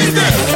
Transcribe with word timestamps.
Et 0.00 0.47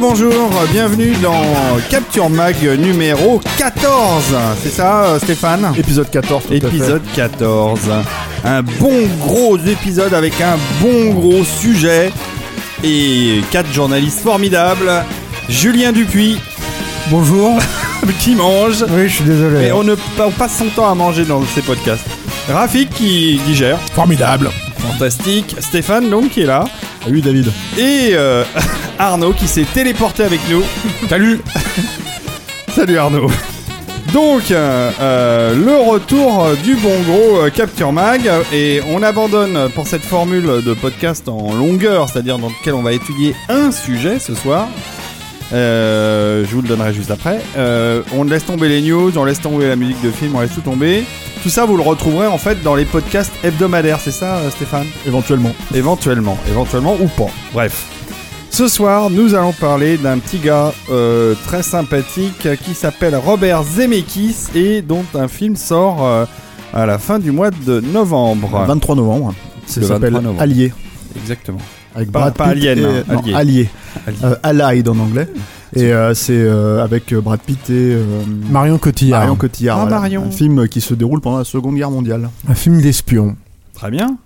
bonjour, 0.00 0.32
bonjour, 0.32 0.62
bienvenue 0.72 1.12
dans 1.22 1.42
Capture 1.88 2.28
Mag 2.28 2.56
numéro 2.78 3.40
14. 3.56 4.34
C'est 4.62 4.70
ça, 4.70 5.04
euh, 5.04 5.18
Stéphane 5.18 5.72
Épisode 5.76 6.10
14. 6.10 6.44
tout 6.44 6.48
à 6.48 6.50
fait. 6.50 6.66
Épisode 6.66 7.02
14. 7.14 7.80
Un 8.44 8.62
bon 8.62 9.06
gros 9.20 9.56
épisode 9.58 10.12
avec 10.14 10.40
un 10.40 10.56
bon 10.80 11.14
gros 11.14 11.44
sujet 11.44 12.12
et 12.84 13.40
quatre 13.50 13.72
journalistes 13.72 14.20
formidables. 14.20 15.04
Julien 15.48 15.92
Dupuis, 15.92 16.38
Bonjour. 17.10 17.58
qui 18.20 18.34
mange. 18.34 18.84
Oui, 18.90 19.08
je 19.08 19.14
suis 19.14 19.24
désolé. 19.24 19.66
Et 19.66 19.72
on, 19.72 19.84
ne, 19.84 19.94
on 20.18 20.30
passe 20.30 20.58
son 20.58 20.66
temps 20.66 20.90
à 20.90 20.94
manger 20.94 21.24
dans 21.24 21.42
ces 21.54 21.62
podcasts. 21.62 22.06
Rafik 22.48 22.90
qui 22.90 23.40
digère. 23.46 23.78
Formidable. 23.94 24.50
Fantastique. 24.92 25.56
Stéphane 25.58 26.08
donc 26.08 26.30
qui 26.30 26.42
est 26.42 26.46
là. 26.46 26.64
Oui, 27.08 27.20
David. 27.20 27.52
Et 27.76 28.10
euh, 28.12 28.44
Arnaud 28.98 29.32
qui 29.32 29.46
s'est 29.46 29.66
téléporté 29.72 30.22
avec 30.22 30.40
nous. 30.48 30.62
Salut. 31.08 31.40
Salut 32.74 32.98
Arnaud. 32.98 33.30
Donc, 34.12 34.50
euh, 34.50 34.90
euh, 35.00 35.54
le 35.54 35.90
retour 35.90 36.48
du 36.62 36.74
bon 36.76 37.00
gros 37.02 37.50
Capture 37.50 37.92
Mag. 37.92 38.30
Et 38.52 38.80
on 38.88 39.02
abandonne 39.02 39.68
pour 39.74 39.86
cette 39.86 40.04
formule 40.04 40.62
de 40.64 40.74
podcast 40.74 41.28
en 41.28 41.54
longueur, 41.54 42.08
c'est-à-dire 42.08 42.38
dans 42.38 42.48
lequel 42.48 42.74
on 42.74 42.82
va 42.82 42.92
étudier 42.92 43.34
un 43.48 43.72
sujet 43.72 44.18
ce 44.18 44.34
soir. 44.34 44.68
Euh, 45.52 46.44
je 46.44 46.54
vous 46.54 46.62
le 46.62 46.68
donnerai 46.68 46.92
juste 46.92 47.10
après. 47.10 47.40
Euh, 47.56 48.02
on 48.16 48.24
laisse 48.24 48.44
tomber 48.44 48.68
les 48.68 48.82
news, 48.82 49.16
on 49.16 49.24
laisse 49.24 49.40
tomber 49.40 49.68
la 49.68 49.76
musique 49.76 50.02
de 50.02 50.10
film, 50.10 50.34
on 50.34 50.40
laisse 50.40 50.54
tout 50.54 50.60
tomber. 50.60 51.04
Tout 51.42 51.50
ça, 51.50 51.64
vous 51.64 51.76
le 51.76 51.82
retrouverez 51.82 52.26
en 52.26 52.38
fait 52.38 52.62
dans 52.62 52.74
les 52.74 52.84
podcasts 52.84 53.32
hebdomadaires, 53.44 54.00
c'est 54.00 54.10
ça, 54.10 54.36
euh, 54.38 54.50
Stéphane? 54.50 54.86
Éventuellement. 55.06 55.52
Éventuellement, 55.74 56.36
éventuellement 56.48 56.96
ou 57.00 57.06
pas. 57.06 57.30
Bref. 57.52 57.84
Ce 58.50 58.68
soir, 58.68 59.10
nous 59.10 59.34
allons 59.34 59.52
parler 59.52 59.98
d'un 59.98 60.18
petit 60.18 60.38
gars 60.38 60.72
euh, 60.90 61.34
très 61.46 61.62
sympathique 61.62 62.48
qui 62.64 62.74
s'appelle 62.74 63.14
Robert 63.14 63.62
Zemeckis 63.62 64.36
et 64.54 64.80
dont 64.80 65.04
un 65.14 65.28
film 65.28 65.56
sort 65.56 66.04
euh, 66.06 66.24
à 66.72 66.86
la 66.86 66.98
fin 66.98 67.18
du 67.18 67.32
mois 67.32 67.50
de 67.50 67.80
novembre. 67.80 68.64
23 68.66 68.96
novembre. 68.96 69.34
C'est 69.66 69.74
Ça 69.74 69.80
le 69.80 69.86
s'appelle 69.88 70.12
23 70.14 70.22
novembre. 70.22 70.42
Allié. 70.42 70.72
Exactement. 71.16 71.58
Avec 71.96 72.12
Pas- 72.12 72.20
Brad 72.20 72.34
pas 72.34 72.52
Pitt 72.52 72.66
Alien, 72.68 72.78
et- 72.78 72.84
hein, 72.84 73.04
non, 73.12 73.18
Allié. 73.34 73.34
Allié. 73.34 73.68
Euh, 74.22 74.36
Allied 74.42 74.88
en 74.88 74.98
anglais. 74.98 75.28
Et 75.74 75.92
euh, 75.92 76.14
c'est 76.14 76.32
euh, 76.38 76.84
avec 76.84 77.12
euh, 77.12 77.20
Brad 77.20 77.40
Pitt 77.40 77.70
et 77.70 77.94
euh, 77.94 78.04
Marion 78.50 78.78
Cotillard. 78.78 79.20
Marion 79.20 79.36
Cotillard. 79.36 79.78
Ah, 79.78 79.82
voilà. 79.82 79.96
Marion. 80.00 80.24
Un 80.26 80.30
film 80.30 80.68
qui 80.68 80.80
se 80.80 80.94
déroule 80.94 81.20
pendant 81.20 81.38
la 81.38 81.44
Seconde 81.44 81.74
Guerre 81.74 81.90
mondiale. 81.90 82.28
Un 82.48 82.54
film 82.54 82.80
d'espion. 82.80 83.36
Très 83.74 83.90
bien. 83.90 84.16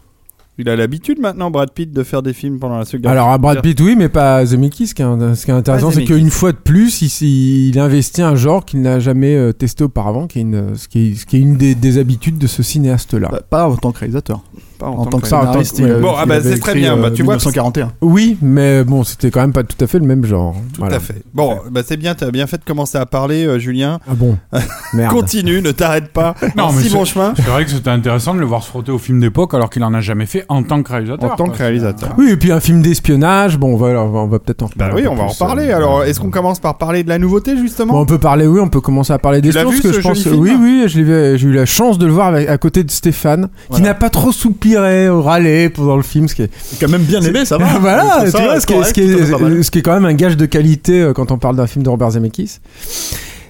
Il 0.58 0.68
a 0.68 0.76
l'habitude 0.76 1.18
maintenant, 1.20 1.50
Brad 1.50 1.70
Pitt, 1.70 1.90
de 1.90 2.02
faire 2.02 2.22
des 2.22 2.34
films 2.34 2.58
pendant 2.58 2.76
la 2.78 2.84
seconde. 2.84 3.06
Alors 3.06 3.30
à 3.30 3.38
Brad 3.38 3.62
Pitt, 3.62 3.80
oui, 3.80 3.94
mais 3.96 4.10
pas 4.10 4.44
Zemeckis. 4.44 4.88
Ce 4.88 4.94
qui 4.94 5.00
est, 5.00 5.34
ce 5.34 5.44
qui 5.46 5.50
est 5.50 5.54
intéressant, 5.54 5.90
c'est 5.90 6.04
qu'une 6.04 6.28
fois 6.30 6.52
de 6.52 6.58
plus, 6.58 7.00
il, 7.00 7.68
il 7.70 7.78
investit 7.78 8.20
un 8.20 8.34
genre 8.36 8.66
qu'il 8.66 8.82
n'a 8.82 9.00
jamais 9.00 9.52
testé 9.54 9.84
auparavant, 9.84 10.26
qui 10.26 10.38
est 10.40 10.42
une, 10.42 10.76
ce, 10.76 10.86
qui 10.88 11.12
est, 11.12 11.14
ce 11.14 11.24
qui 11.24 11.36
est 11.38 11.40
une 11.40 11.56
des, 11.56 11.74
des 11.74 11.96
habitudes 11.96 12.36
de 12.36 12.46
ce 12.46 12.62
cinéaste-là. 12.62 13.28
Pas- 13.28 13.40
Pas 13.40 13.68
en 13.70 13.76
tant 13.76 13.92
que 13.92 14.00
réalisateur. 14.00 14.42
Pas 14.80 14.86
En, 14.86 15.04
tant 15.04 15.20
que 15.20 15.28
ça, 15.28 15.40
en 15.42 15.52
tant 15.52 15.58
que- 15.58 15.64
scénariste. 15.64 15.78
il 15.78 15.84
ouais. 15.84 16.00
Bon, 16.00 16.14
ah 16.18 16.24
bah, 16.26 16.36
c'est 16.42 16.58
très 16.58 16.74
bien. 16.74 16.96
Bah, 16.96 17.08
euh, 17.08 17.10
tu 17.10 17.22
vois, 17.22 17.34
1941. 17.34 17.92
Oui, 18.00 18.38
mais 18.40 18.82
bon, 18.82 19.04
c'était 19.04 19.30
quand 19.30 19.42
même 19.42 19.52
pas 19.52 19.62
tout 19.62 19.76
à 19.84 19.86
fait 19.86 19.98
le 19.98 20.06
même 20.06 20.24
genre. 20.24 20.56
Tout 20.74 20.84
à 20.84 20.98
fait. 20.98 21.22
Bon, 21.34 21.58
bah, 21.70 21.82
c'est 21.86 21.98
bien, 21.98 22.14
t'as 22.14 22.30
bien 22.30 22.46
fait 22.46 22.56
de 22.58 22.64
commencer 22.64 22.96
à 22.96 23.04
parler, 23.04 23.44
euh, 23.46 23.58
Julien. 23.58 23.98
Ah 24.10 24.14
bon 24.14 24.36
Merde. 24.94 25.12
Continue, 25.12 25.60
ne 25.62 25.70
t'arrête 25.70 26.08
pas. 26.12 26.34
Non, 26.56 26.70
mais 26.72 26.82
si 26.82 26.88
c'est- 26.88 26.94
bon 26.96 27.04
chemin. 27.04 27.34
C'est 27.36 27.42
vrai 27.42 27.64
que 27.64 27.70
c'était 27.70 27.90
intéressant 27.90 28.34
de 28.34 28.40
le 28.40 28.46
voir 28.46 28.62
se 28.62 28.68
frotter 28.68 28.90
au 28.90 28.98
film 28.98 29.20
d'époque 29.20 29.52
alors 29.54 29.68
qu'il 29.70 29.84
en 29.84 29.92
a 29.94 30.00
jamais 30.00 30.26
fait 30.26 30.44
en 30.48 30.62
tant 30.62 30.82
que 30.82 30.90
réalisateur. 30.90 31.32
En 31.32 31.36
tant 31.36 31.46
que 31.48 31.58
réalisateur. 31.58 32.14
Oui, 32.18 32.30
et 32.30 32.36
puis 32.36 32.50
un 32.50 32.60
film 32.60 32.80
d'espionnage. 32.82 33.58
Bon, 33.58 33.74
on 33.74 33.76
va, 33.76 33.88
on 34.02 34.26
va 34.28 34.38
peut-être 34.38 34.62
en 34.62 34.70
Bah 34.76 34.86
reparler. 34.86 35.02
oui, 35.02 35.08
un 35.08 35.10
on 35.12 35.14
va 35.16 35.22
en 35.24 35.26
plus, 35.26 35.34
reparler. 35.42 35.68
euh, 35.70 35.76
Alors, 35.76 36.04
est-ce 36.04 36.18
qu'on 36.20 36.30
commence 36.30 36.58
par 36.58 36.78
parler 36.78 37.02
de 37.04 37.08
la 37.08 37.18
nouveauté, 37.18 37.56
justement 37.56 38.00
on 38.00 38.06
peut 38.06 38.18
parler, 38.18 38.46
oui, 38.46 38.60
on 38.60 38.68
peut 38.68 38.80
commencer 38.80 39.12
à 39.12 39.18
parler 39.18 39.40
des 39.42 39.50
vu, 39.50 39.80
que 39.80 39.92
ce 39.92 39.92
je 39.92 40.00
pense, 40.00 40.24
oui, 40.26 40.52
oui, 40.58 40.84
j'ai 40.86 41.00
eu 41.00 41.52
la 41.52 41.66
chance 41.66 41.98
de 41.98 42.06
le 42.06 42.12
voir 42.12 42.34
à 42.34 42.58
côté 42.58 42.82
de 42.84 42.90
Stéphane, 42.90 43.48
qui 43.72 43.82
n'a 43.82 43.94
pas 43.94 44.08
trop 44.10 44.32
soupiré, 44.32 44.69
ou 44.76 45.22
râlé 45.22 45.68
pendant 45.70 45.96
le 45.96 46.02
film, 46.02 46.28
ce 46.28 46.34
qui 46.34 46.42
est, 46.42 46.50
Quand 46.80 46.88
même 46.88 47.02
bien 47.02 47.20
aimé, 47.22 47.44
ça 47.44 47.58
va. 47.58 47.78
voilà, 47.80 48.26
Ça, 48.30 48.38
tu 48.38 48.44
vois, 48.44 48.60
ce 48.60 48.66
qui, 48.66 48.72
est, 48.74 48.84
ce, 48.84 48.92
qui 48.92 49.64
ce 49.64 49.70
qui 49.70 49.82
quand 49.82 49.94
même 49.94 50.04
un 50.04 50.14
gage 50.14 50.36
de 50.36 50.46
qualité 50.46 51.00
euh, 51.02 51.12
quand 51.12 51.30
on 51.32 51.38
parle 51.38 51.56
d'un 51.56 51.66
film 51.66 51.82
de 51.84 51.88
Robert 51.90 52.10
Zemeckis. 52.10 52.58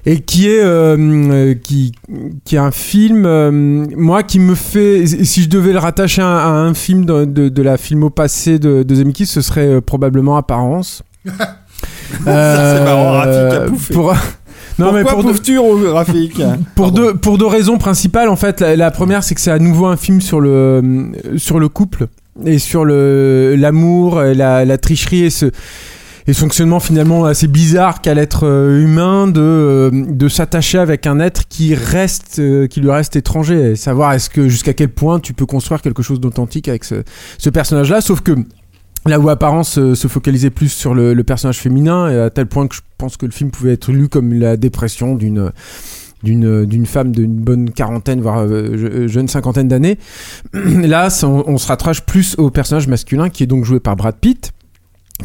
Et 0.07 0.21
qui 0.21 0.49
est, 0.49 0.63
euh, 0.63 1.55
qui, 1.63 1.93
qui 2.47 2.55
est 2.57 2.59
un 2.59 2.71
film, 2.71 3.25
euh, 3.27 3.51
moi, 3.51 4.23
qui 4.23 4.39
me 4.39 4.55
fait. 4.55 5.07
Si 5.07 5.43
je 5.43 5.49
devais 5.51 5.73
le 5.75 5.79
rattacher 5.79 6.23
à, 6.23 6.27
un- 6.27 6.39
à 6.39 6.49
un 6.49 6.73
film 6.73 7.05
de, 7.05 7.27
de, 7.27 7.51
de 7.51 7.63
la 7.63 7.77
filmo 7.77 8.09
passée 8.09 8.59
de, 8.59 8.83
de 8.83 8.95
Zemeckis, 8.95 9.27
ce 9.27 9.43
serait 9.43 9.67
euh, 9.69 9.81
probablement 9.83 10.39
Apparence. 10.39 11.03
Ça, 12.25 12.77
c'est 12.79 12.85
marrant, 12.85 13.13
Rafik 13.13 13.55
a 13.55 13.61
pouffé. 13.67 13.95
Pour... 13.95 14.15
Non, 14.81 14.93
mais 14.93 15.03
pour, 15.05 15.23
de- 15.23 15.29
pouffes-tu, 15.29 15.59
Ro- 15.59 15.93
Rafik 15.93 16.41
pour 16.75 16.93
deux, 16.93 17.15
pour 17.15 17.39
deux 17.39 17.47
raisons 17.47 17.79
principales, 17.79 18.29
en 18.29 18.37
fait. 18.37 18.61
La, 18.61 18.77
la 18.77 18.91
première, 18.91 19.23
c'est 19.23 19.35
que 19.35 19.41
c'est 19.41 19.51
à 19.51 19.59
nouveau 19.59 19.87
un 19.87 19.97
film 19.97 20.21
sur 20.21 20.41
le, 20.41 21.13
sur 21.37 21.59
le 21.61 21.69
couple 21.69 22.07
et 22.47 22.59
sur 22.59 22.85
le, 22.85 23.55
l'amour, 23.59 24.21
la, 24.21 24.65
la 24.65 24.79
tricherie 24.79 25.25
et 25.25 25.31
ce, 25.31 25.47
et 26.27 26.33
ce 26.33 26.39
fonctionnement 26.41 26.81
finalement 26.81 27.25
assez 27.25 27.49
bizarre 27.49 28.01
qu'a 28.03 28.15
l'être 28.15 28.47
euh, 28.47 28.83
humain 28.83 29.27
de, 29.27 29.41
euh, 29.41 29.91
de 29.93 30.29
s'attacher 30.29 30.79
avec 30.79 31.07
un 31.07 31.19
être 31.19 31.49
qui 31.49 31.75
reste, 31.75 32.37
euh, 32.39 32.67
qui 32.67 32.81
lui 32.81 32.91
reste 32.91 33.17
étranger. 33.17 33.73
Et 33.73 33.77
savoir 33.77 34.13
est-ce 34.13 34.31
que 34.31 34.49
jusqu'à 34.49 34.73
quel 34.75 34.91
point 34.91 35.19
tu 35.19 35.33
peux 35.33 35.47
construire 35.47 35.83
quelque 35.83 36.03
chose 36.03 36.21
d'authentique 36.21 36.69
avec 36.69 36.85
ce, 36.85 36.97
ce 37.39 37.51
personnage-là. 37.51 38.01
Sauf 38.01 38.21
que 38.21 38.33
Là 39.07 39.19
où 39.19 39.29
apparence 39.31 39.79
euh, 39.79 39.95
se 39.95 40.09
focalisait 40.09 40.51
plus 40.51 40.69
sur 40.69 40.95
le, 40.95 41.15
le 41.15 41.25
personnage 41.25 41.59
féminin, 41.59 42.11
et 42.11 42.19
à 42.21 42.31
tel 42.31 42.47
point 42.47 42.67
que 42.69 42.75
je 42.75 42.81
pense 42.99 43.17
que 43.17 43.25
le 43.27 43.33
film 43.33 43.51
pouvait 43.51 43.73
être 43.73 43.91
lu 43.93 44.09
comme 44.09 44.35
la 44.35 44.57
dépression 44.57 45.15
d'une 45.15 45.51
d'une 46.23 46.67
d'une 46.67 46.85
femme 46.85 47.13
d'une 47.13 47.33
bonne 47.35 47.71
quarantaine 47.71 48.21
voire 48.21 48.41
euh, 48.41 48.77
je- 48.77 49.09
jeune 49.09 49.27
cinquantaine 49.27 49.69
d'années. 49.69 49.97
Là, 50.53 51.09
on, 51.23 51.45
on 51.47 51.57
se 51.57 51.67
rattrache 51.67 52.03
plus 52.03 52.35
au 52.37 52.51
personnage 52.51 52.89
masculin 52.89 53.31
qui 53.31 53.43
est 53.43 53.47
donc 53.47 53.65
joué 53.65 53.81
par 53.81 53.97
Brad 53.97 54.17
Pitt 54.21 54.53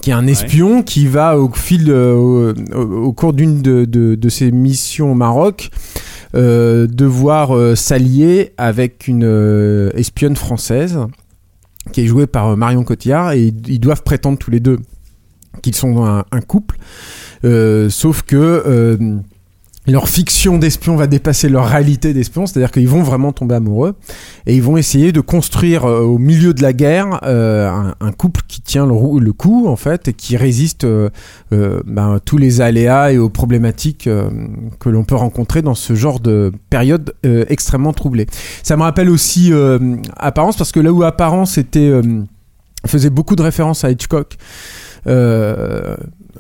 qui 0.01 0.10
est 0.10 0.13
un 0.13 0.28
espion 0.28 0.83
qui 0.83 1.07
va 1.07 1.38
au 1.39 1.50
fil 1.54 1.86
euh, 1.89 2.54
au, 2.74 3.13
cours 3.13 3.31
d'une 3.33 3.62
de, 3.62 3.86
de, 3.86 4.16
de 4.16 4.30
ses 4.30 4.51
missions 4.51 5.12
au 5.12 5.16
Maroc 5.16 5.69
euh, 6.36 6.86
devoir 6.86 7.56
euh, 7.56 7.75
s'allier 7.75 8.51
avec 8.57 9.07
une 9.07 9.24
euh, 9.24 9.89
espionne 9.95 10.36
française 10.36 10.98
qui 11.91 12.01
est 12.01 12.07
jouée 12.07 12.27
par 12.27 12.47
euh, 12.47 12.55
Marion 12.55 12.83
Cotillard 12.83 13.31
et 13.33 13.47
ils, 13.47 13.69
ils 13.69 13.79
doivent 13.79 14.03
prétendre 14.03 14.37
tous 14.37 14.51
les 14.51 14.59
deux 14.59 14.79
qu'ils 15.61 15.75
sont 15.75 16.05
un, 16.05 16.25
un 16.31 16.41
couple. 16.41 16.77
Euh, 17.43 17.89
sauf 17.89 18.23
que 18.23 18.35
euh, 18.35 19.17
leur 19.87 20.09
fiction 20.09 20.57
d'espion 20.57 20.95
va 20.95 21.07
dépasser 21.07 21.49
leur 21.49 21.67
réalité 21.67 22.13
d'espion, 22.13 22.45
c'est-à-dire 22.45 22.71
qu'ils 22.71 22.87
vont 22.87 23.03
vraiment 23.03 23.31
tomber 23.31 23.55
amoureux 23.55 23.95
et 24.45 24.55
ils 24.55 24.61
vont 24.61 24.77
essayer 24.77 25.11
de 25.11 25.21
construire 25.21 25.85
euh, 25.85 26.01
au 26.01 26.17
milieu 26.17 26.53
de 26.53 26.61
la 26.61 26.73
guerre 26.73 27.19
euh, 27.23 27.69
un, 27.99 28.11
couple 28.11 28.41
qui 28.47 28.61
tient 28.61 28.85
le, 28.85 29.33
coup 29.33 29.67
en 29.67 29.75
fait 29.75 30.07
et 30.07 30.13
qui 30.13 30.37
résiste 30.37 30.85
euh, 30.85 31.09
ben, 31.51 32.15
à 32.15 32.19
tous 32.19 32.37
les 32.37 32.61
aléas 32.61 33.11
et 33.11 33.17
aux 33.17 33.29
problématiques 33.29 34.09
que 34.79 34.89
l'on 34.89 35.03
peut 35.03 35.15
rencontrer 35.15 35.61
dans 35.61 35.75
ce 35.75 35.93
genre 35.95 36.19
de 36.19 36.51
période 36.69 37.13
extrêmement 37.23 37.93
troublée. 37.93 38.27
Ça 38.63 38.77
me 38.77 38.83
rappelle 38.83 39.09
aussi 39.09 39.51
Apparence 40.17 40.57
parce 40.57 40.71
que 40.71 40.79
là 40.79 40.91
où 40.91 41.03
Apparence 41.03 41.57
était 41.57 41.91
faisait 42.87 43.09
beaucoup 43.09 43.35
de 43.35 43.41
références 43.41 43.83
à 43.83 43.91
Hitchcock. 43.91 44.37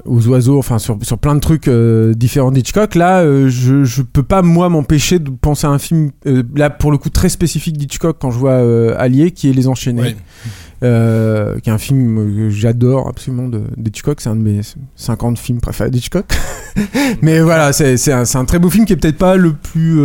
Aux 0.03 0.27
oiseaux, 0.27 0.57
enfin 0.57 0.79
sur, 0.79 0.97
sur 1.01 1.17
plein 1.17 1.35
de 1.35 1.39
trucs 1.39 1.67
euh, 1.67 2.13
différents 2.13 2.51
d'Hitchcock. 2.51 2.95
Là, 2.95 3.21
euh, 3.21 3.47
je, 3.47 3.83
je 3.83 4.01
peux 4.01 4.23
pas 4.23 4.41
moi 4.41 4.69
m'empêcher 4.69 5.19
de 5.19 5.29
penser 5.29 5.67
à 5.67 5.69
un 5.69 5.79
film 5.79 6.11
euh, 6.27 6.43
là 6.55 6.69
pour 6.69 6.91
le 6.91 6.97
coup 6.97 7.09
très 7.09 7.29
spécifique 7.29 7.77
d'Hitchcock 7.77 8.17
quand 8.19 8.31
je 8.31 8.37
vois 8.37 8.51
euh, 8.51 8.95
Allier, 8.97 9.31
qui 9.31 9.49
est 9.49 9.53
Les 9.53 9.67
Enchaînés, 9.67 10.15
qui 10.81 10.85
est 10.85 11.73
un 11.73 11.77
film 11.77 12.35
que 12.35 12.49
j'adore 12.49 13.07
absolument 13.07 13.49
d'Hitchcock. 13.77 14.21
C'est 14.21 14.29
un 14.29 14.35
de 14.35 14.41
mes 14.41 14.61
50 14.95 15.39
films 15.39 15.61
préférés 15.61 15.89
d'Hitchcock. 15.89 16.25
Mais 17.21 17.39
voilà, 17.39 17.73
c'est 17.73 18.11
un, 18.11 18.23
un 18.33 18.45
très 18.45 18.59
beau 18.59 18.69
film 18.69 18.85
qui 18.85 18.93
est 18.93 18.97
peut-être 18.97 19.17
pas 19.17 19.35
le 19.37 19.53
plus 19.53 19.99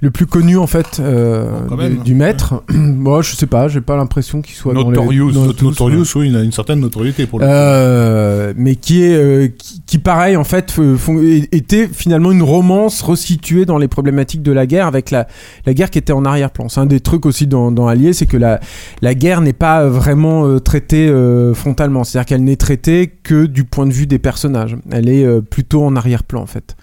le 0.00 0.10
plus 0.12 0.26
connu 0.26 0.56
en 0.56 0.66
fait 0.68 0.98
euh, 1.00 1.46
Quand 1.68 1.76
du- 2.04 2.14
maître. 2.14 2.62
Moi, 2.72 3.20
je 3.22 3.34
sais 3.34 3.46
pas, 3.46 3.66
j'ai 3.68 3.80
pas 3.80 3.96
l'impression 3.96 4.42
qu'il 4.42 4.54
soit 4.54 4.72
dans 4.74 4.90
les- 4.90 4.96
Notorious, 4.96 5.32
dans 5.32 5.46
Not- 5.46 5.52
tous, 5.54 5.64
Notorious, 5.66 6.04
oui, 6.16 6.28
il 6.28 6.36
a 6.36 6.42
une 6.44 6.52
certaine 6.52 6.78
notoriété 6.80 7.26
pour 7.26 7.40
le 7.40 7.44
coup. 7.46 7.50
euh, 7.50 8.52
mais 8.56 8.76
qui 8.76 9.02
est 9.02 9.14
euh, 9.16 9.48
qui, 9.48 9.82
qui, 9.84 9.98
pareil 9.98 10.36
en 10.36 10.44
fait 10.44 10.70
font- 10.96 11.20
était 11.52 11.88
finalement 11.92 12.30
une 12.30 12.42
romance 12.42 13.02
resituée 13.02 13.64
dans 13.64 13.78
les 13.78 13.88
problématiques 13.88 14.42
de 14.42 14.52
la 14.52 14.66
guerre 14.66 14.86
avec 14.86 15.10
la 15.10 15.26
la 15.66 15.74
guerre 15.74 15.90
qui 15.90 15.98
était 15.98 16.12
en 16.12 16.24
arrière-plan. 16.24 16.68
C'est 16.68 16.80
un 16.80 16.86
des 16.86 17.00
trucs 17.00 17.26
aussi 17.26 17.46
dans 17.46 17.72
dans 17.72 17.88
Allier, 17.88 18.12
c'est 18.12 18.26
que 18.26 18.36
la 18.36 18.60
la 19.02 19.14
guerre 19.14 19.40
n'est 19.40 19.52
pas 19.52 19.86
vraiment 19.88 20.46
euh, 20.46 20.60
traitée 20.60 21.08
euh, 21.08 21.54
frontalement, 21.54 22.04
c'est-à-dire 22.04 22.26
qu'elle 22.26 22.44
n'est 22.44 22.56
traitée 22.56 23.12
que 23.22 23.46
du 23.46 23.64
point 23.64 23.86
de 23.86 23.92
vue 23.92 24.06
des 24.06 24.18
personnages. 24.20 24.76
Elle 24.92 25.08
est 25.08 25.24
euh, 25.24 25.40
plutôt 25.40 25.84
en 25.84 25.96
arrière-plan 25.96 26.40
en 26.42 26.46
fait. 26.46 26.76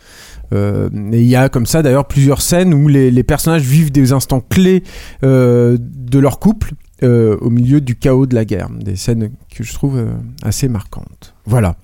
Euh, 0.54 0.90
et 1.12 1.22
il 1.22 1.28
y 1.28 1.36
a 1.36 1.50
comme 1.50 1.66
ça 1.66 1.82
d'ailleurs 1.82 2.08
plusieurs 2.08 2.42
scènes 2.42 2.74
où 2.74 2.88
les, 2.88 3.24
personnages 3.24 3.64
vivent 3.64 3.92
des 3.92 4.12
instants 4.12 4.42
clés 4.42 4.84
euh, 5.24 5.78
de 5.80 6.20
leur 6.20 6.40
couple 6.40 6.74
euh, 7.04 7.38
au 7.42 7.50
milieu 7.50 7.82
du 7.82 7.96
chaos 7.96 8.26
de 8.26 8.36
la 8.36 8.46
guerre. 8.46 8.70
Des 8.70 8.96
scènes 8.96 9.32
que 9.54 9.64
je 9.64 9.74
trouve 9.74 10.04
assez 10.44 10.68
marquantes. 10.68 11.36
Voilà. 11.46 11.76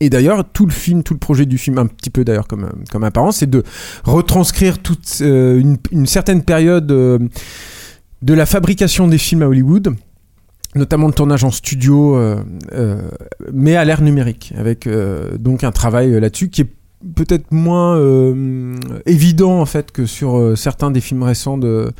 Et 0.00 0.10
d'ailleurs, 0.10 0.44
tout 0.52 0.66
le 0.66 0.72
film, 0.72 1.02
tout 1.02 1.14
le 1.14 1.18
projet 1.18 1.46
du 1.46 1.56
film, 1.56 1.78
un 1.78 1.86
petit 1.86 2.10
peu 2.10 2.22
d'ailleurs 2.22 2.46
comme, 2.46 2.68
comme 2.90 3.04
apparence, 3.04 3.38
c'est 3.38 3.48
de 3.48 3.62
retranscrire 4.04 4.78
toute 4.78 5.20
une, 5.20 6.06
certaine 6.06 6.42
période 6.42 6.86
de 6.86 8.34
la 8.34 8.46
fabrication 8.46 9.08
des 9.08 9.18
films 9.18 9.42
à 9.42 9.48
Hollywood 9.48 9.94
notamment 10.74 11.06
le 11.06 11.14
tournage 11.14 11.42
en 11.42 11.50
studio, 11.50 12.20
mais 13.50 13.76
à 13.76 13.84
l'ère 13.86 14.02
numérique, 14.02 14.52
avec 14.58 14.86
donc 15.38 15.64
un 15.64 15.72
travail 15.72 16.20
là-dessus 16.20 16.50
qui 16.50 16.60
est 16.60 16.68
peut-être 17.14 17.52
moins 17.52 17.96
euh, 17.96 18.76
évident 19.06 19.60
en 19.60 19.66
fait 19.66 19.92
que 19.92 20.06
sur 20.06 20.36
euh, 20.36 20.56
certains 20.56 20.90
des 20.90 21.00
films 21.00 21.22
récents 21.22 21.58
de, 21.58 21.92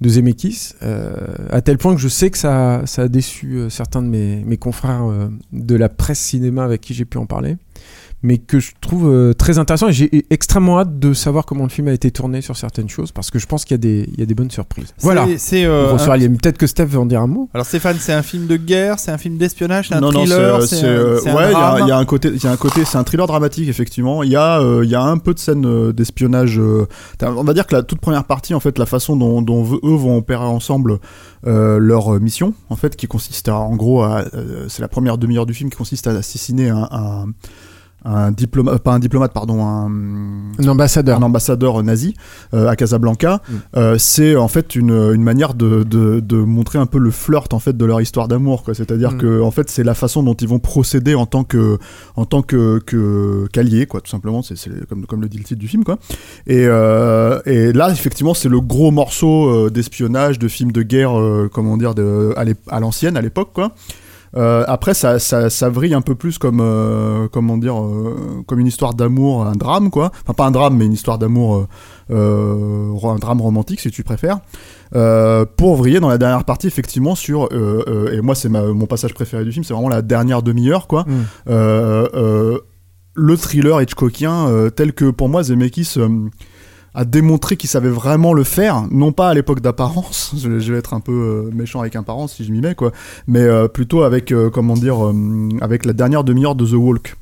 de 0.00 0.08
Zemeckis, 0.08 0.74
euh, 0.82 1.14
à 1.50 1.60
tel 1.60 1.78
point 1.78 1.94
que 1.94 2.00
je 2.00 2.08
sais 2.08 2.30
que 2.30 2.38
ça, 2.38 2.82
ça 2.86 3.02
a 3.02 3.08
déçu 3.08 3.56
euh, 3.56 3.68
certains 3.70 4.02
de 4.02 4.08
mes, 4.08 4.42
mes 4.44 4.56
confrères 4.56 5.04
euh, 5.04 5.28
de 5.52 5.74
la 5.74 5.88
presse 5.88 6.20
cinéma 6.20 6.64
avec 6.64 6.80
qui 6.80 6.94
j'ai 6.94 7.04
pu 7.04 7.18
en 7.18 7.26
parler, 7.26 7.56
mais 8.22 8.38
que 8.38 8.60
je 8.60 8.72
trouve 8.80 9.08
euh, 9.10 9.32
très 9.32 9.58
intéressant 9.58 9.88
et 9.88 9.92
j'ai 9.92 10.26
extrêmement 10.30 10.78
hâte 10.78 10.98
de 10.98 11.12
savoir 11.14 11.46
comment 11.46 11.64
le 11.64 11.70
film 11.70 11.88
a 11.88 11.92
été 11.92 12.10
tourné 12.10 12.42
sur 12.42 12.56
certaines 12.56 12.88
choses 12.88 13.12
parce 13.12 13.30
que 13.30 13.38
je 13.38 13.46
pense 13.46 13.64
qu'il 13.64 13.74
y, 13.74 13.76
a 13.76 13.78
des- 13.78 14.08
il 14.12 14.20
y 14.20 14.22
a 14.22 14.26
des 14.26 14.34
bonnes 14.34 14.50
surprises. 14.50 14.92
Voilà. 14.98 15.26
C'est- 15.38 15.64
euh, 15.64 15.94
un-. 15.94 15.96
Peut-être 16.36 16.58
que 16.58 16.66
Steph 16.66 16.84
veut 16.86 16.98
en 16.98 17.06
dire 17.06 17.22
un 17.22 17.26
mot. 17.26 17.48
Alors 17.54 17.64
Stéphane, 17.66 17.96
c'est 17.98 18.12
un 18.12 18.22
film 18.22 18.46
de 18.46 18.56
guerre, 18.56 18.98
c'est 18.98 19.10
un 19.10 19.18
film 19.18 19.38
d'espionnage, 19.38 19.88
c'est 19.88 19.94
un 19.94 20.00
non, 20.00 20.10
thriller, 20.10 20.62
c'est 20.62 20.76
c'est, 20.76 20.86
un, 20.86 20.88
euh, 20.88 21.14
ouais, 21.24 21.50
il 21.50 21.52
y 21.52 21.82
a- 21.82 21.86
y, 21.88 21.92
un 21.92 22.04
côté, 22.04 22.28
il 22.34 22.42
y 22.42 22.46
a 22.46 22.52
un 22.52 22.56
côté, 22.56 22.84
c'est 22.84 22.98
un 22.98 23.04
thriller 23.04 23.26
dramatique 23.26 23.68
effectivement. 23.68 24.22
Il 24.22 24.30
y 24.30 24.36
a, 24.36 24.60
euh, 24.60 24.84
il 24.84 24.90
y 24.90 24.94
a 24.94 25.02
un 25.02 25.18
peu 25.18 25.32
de 25.34 25.38
scène 25.38 25.64
euh, 25.66 25.92
d'espionnage. 25.92 26.58
euh, 26.58 26.86
on 27.22 27.44
va 27.44 27.54
dire 27.54 27.66
que 27.66 27.74
la 27.74 27.82
toute 27.82 28.00
première 28.00 28.24
partie, 28.24 28.52
en 28.54 28.60
fait, 28.60 28.78
la 28.78 28.86
façon 28.86 29.16
dont, 29.16 29.40
dont 29.42 29.62
eux 29.64 29.94
vont 29.96 30.16
opérer 30.18 30.44
ensemble 30.44 30.98
euh, 31.46 31.78
leur 31.78 32.20
mission, 32.20 32.52
en 32.68 32.76
fait, 32.76 32.96
qui 32.96 33.06
consiste 33.06 33.48
à, 33.48 33.56
en 33.56 33.74
gros, 33.76 34.02
à, 34.02 34.24
euh, 34.34 34.66
c'est 34.68 34.82
la 34.82 34.88
première 34.88 35.16
demi-heure 35.16 35.46
du 35.46 35.54
film 35.54 35.70
qui 35.70 35.76
consiste 35.78 36.06
à 36.06 36.10
assassiner 36.10 36.68
un, 36.68 36.86
un, 36.90 37.26
un 38.04 38.30
diplomate, 38.32 38.82
pas 38.82 38.92
un 38.92 38.98
diplomate, 38.98 39.32
pardon, 39.32 39.64
un 39.64 39.86
Un 40.58 40.68
ambassadeur. 40.68 41.18
un 41.18 41.22
ambassadeur 41.22 41.82
nazi 41.82 42.14
euh, 42.54 42.68
à 42.68 42.76
Casablanca, 42.76 43.42
Mm. 43.48 43.54
euh, 43.76 43.96
c'est 43.98 44.36
en 44.36 44.48
fait 44.48 44.74
une, 44.74 44.90
une 45.14 45.22
manière 45.22 45.54
de, 45.54 45.82
de, 45.82 46.20
de 46.20 46.36
montrer 46.36 46.78
un 46.78 46.86
peu 46.86 46.98
le 46.98 47.10
flirt 47.10 47.52
en 47.52 47.58
fait 47.58 47.76
de 47.76 47.84
leur 47.84 48.00
histoire 48.00 48.28
d'amour 48.28 48.62
quoi. 48.62 48.74
C'est-à-dire 48.74 49.12
Mm. 49.12 49.18
que 49.18 49.40
en 49.42 49.50
fait 49.50 49.68
c'est 49.70 49.84
la 49.84 49.94
façon 49.94 50.22
dont 50.22 50.34
ils 50.34 50.48
vont 50.48 50.58
procéder 50.58 51.14
en 51.14 51.26
tant 51.26 51.44
que 51.44 51.78
en 52.16 52.24
tant 52.24 52.42
que 52.42 52.78
que 52.86 53.46
qu'alliés 53.52 53.86
quoi 53.86 54.00
tout 54.00 54.10
simplement. 54.10 54.42
C'est 54.42 54.56
comme 54.88 55.04
comme 55.06 55.20
le 55.20 55.28
dit 55.28 55.38
le 55.38 55.44
titre 55.44 55.60
du 55.60 55.68
film 55.68 55.84
quoi. 55.84 55.98
Et 56.46 56.64
euh, 56.66 57.40
et 57.46 57.72
là 57.72 57.90
effectivement 57.90 58.34
c'est 58.34 58.48
le 58.48 58.60
gros 58.60 58.90
morceau 58.90 59.48
euh, 59.48 59.70
d'espionnage 59.70 60.38
de 60.38 60.48
film 60.48 60.72
de 60.72 60.82
guerre 60.82 61.18
euh, 61.18 61.48
comment 61.52 61.76
dire 61.76 61.94
de 61.94 62.34
à 62.68 62.80
l'ancienne 62.80 63.16
à 63.16 63.20
l'époque 63.20 63.50
quoi. 63.52 63.72
Euh, 64.36 64.64
après, 64.68 64.94
ça, 64.94 65.18
ça, 65.18 65.50
ça 65.50 65.68
vrille 65.68 65.94
un 65.94 66.00
peu 66.00 66.14
plus 66.14 66.38
comme, 66.38 66.60
euh, 66.60 67.28
comment 67.28 67.58
dire, 67.58 67.80
euh, 67.80 68.42
comme 68.46 68.60
une 68.60 68.66
histoire 68.66 68.94
d'amour, 68.94 69.44
un 69.44 69.56
drame, 69.56 69.90
quoi. 69.90 70.12
Enfin, 70.22 70.34
pas 70.34 70.46
un 70.46 70.50
drame, 70.50 70.76
mais 70.76 70.86
une 70.86 70.92
histoire 70.92 71.18
d'amour, 71.18 71.66
un 72.10 73.16
drame 73.20 73.40
romantique, 73.40 73.80
si 73.80 73.90
tu 73.90 74.02
préfères. 74.02 74.40
Pour 74.92 75.76
vriller 75.76 76.00
dans 76.00 76.08
la 76.08 76.18
dernière 76.18 76.44
partie, 76.44 76.66
effectivement, 76.66 77.14
sur, 77.14 77.48
et 77.52 78.20
moi, 78.20 78.34
c'est 78.34 78.48
mon 78.48 78.86
passage 78.86 79.14
préféré 79.14 79.44
du 79.44 79.52
film, 79.52 79.64
c'est 79.64 79.74
vraiment 79.74 79.88
la 79.88 80.02
dernière 80.02 80.42
demi-heure, 80.42 80.86
quoi. 80.86 81.04
Mm. 81.06 82.58
Le 83.14 83.36
thriller 83.36 83.82
Hitchcockien, 83.82 84.70
tel 84.74 84.92
que 84.92 85.10
pour 85.10 85.28
moi, 85.28 85.42
Zemeckis. 85.42 85.96
A 86.94 87.04
démontré 87.04 87.56
qu'il 87.56 87.70
savait 87.70 87.88
vraiment 87.88 88.32
le 88.32 88.44
faire, 88.44 88.84
non 88.90 89.12
pas 89.12 89.28
à 89.28 89.34
l'époque 89.34 89.60
d'apparence, 89.60 90.34
je, 90.36 90.72
vais 90.72 90.78
être 90.78 90.94
un 90.94 91.00
peu 91.00 91.12
euh, 91.12 91.50
méchant 91.54 91.80
avec 91.80 91.96
apparence 91.96 92.34
si 92.34 92.44
je 92.44 92.52
m'y 92.52 92.60
mets 92.60 92.74
quoi, 92.74 92.92
mais 93.26 93.40
euh, 93.40 93.68
plutôt 93.68 94.02
avec 94.02 94.32
euh, 94.32 94.50
comment 94.50 94.74
dire 94.74 94.96
avec 95.60 95.84
la 95.84 95.92
dernière 95.92 96.24
demi-heure 96.24 96.54
de 96.54 96.66
The 96.66 96.72
Walk. 96.72 97.16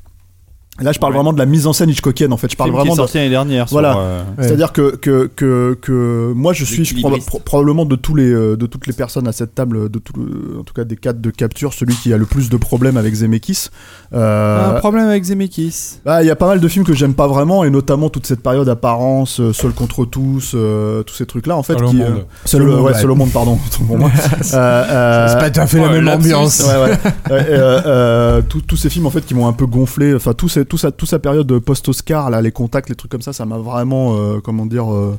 Là, 0.81 0.91
je 0.91 0.99
parle 0.99 1.13
Ouais. 1.13 1.17
vraiment 1.17 1.33
de 1.33 1.37
la 1.39 1.45
mise 1.45 1.67
en 1.67 1.73
scène 1.73 1.89
Hitchcockienne 1.89 2.31
en 2.33 2.37
fait. 2.37 2.51
Je 2.51 2.55
parle 2.57 2.69
film 2.69 2.75
qui 2.75 2.79
est 2.79 2.81
vraiment 2.83 2.93
de, 2.95 2.97
sorti 2.97 3.17
l'année 3.17 3.29
dernière. 3.29 3.65
Voilà. 3.69 3.97
euh, 3.97 4.21
Ouais. 4.37 4.43
c'est-à-dire 4.43 4.71
que, 4.73 4.95
que, 4.95 5.29
que, 5.35 5.77
que 5.81 6.33
moi 6.35 6.53
je 6.53 6.63
suis 6.65 6.85
je 6.85 6.93
proba- 6.93 6.97
L'équilibriste. 6.97 7.27
pro- 7.27 7.39
probablement 7.39 7.85
de 7.85 7.95
tous 7.95 8.15
les 8.15 8.31
euh, 8.31 8.55
de 8.57 8.65
toutes 8.65 8.87
les 8.87 8.93
personnes 8.93 9.27
à 9.27 9.31
cette 9.31 9.55
table, 9.55 9.89
de 9.89 9.99
tout 9.99 10.13
en 10.59 10.63
tout 10.63 10.73
cas 10.73 10.83
des 10.83 10.95
cadres 10.95 11.19
de 11.21 11.29
capture, 11.31 11.73
celui 11.73 11.95
qui 11.95 12.13
a 12.13 12.17
le 12.17 12.25
plus 12.25 12.49
de 12.49 12.57
problèmes 12.57 12.97
avec 12.97 13.13
Zemeckis. 13.13 13.67
Euh, 14.13 14.75
Un 14.75 14.79
problème 14.79 15.07
avec 15.07 15.23
Zemeckis. 15.23 15.99
bah, 16.05 16.23
il 16.23 16.27
y 16.27 16.31
a 16.31 16.35
pas 16.35 16.47
mal 16.47 16.59
de 16.59 16.67
films 16.67 16.85
que 16.85 16.93
j'aime 16.93 17.13
pas 17.13 17.27
vraiment, 17.27 17.63
et 17.63 17.69
notamment 17.69 18.09
toute 18.09 18.25
cette 18.25 18.41
période 18.41 18.67
apparence, 18.69 19.39
euh, 19.39 19.53
Seul 19.53 19.71
contre 19.71 20.05
tous, 20.05 20.53
euh, 20.55 21.03
tous 21.03 21.15
ces 21.15 21.25
trucs-là 21.25 21.55
en 21.57 21.63
fait. 21.63 21.73
Seul 21.73 21.85
au 21.85 21.89
qui, 21.89 21.95
monde. 21.97 22.07
euh, 22.07 22.21
Seul, 22.45 22.69
au- 22.69 22.81
ouais, 22.83 22.93
Seul 22.93 23.11
au 23.11 23.15
monde, 23.15 23.31
pardon. 23.31 23.57
Euh, 24.53 24.55
euh, 24.55 25.27
C'est 25.29 25.37
pas 25.39 25.49
tout 25.49 25.59
à 25.59 25.67
fait 25.67 25.77
la 25.79 25.87
ouais, 25.87 26.01
même 26.01 26.07
ambiance. 26.07 26.59
Ouais, 26.61 26.81
ouais. 26.83 26.89
Ouais, 27.31 27.45
euh, 27.49 27.81
euh, 27.85 28.41
tous- 28.47 28.61
tous 28.61 28.77
ces 28.77 28.89
films 28.89 29.05
en 29.05 29.09
fait 29.09 29.25
qui 29.25 29.35
m'ont 29.35 29.47
un 29.47 29.53
peu 29.53 29.65
gonflé 29.65 30.13
enfin 30.15 30.33
tout, 30.33 30.47
ces- 30.49 30.65
tout 30.69 30.77
ça 30.77 30.91
toute 30.91 31.09
sa 31.09 31.19
période 31.19 31.59
post-Oscar 31.59 32.29
là 32.29 32.41
les 32.41 32.51
contacts 32.51 32.89
les 32.89 32.95
trucs 32.95 33.11
comme 33.11 33.21
ça 33.21 33.33
ça 33.33 33.45
m'a 33.45 33.57
vraiment 33.57 34.15
euh, 34.15 34.39
comment 34.39 34.65
dire 34.65 34.93
euh, 34.93 35.17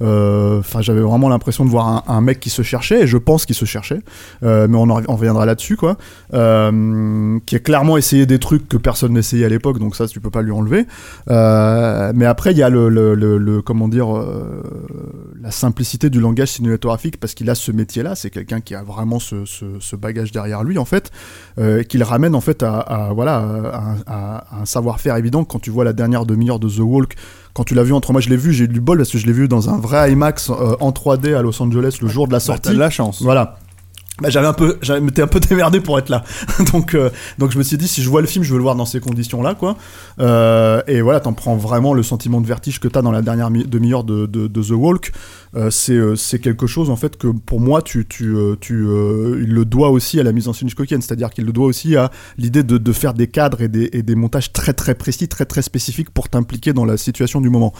Enfin, 0.00 0.80
j'avais 0.80 1.00
vraiment 1.00 1.28
l'impression 1.28 1.64
de 1.64 1.70
voir 1.70 2.04
un, 2.08 2.20
mec 2.20 2.40
qui 2.40 2.50
se 2.50 2.62
cherchait, 2.62 3.02
et 3.02 3.06
je 3.06 3.18
pense 3.18 3.46
qu'il 3.46 3.56
se 3.56 3.64
cherchait, 3.64 4.00
euh, 4.42 4.66
mais 4.68 4.76
on 4.76 4.90
en 4.90 5.02
on 5.08 5.16
reviendra 5.16 5.46
là-dessus, 5.46 5.76
quoi. 5.76 5.96
Euh, 6.34 7.38
qui 7.46 7.56
a 7.56 7.58
clairement 7.58 7.96
essayé 7.96 8.26
des 8.26 8.38
trucs 8.38 8.68
que 8.68 8.76
personne 8.76 9.12
n'essayait 9.12 9.46
à 9.46 9.48
l'époque, 9.48 9.78
donc 9.78 9.96
ça, 9.96 10.06
tu 10.06 10.20
peux 10.20 10.30
pas 10.30 10.42
lui 10.42 10.52
enlever. 10.52 10.86
Euh, 11.30 12.12
mais 12.14 12.26
après, 12.26 12.52
il 12.52 12.58
y 12.58 12.62
a 12.62 12.70
le, 12.70 13.60
comment 13.64 13.88
dire, 13.88 14.16
euh, 14.16 14.62
la 15.40 15.50
simplicité 15.50 16.10
du 16.10 16.20
langage 16.20 16.48
cinématographique, 16.48 17.18
parce 17.18 17.34
qu'il 17.34 17.48
a 17.50 17.54
ce 17.54 17.72
métier-là, 17.72 18.14
c'est 18.14 18.30
quelqu'un 18.30 18.60
qui 18.60 18.74
a 18.74 18.82
vraiment 18.82 19.18
ce, 19.18 19.96
bagage 19.96 20.30
derrière 20.30 20.62
lui, 20.62 20.78
en 20.78 20.84
fait, 20.84 21.10
euh, 21.58 21.82
qu'il 21.82 22.02
ramène 22.02 22.34
en 22.34 22.40
fait 22.40 22.62
à- 22.62 22.78
à 22.78 24.44
un 24.60 24.64
savoir-faire 24.64 25.16
évident. 25.16 25.44
Quand 25.44 25.58
tu 25.58 25.70
vois 25.70 25.84
la 25.84 25.92
dernière 25.92 26.24
demi-heure 26.24 26.60
de 26.60 26.68
The 26.68 26.80
Walk, 26.80 27.16
quand 27.54 27.64
tu 27.64 27.74
l'as 27.74 27.82
vu 27.82 27.92
entre 27.92 28.12
moi, 28.12 28.20
je 28.20 28.28
l'ai 28.28 28.36
vu, 28.36 28.52
j'ai 28.52 28.64
eu 28.64 28.68
du 28.68 28.80
bol 28.80 28.98
parce 28.98 29.10
que 29.10 29.18
je 29.18 29.26
l'ai 29.26 29.32
vu 29.32 29.48
dans 29.48 29.68
un 29.70 29.78
vrai 29.78 30.12
IMAX 30.12 30.50
euh, 30.50 30.76
en 30.80 30.90
3D 30.90 31.34
à 31.34 31.42
Los 31.42 31.60
Angeles 31.62 31.98
le 32.02 32.08
jour 32.08 32.26
de 32.28 32.32
la 32.32 32.36
Bah, 32.38 32.40
sortie. 32.40 32.62
T'as 32.62 32.72
de 32.74 32.78
la 32.78 32.90
chance. 32.90 33.22
Voilà. 33.22 33.58
Bah, 34.20 34.30
j'avais 34.30 34.48
un 34.48 34.52
peu, 34.52 34.78
j'avais 34.82 35.20
un 35.22 35.26
peu 35.28 35.38
démerdé 35.48 35.80
pour 35.80 35.96
être 35.98 36.08
là. 36.08 36.24
donc, 36.72 36.94
euh, 36.94 37.10
donc 37.38 37.52
je 37.52 37.58
me 37.58 37.62
suis 37.62 37.76
dit, 37.78 37.86
si 37.86 38.02
je 38.02 38.08
vois 38.08 38.20
le 38.20 38.26
film, 38.26 38.44
je 38.44 38.50
veux 38.50 38.56
le 38.56 38.64
voir 38.64 38.74
dans 38.74 38.84
ces 38.84 38.98
conditions-là, 38.98 39.54
quoi. 39.54 39.76
Euh, 40.18 40.82
et 40.88 41.00
voilà, 41.02 41.20
t'en 41.20 41.34
prends 41.34 41.56
vraiment 41.56 41.94
le 41.94 42.02
sentiment 42.02 42.40
de 42.40 42.46
vertige 42.46 42.80
que 42.80 42.88
t'as 42.88 43.00
dans 43.00 43.12
la 43.12 43.22
dernière 43.22 43.50
mi- 43.50 43.64
demi-heure 43.64 44.02
de, 44.02 44.26
The 44.48 44.70
Walk. 44.70 45.12
Euh, 45.54 45.70
c'est, 45.70 46.16
c'est 46.16 46.40
quelque 46.40 46.66
chose, 46.66 46.90
en 46.90 46.96
fait, 46.96 47.16
que 47.16 47.28
pour 47.28 47.60
moi, 47.60 47.80
tu, 47.80 48.06
tu, 48.08 48.34
tu, 48.60 48.74
il 48.74 49.54
le 49.54 49.64
doit 49.64 49.90
aussi 49.90 50.18
à 50.18 50.24
la 50.24 50.32
mise 50.32 50.48
en 50.48 50.52
scène 50.52 50.66
Hitchcockienne. 50.66 51.00
C'est-à-dire 51.00 51.30
qu'il 51.30 51.44
le 51.44 51.52
doit 51.52 51.66
aussi 51.66 51.94
à 51.94 52.10
l'idée 52.38 52.64
de, 52.64 52.76
de 52.76 52.92
faire 52.92 53.14
des 53.14 53.28
cadres 53.28 53.60
et 53.62 53.68
des, 53.68 53.88
et 53.92 54.02
des 54.02 54.16
montages 54.16 54.52
très, 54.52 54.72
très 54.72 54.96
précis, 54.96 55.28
très, 55.28 55.44
très 55.44 55.62
spécifiques 55.62 56.10
pour 56.10 56.28
t'impliquer 56.28 56.72
dans 56.72 56.84
la 56.84 56.96
situation 56.96 57.40
du 57.40 57.50
moment. 57.50 57.72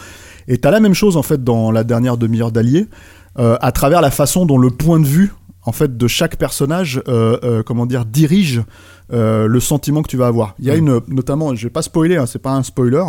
Et 0.47 0.57
t'as 0.57 0.71
la 0.71 0.79
même 0.79 0.93
chose, 0.93 1.17
en 1.17 1.23
fait, 1.23 1.43
dans 1.43 1.69
la 1.69 1.83
dernière 1.83 2.15
demi-heure 2.15 2.53
d'Allier, 2.53 2.87
à 3.35 3.71
travers 3.71 4.01
la 4.01 4.11
façon 4.11 4.45
dont 4.45 4.57
le 4.57 4.69
point 4.69 4.99
de 4.99 5.05
vue 5.05 5.31
en 5.63 5.71
fait 5.71 5.97
de 5.97 6.07
chaque 6.07 6.37
personnage 6.37 7.01
euh, 7.07 7.37
euh, 7.43 7.63
comment 7.63 7.85
dire 7.85 8.05
dirige 8.05 8.63
euh, 9.11 9.47
le 9.47 9.59
sentiment 9.59 10.01
que 10.01 10.07
tu 10.09 10.17
vas 10.17 10.27
avoir 10.27 10.55
il 10.59 10.65
y 10.65 10.71
a 10.71 10.75
une 10.75 10.99
notamment 11.07 11.53
je 11.55 11.67
vais 11.67 11.71
pas 11.71 11.81
spoiler 11.81 12.17
hein, 12.17 12.25
c'est 12.25 12.39
pas 12.41 12.51
un 12.51 12.63
spoiler 12.63 13.03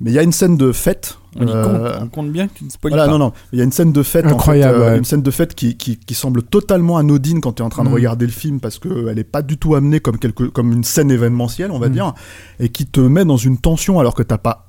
Mais 0.00 0.10
il 0.12 0.14
y 0.14 0.18
a 0.18 0.22
une 0.22 0.30
scène 0.32 0.56
de 0.56 0.70
fête. 0.70 1.18
On, 1.36 1.46
euh, 1.48 1.64
compte, 1.64 2.02
on 2.04 2.08
compte 2.08 2.30
bien 2.32 2.46
que 2.46 2.54
tu 2.54 2.64
ne 2.64 2.70
spoiles 2.70 2.92
voilà, 2.92 3.06
pas. 3.06 3.10
non, 3.12 3.18
non. 3.18 3.32
Il 3.52 3.58
y 3.58 3.62
a 3.62 3.64
une 3.64 3.72
scène 3.72 3.90
de 3.92 4.02
fête, 4.04 4.26
en 4.26 4.30
Incroyable, 4.30 4.78
fait, 4.78 4.84
euh, 4.84 4.90
ouais. 4.92 4.98
une 4.98 5.04
scène 5.04 5.22
de 5.22 5.30
fête 5.32 5.54
qui, 5.56 5.76
qui, 5.76 5.96
qui 5.98 6.14
semble 6.14 6.42
totalement 6.44 6.98
anodine 6.98 7.40
quand 7.40 7.54
tu 7.54 7.62
es 7.62 7.66
en 7.66 7.68
train 7.68 7.82
de 7.82 7.88
Mm. 7.88 7.94
regarder 7.94 8.26
le 8.26 8.30
film 8.32 8.60
parce 8.60 8.78
qu'elle 8.78 9.14
n'est 9.16 9.24
pas 9.24 9.42
du 9.42 9.56
tout 9.58 9.74
amenée 9.74 9.98
comme, 9.98 10.18
quelque, 10.18 10.44
comme 10.44 10.72
une 10.72 10.84
scène 10.84 11.10
événementielle, 11.10 11.72
on 11.72 11.80
va 11.80 11.88
Mm. 11.88 11.92
dire, 11.92 12.14
et 12.60 12.68
qui 12.68 12.86
te 12.86 13.00
met 13.00 13.24
dans 13.24 13.36
une 13.36 13.58
tension 13.58 13.98
alors 13.98 14.14
que 14.14 14.22
t'as 14.22 14.38
pas, 14.38 14.67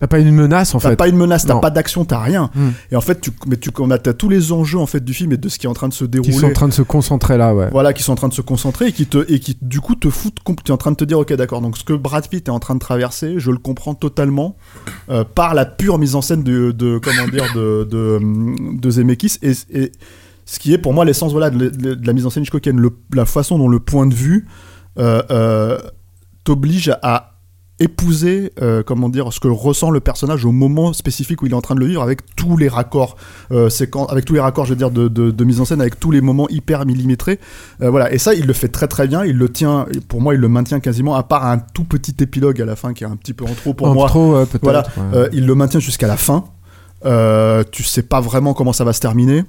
T'as 0.00 0.06
pas 0.06 0.18
une 0.18 0.32
menace 0.34 0.74
en 0.74 0.78
t'as 0.78 0.88
fait. 0.90 0.96
pas 0.96 1.08
une 1.08 1.16
menace, 1.18 1.44
t'as 1.44 1.58
pas 1.60 1.68
d'action, 1.70 2.06
t'as 2.06 2.20
rien. 2.20 2.50
Mm. 2.54 2.68
Et 2.92 2.96
en 2.96 3.02
fait, 3.02 3.20
tu, 3.20 3.30
mais 3.46 3.58
tu 3.58 3.70
as 3.70 4.14
tous 4.14 4.30
les 4.30 4.50
enjeux 4.50 4.78
en 4.78 4.86
fait 4.86 5.04
du 5.04 5.12
film 5.12 5.30
et 5.32 5.36
de 5.36 5.48
ce 5.50 5.58
qui 5.58 5.66
est 5.66 5.68
en 5.68 5.74
train 5.74 5.88
de 5.88 5.92
se 5.92 6.04
Qui 6.04 6.10
dérouler. 6.10 6.32
sont 6.32 6.46
en 6.46 6.52
train 6.52 6.68
de 6.68 6.72
se 6.72 6.80
concentrer 6.80 7.36
là, 7.36 7.54
ouais. 7.54 7.68
Voilà, 7.70 7.92
qui 7.92 8.02
sont 8.02 8.12
en 8.12 8.16
train 8.16 8.28
de 8.28 8.34
se 8.34 8.40
concentrer 8.40 8.86
et 8.88 8.92
qui 8.92 9.04
te 9.06 9.30
et 9.30 9.38
qui 9.40 9.58
du 9.60 9.80
coup 9.80 9.94
te 9.96 10.08
foutent. 10.08 10.38
comp- 10.42 10.64
Tu 10.64 10.70
es 10.72 10.74
en 10.74 10.78
train 10.78 10.90
de 10.92 10.96
te 10.96 11.04
dire, 11.04 11.18
ok, 11.18 11.34
d'accord. 11.34 11.60
Donc 11.60 11.76
ce 11.76 11.84
que 11.84 11.92
Brad 11.92 12.26
Pitt 12.28 12.48
est 12.48 12.50
en 12.50 12.58
train 12.60 12.74
de 12.74 12.80
traverser, 12.80 13.34
je 13.36 13.50
le 13.50 13.58
comprends 13.58 13.92
totalement 13.94 14.56
euh, 15.10 15.22
par 15.24 15.52
la 15.54 15.66
pure 15.66 15.98
mise 15.98 16.14
en 16.14 16.22
scène 16.22 16.42
de, 16.42 16.72
de 16.72 16.98
comment 16.98 17.28
dire 17.28 17.44
de 17.54 17.84
de, 17.84 18.18
de 18.80 18.90
Zemeckis 18.90 19.36
et, 19.42 19.52
et 19.70 19.92
ce 20.46 20.58
qui 20.58 20.72
est 20.72 20.78
pour 20.78 20.94
moi 20.94 21.04
l'essence 21.04 21.32
voilà 21.32 21.50
de, 21.50 21.68
de- 21.68 21.94
de 21.94 22.06
la 22.06 22.12
mise 22.14 22.24
en 22.24 22.30
scène 22.30 22.42
Hitchcockienne, 22.44 22.80
le- 22.80 22.96
la 23.14 23.26
façon 23.26 23.58
dont 23.58 23.68
le 23.68 23.80
point 23.80 24.06
de 24.06 24.14
vue 24.14 24.46
euh, 24.98 25.22
euh, 25.30 25.78
t'oblige 26.44 26.90
à 27.02 27.29
épouser 27.80 28.52
euh, 28.60 28.82
comment 28.84 29.08
dire 29.08 29.32
ce 29.32 29.40
que 29.40 29.48
ressent 29.48 29.90
le 29.90 30.00
personnage 30.00 30.44
au 30.44 30.52
moment 30.52 30.92
spécifique 30.92 31.42
où 31.42 31.46
il 31.46 31.52
est 31.52 31.56
en 31.56 31.62
train 31.62 31.74
de 31.74 31.80
le 31.80 31.86
vivre 31.86 32.02
avec 32.02 32.34
tous 32.36 32.56
les 32.56 32.68
raccords 32.68 33.16
euh, 33.52 33.68
avec 34.10 34.24
tous 34.26 34.34
les 34.34 34.40
raccords 34.40 34.66
je 34.66 34.70
veux 34.70 34.76
dire 34.76 34.90
de, 34.90 35.08
de, 35.08 35.30
de 35.30 35.44
mise 35.44 35.60
en 35.60 35.64
scène 35.64 35.80
avec 35.80 35.98
tous 35.98 36.10
les 36.10 36.20
moments 36.20 36.46
hyper 36.50 36.84
millimétrés 36.84 37.40
euh, 37.82 37.90
voilà 37.90 38.12
et 38.12 38.18
ça 38.18 38.34
il 38.34 38.46
le 38.46 38.52
fait 38.52 38.68
très 38.68 38.86
très 38.86 39.08
bien 39.08 39.24
il 39.24 39.36
le 39.36 39.48
tient 39.48 39.86
pour 40.08 40.20
moi 40.20 40.34
il 40.34 40.40
le 40.40 40.48
maintient 40.48 40.78
quasiment 40.78 41.14
à 41.14 41.22
part 41.22 41.46
un 41.46 41.58
tout 41.58 41.84
petit 41.84 42.14
épilogue 42.20 42.60
à 42.60 42.66
la 42.66 42.76
fin 42.76 42.92
qui 42.92 43.04
est 43.04 43.08
un 43.08 43.16
petit 43.16 43.32
peu 43.32 43.44
en 43.46 43.54
trop 43.54 43.72
pour 43.72 43.88
En 43.88 43.94
moi 43.94 44.08
trop. 44.08 44.44
Voilà, 44.62 44.82
ouais. 44.96 45.02
euh, 45.14 45.28
il 45.32 45.46
le 45.46 45.54
maintient 45.54 45.80
jusqu'à 45.80 46.06
la 46.06 46.16
fin. 46.16 46.44
Tu 47.72 47.82
sais 47.82 48.02
pas 48.02 48.20
vraiment 48.20 48.52
comment 48.52 48.74
ça 48.74 48.84
va 48.84 48.92
se 48.92 49.00
terminer. 49.00 49.44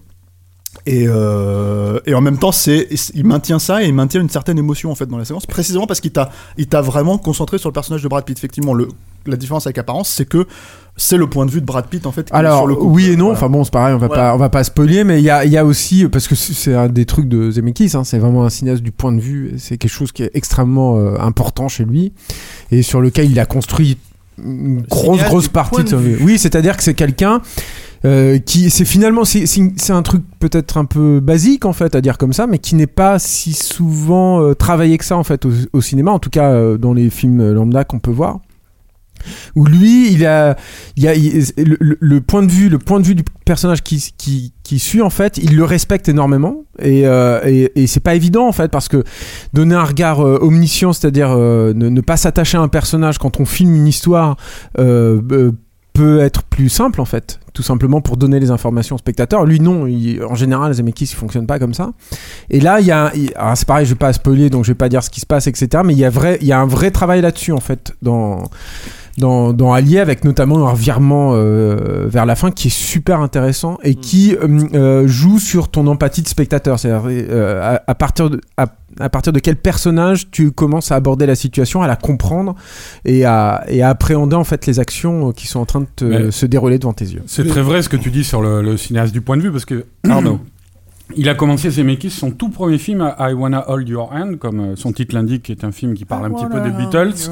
Et, 0.85 1.05
euh, 1.07 1.99
et 2.05 2.13
en 2.15 2.21
même 2.21 2.37
temps, 2.37 2.51
c'est, 2.51 2.87
il 3.13 3.25
maintient 3.25 3.59
ça 3.59 3.83
et 3.83 3.87
il 3.87 3.93
maintient 3.93 4.21
une 4.21 4.29
certaine 4.29 4.57
émotion 4.57 4.89
en 4.91 4.95
fait 4.95 5.05
dans 5.05 5.17
la 5.17 5.25
séquence, 5.25 5.45
précisément 5.45 5.85
parce 5.85 5.99
qu'il 5.99 6.11
t'a, 6.11 6.29
il 6.57 6.67
t'a 6.67 6.81
vraiment 6.81 7.17
concentré 7.17 7.57
sur 7.57 7.69
le 7.69 7.73
personnage 7.73 8.01
de 8.01 8.07
Brad 8.07 8.23
Pitt. 8.25 8.37
Effectivement, 8.37 8.73
le, 8.73 8.87
la 9.27 9.35
différence 9.35 9.67
avec 9.67 9.77
Apparence, 9.77 10.09
c'est 10.09 10.25
que 10.25 10.47
c'est 10.97 11.17
le 11.17 11.27
point 11.27 11.45
de 11.45 11.51
vue 11.51 11.61
de 11.61 11.65
Brad 11.65 11.85
Pitt 11.87 12.05
en 12.07 12.11
fait. 12.11 12.23
qui 12.27 12.33
est 12.33 12.35
Alors 12.35 12.59
sur 12.59 12.67
le 12.67 12.75
oui 12.81 13.09
et 13.11 13.15
non, 13.15 13.25
Voilà. 13.25 13.37
enfin 13.37 13.49
bon 13.49 13.63
c'est 13.63 13.71
pareil, 13.73 13.93
on 13.93 13.97
va 13.97 14.07
Voilà. 14.07 14.23
pas 14.29 14.35
on 14.35 14.37
va 14.37 14.49
pas 14.49 14.63
spoiler, 14.63 15.03
mais 15.03 15.19
il 15.19 15.23
y 15.25 15.29
a, 15.29 15.45
il 15.45 15.51
y 15.51 15.57
a 15.57 15.65
aussi 15.65 16.07
parce 16.07 16.27
que 16.27 16.35
c'est 16.35 16.53
c'est 16.53 16.73
un 16.73 16.87
des 16.89 17.05
trucs 17.05 17.27
de 17.27 17.51
Zemeckis, 17.51 17.91
hein, 17.95 18.03
c'est 18.03 18.17
vraiment 18.17 18.43
un 18.45 18.49
cinéaste 18.49 18.81
du 18.81 18.91
point 18.91 19.11
de 19.11 19.19
vue, 19.21 19.53
c'est 19.57 19.77
quelque 19.77 19.91
chose 19.91 20.11
qui 20.11 20.23
est 20.23 20.31
extrêmement 20.33 20.97
euh, 20.97 21.17
important 21.19 21.67
chez 21.67 21.85
lui 21.85 22.11
et 22.71 22.81
sur 22.81 23.01
lequel 23.01 23.29
il 23.29 23.39
a 23.39 23.45
construit 23.45 23.97
une 24.43 24.81
grosse 24.81 25.23
grosse 25.23 25.47
partie 25.47 25.83
de 25.83 25.89
sa 25.89 25.97
vie. 25.97 26.15
Oui, 26.21 26.37
c'est-à-dire 26.37 26.77
que 26.77 26.83
c'est 26.83 26.93
quelqu'un 26.93 27.41
euh, 28.03 28.39
qui 28.39 28.71
c'est 28.71 28.85
finalement 28.85 29.25
c'est 29.25 29.91
un 29.91 30.01
truc 30.01 30.23
peut-être 30.39 30.77
un 30.77 30.85
peu 30.85 31.19
basique 31.19 31.65
en 31.65 31.73
fait 31.73 31.95
à 31.95 32.01
dire 32.01 32.17
comme 32.17 32.33
ça, 32.33 32.47
mais 32.47 32.57
qui 32.57 32.75
n'est 32.75 32.87
pas 32.87 33.19
si 33.19 33.53
souvent 33.53 34.41
euh, 34.41 34.55
travaillé 34.55 34.97
que 34.97 35.05
ça 35.05 35.17
en 35.17 35.23
fait 35.23 35.45
au, 35.45 35.51
au 35.73 35.81
cinéma, 35.81 36.11
en 36.11 36.19
tout 36.19 36.31
cas 36.31 36.51
euh, 36.51 36.77
dans 36.77 36.93
les 36.93 37.09
films 37.09 37.51
lambda 37.51 37.83
qu'on 37.83 37.99
peut 37.99 38.11
voir 38.11 38.39
où 39.55 39.65
lui, 39.65 40.11
il 40.11 40.25
a, 40.25 40.55
il 40.95 41.07
a 41.07 41.13
le, 41.15 42.19
point 42.19 42.43
de 42.43 42.51
vue, 42.51 42.69
le 42.69 42.79
point 42.79 42.99
de 42.99 43.05
vue 43.05 43.15
du 43.15 43.23
personnage 43.45 43.81
qui, 43.83 43.99
suit 44.79 45.01
en 45.01 45.09
fait, 45.09 45.37
il 45.37 45.55
le 45.55 45.63
respecte 45.63 46.07
énormément 46.09 46.63
et, 46.79 47.05
euh, 47.05 47.41
et, 47.45 47.71
et 47.75 47.87
c'est 47.87 47.99
pas 47.99 48.15
évident 48.15 48.47
en 48.47 48.51
fait 48.51 48.71
parce 48.71 48.87
que 48.87 49.03
donner 49.53 49.75
un 49.75 49.83
regard 49.83 50.25
euh, 50.25 50.39
omniscient, 50.41 50.93
c'est-à-dire 50.93 51.31
euh, 51.31 51.73
ne, 51.73 51.89
ne 51.89 52.01
pas 52.01 52.17
s'attacher 52.17 52.57
à 52.57 52.61
un 52.61 52.69
personnage 52.69 53.17
quand 53.17 53.39
on 53.39 53.45
filme 53.45 53.75
une 53.75 53.87
histoire. 53.87 54.37
peut 55.93 56.21
être 56.21 56.43
plus 56.43 56.69
simple 56.69 57.01
en 57.01 57.05
fait 57.05 57.41
tout 57.53 57.63
simplement 57.63 58.01
pour 58.01 58.17
donner 58.17 58.39
les 58.39 58.49
informations 58.49 58.95
au 58.95 58.97
spectateur 58.97 59.45
lui 59.45 59.59
non 59.59 59.87
en 60.27 60.35
général 60.35 60.73
Zemeckis 60.73 61.05
il 61.05 61.15
fonctionne 61.15 61.45
pas 61.45 61.59
comme 61.59 61.73
ça 61.73 61.91
et 62.49 62.59
là 62.59 62.79
il 62.79 62.85
y 62.85 62.91
a 62.91 63.11
alors 63.35 63.57
c'est 63.57 63.67
pareil 63.67 63.85
je 63.85 63.91
vais 63.91 63.97
pas 63.97 64.13
spoiler 64.13 64.49
donc 64.49 64.63
je 64.63 64.71
vais 64.71 64.75
pas 64.75 64.89
dire 64.89 65.03
ce 65.03 65.09
qui 65.09 65.19
se 65.19 65.25
passe 65.25 65.47
etc 65.47 65.83
mais 65.85 65.93
il 65.93 65.99
y 65.99 66.05
a 66.05 66.09
vrai 66.09 66.37
il 66.41 66.47
y 66.47 66.53
a 66.53 66.59
un 66.59 66.65
vrai 66.65 66.91
travail 66.91 67.21
là-dessus 67.21 67.51
en 67.51 67.59
fait 67.59 67.93
dans 68.01 68.43
dans, 69.17 69.53
dans 69.53 69.73
Allier 69.73 69.99
avec 69.99 70.23
notamment 70.23 70.67
un 70.67 70.71
revirement 70.71 71.31
euh, 71.33 72.05
vers 72.07 72.25
la 72.25 72.35
fin 72.35 72.51
qui 72.51 72.67
est 72.69 72.75
super 72.75 73.19
intéressant 73.21 73.77
et 73.83 73.95
qui 73.95 74.35
euh, 74.35 74.47
euh, 74.73 75.07
joue 75.07 75.37
sur 75.39 75.69
ton 75.69 75.85
empathie 75.87 76.21
de 76.21 76.27
spectateur 76.27 76.79
c'est-à-dire 76.79 77.03
euh, 77.09 77.75
à, 77.75 77.81
à 77.87 77.95
partir 77.95 78.29
de 78.29 78.39
à, 78.57 78.67
à 78.99 79.09
partir 79.09 79.33
de 79.33 79.39
quel 79.39 79.55
personnage 79.57 80.31
tu 80.31 80.51
commences 80.51 80.91
à 80.91 80.95
aborder 80.95 81.25
la 81.25 81.35
situation 81.35 81.81
à 81.81 81.87
la 81.87 81.95
comprendre 81.95 82.55
et 83.05 83.25
à, 83.25 83.63
et 83.67 83.81
à 83.81 83.89
appréhender 83.89 84.35
en 84.35 84.43
fait 84.43 84.65
les 84.65 84.79
actions 84.79 85.31
qui 85.31 85.47
sont 85.47 85.59
en 85.59 85.65
train 85.65 85.81
de 85.81 85.87
te- 85.95 86.05
Mais- 86.05 86.31
se 86.31 86.45
dérouler 86.45 86.79
devant 86.79 86.93
tes 86.93 87.05
yeux 87.05 87.21
C'est 87.27 87.47
très 87.47 87.61
vrai 87.61 87.81
ce 87.81 87.89
que 87.89 87.97
tu 87.97 88.11
dis 88.11 88.23
sur 88.23 88.41
le, 88.41 88.61
le 88.61 88.77
cinéaste 88.77 89.11
du 89.13 89.21
point 89.21 89.37
de 89.37 89.41
vue, 89.41 89.51
parce 89.51 89.65
que 89.65 89.85
Arnaud. 90.09 90.39
il 91.17 91.27
a 91.29 91.35
commencé 91.35 91.69
Zemeckis, 91.69 92.09
son 92.09 92.31
tout 92.31 92.49
premier 92.49 92.77
film, 92.77 93.13
I 93.19 93.33
Wanna 93.33 93.69
Hold 93.69 93.87
Your 93.89 94.11
Hand, 94.13 94.37
comme 94.39 94.75
son 94.77 94.91
titre 94.93 95.15
l'indique, 95.15 95.43
qui 95.43 95.51
est 95.51 95.63
un 95.65 95.71
film 95.71 95.93
qui 95.93 96.05
parle 96.05 96.25
un 96.25 96.31
petit 96.31 96.45
peu 96.45 96.61
des 96.61 96.71
Beatles. 96.71 97.29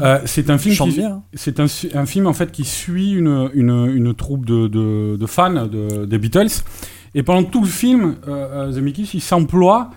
Euh, 0.00 0.20
c'est 0.24 0.50
un 0.50 0.58
film 0.58 0.74
qui, 0.74 0.96
bien. 0.96 1.22
c'est 1.34 1.60
un, 1.60 2.06
film 2.06 2.26
en 2.26 2.32
fait 2.32 2.52
qui 2.52 2.64
suit 2.64 3.12
une, 3.12 3.50
une, 3.54 3.90
une 3.94 4.14
troupe 4.14 4.46
de, 4.46 4.68
de, 4.68 5.16
de 5.16 5.26
fans 5.26 5.66
de, 5.66 6.06
des 6.06 6.18
Beatles. 6.18 6.62
Et 7.14 7.22
pendant 7.22 7.44
tout 7.44 7.60
le 7.60 7.68
film, 7.68 8.16
euh, 8.26 8.68
euh, 8.68 8.72
Zemeckis, 8.72 9.10
il 9.14 9.20
s'emploie 9.20 9.90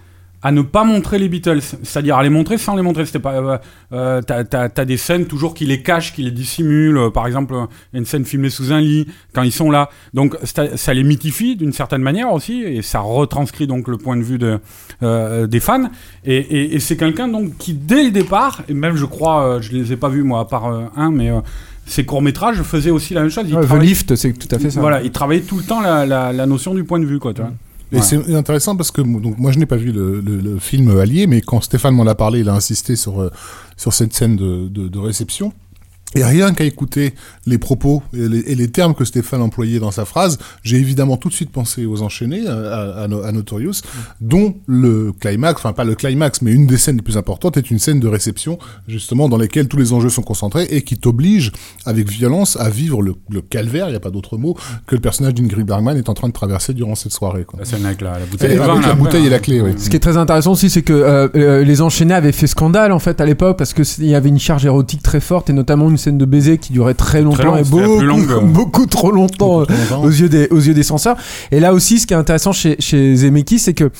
à 0.47 0.51
ne 0.51 0.61
pas 0.61 0.83
montrer 0.83 1.17
les 1.17 1.27
Beatles, 1.27 1.59
c'est-à-dire 1.61 2.17
à 2.17 2.23
les 2.23 2.29
montrer 2.29 2.57
sans 2.59 2.75
les 2.75 2.83
montrer. 2.83 3.05
C'était 3.07 3.17
pas, 3.19 3.33
euh, 3.33 3.57
euh, 3.93 4.21
t'as, 4.21 4.43
t'as- 4.43 4.69
t'as 4.69 4.85
des 4.85 4.97
scènes 4.97 5.25
toujours 5.25 5.55
qui 5.55 5.65
les 5.65 5.81
cachent, 5.81 6.13
qui 6.13 6.21
les 6.21 6.29
dissimulent. 6.29 6.97
Euh, 6.99 7.09
Par 7.09 7.25
exemple, 7.25 7.55
une 7.93 8.05
scène 8.05 8.25
filmée 8.25 8.51
sous 8.51 8.71
un 8.71 8.79
lit 8.79 9.07
quand 9.33 9.41
ils 9.41 9.51
sont 9.51 9.71
là. 9.71 9.89
Donc 10.13 10.37
ça, 10.43 10.77
ça 10.77 10.93
les 10.93 11.03
mythifie 11.03 11.55
d'une 11.55 11.73
certaine 11.73 12.01
manière 12.03 12.31
aussi, 12.31 12.61
et 12.61 12.81
ça 12.83 12.99
retranscrit 12.99 13.65
donc 13.65 13.87
le 13.87 13.97
point 13.97 14.17
de 14.17 14.21
vue 14.21 14.37
de, 14.37 14.59
euh, 15.03 15.47
des 15.47 15.59
fans. 15.59 15.89
Et, 16.25 16.37
et- 16.37 16.75
et 16.75 16.79
c'est 16.79 16.95
quelqu'un 16.95 17.27
donc 17.27 17.57
qui 17.57 17.73
dès 17.73 18.03
le 18.03 18.11
départ, 18.11 18.61
et 18.69 18.73
même 18.75 18.95
je 18.97 19.05
crois, 19.05 19.57
je 19.61 19.71
les 19.71 19.93
ai 19.93 19.97
pas 19.97 20.09
vus 20.09 20.21
moi 20.23 20.41
à 20.41 20.45
part 20.45 20.67
euh, 20.67 20.83
un, 20.95 21.09
mais 21.09 21.31
euh, 21.31 21.39
ses 21.87 22.05
courts 22.05 22.21
métrages 22.21 22.61
faisaient 22.61 22.91
aussi 22.91 23.13
la 23.15 23.21
même 23.21 23.29
chose. 23.31 23.45
Il 23.47 23.55
Ouais, 23.55 23.65
The 23.65 23.81
Lift 23.81 24.15
c'est 24.15 24.33
tout 24.33 24.47
à 24.55 24.59
fait 24.59 24.69
ça 24.69 24.79
Voilà, 24.79 25.01
il 25.01 25.09
travaillait 25.11 25.41
tout 25.43 25.57
le 25.57 25.63
temps 25.63 25.81
la, 25.81 26.05
la, 26.05 26.31
la 26.33 26.45
notion 26.45 26.75
du 26.75 26.83
point 26.83 26.99
de 26.99 27.05
vue, 27.05 27.17
quoi. 27.19 27.33
Tu 27.33 27.41
vois. 27.41 27.51
Et 27.95 28.01
c'est 28.01 28.33
intéressant 28.35 28.75
parce 28.75 28.91
que 28.91 29.01
donc 29.01 29.37
moi 29.37 29.51
je 29.51 29.59
n'ai 29.59 29.65
pas 29.65 29.75
vu 29.77 29.91
le, 29.91 30.19
le, 30.21 30.37
le 30.37 30.59
film 30.59 30.97
Allié, 30.99 31.27
mais 31.27 31.41
quand 31.41 31.61
Stéphane 31.61 31.95
m'en 31.95 32.05
a 32.07 32.15
parlé, 32.15 32.39
il 32.39 32.49
a 32.49 32.53
insisté 32.53 32.95
sur 32.95 33.21
euh, 33.21 33.29
sur 33.77 33.93
cette 33.93 34.13
scène 34.13 34.35
de, 34.35 34.67
de, 34.67 34.87
de 34.87 34.99
réception. 34.99 35.53
Et 36.17 36.23
rien 36.23 36.53
qu'à 36.53 36.63
écouter 36.63 37.13
les 37.45 37.57
propos 37.57 38.01
et 38.13 38.29
les, 38.29 38.39
et 38.39 38.55
les 38.55 38.69
termes 38.69 38.93
que 38.95 39.03
Stéphane 39.03 39.41
employait 39.41 39.79
dans 39.79 39.91
sa 39.91 40.05
phrase, 40.05 40.37
j'ai 40.63 40.77
évidemment 40.77 41.17
tout 41.17 41.27
de 41.27 41.33
suite 41.33 41.49
pensé 41.51 41.85
aux 41.85 42.01
enchaînés, 42.03 42.47
à, 42.47 42.53
à, 42.53 43.03
à 43.03 43.31
Notorious, 43.33 43.81
dont 44.21 44.55
le 44.65 45.11
climax, 45.19 45.59
enfin 45.59 45.73
pas 45.73 45.83
le 45.83 45.93
climax, 45.95 46.41
mais 46.41 46.53
une 46.53 46.67
des 46.67 46.77
scènes 46.77 46.95
les 46.95 47.01
plus 47.01 47.17
importantes 47.17 47.57
est 47.57 47.69
une 47.69 47.79
scène 47.79 47.99
de 47.99 48.07
réception, 48.07 48.57
justement, 48.87 49.27
dans 49.27 49.35
laquelle 49.37 49.67
tous 49.67 49.75
les 49.75 49.91
enjeux 49.91 50.07
sont 50.09 50.21
concentrés 50.21 50.63
et 50.69 50.83
qui 50.83 50.95
t'oblige, 50.95 51.51
avec 51.85 52.07
violence, 52.09 52.55
à 52.61 52.69
vivre 52.69 53.01
le, 53.01 53.15
le 53.29 53.41
calvaire, 53.41 53.87
il 53.87 53.91
n'y 53.91 53.97
a 53.97 53.99
pas 53.99 54.11
d'autre 54.11 54.37
mot, 54.37 54.55
que 54.87 54.95
le 54.95 55.01
personnage 55.01 55.33
d'Ingrid 55.33 55.65
Bergman 55.65 55.97
est 55.97 56.07
en 56.07 56.13
train 56.13 56.29
de 56.29 56.33
traverser 56.33 56.73
durant 56.73 56.95
cette 56.95 57.11
soirée. 57.11 57.43
Quoi. 57.43 57.59
La 57.59 57.65
scène 57.65 57.85
avec 57.85 57.99
la, 57.99 58.19
la 58.19 58.25
bouteille 58.25 58.51
Et 58.51 58.53
avec 58.53 58.67
la 58.67 59.19
et 59.19 59.29
la 59.29 59.35
hein. 59.35 59.39
clé, 59.39 59.59
oui. 59.59 59.71
Ce 59.77 59.89
qui 59.89 59.97
est 59.97 59.99
très 59.99 60.15
intéressant 60.15 60.53
aussi, 60.53 60.69
c'est 60.69 60.81
que 60.83 60.93
euh, 60.93 61.27
euh, 61.35 61.63
les 61.65 61.81
enchaînés 61.81 62.13
avaient 62.13 62.31
fait 62.31 62.47
scandale 62.47 62.93
en 62.93 62.99
fait 62.99 63.19
à 63.19 63.25
l'époque 63.25 63.57
parce 63.57 63.73
que 63.73 63.83
c'est- 63.83 64.01
il 64.01 64.07
y 64.07 64.15
avait 64.15 64.29
une 64.29 64.39
charge 64.39 64.65
érotique 64.65 65.03
très 65.03 65.19
forte 65.19 65.49
et 65.49 65.53
notamment 65.53 65.89
une 65.89 65.94
scène 65.97 66.17
de 66.17 66.25
baiser 66.25 66.57
qui 66.57 66.73
durait 66.73 66.93
très 66.93 67.21
longtemps 67.21 67.55
et 67.57 67.63
beaucoup, 67.63 68.01
beaucoup 68.43 68.85
trop 68.85 69.11
longtemps 69.11 69.61
euh, 69.61 69.65
aux 70.01 70.09
yeux 70.09 70.29
des 70.29 70.47
aux 70.49 70.59
yeux 70.59 70.73
des 70.73 70.83
censeurs. 70.83 71.17
Et 71.51 71.59
là 71.59 71.73
aussi, 71.73 71.99
ce 71.99 72.07
qui 72.07 72.13
est 72.13 72.17
intéressant 72.17 72.51
chez 72.51 72.75
chez 72.79 73.15
Zemeckis, 73.15 73.59
c'est 73.59 73.73
que 73.73 73.91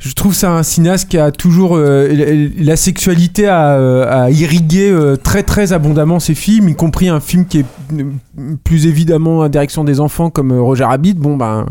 je 0.00 0.14
trouve 0.14 0.34
ça 0.34 0.50
un 0.52 0.62
cinéaste 0.62 1.10
qui 1.10 1.18
a 1.18 1.30
toujours 1.30 1.76
euh, 1.76 2.48
la 2.58 2.76
sexualité 2.76 3.46
à, 3.46 3.74
euh, 3.74 4.24
à 4.24 4.30
irriguer 4.30 4.90
euh, 4.90 5.16
très 5.16 5.42
très 5.42 5.74
abondamment 5.74 6.18
ses 6.20 6.34
films, 6.34 6.70
y 6.70 6.74
compris 6.74 7.10
un 7.10 7.20
film 7.20 7.44
qui 7.44 7.58
est 7.58 7.66
plus 8.64 8.86
évidemment 8.86 9.42
à 9.42 9.50
direction 9.50 9.84
des 9.84 10.00
enfants 10.00 10.30
comme 10.30 10.52
Roger 10.58 10.84
Rabbit. 10.84 11.14
Bon 11.14 11.36
ben, 11.36 11.66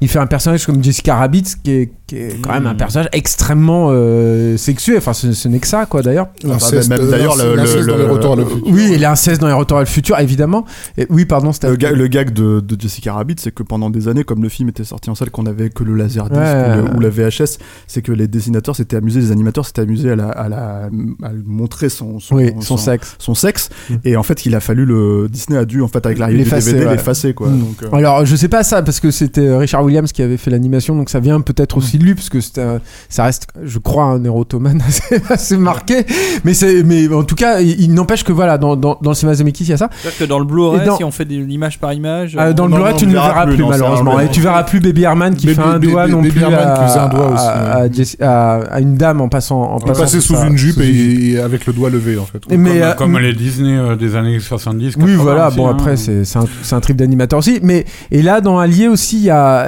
il 0.00 0.08
fait 0.08 0.20
un 0.20 0.26
personnage 0.26 0.66
comme 0.66 0.82
Jessica 0.84 1.16
Rabbit, 1.16 1.44
qui 1.64 1.70
est, 1.72 1.92
qui 2.06 2.16
est 2.16 2.38
quand 2.42 2.52
même 2.52 2.66
un 2.66 2.74
personnage 2.74 3.08
extrêmement 3.12 3.88
euh, 3.90 4.56
sexué. 4.58 4.96
Enfin, 4.98 5.14
ce, 5.14 5.32
ce 5.32 5.48
n'est 5.48 5.58
que 5.58 5.66
ça, 5.66 5.86
quoi, 5.86 6.02
d'ailleurs. 6.02 6.28
L'inceste, 6.42 6.90
même 6.90 7.08
d'ailleurs, 7.08 7.34
le- 7.36 7.52
le- 7.56 7.86
dans 7.86 7.96
les 7.96 8.04
le- 8.04 8.12
retours 8.12 8.32
à 8.34 8.36
le 8.36 8.44
futur. 8.44 8.62
Oui, 8.72 8.92
et 8.92 8.98
l'inceste 8.98 9.40
dans 9.40 9.46
les 9.46 9.54
retours 9.54 9.78
à 9.78 9.80
le 9.80 9.86
futur, 9.86 10.18
évidemment. 10.18 10.66
Et, 10.98 11.06
oui, 11.08 11.24
pardon, 11.24 11.52
c'était 11.52 11.70
Le, 11.70 11.76
ga- 11.76 11.92
le 11.92 12.06
gag 12.08 12.32
de, 12.34 12.60
de 12.60 12.80
Jessica 12.80 13.14
Rabbit, 13.14 13.36
c'est 13.38 13.52
que 13.54 13.62
pendant 13.62 13.88
des 13.88 14.08
années, 14.08 14.22
comme 14.24 14.42
le 14.42 14.48
film 14.50 14.68
était 14.68 14.84
sorti 14.84 15.08
en 15.08 15.14
salle, 15.14 15.30
qu'on 15.30 15.46
avait 15.46 15.70
que 15.70 15.82
le 15.82 15.94
laserdisc 15.94 16.34
Ouais. 16.40 16.78
ou, 16.82 16.90
le- 16.90 16.96
ou 16.96 17.00
la 17.00 17.08
VHS, 17.08 17.58
c'est 17.86 18.02
que 18.02 18.12
les 18.12 18.28
dessinateurs 18.28 18.76
s'étaient 18.76 18.96
amusés, 18.96 19.20
les 19.20 19.32
animateurs 19.32 19.64
s'étaient 19.64 19.80
amusés 19.82 20.10
à, 20.10 20.16
la, 20.16 20.28
à, 20.28 20.48
la, 20.50 20.90
à 21.22 21.30
montrer 21.46 21.88
son, 21.88 22.20
son, 22.20 22.36
oui, 22.36 22.52
son 22.60 22.76
sexe. 22.76 23.16
son 23.18 23.34
sexe. 23.34 23.70
Mm. 23.88 23.94
Et 24.04 24.16
en 24.18 24.22
fait, 24.22 24.44
il 24.44 24.54
a 24.54 24.60
fallu 24.60 24.84
le 24.84 25.28
Disney 25.30 25.58
a 25.58 25.64
dû 25.64 25.80
en 25.80 25.88
fait 25.88 26.04
avec 26.04 26.18
l'arrivée 26.18 26.40
du 26.40 26.44
L'effacer, 26.44 26.72
DVD 26.72 26.86
ouais. 26.86 26.92
l'effacer 26.96 27.32
quoi. 27.34 27.48
Mm. 27.48 27.58
Donc, 27.60 27.82
euh, 27.82 27.96
Alors, 27.96 28.26
je 28.26 28.36
sais 28.36 28.48
pas 28.48 28.62
ça 28.62 28.82
parce 28.82 29.00
que 29.00 29.10
c'était 29.10 29.56
Richard 29.56 29.82
Williams 29.84 30.12
qui 30.12 30.20
avait 30.22 30.36
fait 30.36 30.50
l'animation, 30.50 30.94
donc 30.96 31.08
ça 31.08 31.20
vient 31.20 31.40
peut-être 31.40 31.78
aussi 31.78 31.93
aussi 31.94 31.98
lu 32.04 32.14
parce 32.14 32.28
que 32.28 32.38
un- 32.60 32.80
ça 33.08 33.24
reste, 33.24 33.46
je 33.62 33.78
crois, 33.78 34.04
un 34.04 34.24
érotomane 34.24 34.82
assez, 34.86 35.20
assez 35.28 35.56
marqué. 35.56 36.04
Mais 36.44 36.54
c'est, 36.54 36.82
mais 36.82 37.12
en 37.12 37.22
tout 37.24 37.34
cas, 37.34 37.60
il, 37.60 37.80
il 37.80 37.94
n'empêche 37.94 38.24
que 38.24 38.32
voilà, 38.32 38.58
dans, 38.58 38.76
dans, 38.76 38.98
dans 39.00 39.10
le 39.10 39.14
cinéma 39.16 39.34
Zemeckis, 39.34 39.64
il 39.64 39.70
y 39.70 39.72
a 39.72 39.76
ça. 39.76 39.88
C'est-à-dire 40.02 40.18
que 40.18 40.24
dans 40.24 40.38
le 40.38 40.44
Blu-ray, 40.44 40.88
si 40.96 41.04
on 41.04 41.10
fait 41.10 41.24
des 41.24 41.36
image 41.36 41.78
par 41.78 41.92
image. 41.92 42.36
Euh, 42.38 42.52
dans 42.52 42.66
le 42.66 42.74
Blu-ray, 42.74 42.94
tu 42.96 43.04
ne 43.06 43.10
le 43.12 43.14
verra 43.16 43.28
verras 43.28 43.46
plus, 43.46 43.54
plus, 43.54 43.62
non, 43.62 43.72
ça, 43.72 43.78
malheureusement. 43.78 44.20
Et 44.20 44.28
tu 44.30 44.40
verras 44.40 44.62
plus 44.64 44.80
Baby 44.80 45.02
Herman 45.02 45.34
qui 45.34 45.48
fait 45.48 45.60
un 45.60 45.78
doigt 45.78 46.06
non 46.06 46.18
Baby 46.18 46.30
plus 46.32 46.42
Herman 46.42 46.68
à, 46.68 46.76
qui 46.78 46.84
faisait 46.84 46.98
un 46.98 47.08
doigt 47.08 47.26
à- 47.26 47.34
aussi, 47.34 47.44
à- 47.44 47.74
à 47.76 47.88
Jess- 47.88 48.22
à- 48.22 48.54
à 48.74 48.80
une 48.80 48.96
dame 48.96 49.20
en 49.20 49.28
passant 49.28 49.62
en 49.62 49.78
passant 49.80 50.20
sous 50.20 50.36
une 50.36 50.56
jupe 50.56 50.80
et, 50.80 51.38
avec 51.38 51.66
le 51.66 51.72
doigt 51.72 51.90
levé 51.90 52.18
en 52.18 52.24
fait. 52.24 52.42
Mais, 52.50 52.56
comme, 52.56 52.82
euh, 52.82 52.94
comme 52.94 53.18
les 53.18 53.34
Disney 53.34 53.76
euh, 53.76 53.96
des 53.96 54.16
années 54.16 54.40
70. 54.40 54.94
Oui, 54.96 55.12
80 55.12 55.22
voilà. 55.22 55.50
Bon, 55.50 55.68
hein. 55.68 55.72
après, 55.72 55.96
c'est 55.96 56.24
c'est 56.24 56.74
un, 56.74 56.80
trip 56.80 56.96
d'animateur 56.96 57.38
aussi. 57.38 57.60
Mais 57.62 57.84
et 58.10 58.22
là, 58.22 58.40
dans 58.40 58.58
Allier 58.58 58.88
aussi, 58.88 59.16
il 59.18 59.24
y 59.24 59.30
a. 59.30 59.66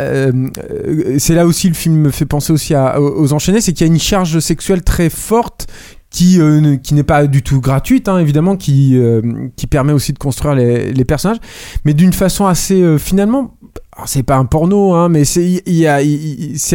c'est 1.18 1.34
là 1.34 1.46
aussi 1.46 1.68
le 1.68 1.74
film 1.74 2.10
fait 2.16 2.26
penser 2.26 2.52
aussi 2.52 2.74
aux 2.74 3.32
enchaînés, 3.32 3.60
c'est 3.60 3.72
qu'il 3.72 3.86
y 3.86 3.90
a 3.90 3.92
une 3.92 4.00
charge 4.00 4.38
sexuelle 4.40 4.82
très 4.82 5.10
forte. 5.10 5.66
Qui, 6.08 6.40
euh, 6.40 6.78
n'est 6.92 7.02
pas 7.02 7.26
du 7.26 7.42
tout 7.42 7.60
gratuite, 7.60 8.08
hein, 8.08 8.18
évidemment, 8.18 8.56
qui, 8.56 8.96
euh, 8.96 9.20
qui 9.56 9.66
permet 9.66 9.92
aussi 9.92 10.14
de 10.14 10.18
construire 10.18 10.54
les, 10.54 10.92
les 10.92 11.04
personnages, 11.04 11.38
mais 11.84 11.92
d'une 11.92 12.14
façon 12.14 12.46
assez 12.46 12.80
euh, 12.80 12.96
finalement. 12.96 13.58
Alors, 13.96 14.08
C'est 14.08 14.22
pas 14.22 14.36
un 14.36 14.44
porno, 14.44 14.92
hein, 14.94 15.08
mais 15.08 15.24
c'est 15.24 15.62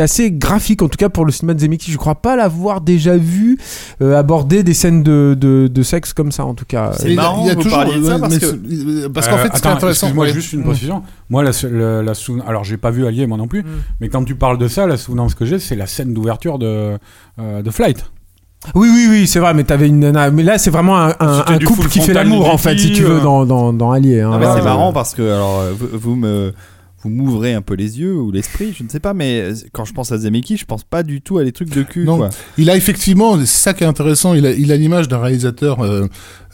assez 0.02 0.32
graphique 0.32 0.82
en 0.82 0.88
tout 0.88 0.98
cas 0.98 1.10
pour 1.10 1.24
le 1.26 1.32
cinéma 1.32 1.54
de 1.54 1.60
Zemeckis. 1.60 1.92
Je 1.92 1.98
crois 1.98 2.16
pas 2.16 2.36
l'avoir 2.36 2.82
déjà 2.82 3.16
vu 3.16 3.60
euh, 4.02 4.18
aborder 4.18 4.64
des 4.64 4.74
scènes 4.74 5.04
de, 5.04 5.38
de, 5.40 5.68
de 5.72 5.84
sexe 5.84 6.14
comme 6.14 6.32
ça 6.32 6.46
en 6.46 6.54
tout 6.56 6.66
cas. 6.66 6.92
C'est 6.98 7.14
marrant 7.14 7.44
il 7.44 7.48
y 7.48 7.52
a 7.52 7.56
vous 7.56 7.62
toujours- 7.62 7.86
de 7.86 8.04
ça, 8.04 8.18
parce 8.20 8.38
que- 8.40 9.08
parce 9.08 9.28
qu'en 9.28 9.36
Euh, 9.36 9.38
fait, 9.38 9.50
c'est 9.54 9.68
intéressant. 9.68 10.08
excuse-moi, 10.08 10.26
ouais. 10.26 10.34
juste 10.34 10.54
une 10.54 10.62
Mm. 10.62 10.64
précision. 10.64 11.04
Moi, 11.30 11.44
la, 11.44 11.52
la, 11.72 12.02
la 12.04 12.14
sou- 12.16 12.40
alors 12.48 12.64
j'ai 12.64 12.78
pas 12.78 12.90
vu 12.92 13.06
Allier, 13.06 13.28
moi 13.28 13.38
non 13.38 13.48
plus, 13.48 13.62
Mm. 13.62 13.66
mais 14.00 14.10
quand 14.10 14.24
tu 14.24 14.34
parles 14.36 14.58
de 14.58 14.68
ça, 14.68 14.88
la 14.88 14.98
souvenance 14.98 15.36
que 15.36 15.46
j'ai, 15.46 15.60
c'est 15.60 15.76
la 15.76 15.86
scène 15.88 16.14
d'ouverture 16.14 16.58
de, 16.58 16.98
euh, 17.40 17.62
de 17.62 17.70
Flight. 17.72 18.04
Oui, 18.76 18.90
oui, 18.94 19.08
oui, 19.10 19.28
c'est 19.28 19.40
vrai, 19.40 19.56
mais 19.56 19.64
t'avais 19.64 19.88
une 19.88 20.00
nana. 20.02 20.30
Mais 20.30 20.44
là, 20.44 20.60
c'est 20.60 20.70
vraiment 20.70 20.96
un, 20.98 21.14
couple 21.66 21.88
qui 21.88 22.00
fait 22.00 22.14
l'amour, 22.14 22.48
en 22.54 22.58
fait, 22.60 22.78
si 22.78 22.92
tu 22.92 23.02
veux, 23.02 23.18
euh. 23.18 23.20
dans, 23.20 23.44
dans, 23.44 23.74
dans 23.74 23.92
Allier. 23.92 24.22
hein. 24.22 24.38
Là, 24.40 24.56
c'est 24.56 24.64
marrant 24.64 24.94
parce 24.94 25.16
que 25.16 25.24
alors 25.24 25.64
vous, 25.76 25.88
vous 25.94 26.16
me 26.16 26.54
vous 27.04 27.10
m'ouvrez 27.10 27.54
un 27.54 27.62
peu 27.62 27.74
les 27.74 28.00
yeux 28.00 28.16
ou 28.16 28.32
l'esprit, 28.32 28.74
je 28.78 28.84
ne 28.84 28.90
sais 28.90 29.00
pas, 29.00 29.14
mais 29.14 29.42
euh, 29.42 29.54
quand 29.72 29.86
je 29.86 29.94
pense 29.94 30.12
à 30.12 30.18
Zemeckis, 30.18 30.58
je 30.58 30.66
pense 30.66 30.84
pas 30.84 31.04
du 31.04 31.22
tout 31.22 31.38
à 31.40 31.44
des 31.44 31.52
trucs 31.52 31.74
de 31.76 31.84
cul. 31.84 32.04
Non. 32.06 32.18
Quoi. 32.18 32.30
Il 32.58 32.70
a 32.70 32.76
effectivement, 32.76 33.38
c'est 33.40 33.46
ça 33.46 33.74
qui 33.74 33.84
est 33.84 33.88
intéressant, 33.88 34.34
il 34.34 34.46
a, 34.46 34.52
il 34.52 34.72
a 34.72 34.76
l'image 34.78 35.08
d'un 35.08 35.20
réalisateur 35.20 35.82
euh, 35.84 36.06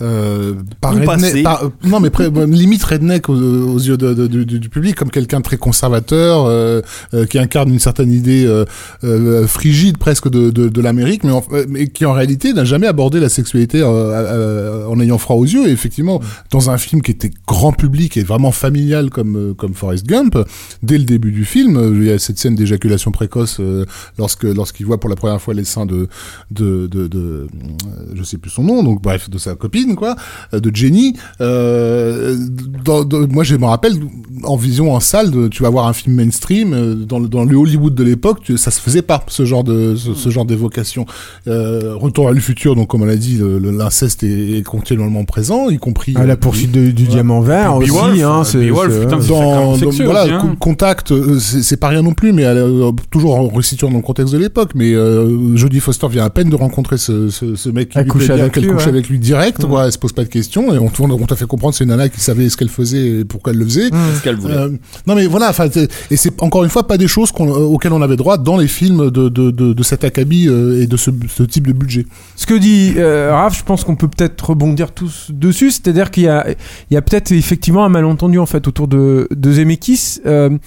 euh, 0.02 0.54
par 0.80 0.94
redneck- 1.18 1.44
par- 1.44 1.64
euh, 1.66 1.70
non 1.84 2.00
mais 2.00 2.10
limite 2.48 2.84
redneck 2.84 3.30
aux, 3.30 3.34
aux 3.36 3.80
yeux 3.80 3.98
de- 3.98 4.14
de- 4.14 4.28
du, 4.28 4.46
du- 4.46 4.60
du 4.60 4.70
public, 4.70 4.96
comme 4.96 5.10
quelqu'un 5.12 5.40
de 5.40 5.44
très 5.44 5.58
conservateur, 5.58 6.84
qui 7.30 7.40
incarne 7.40 7.70
une 7.70 7.80
certaine 7.80 8.12
idée 8.12 8.48
frigide 9.48 9.98
presque 9.98 10.30
de, 10.30 10.82
l'Amérique, 10.82 11.24
mais, 11.24 11.32
en- 11.32 11.44
mais 11.68 11.88
qui 11.88 12.06
en 12.06 12.14
réalité 12.14 12.54
n'a 12.54 12.66
jamais 12.66 12.88
abordé 12.88 13.20
la 13.20 13.30
sexualité 13.30 13.84
en 13.84 15.00
ayant 15.00 15.18
froid 15.18 15.36
aux 15.36 15.46
yeux. 15.46 15.68
Et 15.68 15.72
effectivement, 15.72 16.22
dans 16.52 16.70
un 16.70 16.78
film 16.78 17.02
qui 17.02 17.12
était 17.12 17.32
grand 17.48 17.72
public 17.74 18.18
et 18.18 18.24
vraiment 18.24 18.52
familial 18.52 19.10
comme 19.10 19.54
comme 19.56 19.74
Forrest 19.74 20.06
Gump, 20.06 20.37
dès 20.84 20.98
le 20.98 21.04
début 21.04 21.32
du 21.32 21.46
film, 21.46 21.78
euh, 21.78 21.92
il 21.96 22.04
y 22.06 22.12
a 22.12 22.20
cette 22.20 22.38
scène 22.40 22.56
d'éjaculation 22.56 23.12
précoce 23.12 23.58
euh, 23.60 23.86
lorsque 24.18 24.44
lorsqu'il 24.44 24.86
voit 24.86 25.00
pour 25.00 25.10
la 25.10 25.16
première 25.16 25.42
fois 25.42 25.54
les 25.54 25.64
seins 25.66 25.86
de 25.86 26.08
de 26.52 26.88
de, 26.88 27.08
de 27.08 27.20
euh, 27.20 27.48
je 28.16 28.24
sais 28.24 28.38
plus 28.38 28.50
son 28.50 28.64
nom 28.64 28.84
donc 28.84 29.02
bref 29.02 29.30
de 29.30 29.38
sa 29.38 29.56
copine 29.56 29.96
quoi 29.96 30.16
de 30.54 30.72
Jenny. 30.74 31.16
Euh, 31.42 32.38
dans, 32.84 33.04
dans- 33.04 33.28
moi 33.28 33.44
je 33.44 33.56
me 33.56 33.66
rappelle 33.66 33.94
en 34.44 34.56
vision 34.56 34.94
en 34.94 35.00
salle 35.00 35.32
de, 35.32 35.48
tu 35.48 35.64
vas 35.64 35.70
voir 35.70 35.88
un 35.88 35.94
film 35.94 36.16
mainstream 36.16 37.06
dans 37.06 37.20
le, 37.20 37.28
dans 37.28 37.44
le 37.46 37.56
Hollywood 37.56 37.96
de 37.96 38.04
l'époque 38.04 38.52
ça 38.58 38.72
se 38.72 38.80
faisait 38.80 39.02
pas 39.02 39.24
ce 39.28 39.46
genre 39.46 39.64
de 39.64 39.96
ce, 39.96 40.14
ce 40.14 40.30
genre 40.30 40.46
d'évocation. 40.46 41.06
Euh, 41.48 41.96
Retour 41.96 42.30
à 42.30 42.32
le 42.32 42.40
futur 42.40 42.76
donc 42.76 42.88
comme 42.90 43.02
on 43.02 43.06
l'a 43.06 43.16
dit 43.16 43.40
l'inceste 43.62 44.24
est, 44.24 44.58
est 44.58 44.64
continuellement 44.64 45.24
présent 45.26 45.70
y 45.70 45.78
compris 45.78 46.14
ah, 46.16 46.26
la 46.26 46.38
poursuite 46.38 46.72
de- 46.72 46.92
du 46.92 47.04
Ouais. 47.04 47.10
diamant 47.10 47.42
vert 47.42 47.76
aussi, 47.78 48.22
hein, 48.24 48.44
c'est- 48.44 48.70
dans, 48.70 49.18
dans- 49.20 49.76
sexueux 49.78 50.06
voilà 50.30 50.56
contact 50.60 51.12
euh, 51.12 51.40
c'est 51.40 51.78
pas 51.78 51.90
rien 51.90 52.02
non 52.02 52.14
plus 52.14 52.34
mais 52.34 52.44
elle, 52.44 52.58
euh, 52.58 52.92
toujours 53.12 53.36
en 53.36 53.48
resituant 53.48 53.90
dans 53.90 53.98
le 53.98 54.04
contexte 54.04 54.34
de 54.34 54.40
l'époque 54.40 54.72
mais 54.76 54.94
euh, 54.94 55.56
Jodie 55.56 55.80
Foster 55.80 56.08
vient 56.10 56.26
à 56.26 56.30
peine 56.30 56.50
de 56.50 56.56
rencontrer 56.56 56.98
ce, 56.98 57.30
ce, 57.30 57.56
ce 57.56 57.70
mec 57.70 57.90
qui 57.90 57.98
Elle 57.98 58.04
lui 58.06 58.12
couche 58.12 58.26
bien, 58.28 58.36
avec 58.36 58.56
lui, 58.58 58.68
couche 58.68 58.84
ouais. 58.84 58.90
avec 58.90 59.10
lui 59.10 59.20
direct 59.20 59.64
Mm. 59.64 59.68
quoi, 59.68 59.86
elle 59.86 59.92
se 59.92 59.98
pose 59.98 60.14
pas 60.14 60.24
de 60.24 60.30
questions 60.30 60.74
et 60.74 60.78
on, 60.78 60.92
on 61.00 61.26
t'a 61.26 61.36
fait 61.36 61.46
comprendre 61.46 61.74
que 61.74 61.78
c'est 61.78 61.84
une 61.84 61.90
nana 61.92 62.10
qui 62.10 62.20
savait 62.20 62.50
ce 62.50 62.58
qu'elle 62.58 62.70
faisait 62.70 63.08
et 63.20 63.26
pourquoi 63.26 63.54
elle 63.54 63.60
le 63.60 63.66
faisait 63.66 63.90
C'est 63.90 64.18
ce 64.18 64.24
qu'elle 64.24 64.36
voulait. 64.36 64.54
euh, 64.56 64.70
non 65.08 65.16
mais 65.16 65.26
voilà, 65.28 65.52
et 66.12 66.18
c'est 66.18 66.42
encore 66.42 66.64
une 66.64 66.70
fois 66.70 66.86
pas 66.88 66.98
des 66.98 67.08
choses 67.08 67.32
euh, 67.40 67.44
auxquelles 67.44 67.94
on 67.94 68.02
avait 68.02 68.16
droit 68.18 68.38
dans 68.38 68.58
les 68.58 68.68
films 68.68 69.10
de, 69.10 69.30
de, 69.30 69.52
de, 69.52 69.74
de 69.74 69.84
cet 69.84 70.04
acabit 70.04 70.48
euh, 70.48 70.82
et 70.82 70.88
de 70.88 70.98
ce, 70.98 71.12
ce 71.28 71.44
type 71.44 71.68
de 71.68 71.74
budget. 71.74 72.06
Ce 72.36 72.46
que 72.46 72.54
dit 72.54 72.94
euh, 72.98 73.32
Raph, 73.34 73.58
je 73.58 73.64
pense 73.64 73.84
qu'on 73.84 73.96
peut 73.96 74.08
peut-être 74.08 74.50
rebondir 74.50 74.92
tous 74.92 75.28
dessus, 75.32 75.72
c'est-à-dire 75.72 76.12
qu'il 76.12 76.24
y 76.24 76.28
a, 76.28 76.46
il 76.50 76.94
y 76.94 76.98
a 76.98 77.02
peut-être 77.02 77.32
effectivement 77.32 77.86
un 77.86 77.90
malentendu 77.90 78.40
en 78.40 78.46
fait 78.46 78.68
autour 78.68 78.88
de, 78.88 79.28
de 79.36 79.52
Zemeckis. 79.52 80.17
Euh, 80.26 80.58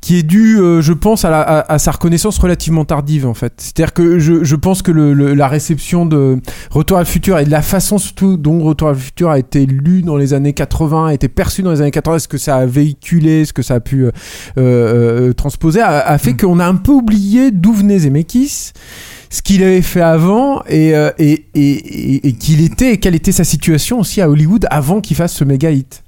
qui 0.00 0.16
est 0.18 0.22
dû, 0.22 0.58
euh, 0.60 0.80
je 0.80 0.92
pense, 0.92 1.24
à, 1.24 1.30
la- 1.30 1.40
à- 1.42 1.72
à 1.72 1.78
sa 1.80 1.90
reconnaissance 1.90 2.38
relativement 2.38 2.84
tardive 2.84 3.26
en 3.26 3.34
fait. 3.34 3.54
C'est-à-dire 3.56 3.92
que 3.92 4.18
je, 4.20 4.44
je 4.44 4.54
pense 4.56 4.80
que 4.82 4.92
le, 4.92 5.12
le- 5.12 5.34
la 5.34 5.48
réception 5.48 6.06
de 6.06 6.38
Retour 6.70 6.98
à 6.98 7.00
le 7.00 7.06
futur 7.06 7.36
et 7.38 7.44
de 7.44 7.50
la 7.50 7.62
façon 7.62 7.98
surtout 7.98 8.36
dont 8.36 8.60
Retour 8.62 8.88
à 8.88 8.92
le 8.92 8.98
futur 8.98 9.30
a 9.30 9.38
été 9.40 9.66
lu 9.66 10.02
dans 10.02 10.16
les 10.16 10.34
années 10.34 10.52
80, 10.52 11.06
a 11.08 11.14
été 11.14 11.26
perçu 11.28 11.62
dans 11.62 11.72
les 11.72 11.80
années 11.80 11.90
80, 11.90 12.20
ce 12.20 12.28
que 12.28 12.38
ça 12.38 12.56
a 12.58 12.66
véhiculé, 12.66 13.44
ce 13.44 13.52
que 13.52 13.62
ça 13.62 13.74
a 13.74 13.80
pu 13.80 14.04
euh, 14.04 14.10
euh, 14.58 15.32
transposer, 15.32 15.80
a, 15.80 15.98
a 15.98 16.18
fait 16.18 16.36
qu'on 16.36 16.60
a 16.60 16.66
un 16.66 16.76
peu 16.76 16.92
oublié 16.92 17.50
d'où 17.50 17.72
venait 17.72 17.98
Zemeckis 17.98 18.72
ce 19.30 19.42
qu'il 19.42 19.62
avait 19.62 19.82
fait 19.82 20.00
avant 20.00 20.62
et, 20.68 20.94
euh, 20.96 21.10
et, 21.18 21.44
et, 21.54 21.70
et, 21.72 22.28
et 22.28 22.32
qu'il 22.32 22.64
était 22.64 22.94
et 22.94 22.96
quelle 22.96 23.14
était 23.14 23.32
sa 23.32 23.44
situation 23.44 24.00
aussi 24.00 24.22
à 24.22 24.30
Hollywood 24.30 24.66
avant 24.70 25.02
qu'il 25.02 25.16
fasse 25.18 25.34
ce 25.34 25.44
méga 25.44 25.70
hit. 25.70 26.02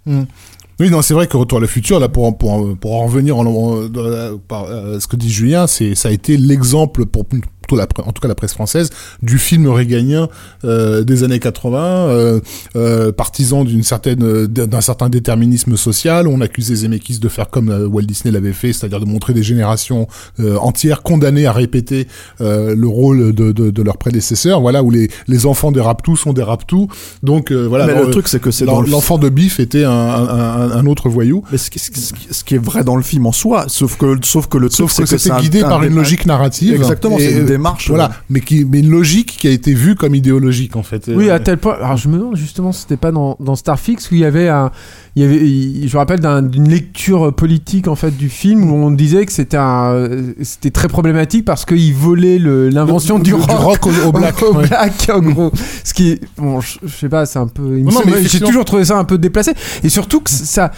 Oui, 0.81 0.89
non, 0.89 1.03
c'est 1.03 1.13
vrai 1.13 1.27
que 1.27 1.37
Retour 1.37 1.59
à 1.59 1.61
le 1.61 1.67
futur, 1.67 2.01
là, 2.01 2.09
pour, 2.09 2.37
pour, 2.39 2.75
pour 2.79 2.95
en 2.95 3.05
revenir 3.05 3.37
en, 3.37 3.77
euh, 3.77 4.99
ce 4.99 5.07
que 5.07 5.17
dit 5.17 5.31
Julien, 5.31 5.67
ça 5.67 6.09
a 6.09 6.11
été 6.11 6.39
l'exemple 6.39 7.05
pour 7.05 7.27
la, 7.77 7.87
en 8.05 8.13
tout 8.13 8.21
cas 8.21 8.29
la 8.29 8.35
presse 8.35 8.53
française, 8.55 8.91
du 9.23 9.39
film 9.39 9.69
réganien 9.69 10.29
euh, 10.65 11.03
des 11.05 11.25
années 11.25 11.39
80, 11.41 11.79
euh, 12.09 12.41
euh, 12.77 13.13
partisan 13.13 13.65
d'une 13.65 13.83
certaine, 13.83 14.47
d'un 14.47 14.81
certain 14.81 15.09
déterminisme 15.09 15.77
social. 15.77 16.27
On 16.29 16.41
accusait 16.41 16.75
Zemeckis 16.77 17.19
de 17.19 17.29
faire 17.29 17.51
comme 17.51 17.69
euh, 17.71 17.87
Walt 17.87 18.03
Disney 18.03 18.33
l'avait 18.33 18.53
fait, 18.53 18.73
c'est-à-dire 18.73 19.01
de 19.01 19.07
montrer 19.07 19.33
des 19.35 19.43
générations 19.43 20.07
euh, 20.39 20.57
entières 20.59 21.03
condamnées 21.03 21.47
à 21.47 21.53
répéter 21.53 22.07
euh, 22.41 22.75
le 22.77 22.87
rôle 22.89 23.33
de, 23.35 23.53
de, 23.53 23.71
de 23.71 23.83
leurs 23.83 23.99
prédécesseurs. 23.99 24.61
Voilà, 24.61 24.83
où 24.83 24.91
les, 24.91 25.11
les 25.29 25.47
enfants 25.47 25.73
des 25.73 25.81
Raptous 25.81 26.17
sont 26.17 26.33
des 26.33 26.43
Raptous. 26.43 26.89
Donc 27.23 27.51
euh, 27.51 27.67
voilà. 27.67 27.87
mais 27.87 27.95
le 28.05 28.11
truc, 28.11 28.29
c'est 28.29 28.41
que 28.41 28.51
c'est 28.51 28.65
dans 28.65 28.77
l'en- 28.77 28.81
le 28.83 28.91
l'enfant 28.91 29.19
de 29.19 29.29
Biff 29.29 29.61
était 29.61 29.85
un, 29.85 29.91
un, 29.91 30.71
un, 30.73 30.87
autre 30.87 31.09
voyou. 31.09 31.43
Mais 31.53 31.59
ce 31.59 31.71
qui, 31.71 31.79
ce 31.79 31.91
ce 32.31 32.45
qui 32.45 32.55
est 32.57 32.59
vrai 32.59 32.85
dans 32.85 32.97
le 32.97 33.03
film 33.03 33.27
en 33.27 33.33
soi, 33.33 33.65
sauf 33.69 33.97
que, 33.97 34.17
sauf 34.23 34.47
que 34.49 34.59
le 34.59 34.69
truc, 34.69 34.77
Sauf 34.77 34.97
que 34.97 35.07
c'est 35.07 35.19
c'était 35.19 35.35
c'est 35.37 35.43
guidé 35.43 35.63
un- 35.63 35.69
par 35.69 35.83
une 35.85 35.93
un- 35.93 35.97
logique 35.97 36.27
narrative. 36.27 36.75
Exactement, 36.75 37.19
Et, 37.19 37.29
c'est 37.29 37.41
démarche. 37.61 37.89
Voilà, 37.89 38.11
mais 38.29 38.41
qui, 38.41 38.65
mais 38.65 38.81
une 38.81 38.91
logique 38.91 39.37
qui 39.39 39.47
a 39.49 39.51
été 39.51 39.73
vue 39.75 39.95
comme 39.95 40.15
idéologique 40.15 40.77
en 40.77 40.83
fait. 40.83 41.11
Oui, 41.15 41.29
Euh, 41.29 41.35
à 41.35 41.39
tel 41.41 41.59
point. 41.59 41.75
Alors 41.81 41.97
je 41.97 42.09
me 42.09 42.19
demande 42.19 42.37
justement 42.37 42.73
si 42.73 42.83
c'était 42.83 42.97
pas 42.97 43.13
dans, 43.13 43.37
dans 43.41 43.55
Starfix 43.57 44.11
où 44.11 44.15
il 44.15 44.21
y 44.21 44.25
avait 44.25 44.49
un. 44.49 44.71
Il 45.17 45.23
y 45.23 45.25
avait, 45.25 45.37
il- 45.49 45.89
je 45.89 45.95
me 45.95 45.99
rappelle 45.99 46.21
d'un- 46.21 46.43
d'une 46.43 46.69
lecture 46.69 47.35
politique 47.35 47.89
en 47.89 47.97
fait 47.97 48.17
du 48.17 48.29
film 48.29 48.71
où 48.71 48.75
on 48.77 48.91
disait 48.91 49.27
que 49.27 49.33
c'était 49.33 49.57
un, 49.57 50.09
c'était 50.43 50.71
très 50.71 50.89
problématique 50.89 51.45
parce 51.45 51.65
qu'il 51.65 51.93
volait 51.95 52.39
le- 52.39 52.69
l'invention 52.69 53.19
du, 53.19 53.31
du 53.31 53.35
rock, 53.35 53.87
au, 53.87 53.91
au 54.09 54.13
black. 54.13 54.43
au 54.43 54.55
ouais. 54.55 54.69
black, 54.69 55.11
en 55.13 55.21
gros. 55.21 55.51
Ce 55.85 55.93
qui 55.95 56.11
est, 56.13 56.21
bon, 56.39 56.61
je, 56.61 56.79
je 56.85 56.89
sais 56.97 57.09
pas, 57.09 57.27
c'est 57.27 57.39
un 57.39 57.49
peu. 57.49 57.63
Non, 57.63 58.01
mais 58.07 58.25
J'ai 58.25 58.41
toujours 58.41 58.65
trouvé 58.65 58.85
ça 58.85 58.99
un 58.99 59.05
peu 59.05 59.19
déplacé. 59.19 59.53
Et 59.83 59.89
surtout 59.89 60.21
que 60.21 60.31
ça. 60.31 60.71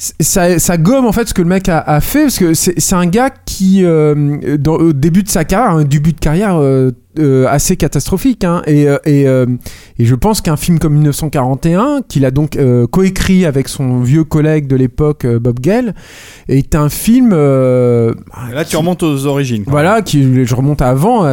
Ça, 0.00 0.60
ça 0.60 0.76
gomme 0.78 1.06
en 1.06 1.12
fait 1.12 1.26
ce 1.28 1.34
que 1.34 1.42
le 1.42 1.48
mec 1.48 1.68
a, 1.68 2.00
fait 2.00 2.22
parce 2.22 2.38
que 2.38 2.54
c'est 2.54 2.94
un 2.94 3.06
gars 3.06 3.30
qui 3.30 3.84
euh, 3.84 4.56
au 4.68 4.92
début 4.92 5.24
de 5.24 5.28
sa 5.28 5.44
carrière 5.44 5.72
un 5.72 5.82
début 5.82 6.12
de 6.12 6.20
carrière 6.20 6.56
euh, 6.56 6.92
euh, 7.18 7.46
assez 7.48 7.76
catastrophique 7.76 8.44
hein, 8.44 8.62
et, 8.66 8.88
euh, 8.88 8.96
et, 9.04 9.26
euh, 9.26 9.46
et 9.98 10.04
je 10.04 10.14
pense 10.14 10.40
qu'un 10.40 10.56
film 10.56 10.78
comme 10.78 10.94
1941 10.94 12.02
qu'il 12.08 12.24
a 12.24 12.30
donc 12.30 12.56
euh, 12.56 12.86
coécrit 12.86 13.44
avec 13.46 13.68
son 13.68 14.00
vieux 14.00 14.24
collègue 14.24 14.66
de 14.66 14.76
l'époque 14.76 15.26
Bob 15.26 15.60
Gale 15.60 15.94
est 16.48 16.74
un 16.74 16.88
film 16.88 17.30
Là, 17.30 18.64
tu 18.66 18.76
remontes 18.76 19.02
aux 19.02 19.26
origines. 19.26 19.64
voilà, 19.66 20.02
qui, 20.02 20.44
je 20.44 20.54
remonte 20.54 20.80
à 20.82 20.88
avant, 20.88 21.24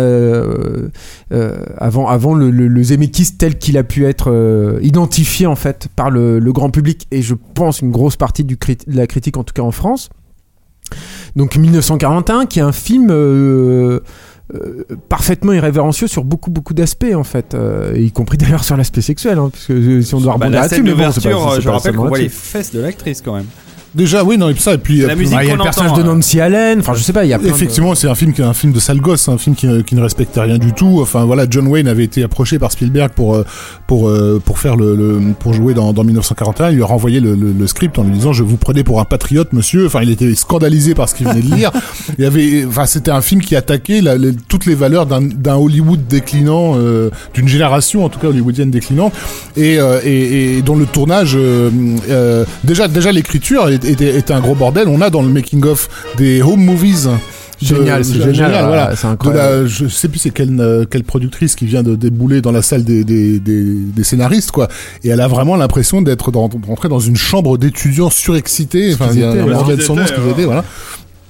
avant, 1.78 2.08
avant 2.08 2.34
le, 2.34 2.52
le, 2.52 2.68
le 2.68 2.84
Zemeckis 2.84 3.38
tel 3.38 3.58
qu'il 3.58 3.78
a 3.78 3.84
pu 3.84 4.06
être 4.06 4.80
identifié 4.82 5.48
en 5.48 5.56
fait 5.56 5.88
par 5.96 6.10
le, 6.12 6.40
le 6.40 6.54
grand 6.54 6.70
public 6.70 7.08
et 7.12 7.22
je 7.22 7.36
pense 7.54 7.82
une 7.82 7.92
grosse 7.92 8.16
partie 8.16 8.44
du 8.44 8.56
crit- 8.58 8.88
de 8.88 8.96
la 8.98 9.08
critique 9.08 9.38
en 9.38 9.44
tout 9.44 9.54
cas 9.54 9.62
en 9.64 9.72
France. 9.72 10.10
Donc 11.36 11.56
1941, 11.58 12.46
qui 12.46 12.60
est 12.60 12.62
un 12.62 12.72
film 12.72 13.08
euh, 13.10 14.00
euh, 14.54 14.84
parfaitement 15.10 15.54
irrévérencieux 15.54 16.08
sur 16.08 16.24
beaucoup 16.24 16.52
beaucoup 16.52 16.74
d'aspects 16.74 17.14
en 17.16 17.24
fait, 17.24 17.54
euh, 17.54 17.94
y 17.98 18.12
compris 18.12 18.38
d'ailleurs 18.40 18.64
sur 18.64 18.78
l'aspect 18.78 19.02
sexuel, 19.02 19.38
hein, 19.40 19.50
puisque 19.52 19.72
euh, 19.72 20.02
si 20.02 20.14
on 20.14 20.20
doit 20.22 20.34
Bah, 20.38 20.46
rebondir 20.46 20.62
là-dessus, 20.62 20.84
mais 20.84 20.92
bon, 20.94 21.12
c'est 21.12 21.22
d'ouverture, 21.24 21.46
pas- 21.50 21.60
je 21.60 21.70
rappelle 21.70 21.96
qu'on 21.96 22.08
voit 22.08 22.18
les 22.20 22.30
fesses 22.30 22.72
de 22.74 22.80
l'actrice 22.80 23.22
quand 23.22 23.34
même. 23.36 23.46
Déjà, 23.96 24.24
oui, 24.24 24.38
non, 24.38 24.50
et 24.50 24.54
puis 24.54 24.62
ça, 24.62 24.74
et 24.74 24.78
puis. 24.78 24.98
La 25.02 25.14
euh, 25.14 25.16
musique 25.16 25.34
Bah, 25.36 25.44
Il 25.44 25.48
y 25.48 25.52
a 25.52 25.56
le 25.56 25.64
personnage 25.64 25.92
entend, 25.94 26.02
de 26.04 26.10
hein. 26.10 26.16
Nancy 26.16 26.40
Allen. 26.42 26.80
Enfin, 26.80 26.94
je 26.96 27.02
sais 27.02 27.14
pas, 27.14 27.24
il 27.24 27.30
y 27.30 27.34
a 27.34 27.40
plein 27.40 27.48
de- 27.50 27.54
Effectivement, 27.54 27.96
c'est 27.96 28.08
un 28.08 28.16
film 28.16 28.34
qui 28.34 28.42
est 28.42 28.46
un 28.46 28.54
film 28.54 28.74
de 28.74 28.80
sale 28.80 29.00
gosse, 29.00 29.30
un 29.30 29.38
film 29.38 29.56
qui, 29.56 29.68
qui 29.86 29.96
ne 29.96 30.02
respectait 30.02 30.42
rien 30.42 30.58
du 30.58 30.74
tout. 30.74 31.00
Enfin 31.02 31.24
voilà, 31.26 31.46
John 31.50 31.68
Wayne 31.68 31.88
avait 31.88 32.04
été 32.04 32.24
approché 32.24 32.60
par 32.60 32.72
Spielberg 32.72 33.12
pour 33.14 33.36
euh, 33.36 33.46
pour 33.88 34.10
euh, 34.10 34.42
pour 34.44 34.60
faire 34.60 34.76
le, 34.76 34.96
le- 34.96 35.22
pour 35.40 35.54
jouer 35.54 35.74
dans, 35.74 35.94
dans 35.94 36.04
1941. 36.04 36.72
Il 36.72 36.76
lui 36.76 36.84
a 36.84 36.86
renvoyé 36.86 37.20
le, 37.20 37.36
le- 37.36 37.54
le 37.58 37.68
script 37.68 37.98
en 37.98 38.04
lui 38.04 38.12
disant 38.12 38.34
je 38.34 38.44
vous 38.44 38.58
prenais 38.58 38.84
pour 38.84 39.00
un 39.00 39.06
patriote, 39.06 39.54
monsieur. 39.54 39.86
Enfin, 39.86 40.02
il 40.04 40.10
était 40.10 40.34
scandalisé 40.36 40.94
par 40.94 41.08
ce 41.08 41.16
qu'il 41.16 41.28
venait 41.28 41.42
de 41.42 41.56
lire. 41.56 41.72
Il 42.18 42.24
y 42.24 42.28
avait, 42.28 42.66
enfin, 42.68 42.86
c'était 42.86 43.12
un 43.12 43.22
film 43.22 43.42
qui 43.42 43.56
attaquait 43.56 44.02
la- 44.02 44.18
les- 44.18 44.34
toutes 44.48 44.66
les 44.66 44.76
valeurs 44.76 45.06
d'un 45.06 45.22
d'un 45.22 45.56
Hollywood 45.56 46.02
déclinant, 46.08 46.74
euh, 46.76 47.10
d'une 47.34 47.48
génération 47.48 48.04
en 48.04 48.10
tout 48.10 48.20
cas 48.20 48.28
hollywoodienne 48.28 48.72
déclinante, 48.72 49.14
et 49.56 49.80
euh, 49.80 50.00
et, 50.04 50.58
et 50.58 50.62
dont 50.62 50.76
le 50.76 50.86
tournage 50.86 51.34
euh, 51.36 51.70
euh, 52.10 52.44
déjà 52.66 52.88
déjà 52.88 53.12
l'écriture 53.12 53.70
était, 53.90 54.18
était 54.18 54.34
un 54.34 54.40
gros 54.42 54.56
bordel. 54.56 54.88
On 54.88 55.02
a 55.02 55.10
dans 55.10 55.22
le 55.22 55.30
making 55.30 55.64
of 55.66 55.90
des 56.18 56.42
home 56.42 56.64
movies. 56.64 57.06
de- 57.62 57.66
Génial, 57.66 58.04
c'est 58.04 58.16
génial, 58.16 58.34
voilà. 58.52 58.68
voilà, 58.68 58.96
c'est 58.98 59.08
De 59.08 59.14
incroyable. 59.14 59.62
la, 59.62 59.66
je 59.66 59.88
sais 59.88 60.10
plus 60.10 60.20
c'est 60.20 60.30
quelle, 60.32 60.60
euh, 60.60 60.84
quelle 60.90 61.06
productrice 61.06 61.56
qui 61.56 61.66
vient 61.66 61.84
de 61.84 61.96
débouler 61.96 62.42
dans 62.42 62.52
la 62.52 62.62
salle 62.62 62.84
des, 62.84 63.06
des, 63.06 63.40
des, 63.40 63.64
des 63.96 64.04
scénaristes, 64.04 64.52
quoi. 64.52 64.68
Et 65.06 65.10
elle 65.10 65.22
a 65.22 65.30
vraiment 65.30 65.56
l'impression 65.56 66.02
d'être 66.02 66.32
d'entrer 66.32 66.90
dans 66.90 67.00
une 67.00 67.16
chambre 67.16 67.58
d'étudiants 67.58 68.10
surexcités. 68.10 68.94
Enfin, 68.94 69.08
il 69.14 69.22
y 69.22 69.24
a 69.24 69.32
un 69.32 69.46
bordel 69.46 69.82
sans 69.82 69.96
nom, 69.96 70.06
ce 70.06 70.12
qu'ils 70.12 70.28
étaient, 70.32 70.44
voilà. 70.44 70.66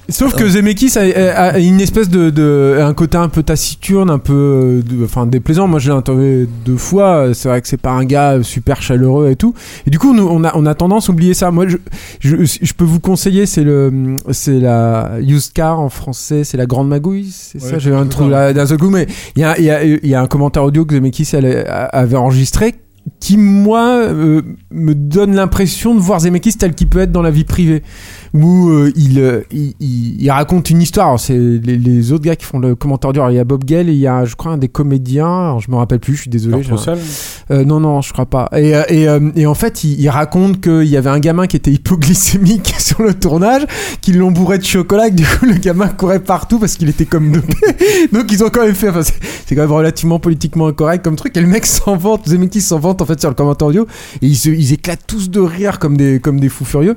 Sauf 0.08 0.34
que 0.34 0.48
Zemeckis 0.48 0.92
a, 0.96 1.00
a- 1.02 1.48
a 1.54 1.58
une 1.58 1.80
espèce 1.80 2.08
de, 2.08 2.30
de 2.30 2.78
un 2.80 2.94
côté 2.94 3.18
un 3.18 3.28
peu 3.28 3.42
taciturne, 3.42 4.08
un 4.10 4.18
peu 4.20 4.82
de- 4.88 5.04
enfin 5.04 5.26
déplaisant. 5.26 5.66
Moi, 5.66 5.80
je 5.80 5.90
l'ai 5.90 5.96
interviewé 5.96 6.48
deux 6.64 6.76
fois. 6.76 7.34
C'est 7.34 7.48
vrai 7.48 7.60
que 7.60 7.66
c'est 7.68 7.76
pas 7.80 7.90
un 7.90 8.04
gars 8.04 8.38
super 8.42 8.80
chaleureux 8.82 9.30
et 9.30 9.36
tout. 9.36 9.52
Et 9.86 9.90
du 9.90 9.98
coup, 9.98 10.14
nous, 10.14 10.26
on 10.26 10.44
a 10.44 10.52
on 10.54 10.64
a 10.66 10.74
tendance 10.74 11.08
à 11.08 11.12
oublier 11.12 11.34
ça. 11.34 11.50
Moi, 11.50 11.66
je 11.68 11.76
je, 12.20 12.36
je 12.44 12.72
peux 12.72 12.84
vous 12.84 13.00
conseiller, 13.00 13.46
c'est 13.46 13.64
le 13.64 14.14
c'est 14.30 14.60
la 14.60 15.12
used 15.20 15.52
car 15.54 15.80
en 15.80 15.88
français, 15.88 16.44
c'est 16.44 16.56
la 16.56 16.66
grande 16.66 16.88
magouille. 16.88 17.30
C'est 17.32 17.58
ça. 17.60 17.72
Ouais, 17.74 17.80
J'ai 17.80 17.90
eu 17.90 17.94
un 17.94 18.06
trou 18.06 18.30
ça. 18.30 18.52
d'un 18.52 18.66
seul 18.66 18.78
coup, 18.78 18.90
mais 18.90 19.06
il 19.34 19.42
y 19.42 19.44
a 19.44 19.58
il 19.58 19.64
y 19.64 19.70
a 19.70 19.82
il 19.84 20.06
y 20.08 20.14
a 20.14 20.20
un 20.22 20.26
commentaire 20.28 20.62
audio 20.62 20.84
que 20.84 20.94
Zemeckis 20.94 21.32
avait 21.34 22.16
enregistré 22.16 22.74
qui 23.20 23.36
moi 23.36 23.84
euh, 24.02 24.42
me 24.70 24.94
donne 24.94 25.34
l'impression 25.34 25.94
de 25.94 26.00
voir 26.00 26.20
Zemeckis 26.20 26.54
tel 26.56 26.74
qu'il 26.74 26.88
peut 26.88 26.98
être 27.00 27.12
dans 27.12 27.22
la 27.22 27.30
vie 27.30 27.44
privée 27.44 27.82
où 28.34 28.68
euh, 28.68 28.92
il, 28.96 29.20
euh, 29.20 29.42
il, 29.52 29.74
il- 29.80 30.20
il 30.22 30.30
raconte 30.30 30.68
une 30.70 30.82
histoire. 30.82 31.18
C'est 31.20 31.38
les, 31.38 31.78
les 31.78 32.12
autres 32.12 32.24
gars 32.24 32.36
qui 32.36 32.44
font 32.44 32.58
le 32.58 32.74
commentaire 32.74 33.12
dur. 33.12 33.30
Il 33.30 33.36
y 33.36 33.38
a 33.38 33.44
Bob 33.44 33.64
Gale 33.64 33.88
et 33.88 33.92
il 33.92 33.98
y 33.98 34.06
a, 34.08 34.24
je 34.24 34.34
crois, 34.34 34.52
un 34.52 34.58
des 34.58 34.68
comédiens. 34.68 35.26
Alors, 35.26 35.60
je 35.60 35.70
me 35.70 35.76
rappelle 35.76 36.00
plus. 36.00 36.16
Je 36.16 36.20
suis 36.22 36.30
désolé. 36.30 36.56
Un- 37.50 37.64
non, 37.64 37.80
non, 37.80 38.00
je 38.02 38.12
crois 38.12 38.26
pas. 38.26 38.48
Et, 38.56 38.72
et, 38.88 39.06
et 39.36 39.46
en 39.46 39.54
fait, 39.54 39.84
il, 39.84 40.08
raconte 40.08 40.60
qu'il 40.60 40.84
y 40.88 40.96
avait 40.96 41.08
un 41.10 41.20
gamin 41.20 41.46
qui 41.46 41.56
était 41.56 41.70
hypoglycémique 41.72 42.74
sur 42.78 43.02
le 43.02 43.14
tournage, 43.14 43.62
qu'ils 44.02 44.18
l'ont 44.18 44.32
bourré 44.32 44.58
de 44.58 44.64
chocolat, 44.64 45.06
et 45.08 45.10
que 45.10 45.16
du 45.16 45.24
coup, 45.24 45.46
le 45.46 45.54
gamin 45.54 45.88
courait 45.88 46.20
partout 46.20 46.58
parce 46.58 46.74
qu'il 46.76 46.88
était 46.88 47.06
comme 47.06 47.30
dopé. 47.32 47.54
Donc, 48.12 48.30
ils 48.32 48.42
ont 48.44 48.50
quand 48.50 48.64
même 48.64 48.74
fait. 48.74 48.88
Enfin, 48.90 49.02
c'est 49.02 49.14
c'est 49.46 49.54
quand 49.54 49.62
même 49.62 49.72
relativement 49.72 50.18
politiquement 50.18 50.66
incorrect 50.66 51.04
comme 51.04 51.14
truc. 51.16 51.36
Et 51.36 51.40
le 51.40 51.46
mec 51.46 51.64
s'en 51.66 51.96
vante, 51.96 52.28
Zemeckis 52.28 52.60
s'en 52.62 52.80
vante 52.80 52.95
en 53.00 53.06
fait 53.06 53.20
sur 53.20 53.28
le 53.28 53.34
commentaire 53.34 53.68
audio. 53.68 53.86
Et 54.22 54.26
ils, 54.26 54.36
se, 54.36 54.48
ils 54.48 54.72
éclatent 54.72 55.06
tous 55.06 55.30
de 55.30 55.40
rire 55.40 55.78
comme 55.78 55.96
des, 55.96 56.20
comme 56.20 56.40
des 56.40 56.48
fous 56.48 56.64
furieux. 56.64 56.96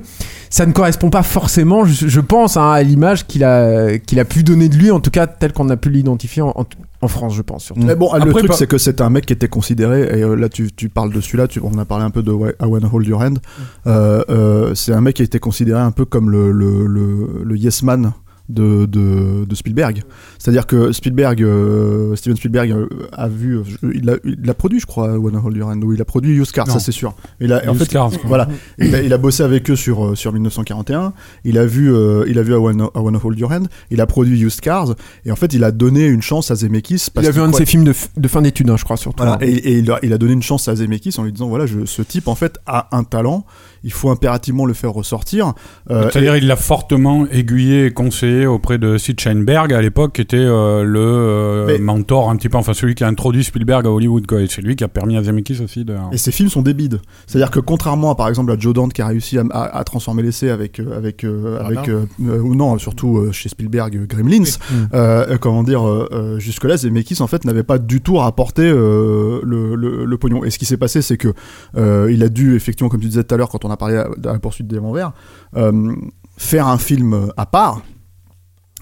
Ça 0.50 0.66
ne 0.66 0.72
correspond 0.72 1.10
pas 1.10 1.22
forcément, 1.22 1.84
je, 1.84 2.08
je 2.08 2.20
pense, 2.20 2.56
hein, 2.56 2.70
à 2.70 2.82
l'image 2.82 3.26
qu'il 3.26 3.44
a, 3.44 3.98
qu'il 3.98 4.18
a 4.18 4.24
pu 4.24 4.42
donner 4.42 4.68
de 4.68 4.76
lui, 4.76 4.90
en 4.90 5.00
tout 5.00 5.10
cas, 5.10 5.26
tel 5.26 5.52
qu'on 5.52 5.68
a 5.70 5.76
pu 5.76 5.90
l'identifier 5.90 6.42
en, 6.42 6.52
en, 6.56 6.66
en 7.02 7.08
France, 7.08 7.34
je 7.34 7.42
pense. 7.42 7.64
Surtout. 7.64 7.82
Mais 7.82 7.94
bon, 7.94 8.12
le 8.14 8.32
truc, 8.32 8.46
pas- 8.48 8.54
c'est 8.54 8.66
que 8.66 8.78
c'était 8.78 9.02
un 9.02 9.10
mec 9.10 9.26
qui 9.26 9.32
était 9.32 9.48
considéré, 9.48 10.02
et 10.18 10.22
euh, 10.24 10.34
là 10.34 10.48
tu, 10.48 10.70
tu 10.72 10.88
parles 10.88 11.12
de 11.12 11.20
celui-là, 11.20 11.46
tu, 11.46 11.60
on 11.62 11.78
a 11.78 11.84
parlé 11.84 12.04
un 12.04 12.10
peu 12.10 12.22
de 12.22 12.32
I 12.32 12.64
Wanna 12.64 12.88
Hold 12.92 13.06
Your 13.06 13.20
Hand. 13.20 13.38
Euh, 13.86 14.22
euh, 14.28 14.74
c'est 14.74 14.92
un 14.92 15.00
mec 15.00 15.16
qui 15.16 15.22
a 15.22 15.24
été 15.24 15.38
considéré 15.38 15.80
un 15.80 15.92
peu 15.92 16.04
comme 16.04 16.30
le, 16.30 16.50
le, 16.50 16.86
le, 16.86 17.42
le 17.44 17.56
yes 17.56 17.82
man 17.82 18.12
de, 18.50 18.86
de, 18.86 19.44
de 19.44 19.54
Spielberg. 19.54 20.02
C'est-à-dire 20.38 20.66
que 20.66 20.92
Spielberg, 20.92 21.42
euh, 21.42 22.16
Steven 22.16 22.36
Spielberg 22.36 22.70
euh, 22.72 22.86
a 23.12 23.28
vu, 23.28 23.58
euh, 23.58 23.62
il 23.94 24.44
l'a 24.44 24.54
produit, 24.54 24.80
je 24.80 24.86
crois, 24.86 25.18
Wanna 25.18 25.40
Hold 25.44 25.56
Your 25.56 25.68
Hand, 25.68 25.82
ou 25.84 25.92
il 25.92 26.00
a 26.00 26.04
produit 26.04 26.34
Used 26.36 26.52
Car, 26.52 26.66
Non. 26.66 26.74
ça 26.74 26.80
c'est 26.80 26.92
sûr. 26.92 27.14
Il 27.40 27.52
a, 27.52 27.62
en 27.70 27.74
fait, 27.74 27.88
Cars, 27.88 28.10
voilà, 28.24 28.48
il 28.78 28.94
a, 28.94 29.02
il 29.02 29.12
a 29.12 29.18
bossé 29.18 29.42
avec 29.42 29.70
eux 29.70 29.76
sur, 29.76 30.04
euh, 30.04 30.14
sur 30.14 30.32
1941. 30.32 31.12
Il 31.44 31.58
a 31.58 31.66
vu, 31.66 31.92
il 32.26 32.38
a 32.38 32.42
vu 32.42 32.54
Wanna, 32.54 32.84
I 32.94 32.98
Wanna 32.98 33.18
Hold 33.22 33.38
Your 33.38 33.52
Hand. 33.52 33.68
Il 33.90 34.00
a 34.00 34.06
produit 34.06 34.40
Used 34.40 34.60
Cars. 34.60 34.94
Et 35.24 35.32
en 35.32 35.36
fait, 35.36 35.52
il 35.52 35.64
a 35.64 35.70
donné 35.72 36.06
une 36.06 36.22
chance 36.22 36.50
à 36.50 36.54
Zemeckis. 36.54 37.06
Parce 37.12 37.26
Il 37.26 37.28
a 37.28 37.32
vu 37.32 37.40
un 37.40 37.48
de 37.48 37.54
ses 37.54 37.66
films 37.66 37.84
de, 37.84 38.28
fin 38.28 38.42
d'études, 38.42 38.70
hein, 38.70 38.76
je 38.76 38.84
crois, 38.84 38.96
surtout. 38.96 39.22
voilà, 39.22 39.38
et, 39.40 39.50
et 39.50 39.78
il, 39.78 39.90
a, 39.90 39.98
il 40.02 40.12
a 40.12 40.18
donné 40.18 40.32
une 40.32 40.42
chance 40.42 40.68
à 40.68 40.74
Zemeckis 40.76 41.14
en 41.18 41.24
lui 41.24 41.32
disant 41.32 41.48
voilà, 41.48 41.66
je, 41.66 41.84
ce 41.84 42.02
type 42.02 42.28
en 42.28 42.34
fait 42.34 42.58
a 42.66 42.88
un 42.96 43.04
talent, 43.04 43.44
il 43.84 43.92
faut 43.92 44.10
impérativement 44.10 44.66
le 44.66 44.74
faire 44.74 44.92
ressortir. 44.92 45.54
Euh, 45.90 46.08
C'est-à-dire, 46.10 46.36
il 46.36 46.46
l'a 46.46 46.56
fortement 46.56 47.26
aiguillé 47.30 47.86
et 47.86 47.90
conseillé 47.92 48.46
auprès 48.46 48.78
de 48.78 48.98
Sid 48.98 49.18
Sheinberg 49.20 49.72
à 49.72 49.80
l'époque, 49.80 50.14
qui 50.14 50.20
était 50.22 50.36
euh, 50.36 50.82
le 50.84 51.00
euh, 51.00 51.66
Mais- 51.66 51.78
mentor 51.78 52.30
un 52.30 52.36
petit 52.36 52.48
peu, 52.48 52.58
enfin 52.58 52.74
celui 52.74 52.94
qui 52.94 53.04
a 53.04 53.08
introduit 53.08 53.44
Spielberg 53.44 53.86
à 53.86 53.90
Hollywood, 53.90 54.26
quoi. 54.26 54.40
Et 54.42 54.46
c'est 54.48 54.62
lui 54.62 54.76
qui 54.76 54.84
a 54.84 54.88
permis 54.88 55.16
à 55.16 55.22
Zemeckis 55.22 55.60
aussi 55.62 55.84
de. 55.84 55.94
et 56.12 56.16
ces 56.18 56.32
films 56.32 56.48
sont 56.50 56.62
des 56.62 56.74
bides. 56.74 57.00
C'est-à-dire 57.26 57.50
que 57.50 57.60
contrairement 57.60 58.10
à 58.10 58.14
par 58.14 58.28
exemple 58.28 58.52
à 58.52 58.58
Joe 58.58 58.72
Dante 58.74 58.92
qui 58.92 59.02
a 59.02 59.06
réussi 59.06 59.38
à, 59.38 59.44
à- 59.50 59.78
à 59.78 59.84
transformer 59.84 60.22
l'essai 60.22 60.50
avec 60.50 60.78
euh, 60.80 60.96
avec 60.96 61.24
euh, 61.24 61.58
Ah 61.60 61.66
avec 61.66 61.88
euh, 61.88 62.04
euh, 62.26 62.38
ou 62.40 62.54
non 62.54 62.76
surtout 62.78 63.18
euh, 63.18 63.32
chez 63.32 63.48
Spielberg 63.48 63.96
euh, 63.96 64.06
Gremlins. 64.06 64.44
Mm. 64.70 65.36
Comment 65.40 65.62
dire 65.62 65.86
euh, 65.88 66.08
euh, 66.12 66.38
jusque 66.38 66.64
là 66.64 66.76
Zemeckis 66.76 67.22
en 67.22 67.26
fait 67.26 67.44
n'avait 67.44 67.62
pas 67.62 67.78
du 67.78 68.00
tout 68.00 68.16
rapporté 68.16 68.62
euh, 68.64 69.40
le, 69.42 69.74
le, 69.74 70.04
le 70.04 70.18
pognon. 70.18 70.44
Et 70.44 70.50
ce 70.50 70.58
qui 70.58 70.64
s'est 70.66 70.76
passé 70.76 71.02
c'est 71.02 71.16
que 71.16 71.32
euh, 71.76 72.10
il 72.12 72.22
a 72.22 72.28
dû 72.28 72.54
effectivement 72.56 72.88
comme 72.88 73.00
tu 73.00 73.08
disais 73.08 73.24
tout 73.24 73.34
à 73.34 73.38
l'heure 73.38 73.48
quand 73.48 73.64
on 73.64 73.69
a 73.70 73.76
parlé 73.76 74.02
de 74.16 74.28
la 74.28 74.38
poursuite 74.38 74.66
des 74.66 74.78
vents 74.78 74.92
verts 74.92 75.12
euh, 75.56 75.94
faire 76.36 76.66
un 76.68 76.78
film 76.78 77.30
à 77.36 77.46
part, 77.46 77.82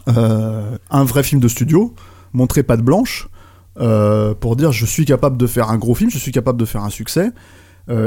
euh, 0.09 0.77
un 0.91 1.05
vrai 1.05 1.23
film 1.23 1.41
de 1.41 1.49
studio, 1.49 1.95
montrer 2.33 2.63
patte 2.63 2.83
blanche, 2.83 3.29
euh, 3.81 4.35
pour 4.35 4.57
dire 4.57 4.73
je 4.73 4.87
suis 4.87 5.05
capable 5.05 5.37
de 5.37 5.47
faire 5.47 5.71
un 5.71 5.79
gros 5.79 5.95
film, 5.95 6.11
je 6.11 6.19
suis 6.19 6.33
capable 6.33 6.59
de 6.59 6.65
faire 6.65 6.83
un 6.83 6.91
succès. 6.91 7.31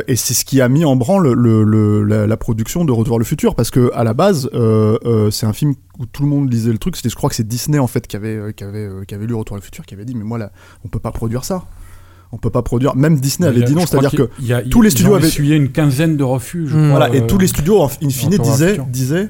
Et 0.08 0.16
c'est 0.16 0.36
ce 0.36 0.46
qui 0.46 0.62
a 0.62 0.70
mis 0.70 0.86
en 0.86 0.96
branle 0.96 1.34
le, 1.34 1.64
le- 1.64 2.04
la, 2.04 2.38
production 2.38 2.86
de 2.86 2.92
Retour 2.92 3.14
vers 3.16 3.18
le 3.18 3.26
futur 3.26 3.56
parce 3.56 3.72
que 3.72 3.90
à 3.96 4.04
la 4.04 4.14
base 4.14 4.48
c'est 5.32 5.48
un 5.48 5.54
film 5.54 5.74
où 5.98 6.06
tout 6.06 6.22
le 6.22 6.30
monde 6.30 6.54
lisait 6.54 6.72
le 6.72 6.78
truc 6.78 6.96
je 7.04 7.16
crois 7.16 7.32
que 7.32 7.36
c'est 7.36 7.48
Disney 7.48 7.80
en 7.80 7.88
fait 7.88 8.06
qui 8.06 8.16
avait 8.16 8.36
lu 8.38 9.34
Retour 9.34 9.56
vers 9.56 9.62
le 9.62 9.62
futur 9.64 9.84
qui 9.88 9.96
avait 9.96 10.06
dit 10.06 10.14
mais 10.14 10.24
moi 10.24 10.38
là 10.38 10.52
on 10.86 10.88
peut 10.88 11.00
pas 11.00 11.12
produire 11.12 11.44
ça 11.46 11.64
on 12.34 12.38
peut 12.38 12.50
pas 12.50 12.62
produire 12.62 12.96
même 12.96 13.20
Disney 13.20 13.48
avait 13.48 13.62
dit 13.64 13.74
non 13.76 13.82
je 13.82 13.86
crois 13.88 14.00
c'est 14.02 14.06
à 14.08 14.10
dire 14.10 14.20
que 14.28 14.36
qu'il 14.36 14.46
y 14.48 14.54
a- 14.54 14.62
tous 14.62 14.82
les 14.82 14.90
studios 14.90 15.16
avaient- 15.16 15.28
essuyé 15.28 15.56
une 15.56 15.70
quinzaine 15.72 16.18
de 16.18 16.24
refus. 16.24 16.68
je 16.68 16.76
Mm. 16.76 16.80
crois, 16.88 16.90
voilà, 17.00 17.16
et 17.16 17.22
euh, 17.22 17.28
tous 17.28 17.38
les 17.38 17.48
studios, 17.48 17.84
in 17.84 18.10
fine, 18.10 18.30
disaient, 18.38 18.80
disaient 18.90 19.30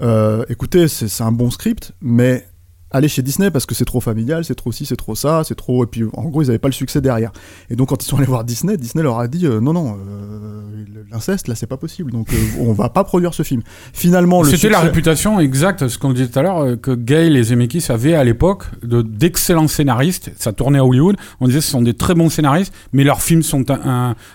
euh, 0.00 0.44
écoutez, 0.48 0.88
c'est 0.88 1.22
un 1.22 1.32
bon 1.32 1.50
script, 1.50 1.92
mais 2.00 2.46
allez 2.90 3.08
chez 3.08 3.22
Disney 3.22 3.50
parce 3.50 3.66
que 3.66 3.74
c'est 3.74 3.84
trop 3.84 4.00
familial, 4.00 4.44
c'est 4.44 4.54
trop 4.54 4.72
ci, 4.72 4.86
c'est 4.86 4.96
trop 4.96 5.14
ça, 5.14 5.42
c'est 5.44 5.54
trop. 5.54 5.84
Et 5.84 5.86
puis, 5.86 6.04
en 6.14 6.24
gros, 6.24 6.42
ils 6.42 6.46
n'avaient 6.46 6.58
pas 6.58 6.68
le 6.68 6.72
succès 6.74 7.00
derrière. 7.00 7.32
Et 7.70 7.76
donc, 7.76 7.88
quand 7.88 8.02
ils 8.02 8.06
sont 8.08 8.16
allés 8.16 8.26
voir 8.26 8.44
Disney, 8.44 8.76
Disney 8.76 9.02
leur 9.02 9.18
a 9.18 9.28
dit 9.28 9.46
euh, 9.46 9.60
non, 9.60 9.72
non, 9.72 9.96
euh, 9.98 10.62
l'inceste, 11.10 11.48
là, 11.48 11.54
c'est 11.54 11.66
pas 11.66 11.76
possible. 11.76 12.10
Donc, 12.12 12.32
euh, 12.32 12.36
on 12.60 12.72
va 12.72 12.88
pas 12.90 13.04
produire 13.04 13.32
ce 13.34 13.42
film. 13.42 13.62
Finalement, 13.92 14.42
le 14.42 14.50
C'était 14.50 14.68
la 14.68 14.78
succès- 14.78 14.86
réputation 14.88 15.40
exacte, 15.40 15.88
ce 15.88 15.98
qu'on 15.98 16.12
disait 16.12 16.28
tout 16.28 16.38
à 16.38 16.42
l'heure, 16.42 16.80
que 16.80 16.90
Gale 16.92 17.36
et 17.36 17.42
Zemeckis 17.42 17.86
avaient 17.90 18.14
à 18.14 18.24
l'époque 18.24 18.64
de 18.82 19.02
d'excellents 19.02 19.68
scénaristes. 19.68 20.30
Ça 20.38 20.52
tournait 20.52 20.78
à 20.78 20.84
Hollywood. 20.84 21.16
On 21.40 21.46
disait 21.46 21.60
ce 21.60 21.70
sont 21.70 21.82
des 21.82 21.94
très 21.94 22.14
bons 22.14 22.28
scénaristes, 22.30 22.72
mais 22.92 23.04
leurs 23.04 23.22
films 23.22 23.42
sont 23.42 23.64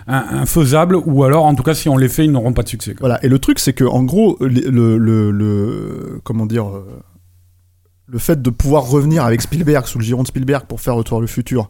infaisables, 0.06 0.96
ou 1.06 1.24
alors, 1.24 1.44
en 1.44 1.54
tout 1.54 1.62
cas, 1.62 1.74
si 1.74 1.88
on 1.88 1.96
les 1.96 2.08
fait, 2.08 2.24
ils 2.24 2.32
n'auront 2.32 2.52
pas 2.52 2.62
de 2.62 2.68
succès. 2.68 2.92
quoi. 2.94 3.08
Voilà, 3.08 3.24
et 3.24 3.28
le 3.28 3.38
truc, 3.38 3.58
c'est 3.58 3.72
que 3.72 3.84
en 3.84 4.02
gros, 4.02 4.36
le, 4.40 4.48
le, 4.48 4.98
le- 4.98 5.30
le- 5.30 6.20
comment 6.24 6.46
dire, 6.46 6.66
le 8.06 8.18
fait 8.18 8.40
de 8.40 8.50
pouvoir 8.50 8.84
revenir 8.84 9.24
avec 9.24 9.42
Spielberg 9.42 9.86
sous 9.86 9.98
le 9.98 10.04
giron 10.04 10.22
de 10.22 10.28
Spielberg 10.28 10.66
pour 10.66 10.80
faire 10.80 10.94
Retour 10.94 11.20
le 11.20 11.26
futur, 11.26 11.68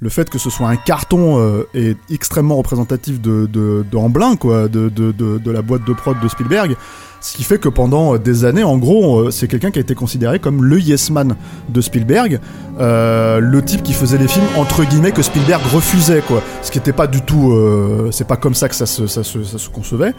le 0.00 0.08
fait 0.08 0.28
que 0.30 0.38
ce 0.38 0.50
soit 0.50 0.68
un 0.68 0.76
carton 0.76 1.38
euh, 1.38 1.64
est 1.74 1.96
extrêmement 2.10 2.56
représentatif 2.56 3.20
de, 3.20 3.46
de, 3.46 3.84
de 3.90 4.36
quoi, 4.36 4.68
de, 4.68 4.88
de, 4.88 5.12
de 5.12 5.50
la 5.50 5.62
boîte 5.62 5.86
de 5.86 5.92
prod 5.92 6.18
de 6.20 6.28
Spielberg. 6.28 6.76
Ce 7.20 7.36
qui 7.36 7.44
fait 7.44 7.58
que 7.58 7.68
pendant 7.68 8.14
euh, 8.14 8.18
des 8.18 8.46
années, 8.46 8.64
en 8.64 8.78
gros, 8.78 9.18
euh, 9.18 9.30
c'est 9.30 9.46
quelqu'un 9.46 9.70
qui 9.70 9.78
a 9.78 9.82
été 9.82 9.94
considéré 9.94 10.38
comme 10.38 10.64
le 10.64 10.80
yes 10.80 11.10
man 11.10 11.36
de 11.68 11.80
Spielberg, 11.82 12.40
euh, 12.80 13.40
le 13.40 13.62
type 13.62 13.82
qui 13.82 13.92
faisait 13.92 14.16
les 14.16 14.26
films 14.26 14.46
entre 14.56 14.84
guillemets 14.84 15.12
que 15.12 15.20
Spielberg 15.20 15.60
refusait, 15.70 16.22
quoi. 16.26 16.42
Ce 16.62 16.70
qui 16.70 16.78
n'était 16.78 16.94
pas 16.94 17.06
du 17.06 17.20
tout, 17.20 17.54
c'est 18.10 18.26
pas 18.26 18.36
comme 18.36 18.54
ça 18.54 18.70
que 18.70 18.74
ça 18.74 18.86
se, 18.86 19.06
ça 19.06 19.22
se, 19.22 19.44
ça 19.44 19.58
se 19.58 19.68
concevait. 19.68 20.14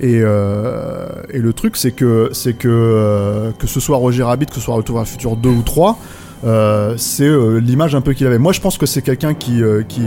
Et, 0.00 0.20
le 0.20 1.52
truc, 1.54 1.76
c'est 1.76 1.92
que, 1.92 2.28
c'est 2.32 2.52
que 2.52 3.52
que 3.58 3.66
ce 3.66 3.80
soit 3.80 3.96
Roger 3.96 4.24
Rabbit, 4.24 4.46
que 4.46 4.54
ce 4.54 4.60
soit 4.60 4.74
Retour 4.74 4.96
vers 4.96 5.04
le 5.04 5.08
futur 5.08 5.36
2 5.36 5.48
ou 5.48 5.62
3, 5.62 5.98
euh, 6.44 6.94
c'est 6.98 7.30
l'image 7.60 7.94
un 7.94 8.02
peu 8.02 8.12
qu'il 8.12 8.26
avait. 8.26 8.38
Moi, 8.38 8.52
je 8.52 8.60
pense 8.60 8.76
que 8.76 8.86
c'est 8.86 9.02
quelqu'un 9.02 9.32
qui, 9.32 9.62
qui 9.88 10.02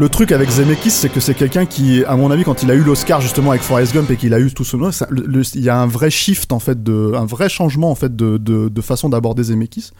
le 0.00 0.08
truc 0.08 0.32
avec 0.32 0.48
Zemeckis, 0.48 0.92
c'est 0.92 1.10
que 1.10 1.20
c'est 1.20 1.34
quelqu'un 1.34 1.66
qui, 1.66 2.06
à 2.06 2.16
mon 2.16 2.30
avis, 2.30 2.42
quand 2.42 2.62
il 2.62 2.70
a 2.70 2.74
eu 2.74 2.80
l'Oscar 2.80 3.20
justement 3.20 3.50
avec 3.50 3.60
Forrest 3.60 3.92
Gump 3.92 4.10
et 4.10 4.16
qu'il 4.16 4.32
a 4.32 4.40
eu 4.40 4.50
tout 4.50 4.64
ce 4.64 4.78
nom, 4.78 4.88
il 4.88 5.60
y 5.60 5.68
a 5.68 5.76
un 5.76 5.86
vrai 5.86 6.08
shift 6.08 6.54
en 6.54 6.58
fait, 6.58 6.82
de, 6.82 7.12
un 7.14 7.26
vrai 7.26 7.50
changement 7.50 7.90
en 7.90 7.94
fait 7.94 8.16
de, 8.16 8.80
façon 8.80 9.10
d'aborder 9.10 9.42
Zemeckis, 9.42 9.90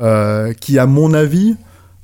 euh, 0.00 0.54
qui, 0.54 0.78
à 0.78 0.86
mon 0.86 1.12
avis, 1.12 1.56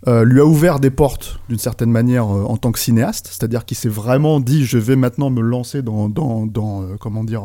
euh, 0.07 0.23
lui 0.25 0.39
a 0.39 0.45
ouvert 0.45 0.81
des 0.81 0.91
portes 0.91 1.41
d'une 1.49 1.59
certaine 1.59 1.91
manière 1.91 2.27
euh, 2.27 2.45
en 2.45 2.59
tant 2.59 2.73
que 2.73 2.79
cinéaste, 2.79 3.29
c'est-à-dire 3.29 3.65
qu'il 3.65 3.79
s'est 3.79 3.89
vraiment 3.89 4.39
dit 4.39 4.67
je 4.67 4.77
vais 4.77 4.97
maintenant 4.97 5.31
me 5.31 5.41
lancer 5.41 5.81
dans, 5.81 6.11
dans, 6.11 6.87
comment 7.01 7.25
dire 7.25 7.43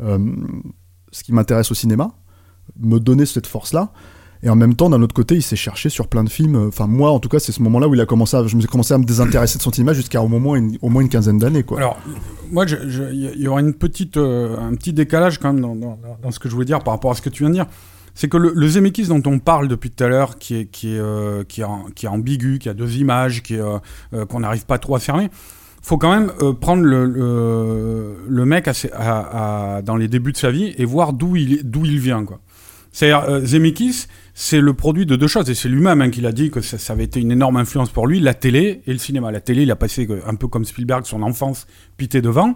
ce 0.00 1.22
qui 1.22 1.34
m'intéresse 1.34 1.70
au 1.70 1.74
cinéma, 1.74 2.12
me 2.80 2.98
donner 2.98 3.26
cette 3.26 3.46
force-là. 3.46 3.92
Et 4.44 4.50
en 4.50 4.56
même 4.56 4.74
temps, 4.74 4.90
d'un 4.90 5.00
autre 5.02 5.14
côté, 5.14 5.36
il 5.36 5.42
s'est 5.42 5.54
cherché 5.56 5.88
sur 5.88 6.08
plein 6.08 6.24
de 6.24 6.28
films. 6.28 6.56
Enfin, 6.66 6.88
moi, 6.88 7.12
en 7.12 7.20
tout 7.20 7.28
cas, 7.28 7.38
c'est 7.38 7.52
ce 7.52 7.62
moment-là 7.62 7.86
où 7.86 7.94
il 7.94 8.00
a 8.00 8.06
commencé, 8.06 8.36
je 8.46 8.56
me 8.56 8.60
suis 8.60 8.68
commencé 8.68 8.92
à 8.92 8.98
me 8.98 9.04
désintéresser 9.04 9.56
de 9.58 9.62
son 9.62 9.70
cinéma 9.72 9.92
jusqu'à 9.92 10.20
au 10.20 10.24
au 10.26 10.38
moins 10.38 10.56
une 11.00 11.08
quinzaine 11.08 11.38
d'années. 11.38 11.64
Alors, 11.76 11.96
moi, 12.50 12.66
il 12.68 13.40
y 13.40 13.46
aura 13.46 13.60
une 13.60 13.74
petite, 13.74 14.16
euh, 14.16 14.58
un 14.58 14.74
petit 14.74 14.92
décalage 14.92 15.38
quand 15.38 15.52
même 15.52 15.62
dans, 15.62 16.30
ce 16.30 16.38
que 16.40 16.48
je 16.48 16.54
voulais 16.54 16.66
dire 16.66 16.80
par 16.80 16.94
rapport 16.94 17.12
à 17.12 17.14
ce 17.14 17.22
que 17.22 17.30
tu 17.30 17.44
viens 17.44 17.50
de 17.50 17.54
dire. 17.54 17.66
C'est 18.14 18.28
que 18.28 18.36
le, 18.36 18.52
le 18.54 18.68
Zemeckis 18.68 19.06
dont 19.06 19.22
on 19.24 19.38
parle 19.38 19.68
depuis 19.68 19.90
tout 19.90 20.02
à 20.02 20.08
l'heure, 20.08 20.36
qui 20.36 20.56
est, 20.56 20.66
qui, 20.66 20.94
est, 20.94 20.98
euh, 20.98 21.44
qui, 21.44 21.62
est 21.62 22.08
ambigu, 22.08 22.58
qui 22.58 22.68
a 22.68 22.74
deux 22.74 22.96
images, 22.96 23.42
qui 23.42 23.56
euh, 23.58 23.78
qu'on 24.28 24.40
n'arrive 24.40 24.66
pas 24.66 24.78
trop 24.78 24.96
à 24.96 25.00
cerner, 25.00 25.30
faut 25.80 25.98
quand 25.98 26.12
même 26.12 26.30
prendre 26.60 26.82
le, 26.82 27.06
le, 28.28 28.44
mec 28.44 28.68
dans 29.84 29.96
les 29.96 30.08
débuts 30.08 30.32
de 30.32 30.36
sa 30.36 30.50
vie 30.50 30.74
et 30.76 30.84
voir 30.84 31.12
d'où 31.12 31.36
il, 31.36 31.64
il 31.84 31.98
vient. 31.98 32.24
Quoi. 32.24 32.40
C'est-à-dire, 32.92 33.24
euh, 33.28 33.92
c'est 34.34 34.60
le 34.60 34.74
produit 34.74 35.06
de 35.06 35.16
deux 35.16 35.26
choses, 35.26 35.48
et 35.50 35.54
c'est 35.54 35.68
lui-même 35.68 36.02
hein, 36.02 36.10
qui 36.10 36.20
l'a 36.20 36.32
dit 36.32 36.50
que 36.50 36.60
ça, 36.60 36.92
avait 36.92 37.04
été 37.04 37.20
une 37.20 37.32
énorme 37.32 37.56
influence 37.56 37.90
pour 37.90 38.06
lui, 38.06 38.20
la 38.20 38.34
télé 38.34 38.82
et 38.86 38.92
le 38.92 38.98
cinéma. 38.98 39.30
La 39.30 39.40
télé, 39.40 39.62
il 39.62 39.70
a 39.70 39.76
passé 39.76 40.06
un 40.26 40.34
peu 40.34 40.46
comme 40.46 40.64
Spielberg 40.64 41.04
son 41.06 41.22
enfance 41.22 41.66
pité 41.96 42.20
devant, 42.20 42.54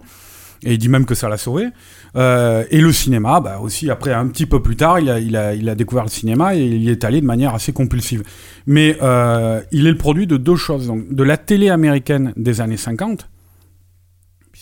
et 0.63 0.73
il 0.73 0.77
dit 0.77 0.89
même 0.89 1.05
que 1.05 1.15
ça 1.15 1.29
l'a 1.29 1.37
sauvé. 1.37 1.67
Euh, 2.15 2.63
et 2.71 2.81
le 2.81 2.91
cinéma, 2.91 3.39
bah 3.39 3.59
aussi, 3.61 3.89
après, 3.89 4.13
un 4.13 4.27
petit 4.27 4.45
peu 4.45 4.61
plus 4.61 4.75
tard, 4.75 4.99
il 4.99 5.35
a 5.35 5.75
découvert 5.75 6.03
le 6.03 6.09
cinéma 6.09 6.55
et 6.55 6.65
il 6.65 6.83
y 6.83 6.89
est 6.89 7.03
allé 7.03 7.21
de 7.21 7.25
manière 7.25 7.53
assez 7.53 7.73
compulsive. 7.73 8.23
Mais 8.65 8.97
euh, 9.01 9.61
il 9.71 9.87
est 9.87 9.91
le 9.91 9.97
produit 9.97 10.27
de 10.27 10.37
deux 10.37 10.55
choses, 10.55 10.87
donc 10.87 11.13
de 11.13 11.23
la 11.23 11.37
télé 11.37 11.69
américaine 11.69 12.33
des 12.37 12.61
années 12.61 12.77
50, 12.77 13.27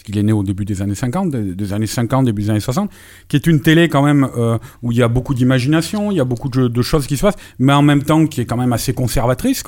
puisqu'il 0.06 0.20
est 0.20 0.24
né 0.24 0.32
au 0.32 0.44
début 0.44 0.66
des 0.66 0.82
années 0.82 0.96
50, 0.96 1.32
des, 1.32 1.74
années 1.74 1.88
50, 1.88 2.26
début 2.26 2.44
des 2.44 2.50
années 2.52 2.60
60, 2.60 2.92
qui 3.28 3.36
est 3.36 3.48
une 3.48 3.62
télé 3.62 3.90
quand 3.90 4.04
même 4.04 4.28
euh, 4.38 4.58
où 4.84 4.92
il 4.92 4.98
y 4.98 5.02
a 5.02 5.08
beaucoup 5.08 5.34
d'imagination, 5.34 6.12
il 6.12 6.18
y 6.18 6.20
a 6.20 6.26
beaucoup 6.26 6.50
de, 6.50 6.82
choses 6.82 7.08
qui 7.08 7.18
se 7.18 7.24
passent, 7.24 7.38
mais 7.60 7.74
en 7.74 7.82
même 7.82 8.04
temps 8.04 8.28
qui 8.28 8.42
est 8.42 8.46
quand 8.46 8.58
même 8.58 8.74
assez 8.74 8.94
conservatrice. 8.94 9.64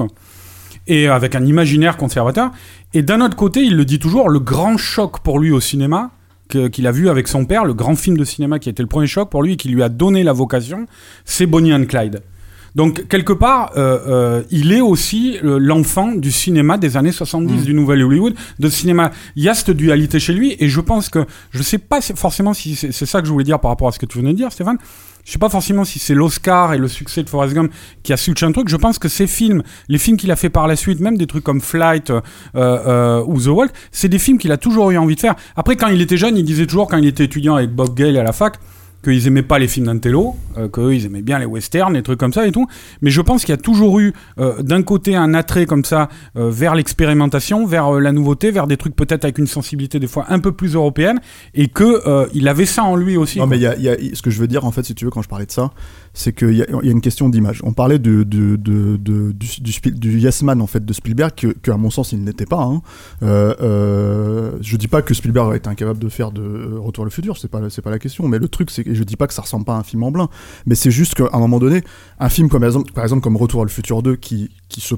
Et 0.86 1.08
avec 1.08 1.36
un 1.36 1.46
imaginaire 1.46 1.98
conservateur. 1.98 2.52
Et 2.94 3.02
d'un 3.02 3.20
autre 3.20 3.36
côté, 3.36 3.62
il 3.62 3.76
le 3.76 3.84
dit 3.84 4.00
toujours, 4.00 4.30
le 4.30 4.40
grand 4.40 4.78
choc 4.78 5.20
pour 5.20 5.40
lui 5.40 5.52
au 5.52 5.60
cinéma, 5.60 6.12
qu'il 6.50 6.88
a 6.88 6.92
vu 6.92 7.10
avec 7.10 7.28
son 7.28 7.46
père, 7.46 7.66
le 7.66 7.74
grand 7.74 7.96
film 7.96 8.16
de 8.18 8.24
cinéma 8.24 8.60
qui 8.60 8.70
a 8.70 8.72
été 8.72 8.84
le 8.84 8.88
premier 8.88 9.08
choc 9.08 9.30
pour 9.30 9.44
lui 9.44 9.54
et 9.54 9.58
qui 9.58 9.68
lui 9.68 9.84
a 9.84 9.90
donné 9.90 10.24
la 10.24 10.32
vocation, 10.32 10.86
c'est 11.26 11.46
Bonnie 11.46 11.74
and 11.74 11.86
Clyde. 11.86 12.22
Donc, 12.78 13.08
quelque 13.08 13.34
part, 13.34 13.72
euh, 13.76 13.98
euh, 14.08 14.44
il 14.52 14.72
est 14.72 14.82
aussi 14.82 15.40
euh, 15.44 15.58
l'enfant 15.60 16.12
du 16.12 16.32
cinéma 16.32 16.78
des 16.78 16.96
années 16.96 17.12
70, 17.12 17.64
du 17.64 17.74
nouvel 17.74 18.04
Hollywood, 18.04 18.36
de 18.60 18.70
cinéma. 18.70 19.10
Il 19.36 19.44
y 19.44 19.50
a 19.50 19.56
cette 19.56 19.72
dualité 19.72 20.20
chez 20.20 20.32
lui, 20.32 20.56
et 20.60 20.70
je 20.70 20.80
pense 20.80 21.10
que, 21.10 21.26
je 21.50 21.64
sais 21.64 21.80
pas 21.80 22.02
forcément 22.02 22.54
si 22.54 22.76
c'est 22.76 23.08
ça 23.08 23.20
que 23.22 23.26
je 23.26 23.32
voulais 23.32 23.46
dire 23.46 23.60
par 23.60 23.72
rapport 23.72 23.88
à 23.88 23.92
ce 23.92 23.98
que 23.98 24.06
tu 24.06 24.20
venais 24.20 24.32
de 24.32 24.38
dire, 24.38 24.52
Stéphane. 24.52 24.78
Je 25.26 25.32
sais 25.32 25.40
pas 25.40 25.50
forcément 25.50 25.86
si 25.86 25.98
c'est 25.98 26.14
l'Oscar 26.14 26.76
et 26.76 26.78
le 26.78 26.88
succès 26.88 27.24
de 27.24 27.30
Forrest 27.30 27.56
Gump 27.56 27.74
qui 28.04 28.14
a 28.14 28.18
switché 28.18 28.46
un 28.46 28.52
truc. 28.52 28.70
Je 28.70 28.78
pense 28.78 29.00
que 29.00 29.10
ces 29.10 29.26
films, 29.26 29.64
les 29.90 29.98
films 29.98 30.16
qu'il 30.16 30.32
a 30.32 30.36
fait 30.36 30.52
par 30.52 30.68
la 30.68 30.76
suite, 30.76 31.00
même 31.00 31.18
des 31.18 31.26
trucs 31.26 31.44
comme 31.44 31.62
Flight 31.62 32.12
euh, 32.12 32.22
euh, 32.56 33.24
ou 33.26 33.42
The 33.42 33.48
Walk, 33.48 33.72
c'est 33.92 34.08
des 34.08 34.20
films 34.20 34.38
qu'il 34.38 34.52
a 34.52 34.58
toujours 34.58 34.92
eu 34.92 34.98
envie 34.98 35.16
de 35.16 35.20
faire. 35.20 35.36
Après, 35.56 35.76
quand 35.76 35.88
il 35.88 36.00
était 36.00 36.16
jeune, 36.16 36.38
il 36.38 36.46
disait 36.46 36.68
toujours, 36.68 36.88
quand 36.88 36.98
il 36.98 37.08
était 37.08 37.26
étudiant 37.26 37.56
avec 37.56 37.72
Bob 37.72 37.96
Gale 37.96 38.18
à 38.18 38.24
la 38.24 38.34
fac, 38.34 38.60
qu'ils 39.04 39.28
aimaient 39.28 39.42
pas 39.44 39.60
les 39.60 39.68
films 39.68 39.86
d'Antello, 39.86 40.36
euh, 40.58 40.68
qu'eux 40.68 40.94
ils 40.96 41.06
aimaient 41.06 41.22
bien 41.22 41.40
les 41.40 41.46
westerns, 41.46 41.94
les 41.94 42.04
trucs 42.04 42.20
comme 42.20 42.34
ça 42.34 42.46
et 42.48 42.52
tout. 42.52 42.68
Mais 43.02 43.10
je 43.10 43.22
pense 43.22 43.46
qu'il 43.46 43.54
y 43.54 43.58
a 43.58 43.62
toujours 43.62 44.00
eu 44.00 44.14
euh, 44.40 44.62
d'un 44.62 44.82
côté 44.84 45.16
un 45.16 45.34
attrait 45.34 45.66
comme 45.66 45.86
ça 45.86 46.10
euh, 46.36 46.50
vers 46.50 46.76
l'expérimentation, 46.76 47.66
vers 47.66 47.96
euh, 47.96 48.00
la 48.00 48.12
nouveauté, 48.12 48.52
vers 48.52 48.68
des 48.68 48.78
trucs 48.78 48.96
peut-être 48.96 49.24
avec 49.24 49.38
une 49.38 49.48
sensibilité 49.48 50.00
des 50.00 50.08
fois 50.08 50.26
un 50.30 50.40
peu 50.40 50.52
plus 50.52 50.76
européenne, 50.76 51.20
et 51.54 51.68
que 51.68 52.28
il 52.34 52.48
avait 52.48 52.66
ça 52.66 52.84
en 52.84 52.96
lui 52.96 53.18
aussi. 53.18 53.40
Non, 53.40 53.48
quoi. 53.48 53.56
mais 53.58 53.66
a, 53.66 53.76
y 53.78 53.90
a- 53.90 53.96
ce 54.14 54.22
que 54.22 54.30
je 54.30 54.40
veux 54.40 54.48
dire, 54.48 54.66
en 54.66 54.72
fait, 54.72 54.84
si 54.84 54.96
tu 54.96 55.06
veux, 55.06 55.12
quand 55.12 55.22
je 55.22 55.30
parlais 55.30 55.46
de 55.46 55.52
ça, 55.52 55.72
c'est 56.18 56.34
qu'il 56.34 56.54
y, 56.56 56.64
a- 56.64 56.68
une 56.82 57.00
question 57.00 57.30
d'image. 57.30 57.62
On 57.64 57.74
parlait 57.74 58.00
du, 58.00 58.26
du, 58.26 58.58
du, 58.58 58.98
du, 58.98 60.20
Yes 60.20 60.44
en 60.44 60.66
fait, 60.68 60.84
de 60.84 60.92
Spielberg, 60.92 61.32
que, 61.36 61.72
à 61.72 61.78
mon 61.78 61.92
sens, 61.92 62.12
il 62.12 62.24
n'était 62.24 62.48
pas. 62.48 62.64
Hein. 62.64 62.82
Euh, 63.22 63.54
euh, 63.62 64.52
je 64.62 64.78
dis 64.78 64.88
pas 64.88 65.04
que 65.04 65.14
Spielberg 65.14 65.56
été 65.56 65.70
incapable 65.70 66.00
de 66.00 66.10
faire 66.10 66.32
de 66.32 66.42
euh, 66.42 66.80
Retour 66.80 67.04
le 67.06 67.12
futur, 67.12 67.38
c'est 67.38 67.48
pas, 67.48 67.70
c'est 67.70 67.84
pas 67.84 67.92
la 67.92 68.00
question. 68.00 68.28
Mais 68.28 68.40
le 68.40 68.48
truc, 68.50 68.72
c'est 68.72 68.84
que 68.84 68.96
je 68.96 69.04
dis 69.04 69.16
pas 69.16 69.28
que 69.28 69.34
ça 69.36 69.44
ressemble 69.44 69.66
pas 69.66 69.76
à 69.76 69.78
un 69.78 69.84
film 69.84 70.02
en 70.02 70.12
blanc. 70.12 70.30
Mais 70.66 70.74
c'est 70.74 70.90
juste 70.92 71.14
qu'à 71.14 71.26
un 71.34 71.40
moment 71.40 71.60
donné, 71.60 71.84
un 72.20 72.30
film 72.30 72.50
comme, 72.50 72.64
par 72.96 73.04
exemple, 73.04 73.22
comme 73.22 73.38
Retour 73.38 73.64
le 73.64 73.70
futur 73.70 74.02
2, 74.02 74.16
qui, 74.16 74.50
qui 74.70 74.82
se. 74.82 74.96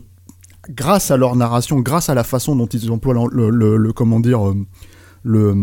Grâce 0.70 1.12
à 1.12 1.18
leur 1.18 1.36
narration, 1.36 1.80
grâce 1.80 2.10
à 2.10 2.14
la 2.14 2.24
façon 2.24 2.56
dont 2.56 2.68
ils 2.68 2.92
emploient 2.92 3.14
le, 3.32 3.50
le, 3.50 3.76
le- 3.78 3.94
comment 3.94 4.20
dire, 4.22 4.48
euh, 4.48 4.56
le, 5.24 5.54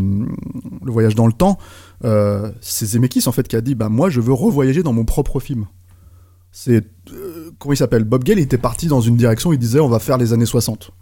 voyage 0.83 1.14
dans 1.14 1.27
le 1.27 1.33
temps, 1.33 1.59
euh, 2.05 2.51
c'est 2.61 2.87
Zemeckis 2.87 3.27
en 3.27 3.33
fait 3.33 3.49
qui 3.49 3.57
a 3.57 3.61
dit 3.61 3.75
bah 3.75 3.88
moi 3.88 4.11
je 4.11 4.21
veux 4.21 4.33
revoyager 4.33 4.83
dans 4.83 4.92
mon 4.92 5.05
propre 5.05 5.40
film. 5.40 5.66
C'est 6.53 6.85
euh, 7.12 7.51
comment 7.59 7.73
il 7.73 7.77
s'appelle? 7.77 8.05
Bob 8.05 8.25
Gale 8.25 8.38
il 8.38 8.42
était 8.42 8.59
parti 8.59 8.87
dans 8.87 9.01
une 9.01 9.16
direction 9.16 9.53
il 9.53 9.59
disait 9.59 9.81
on 9.81 9.88
va 9.88 9.99
faire 9.99 10.19
les 10.19 10.33
années 10.33 10.47
60. 10.47 10.92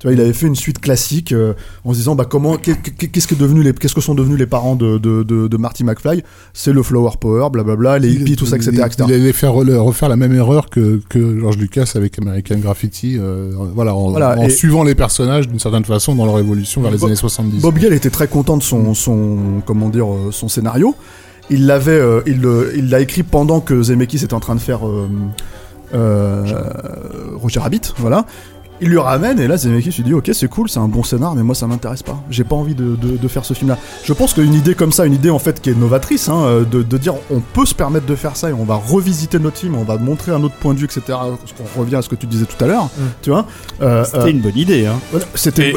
Tu 0.00 0.06
vois, 0.06 0.14
il 0.14 0.20
avait 0.22 0.32
fait 0.32 0.46
une 0.46 0.56
suite 0.56 0.80
classique 0.80 1.30
euh, 1.32 1.52
en 1.84 1.92
se 1.92 1.98
disant 1.98 2.14
bah 2.14 2.24
comment 2.24 2.56
qu'est- 2.56 2.80
qu'est- 2.96 3.08
qu'est-ce 3.08 3.28
que 3.28 3.34
devenu 3.34 3.62
les 3.62 3.74
qu'est-ce 3.74 3.94
que 3.94 4.00
sont 4.00 4.14
devenus 4.14 4.38
les 4.38 4.46
parents 4.46 4.74
de 4.74 4.96
de, 4.96 5.22
de, 5.22 5.46
de 5.46 5.56
Marty 5.58 5.84
McFly? 5.84 6.22
C'est 6.54 6.72
le 6.72 6.82
flower 6.82 7.10
power, 7.20 7.48
blablabla, 7.52 7.98
les 7.98 8.10
hippies, 8.14 8.34
tout 8.36 8.46
ça, 8.46 8.56
etc. 8.56 8.70
Il, 8.72 8.80
etc. 8.80 9.04
il 9.08 9.12
allait 9.14 9.32
faire 9.34 9.52
re- 9.52 9.76
refaire 9.76 10.08
la 10.08 10.16
même 10.16 10.34
erreur 10.34 10.70
que, 10.70 11.02
que 11.10 11.38
George 11.38 11.58
Lucas 11.58 11.92
avec 11.96 12.18
American 12.18 12.56
Graffiti, 12.56 13.18
euh, 13.18 13.52
voilà, 13.74 13.94
en, 13.94 14.08
Voilà, 14.10 14.38
en 14.38 14.46
et- 14.46 14.48
suivant 14.50 14.84
les 14.84 14.94
personnages 14.94 15.48
d'une 15.48 15.60
certaine 15.60 15.84
façon 15.84 16.14
dans 16.14 16.24
leur 16.24 16.38
évolution 16.38 16.80
vers 16.80 16.90
les 16.92 16.96
Bob- 16.96 17.08
années 17.08 17.16
70. 17.16 17.60
Bob 17.60 17.78
Gale 17.78 17.92
était 17.92 18.08
très 18.08 18.26
content 18.26 18.56
de 18.56 18.62
son, 18.62 18.94
son 18.94 19.60
comment 19.66 19.90
dire, 19.90 20.10
euh, 20.10 20.30
son 20.32 20.48
scénario. 20.48 20.94
Il 21.50 21.66
l'avait, 21.66 21.90
euh, 21.92 22.22
il 22.26 22.88
l'a 22.88 23.00
écrit 23.00 23.22
pendant 23.22 23.60
que 23.60 23.82
Zemeckis 23.82 24.24
était 24.24 24.32
en 24.32 24.40
train 24.40 24.54
de 24.54 24.60
faire 24.60 24.80
Roger 27.36 27.60
Rabbit, 27.60 27.80
voilà. 27.98 28.24
Il 28.82 28.88
lui 28.88 28.98
ramène 28.98 29.38
et 29.40 29.46
là 29.46 29.56
Zemeckis 29.56 29.90
lui 29.98 30.02
dit 30.04 30.14
ok 30.14 30.30
c'est 30.32 30.48
cool 30.48 30.68
c'est 30.70 30.78
un 30.78 30.88
bon 30.88 31.02
scénar 31.02 31.34
mais 31.34 31.42
moi 31.42 31.54
ça 31.54 31.66
m'intéresse 31.66 32.02
pas 32.02 32.18
j'ai 32.30 32.44
pas 32.44 32.56
envie 32.56 32.74
de, 32.74 32.96
de- 32.96 33.16
de 33.18 33.28
faire 33.28 33.44
ce 33.44 33.52
film 33.54 33.68
là 33.70 33.78
je 34.04 34.12
pense 34.12 34.32
qu'une 34.32 34.54
idée 34.54 34.74
comme 34.74 34.90
ça 34.92 35.04
une 35.04 35.12
idée 35.14 35.30
en 35.30 35.38
fait 35.38 35.60
qui 35.60 35.70
est 35.70 35.74
novatrice 35.78 36.28
hein, 36.28 36.42
euh, 36.44 36.64
de, 36.64 36.82
de 36.82 36.98
dire 36.98 37.14
on 37.30 37.40
peut 37.40 37.66
se 37.66 37.74
permettre 37.74 38.06
de 38.06 38.14
faire 38.16 38.36
ça 38.36 38.50
et 38.50 38.52
on 38.52 38.64
va 38.64 38.76
revisiter 38.76 39.38
notre 39.38 39.58
film 39.58 39.74
on 39.76 39.84
va 39.84 39.98
montrer 39.98 40.32
un 40.32 40.42
autre 40.42 40.54
point 40.54 40.72
de 40.74 40.78
vue 40.78 40.86
etc 40.86 41.02
parce 41.08 41.52
qu'on 41.56 41.80
revient 41.80 41.96
à 41.96 42.02
ce 42.02 42.08
que 42.08 42.14
tu 42.14 42.26
disais 42.26 42.46
tout 42.46 42.62
à 42.64 42.68
l'heure 42.68 42.88
tu 43.22 43.30
vois 43.30 43.46
euh, 43.82 44.04
C'était 44.04 44.18
euh, 44.18 44.26
une 44.30 44.40
bonne 44.40 44.56
idée, 44.56 44.86
hein. 44.86 44.98
voilà, 45.10 45.26
c'était 45.34 45.74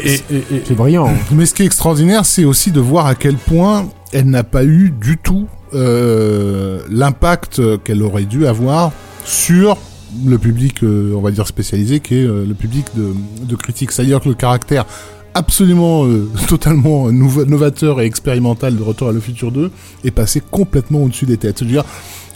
C'est 0.66 0.76
brillant. 0.76 1.10
Mais 1.32 1.46
ce 1.46 1.54
qui 1.54 1.64
est 1.64 1.66
extraordinaire, 1.66 2.26
c'est 2.26 2.46
aussi 2.46 2.72
de 2.72 2.80
voir 2.80 3.06
à 3.06 3.16
quel 3.16 3.36
point 3.36 3.86
elle 4.12 4.30
n'a 4.30 4.44
pas 4.44 4.64
eu 4.64 4.92
du 4.92 5.18
tout 5.18 5.48
euh, 5.74 6.80
l'impact 6.90 7.62
qu'elle 7.84 8.02
aurait 8.04 8.26
dû 8.26 8.46
avoir 8.48 8.92
sur 9.26 9.78
le 10.26 10.38
public, 10.38 10.84
euh, 10.84 11.14
on 11.16 11.22
va 11.22 11.32
dire 11.32 11.48
spécialisé, 11.48 12.00
qui 12.00 12.16
est 12.16 12.24
euh, 12.24 12.46
le 12.46 12.54
public 12.54 12.86
de, 12.96 13.14
de 13.44 13.56
critiques. 13.56 13.92
C'est-à-dire 13.92 14.22
que 14.22 14.30
le 14.30 14.36
caractère 14.36 14.86
absolument, 15.34 16.06
euh, 16.06 16.30
totalement 16.48 17.12
novateur 17.12 18.02
et 18.02 18.06
expérimental 18.06 18.76
de 18.76 18.84
Retour 18.84 19.10
à 19.10 19.12
le 19.12 19.20
futur 19.20 19.52
2 19.52 19.72
est 20.04 20.12
passé 20.12 20.42
complètement 20.42 21.04
au-dessus 21.04 21.26
des 21.26 21.38
têtes. 21.38 21.60
Je 21.60 21.66
veux 21.66 21.72
dire, 21.72 21.86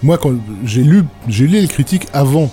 moi, 0.03 0.17
quand 0.17 0.33
j'ai 0.63 0.83
lu 0.83 1.03
les 1.27 1.67
critiques 1.67 2.07
avant 2.13 2.51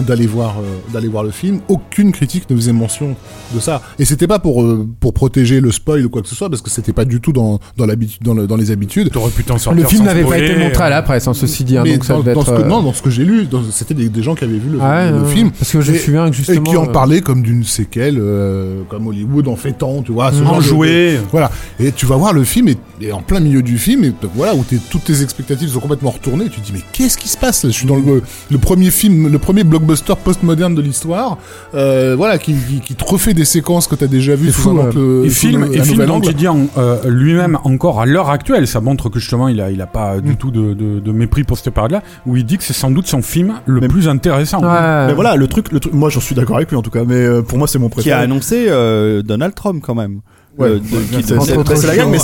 d'aller 0.00 0.26
voir 0.26 0.56
euh, 0.58 0.92
d'aller 0.92 1.08
voir 1.08 1.24
le 1.24 1.30
film 1.30 1.60
aucune 1.68 2.12
critique 2.12 2.48
ne 2.50 2.56
faisait 2.56 2.72
mention 2.72 3.16
de 3.54 3.60
ça 3.60 3.80
et 3.98 4.04
c'était 4.04 4.26
pas 4.26 4.38
pour 4.38 4.62
euh, 4.62 4.86
pour 5.00 5.14
protéger 5.14 5.60
le 5.60 5.70
spoil 5.72 6.04
ou 6.04 6.08
quoi 6.10 6.22
que 6.22 6.28
ce 6.28 6.34
soit 6.34 6.50
parce 6.50 6.60
que 6.62 6.70
c'était 6.70 6.92
pas 6.92 7.04
du 7.04 7.20
tout 7.20 7.32
dans 7.32 7.58
dans 7.76 7.86
l'habitude 7.86 8.22
dans, 8.22 8.34
le- 8.34 8.46
dans 8.46 8.56
les 8.56 8.70
habitudes 8.70 9.10
T'aurais 9.10 9.30
pu 9.30 9.44
t'en 9.44 9.58
sortir 9.58 9.82
Le 9.82 9.88
film 9.88 10.04
n'avait 10.04 10.24
pas 10.24 10.38
été 10.38 10.56
montré 10.56 10.82
à 10.82 10.86
euh, 10.86 10.90
la 10.90 11.02
presse, 11.02 11.26
en 11.28 11.34
ceci 11.34 11.64
dit. 11.64 11.78
hein, 11.78 11.84
donc 11.84 12.04
ça 12.04 12.14
dans, 12.14 12.20
devait 12.20 12.34
dans 12.34 12.40
être, 12.42 12.46
ce 12.56 12.56
que, 12.60 12.62
euh, 12.66 12.68
non 12.68 12.82
dans 12.82 12.92
ce 12.92 13.02
que 13.02 13.10
j'ai 13.10 13.24
lu 13.24 13.46
c'était 13.70 13.94
des, 13.94 14.08
des 14.08 14.22
gens 14.22 14.34
qui 14.34 14.44
avaient 14.44 14.58
vu 14.58 14.70
le, 14.70 14.78
ouais, 14.78 15.10
le 15.10 15.20
ouais, 15.22 15.32
film 15.32 15.50
Parce 15.52 15.72
que 15.72 15.80
je 15.80 15.92
me 15.92 15.96
Et- 15.96 16.00
souviens 16.00 16.24
que 16.26 16.30
et 16.30 16.32
justement. 16.36 16.62
qui 16.70 16.76
en 16.76 16.84
euh, 16.88 16.92
parlaient 16.92 17.20
comme 17.22 17.42
d'une 17.42 17.64
séquelle 17.64 18.18
euh, 18.18 18.82
comme 18.90 19.06
Hollywood 19.06 19.48
en 19.48 19.56
fait 19.56 19.72
tant 19.72 20.02
tu 20.02 20.12
vois 20.12 20.30
ce 20.32 20.38
genre 20.42 20.52
de- 20.52 20.58
Enjoué. 20.58 21.18
voilà 21.32 21.50
et 21.80 21.92
tu 21.92 22.04
vas 22.06 22.16
voir 22.16 22.32
le 22.32 22.44
film 22.44 22.68
et, 22.68 22.76
et 23.00 23.12
en 23.12 23.22
plein 23.22 23.40
milieu 23.40 23.62
du 23.62 23.78
film 23.78 24.04
et 24.04 24.12
voilà 24.34 24.54
où 24.54 24.62
t'es- 24.64 24.78
toutes 24.90 25.04
tes 25.04 25.22
expectatives 25.22 25.68
sont 25.70 25.80
complètement 25.80 26.10
retournées 26.10 26.46
et 26.46 26.50
tu 26.50 26.60
te 26.60 26.66
dis 26.66 26.72
mais 26.72 26.82
qu'est-ce 26.92 27.16
qui 27.16 27.28
se 27.28 27.36
passe? 27.38 27.64
Là 27.64 27.70
je 27.70 27.74
suis 27.76 27.86
dans 27.86 27.96
le, 27.96 28.22
le 28.50 28.58
premier 28.58 28.90
film 28.90 29.28
le 29.30 29.38
premier 29.38 29.64
blockbuster 29.64 29.85
postmoderne 29.86 30.74
de 30.74 30.82
l'histoire 30.82 31.38
euh, 31.74 32.14
voilà 32.16 32.38
qui, 32.38 32.54
qui, 32.54 32.80
qui 32.80 32.94
te 32.94 33.04
refait 33.04 33.34
des 33.34 33.44
séquences 33.44 33.86
que 33.86 33.94
t'as 33.94 34.06
déjà 34.06 34.34
vues 34.34 34.50
sous 34.50 34.60
fou, 34.62 34.80
un 34.80 34.90
Et 35.24 35.30
sous 35.30 35.34
film, 35.34 35.68
et 35.72 35.82
film 35.82 36.04
dont 36.06 36.14
angle. 36.16 36.28
il 36.30 36.34
dit 36.36 36.48
en- 36.48 36.66
euh, 36.78 36.98
lui-même 37.08 37.58
encore 37.64 38.00
à 38.00 38.06
l'heure 38.06 38.30
actuelle, 38.30 38.66
ça 38.66 38.80
montre 38.80 39.08
que 39.08 39.18
justement 39.18 39.48
il 39.48 39.60
a, 39.60 39.70
il 39.70 39.80
a 39.80 39.86
pas 39.86 40.20
du 40.20 40.36
tout 40.36 40.50
de, 40.50 40.74
de, 40.74 41.00
de 41.00 41.12
mépris 41.12 41.44
pour 41.44 41.56
cette 41.58 41.72
période-là, 41.72 42.02
où 42.26 42.36
il 42.36 42.44
dit 42.44 42.58
que 42.58 42.64
c'est 42.64 42.72
sans 42.72 42.90
doute 42.90 43.06
son 43.06 43.22
film 43.22 43.54
le 43.66 43.80
Mais- 43.80 43.88
plus 43.88 44.08
intéressant. 44.08 44.60
ouais. 44.62 45.06
mais 45.06 45.12
voilà 45.14 45.36
le 45.36 45.46
truc 45.46 45.70
le 45.72 45.80
truc 45.80 45.92
moi 45.92 46.10
j'en 46.10 46.20
suis 46.20 46.34
d'accord 46.34 46.56
avec 46.56 46.70
lui 46.70 46.76
en 46.76 46.82
tout 46.82 46.90
cas 46.90 47.04
mais 47.06 47.14
euh, 47.14 47.42
pour 47.42 47.58
moi 47.58 47.66
c'est 47.68 47.78
mon 47.78 47.88
Qui 47.88 47.92
a 47.92 48.02
préféré 48.02 48.22
annoncé 48.22 48.66
euh, 48.68 49.22
Donald 49.22 49.54
Trump 49.54 49.82
quand 49.84 49.94
même. 49.94 50.20
Ouais, 50.58 50.80
c'est- 51.22 51.86
la 51.86 51.96
gang, 51.96 52.10
mais 52.10 52.18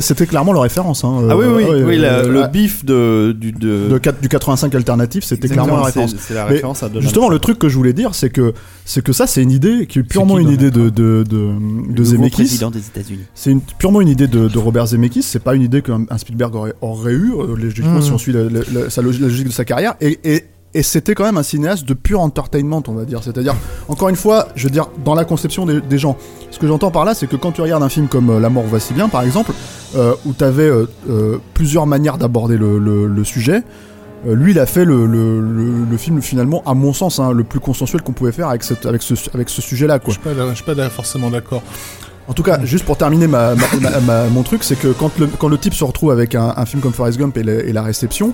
c'était 0.00 0.26
clairement 0.26 0.52
leur 0.52 0.62
référence. 0.62 1.04
hein. 1.04 1.28
Ah 1.30 1.36
oui, 1.36 1.44
oui, 1.46 1.64
Euh, 1.64 1.84
oui, 1.86 1.98
la- 1.98 2.22
le 2.22 2.46
bif 2.48 2.84
de, 2.84 3.32
du, 3.32 3.52
de, 3.52 3.88
de 3.90 3.98
quatre- 3.98 4.20
du 4.20 4.28
85 4.28 4.74
alternatif, 4.74 5.24
c'était 5.24 5.48
clairement 5.48 5.76
la 5.76 5.82
référence. 5.84 6.12
c'est- 6.12 6.28
C'est 6.28 6.34
la 6.34 6.44
référence 6.46 6.82
à 6.82 6.90
Justement, 7.00 7.28
le 7.28 7.38
truc 7.38 7.58
que 7.58 7.68
je 7.68 7.76
voulais 7.76 7.92
dire, 7.92 8.14
c'est 8.14 8.30
que 8.30 8.54
c'est 8.84 9.02
que 9.02 9.12
ça, 9.12 9.26
c'est 9.26 9.42
une 9.42 9.50
idée 9.50 9.86
qui 9.86 9.98
est 9.98 10.02
purement 10.02 10.36
qui, 10.36 10.42
une 10.42 10.50
idée 10.50 10.70
de 10.70 10.88
de 10.88 12.04
Zemeckis. 12.04 12.58
C'est 13.34 13.50
une- 13.50 13.60
purement 13.60 14.00
une 14.00 14.08
idée 14.08 14.26
de, 14.28 14.48
de 14.48 14.58
Robert 14.58 14.86
Zemeckis. 14.86 15.22
C'est 15.22 15.38
pas 15.42 15.54
une 15.54 15.62
idée 15.62 15.82
qu'un 15.82 16.04
un 16.10 16.18
Spielberg 16.18 16.54
aurait, 16.54 16.74
aurait 16.80 17.12
eu, 17.12 17.32
euh, 17.32 17.56
logiquement, 17.56 17.94
Mhm. 17.96 18.02
si 18.02 18.12
on 18.12 18.18
suit 18.18 18.32
la 18.32 18.44
logique 19.02 19.46
de 19.48 19.52
sa 19.52 19.64
carrière. 19.64 19.94
Et, 20.00 20.18
et, 20.78 20.82
c'était 20.82 21.14
quand 21.14 21.24
même 21.24 21.36
un 21.36 21.42
cinéaste 21.42 21.84
de 21.86 21.94
pur 21.94 22.20
entertainment, 22.20 22.82
on 22.88 22.92
va 22.92 23.04
dire. 23.04 23.20
C'est-à-dire, 23.22 23.54
encore 23.88 24.08
une 24.08 24.16
fois, 24.16 24.48
je 24.56 24.64
veux 24.64 24.70
dire, 24.70 24.88
dans 25.04 25.14
la 25.14 25.24
conception 25.24 25.66
des, 25.66 25.80
des 25.80 25.98
gens. 25.98 26.16
Ce 26.50 26.58
que 26.58 26.66
j'entends 26.66 26.90
par 26.90 27.04
là, 27.04 27.14
c'est 27.14 27.26
que 27.26 27.36
quand 27.36 27.52
tu 27.52 27.60
regardes 27.60 27.82
un 27.82 27.88
film 27.88 28.08
comme 28.08 28.30
euh, 28.30 28.40
La 28.40 28.48
mort 28.50 28.64
va 28.64 28.80
si 28.80 28.94
bien, 28.94 29.08
par 29.08 29.22
exemple, 29.22 29.52
euh, 29.96 30.14
où 30.24 30.32
tu 30.32 30.44
avais 30.44 30.70
plusieurs 31.54 31.86
manières 31.86 32.18
d'aborder 32.18 32.56
le, 32.56 32.78
le- 32.78 33.06
le 33.06 33.24
sujet. 33.24 33.62
euh, 34.26 34.34
lui, 34.34 34.52
il 34.52 34.58
a 34.58 34.66
fait 34.66 34.84
le, 34.84 35.06
le- 35.06 35.40
le- 35.40 35.84
le 35.90 35.96
film 35.96 36.20
finalement, 36.22 36.62
à 36.66 36.74
mon 36.74 36.92
sens, 36.92 37.18
hein, 37.20 37.32
le 37.32 37.44
plus 37.44 37.60
consensuel 37.60 38.02
qu'on 38.02 38.12
pouvait 38.12 38.32
faire 38.32 38.48
avec, 38.48 38.62
cette, 38.64 38.86
avec 38.86 39.02
ce, 39.02 39.14
avec 39.34 39.48
ce 39.48 39.60
sujet-là. 39.62 39.98
Je 39.98 40.04
Quoi. 40.04 40.14
suis 40.54 40.62
pas, 40.64 40.88
forcément 40.90 41.30
d'accord. 41.30 41.62
En 42.28 42.32
tout 42.32 42.42
cas, 42.42 42.58
juste 42.64 42.84
pour 42.84 42.96
terminer 42.96 43.28
ma, 43.28 43.54
ma- 43.54 43.62
ma- 43.80 44.00
ma- 44.00 44.24
mon 44.30 44.42
truc, 44.42 44.64
c'est 44.64 44.74
que 44.76 44.88
quand 44.88 45.16
le, 45.18 45.26
quand 45.38 45.48
le 45.48 45.58
type 45.58 45.74
se 45.74 45.84
retrouve 45.84 46.10
avec 46.10 46.34
un, 46.34 46.54
un 46.56 46.64
film 46.66 46.82
comme 46.82 46.92
Forrest 46.92 47.18
Gump 47.18 47.36
et 47.38 47.72
la 47.72 47.82
réception, 47.82 48.32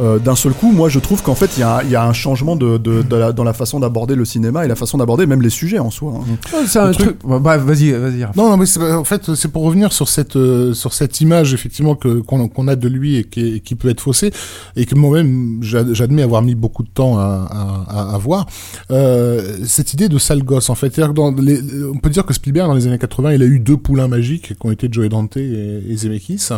euh, 0.00 0.18
d'un 0.18 0.34
seul 0.34 0.52
coup, 0.52 0.72
moi 0.72 0.88
je 0.88 0.98
trouve 0.98 1.22
qu'en 1.22 1.34
fait 1.34 1.50
il 1.56 1.60
y, 1.60 1.62
a 1.62 1.76
un- 1.78 1.82
il 1.82 1.90
y 1.90 1.96
a 1.96 2.04
un 2.04 2.12
changement 2.12 2.56
de, 2.56 2.78
de- 2.78 3.02
de 3.02 3.16
la- 3.16 3.32
dans 3.32 3.44
la 3.44 3.52
façon 3.52 3.78
d'aborder 3.80 4.14
le 4.14 4.24
cinéma 4.24 4.64
et 4.64 4.68
la 4.68 4.74
façon 4.76 4.98
d'aborder 4.98 5.26
même 5.26 5.40
les 5.42 5.50
sujets 5.50 5.78
en 5.78 5.90
soi. 5.90 6.14
hein. 6.16 6.36
C'est 6.66 6.78
un 6.80 6.88
Le 6.88 6.94
truc- 6.94 7.18
truc. 7.20 7.40
Bref, 7.42 7.62
vas-y, 7.62 7.92
vas-y. 7.92 8.20
Non, 8.36 8.48
non, 8.50 8.56
mais 8.56 8.66
c'est 8.66 8.80
en 8.92 9.04
fait, 9.04 9.34
c'est 9.34 9.48
pour 9.52 9.62
revenir 9.62 9.92
sur 9.92 10.08
cette 10.08 10.36
euh, 10.36 10.74
sur 10.74 10.92
cette 10.94 11.20
image 11.20 11.54
effectivement 11.54 11.94
que 11.94 12.20
qu'on 12.20 12.48
qu'on 12.48 12.68
a 12.68 12.76
de 12.76 12.88
lui 12.88 13.16
et 13.16 13.24
qui, 13.24 13.74
peut 13.74 13.88
être 13.88 14.00
faussée 14.00 14.32
et 14.76 14.84
que 14.86 14.94
moi-même 14.94 15.58
j'a- 15.62 15.92
j'admets 15.92 16.22
avoir 16.22 16.42
mis 16.42 16.54
beaucoup 16.54 16.82
de 16.82 16.88
temps 16.88 17.18
à 17.18 17.24
à, 17.50 17.84
à- 18.10 18.14
à 18.14 18.18
voir. 18.18 18.46
Euh, 18.90 19.58
cette 19.64 19.92
idée 19.94 20.08
de 20.08 20.18
sale 20.18 20.42
gosse, 20.42 20.70
en 20.70 20.74
fait, 20.74 20.92
C'est-à-dire 20.94 21.12
que 21.14 21.16
dans 21.16 21.30
les, 21.32 21.60
on 21.92 21.98
peut 21.98 22.10
dire 22.10 22.24
que 22.26 22.34
Spielberg 22.34 22.68
dans 22.68 22.74
les 22.74 22.86
années 22.86 22.98
80, 22.98 23.32
il 23.32 23.42
a 23.42 23.46
eu 23.46 23.58
deux 23.60 23.76
poulains 23.76 24.08
magiques 24.08 24.54
qui 24.58 24.66
ont 24.66 24.70
été 24.70 24.88
Joe 24.90 25.08
Dante 25.08 25.36
et, 25.36 25.82
et 25.88 25.96
Zemeckis. 25.96 26.48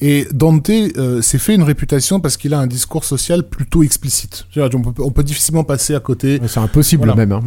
Et 0.00 0.26
Dante 0.32 0.70
euh, 0.70 1.22
s'est 1.22 1.38
fait 1.38 1.54
une 1.54 1.62
réputation 1.62 2.20
parce 2.20 2.36
qu'il 2.36 2.54
a 2.54 2.60
un 2.60 2.65
discours 2.68 3.04
social 3.04 3.42
plutôt 3.42 3.82
explicite. 3.82 4.46
On 4.56 4.68
peut, 4.92 5.02
on 5.02 5.10
peut 5.10 5.24
difficilement 5.24 5.64
passer 5.64 5.94
à 5.94 6.00
côté 6.00 6.40
C'est 6.46 6.60
impossible 6.60 7.04
Voilà. 7.04 7.14
même. 7.16 7.32
hein. 7.32 7.42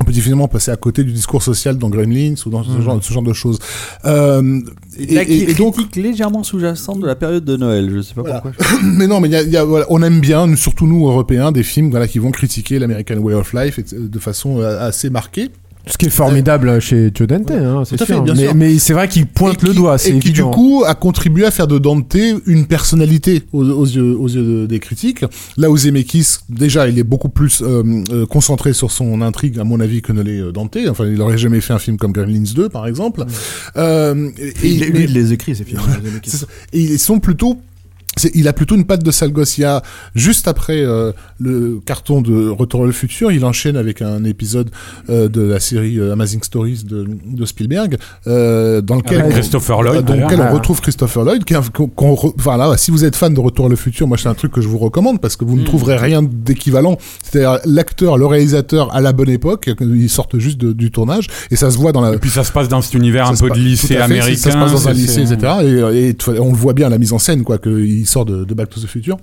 on 0.00 0.04
peut 0.04 0.12
difficilement 0.12 0.48
passer 0.48 0.70
à 0.70 0.76
côté 0.76 1.04
du 1.04 1.12
discours 1.12 1.42
social 1.42 1.76
dans 1.76 1.90
Gremlins 1.90 2.34
ou 2.46 2.50
dans 2.50 2.64
ce, 2.64 2.70
Mhm. 2.70 2.80
genre, 2.82 3.04
ce 3.04 3.12
genre 3.12 3.22
de 3.22 3.34
choses. 3.34 3.58
Euh, 4.06 4.60
et, 4.98 5.14
La 5.14 5.22
et- 5.22 5.50
et 5.50 5.54
donc, 5.54 5.74
critique 5.74 5.96
légèrement 5.96 6.42
sous-jacente 6.42 7.00
de 7.00 7.06
la 7.06 7.14
période 7.14 7.44
de 7.44 7.56
Noël, 7.58 7.90
je 7.94 8.00
sais 8.00 8.14
pas 8.14 8.22
Voilà. 8.22 8.40
pourquoi. 8.40 8.66
mais 8.82 9.06
non, 9.06 9.20
mais 9.20 9.28
il 9.28 9.32
y 9.32 9.36
a, 9.36 9.42
il 9.42 9.50
y 9.50 9.56
a- 9.56 9.64
voilà, 9.64 9.84
on 9.90 10.02
aime 10.02 10.20
bien, 10.20 10.56
surtout 10.56 10.86
nous 10.86 11.06
Européens, 11.06 11.52
des 11.52 11.62
films 11.62 11.90
voilà, 11.90 12.08
qui 12.08 12.18
vont 12.18 12.30
critiquer 12.30 12.78
l'American 12.78 13.18
Way 13.18 13.34
of 13.34 13.52
Life 13.52 13.78
et- 13.78 13.84
de 14.08 14.18
façon 14.18 14.60
euh, 14.60 14.80
assez 14.88 15.10
marquée. 15.10 15.50
Ce 15.86 15.98
qui 15.98 16.06
est 16.06 16.10
formidable 16.10 16.80
chez 16.80 17.10
Joe 17.12 17.26
Dante, 17.26 17.50
hein, 17.50 17.82
c'est 17.84 17.96
Tout 17.96 18.04
à 18.04 18.06
fait, 18.06 18.20
mais, 18.20 18.34
sûr. 18.36 18.54
mais 18.54 18.78
c'est 18.78 18.92
vrai 18.92 19.08
qu'il 19.08 19.26
pointe 19.26 19.62
Et 19.62 19.66
le 19.66 19.72
qui- 19.72 19.76
doigt, 19.78 19.98
c'est 19.98 20.10
Et 20.16 20.18
qui, 20.20 20.30
du 20.30 20.44
coup, 20.44 20.84
a 20.86 20.94
contribué 20.94 21.44
à 21.44 21.50
faire 21.50 21.66
de 21.66 21.78
Dante 21.78 22.16
une 22.46 22.66
personnalité 22.66 23.42
aux, 23.52 23.64
aux 23.68 23.84
yeux, 23.84 24.16
aux 24.16 24.28
yeux 24.28 24.42
de- 24.62 24.66
des 24.66 24.78
critiques. 24.78 25.24
Là 25.56 25.70
où 25.70 25.76
Zemeckis, 25.76 26.36
déjà, 26.48 26.88
il 26.88 26.98
est 27.00 27.02
beaucoup 27.02 27.28
plus 27.28 27.62
euh, 27.62 27.82
euh, 28.12 28.26
concentré 28.26 28.72
sur 28.74 28.92
son 28.92 29.20
intrigue, 29.22 29.58
à 29.58 29.64
mon 29.64 29.80
avis, 29.80 30.02
que 30.02 30.12
ne 30.12 30.22
l'est 30.22 30.40
euh, 30.40 30.52
Dante. 30.52 30.76
Enfin, 30.88 31.04
il 31.06 31.20
aurait 31.20 31.36
jamais 31.38 31.60
fait 31.60 31.72
un 31.72 31.78
film 31.80 31.96
comme 31.96 32.12
Gremlins 32.12 32.44
2, 32.54 32.68
par 32.68 32.86
exemple. 32.86 33.24
Euh, 33.76 34.30
et- 34.38 34.48
Et 34.48 34.68
il, 34.70 34.80
mais- 34.80 34.86
lui, 34.90 35.04
il 35.04 35.12
les 35.12 35.32
écrit 35.32 35.56
ces 35.56 35.64
films. 35.64 35.80
Et 36.72 36.80
ils 36.80 36.98
sont 37.00 37.18
plutôt. 37.18 37.60
C'est- 38.16 38.30
il 38.34 38.48
a 38.48 38.52
plutôt 38.52 38.74
une 38.76 38.84
patte 38.84 39.02
de 39.04 39.10
sale 39.10 39.32
gosse. 39.32 39.58
Il 39.58 39.62
y 39.62 39.64
a 39.64 39.82
juste 40.14 40.48
après 40.48 40.82
euh, 40.84 41.12
le 41.40 41.80
carton 41.84 42.20
de 42.20 42.48
Retour 42.48 42.84
le 42.84 42.92
futur, 42.92 43.32
il 43.32 43.44
enchaîne 43.44 43.76
avec 43.76 44.02
un 44.02 44.24
épisode 44.24 44.70
euh, 45.10 45.28
de 45.28 45.40
la 45.42 45.60
série 45.60 45.98
euh, 45.98 46.12
Amazing 46.12 46.42
Stories 46.42 46.84
de, 46.84 47.06
de 47.26 47.44
Spielberg, 47.46 47.96
euh, 48.26 48.80
dans 48.80 48.96
lequel 48.96 49.20
Avec 49.20 49.32
on- 49.32 49.34
Christopher 49.34 49.82
Lloyd, 49.82 50.04
dans 50.04 50.14
lequel 50.16 50.40
on 50.40 50.52
retrouve 50.54 50.80
Christopher 50.80 51.24
Lloyd. 51.24 51.44
Qu'on- 51.72 51.86
qu'on 51.88 52.14
re- 52.14 52.34
voilà, 52.38 52.76
si 52.76 52.90
vous 52.90 53.04
êtes 53.04 53.16
fan 53.16 53.32
de 53.34 53.40
Retour 53.40 53.68
le 53.68 53.76
futur, 53.76 54.06
moi 54.06 54.16
c'est 54.18 54.28
un 54.28 54.34
truc 54.34 54.52
que 54.52 54.60
je 54.60 54.68
vous 54.68 54.78
recommande 54.78 55.20
parce 55.20 55.36
que 55.36 55.44
vous 55.44 55.56
ne 55.56 55.64
trouverez 55.64 55.96
rien 55.96 56.22
d'équivalent. 56.22 56.98
C'est-à-dire 57.22 57.58
l'acteur, 57.64 58.18
le 58.18 58.26
réalisateur 58.26 58.94
à 58.94 59.00
la 59.00 59.12
bonne 59.12 59.30
époque, 59.30 59.70
ils 59.80 60.10
sortent 60.10 60.38
juste 60.38 60.58
de- 60.58 60.72
du 60.72 60.90
tournage 60.90 61.26
et 61.50 61.56
ça 61.56 61.70
se 61.70 61.78
voit 61.78 61.92
dans 61.92 62.00
la 62.00 62.14
Et 62.14 62.18
puis 62.18 62.30
ça 62.30 62.44
se 62.44 62.52
passe 62.52 62.68
dans 62.68 62.82
cet 62.82 62.94
univers 62.94 63.26
un 63.28 63.34
peu 63.34 63.48
de 63.50 63.54
lycée 63.58 63.88
fait, 63.88 63.96
américain. 63.98 64.36
Ça 64.36 64.50
se 64.50 64.56
passe 64.56 64.72
dans 64.72 64.88
un 64.88 64.92
lycée, 64.92 65.20
etc. 65.22 65.52
Et, 65.92 66.08
et 66.10 66.16
on 66.40 66.52
le 66.52 66.56
voit 66.58 66.72
bien 66.74 66.86
à 66.86 66.90
la 66.90 66.98
mise 66.98 67.12
en 67.12 67.18
scène, 67.18 67.42
quoi, 67.42 67.58
sort 68.06 68.24
de, 68.24 68.44
Back 68.54 68.70
to 68.70 68.80
the 68.80 68.86
Future. 68.86 69.16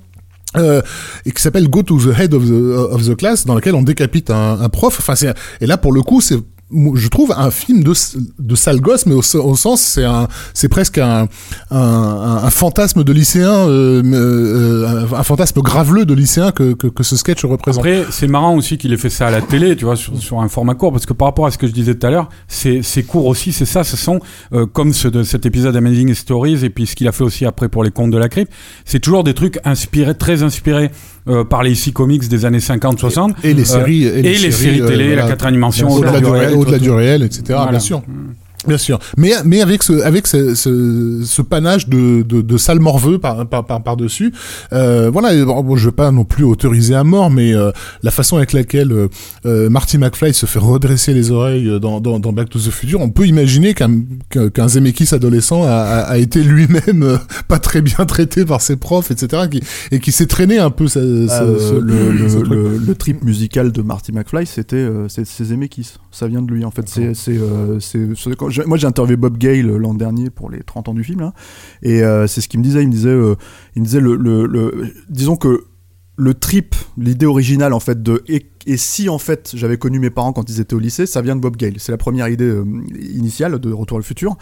Euh, 0.57 0.81
et 1.25 1.31
qui 1.31 1.41
s'appelle 1.41 1.69
Go 1.69 1.83
to 1.83 1.99
the 1.99 2.17
Head 2.17 2.33
of 2.33 2.43
the, 2.47 2.51
of 2.51 3.07
the 3.07 3.15
Class, 3.15 3.45
dans 3.45 3.53
lequel 3.53 3.75
on 3.75 3.83
décapite 3.83 4.31
un, 4.31 4.67
prof. 4.69 4.97
Enfin, 4.99 5.13
et 5.61 5.65
là, 5.67 5.77
pour 5.77 5.91
le 5.91 6.01
coup, 6.01 6.21
c'est, 6.21 6.39
je 6.71 7.07
trouve 7.07 7.33
un 7.35 7.49
film 7.49 7.83
de, 7.83 7.93
de 8.39 8.55
sale 8.55 8.79
gosse, 8.79 9.05
mais 9.05 9.15
au, 9.15 9.21
sens, 9.21 9.81
c'est 9.81 10.03
un, 10.03 10.27
c'est 10.53 10.69
presque 10.69 10.99
un, 10.99 11.27
un, 11.71 12.41
un, 12.43 12.49
fantasme 12.51 13.03
de 13.03 13.11
lycéen, 13.11 13.67
euh, 13.67 14.03
euh, 14.03 15.07
un, 15.15 15.23
fantasme 15.23 15.61
graveleux 15.61 16.05
de 16.05 16.13
lycéen 16.13 16.51
que, 16.51 16.73
que, 16.73 16.87
que 16.87 17.03
ce 17.03 17.15
sketch 17.15 17.43
représente. 17.45 17.83
Après, 17.85 18.05
c'est 18.11 18.27
marrant 18.27 18.55
aussi 18.55 18.77
qu'il 18.77 18.93
ait 18.93 18.97
fait 18.97 19.09
ça 19.09 19.27
à 19.27 19.31
la 19.31 19.41
télé, 19.41 19.75
tu 19.75 19.85
vois, 19.85 19.95
sur, 19.95 20.17
sur 20.17 20.41
un 20.41 20.47
format 20.47 20.75
court, 20.75 20.91
parce 20.91 21.07
que 21.07 21.13
par 21.13 21.27
rapport 21.27 21.47
à 21.47 21.51
ce 21.51 21.57
que 21.57 21.65
je 21.65 21.73
disais 21.73 21.95
tout 21.95 22.05
à 22.05 22.11
l'heure, 22.11 22.29
c'est 22.47 22.81
c'est 22.83 23.03
court 23.03 23.25
aussi, 23.25 23.51
c'est 23.51 23.65
ça, 23.65 23.83
ce 23.83 23.97
sont, 23.97 24.19
euh, 24.53 24.67
comme 24.67 24.93
ce, 24.93 25.07
de, 25.07 25.23
cet 25.23 25.47
épisode 25.47 25.75
Amazing 25.75 26.13
Stories, 26.13 26.63
et 26.63 26.69
puis 26.69 26.85
ce 26.85 26.95
qu'il 26.95 27.07
a 27.07 27.11
fait 27.11 27.23
aussi 27.23 27.45
après 27.45 27.69
pour 27.69 27.83
les 27.83 27.91
contes 27.91 28.11
de 28.11 28.17
la 28.17 28.29
crypte, 28.29 28.51
c'est 28.85 28.99
toujours 28.99 29.23
des 29.23 29.33
trucs 29.33 29.59
inspirés, 29.65 30.15
très 30.15 30.43
inspirés 30.43 30.91
euh, 31.29 31.43
par 31.43 31.63
les 31.63 31.71
ici 31.71 31.91
comics 31.93 32.27
des 32.27 32.45
années 32.45 32.59
50-60. 32.59 33.33
et 33.43 33.53
les 33.53 33.65
séries, 33.65 34.05
et, 34.05 34.21
les, 34.21 34.51
séries, 34.51 34.81
euh, 34.81 34.87
télé, 34.87 35.07
voilà, 35.07 35.23
la 35.23 35.29
4 35.29 35.45
animation, 35.45 35.89
au-delà 35.89 36.19
du, 36.19 36.25
tout- 36.25 36.77
du 36.79 36.91
réel, 36.91 37.23
etc. 37.23 37.43
Voilà. 37.49 37.71
Bien 37.71 37.79
sûr. 37.79 38.01
Bien 38.67 38.77
sûr, 38.77 38.99
mais 39.17 39.31
mais 39.45 39.61
avec 39.61 39.83
ce 39.83 39.93
avec 40.01 40.27
ce 40.27 40.53
ce, 40.53 41.21
ce 41.23 41.41
panache 41.41 41.87
de 41.87 42.23
de, 42.23 42.41
de 42.41 42.57
sale 42.57 42.79
morveux 42.81 43.17
par 43.17 43.47
par 43.47 43.65
par, 43.65 43.81
par 43.81 43.95
dessus, 43.95 44.33
euh, 44.73 45.09
voilà. 45.09 45.33
bon, 45.45 45.77
je 45.77 45.85
veux 45.85 45.91
pas 45.93 46.11
non 46.11 46.25
plus 46.25 46.43
autoriser 46.43 46.93
à 46.93 47.05
mort, 47.05 47.29
mais 47.29 47.55
euh, 47.55 47.71
la 48.03 48.11
façon 48.11 48.35
avec 48.35 48.51
laquelle 48.51 48.91
euh, 48.91 49.07
euh, 49.45 49.69
Marty 49.69 49.97
McFly 49.97 50.33
se 50.33 50.45
fait 50.45 50.59
redresser 50.59 51.13
les 51.13 51.31
oreilles 51.31 51.79
dans 51.79 52.01
dans, 52.01 52.19
dans 52.19 52.33
Back 52.33 52.49
to 52.49 52.59
the 52.59 52.69
Future, 52.69 52.99
on 52.99 53.09
peut 53.09 53.25
imaginer 53.27 53.73
qu'un 53.73 54.01
qu'un 54.53 54.67
Zemeckis 54.67 55.15
adolescent 55.15 55.63
a, 55.63 55.67
a, 55.69 55.99
a 56.01 56.17
été 56.17 56.43
lui-même 56.43 57.03
euh, 57.03 57.17
pas 57.47 57.59
très 57.59 57.81
bien 57.81 58.05
traité 58.05 58.43
par 58.43 58.59
ses 58.61 58.75
profs, 58.75 59.09
etc. 59.09 59.43
Qui, 59.49 59.61
et 59.91 59.99
qui 60.01 60.11
s'est 60.11 60.27
traîné 60.27 60.59
un 60.59 60.69
peu. 60.69 60.87
Ça, 60.89 60.99
ça- 60.99 61.43
Euh, 61.43 61.57
ce- 61.59 61.75
le, 61.79 62.11
le, 62.11 62.43
le- 62.43 62.77
le 62.77 62.95
trip 62.95 63.23
musical 63.23 63.71
de 63.71 63.81
Marty 63.81 64.11
McFly, 64.11 64.45
c'était 64.45 64.85
c'est 65.07 65.25
Zemeckis. 65.45 65.93
Ça 66.11 66.27
vient 66.27 66.41
de 66.41 66.51
lui 66.51 66.65
en 66.65 66.71
fait. 66.71 66.89
C'est 66.89 67.13
c'est 67.13 67.37
euh, 67.37 67.79
c'est- 67.79 68.15
c'est- 68.15 68.35
quand 68.35 68.49
j'ai- 68.49 68.65
moi 68.65 68.77
j'ai 68.77 68.87
interviewé 68.87 69.15
Bob 69.17 69.37
Gale 69.37 69.69
euh, 69.69 69.77
l'an 69.77 69.93
dernier 69.93 70.29
pour 70.29 70.49
les 70.49 70.59
30 70.63 70.89
ans 70.89 70.93
du 70.93 71.03
film 71.03 71.19
là, 71.19 71.33
et 71.83 72.01
euh, 72.03 72.25
c'est 72.27 72.41
ce 72.41 72.47
qu'il 72.47 72.59
me 72.59 72.63
disait. 72.65 72.81
Il 72.81 72.87
me 72.87 72.91
disait, 72.93 73.09
euh, 73.09 73.35
il 73.75 73.81
me 73.81 73.85
disait 73.85 73.99
le, 73.99 74.15
le, 74.15 74.45
le- 74.47 74.91
disons 75.09 75.35
que 75.35 75.65
le 76.17 76.33
trip, 76.33 76.75
l'idée 76.97 77.25
originale 77.27 77.73
en 77.73 77.79
fait 77.79 78.01
de 78.03 78.23
et, 78.27 78.45
et 78.65 78.75
si 78.75 79.07
en 79.07 79.19
fait 79.19 79.51
j'avais 79.53 79.77
connu 79.77 79.99
mes 79.99 80.09
parents 80.09 80.33
quand 80.33 80.49
ils 80.49 80.59
étaient 80.59 80.73
au 80.73 80.79
lycée, 80.79 81.05
ça 81.05 81.21
vient 81.21 81.35
de 81.35 81.41
Bob 81.41 81.55
Gale. 81.55 81.75
C'est 81.77 81.91
la 81.91 81.97
première 81.97 82.27
idée 82.27 82.53
initiale 83.13 83.57
de 83.59 83.71
Retour 83.71 83.97
à 83.97 83.99
le 83.99 84.03
futur. 84.03 84.35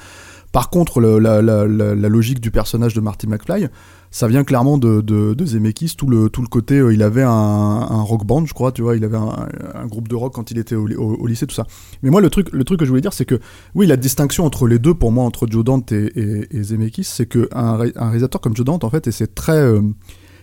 Par 0.54 0.70
contre, 0.70 1.02
le- 1.02 1.20
la, 1.20 1.42
la- 1.42 1.68
la- 1.68 1.94
la 1.94 2.10
logique 2.10 2.40
du 2.40 2.50
personnage 2.52 2.94
de 2.94 3.02
Marty 3.02 3.28
McFly, 3.28 3.68
ça 4.12 4.28
vient 4.28 4.44
clairement 4.44 4.78
de, 4.78 5.02
de, 5.02 5.46
Zemeckis, 5.46 5.96
tout 5.98 6.08
le, 6.08 6.30
tout 6.30 6.42
le 6.42 6.48
côté, 6.48 6.80
euh, 6.80 6.94
il 6.94 7.04
avait 7.04 7.24
un, 7.24 8.02
rock 8.02 8.26
band, 8.26 8.46
je 8.46 8.54
crois, 8.54 8.72
tu 8.72 8.82
vois, 8.82 8.96
il 8.96 9.04
avait 9.04 9.18
un, 9.18 9.86
groupe 9.88 10.08
de 10.08 10.16
rock 10.16 10.34
quand 10.34 10.52
il 10.52 10.58
était 10.58 10.76
au, 10.76 11.28
lycée, 11.28 11.48
tout 11.48 11.56
ça. 11.56 11.66
Mais 12.04 12.10
moi, 12.10 12.22
le 12.22 12.30
truc, 12.30 12.52
le 12.52 12.64
truc 12.64 12.80
que 12.80 12.86
je 12.86 12.90
voulais 12.90 13.02
dire, 13.02 13.14
c'est 13.14 13.26
que, 13.26 13.40
oui, 13.76 13.88
la 13.88 13.98
distinction 13.98 14.46
entre 14.46 14.68
les 14.68 14.80
deux, 14.80 14.94
pour 14.94 15.12
moi, 15.12 15.24
entre 15.24 15.48
Joe 15.48 15.64
Dante 15.64 15.92
et 15.92 16.64
Zemeckis, 16.64 17.04
c'est 17.04 17.26
qu'un 17.26 17.48
un 17.52 17.78
réalisateur 17.78 18.42
comme 18.42 18.56
Joe 18.56 18.66
Dante, 18.66 18.84
en 18.84 18.90
fait, 18.90 19.08
et 19.08 19.12
c'est 19.12 19.36
très... 19.36 19.58
euh, 19.58 19.82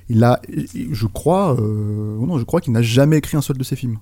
il 0.08 0.22
a, 0.22 0.40
je 0.90 1.06
crois, 1.06 1.58
euh, 1.58 2.18
non, 2.18 2.38
je 2.38 2.44
crois 2.44 2.60
qu'il 2.60 2.72
n'a 2.72 2.82
jamais 2.82 3.18
écrit 3.18 3.36
un 3.36 3.42
seul 3.42 3.56
de 3.56 3.64
ses 3.64 3.76
films. 3.76 3.98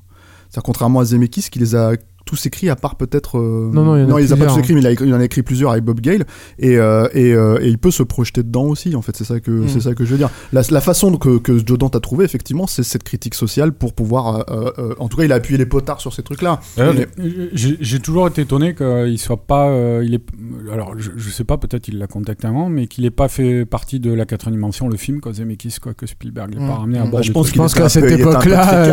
C'est-à-dire, 0.48 0.64
contrairement 0.64 1.00
à 1.00 1.04
Zemeckis, 1.04 1.48
qui 1.50 1.58
les 1.58 1.74
a 1.74 1.92
tous 2.24 2.46
écrits 2.46 2.70
à 2.70 2.76
part 2.76 2.96
peut-être. 2.96 3.38
euh, 3.38 3.70
Non, 3.72 3.84
non, 3.84 3.96
il 3.96 4.02
y 4.02 4.12
en 4.12 4.16
a 4.16 4.20
les 4.20 4.32
a 4.32 4.36
pas 4.36 4.46
tous 4.46 4.58
écrits, 4.58 4.74
mais 4.74 4.80
il, 4.80 4.86
a 4.86 4.90
écrit- 4.92 5.06
il 5.06 5.14
en 5.14 5.20
a 5.20 5.24
écrit 5.24 5.42
plusieurs 5.42 5.70
avec 5.72 5.84
Bob 5.84 6.00
Gale. 6.00 6.24
Et, 6.58 6.78
euh, 6.78 7.08
et, 7.12 7.32
euh, 7.34 7.58
et 7.60 7.68
il 7.68 7.78
peut 7.78 7.90
se 7.90 8.02
projeter 8.02 8.42
dedans 8.42 8.64
aussi, 8.64 8.94
en 8.96 9.02
fait. 9.02 9.16
C'est 9.16 9.24
ça 9.24 9.40
que, 9.40 9.50
Mm. 9.50 9.68
c'est 9.68 9.80
ça 9.80 9.94
que 9.94 10.04
je 10.04 10.10
veux 10.12 10.18
dire. 10.18 10.30
La, 10.52 10.62
la 10.70 10.80
façon 10.80 11.16
que, 11.16 11.38
que 11.38 11.58
Joe 11.66 11.78
Dante 11.78 11.96
a 11.96 12.00
trouvé, 12.00 12.24
effectivement, 12.24 12.66
c'est 12.66 12.82
cette 12.82 13.02
critique 13.02 13.34
sociale 13.34 13.72
pour 13.72 13.92
pouvoir. 13.92 14.44
euh, 14.50 14.70
euh, 14.78 14.94
en 14.98 15.08
tout 15.08 15.16
cas, 15.16 15.24
il 15.24 15.32
a 15.32 15.36
appuyé 15.36 15.58
les 15.58 15.66
potards 15.66 16.00
sur 16.00 16.12
ces 16.12 16.22
trucs-là. 16.22 16.60
D'ailleurs, 16.76 16.94
Mais- 16.94 17.48
J'ai 17.52 18.00
toujours 18.00 18.28
été 18.28 18.42
étonné 18.42 18.74
qu'il 18.74 19.18
soit 19.18 19.44
pas. 19.46 19.68
euh, 19.68 20.02
il 20.04 20.14
est, 20.14 20.22
alors, 20.72 20.94
je, 20.96 21.10
je 21.16 21.30
sais 21.30 21.44
pas, 21.44 21.56
peut-être 21.58 21.88
il 21.88 21.98
l'a 21.98 22.06
contacté 22.06 22.46
avant, 22.46 22.68
mais 22.68 22.86
qu'il 22.86 23.04
ait 23.04 23.10
pas 23.10 23.28
fait 23.28 23.64
partie 23.64 24.00
de 24.00 24.12
la 24.12 24.24
4 24.26 24.50
dimension, 24.50 24.88
le 24.88 24.96
film, 24.96 25.20
quoi, 25.20 25.32
Zemeckis, 25.32 25.76
quoi, 25.82 25.94
que 25.94 26.06
Spielberg 26.06 26.54
l'ait 26.54 26.60
Mm. 26.60 26.68
pas 26.68 26.74
ramené 26.74 26.98
à 26.98 27.04
Mm. 27.04 27.10
bord 27.10 27.20
Bah, 27.20 27.22
je 27.26 27.32
pense. 27.32 27.48
Je 27.48 27.52
qu'à 27.74 27.88
cette 27.88 28.04
euh, 28.04 28.08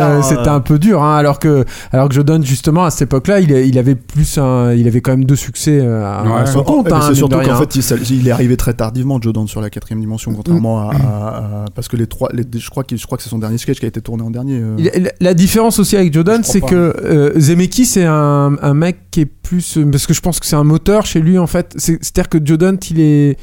hein. 0.00 0.22
c'était 0.22 0.48
un 0.48 0.60
peu 0.60 0.78
dur, 0.78 1.02
hein, 1.02 1.16
alors 1.16 1.38
que 1.38 1.64
alors 1.92 2.08
que 2.08 2.14
Joe 2.14 2.24
Dante 2.24 2.44
justement 2.44 2.84
à 2.84 2.90
cette 2.90 3.02
époque-là 3.02 3.19
époque-là, 3.20 3.40
il, 3.40 3.50
il 3.68 3.78
avait 3.78 3.94
plus 3.94 4.38
un, 4.38 4.72
il 4.72 4.86
avait 4.86 5.00
quand 5.00 5.12
même 5.12 5.24
deux 5.24 5.36
succès 5.36 5.78
euh, 5.80 6.04
à, 6.04 6.22
Ouais. 6.24 6.40
à 6.40 6.46
son 6.46 6.62
compte. 6.64 6.86
Eh 6.88 6.90
ben, 6.90 6.96
hein, 6.96 7.00
c'est 7.08 7.14
surtout 7.14 7.38
qu'en 7.38 7.56
fait, 7.56 7.76
il, 8.10 8.26
est 8.28 8.30
arrivé 8.30 8.56
très 8.56 8.74
tardivement, 8.74 9.20
Joe 9.20 9.32
Dante, 9.32 9.48
sur 9.48 9.60
la 9.60 9.70
quatrième 9.70 10.00
dimension, 10.00 10.32
contrairement 10.34 10.88
à, 10.88 10.94
à- 10.94 11.36
à- 11.36 11.64
parce 11.74 11.88
que 11.88 11.96
les 11.96 12.06
trois, 12.06 12.28
les- 12.32 12.44
je 12.58 12.70
crois 12.70 12.84
que 12.84 12.96
je 12.96 13.06
crois 13.06 13.16
que 13.18 13.22
c'est 13.24 13.30
son 13.30 13.38
dernier 13.38 13.58
sketch 13.58 13.78
qui 13.78 13.84
a 13.84 13.88
été 13.88 14.00
tourné 14.00 14.22
en 14.22 14.30
dernier. 14.30 14.58
euh. 14.60 14.76
La- 14.98 15.10
La 15.20 15.34
différence 15.34 15.78
aussi 15.78 15.96
avec 15.96 16.12
Jordan, 16.12 16.42
Je 16.42 16.58
crois 16.58 16.68
c'est 16.68 16.74
que 16.74 16.94
euh, 17.04 17.38
Zemeckis 17.38 17.86
c'est 17.86 18.04
un, 18.04 18.56
un 18.60 18.74
mec 18.74 19.10
qui 19.10 19.20
est 19.22 19.26
plus 19.26 19.76
euh, 19.78 19.84
parce 19.90 20.06
que 20.06 20.14
je 20.14 20.20
pense 20.20 20.40
que 20.40 20.46
c'est 20.46 20.56
un 20.56 20.64
moteur 20.64 21.06
chez 21.06 21.20
lui 21.20 21.38
en 21.38 21.46
fait. 21.46 21.72
C'est- 21.76 21.98
C'est-à-dire 22.02 22.28
que 22.28 22.38
Jordan 22.44 22.76
il 22.90 23.00
est, 23.00 23.36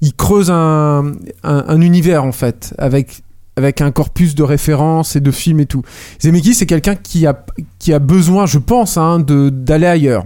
il 0.00 0.14
creuse 0.14 0.50
un, 0.50 1.12
un, 1.42 1.64
un 1.68 1.80
univers 1.80 2.24
en 2.24 2.32
fait 2.32 2.74
avec 2.78 3.22
avec 3.56 3.80
un 3.80 3.90
corpus 3.90 4.34
de 4.34 4.42
références 4.42 5.16
et 5.16 5.20
de 5.20 5.30
films 5.30 5.60
et 5.60 5.66
tout. 5.66 5.82
Zemeckis 6.22 6.54
c'est 6.54 6.66
quelqu'un 6.66 6.94
qui 6.96 7.26
a 7.26 7.44
qui 7.78 7.92
a 7.92 7.98
besoin, 7.98 8.46
je 8.46 8.58
pense, 8.58 8.96
hein, 8.96 9.20
d'aller 9.20 9.86
ailleurs. 9.86 10.24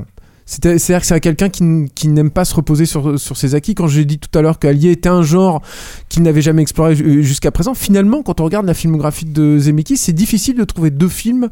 C'est- 0.50 0.78
C'est-à-dire 0.78 1.00
que 1.02 1.06
c'est 1.06 1.20
quelqu'un 1.20 1.50
qui, 1.50 2.08
n'aime 2.08 2.30
pas 2.30 2.46
se 2.46 2.54
reposer 2.54 2.86
sur, 2.86 3.20
sur 3.20 3.36
ses 3.36 3.54
acquis. 3.54 3.74
Quand 3.74 3.86
j'ai 3.86 4.06
dit 4.06 4.18
tout 4.18 4.30
à 4.38 4.40
l'heure 4.40 4.58
qu'Allier 4.58 4.92
était 4.92 5.10
un 5.10 5.20
genre 5.20 5.60
qu'il 6.08 6.22
n'avait 6.22 6.40
jamais 6.40 6.62
exploré 6.62 6.96
ju- 6.96 7.22
jusqu'à 7.22 7.50
présent, 7.50 7.74
finalement, 7.74 8.22
quand 8.22 8.40
on 8.40 8.44
regarde 8.44 8.64
la 8.64 8.72
filmographie 8.72 9.26
de 9.26 9.58
Zemeckis, 9.58 9.98
c'est 9.98 10.14
difficile 10.14 10.56
de 10.56 10.64
trouver 10.64 10.88
deux 10.90 11.08
films 11.10 11.50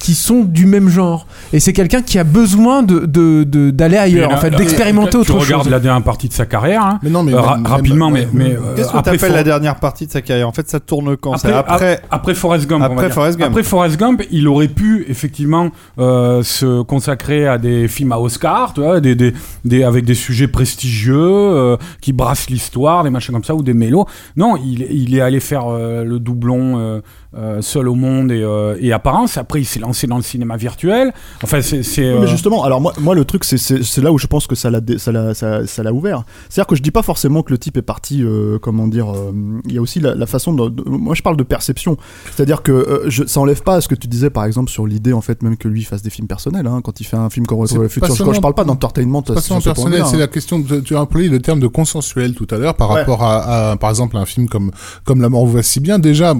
qui 0.00 0.14
sont 0.14 0.40
du 0.42 0.66
même 0.66 0.88
genre. 0.88 1.26
Et 1.52 1.60
c'est 1.60 1.72
quelqu'un 1.72 2.02
qui 2.02 2.18
a 2.18 2.24
besoin 2.24 2.82
de, 2.82 3.00
de, 3.00 3.44
de- 3.44 3.70
d'aller 3.70 3.98
ailleurs, 3.98 4.30
là- 4.30 4.36
en 4.36 4.40
fait, 4.40 4.50
d'expérimenter 4.50 5.10
tu 5.10 5.16
autre 5.18 5.34
regardes 5.38 5.62
chose. 5.64 5.70
la 5.70 5.78
dernière 5.78 6.02
partie 6.02 6.26
de 6.26 6.32
sa 6.32 6.46
carrière, 6.46 6.82
hein, 6.82 6.98
Mais 7.02 7.10
non, 7.10 7.22
mais 7.22 7.34
euh, 7.34 7.40
ra- 7.40 7.56
même- 7.58 7.66
rapidement, 7.66 8.10
même- 8.10 8.28
mais, 8.32 8.48
mais 8.48 8.56
euh, 8.56 8.74
Qu'est-ce 8.76 8.88
que 8.90 8.96
après, 8.96 9.02
t'appelles 9.12 9.20
For- 9.30 9.36
la 9.36 9.44
dernière 9.44 9.76
partie 9.76 10.06
de 10.06 10.10
sa 10.10 10.22
carrière? 10.22 10.48
En 10.48 10.52
fait, 10.52 10.68
ça 10.68 10.80
tourne 10.80 11.16
quand 11.18 11.36
C'est 11.36 11.52
après, 11.52 11.74
après. 11.74 11.92
ap- 11.98 12.06
après 12.10 12.34
Forrest 12.34 12.66
Gump. 12.66 12.82
on 12.82 12.86
va 12.88 12.92
après 12.94 13.06
dire. 13.06 13.14
Forrest 13.14 13.38
Gump. 13.38 13.50
Après 13.50 13.62
Forrest 13.62 13.96
Gump, 14.00 14.22
il 14.32 14.48
aurait 14.48 14.68
pu 14.68 15.04
effectivement 15.08 15.68
euh, 15.98 16.42
se 16.42 16.82
consacrer 16.82 17.46
à 17.46 17.58
des 17.58 17.86
films 17.86 18.12
à 18.12 18.18
Oscar, 18.18 18.72
tu 18.72 18.80
vois, 18.80 19.00
des, 19.00 19.14
des, 19.14 19.34
des- 19.66 19.84
avec 19.84 20.06
des 20.06 20.14
sujets 20.14 20.48
prestigieux 20.48 21.14
euh, 21.14 21.76
qui 22.00 22.12
brassent 22.14 22.48
l'histoire, 22.48 23.04
des 23.04 23.10
machins 23.10 23.34
comme 23.34 23.44
ça, 23.44 23.54
ou 23.54 23.62
des 23.62 23.74
mélos. 23.74 24.06
Non, 24.36 24.56
il, 24.56 24.86
il 24.90 25.14
est 25.14 25.20
allé 25.20 25.40
faire 25.40 25.64
euh, 25.68 26.04
le 26.04 26.18
doublon 26.18 27.00
euh, 27.36 27.62
seul 27.62 27.88
au 27.88 27.94
monde 27.94 28.32
et, 28.32 28.42
euh, 28.42 28.76
et 28.80 28.92
apparence. 28.92 29.36
Après, 29.38 29.60
il 29.60 29.64
s'est 29.64 29.78
lancé 29.78 30.06
dans 30.06 30.16
le 30.16 30.22
cinéma 30.22 30.56
virtuel. 30.56 31.12
Enfin, 31.42 31.62
c'est. 31.62 31.82
c'est, 31.82 32.12
Oui, 32.12 32.18
mais 32.20 32.24
euh, 32.24 32.26
justement, 32.26 32.64
alors 32.64 32.80
moi, 32.80 32.92
moi 33.00 33.14
le 33.14 33.24
truc, 33.24 33.44
c'est- 33.44 33.56
c'est 33.58 33.82
c'est 33.84 34.00
là 34.00 34.10
où 34.12 34.18
je 34.18 34.26
pense 34.26 34.46
que 34.46 34.54
ça 34.56 34.68
l'a 34.70 34.80
dé- 34.80 34.98
ça 34.98 35.12
l'a 35.12 35.32
ça, 35.34 35.66
ça 35.66 35.82
l'a 35.82 35.92
ouvert. 35.92 36.24
C'est-à-dire 36.48 36.66
que 36.66 36.74
je 36.76 36.82
dis 36.82 36.90
pas 36.90 37.02
forcément 37.02 37.42
que 37.42 37.52
le 37.52 37.58
type 37.58 37.76
est 37.76 37.82
parti, 37.82 38.22
euh, 38.24 38.58
comment 38.60 38.88
dire, 38.88 39.10
euh, 39.14 39.32
il 39.66 39.72
y 39.74 39.78
a 39.78 39.80
aussi 39.80 40.00
la, 40.00 40.14
la 40.14 40.26
façon 40.26 40.52
de, 40.52 40.68
de- 40.68 40.82
Moi, 40.88 41.14
je 41.14 41.22
parle 41.22 41.36
de 41.36 41.42
perception. 41.44 41.96
C'est-à-dire 42.34 42.62
que 42.62 42.72
euh, 42.72 43.04
je, 43.08 43.24
ça 43.26 43.40
enlève 43.40 43.62
pas 43.62 43.76
à 43.76 43.80
ce 43.80 43.88
que 43.88 43.94
tu 43.94 44.08
disais, 44.08 44.30
par 44.30 44.44
exemple, 44.44 44.70
sur 44.70 44.86
l'idée, 44.86 45.12
en 45.12 45.20
fait, 45.20 45.42
même 45.42 45.56
que 45.56 45.68
lui 45.68 45.84
fasse 45.84 46.02
des 46.02 46.10
films 46.10 46.26
personnels. 46.28 46.66
Hein, 46.66 46.80
quand 46.82 47.00
il 47.00 47.04
fait 47.04 47.16
un 47.16 47.30
film 47.30 47.46
C'est 47.48 47.74
vers 47.74 47.82
le 47.82 47.88
futur, 47.88 48.14
je, 48.14 48.24
je 48.34 48.40
parle 48.40 48.54
pas 48.54 48.64
d'entertainment. 48.64 49.22
Pas 49.22 49.40
seulement 49.40 49.60
sur 49.60 49.70
ce 49.70 49.74
personnel, 49.76 50.02
c'est 50.06 50.16
hein. 50.16 50.20
la 50.20 50.26
question 50.26 50.58
de, 50.58 50.80
tu 50.80 50.96
as 50.96 51.00
employé 51.00 51.28
le 51.28 51.38
terme 51.40 51.60
de 51.60 51.66
consensuel 51.68 52.34
tout 52.34 52.46
à 52.50 52.56
l'heure 52.58 52.74
par 52.74 52.90
Ouais. 52.90 53.00
rapport 53.00 53.22
à, 53.22 53.70
à, 53.72 53.76
par 53.76 53.90
exemple, 53.90 54.16
un 54.16 54.26
film 54.26 54.48
comme, 54.48 54.72
comme 55.04 55.20
La 55.20 55.28
mort 55.28 55.46
vous 55.46 55.52
va 55.52 55.62
si 55.62 55.78
bien. 55.80 55.98
Déjà, 55.98 56.34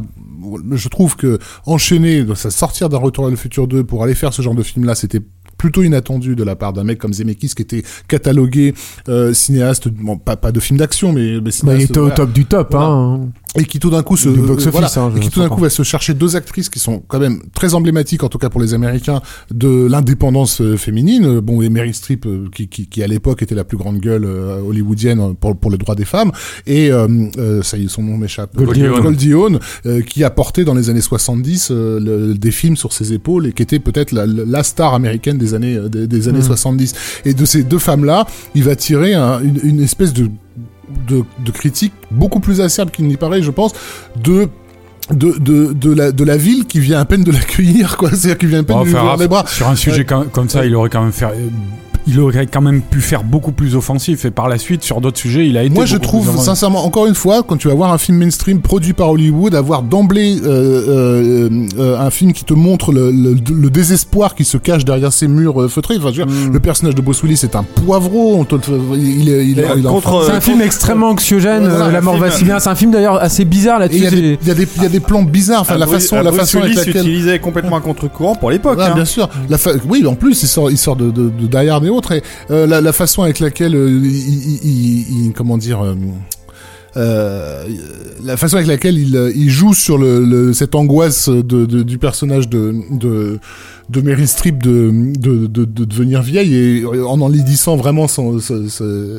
je 0.73 0.80
trouve 0.89 1.17
que 1.17 1.39
enchaîner, 1.67 2.25
ça 2.35 2.51
sortir 2.51 2.89
d'un 2.89 2.99
Retour 2.99 3.25
vers 3.25 3.31
le 3.31 3.37
futur 3.37 3.67
2 3.67 3.85
pour 3.85 4.03
aller 4.03 4.15
faire 4.15 4.33
ce 4.33 4.43
genre 4.43 4.55
de 4.55 4.63
film-là, 4.63 4.95
c'était 4.95 5.21
plutôt 5.61 5.83
inattendu 5.83 6.37
de 6.37 6.43
la 6.43 6.57
part 6.57 6.73
d'un 6.73 6.85
mec 6.85 6.99
comme 6.99 7.13
Zemeckis 7.13 7.51
qui 7.55 7.61
était 7.61 7.83
catalogué 8.09 8.73
euh, 9.11 9.35
cinéaste, 9.35 9.89
bon, 9.89 10.17
pas, 10.17 10.37
pas 10.37 10.53
de 10.53 10.61
film 10.61 10.79
d'action, 10.79 11.13
mais, 11.13 11.35
mais 11.35 11.41
Bah, 11.41 11.51
cinéaste, 11.51 11.81
il 11.81 11.85
était 11.85 11.99
au 11.99 12.03
voilà. 12.03 12.15
top 12.15 12.33
du 12.33 12.47
top. 12.47 12.69
Voilà. 12.71 12.87
Hein. 12.87 13.29
Et 13.59 13.65
qui 13.65 13.81
tout 13.81 13.91
d'un 13.91 14.03
coup 14.05 14.17
se 14.17 14.29
box 14.29 14.67
euh, 14.67 14.71
voilà, 14.71 14.87
hein, 14.97 15.13
et 15.17 15.21
qui 15.21 15.29
tout 15.29 15.41
d'un 15.41 15.49
coup 15.49 15.61
va 15.61 15.71
se 15.71 15.83
chercher 15.83 16.15
deux 16.15 16.37
actrices 16.37 16.69
qui 16.69 16.79
sont 16.79 17.03
quand 17.09 17.19
même 17.19 17.41
très 17.53 17.75
emblématiques 17.75 18.23
en 18.23 18.29
tout 18.29 18.39
cas 18.39 18.49
pour 18.49 18.61
les 18.61 18.75
Américains 18.75 19.21
de 19.53 19.87
l'indépendance 19.89 20.61
euh, 20.61 20.77
féminine. 20.77 21.25
Euh, 21.25 21.41
bon 21.41 21.61
et 21.61 21.69
Mary 21.69 21.93
Streep 21.93 22.27
euh, 22.27 22.45
qui, 22.55 22.69
qui, 22.69 22.87
qui 22.87 23.03
à 23.03 23.09
l'époque 23.09 23.43
était 23.43 23.57
la 23.57 23.65
plus 23.65 23.77
grande 23.77 23.99
gueule 23.99 24.25
hollywoodienne 24.25 25.35
pour 25.35 25.57
pour 25.57 25.71
les 25.71 25.79
droits 25.79 25.95
des 25.95 26.05
femmes. 26.05 26.31
Et 26.67 26.91
ça 27.63 27.77
y 27.77 27.85
est 27.85 27.89
son 27.89 28.03
nom 28.03 28.17
m'échappe. 28.17 28.55
Goldie. 28.57 28.81
Goldie 29.03 29.33
Hawn, 29.33 29.59
qui 30.07 30.25
a 30.25 30.31
porté 30.31 30.65
dans 30.65 30.75
les 30.75 30.91
années 30.91 31.01
70 31.01 31.69
euh, 31.71 31.99
le- 32.01 32.35
des 32.35 32.51
films 32.51 32.77
sur 32.77 32.93
ses 32.93 33.13
épaules 33.13 33.47
et 33.47 33.53
qui 33.53 33.63
était 33.63 33.79
peut-être 33.81 34.13
la, 34.13 34.27
la 34.27 34.63
star 34.63 34.95
américaine 34.95 35.39
des 35.39 35.55
années 35.55 35.79
des, 35.89 36.07
des 36.07 36.29
années 36.29 36.43
70 36.43 36.95
et 37.25 37.35
de 37.35 37.45
ces 37.45 37.63
deux 37.65 37.79
femmes 37.79 38.05
là 38.05 38.27
il 38.55 38.65
va 38.65 38.77
tirer 38.77 39.15
un- 39.15 39.41
une, 39.43 39.59
une 39.63 39.81
espèce 39.81 40.13
de 40.13 40.29
de, 41.09 41.23
de 41.39 41.51
critique 41.51 41.93
beaucoup 42.11 42.41
plus 42.41 42.61
acerbe 42.61 42.91
qu'il 42.91 43.07
n'y 43.07 43.17
paraît, 43.17 43.43
je 43.43 43.51
pense, 43.51 43.73
de 44.17 44.49
de, 45.11 45.37
de, 45.41 45.73
de, 45.73 45.93
la, 45.93 46.13
de 46.13 46.23
la 46.23 46.37
ville 46.37 46.67
qui 46.67 46.79
vient 46.79 47.01
à 47.01 47.05
peine 47.05 47.25
de 47.25 47.33
l'accueillir, 47.33 47.97
quoi. 47.97 48.11
C'est-à-dire 48.11 48.39
qui 48.39 48.47
vient 48.47 48.61
à 48.61 48.63
peine 48.63 48.79
de 48.79 48.85
lui 48.85 48.95
ouvrir 48.95 49.17
les 49.17 49.29
bras. 49.29 49.45
Sur 49.47 49.69
un 49.69 49.75
sujet 49.77 50.05
comme, 50.05 50.29
comme 50.29 50.49
ça, 50.49 50.65
il 50.65 50.75
aurait 50.77 50.89
quand 50.89 51.03
même 51.03 51.13
fait. 51.13 51.27
Il 52.07 52.19
aurait 52.21 52.47
quand 52.47 52.61
même 52.63 52.81
pu 52.81 53.01
faire 53.01 53.23
beaucoup 53.25 53.53
plus 53.53 53.77
offensif 53.77 54.25
et 54.25 54.31
par 54.31 54.49
la 54.49 54.59
suite 54.59 54.83
sur 54.83 55.01
d'autres 55.01 55.19
sujets 55.19 55.47
il 55.47 55.57
a 55.57 55.63
été 55.65 55.75
Moi, 55.75 55.85
je 55.85 55.97
trouve, 55.97 56.31
plus 56.33 56.43
sincèrement, 56.43 56.85
encore 56.85 57.07
une 57.07 57.15
fois, 57.15 57.43
quand 57.43 57.57
tu 57.57 57.69
vas 57.69 57.75
voir 57.75 57.93
un 57.93 57.99
film 57.99 58.19
mainstream 58.19 58.61
produit 58.61 58.93
par 58.95 59.11
Hollywood, 59.11 59.55
avoir 59.55 59.83
d'emblée 59.83 60.39
euh, 60.43 60.47
euh, 60.49 61.51
euh, 61.79 61.99
un 62.01 62.11
film 62.11 62.33
qui 62.33 62.45
te 62.45 62.55
montre 62.55 62.93
le, 62.93 63.11
le, 63.11 63.35
le 63.35 63.71
désespoir 63.71 64.35
qui 64.35 64.45
se 64.45 64.57
cache 64.57 64.85
derrière 64.85 65.13
ces 65.13 65.29
murs 65.29 65.61
euh, 65.63 65.69
feutrés. 65.69 65.97
Enfin, 65.99 66.11
je 66.13 66.23
veux 66.23 66.27
dire, 66.27 66.31
Mm. 66.31 66.53
le 66.53 66.61
personnage 66.61 66.95
de 66.95 67.01
Bruce 67.03 67.23
Willis 67.23 67.41
est 67.43 67.57
un 67.57 67.63
poivreau. 67.63 68.37
On 68.37 68.45
te, 68.45 68.55
le- 68.55 68.97
il 68.97 69.29
est, 69.29 69.45
il 69.47 69.59
il 69.77 69.83
contre- 69.83 70.25
C'est 70.27 70.33
un 70.33 70.41
film 70.41 70.61
extrêmement 70.63 71.09
anxiogène. 71.11 71.67
voilà, 71.69 71.87
euh, 71.87 71.91
La 71.93 71.99
un 71.99 72.01
mort 72.01 72.17
va 72.17 72.31
si 72.31 72.45
bien. 72.45 72.59
C'est 72.61 72.69
un 72.71 72.75
film 72.75 72.91
d'ailleurs 72.93 73.21
assez 73.21 73.45
bizarre 73.45 73.79
là-dessus. 73.79 74.03
y, 74.03 74.07
a 74.07 74.11
des- 74.11 74.17
c'est- 74.17 74.39
il 74.43 74.49
y, 74.49 74.51
a 74.51 74.55
des- 74.55 74.69
il 74.77 74.83
y 74.83 74.87
a 74.87 74.89
des 74.89 75.01
plans 75.01 75.23
bizarres. 75.23 75.63
Enfin, 75.63 75.77
la 75.77 75.87
Bruce- 75.87 76.03
façon, 76.03 76.17
ah, 76.19 76.23
la 76.23 76.31
Bruce 76.31 76.41
façon 76.43 76.59
avec 76.59 76.71
Willis 76.71 76.87
laquelle. 76.87 77.03
utilisait 77.03 77.39
complètement 77.39 77.77
à 77.77 77.81
contre-courant 77.81 78.35
pour 78.37 78.51
l'époque. 78.51 78.79
Ouais, 78.79 78.85
hein. 78.85 78.95
bien 78.95 79.05
sûr. 79.05 79.29
La 79.49 79.59
fa- 79.59 79.73
Oui, 79.89 80.05
en 80.07 80.15
plus, 80.15 80.43
il 80.43 80.49
sort, 80.49 80.71
il 80.71 80.79
sort 80.79 80.97
de, 80.97 81.11
de, 81.11 81.31
de 81.31 81.47
Die 81.47 81.69
Hard 81.69 81.85
et 81.91 81.97
autres. 81.97 82.13
Et 82.13 82.23
euh, 82.51 82.67
la, 82.67 82.81
la 82.81 82.93
façon 82.93 83.23
avec 83.23 83.39
laquelle 83.41 83.75
euh, 83.75 83.89
il, 83.91 84.07
il- 84.65 85.27
il- 85.27 85.33
comment 85.35 85.59
dire. 85.59 85.83
euh, 85.83 85.95
euh, 86.97 87.65
la 88.25 88.37
façon 88.37 88.57
avec 88.57 88.67
laquelle 88.69 88.99
il, 88.99 89.15
euh, 89.17 89.31
il 89.35 89.49
joue 89.49 89.75
sur 89.75 89.97
le, 89.97 90.25
le- 90.25 90.53
cette 90.53 90.75
angoisse 90.75 91.29
de, 91.29 91.65
de- 91.65 91.83
du 91.85 91.99
personnage 91.99 92.49
de, 92.49 92.75
de, 92.91 93.39
de 93.91 94.01
Meryl 94.01 94.29
Streep 94.29 94.63
de, 94.63 94.93
de, 95.19 95.47
de, 95.47 95.65
de 95.65 95.85
devenir 95.85 96.23
vieille 96.23 96.55
et 96.55 96.85
en 96.87 97.21
enlaidissant 97.21 97.77
vraiment 97.77 98.07
son, 98.09 98.39
son- 98.39 98.69
son- 98.69 99.19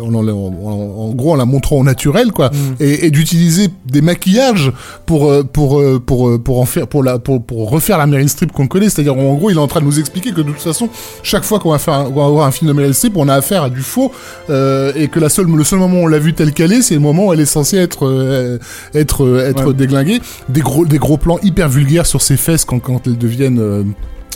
en, 0.00 0.14
en, 0.14 0.28
en- 0.28 1.12
gros 1.14 1.32
en 1.32 1.36
la 1.36 1.44
montrant 1.44 1.76
au 1.76 1.84
naturel 1.84 2.30
quoi. 2.32 2.50
Et, 2.80 3.06
et 3.06 3.10
d'utiliser 3.10 3.68
des 3.86 4.00
maquillages 4.00 4.72
pour 5.06 5.30
euh, 5.30 5.42
pour 5.42 5.80
euh, 5.80 5.98
pour 6.04 6.28
euh, 6.28 6.38
pour 6.38 6.60
en 6.60 6.66
faire 6.66 6.86
pour 6.86 7.02
la 7.02 7.18
pour, 7.18 7.42
pour 7.44 7.68
refaire 7.70 7.98
la 7.98 8.06
Meryl 8.06 8.28
Streep 8.28 8.52
qu'on 8.52 8.68
connaît. 8.68 8.88
C'est-à-dire 8.88 9.16
en 9.18 9.34
gros 9.34 9.50
il 9.50 9.56
est 9.56 9.60
en 9.60 9.66
train 9.66 9.80
de 9.80 9.86
nous 9.86 9.98
expliquer 9.98 10.30
que 10.30 10.36
de 10.40 10.44
toute 10.52 10.58
façon 10.60 10.88
chaque 11.22 11.44
fois 11.44 11.58
qu'on 11.58 11.70
va 11.72 11.78
faire 11.78 11.94
un, 11.94 12.04
on 12.06 12.12
va 12.14 12.24
avoir 12.26 12.46
un 12.46 12.52
film 12.52 12.68
de 12.68 12.74
Meryl 12.76 12.94
Streep 12.94 13.16
on 13.16 13.28
a 13.28 13.34
affaire 13.34 13.64
à 13.64 13.70
du 13.70 13.80
faux 13.80 14.12
euh, 14.50 14.92
et 14.94 15.08
que 15.08 15.18
la 15.20 15.28
seule 15.28 15.46
le 15.46 15.64
seul 15.64 15.80
moment 15.80 15.98
où 16.00 16.04
on 16.04 16.06
l'a 16.06 16.18
vu 16.20 16.32
telle 16.32 16.52
qu'elle 16.52 16.72
est 16.72 16.82
c'est 16.82 16.94
le 16.94 17.00
moment 17.00 17.26
où 17.26 17.32
elle 17.32 17.40
est 17.40 17.44
censée 17.46 17.76
être 17.76 18.06
euh, 18.06 18.58
être 18.94 19.24
euh, 19.24 19.48
être 19.50 19.66
Ouais. 19.68 19.74
déglinguée. 19.74 20.20
Des 20.48 20.60
gros 20.60 20.86
des 20.86 20.98
gros 20.98 21.16
plans 21.16 21.38
hyper 21.42 21.68
vulgaires 21.68 22.06
sur 22.06 22.22
ses 22.22 22.36
fesses 22.36 22.64
quand 22.64 22.78
quand 22.78 23.06
elles 23.06 23.18
deviennent 23.18 23.58
euh, 23.60 23.82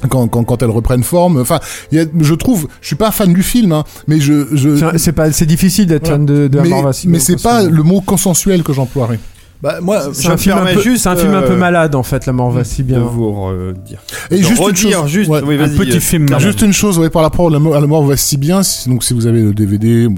quand, 0.09 0.29
quand, 0.29 0.45
quand 0.45 0.63
elles 0.63 0.71
reprennent 0.71 1.03
forme, 1.03 1.41
enfin, 1.41 1.59
y 1.93 1.99
a, 1.99 2.05
je 2.21 2.35
trouve, 2.35 2.67
je 2.81 2.87
suis 2.87 2.97
pas 2.97 3.11
fan 3.11 3.33
du 3.33 3.43
film, 3.43 3.73
hein, 3.73 3.85
mais 4.07 4.21
je, 4.21 4.47
je, 4.53 4.77
C'est- 4.99 5.13
pas, 5.13 5.33
c'est 5.33 5.47
difficile 5.47 5.87
d'être 5.87 6.09
fan 6.09 6.27
de, 6.27 6.49
de 6.49 6.59
mais, 6.63 6.71
mais 7.09 7.19
c'est 7.19 7.43
pas 7.43 7.63
le 7.71 7.83
mot 7.83 8.01
consensuel 8.01 8.63
que 8.63 8.73
j'emploierais. 8.73 9.19
Bah, 9.63 9.79
moi, 9.81 10.03
C'est 10.13 10.25
je 10.25 10.31
un 10.31 10.37
film 10.37 10.57
un 10.59 10.67
peu, 10.75 10.81
juste, 10.81 11.05
c'est 11.05 11.09
un 11.09 11.17
film 11.17 11.33
un 11.35 11.41
peu 11.43 11.53
euh, 11.53 11.57
malade 11.57 11.95
en 11.95 12.03
fait. 12.03 12.27
La 12.27 12.33
mort 12.33 12.51
va 12.51 12.63
si 12.63 12.83
de 12.83 12.89
bien. 12.89 13.01
vous 13.01 13.33
redire. 13.33 13.99
Et 14.31 14.37
De 14.39 14.43
juste 14.43 14.63
une 14.69 14.77
chose, 14.77 15.07
juste, 15.09 15.31
ouais, 15.31 15.41
oui, 15.47 15.57
un 15.59 15.69
petit 15.69 15.97
euh, 15.97 16.01
film 16.01 16.27
juste 16.39 16.61
une 16.63 16.73
chose, 16.75 16.99
ouais, 16.99 17.09
par 17.11 17.23
rapport 17.23 17.49
à 17.49 17.51
la 17.51 17.59
mort, 17.59 17.75
à 17.75 17.81
la 17.81 17.87
mort 17.87 18.05
va 18.05 18.17
si 18.17 18.37
bien, 18.37 18.63
si- 18.63 18.89
donc 18.89 19.03
si 19.03 19.15
vous 19.15 19.27
avez 19.27 19.41
le 19.41 19.55
DVD, 19.55 20.09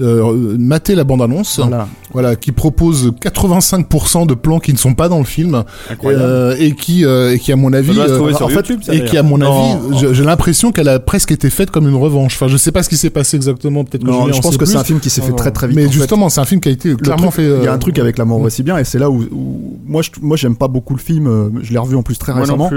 euh, 0.00 0.56
matez 0.58 0.94
la 0.94 1.04
bande-annonce, 1.04 1.60
voilà. 1.60 1.86
voilà, 2.12 2.36
qui 2.36 2.50
propose 2.52 3.12
85% 3.22 4.26
de 4.26 4.34
plans 4.34 4.58
qui 4.58 4.72
ne 4.72 4.78
sont 4.78 4.94
pas 4.94 5.08
dans 5.08 5.18
le 5.18 5.24
film, 5.24 5.62
Incroyable. 5.90 6.24
euh, 6.24 6.56
et 6.58 6.72
qui, 6.74 7.04
euh, 7.04 7.32
et 7.34 7.38
qui 7.38 7.52
à 7.52 7.56
mon 7.56 7.72
avis, 7.72 7.96
euh, 7.98 8.20
en 8.20 8.36
sur 8.36 8.48
fait, 8.50 8.56
YouTube, 8.56 8.80
ça, 8.82 8.94
et 8.94 9.04
qui 9.04 9.16
à 9.16 9.22
mon 9.22 9.40
avis, 9.40 9.98
j'ai- 10.14 10.24
l'impression 10.24 10.72
qu'elle 10.72 10.88
a 10.88 10.98
presque 11.00 11.32
été 11.32 11.48
faite 11.50 11.70
comme 11.70 11.88
une 11.88 11.94
revanche. 11.96 12.34
Enfin, 12.34 12.48
je 12.48 12.56
sais 12.56 12.72
pas 12.72 12.82
ce 12.82 12.88
qui 12.88 12.96
s'est 12.96 13.10
passé 13.10 13.36
exactement, 13.36 13.84
peut-être 13.84 14.02
que 14.04 14.10
Non, 14.10 14.26
je 14.32 14.38
en 14.38 14.40
pense 14.40 14.56
que 14.56 14.64
c'est 14.64 14.76
un 14.76 14.84
film 14.84 15.00
qui 15.00 15.10
s'est 15.10 15.22
fait 15.22 15.30
Non, 15.30 15.36
très 15.36 15.50
très 15.50 15.66
vite. 15.68 15.76
Mais 15.76 15.88
justement, 15.90 16.28
c'est 16.28 16.40
un 16.40 16.44
film 16.44 16.60
qui 16.60 16.68
a 16.68 16.72
été 16.72 16.94
clairement 16.96 17.30
fait. 17.30 17.44
Il 17.44 17.64
y 17.64 17.68
a 17.68 17.72
un 17.72 17.78
truc 17.78 17.98
avec 17.98 18.18
la 18.18 18.24
mort 18.24 18.38
voici 18.38 18.62
bien, 18.62 18.78
et 18.80 18.84
c'est 18.84 18.98
là 18.98 19.10
où, 19.10 19.22
où- 19.30 19.78
moi, 19.86 20.02
je, 20.02 20.10
moi, 20.20 20.36
j'aime 20.36 20.56
pas 20.56 20.68
beaucoup 20.68 20.94
le 20.94 21.00
film. 21.00 21.60
Je 21.62 21.72
l'ai 21.72 21.78
revu 21.78 21.96
en 21.96 22.02
plus 22.02 22.18
très 22.18 22.32
Moi 22.32 22.42
récemment. 22.42 22.68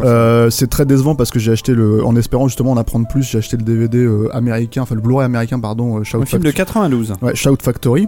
Euh, 0.00 0.50
c'est 0.50 0.68
très 0.68 0.86
décevant 0.86 1.14
parce 1.14 1.30
que 1.30 1.38
j'ai 1.38 1.52
acheté 1.52 1.74
le, 1.74 2.04
en 2.04 2.16
espérant 2.16 2.48
justement 2.48 2.72
en 2.72 2.76
apprendre 2.76 3.06
plus, 3.08 3.22
j'ai 3.22 3.38
acheté 3.38 3.56
le 3.56 3.62
DVD 3.62 3.98
euh, 3.98 4.28
américain, 4.34 4.82
enfin 4.82 4.94
le 4.94 5.00
Blu-ray 5.00 5.24
américain, 5.26 5.58
pardon, 5.60 5.98
euh, 5.98 6.04
Shout, 6.04 6.20
Un 6.22 6.26
film 6.26 6.42
de 6.42 6.48
Fact- 6.48 6.56
92. 6.56 7.14
ouais, 7.22 7.34
Shout 7.34 7.56
Factory. 7.62 8.06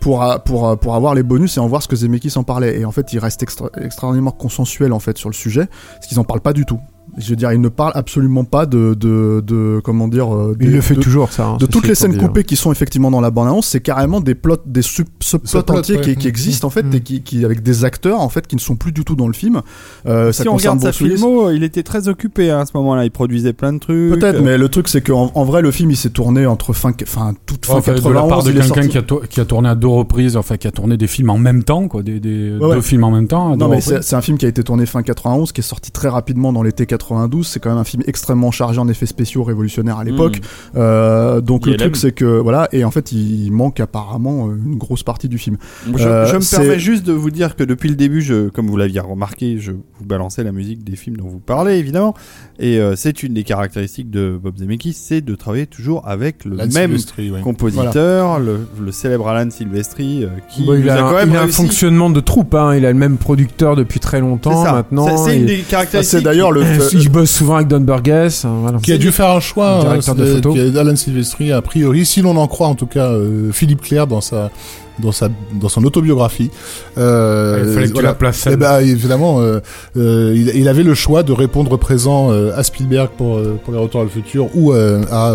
Pour, 0.00 0.24
pour, 0.44 0.76
pour 0.80 0.96
avoir 0.96 1.14
les 1.14 1.22
bonus 1.22 1.56
et 1.56 1.60
en 1.60 1.68
voir 1.68 1.80
ce 1.80 1.86
que 1.86 1.94
Zemeckis 1.94 2.32
en 2.36 2.42
parlait. 2.42 2.80
Et 2.80 2.84
en 2.84 2.90
fait, 2.90 3.12
il 3.12 3.20
reste 3.20 3.40
extra- 3.44 3.70
extraordinairement 3.80 4.32
consensuel 4.32 4.92
en 4.92 4.98
fait 4.98 5.16
sur 5.16 5.28
le 5.28 5.34
sujet, 5.34 5.68
parce 5.94 6.08
qu'ils 6.08 6.18
en 6.18 6.24
parlent 6.24 6.40
pas 6.40 6.52
du 6.52 6.64
tout. 6.64 6.80
Je 7.18 7.28
veux 7.30 7.36
dire, 7.36 7.52
il 7.52 7.60
ne 7.60 7.68
parle 7.68 7.92
absolument 7.94 8.44
pas 8.44 8.64
de, 8.64 8.94
de, 8.94 9.42
de 9.46 9.80
comment 9.84 10.08
dire, 10.08 10.34
euh, 10.34 10.56
Il 10.60 10.72
le 10.72 10.80
fait 10.80 10.94
de, 10.94 11.00
toujours, 11.00 11.30
ça. 11.30 11.46
hein, 11.46 11.56
de 11.58 11.66
toutes 11.66 11.86
les 11.86 11.94
scènes 11.94 12.16
coupées 12.16 12.44
qui 12.44 12.56
sont 12.56 12.72
effectivement 12.72 13.10
dans 13.10 13.20
la 13.20 13.30
bande-annonce, 13.30 13.66
c'est 13.66 13.80
carrément 13.80 14.20
des 14.20 14.34
plots, 14.34 14.56
des 14.64 14.80
sub- 14.82 15.06
subplots 15.20 15.60
entiers 15.76 16.00
qui, 16.00 16.10
ouais. 16.10 16.16
qui 16.16 16.26
existent 16.28 16.66
en 16.66 16.70
fait, 16.70 16.82
Mm. 16.84 16.94
et 16.94 17.00
qui, 17.00 17.22
qui 17.22 17.44
avec 17.44 17.62
des 17.62 17.84
acteurs 17.84 18.20
en 18.20 18.28
fait 18.30 18.46
qui 18.46 18.56
ne 18.56 18.60
sont 18.60 18.76
plus 18.76 18.92
du 18.92 19.04
tout 19.04 19.14
dans 19.14 19.26
le 19.26 19.34
film. 19.34 19.60
Euh, 20.06 20.32
ça 20.32 20.42
si 20.42 20.48
on 20.48 20.56
regarde 20.56 20.80
sa 20.80 20.92
filmo, 20.92 21.50
il 21.50 21.62
était 21.64 21.82
très 21.82 22.08
occupé 22.08 22.50
hein, 22.50 22.60
à 22.60 22.66
ce 22.66 22.72
moment-là. 22.76 23.04
Il 23.04 23.10
produisait 23.10 23.52
plein 23.52 23.72
de 23.74 23.78
trucs. 23.78 24.12
Peut-être, 24.18 24.40
mais 24.40 24.56
le 24.56 24.68
truc 24.68 24.88
c'est 24.88 25.02
qu'en 25.02 25.30
en 25.34 25.44
vrai 25.44 25.60
le 25.62 25.70
film 25.70 25.90
il 25.90 25.96
s'est 25.96 26.10
tourné 26.10 26.46
entre 26.46 26.72
fin, 26.72 26.92
enfin 27.02 27.34
toute 27.46 27.66
fin 27.66 27.74
Enfin, 27.74 27.92
de 27.92 27.96
la 27.98 28.02
91 28.02 28.28
part 28.28 28.42
de 28.42 28.52
quelqu'un 28.52 28.66
sorti. 28.68 28.88
qui 28.88 29.28
qui 29.28 29.40
a 29.40 29.44
tourné 29.44 29.68
à 29.68 29.74
deux 29.74 29.86
reprises, 29.86 30.36
enfin 30.36 30.56
qui 30.56 30.66
a 30.66 30.70
tourné 30.70 30.96
des 30.96 31.06
films 31.06 31.30
en 31.30 31.38
même 31.38 31.62
temps, 31.62 31.88
quoi, 31.88 32.02
des, 32.02 32.20
des- 32.20 32.56
Ouais, 32.56 32.66
ouais. 32.68 32.74
deux 32.76 32.80
films 32.80 33.04
en 33.04 33.10
même 33.10 33.28
temps. 33.28 33.56
Non 33.56 33.68
mais 33.68 33.80
c'est 33.82 34.14
un 34.14 34.20
film 34.22 34.38
qui 34.38 34.46
a 34.46 34.48
été 34.48 34.62
tourné 34.64 34.86
fin 34.86 35.02
91, 35.02 35.52
qui 35.52 35.60
est 35.60 35.64
sorti 35.64 35.90
très 35.90 36.08
rapidement 36.08 36.52
dans 36.52 36.62
l'été 36.62 36.86
92. 37.08 37.46
C'est 37.46 37.60
quand 37.60 37.70
même 37.70 37.78
un 37.78 37.84
film 37.84 38.02
extrêmement 38.06 38.50
chargé 38.50 38.78
en 38.78 38.88
effets 38.88 39.06
spéciaux 39.06 39.44
révolutionnaires 39.44 39.98
à 39.98 40.04
l'époque. 40.04 40.38
Mmh. 40.38 40.76
Euh, 40.78 41.40
donc 41.40 41.66
le 41.66 41.76
truc 41.76 41.96
c'est 41.96 42.12
que 42.12 42.24
voilà 42.40 42.68
et 42.72 42.84
en 42.84 42.90
fait 42.90 43.12
il 43.12 43.50
manque 43.50 43.80
apparemment 43.80 44.48
euh, 44.48 44.52
une 44.64 44.76
grosse 44.76 45.02
partie 45.02 45.28
du 45.28 45.38
film. 45.38 45.56
Je, 45.96 46.06
Euh, 46.06 46.26
je 46.26 46.36
me 46.36 46.50
permets 46.56 46.78
juste 46.78 47.04
de 47.04 47.12
vous 47.12 47.30
dire 47.30 47.56
que 47.56 47.64
depuis 47.64 47.88
le 47.88 47.94
début, 47.96 48.22
je, 48.22 48.48
comme 48.48 48.68
vous 48.68 48.76
l'aviez 48.76 49.00
remarqué, 49.00 49.58
je 49.58 49.72
vous 49.72 50.04
balançais 50.04 50.42
la 50.44 50.52
musique 50.52 50.84
des 50.84 50.96
films 50.96 51.16
dont 51.16 51.28
vous 51.28 51.38
parlez, 51.38 51.76
évidemment. 51.78 52.14
Et 52.58 52.78
euh, 52.78 52.94
c'est 52.96 53.22
une 53.22 53.34
des 53.34 53.44
caractéristiques 53.44 54.10
de 54.10 54.38
Bob 54.42 54.58
Zemeckis, 54.58 54.92
c'est 54.94 55.20
de 55.20 55.34
travailler 55.34 55.66
toujours 55.66 56.06
avec 56.08 56.44
le 56.44 56.60
Alan 56.60 56.70
même 56.72 56.90
Silvestri, 56.90 57.30
ouais. 57.30 57.40
compositeur, 57.40 58.38
le, 58.40 58.66
le 58.80 58.92
célèbre 58.92 59.28
Alan 59.28 59.50
Silvestri, 59.50 60.24
euh, 60.24 60.28
qui 60.50 60.64
Bon, 60.64 60.74
il 60.74 60.88
a, 60.90 60.94
a, 61.06 61.10
quand 61.10 61.16
même 61.16 61.30
il 61.30 61.36
a 61.36 61.42
un 61.42 61.48
fonctionnement 61.48 62.10
de 62.10 62.20
troupe, 62.20 62.54
hein. 62.54 62.74
il 62.76 62.84
a 62.84 62.92
le 62.92 62.98
même 62.98 63.16
producteur 63.16 63.76
depuis 63.76 64.00
très 64.00 64.20
longtemps 64.20 64.62
maintenant. 64.64 65.16
C'est- 65.16 65.38
une 65.38 65.46
des 65.46 65.58
caractéristiques. 65.60 66.18
C'est 66.18 66.24
d'ailleurs 66.24 66.52
le 66.52 66.62
fait- 66.98 67.04
il 67.04 67.08
bosse 67.10 67.30
souvent 67.30 67.56
avec 67.56 67.68
Don 67.68 67.80
Burgess. 67.80 68.44
voilà. 68.46 68.78
Qui 68.78 68.92
a 68.92 68.98
dû 68.98 69.10
faire 69.12 69.30
un 69.30 69.40
choix, 69.40 69.76
hein, 69.76 69.80
directeur 69.80 70.14
de 70.14 70.24
photo. 70.26 70.52
qui 70.52 70.58
est 70.60 70.76
Alan 70.76 70.96
Silvestri, 70.96 71.52
a 71.52 71.60
priori, 71.62 72.04
si 72.06 72.22
l'on 72.22 72.36
en 72.36 72.46
croit 72.46 72.68
en 72.68 72.74
tout 72.74 72.86
cas 72.86 73.08
euh, 73.10 73.50
Philippe 73.52 73.80
Clair 73.82 74.06
dans 74.06 74.20
sa 74.20 74.50
dans 74.98 75.10
sa 75.12 75.28
dans 75.58 75.68
son 75.70 75.84
autobiographie. 75.84 76.50
Euh, 76.98 77.64
Il 77.66 77.72
fallait 77.72 77.82
que 77.84 77.88
tu 77.88 77.92
voilà. 77.94 78.08
la 78.10 78.14
places 78.14 78.46
Eh 78.50 78.56
ben, 78.56 78.80
évidemment, 78.80 79.40
euh, 79.40 79.60
euh, 79.96 80.32
il, 80.36 80.52
il 80.54 80.68
avait 80.68 80.82
le 80.82 80.94
choix 80.94 81.22
de 81.22 81.32
répondre 81.32 81.76
présent 81.78 82.30
euh, 82.30 82.52
à 82.56 82.62
Spielberg 82.62 83.08
pour 83.16 83.36
euh, 83.36 83.58
pour 83.64 83.72
les 83.72 83.78
Retours 83.80 84.02
à 84.02 84.04
le 84.04 84.10
futur 84.10 84.48
ou 84.54 84.72
euh, 84.72 85.02
à 85.10 85.32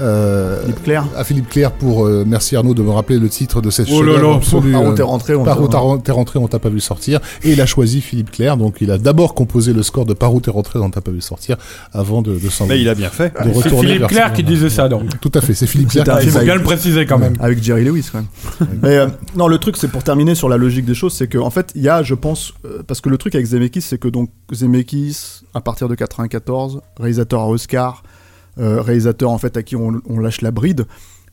euh, 0.00 0.60
Philippe 0.62 0.82
Clair. 0.82 1.04
à 1.16 1.24
Philippe 1.24 1.48
Clair 1.48 1.72
pour 1.72 2.06
euh, 2.06 2.24
merci 2.26 2.56
Arnaud 2.56 2.74
de 2.74 2.82
me 2.82 2.90
rappeler 2.90 3.18
le 3.18 3.28
titre 3.28 3.60
de 3.60 3.70
cette 3.70 3.88
Oh 3.92 4.02
là 4.02 4.14
là, 4.14 4.20
Par 4.72 4.82
où 4.84 4.88
euh, 4.88 4.94
t'es 4.94 5.02
rentré 5.02 5.34
on 5.34 5.44
par 5.44 5.60
où 5.62 5.68
t'es 5.98 6.12
rentré, 6.12 6.38
on 6.38 6.48
t'a 6.48 6.58
pas 6.58 6.68
vu 6.68 6.80
sortir. 6.80 7.20
Et 7.42 7.52
il 7.52 7.60
a 7.60 7.66
choisi 7.66 8.00
Philippe 8.00 8.30
Clair, 8.30 8.56
donc 8.56 8.76
il 8.80 8.90
a 8.90 8.98
d'abord 8.98 9.34
composé 9.34 9.72
le 9.72 9.82
score 9.82 10.06
de 10.06 10.14
Par 10.14 10.34
où 10.34 10.40
t'es 10.40 10.50
rentré, 10.50 10.78
on 10.78 10.90
t'a 10.90 11.00
pas 11.00 11.10
vu 11.10 11.20
sortir, 11.20 11.56
avant 11.92 12.22
de, 12.22 12.38
de 12.38 12.48
s'en 12.48 12.66
Mais 12.66 12.80
il 12.80 12.88
a 12.88 12.94
bien 12.94 13.10
fait. 13.10 13.32
de 13.44 13.52
C'est 13.52 13.68
Philippe 13.70 13.98
vers 14.00 14.08
Clair 14.08 14.28
ce- 14.30 14.36
qui 14.36 14.44
disait 14.44 14.70
ça, 14.70 14.88
donc. 14.88 15.02
Tout 15.20 15.32
à 15.34 15.40
fait, 15.40 15.54
c'est 15.54 15.66
Philippe 15.66 15.88
Clair. 15.90 16.04
C'était 16.04 16.16
un 16.16 16.20
qui 16.20 16.26
a 16.26 16.28
Il 16.28 16.32
faut 16.32 16.44
bien 16.44 16.54
le 16.54 16.62
préciser 16.62 17.06
quand 17.06 17.18
même. 17.18 17.34
Avec 17.40 17.62
Jerry 17.62 17.84
Lewis 17.84 18.06
quand 18.10 18.18
même. 18.18 18.68
Mais 18.82 18.96
euh, 18.96 19.06
non, 19.36 19.48
le 19.48 19.58
truc 19.58 19.76
c'est 19.76 19.88
pour 19.88 20.02
terminer 20.02 20.34
sur 20.34 20.48
la 20.48 20.56
logique 20.56 20.84
des 20.84 20.94
choses, 20.94 21.12
c'est 21.14 21.26
que 21.28 21.38
en 21.38 21.50
fait 21.50 21.72
il 21.74 21.82
y 21.82 21.88
a, 21.88 22.02
je 22.02 22.14
pense, 22.14 22.52
euh, 22.64 22.82
parce 22.86 23.00
que 23.00 23.08
le 23.08 23.18
truc 23.18 23.34
avec 23.34 23.46
Zemeckis, 23.46 23.80
c'est 23.82 23.98
que 23.98 24.08
donc 24.08 24.30
Zemeckis, 24.52 25.42
à 25.54 25.60
partir 25.60 25.88
de 25.88 25.94
94, 25.94 26.80
réalisateur 26.98 27.40
à 27.40 27.48
Oscar, 27.48 28.02
euh, 28.04 28.08
réalisateur 28.56 29.30
en 29.30 29.38
fait 29.38 29.56
à 29.56 29.62
qui 29.62 29.76
on, 29.76 30.00
lâche 30.18 30.40
la 30.40 30.50
bride. 30.50 30.86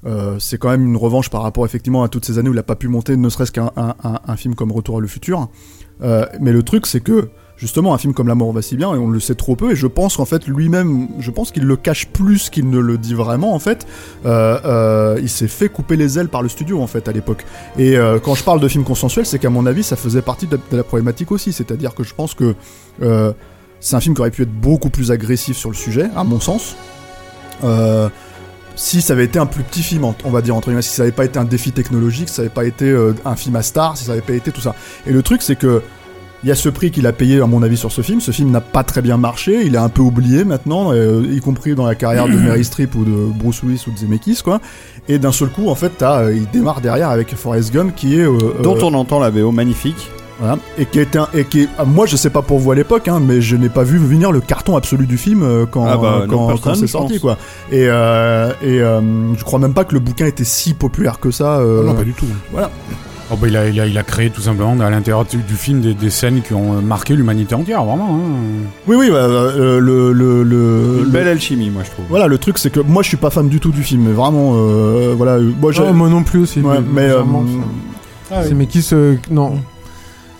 euh, 0.05 0.37
c'est 0.39 0.57
quand 0.57 0.69
même 0.69 0.85
une 0.85 0.97
revanche 0.97 1.29
par 1.29 1.41
rapport 1.41 1.65
effectivement 1.65 2.03
à 2.03 2.09
toutes 2.09 2.25
ces 2.25 2.37
années 2.37 2.49
où 2.49 2.53
il 2.53 2.57
n'a 2.57 2.63
pas 2.63 2.75
pu 2.75 2.87
monter 2.87 3.17
ne 3.17 3.29
serait-ce 3.29 3.51
qu'un 3.51 3.71
un, 3.75 4.35
film 4.35 4.55
comme 4.55 4.71
Retour 4.71 4.97
à 4.97 5.01
le 5.01 5.07
futur. 5.07 5.49
Euh, 6.03 6.25
mais 6.39 6.51
le 6.51 6.63
truc 6.63 6.85
c'est 6.85 6.99
que 7.01 7.29
justement 7.57 7.93
un 7.93 7.97
film 7.97 8.13
comme 8.13 8.27
La 8.27 8.35
mort 8.35 8.53
va 8.53 8.61
si 8.61 8.77
bien 8.77 8.93
et 8.93 8.97
on 8.97 9.09
le 9.09 9.19
sait 9.19 9.35
trop 9.35 9.55
peu 9.55 9.71
et 9.71 9.75
je 9.75 9.87
pense 9.87 10.17
qu'en 10.17 10.25
fait 10.25 10.47
lui-même 10.47 11.07
je 11.19 11.31
pense 11.31 11.51
qu'il 11.51 11.63
le 11.63 11.75
cache 11.75 12.07
plus 12.07 12.49
qu'il 12.49 12.69
ne 12.69 12.79
le 12.79 12.97
dit 12.97 13.13
vraiment 13.13 13.53
en 13.53 13.59
fait 13.59 13.87
euh, 14.25 14.59
euh, 14.65 15.19
il 15.21 15.29
s'est 15.29 15.47
fait 15.47 15.69
couper 15.69 15.97
les 15.97 16.19
ailes 16.19 16.29
par 16.29 16.43
le 16.43 16.49
studio 16.49 16.81
en 16.81 16.87
fait 16.87 17.07
à 17.07 17.11
l'époque 17.11 17.45
et 17.77 17.97
euh, 17.97 18.19
quand 18.19 18.35
je 18.35 18.43
parle 18.43 18.59
de 18.59 18.67
film 18.67 18.83
consensuel 18.83 19.25
c'est 19.25 19.39
qu'à 19.39 19.49
mon 19.49 19.65
avis 19.65 19.83
ça 19.83 19.95
faisait 19.95 20.21
partie 20.21 20.47
de 20.47 20.59
la, 20.71 20.83
problématique 20.83 21.31
aussi 21.31 21.51
c'est 21.51 21.71
à 21.71 21.75
dire 21.75 21.95
que 21.95 22.03
je 22.03 22.13
pense 22.13 22.33
que 22.33 22.55
euh, 23.01 23.33
c'est 23.79 23.95
un 23.95 23.99
film 23.99 24.15
qui 24.15 24.21
aurait 24.21 24.31
pu 24.31 24.43
être 24.43 24.53
beaucoup 24.53 24.89
plus 24.89 25.11
agressif 25.11 25.57
sur 25.57 25.69
le 25.69 25.75
sujet 25.75 26.09
à 26.15 26.23
mon 26.23 26.39
sens 26.39 26.75
euh, 27.63 28.09
si 28.75 29.01
ça 29.01 29.13
avait 29.13 29.25
été 29.25 29.39
un 29.39 29.47
plus 29.47 29.63
petit 29.63 29.81
film, 29.83 30.05
on 30.23 30.29
va 30.29 30.41
dire 30.41 30.55
entre 30.55 30.67
guillemets, 30.67 30.81
si 30.81 30.91
ça 30.91 31.01
avait 31.01 31.11
pas 31.11 31.25
été 31.25 31.39
un 31.39 31.45
défi 31.45 31.71
technologique, 31.71 32.29
si 32.29 32.35
ça 32.35 32.41
avait 32.43 32.49
pas 32.49 32.65
été 32.65 32.85
euh, 32.85 33.13
un 33.25 33.35
film 33.35 33.55
à 33.55 33.63
star, 33.63 33.97
si 33.97 34.05
ça 34.05 34.13
avait 34.13 34.21
pas 34.21 34.33
été 34.33 34.51
tout 34.51 34.61
ça. 34.61 34.75
Et 35.05 35.11
le 35.11 35.23
truc, 35.23 35.41
c'est 35.41 35.55
que 35.55 35.81
il 36.43 36.49
y 36.49 36.51
a 36.51 36.55
ce 36.55 36.69
prix 36.69 36.91
qu'il 36.91 37.07
a 37.07 37.13
payé, 37.13 37.41
à 37.41 37.47
mon 37.47 37.63
avis, 37.63 37.77
sur 37.77 37.91
ce 37.91 38.01
film. 38.01 38.21
Ce 38.21 38.29
film 38.29 38.51
n'a 38.51 38.61
pas 38.61 38.83
très 38.83 39.01
bien 39.01 39.17
marché. 39.17 39.63
Il 39.65 39.73
est 39.73 39.79
un 39.79 39.89
peu 39.89 40.03
oublié 40.03 40.43
maintenant, 40.43 40.93
euh, 40.93 41.25
y 41.31 41.39
compris 41.39 41.73
dans 41.73 41.87
la 41.87 41.95
carrière 41.95 42.27
de 42.27 42.33
Mary 42.37 42.63
Streep 42.63 42.93
ou 42.93 43.03
de 43.03 43.33
Bruce 43.33 43.63
Willis 43.63 43.83
ou 43.87 43.91
de 43.91 43.97
Zemeckis, 43.97 44.41
quoi. 44.43 44.61
Et 45.07 45.17
d'un 45.17 45.31
seul 45.31 45.49
coup, 45.49 45.67
en 45.67 45.75
fait, 45.75 45.99
euh, 46.03 46.31
il 46.35 46.47
démarre 46.51 46.81
derrière 46.81 47.09
avec 47.09 47.35
Forrest 47.35 47.73
Gump, 47.73 47.95
qui 47.95 48.19
est 48.19 48.25
Dont 48.61 48.77
on 48.83 48.93
entend 48.93 49.19
la 49.19 49.31
VO 49.31 49.51
magnifique. 49.51 50.11
Voilà, 50.39 50.57
et 50.77 50.85
qui 50.85 50.99
était 50.99 51.17
un, 51.17 51.27
et 51.33 51.45
qui 51.45 51.61
est- 51.63 51.69
ah, 51.79 51.85
moi 51.85 52.05
je 52.05 52.15
sais 52.15 52.29
pas 52.29 52.41
pour 52.43 52.59
vous 52.59 52.71
à 52.71 52.75
l'époque 52.75 53.07
hein, 53.07 53.19
mais 53.25 53.41
je 53.41 53.55
n'ai 53.55 53.69
pas 53.69 53.83
vu 53.83 53.97
venir 53.97 54.31
le 54.31 54.39
carton 54.39 54.75
absolu 54.75 55.07
du 55.07 55.17
film 55.17 55.41
euh, 55.43 55.65
quand 55.69 55.85
Ah 55.85 55.97
bah, 55.97 56.25
non, 56.27 56.55
quand, 56.57 56.75
c'est 56.75 56.85
sorti 56.87 57.19
quoi 57.19 57.37
et 57.71 57.85
euh, 57.89 58.51
et 58.61 58.79
euh, 58.81 59.01
je 59.35 59.43
crois 59.43 59.57
même 59.59 59.73
pas 59.73 59.83
que 59.83 59.93
le 59.93 59.99
bouquin 59.99 60.25
était 60.27 60.43
si 60.43 60.73
populaire 60.73 61.19
que 61.19 61.31
ça 61.31 61.57
euh, 61.57 61.83
Non, 61.83 61.95
pas 61.95 62.03
du 62.03 62.13
tout. 62.13 62.27
Oh, 63.29 63.35
bah, 63.35 63.47
il, 63.49 63.57
a, 63.57 63.67
il, 63.67 63.77
a, 63.81 63.85
il 63.87 63.97
a 63.97 64.03
créé 64.03 64.29
tout 64.29 64.39
simplement 64.39 64.79
à 64.79 64.89
l'intérieur 64.89 65.25
du, 65.25 65.35
du 65.37 65.55
film 65.55 65.81
des, 65.81 65.93
des 65.93 66.09
scènes 66.09 66.41
qui 66.41 66.53
ont 66.53 66.81
marqué 66.81 67.13
l'humanité 67.13 67.55
entière, 67.55 67.83
vraiment. 67.83 68.15
hein. 68.15 68.67
oui 68.87 68.95
oui 68.97 69.09
bah, 69.09 69.17
euh, 69.17 69.79
le 69.81 70.13
le 70.13 70.43
le, 70.43 70.99
Une 70.99 71.03
le- 71.03 71.09
belle 71.09 71.27
alchimie, 71.27 71.69
moi, 71.69 71.81
je 71.83 71.91
trouve. 71.91 72.05
voilà 72.07 72.27
le 72.27 72.37
truc 72.37 72.57
c'est 72.57 72.69
que 72.69 72.79
moi 72.79 73.03
je 73.03 73.09
suis 73.09 73.17
pas 73.17 73.29
fan 73.29 73.49
du 73.49 73.59
tout 73.59 73.71
du 73.71 73.83
film 73.83 74.03
mais 74.03 74.13
vraiment 74.13 74.53
euh, 74.55 75.13
voilà 75.17 75.39
moi 75.59 75.73
j'ai 75.73 75.83
Oh, 75.85 75.91
moi 75.93 76.07
non 76.07 76.23
plus 76.23 76.39
aussi. 76.39 76.61
ouais, 76.61 76.77
mais 76.89 77.01
euh, 77.09 77.21
ça. 78.29 78.43
C'est 78.43 78.53
mais 78.53 78.65
qui 78.67 78.81
se. 78.81 79.17
Non. 79.29 79.55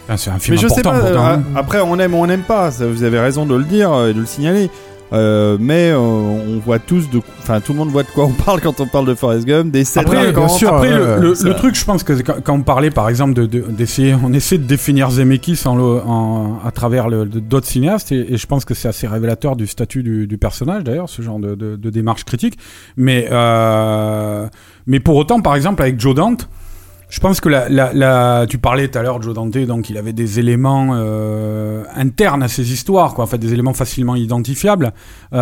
Ah, 0.10 0.18
c'est 0.18 0.30
un 0.30 0.40
film 0.40 0.56
Mais 0.56 0.62
je 0.62 0.68
sais 0.68 0.80
important 0.80 1.02
pas, 1.02 1.12
pourtant. 1.12 1.26
euh, 1.28 1.34
hein. 1.36 1.44
après 1.56 1.80
on 1.82 1.98
aime 2.00 2.14
ou 2.14 2.18
on 2.18 2.28
n'aime 2.28 2.44
pas, 2.44 2.72
ça, 2.72 2.86
vous 2.88 3.04
avez 3.04 3.20
raison 3.20 3.46
de 3.46 3.56
le 3.56 3.64
dire 3.64 3.92
euh, 3.92 4.10
et 4.10 4.14
de 4.14 4.20
le 4.22 4.26
signaler. 4.26 4.70
Euh, 5.14 5.56
mais 5.58 5.92
euh, 5.92 5.98
on 6.00 6.60
voit 6.60 6.80
tous 6.80 7.10
de 7.10 7.22
enfin 7.40 7.62
tout 7.62 7.72
le 7.72 7.78
monde 7.80 7.88
voit 7.88 8.04
de 8.04 8.10
quoi 8.10 8.26
on 8.26 8.34
parle 8.34 8.60
quand 8.60 8.82
on 8.82 8.88
parle 8.88 9.06
de 9.06 9.16
Forrest 9.16 9.46
Gump 9.48 9.72
des 9.72 9.86
scènes 9.86 10.04
Après, 10.04 10.34
bien 10.34 10.48
sûr, 10.50 10.74
après, 10.74 10.90
ouais, 10.94 11.20
le, 11.22 11.54
truc, 11.56 11.76
je 11.76 11.86
pense 11.86 12.04
que 12.04 12.12
quand, 12.22 12.34
quand 12.44 12.56
on 12.56 12.62
parlait, 12.62 12.90
par 12.92 13.08
exemple, 13.08 13.34
de- 13.34 13.46
de- 13.46 13.62
d'essayer, 13.72 14.14
on 14.22 14.34
essaie 14.34 14.58
de 14.58 14.66
définir 14.66 15.10
Zemeckis 15.10 15.62
en, 15.66 15.80
en- 15.80 16.60
à 16.62 16.72
travers 16.72 17.08
d'autres 17.10 17.68
cinéastes, 17.68 18.12
et, 18.12 18.34
et 18.34 18.38
je 18.38 18.48
pense 18.48 18.66
que 18.66 18.74
c'est 18.74 18.90
assez 18.90 19.08
révélateur 19.08 19.56
du 19.56 19.66
statut 19.66 20.04
du, 20.04 20.28
du 20.28 20.38
personnage, 20.38 20.84
d'ailleurs, 20.84 21.08
ce 21.08 21.22
genre 21.22 21.40
de, 21.40 21.56
de- 21.56 21.78
de 21.78 21.90
démarche 21.90 22.26
critique. 22.26 22.58
Mais, 22.98 23.30
euh, 23.32 24.46
mais 24.88 25.00
pour 25.00 25.16
autant, 25.16 25.40
par 25.40 25.56
exemple, 25.56 25.82
avec 25.84 26.02
Joe 26.02 26.16
Dante, 26.16 26.50
je 27.10 27.20
pense 27.22 27.40
que 27.40 27.48
la, 27.50 27.70
la, 27.70 27.94
la- 27.94 28.46
tu 28.50 28.58
parlais 28.58 28.88
tout 28.90 29.00
à 29.00 29.02
l'heure 29.02 29.20
de 29.20 29.24
Joe 29.24 29.34
Dante, 29.34 29.58
donc 29.60 29.90
il 29.90 29.98
avait 29.98 30.14
des 30.14 30.40
éléments 30.40 30.90
euh, 30.94 31.84
internes 31.96 32.44
à 32.44 32.48
ses 32.50 32.74
histoires, 32.74 33.14
quoi, 33.14 33.24
en 33.24 33.28
fait, 33.28 33.38
des 33.38 33.54
éléments 33.54 33.74
facilement 33.74 34.16
identifiables 34.16 34.92
euh, 35.34 35.38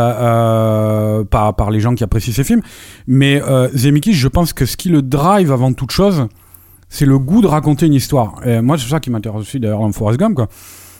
euh, 1.19 1.23
par, 1.23 1.55
par 1.55 1.71
les 1.71 1.79
gens 1.79 1.95
qui 1.95 2.03
apprécient 2.03 2.33
ses 2.33 2.43
films. 2.43 2.61
Mais 3.07 3.41
euh, 3.41 3.67
Zemeckis, 3.75 4.13
je 4.13 4.27
pense 4.27 4.53
que 4.53 4.65
ce 4.65 4.77
qui 4.77 4.89
le 4.89 5.01
drive 5.01 5.51
avant 5.51 5.73
toute 5.73 5.91
chose, 5.91 6.27
c'est 6.89 7.05
le 7.05 7.17
goût 7.17 7.41
de 7.41 7.47
raconter 7.47 7.87
une 7.87 7.93
histoire. 7.95 8.35
Et 8.45 8.61
moi, 8.61 8.77
c'est 8.77 8.87
ça 8.89 8.99
qui 8.99 9.09
m'intéresse 9.09 9.41
aussi 9.41 9.59
d'ailleurs 9.59 9.79
dans 9.79 9.91
Forrest 9.91 10.19
Gump, 10.19 10.35
quoi. 10.35 10.47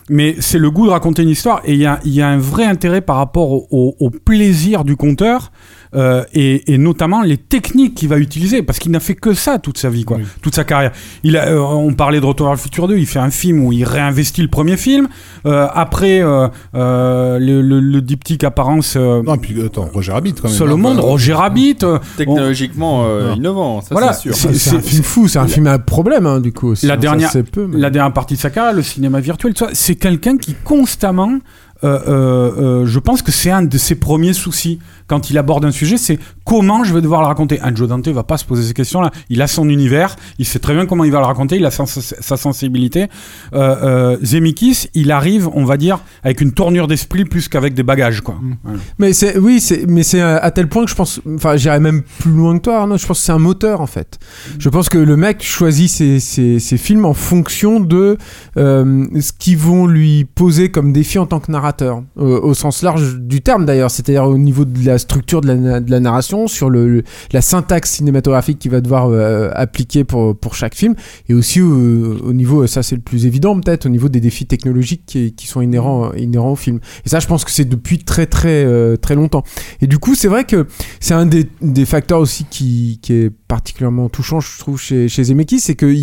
Mais 0.08 0.36
c'est 0.40 0.60
le 0.60 0.70
goût 0.70 0.86
de 0.86 0.92
raconter 0.92 1.24
une 1.24 1.30
histoire 1.30 1.62
et 1.66 1.74
il 1.74 1.80
y 1.80 1.86
a, 1.88 2.00
y 2.06 2.22
a 2.22 2.28
un 2.28 2.38
vrai 2.38 2.64
intérêt 2.66 3.02
par 3.02 3.16
rapport 3.16 3.52
au, 3.52 3.68
au- 3.72 3.96
au 4.00 4.10
plaisir 4.12 4.84
du 4.84 4.96
conteur 4.96 5.52
euh, 5.96 6.24
et, 6.34 6.74
et 6.74 6.78
notamment 6.78 7.22
les 7.22 7.38
techniques 7.38 7.96
qu'il 7.96 8.10
va 8.10 8.18
utiliser 8.18 8.62
parce 8.64 8.80
qu'il 8.80 8.92
n'a 8.92 9.00
fait 9.00 9.16
que 9.16 9.34
ça 9.34 9.60
toute 9.60 9.78
sa 9.78 9.90
vie, 9.90 10.04
quoi, 10.06 10.18
Oui. 10.18 10.24
toute 10.42 10.56
sa 10.56 10.64
carrière. 10.64 10.92
Il 11.24 11.38
a, 11.38 11.48
euh, 11.48 11.60
on 11.60 11.94
parlait 11.94 12.20
de 12.20 12.26
Retour 12.26 12.48
vers 12.48 12.54
le 12.56 12.60
futur 12.60 12.88
2, 12.88 12.98
il 12.98 13.06
fait 13.08 13.20
un 13.20 13.30
film 13.32 13.64
où 13.64 13.72
il 13.72 13.84
réinvestit 13.84 14.42
le 14.42 14.48
premier 14.48 14.78
film. 14.78 15.08
Euh, 15.46 15.68
après, 15.74 16.22
euh, 16.22 16.48
euh, 16.76 17.40
le, 17.40 17.62
le, 17.62 17.80
le 17.80 18.02
diptyque 18.02 18.44
apparence 18.44 18.96
euh, 18.98 19.22
Non, 19.24 19.38
puis 19.38 19.56
attends, 19.64 19.90
Roger 19.94 20.12
Rabbit 20.12 20.34
quand 20.34 20.48
même. 20.50 20.58
Seul 20.58 20.72
au 20.72 20.74
hein, 20.76 20.78
monde, 20.78 21.00
Roger 21.00 21.34
Rabbit. 21.34 21.78
euh, 21.84 22.00
technologiquement 22.18 23.04
euh, 23.06 23.34
innovant 23.36 23.82
ça 23.82 23.90
Voilà, 23.92 24.14
c'est 24.14 24.34
sûr 24.34 24.36
c'est- 24.54 24.76
un 24.76 24.82
film 24.82 25.04
fou, 25.04 25.28
c'est 25.28 25.40
un 25.40 25.48
film 25.48 25.68
à 25.68 25.80
problème, 25.80 26.26
hein, 26.26 26.40
du 26.40 26.52
coup. 26.52 26.70
aussi, 26.72 26.86
La 26.86 26.96
hein, 26.96 26.98
dernière- 26.98 27.32
c'est 27.32 27.44
peu, 27.44 27.68
mais- 27.68 27.80
la 27.80 27.90
dernière 27.90 28.14
partie 28.14 28.34
de 28.36 28.40
sa 28.40 28.50
carrière, 28.50 28.74
le 28.74 28.82
cinéma 28.84 29.20
virtuel, 29.20 29.54
c'est 29.74 29.96
quelqu'un 29.96 30.38
qui 30.38 30.56
constamment, 30.64 31.40
je 31.84 33.00
pense 33.00 33.22
que 33.22 33.32
c'est 33.32 33.52
un 33.52 33.64
de 33.64 33.78
ses 33.78 33.96
premiers 33.96 34.34
soucis 34.34 34.80
quand 35.08 35.30
il 35.30 35.38
aborde 35.38 35.66
un 35.66 35.72
sujet, 35.72 35.98
c'est 35.98 36.18
comment 36.46 36.84
je 36.84 36.94
vais 36.94 37.02
devoir 37.02 37.22
le 37.22 37.28
raconter. 37.28 37.60
Un 37.62 37.76
Joe 37.76 37.88
Dante 37.88 38.08
va 38.08 38.24
pas 38.24 38.38
se 38.38 38.46
poser 38.46 38.64
ces 38.64 38.74
questions-là. 38.74 39.12
Il 39.30 39.42
a 39.42 39.48
son 39.48 39.70
univers, 39.70 40.16
il 40.40 40.46
sait 40.46 40.60
très 40.60 40.74
bien 40.74 40.86
comment 40.86 41.04
il 41.04 41.12
va 41.12 41.20
le 41.20 41.26
raconter, 41.26 41.58
il 41.58 41.66
a 41.66 41.72
sa, 41.72 41.86
sa 41.86 42.38
sensibilité. 42.38 43.08
Euh, 43.54 43.76
euh, 43.84 44.18
Zemeckis, 44.24 44.88
il 44.94 45.12
arrive, 45.12 45.48
on 45.54 45.66
va 45.66 45.78
dire, 45.78 46.00
avec 46.24 46.42
une 46.42 46.54
tournure 46.54 46.88
d'esprit 46.88 47.26
plus 47.26 47.48
qu'avec 47.50 47.74
des 47.74 47.84
bagages, 47.84 48.22
quoi. 48.22 48.36
Voilà. 48.64 48.80
Mais 48.98 49.14
c'est 49.14 49.38
oui, 49.38 49.60
c'est 49.60 49.86
mais 49.88 50.04
c'est 50.04 50.22
à 50.22 50.38
à 50.38 50.52
tel 50.52 50.68
point 50.68 50.86
que 50.86 50.92
je 50.92 50.96
pense, 50.96 51.22
enfin, 51.36 51.56
j'irais 51.56 51.80
même 51.80 52.04
plus 52.20 52.32
loin 52.32 52.58
que 52.58 52.64
toi, 52.64 52.82
Arnaud. 52.82 52.98
Je 52.98 53.06
pense 53.06 53.20
que 53.20 53.26
c'est 53.26 53.32
un 53.32 53.40
moteur 53.40 53.82
en 53.82 53.88
fait. 53.88 54.20
Je 54.60 54.70
pense 54.70 54.90
que 54.90 54.98
le 54.98 55.18
mec 55.18 55.44
choisit 55.44 55.90
ses, 55.90 56.20
ses, 56.20 56.60
ses 56.60 56.78
films 56.78 57.06
en 57.06 57.14
fonction 57.14 57.80
de 57.80 58.18
euh, 58.58 59.06
ce 59.20 59.32
qu'ils 59.38 59.58
vont 59.58 59.88
lui 59.88 60.26
poser 60.26 60.70
comme 60.70 60.94
défi 60.94 61.18
en 61.18 61.26
tant 61.26 61.40
que 61.40 61.52
narrateur. 61.52 61.65
Euh, 61.82 62.02
au 62.16 62.54
sens 62.54 62.82
large 62.82 63.20
du 63.20 63.42
terme 63.42 63.66
d'ailleurs, 63.66 63.92
c'est-à-dire 63.92 64.26
au 64.26 64.38
niveau 64.38 64.66
de 64.66 64.86
la 64.86 64.98
structure 64.98 65.42
de 65.42 65.48
la, 65.48 66.00
narration, 66.00 66.48
sur 66.48 66.70
le, 66.70 67.04
la 67.32 67.42
syntaxe 67.42 67.92
cinématographique 67.92 68.60
qu'il 68.60 68.72
va 68.72 68.82
devoir 68.82 69.10
euh, 69.10 69.50
appliquer 69.54 70.04
pour, 70.04 70.38
pour 70.38 70.56
chaque 70.56 70.76
film, 70.76 70.96
et 71.30 71.34
aussi 71.34 71.62
au 71.62 72.34
niveau, 72.34 72.68
ça 72.68 72.84
c'est 72.84 72.96
le 72.96 73.02
plus 73.02 73.26
évident 73.26 73.60
peut-être, 73.60 73.86
au 73.86 73.90
niveau 73.90 74.10
des 74.10 74.20
défis 74.20 74.46
technologiques 74.46 75.04
qui, 75.06 75.34
qui 75.34 75.48
sont 75.48 75.62
inhérents, 75.62 76.14
inhérents 76.14 76.52
au 76.52 76.56
film. 76.56 76.80
Et 77.06 77.10
ça, 77.10 77.20
je 77.20 77.28
pense 77.28 77.46
que 77.46 77.52
c'est 77.52 77.66
depuis 77.66 78.00
très 78.00 78.26
très 78.26 78.66
euh, 78.66 78.98
très 78.98 79.16
longtemps. 79.16 79.44
Et 79.82 79.88
du 79.88 79.98
coup, 79.98 80.16
c'est 80.16 80.28
vrai 80.28 80.44
que 80.46 80.68
c'est 81.00 81.14
un 81.14 81.26
des, 81.26 81.48
des 81.62 81.86
facteurs 81.86 82.20
aussi 82.20 82.46
qui, 82.50 83.00
qui 83.02 83.14
est 83.14 83.30
particulièrement 83.48 84.10
touchant, 84.10 84.40
je 84.40 84.58
trouve, 84.60 84.80
chez, 84.80 85.08
chez 85.08 85.24
Zemeckis, 85.24 85.60
c'est 85.60 85.76
que 85.76 85.94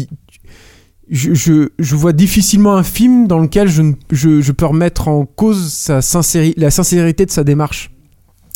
je, 1.11 1.35
je, 1.35 1.69
je 1.79 1.97
vois 1.97 2.13
difficilement 2.13 2.75
un 2.77 2.83
film 2.83 3.27
dans 3.27 3.39
lequel 3.39 3.69
je, 3.69 3.83
ne- 3.83 3.93
je, 4.11 4.41
je 4.41 4.53
peux 4.53 4.67
remettre 4.67 5.09
en 5.09 5.27
cause 5.27 5.73
sa 5.73 6.01
sincéri- 6.01 6.55
la 6.57 6.71
sincérité 6.71 7.27
de 7.27 7.31
sa 7.31 7.45
démarche 7.45 7.91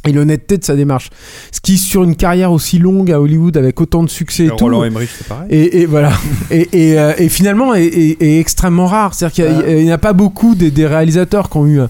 et 0.06 0.12
l'honnêteté 0.12 0.56
de 0.56 0.62
sa 0.64 0.76
démarche. 0.76 1.10
Ce 1.50 1.60
qui, 1.60 1.76
sur 1.78 2.04
une 2.04 2.14
carrière 2.14 2.52
aussi 2.52 2.78
longue 2.78 3.10
à 3.10 3.20
Hollywood 3.20 3.56
avec 3.56 3.80
autant 3.80 4.04
de 4.04 4.08
succès 4.08 4.44
et 4.44 4.48
tout, 4.50 4.56
Roland 4.66 4.84
Emmerich, 4.84 5.10
c'est 5.18 5.26
pareil. 5.26 5.48
et, 5.50 5.80
et 5.80 5.86
voilà. 5.86 6.12
et, 6.52 6.68
et, 6.72 6.98
euh, 6.98 7.12
et 7.18 7.28
finalement, 7.28 7.74
est, 7.74 7.84
est- 7.86 8.22
est 8.22 8.38
extrêmement 8.38 8.86
rare. 8.86 9.14
C'est-à-dire 9.14 9.34
qu'il 9.34 9.44
a- 9.44 9.82
n'y 9.82 9.90
a, 9.90 9.98
pas 9.98 10.12
beaucoup 10.12 10.54
des, 10.54 10.70
des 10.70 10.86
réalisateurs 10.86 11.50
qui 11.50 11.56
ont 11.56 11.66
eu 11.66 11.80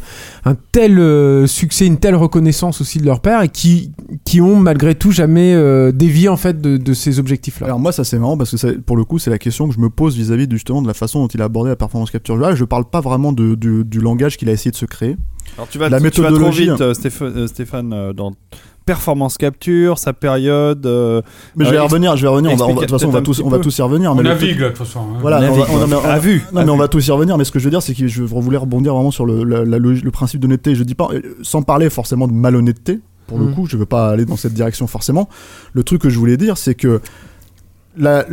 un, 0.46 0.54
tel 0.72 0.98
euh, 0.98 1.46
succès, 1.46 1.86
une 1.86 1.98
telle 1.98 2.14
reconnaissance 2.14 2.80
aussi 2.80 2.98
de 2.98 3.04
leur 3.04 3.20
père 3.20 3.42
et 3.42 3.48
qui, 3.48 3.92
qui 4.24 4.40
ont 4.40 4.56
malgré 4.56 4.94
tout 4.94 5.10
jamais 5.10 5.52
euh, 5.54 5.92
dévié 5.92 6.28
en 6.28 6.36
fait 6.36 6.60
de, 6.60 6.76
de 6.76 6.94
ces 6.94 7.18
objectifs-là. 7.18 7.66
Alors 7.66 7.78
moi 7.80 7.92
ça 7.92 8.04
c'est 8.04 8.18
marrant 8.18 8.38
parce 8.38 8.52
que 8.52 8.56
ça- 8.56 8.68
pour 8.86 8.96
le 8.96 9.04
coup 9.04 9.18
c'est 9.18 9.30
la 9.30 9.38
question 9.38 9.68
que 9.68 9.74
je 9.74 9.80
me 9.80 9.90
pose 9.90 10.16
vis-à-vis 10.16 10.46
de, 10.46 10.52
justement 10.52 10.82
de 10.82 10.86
la 10.88 10.94
façon 10.94 11.20
dont 11.20 11.28
il 11.28 11.42
a 11.42 11.44
abordé 11.46 11.70
la 11.70 11.76
performance 11.76 12.10
capture. 12.10 12.36
Là 12.36 12.54
je 12.54 12.64
parle 12.64 12.84
pas 12.84 13.00
vraiment 13.00 13.32
de, 13.32 13.54
du, 13.56 13.84
du 13.84 14.00
langage 14.00 14.36
qu'il 14.36 14.48
a 14.48 14.52
essayé 14.52 14.70
de 14.70 14.76
se 14.76 14.86
créer. 14.86 15.16
Alors 15.56 15.68
tu 15.68 15.78
vas, 15.78 15.88
La 15.88 15.98
tu 15.98 16.04
vas 16.04 16.10
trop 16.30 16.38
méthodologie, 16.38 16.70
vite, 16.70 16.92
Stéphane, 16.94 17.32
euh, 17.36 17.46
Stéphane, 17.46 17.92
euh, 17.92 18.12
dans 18.12 18.32
performance 18.86 19.36
capture, 19.36 19.98
sa 19.98 20.12
période. 20.14 20.86
euh, 20.86 21.20
Mais 21.56 21.64
je 21.66 21.70
vais 21.70 21.76
Euh, 21.76 21.80
y 21.80 21.82
revenir, 21.82 22.16
je 22.16 22.22
vais 22.22 22.28
y 22.28 22.30
revenir. 22.30 22.52
On 22.52 22.56
va, 22.56 22.66
de 22.72 22.80
toute 22.80 22.90
façon 22.90 23.08
on 23.08 23.10
va 23.10 23.20
tous, 23.20 23.40
on 23.44 23.48
va 23.50 23.58
tous 23.58 23.76
y 23.76 23.82
revenir. 23.82 24.12
On 24.12 24.14
mais 24.14 24.22
navigue 24.22 24.58
de 24.60 24.68
toute 24.68 24.78
façon. 24.78 25.00
hein. 25.00 25.18
Voilà, 25.20 25.38
On 25.38 25.40
navigue, 25.78 25.94
à 26.04 26.18
vue, 26.18 26.44
Non, 26.52 26.64
mais 26.64 26.70
on 26.70 26.76
va 26.78 26.88
tous 26.88 27.06
y 27.06 27.10
revenir, 27.10 27.36
mais 27.36 27.44
ce 27.44 27.50
que 27.52 27.58
je 27.58 27.64
veux 27.64 27.70
dire, 27.70 27.82
c'est 27.82 27.94
que 27.94 28.06
je 28.06 28.22
voulais 28.22 28.56
rebondir 28.56 28.94
vraiment 28.94 29.10
sur 29.10 29.26
le, 29.26 29.44
la- 29.44 29.64
la 29.64 29.78
le 29.78 30.10
principe 30.10 30.40
d'honnêteté. 30.40 30.74
Je 30.74 30.84
dis 30.84 30.94
pas, 30.94 31.08
euh, 31.12 31.20
sans 31.42 31.62
parler 31.62 31.90
forcément 31.90 32.26
de 32.28 32.32
malhonnêteté, 32.32 33.00
pour 33.26 33.38
le 33.38 33.46
Mhm. 33.46 33.54
coup, 33.54 33.66
je 33.66 33.76
veux 33.76 33.86
pas 33.86 34.08
aller 34.10 34.24
dans 34.24 34.36
cette 34.36 34.54
direction 34.54 34.86
forcément. 34.86 35.28
Le 35.72 35.82
truc 35.82 36.00
que 36.00 36.08
je 36.08 36.18
voulais 36.18 36.36
dire, 36.36 36.56
c'est 36.56 36.76
que 36.76 37.00
la, 37.98 38.24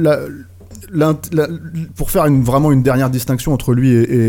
la- 0.92 1.48
pour 1.96 2.12
faire 2.12 2.26
une, 2.26 2.44
vraiment 2.44 2.72
une 2.72 2.84
dernière 2.84 3.10
distinction 3.10 3.54
entre 3.54 3.74
lui 3.74 3.92
et, 3.92 4.02
et, 4.02 4.28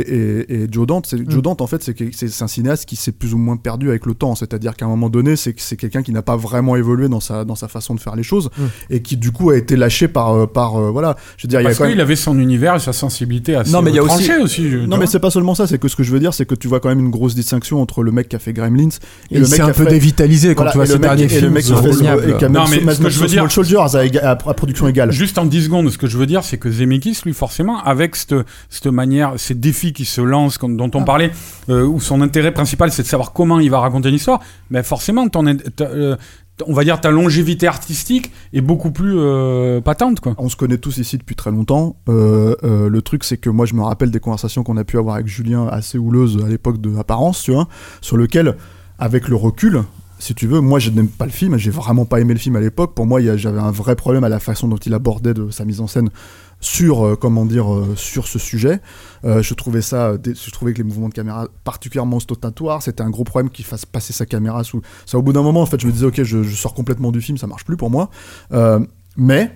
et- 0.53 0.63
et 0.65 0.67
Joe 0.71 0.87
Dante, 0.87 1.07
c'est, 1.07 1.19
Joe 1.31 1.43
Dante, 1.43 1.61
en 1.61 1.67
fait, 1.67 1.83
c'est, 1.83 2.43
un 2.43 2.47
cinéaste 2.49 2.85
qui 2.87 2.97
s'est 2.97 3.13
plus 3.13 3.35
ou 3.35 3.39
moins 3.39 3.57
perdu 3.57 3.89
avec 3.89 4.07
le 4.07 4.15
temps. 4.15 4.35
C'est-à-dire 4.35 4.75
qu'à 4.77 4.85
un 4.85 4.89
moment 4.89 5.09
donné, 5.09 5.37
c'est, 5.37 5.53
que 5.53 5.61
c'est 5.63 5.77
quelqu'un 5.77 6.03
qui 6.03 6.13
n'a 6.13 6.23
pas 6.23 6.37
vraiment 6.37 6.77
évolué 6.77 7.09
dans 7.09 7.21
sa, 7.21 7.45
dans 7.45 7.55
sa 7.55 7.69
façon 7.69 7.95
de 7.95 8.01
faire 8.01 8.17
les 8.17 8.23
choses 8.23 8.51
Mm. 8.59 8.63
et 8.91 9.03
qui, 9.03 9.17
du 9.17 9.31
coup, 9.33 9.51
a 9.51 9.57
été 9.57 9.77
lâché 9.77 10.09
par, 10.09 10.33
euh, 10.35 10.47
par 10.47 10.77
euh, 10.77 10.91
voilà. 10.91 11.17
Je 11.37 11.47
veux 11.47 11.49
dire, 11.49 11.63
Parce 11.63 11.81
même- 11.81 11.91
qu'il 11.91 12.01
avait 12.01 12.17
son 12.17 12.39
univers 12.39 12.77
et 12.77 12.81
sa 12.81 12.93
sensibilité 12.93 13.55
assez 13.57 13.73
Non, 13.73 13.83
mais 13.83 13.91
il 13.91 13.97
y 13.97 13.99
a 13.99 14.03
aussi- 14.03 14.25
je- 14.25 14.79
non 14.87 14.97
mais 14.97 15.07
c'est 15.07 15.19
pas 15.21 15.31
seulement 15.31 15.55
ça, 15.55 15.67
c'est 15.67 15.79
que 15.79 15.89
ce 15.89 15.97
que 15.97 16.03
je 16.03 16.13
veux 16.13 16.21
dire 16.21 16.35
c'est 16.35 16.47
que 16.47 16.55
tu 16.55 16.69
vois 16.69 16.81
quand 16.81 16.89
même 16.89 17.01
une 17.01 17.11
grosse 17.11 17.35
distinction 17.35 17.81
entre 17.81 18.03
le 18.03 18.13
mec 18.13 18.29
qui 18.29 18.37
a 18.37 18.39
fait 18.39 18.53
Gremlins 18.53 18.89
et, 19.31 19.37
Et 19.37 19.39
le 19.39 19.41
mec 19.41 19.49
s'est 19.51 19.55
qui 19.57 19.63
un 19.63 19.67
a 19.69 19.73
peu 19.73 19.85
fait 19.85 19.91
dévitalisé 19.91 20.55
quand 20.55 20.63
voilà, 20.65 20.73
tu 20.73 20.79
vois 20.79 20.87
derniers 20.99 21.25
et 21.25 21.29
films. 21.29 21.45
le 21.45 21.51
mec 21.51 21.65
qui 21.65 21.73
fait 21.73 21.77
a 21.79 21.83
mais 22.69 22.81
Small- 22.81 22.95
ce 22.95 23.01
que 23.03 23.09
je 23.11 23.21
veux 23.21 23.29
Small 23.29 23.47
dire- 23.49 23.53
Soldiers 23.53 23.77
à, 24.23 24.29
à- 24.31 24.31
à 24.51 24.55
production 24.55 24.87
égale. 24.89 25.11
Juste 25.13 25.39
en 25.39 25.47
10 25.47 25.65
secondes, 25.65 25.91
ce 25.91 25.99
que 25.99 26.07
je 26.07 26.17
veux 26.19 26.27
dire, 26.27 26.44
c'est 26.45 26.59
que 26.59 26.71
Zemeckis, 26.71 27.23
lui, 27.25 27.33
forcément, 27.35 27.83
avec 27.83 28.15
cette, 28.15 28.35
cette 28.71 28.87
manière, 28.87 29.33
ces 29.39 29.55
défis 29.55 29.93
qui 29.93 30.05
se 30.05 30.21
lancent, 30.21 30.59
comme- 30.59 30.77
dont 30.77 30.91
on 30.95 31.01
Ah. 31.03 31.05
parlait, 31.05 31.33
euh, 31.69 31.85
où 31.85 31.99
son 32.01 32.21
intérêt 32.21 32.53
principal, 32.53 32.93
c'est 32.93 33.03
de 33.03 33.09
savoir 33.09 33.33
comment 33.33 33.59
il 33.59 33.71
va 33.71 33.81
raconter 33.81 34.11
une 34.11 34.15
histoire, 34.15 34.39
mais 34.71 34.83
forcément, 34.83 35.27
ton, 35.29 35.45
euh, 35.81 36.17
on 36.69 36.73
va 36.73 36.85
dire 36.85 37.01
ta 37.01 37.11
longévité 37.11 37.67
artistique 37.67 38.31
est 38.53 38.61
beaucoup 38.61 38.93
plus 38.93 39.15
euh, 39.17 39.81
patente, 39.81 40.21
quoi. 40.21 40.35
On 40.39 40.49
se 40.49 40.55
connaît 40.55 40.79
tous 40.79 40.99
ici 40.99 41.19
depuis 41.19 41.35
très 41.35 41.51
longtemps. 41.51 41.97
Euh, 42.09 42.55
euh, 42.63 42.89
le 42.89 43.03
truc, 43.03 43.25
c'est 43.25 43.39
que 43.39 43.51
moi, 43.51 43.67
je 43.67 43.75
me 43.75 43.83
rappelle 43.83 44.13
des 44.13 44.21
conversations 44.21 44.63
qu'on 44.63 44.77
a 44.77 44.85
pu 44.85 44.97
avoir 44.99 45.17
avec 45.17 45.27
Julien 45.27 45.67
assez 45.67 45.99
houleuses 45.99 46.39
à 46.45 46.49
l'époque 46.49 46.81
de 46.81 46.97
Apparence, 46.97 47.43
tu 47.43 47.51
vois, 47.53 47.67
sur 48.01 48.17
lequel, 48.17 48.55
avec 49.01 49.27
le 49.27 49.35
recul, 49.35 49.83
si 50.25 50.35
tu 50.35 50.47
veux, 50.47 50.61
moi, 50.61 50.79
je 50.79 50.89
n'aime 50.89 51.09
pas 51.09 51.27
le 51.27 51.31
film. 51.31 51.59
J'ai 51.59 51.71
vraiment 51.71 52.07
pas 52.07 52.19
aimé 52.19 52.33
le 52.33 52.41
film 52.41 52.57
à 52.57 52.61
l'époque. 52.61 52.95
Pour 52.95 53.05
moi, 53.05 53.21
j'avais 53.37 53.59
un 53.59 53.71
vrai 53.71 53.95
problème 53.95 54.25
à 54.25 54.31
la 54.31 54.41
façon 54.41 54.69
dont 54.69 54.79
il 54.79 54.95
abordait 54.95 55.35
de 55.35 55.51
sa 55.51 55.67
mise 55.67 55.83
en 55.83 55.87
scène 55.87 56.09
sur, 56.61 57.05
euh, 57.05 57.15
comment 57.15 57.45
dire, 57.45 57.71
euh, 57.71 57.95
sur 57.95 58.27
ce 58.27 58.39
sujet. 58.39 58.81
Euh, 59.27 59.43
je 59.43 59.53
trouvais 59.53 59.83
ça, 59.83 60.15
je 60.25 60.51
trouvais 60.51 60.73
que 60.73 60.79
les 60.79 60.85
mouvements 60.85 61.11
de 61.11 61.15
caméra 61.15 61.47
particulièrement 61.63 62.17
ostentatoires. 62.17 62.81
C'était 62.81 63.03
un 63.03 63.11
gros 63.11 63.25
problème 63.25 63.51
qu'il 63.51 63.67
fasse 63.67 63.85
passer 63.85 64.15
sa 64.15 64.25
caméra 64.25 64.65
sous. 64.65 64.81
Ça, 65.05 65.19
au 65.19 65.23
bout 65.23 65.35
d'un 65.35 65.43
moment, 65.43 65.61
en 65.61 65.67
fait, 65.67 65.79
je 65.79 65.87
me 65.87 65.93
disais, 65.93 66.07
ok, 66.07 66.23
je, 66.23 66.43
je 66.43 66.57
sors 66.57 66.73
complètement 66.73 67.13
du 67.13 67.21
film, 67.21 67.37
ça 67.37 67.47
marche 67.47 67.67
plus 67.67 67.77
pour 67.77 67.91
moi. 67.91 68.09
Mais 69.19 69.53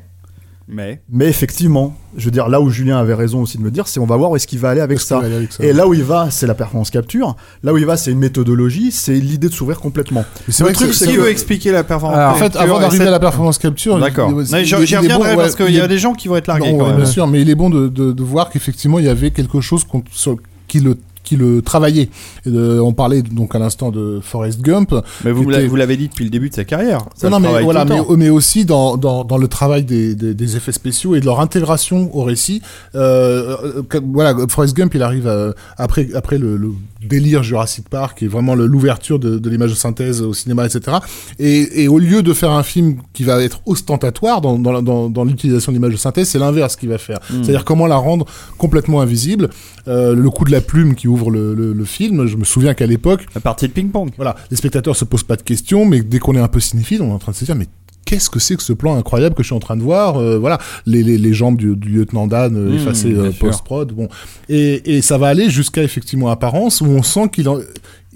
Mais. 0.70 1.00
mais 1.10 1.26
effectivement, 1.26 1.96
je 2.16 2.26
veux 2.26 2.30
dire, 2.30 2.48
là 2.48 2.60
où 2.60 2.68
Julien 2.68 2.98
avait 2.98 3.14
raison 3.14 3.40
aussi 3.40 3.56
de 3.56 3.62
me 3.62 3.70
dire, 3.70 3.88
c'est 3.88 4.00
on 4.00 4.04
va 4.06 4.16
voir 4.16 4.30
où 4.30 4.36
est-ce 4.36 4.46
qu'il 4.46 4.58
va 4.58 4.68
aller 4.68 4.82
avec 4.82 5.00
ça. 5.00 5.14
qu'il 5.16 5.22
va 5.22 5.26
aller 5.28 5.36
avec 5.36 5.52
ça 5.52 5.64
Et 5.64 5.72
là 5.72 5.86
où 5.88 5.94
il 5.94 6.02
va, 6.04 6.30
c'est 6.30 6.46
la 6.46 6.54
performance 6.54 6.90
capture. 6.90 7.36
Là 7.62 7.72
où 7.72 7.78
il 7.78 7.86
va, 7.86 7.96
c'est 7.96 8.10
une 8.12 8.18
méthodologie, 8.18 8.92
c'est 8.92 9.14
l'idée 9.14 9.48
de 9.48 9.52
s'ouvrir 9.54 9.80
complètement. 9.80 10.24
Mais 10.46 10.52
c'est 10.52 10.62
Le 10.62 10.66
vrai 10.68 10.74
que 10.74 10.78
truc, 10.80 10.94
c'est- 10.94 11.06
Qui 11.06 11.14
que- 11.16 11.20
veut 11.20 11.30
expliquer 11.30 11.72
la 11.72 11.84
performance 11.84 12.18
Alors, 12.18 12.32
En 12.32 12.34
fait, 12.34 12.44
capture 12.44 12.60
avant 12.60 12.80
d'arriver 12.80 12.98
cette- 12.98 13.08
à 13.08 13.10
la 13.12 13.18
performance 13.20 13.56
capture, 13.58 13.98
D'accord. 13.98 14.30
J'y 14.44 14.74
reviendrai 14.76 15.34
bon, 15.34 15.40
parce 15.42 15.54
qu'il 15.56 15.70
y 15.74 15.80
a 15.80 15.88
des 15.88 15.98
gens 15.98 16.12
qui 16.12 16.28
vont 16.28 16.36
être 16.36 16.48
largués. 16.48 16.70
Non, 16.72 16.78
quand 16.78 16.84
ouais, 16.84 16.90
même. 16.90 16.96
bien 17.02 17.06
sûr, 17.10 17.26
mais 17.26 17.40
il 17.40 17.48
est 17.48 17.54
bon 17.54 17.70
de, 17.70 17.88
de, 17.88 18.12
de 18.12 18.22
voir 18.22 18.50
qu'effectivement 18.50 18.98
il 18.98 19.06
y 19.06 19.08
avait 19.08 19.30
quelque 19.30 19.60
chose 19.60 19.84
sur- 20.12 20.36
qui 20.66 20.80
le 20.80 20.98
qui 21.28 21.36
le 21.36 21.62
travaillait. 21.62 22.08
Et 22.46 22.50
de- 22.50 22.80
on 22.80 22.92
parlait 22.92 23.22
donc 23.22 23.54
à 23.54 23.58
l'instant 23.58 23.90
de 23.90 24.20
Forrest 24.22 24.60
Gump. 24.60 24.94
Mais 25.24 25.32
vous 25.32 25.42
était- 25.50 25.68
l'avez 25.76 25.96
dit 25.96 26.08
depuis 26.08 26.24
le 26.24 26.30
début 26.30 26.48
de 26.50 26.54
sa 26.54 26.64
carrière. 26.64 27.00
Ça 27.14 27.28
non, 27.30 27.38
le 27.38 27.42
mais 27.48 27.62
voilà, 27.62 27.84
mais, 28.16 28.28
aussi 28.30 28.64
dans, 28.64 28.96
dans, 28.96 29.24
dans 29.24 29.38
le 29.38 29.48
travail 29.48 29.84
des, 29.84 30.14
des, 30.14 30.34
des 30.34 30.56
effets 30.56 30.72
spéciaux 30.72 31.14
et 31.14 31.20
de 31.20 31.26
leur 31.26 31.40
intégration 31.40 32.14
au 32.16 32.22
récit. 32.22 32.62
Euh, 32.94 33.56
euh, 33.94 34.00
voilà, 34.12 34.34
Forrest 34.48 34.74
Gump, 34.76 34.94
il 34.94 35.02
arrive 35.02 35.26
euh, 35.26 35.52
après 35.76 36.08
après 36.14 36.38
le, 36.38 36.56
le 36.56 36.70
délire 37.06 37.42
Jurassic 37.42 37.88
Park, 37.88 38.22
est 38.22 38.26
vraiment 38.26 38.54
l'ouverture 38.54 39.18
de, 39.18 39.38
de 39.38 39.50
l'image 39.50 39.70
de 39.70 39.76
synthèse 39.76 40.22
au 40.22 40.32
cinéma, 40.34 40.66
etc. 40.66 40.96
Et, 41.38 41.82
et 41.84 41.88
au 41.88 41.98
lieu 41.98 42.22
de 42.22 42.32
faire 42.32 42.50
un 42.50 42.62
film 42.62 42.96
qui 43.12 43.24
va 43.24 43.42
être 43.42 43.60
ostentatoire 43.66 44.40
dans, 44.40 44.58
dans, 44.58 44.82
dans, 44.82 45.08
dans 45.10 45.24
l'utilisation 45.24 45.70
de 45.72 45.76
l'image 45.76 45.92
de 45.92 45.96
synthèse, 45.98 46.28
c'est 46.30 46.38
l'inverse 46.38 46.76
qu'il 46.76 46.88
va 46.88 46.98
faire. 46.98 47.18
Hmm. 47.30 47.42
C'est-à-dire 47.42 47.64
comment 47.64 47.86
la 47.86 47.96
rendre 47.96 48.26
complètement 48.56 49.00
invisible. 49.00 49.50
Euh, 49.86 50.14
le 50.14 50.28
coup 50.30 50.44
de 50.44 50.50
la 50.52 50.60
plume 50.60 50.94
qui 50.94 51.08
ouvre 51.08 51.17
le, 51.30 51.54
le, 51.54 51.72
le 51.72 51.84
film, 51.84 52.26
je 52.26 52.36
me 52.36 52.44
souviens 52.44 52.74
qu'à 52.74 52.86
l'époque, 52.86 53.26
La 53.34 53.40
partie 53.40 53.66
de 53.68 53.72
ping-pong. 53.72 54.10
voilà, 54.16 54.36
les 54.50 54.56
spectateurs 54.56 54.96
se 54.96 55.04
posent 55.04 55.22
pas 55.24 55.36
de 55.36 55.42
questions, 55.42 55.84
mais 55.84 56.00
dès 56.02 56.18
qu'on 56.18 56.34
est 56.34 56.40
un 56.40 56.48
peu 56.48 56.60
cinéphile, 56.60 57.02
on 57.02 57.08
est 57.10 57.12
en 57.12 57.18
train 57.18 57.32
de 57.32 57.36
se 57.36 57.44
dire, 57.44 57.54
mais 57.56 57.66
qu'est-ce 58.04 58.30
que 58.30 58.38
c'est 58.38 58.56
que 58.56 58.62
ce 58.62 58.72
plan 58.72 58.96
incroyable 58.96 59.34
que 59.34 59.42
je 59.42 59.48
suis 59.48 59.54
en 59.56 59.60
train 59.60 59.76
de 59.76 59.82
voir 59.82 60.16
Euh, 60.16 60.38
Voilà, 60.38 60.58
les, 60.86 61.02
les, 61.02 61.18
les 61.18 61.32
jambes 61.34 61.56
du, 61.58 61.76
du 61.76 61.88
lieutenant 61.88 62.26
Dan 62.26 62.56
euh, 62.56 62.70
Mmh, 62.70 62.74
effacées 62.76 63.12
euh, 63.14 63.30
post-prod, 63.38 63.92
bon. 63.92 64.08
Et, 64.48 64.96
et 64.96 65.02
ça 65.02 65.18
va 65.18 65.26
aller 65.28 65.50
jusqu'à 65.50 65.82
effectivement 65.82 66.28
apparence, 66.30 66.80
où 66.80 66.86
on 66.86 67.02
sent 67.02 67.28
qu'il 67.32 67.48
en- 67.48 67.58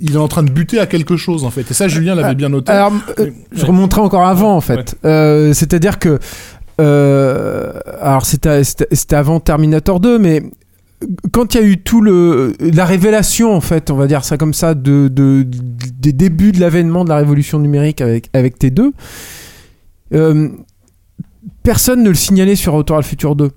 il 0.01 0.15
est 0.15 0.19
en 0.19 0.29
train 0.29 0.43
de 0.43 0.51
buter 0.51 0.79
à 0.81 0.87
quelque 0.87 1.17
chose, 1.19 1.45
en 1.45 1.51
fait. 1.51 1.71
Et 1.71 1.75
ça, 1.75 1.87
Julien 1.89 2.15
l'avait 2.15 2.35
bien 2.35 2.49
noté. 2.49 2.73
Alors, 2.73 2.93
euh, 3.19 3.31
je 3.53 3.67
remonterai 3.67 4.01
encore 4.01 4.27
avant 4.27 4.57
en 4.57 4.61
fait. 4.63 4.97
Euh, 5.05 5.53
C'est-à-dire 5.53 5.99
que. 5.99 6.19
euh, 6.81 7.73
alors, 8.01 8.25
c'était 8.27 8.63
avant 9.15 9.41
Terminator 9.41 10.01
2, 10.01 10.19
mais 10.19 10.43
quand 11.33 11.55
il 11.55 11.61
y 11.61 11.65
a 11.65 11.67
eu 11.67 11.79
tout 11.79 12.01
le. 12.01 12.55
La 12.61 12.85
révélation, 12.85 13.55
en 13.55 13.61
fait, 13.61 13.91
on 13.91 13.97
va 13.97 14.07
dire 14.07 14.25
ça 14.25 14.37
comme 14.37 14.55
ça, 14.55 14.75
de, 14.75 15.09
de- 15.09 15.47
des 15.47 16.13
débuts 16.13 16.53
de 16.53 16.61
l'avènement 16.61 17.05
de 17.05 17.09
la 17.11 17.17
révolution 17.17 17.59
numérique 17.59 18.01
avec, 18.01 18.29
avec 18.33 18.59
T2, 18.61 18.91
euh, 20.15 20.49
personne 21.63 22.03
ne 22.03 22.09
le 22.09 22.15
signalait 22.15 22.57
sur 22.57 22.73
Retour 22.75 22.97
à 22.97 23.01
le 23.01 23.05
futur 23.05 23.37
2. 23.37 23.51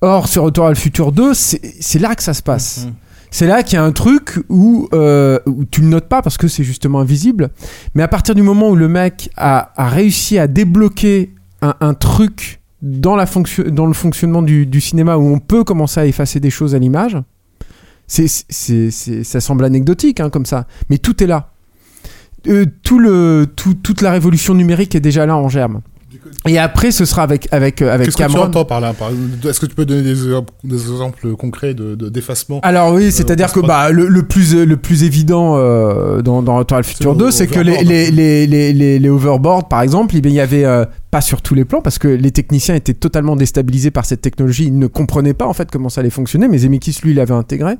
Or, 0.00 0.28
sur 0.28 0.42
Retour 0.44 0.66
à 0.66 0.68
le 0.70 0.74
futur 0.74 1.12
2, 1.12 1.32
c'est 1.34 1.98
là 1.98 2.14
que 2.14 2.22
ça 2.22 2.34
se 2.34 2.42
passe. 2.42 2.86
Mhm. 2.86 2.92
C'est 3.30 3.46
là 3.46 3.62
qu'il 3.62 3.76
y 3.76 3.78
a 3.78 3.84
un 3.84 3.92
truc 3.92 4.38
où, 4.50 4.88
euh, 4.92 5.38
où 5.46 5.64
tu 5.64 5.80
le 5.80 5.86
notes 5.86 6.08
pas 6.08 6.20
parce 6.20 6.36
que 6.36 6.48
c'est 6.48 6.64
justement 6.64 7.00
invisible. 7.00 7.48
Mais 7.94 8.02
à 8.02 8.08
partir 8.08 8.34
du 8.34 8.42
moment 8.42 8.68
où 8.68 8.76
le 8.76 8.88
mec 8.88 9.30
a, 9.38 9.72
a 9.76 9.88
réussi 9.88 10.38
à 10.38 10.46
débloquer 10.46 11.32
un, 11.62 11.74
un 11.80 11.94
truc 11.94 12.60
dans, 12.82 13.16
la 13.16 13.26
fonction, 13.26 13.64
dans 13.70 13.86
le 13.86 13.92
fonctionnement 13.92 14.42
du, 14.42 14.66
du 14.66 14.80
cinéma 14.80 15.16
où 15.16 15.22
on 15.32 15.38
peut 15.38 15.64
commencer 15.64 16.00
à 16.00 16.06
effacer 16.06 16.40
des 16.40 16.50
choses 16.50 16.74
à 16.74 16.78
l'image, 16.78 17.16
c'est, 18.06 18.26
c'est, 18.28 18.90
c'est- 18.90 19.24
ça 19.24 19.40
semble 19.40 19.64
anecdotique 19.64 20.20
hein, 20.20 20.28
comme 20.30 20.44
ça, 20.46 20.66
mais 20.90 20.98
tout 20.98 21.22
est 21.22 21.26
là. 21.26 21.52
Euh, 22.48 22.66
tout 22.82 22.98
le, 22.98 23.46
tout- 23.54 23.74
toute 23.74 24.02
la 24.02 24.10
révolution 24.10 24.54
numérique 24.54 24.94
est 24.96 25.00
déjà 25.00 25.24
là 25.26 25.36
en 25.36 25.48
germe. 25.48 25.80
Et 26.46 26.58
après, 26.58 26.90
ce 26.90 27.04
sera 27.04 27.22
avec 27.22 27.48
avec 27.52 27.82
euh, 27.82 27.92
avec 27.92 28.06
Qu'est-ce 28.06 28.16
que 28.16 28.22
tu 28.22 28.28
Cameron. 28.28 28.46
entends 28.48 28.64
par 28.64 28.80
là 28.80 28.92
par- 28.92 29.10
Est-ce 29.48 29.60
que 29.60 29.66
tu 29.66 29.74
peux 29.74 29.84
donner 29.84 30.02
des, 30.02 30.10
exemples- 30.24 30.52
des 30.64 30.76
exemples 30.80 31.34
concrets 31.36 31.74
de 31.74 31.94
de- 31.94 32.08
d'effacement? 32.08 32.60
Alors 32.62 32.92
oui, 32.94 33.10
c'est-à-dire 33.12 33.52
que 33.52 33.60
bah, 33.60 33.90
le, 33.90 34.06
le 34.08 34.22
plus 34.22 34.54
le 34.54 34.76
plus 34.76 35.04
évident 35.04 35.54
euh, 35.56 36.22
dans, 36.22 36.42
dans 36.42 36.56
Retour 36.56 36.76
à 36.76 36.80
le 36.80 36.86
futur 36.86 37.12
le 37.12 37.18
2, 37.18 37.30
c'est 37.30 37.46
que 37.46 37.60
les, 37.60 37.72
overboard. 37.72 37.88
les, 37.88 38.10
les, 38.10 38.46
les, 38.46 38.72
les, 38.72 38.98
les 38.98 39.08
overboards, 39.08 39.68
par 39.68 39.82
exemple, 39.82 40.14
il 40.16 40.26
y 40.30 40.40
avait 40.40 40.64
euh, 40.64 40.84
pas 41.10 41.20
sur 41.20 41.42
tous 41.42 41.54
les 41.54 41.64
plans 41.64 41.80
parce 41.82 41.98
que 41.98 42.08
les 42.08 42.30
techniciens 42.30 42.74
étaient 42.74 42.94
totalement 42.94 43.36
déstabilisés 43.36 43.90
par 43.90 44.04
cette 44.06 44.22
technologie, 44.22 44.64
ils 44.66 44.78
ne 44.78 44.86
comprenaient 44.86 45.34
pas 45.34 45.46
en 45.46 45.52
fait 45.52 45.70
comment 45.70 45.88
ça 45.90 46.00
allait 46.00 46.10
fonctionner, 46.10 46.48
mais 46.48 46.58
Zemeckis 46.58 46.98
lui 47.02 47.12
l'avait 47.14 47.34
intégré. 47.34 47.74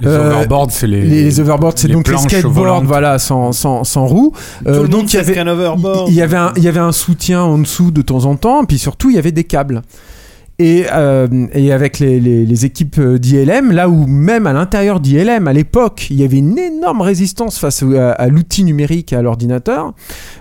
Les 0.00 0.08
Euh, 0.08 0.30
overboards, 0.30 0.70
c'est 0.70 0.86
les, 0.86 1.02
Les, 1.02 1.24
les 1.24 1.40
overboards, 1.40 1.74
c'est 1.76 1.88
les 1.88 1.94
donc 1.94 2.08
les 2.08 2.16
skateboards, 2.16 2.52
volantes. 2.54 2.84
voilà, 2.84 3.18
sans 3.18 3.52
sans 3.52 3.82
sans 3.84 4.06
roues. 4.06 4.32
Tout 4.64 4.68
Euh, 4.70 4.82
le 4.82 4.88
donc 4.88 5.00
monde 5.02 5.10
il 5.12 5.16
y 5.16 5.18
avait 5.18 5.34
qu'un 5.34 5.46
overboard. 5.48 6.08
il 6.08 6.14
y 6.14 6.22
avait 6.22 6.36
un, 6.36 6.52
il 6.56 6.62
y 6.62 6.68
avait 6.68 6.78
un 6.80 6.92
soutien 6.92 7.42
en 7.42 7.58
dessous 7.68 7.90
de 7.90 8.02
temps 8.02 8.24
en 8.24 8.36
temps, 8.36 8.64
puis 8.64 8.78
surtout 8.78 9.10
il 9.10 9.16
y 9.16 9.18
avait 9.18 9.32
des 9.32 9.44
câbles. 9.44 9.82
Et, 10.60 10.86
euh, 10.92 11.46
et 11.52 11.70
avec 11.70 12.00
les, 12.00 12.18
les, 12.18 12.44
les 12.44 12.64
équipes 12.64 12.98
euh, 12.98 13.16
d'ILM, 13.16 13.70
là 13.70 13.88
où 13.88 14.06
même 14.08 14.44
à 14.48 14.52
l'intérieur 14.52 14.98
d'ILM, 14.98 15.46
à 15.46 15.52
l'époque, 15.52 16.08
il 16.10 16.16
y 16.16 16.24
avait 16.24 16.38
une 16.38 16.58
énorme 16.58 17.00
résistance 17.00 17.60
face 17.60 17.84
à, 17.84 18.26
l'outil 18.26 18.64
numérique 18.64 19.12
et 19.12 19.16
à 19.16 19.22
l'ordinateur, 19.22 19.94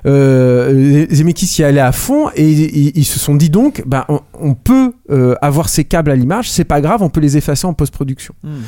euh, 0.07 1.05
Zemeckis 1.11 1.61
y 1.61 1.63
allait 1.63 1.81
à 1.81 1.91
fond 1.91 2.31
et 2.35 2.49
ils, 2.49 3.05
se 3.05 3.19
sont 3.19 3.35
dit 3.35 3.51
donc, 3.51 3.83
bah, 3.85 4.07
on, 4.33 4.55
peut 4.55 4.93
avoir 5.39 5.69
ces 5.69 5.83
câbles 5.83 6.09
à 6.09 6.15
l'image, 6.15 6.49
c'est 6.49 6.63
pas 6.63 6.81
grave, 6.81 7.03
on 7.03 7.09
peut 7.09 7.21
les 7.21 7.37
effacer 7.37 7.67
en 7.67 7.73
post-production. 7.75 8.33
Hmm. 8.43 8.61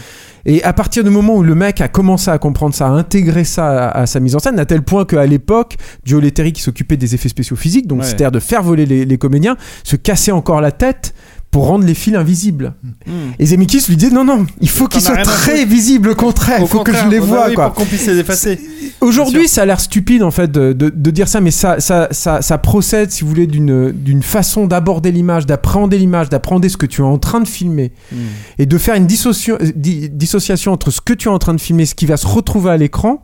Et 0.45 0.63
à 0.63 0.73
partir 0.73 1.03
du 1.03 1.09
moment 1.09 1.35
où 1.35 1.43
le 1.43 1.55
mec 1.55 1.81
a 1.81 1.87
commencé 1.87 2.29
à 2.31 2.37
comprendre 2.37 2.73
ça, 2.73 2.87
à 2.87 2.89
intégrer 2.91 3.43
ça 3.43 3.89
à, 3.89 4.01
à 4.01 4.05
sa 4.05 4.19
mise 4.19 4.35
en 4.35 4.39
scène, 4.39 4.59
à 4.59 4.65
tel 4.65 4.81
point 4.81 5.05
qu'à 5.05 5.25
l'époque, 5.25 5.75
Joe 6.05 6.21
Letteri, 6.21 6.53
qui 6.53 6.61
s'occupait 6.61 6.97
des 6.97 7.15
effets 7.15 7.29
spéciaux 7.29 7.55
physiques, 7.55 7.87
donc 7.87 7.99
Ouais. 7.99 8.05
c'est-à-dire 8.05 8.31
de 8.31 8.39
faire 8.39 8.63
voler 8.63 8.85
les, 8.85 9.05
les 9.05 9.17
comédiens, 9.17 9.57
se 9.83 9.95
cassait 9.95 10.31
encore 10.31 10.61
la 10.61 10.71
tête 10.71 11.13
pour 11.51 11.65
rendre 11.65 11.85
les 11.85 11.95
fils 11.95 12.15
invisibles. 12.15 12.73
Hmm. 13.07 13.11
Et 13.39 13.45
Zemeckis 13.47 13.85
lui 13.89 13.97
dit 13.97 14.11
non, 14.11 14.23
non, 14.23 14.45
il 14.61 14.69
faut 14.69 14.87
qu'ils 14.87 15.01
soient 15.01 15.15
très 15.23 15.65
visibles, 15.65 16.09
au 16.09 16.15
contraire, 16.15 16.59
il 16.61 16.67
faut 16.67 16.83
que 16.83 16.93
je 16.93 17.07
les 17.07 17.19
vois. 17.19 17.47
oui, 17.49 17.55
quoi. 17.55 17.65
Pour 17.67 17.73
qu'on 17.75 17.85
puisse 17.85 18.05
les 18.07 18.19
effacer. 18.19 18.59
Aujourd'hui, 19.01 19.47
ça 19.47 19.61
a 19.61 19.65
l'air 19.65 19.79
stupide 19.79 20.23
en 20.23 20.31
fait 20.31 20.51
de, 20.51 20.73
de- 20.73 20.89
de 20.93 21.11
dire 21.11 21.27
ça, 21.29 21.39
mais 21.41 21.51
ça, 21.51 21.79
ça, 21.79 22.09
ça, 22.11 22.41
ça 22.41 22.57
procède, 22.57 23.11
si 23.11 23.23
vous 23.23 23.29
voulez, 23.29 23.47
d'une 23.47 23.91
d'une 23.91 24.21
façon 24.23 24.67
d'aborder 24.67 25.11
l'image, 25.11 25.45
d'appréhender 25.45 25.97
l'image, 25.97 26.29
d'appréhender 26.29 26.67
ce 26.69 26.77
que 26.77 26.85
tu 26.85 27.01
es 27.01 27.05
en 27.05 27.17
train 27.17 27.39
de 27.39 27.47
filmer 27.47 27.91
Hmm. 28.11 28.15
et 28.57 28.65
de 28.65 28.77
faire 28.77 28.95
une 28.95 29.07
di- 29.07 30.09
dissociation 30.09 30.71
entre 30.73 30.91
ce 30.91 31.01
que 31.01 31.13
tu 31.13 31.29
es 31.29 31.31
en 31.31 31.39
train 31.39 31.53
de 31.53 31.61
filmer 31.61 31.83
et 31.83 31.85
ce 31.85 31.95
qui 31.95 32.05
va 32.05 32.17
se 32.17 32.27
retrouver 32.27 32.71
à 32.71 32.77
l'écran 32.77 33.23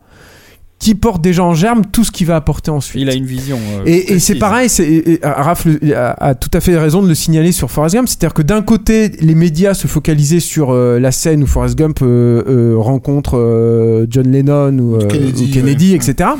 qui 0.78 0.94
porte 0.94 1.22
déjà 1.22 1.42
en 1.42 1.54
germe 1.54 1.82
tout 1.90 2.04
ce 2.04 2.10
qui 2.12 2.24
va 2.26 2.36
apporter 2.36 2.70
ensuite. 2.70 3.00
Il 3.00 3.08
a 3.08 3.14
une 3.14 3.24
vision. 3.24 3.58
euh, 3.78 3.82
Et, 3.86 4.12
et 4.12 4.18
c'est 4.18 4.34
pareil, 4.34 4.68
c'est, 4.68 4.86
et 4.86 5.20
Raph 5.22 5.64
le- 5.64 5.96
a, 5.96 6.10
a 6.12 6.34
tout 6.34 6.50
à 6.52 6.60
fait 6.60 6.76
raison 6.76 7.02
de 7.02 7.08
le 7.08 7.14
signaler 7.14 7.50
sur 7.50 7.70
Forrest 7.70 7.94
Gump. 7.94 8.08
C'est-à-dire 8.08 8.34
que 8.34 8.42
d'un 8.42 8.60
côté, 8.62 9.08
les 9.20 9.34
médias 9.34 9.72
se 9.72 9.86
focalisaient 9.86 10.38
sur 10.40 10.72
euh, 10.72 10.98
la 11.00 11.12
scène 11.12 11.42
où 11.42 11.46
Forrest 11.46 11.76
Gump 11.76 12.00
euh, 12.02 12.42
euh, 12.46 12.74
rencontre 12.76 13.38
euh, 13.38 14.06
John 14.10 14.30
Lennon 14.30 14.78
ou, 14.78 14.96
euh, 14.96 15.06
Kennedy, 15.08 15.44
ou 15.50 15.54
Kennedy, 15.54 15.90
ouais. 15.92 15.96
etc. 15.96 16.30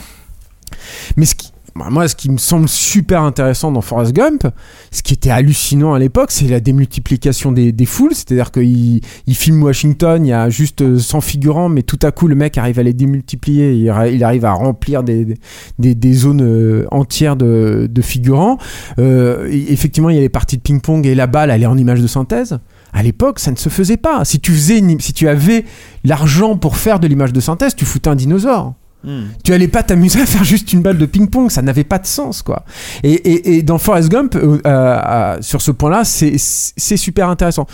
Mais 1.16 1.24
ce 1.24 1.34
qui, 1.34 1.50
bah, 1.76 1.88
moi, 1.90 2.08
ce 2.08 2.16
qui 2.16 2.30
me 2.30 2.38
semble 2.38 2.68
super 2.68 3.22
intéressant 3.22 3.70
dans 3.70 3.80
Forrest 3.80 4.12
Gump, 4.12 4.46
ce 4.90 5.02
qui 5.02 5.12
était 5.12 5.30
hallucinant 5.30 5.94
à 5.94 5.98
l'époque, 5.98 6.30
c'est 6.30 6.46
la 6.46 6.60
démultiplication 6.60 7.52
des, 7.52 7.72
des 7.72 7.86
foules. 7.86 8.14
C'est-à-dire 8.14 8.50
qu'il 8.50 9.00
il 9.26 9.34
filme 9.34 9.62
Washington, 9.62 10.24
il 10.24 10.30
y 10.30 10.32
a 10.32 10.48
juste 10.48 10.82
euh, 10.82 10.98
100 10.98 11.20
figurants, 11.20 11.68
mais 11.68 11.82
tout 11.82 11.98
à 12.02 12.10
coup, 12.12 12.28
le 12.28 12.34
mec 12.34 12.56
arrive 12.56 12.78
à 12.78 12.82
les 12.82 12.92
démultiplier. 12.92 13.74
Il, 13.74 14.24
arrive 14.24 14.44
à 14.44 14.52
remplir 14.52 15.02
des, 15.02 15.36
des, 15.78 15.94
des 15.94 16.12
zones 16.14 16.42
euh, 16.42 16.86
entières 16.90 17.36
de, 17.36 17.88
de 17.90 18.02
figurants. 18.02 18.58
Euh, 18.98 19.48
effectivement, 19.50 20.10
il 20.10 20.16
y 20.16 20.18
a 20.18 20.22
les 20.22 20.28
parties 20.28 20.56
de 20.56 20.62
ping-pong 20.62 21.06
et 21.06 21.14
la 21.14 21.26
balle, 21.26 21.50
elle 21.50 21.62
est 21.62 21.66
en 21.66 21.78
image 21.78 22.00
de 22.00 22.06
synthèse. 22.06 22.58
À 22.92 23.02
l'époque, 23.02 23.38
ça 23.38 23.50
ne 23.50 23.56
se 23.56 23.68
faisait 23.68 23.98
pas. 23.98 24.24
Si 24.24 24.40
tu, 24.40 24.52
faisais 24.52 24.82
si 25.00 25.12
tu 25.12 25.28
avais 25.28 25.64
l'argent 26.04 26.56
pour 26.56 26.76
faire 26.76 26.98
de 27.00 27.06
l'image 27.06 27.32
de 27.32 27.40
synthèse, 27.40 27.74
tu 27.74 27.84
foutais 27.84 28.08
un 28.08 28.14
dinosaure. 28.14 28.74
Hmm. 29.06 29.26
Tu 29.44 29.52
allais 29.52 29.68
pas 29.68 29.84
t'amuser 29.84 30.20
à 30.20 30.26
faire 30.26 30.42
juste 30.42 30.72
une 30.72 30.82
balle 30.82 30.98
de 30.98 31.06
ping-pong, 31.06 31.48
ça 31.48 31.62
n'avait 31.62 31.84
pas 31.84 31.98
de 31.98 32.06
sens, 32.06 32.42
quoi. 32.42 32.64
Et, 33.04 33.62
dans 33.62 33.78
Forrest 33.78 34.08
Gump, 34.10 34.34
euh, 34.34 34.58
euh, 34.58 34.60
euh, 34.66 35.36
sur 35.40 35.62
ce 35.62 35.70
point-là, 35.70 36.04
c'est 36.04 36.96
super 36.96 37.28
intéressant. 37.28 37.66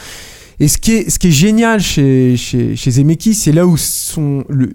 Et 0.61 0.69
ce 0.69 0.77
qui 0.77 0.93
est, 0.93 1.31
génial 1.31 1.81
chez, 1.81 2.37
chez, 2.37 2.91
Zemeckis, 2.91 3.35
c'est 3.35 3.53
là 3.53 3.67
où 3.67 3.77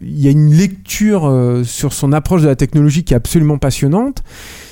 il 0.02 0.20
y 0.20 0.28
a 0.28 0.32
une 0.32 0.52
lecture 0.52 1.62
sur 1.64 1.94
son 1.94 2.12
approche 2.12 2.42
de 2.42 2.48
la 2.48 2.56
technologie 2.56 3.04
qui 3.04 3.14
est 3.14 3.18
absolument 3.18 3.60
passionnante. 3.60 4.24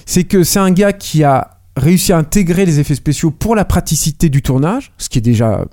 C'est 0.08 0.24
que 0.24 0.44
c'est 0.44 0.60
un 0.60 0.72
gars 0.72 0.92
qui 0.92 1.24
a 1.24 1.52
réussi 1.78 2.12
à 2.12 2.18
intégrer 2.18 2.66
les 2.66 2.80
effets 2.80 2.96
spéciaux 2.96 3.32
pour 3.32 3.56
la 3.56 3.64
praticité 3.64 4.30
du 4.30 4.42
tournage, 4.42 4.92
ce 4.98 5.08
qui 5.08 5.20
est 5.20 5.22
déjà 5.22 5.66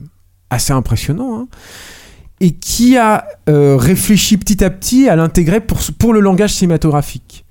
assez 0.50 0.72
impressionnant. 0.72 1.40
hein, 1.40 1.48
et 2.42 2.50
qui 2.50 2.96
a 2.96 3.28
euh, 3.48 3.76
réfléchi 3.76 4.36
petit 4.36 4.64
à 4.64 4.68
petit 4.68 5.08
à 5.08 5.14
l'intégrer 5.14 5.60
pour, 5.60 5.78
pour 5.96 6.12
le 6.12 6.18
langage 6.18 6.52
cinématographique. 6.52 7.44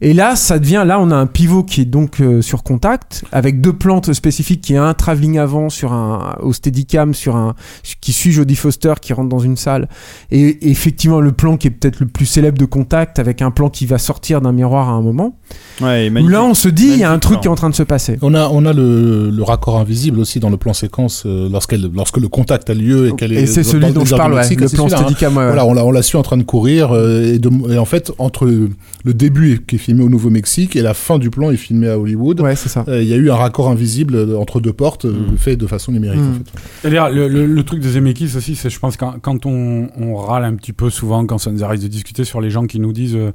Et 0.00 0.12
là, 0.12 0.36
ça 0.36 0.58
devient, 0.58 0.84
là, 0.86 1.00
on 1.00 1.10
a 1.10 1.16
un 1.16 1.26
pivot 1.26 1.62
qui 1.62 1.80
est 1.80 1.86
donc 1.86 2.20
euh, 2.20 2.42
sur 2.42 2.62
contact, 2.62 3.24
avec 3.32 3.60
deux 3.60 3.72
plantes 3.72 4.12
spécifiques, 4.12 4.60
qui 4.60 4.74
est 4.74 4.78
un 4.78 4.92
travelling 4.94 5.38
avant 5.38 5.70
sur 5.70 5.92
un, 5.92 6.36
au 6.42 6.52
Steadicam, 6.52 7.14
sur 7.14 7.36
un, 7.36 7.54
qui 8.00 8.12
suit 8.12 8.32
Jodie 8.32 8.56
Foster, 8.56 8.94
qui 9.00 9.12
rentre 9.12 9.28
dans 9.28 9.38
une 9.38 9.56
salle. 9.56 9.88
Et, 10.30 10.40
et 10.40 10.70
effectivement, 10.70 11.20
le 11.20 11.32
plan 11.32 11.56
qui 11.56 11.68
est 11.68 11.70
peut-être 11.70 12.00
le 12.00 12.06
plus 12.06 12.26
célèbre 12.26 12.58
de 12.58 12.64
contact, 12.66 13.18
avec 13.18 13.40
un 13.40 13.50
plan 13.50 13.70
qui 13.70 13.86
va 13.86 13.98
sortir 13.98 14.40
d'un 14.40 14.52
miroir 14.52 14.88
à 14.88 14.92
un 14.92 15.02
moment. 15.02 15.38
Ouais, 15.80 16.10
là, 16.10 16.42
on 16.44 16.54
se 16.54 16.68
dit, 16.68 16.88
il 16.88 16.98
y 16.98 17.04
a 17.04 17.10
un 17.10 17.18
truc 17.18 17.34
plan. 17.34 17.40
qui 17.40 17.48
est 17.48 17.50
en 17.50 17.54
train 17.54 17.70
de 17.70 17.74
se 17.74 17.82
passer. 17.82 18.18
On 18.22 18.34
a, 18.34 18.48
on 18.48 18.66
a 18.66 18.72
le, 18.72 19.30
le 19.30 19.42
raccord 19.42 19.78
invisible 19.78 20.20
aussi 20.20 20.40
dans 20.40 20.50
le 20.50 20.56
plan 20.56 20.74
séquence 20.74 21.22
euh, 21.26 21.48
lorsqu'elle, 21.50 21.90
lorsque 21.94 22.18
le 22.18 22.28
contact 22.28 22.68
a 22.70 22.74
lieu 22.74 23.08
et 23.08 23.12
qu'elle 23.12 23.32
est. 23.32 23.42
Et 23.42 23.46
c'est 23.46 23.62
celui 23.62 23.92
dont 23.92 24.04
je 24.04 24.14
parle, 24.14 24.34
ouais, 24.34 24.48
le 24.54 24.68
c'est 24.68 24.76
plan 24.76 24.86
hein. 24.86 24.88
Steadicam. 24.88 25.36
ouais. 25.36 25.46
Voilà, 25.46 25.64
on 25.64 25.72
l'a, 25.72 25.84
on 25.84 25.90
l'a 25.90 26.02
su 26.02 26.16
en 26.16 26.22
train 26.22 26.36
de 26.36 26.42
courir 26.42 26.92
euh, 26.92 27.34
et, 27.34 27.38
de, 27.38 27.50
et 27.72 27.78
en 27.78 27.84
fait 27.84 28.12
entre 28.18 28.44
le, 28.46 28.70
le 29.04 29.14
début 29.14 29.64
qui 29.66 29.76
est 29.76 29.85
filmé 29.86 30.02
au 30.02 30.08
Nouveau-Mexique 30.08 30.74
et 30.76 30.82
la 30.82 30.94
fin 30.94 31.18
du 31.18 31.30
plan 31.30 31.50
est 31.50 31.56
filmé 31.56 31.88
à 31.88 31.98
Hollywood. 31.98 32.40
Ouais, 32.40 32.56
c'est 32.56 32.68
ça. 32.68 32.84
euh, 32.88 33.02
Il 33.02 33.08
y 33.08 33.14
a 33.14 33.16
eu 33.16 33.30
un 33.30 33.36
raccord 33.36 33.68
invisible 33.70 34.16
euh, 34.16 34.36
entre 34.36 34.60
deux 34.60 34.72
portes 34.72 35.04
euh, 35.04 35.12
Mm. 35.32 35.36
fait 35.38 35.56
de 35.56 35.66
façon 35.66 35.92
numérique. 35.92 36.20
Mm. 36.20 36.30
En 36.30 36.32
fait. 36.34 36.52
C'est-à-dire, 36.82 37.08
le, 37.10 37.28
le, 37.28 37.46
le 37.46 37.62
truc 37.62 37.80
de 37.80 37.88
Zemeckis 37.88 38.36
aussi, 38.36 38.56
c'est 38.56 38.68
je 38.68 38.78
pense 38.80 38.96
quand, 38.96 39.18
quand 39.20 39.46
on, 39.46 39.88
on 39.96 40.16
râle 40.16 40.44
un 40.44 40.54
petit 40.56 40.72
peu 40.72 40.90
souvent, 40.90 41.24
quand 41.24 41.38
ça 41.38 41.50
nous 41.52 41.62
arrive 41.64 41.80
de 41.82 41.88
discuter 41.88 42.24
sur 42.24 42.40
les 42.40 42.50
gens 42.50 42.66
qui 42.66 42.80
nous 42.80 42.92
disent, 42.92 43.14
euh, 43.16 43.30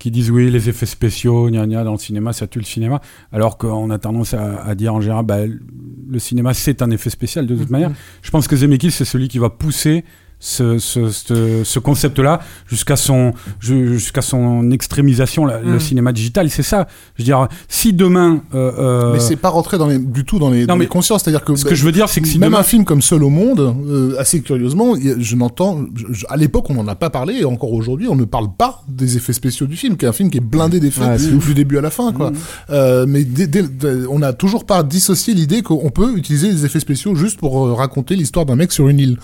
qui 0.00 0.10
disent 0.10 0.30
oui, 0.32 0.50
les 0.50 0.68
effets 0.68 0.86
spéciaux, 0.86 1.48
gna 1.48 1.64
gna, 1.66 1.84
dans 1.84 1.92
le 1.92 1.98
cinéma, 1.98 2.32
ça 2.32 2.48
tue 2.48 2.58
le 2.58 2.64
cinéma, 2.64 3.00
alors 3.30 3.56
qu'on 3.56 3.88
a 3.90 3.98
tendance 3.98 4.34
à, 4.34 4.60
à 4.64 4.74
dire 4.74 4.92
en 4.94 5.00
général, 5.00 5.24
bah, 5.24 5.38
le 5.46 6.18
cinéma 6.18 6.52
c'est 6.54 6.82
un 6.82 6.90
effet 6.90 7.10
spécial 7.10 7.46
de 7.46 7.54
toute 7.54 7.70
manière. 7.70 7.92
Je 8.22 8.30
pense 8.32 8.48
que 8.48 8.56
Zemeckis 8.56 8.90
c'est 8.90 9.04
celui 9.04 9.28
qui 9.28 9.38
va 9.38 9.48
pousser 9.50 10.04
ce, 10.44 10.78
ce, 10.78 11.08
ce, 11.10 11.62
ce 11.62 11.78
concept-là 11.78 12.40
jusqu'à 12.66 12.96
son, 12.96 13.32
ju- 13.60 13.92
jusqu'à 13.94 14.22
son 14.22 14.72
extrémisation, 14.72 15.46
la- 15.46 15.60
le 15.60 15.76
Mm. 15.76 15.80
cinéma 15.80 16.12
digital. 16.12 16.50
C'est 16.50 16.64
ça. 16.64 16.88
Je 17.16 17.22
veux 17.22 17.24
dire, 17.24 17.46
si 17.68 17.92
demain. 17.92 18.42
euh, 18.52 18.72
euh, 18.76 19.12
Mais 19.12 19.20
c'est 19.20 19.36
pas 19.36 19.50
rentré 19.50 19.78
dans 19.78 19.86
les, 19.86 20.00
du 20.00 20.24
tout 20.24 20.40
dans 20.40 20.50
les, 20.50 20.66
dans 20.66 20.74
mais 20.76 20.84
les 20.84 20.88
consciences. 20.88 21.22
C'est-à-dire 21.22 21.44
que 21.44 21.54
ce 21.54 21.64
que 21.64 21.76
je 21.76 21.84
veux 21.84 21.92
dire, 21.92 22.08
c'est 22.08 22.20
que 22.20 22.26
si 22.26 22.40
même 22.40 22.50
demain. 22.50 22.60
un 22.60 22.64
film 22.64 22.84
comme 22.84 23.00
Seul 23.02 23.22
au 23.22 23.30
monde, 23.30 23.60
euh, 23.88 24.16
assez 24.18 24.40
curieusement, 24.42 24.94
je 24.96 25.36
n'entends, 25.36 25.84
à 26.28 26.36
l'époque 26.36 26.68
on 26.70 26.74
n'en 26.74 26.88
a 26.88 26.96
pas 26.96 27.08
parlé 27.10 27.34
et 27.40 27.44
encore 27.44 27.72
aujourd'hui 27.72 28.08
on 28.08 28.16
ne 28.16 28.24
parle 28.24 28.48
pas 28.58 28.82
des 28.88 29.16
effets 29.16 29.32
spéciaux 29.32 29.66
du 29.66 29.76
film, 29.76 29.96
qui 29.96 30.06
est 30.06 30.08
un 30.08 30.12
film 30.12 30.28
qui 30.28 30.38
est 30.38 30.40
blindé 30.40 30.80
d'effets 30.80 31.02
Ouais, 31.02 31.18
c'est 31.18 31.38
du 31.38 31.54
début 31.54 31.78
à 31.78 31.82
la 31.82 31.90
fin, 31.90 32.12
quoi. 32.12 32.32
Euh, 32.70 33.06
mais 33.08 33.22
dès- 33.22 33.46
dès- 33.46 33.62
on 34.10 34.18
n'a 34.18 34.32
toujours 34.32 34.64
pas 34.66 34.82
dissocié 34.82 35.34
l'idée 35.34 35.62
qu'on 35.62 35.90
peut 35.90 36.16
utiliser 36.16 36.50
les 36.50 36.64
effets 36.64 36.80
spéciaux 36.80 37.14
juste 37.14 37.38
pour 37.38 37.64
euh, 37.64 37.74
raconter 37.74 38.16
l'histoire 38.16 38.44
d'un 38.44 38.56
mec 38.56 38.72
sur 38.72 38.88
une 38.88 38.98
île. 38.98 39.18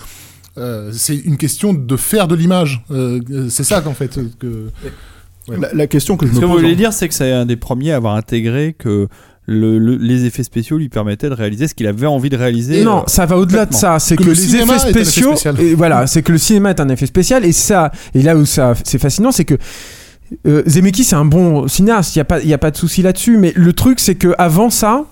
Euh, 0.59 0.91
c'est 0.93 1.15
une 1.15 1.37
question 1.37 1.73
de 1.73 1.95
faire 1.97 2.27
de 2.27 2.35
l'image. 2.35 2.83
Euh, 2.91 3.19
euh, 3.31 3.47
c'est 3.49 3.63
ça 3.63 3.81
qu'en 3.81 3.93
fait 3.93 4.19
que. 4.39 4.69
Ouais. 5.47 5.57
La, 5.59 5.69
la 5.73 5.87
question 5.87 6.15
que 6.17 6.27
je 6.27 6.31
Ce 6.31 6.35
me 6.35 6.41
que 6.41 6.45
vous 6.45 6.51
pose. 6.53 6.61
voulez 6.61 6.73
en- 6.73 6.77
dire, 6.77 6.93
c'est 6.93 7.07
que 7.07 7.13
c'est 7.15 7.31
un 7.31 7.45
des 7.45 7.55
premiers 7.55 7.91
à 7.93 7.95
avoir 7.95 8.15
intégré 8.15 8.75
que 8.77 9.07
le- 9.47 9.79
le- 9.79 9.95
les 9.95 10.25
effets 10.25 10.43
spéciaux 10.43 10.77
lui 10.77 10.89
permettaient 10.89 11.29
de 11.29 11.33
réaliser 11.33 11.67
ce 11.67 11.73
qu'il 11.73 11.87
avait 11.87 12.05
envie 12.05 12.29
de 12.29 12.37
réaliser. 12.37 12.83
non, 12.83 12.99
euh, 12.99 13.03
ça 13.07 13.25
va 13.25 13.35
au-delà 13.37 13.65
de 13.65 13.73
ça. 13.73 13.97
C'est 13.97 14.15
Que 14.15 14.21
que, 14.23 14.27
le 14.29 14.33
les 14.35 14.39
cinéma 14.39 14.75
effets 14.75 14.83
est 14.83 14.85
un 14.85 14.89
effet 14.89 15.03
spéciaux, 15.05 15.29
spécial. 15.31 15.59
et 15.59 15.73
voilà, 15.73 16.05
c'est 16.05 16.21
que 16.21 16.31
le 16.31 16.37
cinéma 16.37 16.69
est 16.69 16.79
un 16.79 16.89
effet 16.89 17.07
spécial. 17.07 17.45
Et 17.45 17.51
ça, 17.51 17.91
et 18.13 18.21
là 18.21 18.35
où 18.35 18.45
ça, 18.45 18.73
c'est 18.83 18.99
fascinant, 18.99 19.31
c'est 19.31 19.45
que 19.45 19.55
euh, 20.45 20.61
Zemeckis 20.67 21.05
c'est 21.05 21.15
un 21.15 21.25
bon 21.25 21.67
cinéaste. 21.67 22.15
Il 22.15 22.19
y 22.19 22.21
a 22.21 22.25
pas, 22.25 22.39
il 22.41 22.47
y 22.47 22.53
a 22.53 22.59
pas 22.59 22.69
de 22.69 22.77
souci 22.77 23.01
là-dessus. 23.01 23.37
Mais 23.39 23.51
le 23.55 23.73
truc, 23.73 23.99
c'est 23.99 24.13
que 24.15 24.35
avant 24.37 24.69
ça, 24.69 25.05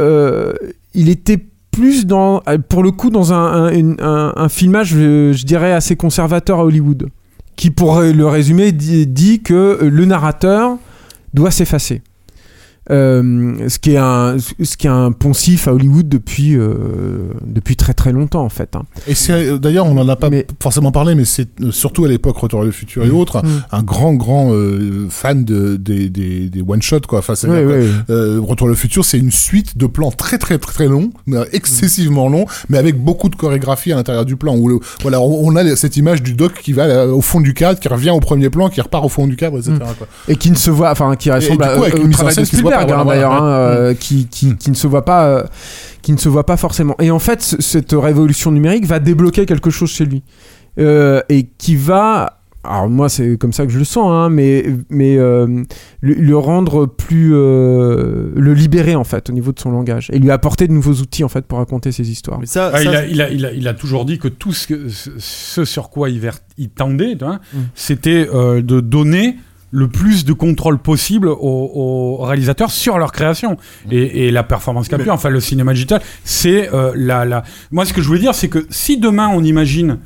euh, 0.00 0.52
il 0.94 1.08
était 1.08 1.44
plus 1.76 2.06
dans, 2.06 2.40
euh, 2.48 2.56
pour 2.56 2.82
le 2.82 2.90
coup, 2.90 3.10
dans 3.10 3.34
un, 3.34 3.70
un, 4.00 4.48
filmage, 4.48 4.88
je, 4.88 5.32
je 5.32 5.44
dirais, 5.44 5.72
assez 5.72 5.94
conservateur 5.94 6.60
à 6.60 6.64
Hollywood, 6.64 7.08
qui, 7.54 7.70
pour 7.70 8.00
le 8.00 8.26
résumer, 8.26 8.72
dit 8.72 9.42
que 9.42 9.80
le 9.82 10.04
narrateur 10.06 10.78
doit 11.34 11.50
s'effacer. 11.50 12.00
Euh, 12.90 13.68
ce 13.68 13.78
qui 13.78 13.92
est 13.92 13.96
un 13.98 14.36
ce 14.38 14.76
qui 14.76 14.86
est 14.86 14.90
un 14.90 15.10
poncif 15.12 15.66
à 15.66 15.74
Hollywood 15.74 16.08
depuis 16.08 16.56
euh, 16.56 16.74
depuis 17.44 17.74
très 17.76 17.94
très 17.94 18.12
longtemps 18.12 18.44
en 18.44 18.48
fait. 18.48 18.76
hein. 18.76 18.82
Et 19.08 19.14
c'est 19.14 19.32
euh, 19.32 19.58
d'ailleurs, 19.58 19.86
on 19.86 19.94
n'en 19.94 20.08
a 20.08 20.14
pas 20.16 20.30
Mais- 20.30 20.46
forcément 20.62 20.92
parlé, 20.92 21.14
mais 21.16 21.24
c'est 21.24 21.48
surtout 21.70 22.04
à 22.04 22.08
l'époque 22.08 22.36
Retour 22.38 22.60
vers 22.60 22.66
le 22.66 22.72
futur 22.72 23.04
et 23.04 23.10
autres, 23.10 23.38
Mm. 23.44 23.48
un 23.72 23.82
grand 23.82 24.14
grand 24.14 24.52
euh, 24.52 25.06
fan 25.10 25.44
de 25.44 25.76
des 25.76 26.08
des, 26.10 26.48
des 26.48 26.62
one 26.66 26.80
shot 26.82 27.00
quoi. 27.08 27.18
Enfin, 27.18 27.34
c'est 27.34 27.48
euh, 27.48 28.38
Retour 28.40 28.66
vers 28.68 28.72
le 28.72 28.74
futur, 28.74 29.04
c'est 29.04 29.18
une 29.18 29.32
suite 29.32 29.76
de 29.76 29.86
plans 29.86 30.10
très 30.10 30.38
très 30.38 30.58
très 30.58 30.72
très 30.76 30.88
longs, 30.88 31.10
mais 31.26 31.38
excessivement 31.52 32.28
longs, 32.28 32.46
mais 32.68 32.78
avec 32.78 33.02
beaucoup 33.02 33.28
de 33.28 33.36
chorégraphie 33.36 33.92
à 33.92 33.96
l'intérieur 33.96 34.24
du 34.24 34.36
plan. 34.36 34.54
Où 34.56 34.68
le- 34.68 34.78
voilà, 35.02 35.20
on, 35.20 35.54
a 35.56 35.74
cette 35.76 35.96
image 35.96 36.22
du 36.22 36.34
doc 36.34 36.52
qui 36.62 36.72
va 36.72 37.06
au 37.08 37.20
fond 37.20 37.40
du 37.40 37.54
cadre, 37.54 37.80
qui 37.80 37.88
revient 37.88 38.10
au 38.10 38.20
premier 38.20 38.50
plan, 38.50 38.68
qui 38.68 38.80
repart 38.80 39.04
au 39.04 39.08
fond 39.08 39.26
du 39.26 39.36
cadre, 39.36 39.58
etc. 39.58 39.72
quoi. 39.98 40.06
Et 40.28 40.36
qui 40.36 40.50
ne 40.50 40.56
se 40.56 40.70
voit, 40.70 40.90
enfin 40.90 41.16
qui 41.16 41.30
ressemble 41.30 41.62
du 41.62 41.68
coup, 41.68 41.82
à, 41.82 41.86
avec 41.86 41.96
une 41.98 42.08
mise 42.08 42.16
en 42.16 42.18
travail 42.18 42.34
de 42.34 42.40
scène 42.40 42.44
qui 42.46 42.56
se 42.56 42.62
voit 42.62 42.75
Spielberg 42.82 43.00
hein, 43.00 43.04
d'ailleurs, 43.10 43.32
hein, 43.32 43.46
euh, 43.48 43.94
qui, 43.94 44.26
qui, 44.26 44.56
qui 44.56 44.70
ne 44.70 44.74
se 44.76 44.86
voit 44.86 45.04
pas, 45.04 45.26
euh, 45.26 45.44
qui 46.02 46.12
ne 46.12 46.18
se 46.18 46.28
voit 46.28 46.46
pas 46.46 46.56
forcément. 46.56 46.94
Et 47.00 47.10
en 47.10 47.18
fait, 47.18 47.42
ce- 47.42 47.60
cette 47.60 47.92
révolution 47.92 48.50
numérique 48.52 48.86
va 48.86 48.98
débloquer 48.98 49.46
quelque 49.46 49.70
chose 49.70 49.90
chez 49.90 50.04
lui 50.04 50.22
Euh, 50.78 51.22
et 51.30 51.46
qui 51.56 51.74
va, 51.74 52.38
alors 52.62 52.86
moi 52.90 53.08
c'est 53.08 53.38
comme 53.38 53.54
ça 53.54 53.64
que 53.64 53.72
je 53.72 53.78
le 53.78 53.84
sens, 53.86 54.10
hein, 54.12 54.28
mais 54.28 54.66
mais 54.90 55.16
euh, 55.16 55.46
le, 56.02 56.12
le 56.12 56.36
rendre 56.36 56.84
plus, 56.84 57.30
euh, 57.34 58.28
le 58.36 58.52
libérer 58.52 58.94
en 58.94 59.04
fait 59.04 59.30
au 59.30 59.32
niveau 59.32 59.52
de 59.52 59.58
son 59.58 59.70
langage 59.70 60.10
et 60.12 60.18
lui 60.18 60.30
apporter 60.30 60.68
de 60.68 60.72
nouveaux 60.74 60.92
outils 61.00 61.24
en 61.24 61.30
fait 61.30 61.46
pour 61.46 61.56
raconter 61.58 61.92
ses 61.92 62.10
histoires. 62.10 62.38
Mais 62.40 62.44
ça, 62.44 62.70
Ah, 62.74 62.82
ça, 62.82 62.82
il, 62.82 62.94
a, 62.94 63.06
il, 63.06 63.22
a, 63.22 63.30
il, 63.30 63.46
a, 63.46 63.52
il 63.52 63.68
a 63.68 63.72
toujours 63.72 64.04
dit 64.04 64.18
que 64.18 64.28
tout 64.28 64.52
ce, 64.52 64.66
que- 64.66 64.88
ce- 64.90 65.08
ce 65.18 65.64
sur 65.64 65.88
quoi 65.88 66.10
il, 66.10 66.20
ver- 66.20 66.40
tendait, 66.76 67.14
Mm. 67.14 67.58
c'était 67.74 68.28
euh, 68.34 68.60
de 68.60 68.80
donner 68.80 69.36
le 69.82 69.88
plus 69.88 70.24
de 70.24 70.32
contrôle 70.32 70.78
possible 70.78 71.28
aux, 71.28 71.70
aux 71.82 72.24
réalisateurs 72.24 72.70
sur 72.70 72.96
leur 72.98 73.12
création. 73.12 73.58
Et, 73.90 74.26
et 74.26 74.30
la 74.30 74.42
performance 74.42 74.88
capture, 74.88 75.12
enfin 75.12 75.28
le 75.28 75.40
cinéma 75.40 75.72
digital, 75.74 76.00
c'est 76.24 76.72
euh, 76.72 76.92
la, 76.96 77.24
la... 77.24 77.42
Moi, 77.70 77.84
ce 77.84 77.92
que 77.92 78.00
je 78.02 78.06
voulais 78.08 78.24
dire, 78.26 78.34
c'est 78.34 78.48
que 78.48 78.66
si 78.70 78.96
demain 78.96 79.28
on 79.28 79.42
imagine... 79.44 79.98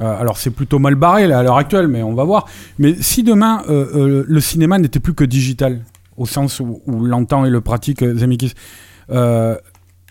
euh, 0.00 0.20
alors 0.22 0.36
c'est 0.38 0.54
plutôt 0.54 0.78
mal 0.78 0.94
barré 0.94 1.26
là, 1.26 1.40
à 1.40 1.42
l'heure 1.42 1.56
actuelle, 1.56 1.88
mais 1.88 2.02
on 2.02 2.14
va 2.14 2.24
voir. 2.24 2.46
Mais 2.78 2.94
si 3.00 3.24
demain 3.24 3.62
euh, 3.68 3.86
euh, 3.94 4.24
le 4.26 4.40
cinéma 4.40 4.78
n'était 4.78 5.00
plus 5.00 5.14
que 5.14 5.24
digital, 5.24 5.80
au 6.16 6.26
sens 6.26 6.60
où, 6.60 6.80
où 6.86 7.04
l'entend 7.04 7.44
et 7.44 7.50
le 7.50 7.60
pratique 7.60 8.02
euh, 9.10 9.56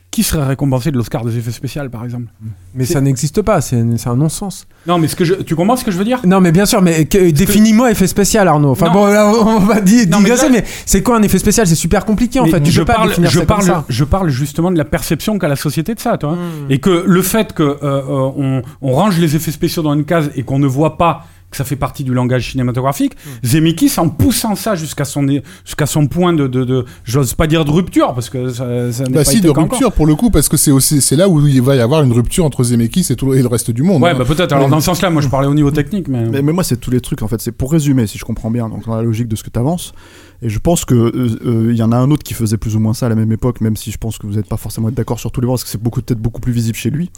qui 0.10 0.24
serait 0.24 0.46
récompensé 0.46 0.90
de 0.90 0.98
l'Oscar 0.98 1.24
des 1.26 1.38
effets 1.38 1.52
spéciaux, 1.52 1.88
par 1.92 2.04
exemple? 2.04 2.26
Mais 2.74 2.86
ça 2.86 3.02
n'existe 3.02 3.42
pas, 3.42 3.62
c'est 3.62 3.78
un 4.06 4.16
non-sens. 4.16 4.66
Non, 4.88 4.98
mais 4.98 5.08
ce 5.08 5.16
que 5.16 5.26
je, 5.26 5.36
tu 5.36 5.56
comprends 5.56 5.76
ce 5.76 5.84
que 5.84 5.92
je 5.92 5.98
veux 5.98 6.06
dire? 6.06 6.22
Non, 6.26 6.40
mais 6.42 6.52
bien 6.52 6.66
sûr, 6.66 6.82
mais 6.82 7.06
que- 7.06 7.30
définis-moi 7.30 7.92
effet 7.92 8.08
spécial, 8.08 8.48
Arnaud. 8.48 8.72
Enfin 8.72 8.88
Non. 8.88 8.94
bon, 8.94 9.06
là, 9.08 9.32
on 9.32 9.60
va 9.60 9.80
dire, 9.82 10.06
Non, 10.10 10.20
mais 10.20 10.30
là- 10.30 10.36
mais, 10.50 10.64
c'est 10.86 11.04
quoi 11.04 11.18
un 11.18 11.22
effet 11.22 11.38
spécial? 11.38 11.68
C'est 11.68 11.76
super 11.76 12.04
compliqué 12.06 12.40
en 12.40 12.46
Mais 12.46 12.52
fait. 12.52 12.62
Tu 12.62 12.72
je 12.72 12.82
peux 12.82 12.86
parle, 12.86 13.12
je 13.16 13.28
ça 13.28 13.38
comme 13.40 13.46
parle, 13.46 13.64
ça. 13.64 13.86
je 13.90 14.04
parle 14.06 14.30
justement 14.30 14.72
de 14.72 14.78
la 14.78 14.86
perception 14.86 15.38
qu'a 15.38 15.48
la 15.50 15.56
société 15.56 15.94
de 15.94 16.00
ça, 16.00 16.18
toi. 16.18 16.34
Hmm. 16.34 16.72
Et 16.72 16.80
que 16.80 17.04
le 17.06 17.22
fait 17.22 17.54
que 17.54 17.64
euh, 17.64 17.78
euh, 17.84 18.02
on, 18.38 18.62
on 18.82 18.92
range 18.94 19.20
les 19.20 19.36
effets 19.36 19.52
spéciaux 19.52 19.84
dans 19.84 19.94
une 19.94 20.06
case 20.06 20.32
et 20.36 20.44
qu'on 20.44 20.58
ne 20.60 20.68
voit 20.68 20.98
pas 20.98 21.26
que 21.50 21.56
ça 21.58 21.64
fait 21.64 21.76
partie 21.78 22.04
du 22.04 22.14
langage 22.14 22.52
cinématographique, 22.52 23.14
Hmm. 23.26 23.48
Zemeckis, 23.48 23.92
en 23.98 24.10
poussant 24.10 24.56
ça 24.56 24.76
jusqu'à 24.76 25.06
son 25.06 25.26
jusqu'à 25.66 25.86
son 25.86 26.08
point 26.08 26.34
de, 26.34 26.46
de, 26.48 26.64
de- 26.66 26.86
j'ose 27.06 27.34
pas 27.36 27.48
dire 27.48 27.64
de 27.64 27.72
rupture 27.72 28.14
parce 28.14 28.30
que 28.30 28.50
ça, 28.50 28.92
ça 28.92 29.04
n'est 29.06 29.10
Bah 29.12 29.20
pas 29.20 29.26
si, 29.26 29.38
été 29.38 29.48
de 29.48 29.52
rupture 29.52 29.92
pour 29.94 30.06
le 30.08 30.16
coup, 30.16 30.30
parce 30.30 30.50
que 30.50 30.58
c'est 30.58 30.72
aussi 30.72 31.00
c'est 31.02 31.16
là 31.16 31.30
où 31.30 31.48
il 31.48 31.62
va 31.62 31.76
y 31.76 31.80
avoir 31.80 32.04
une 32.04 32.12
rupture 32.12 32.44
entre 32.44 32.64
Zemeckis 32.64 33.08
et, 33.12 33.16
tout, 33.16 33.34
et 33.34 33.42
le 33.42 33.48
reste 33.48 33.72
du 33.72 33.82
monde. 33.84 34.04
Ouais, 34.04 34.10
hein. 34.12 34.16
bah 34.18 34.26
peut-être. 34.26 34.52
Alors 34.54 34.68
dans 34.68 34.80
ce 34.82 34.86
sens-là, 34.88 35.10
moi 35.10 35.22
je 35.22 35.30
parlais 35.30 35.48
au 35.48 35.54
niveau 35.54 35.72
technique, 35.72 36.08
mais. 36.10 36.26
Mais, 36.30 36.42
mais 36.42 36.52
moi, 36.52 36.64
c'est 36.66 36.78
tous 36.78 36.92
les 36.92 37.00
trucs, 37.02 37.22
en 37.22 37.28
fait. 37.30 37.40
C'est 37.42 37.52
pour 37.54 37.72
résumer, 37.72 38.08
si 38.08 38.18
je 38.18 38.26
comprends 38.26 38.52
bien, 38.52 38.68
donc 38.70 38.86
dans 38.86 38.96
la 38.96 39.02
logique 39.04 39.28
de 39.30 39.36
ce 39.38 39.44
que 39.44 39.50
tu 39.50 39.58
avances. 39.60 39.94
Et 40.42 40.50
je 40.50 40.60
pense 40.60 40.86
que 40.86 40.94
euh, 40.94 41.40
euh, 41.46 41.72
il 41.72 41.78
y 41.78 41.84
en 41.84 41.92
a 41.92 41.98
un 41.98 42.12
autre 42.12 42.24
qui 42.24 42.34
faisait 42.34 42.58
plus 42.58 42.76
ou 42.76 42.80
moins 42.80 42.94
ça 42.94 43.08
à 43.08 43.10
la 43.10 43.16
même 43.16 43.32
époque, 43.32 43.60
même 43.62 43.76
si 43.76 43.92
je 43.92 43.98
pense 43.98 44.18
que 44.18 44.28
vous 44.28 44.34
n'êtes 44.34 44.48
pas 44.48 44.58
forcément 44.58 44.92
d'accord 44.92 45.20
sur 45.20 45.32
tous 45.32 45.42
les 45.42 45.46
points, 45.48 45.56
parce 45.56 45.64
que 45.64 45.70
c'est 45.70 45.82
beaucoup 45.82 46.02
peut-être 46.02 46.20
beaucoup 46.20 46.42
plus 46.42 46.54
visible 46.54 46.78
chez 46.78 46.90
lui. 46.92 47.10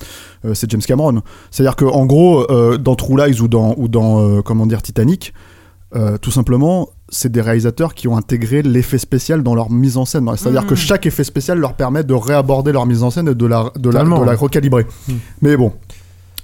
Euh, 0.45 0.53
c'est 0.53 0.70
James 0.72 0.82
Cameron. 0.82 1.22
C'est-à-dire 1.51 1.76
que 1.76 1.86
en 1.86 2.05
gros, 2.05 2.49
euh, 2.51 2.78
dans 2.78 2.95
True 2.95 3.17
Lies 3.17 3.41
ou 3.41 3.47
dans 3.47 3.74
ou 3.78 3.88
dans 3.88 4.20
euh, 4.22 4.41
comment 4.41 4.65
dire 4.65 4.82
Titanic, 4.82 5.34
euh, 5.95 6.17
tout 6.17 6.32
simplement, 6.32 6.89
c'est 7.09 7.32
des 7.32 7.41
réalisateurs 7.41 7.95
qui 7.95 8.07
ont 8.07 8.15
intégré 8.15 8.61
l'effet 8.61 8.99
spécial 8.99 9.41
dans 9.41 9.55
leur 9.55 9.72
mise 9.72 9.97
en 9.97 10.05
scène. 10.05 10.30
C'est-à-dire 10.38 10.61
Mhm. 10.61 10.70
que 10.70 10.76
chaque 10.76 11.05
effet 11.07 11.24
spécial 11.24 11.57
leur 11.57 11.74
permet 11.74 12.03
de 12.03 12.13
réaborder 12.13 12.72
leur 12.72 12.86
mise 12.86 13.01
en 13.01 13.09
scène 13.09 13.28
et 13.28 13.36
de 13.36 13.45
la 13.47 13.72
de 13.76 13.89
la, 13.89 14.03
de 14.03 14.24
la 14.26 14.36
recalibrer. 14.36 14.86
Mhm. 15.07 15.17
Mais 15.41 15.57
bon, 15.57 15.74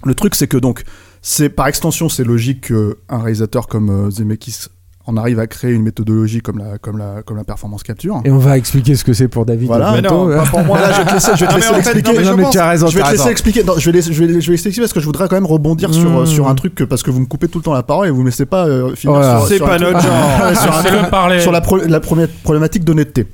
le 0.04 0.16
truc 0.16 0.34
c'est 0.36 0.48
que 0.48 0.58
donc 0.58 0.84
c'est 1.22 1.50
par 1.50 1.68
extension, 1.68 2.10
c'est 2.10 2.24
logique 2.24 2.68
qu'un 2.68 3.18
réalisateur 3.20 3.68
comme 3.68 3.90
euh, 3.90 4.10
Zemeckis 4.12 4.66
en 5.08 5.18
arrive 5.18 5.40
à 5.40 5.48
créer 5.48 5.72
une 5.72 5.84
méthodologie 5.84 6.42
comme 6.42 6.58
la, 6.58 6.78
comme 6.78 6.98
la, 6.98 7.22
comme 7.24 7.38
la 7.38 7.44
performance 7.44 7.84
capture. 7.84 8.22
Et 8.26 8.32
on 8.32 8.38
va 8.40 8.58
expliquer 8.58 8.96
ce 8.96 9.04
que 9.04 9.14
c'est 9.14 9.28
pour 9.28 9.46
David. 9.46 9.68
Voilà. 9.68 9.94
bientôt, 9.94 10.26
Mais 10.28 10.36
non, 10.36 10.42
hein. 10.42 10.44
Pas 10.46 10.50
pour 10.50 10.64
moi, 10.64 10.80
là, 10.82 10.92
je 10.94 10.98
vais 11.02 11.06
te 11.06 11.14
laisser, 11.14 11.32
je 11.36 11.46
vais 11.46 11.52
te 11.52 11.56
laisser 11.56 11.74
l'expliquer. 11.74 12.16
je 12.16 12.22
Non, 12.30 12.38
mais 12.38 12.44
pense- 12.44 12.52
tu 12.54 12.58
as 12.60 12.70
raison, 12.70 12.88
Je 12.88 12.98
vais 12.98 13.04
te 13.04 13.12
laisser 13.12 13.30
expliquer. 13.30 13.64
Non, 13.64 13.74
je 13.78 13.86
vais 13.86 13.92
laisser- 13.98 14.14
je 14.14 14.24
vais, 14.24 14.42
je 14.42 14.48
vais 14.48 14.54
expliquer 14.54 14.82
parce 14.82 14.94
que 14.94 15.00
je 15.00 15.06
voudrais 15.06 15.28
quand 15.28 15.36
même 15.36 15.46
rebondir 15.46 15.94
sur, 15.94 16.10
Mmh. 16.10 16.16
euh, 16.18 16.26
sur 16.26 16.48
un 16.48 16.56
truc 16.56 16.76
que, 16.76 16.84
parce 16.84 17.04
que 17.04 17.12
vous 17.12 17.20
me 17.20 17.26
coupez 17.26 17.48
tout 17.48 17.60
le 17.60 17.64
temps 17.64 17.74
la 17.74 17.84
parole 17.84 18.08
et 18.08 18.12
vous 18.12 18.22
me 18.22 18.26
laissez 18.26 18.46
pas 18.46 18.66
euh, 18.68 18.96
finir 18.96 19.16
Voilà. 19.18 19.40
sur, 19.40 19.48
C'est 19.48 19.60
pas 19.60 19.78
truc- 19.78 19.82
notre 19.94 20.00
genre. 20.02 20.12
sur 20.62 20.76
un 20.76 20.82
C'est 20.82 20.88
truc- 20.90 21.02
le 21.04 21.10
parler. 21.10 21.40
sur 21.40 21.52
la, 21.52 21.62
pro- 21.62 21.78
la 21.78 22.00
première 22.00 22.28
problématique 22.44 22.84
d'honnêteté. 22.84 23.28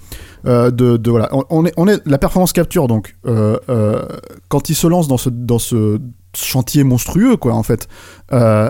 Euh, 0.48 0.72
de, 0.72 0.98
de 0.98 1.10
voilà, 1.12 1.30
on, 1.34 1.44
on 1.52 1.66
est, 1.68 1.74
on 1.78 1.88
est 1.88 2.02
la 2.08 2.18
performance 2.18 2.52
capture 2.52 2.88
donc 2.88 3.16
euh, 3.28 3.58
euh, 3.70 4.02
quand 4.50 4.72
il 4.72 4.74
se 4.76 4.88
lance 4.88 5.08
dans 5.08 5.18
ce 5.18 5.30
dans 5.30 5.60
ce 5.60 6.00
chantier 6.36 6.84
monstrueux 6.84 7.38
quoi 7.38 7.54
en 7.54 7.62
fait 7.62 7.88
euh, 8.34 8.68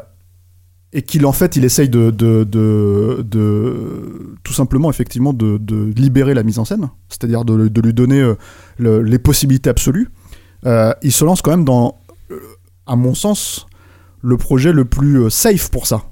et 0.93 1.01
qu'il 1.03 1.25
en 1.25 1.31
fait 1.31 1.55
il 1.55 1.63
essaye 1.65 1.89
de 1.89 2.11
de, 2.11 2.43
de, 2.43 3.21
de- 3.23 4.35
tout 4.43 4.53
simplement 4.53 4.89
effectivement 4.89 5.33
de, 5.33 5.57
de 5.57 5.91
libérer 5.95 6.33
la 6.33 6.43
mise 6.43 6.59
en 6.59 6.65
scène 6.65 6.89
c'est-à-dire 7.09 7.45
de, 7.45 7.67
de 7.67 7.81
lui 7.81 7.93
donner 7.93 8.19
euh, 8.21 8.35
le- 8.77 9.01
les 9.01 9.19
possibilités 9.19 9.69
absolues 9.69 10.09
euh, 10.65 10.93
il 11.01 11.11
se 11.11 11.23
lance 11.25 11.41
quand 11.41 11.51
même 11.51 11.65
dans 11.65 11.99
euh, 12.31 12.39
à 12.87 12.95
mon 12.95 13.13
sens 13.15 13.67
le 14.21 14.37
projet 14.37 14.73
le 14.73 14.85
plus 14.85 15.29
safe 15.29 15.69
pour 15.71 15.87
ça 15.87 16.03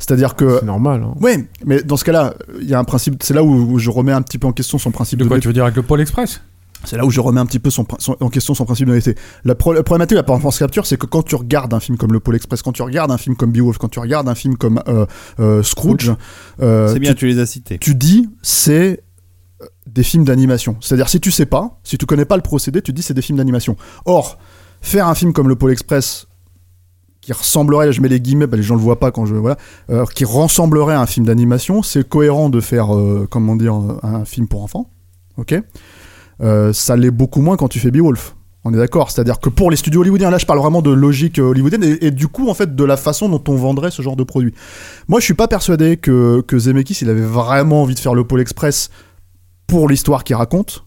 c'est-à-dire 0.00 0.34
que 0.34 0.58
C'est 0.58 0.66
normal. 0.66 1.02
hein. 1.02 1.14
Ouais, 1.20 1.48
mais 1.64 1.80
dans 1.82 1.96
ce 1.96 2.04
cas-là, 2.04 2.34
il 2.60 2.68
y 2.68 2.74
a 2.74 2.78
un 2.78 2.84
principe. 2.84 3.22
C'est 3.22 3.32
là 3.32 3.42
où, 3.42 3.48
où 3.72 3.78
je 3.78 3.88
remets 3.88 4.12
un 4.12 4.20
petit 4.20 4.36
peu 4.38 4.46
en 4.46 4.52
question 4.52 4.76
son 4.76 4.90
principe 4.90 5.20
De 5.20 5.24
de. 5.24 5.28
quoi 5.28 5.38
tu 5.38 5.46
veux 5.46 5.54
dire 5.54 5.62
avec 5.64 5.76
le 5.76 5.82
Pôle 5.82 6.00
Express? 6.02 6.42
C'est 6.86 6.96
là 6.96 7.04
où 7.04 7.10
je 7.10 7.20
remets 7.20 7.40
un 7.40 7.46
petit 7.46 7.58
peu 7.58 7.70
son, 7.70 7.84
prin- 7.84 7.96
son- 8.00 8.16
en 8.20 8.28
question 8.28 8.54
son 8.54 8.64
principe 8.64 8.86
d'honnêteté. 8.86 9.14
La, 9.44 9.54
pro- 9.54 9.72
la 9.72 9.82
problématique 9.82 10.12
de 10.14 10.20
la 10.20 10.22
performance 10.22 10.58
capture, 10.58 10.86
c'est 10.86 10.96
que 10.96 11.06
quand 11.06 11.22
tu 11.22 11.34
regardes 11.36 11.72
un 11.74 11.80
film 11.80 11.96
comme 11.98 12.12
Le 12.12 12.20
Pôle 12.20 12.36
Express, 12.36 12.62
quand 12.62 12.72
tu 12.72 12.82
regardes 12.82 13.10
un 13.10 13.18
film 13.18 13.36
comme 13.36 13.52
Beowulf, 13.52 13.78
quand 13.78 13.88
tu 13.88 13.98
regardes 13.98 14.28
un 14.28 14.34
film 14.34 14.56
comme 14.56 14.80
euh, 14.88 15.06
euh, 15.40 15.62
Scrooge, 15.62 16.12
euh, 16.60 16.92
C'est 16.92 16.98
bien, 17.00 17.12
tu, 17.12 17.20
tu 17.20 17.26
les 17.26 17.38
as 17.38 17.46
cités. 17.46 17.78
tu 17.78 17.94
dis 17.94 18.28
c'est 18.42 19.02
des 19.86 20.02
films 20.02 20.24
d'animation. 20.24 20.76
C'est-à-dire 20.80 21.08
si 21.08 21.20
tu 21.20 21.30
sais 21.30 21.46
pas, 21.46 21.78
si 21.84 21.98
tu 21.98 22.06
connais 22.06 22.24
pas 22.24 22.36
le 22.36 22.42
procédé, 22.42 22.82
tu 22.82 22.92
dis 22.92 23.02
c'est 23.02 23.14
des 23.14 23.22
films 23.22 23.38
d'animation. 23.38 23.76
Or, 24.04 24.38
faire 24.80 25.06
un 25.08 25.14
film 25.14 25.32
comme 25.32 25.48
Le 25.48 25.56
Pôle 25.56 25.70
Express 25.72 26.26
qui 27.20 27.32
ressemblerait, 27.32 27.86
là, 27.86 27.92
je 27.92 28.02
mets 28.02 28.08
les 28.08 28.20
guillemets, 28.20 28.46
bah, 28.46 28.58
les 28.58 28.62
gens 28.62 28.74
le 28.74 28.82
voient 28.82 29.00
pas 29.00 29.10
quand 29.10 29.24
je 29.24 29.34
voilà, 29.34 29.56
qui 30.14 30.26
ressemblerait 30.26 30.92
à 30.94 31.00
un 31.00 31.06
film 31.06 31.24
d'animation, 31.24 31.82
c'est 31.82 32.06
cohérent 32.06 32.50
de 32.50 32.60
faire 32.60 32.88
comment 33.30 33.56
dire 33.56 33.74
un 34.02 34.26
film 34.26 34.46
pour 34.46 34.62
enfants, 34.62 34.90
ok? 35.38 35.54
Euh, 36.40 36.72
Ça 36.72 36.96
l'est 36.96 37.10
beaucoup 37.10 37.40
moins 37.40 37.56
quand 37.56 37.68
tu 37.68 37.78
fais 37.78 37.90
Beowulf. 37.90 38.36
On 38.66 38.72
est 38.72 38.78
d'accord, 38.78 39.10
c'est-à-dire 39.10 39.40
que 39.40 39.50
pour 39.50 39.70
les 39.70 39.76
studios 39.76 40.00
hollywoodiens, 40.00 40.30
là 40.30 40.38
je 40.38 40.46
parle 40.46 40.58
vraiment 40.58 40.80
de 40.80 40.90
logique 40.90 41.38
euh, 41.38 41.50
hollywoodienne 41.50 41.84
et, 41.84 42.06
et 42.06 42.10
du 42.10 42.28
coup 42.28 42.48
en 42.48 42.54
fait 42.54 42.74
de 42.74 42.84
la 42.84 42.96
façon 42.96 43.28
dont 43.28 43.42
on 43.48 43.56
vendrait 43.56 43.90
ce 43.90 44.00
genre 44.00 44.16
de 44.16 44.24
produit. 44.24 44.54
Moi 45.06 45.20
je 45.20 45.24
suis 45.24 45.34
pas 45.34 45.48
persuadé 45.48 45.98
que, 45.98 46.40
que 46.40 46.58
Zemeckis 46.58 46.98
il 47.02 47.10
avait 47.10 47.20
vraiment 47.20 47.82
envie 47.82 47.94
de 47.94 48.00
faire 48.00 48.14
le 48.14 48.24
Pôle 48.24 48.40
Express 48.40 48.88
pour 49.66 49.86
l'histoire 49.86 50.24
qu'il 50.24 50.36
raconte, 50.36 50.86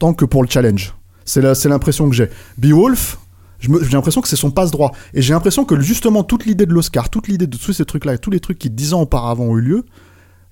tant 0.00 0.14
que 0.14 0.24
pour 0.24 0.42
le 0.42 0.48
challenge. 0.48 0.94
C'est 1.24 1.42
l'impression 1.68 2.08
que 2.08 2.14
j'ai. 2.16 2.28
Beowulf, 2.58 3.18
j'ai 3.60 3.70
l'impression 3.92 4.20
que 4.20 4.28
c'est 4.28 4.36
son 4.36 4.50
passe-droit. 4.50 4.92
Et 5.14 5.22
j'ai 5.22 5.32
l'impression 5.32 5.64
que 5.64 5.80
justement 5.80 6.22
toute 6.22 6.44
l'idée 6.44 6.66
de 6.66 6.72
l'Oscar, 6.72 7.08
toute 7.10 7.26
l'idée 7.28 7.46
de 7.46 7.56
tous 7.56 7.72
ces 7.72 7.84
trucs-là, 7.84 8.18
tous 8.18 8.30
les 8.30 8.40
trucs 8.40 8.58
qui 8.58 8.70
dix 8.70 8.94
ans 8.94 9.02
auparavant 9.02 9.44
ont 9.44 9.56
eu 9.58 9.60
lieu, 9.60 9.84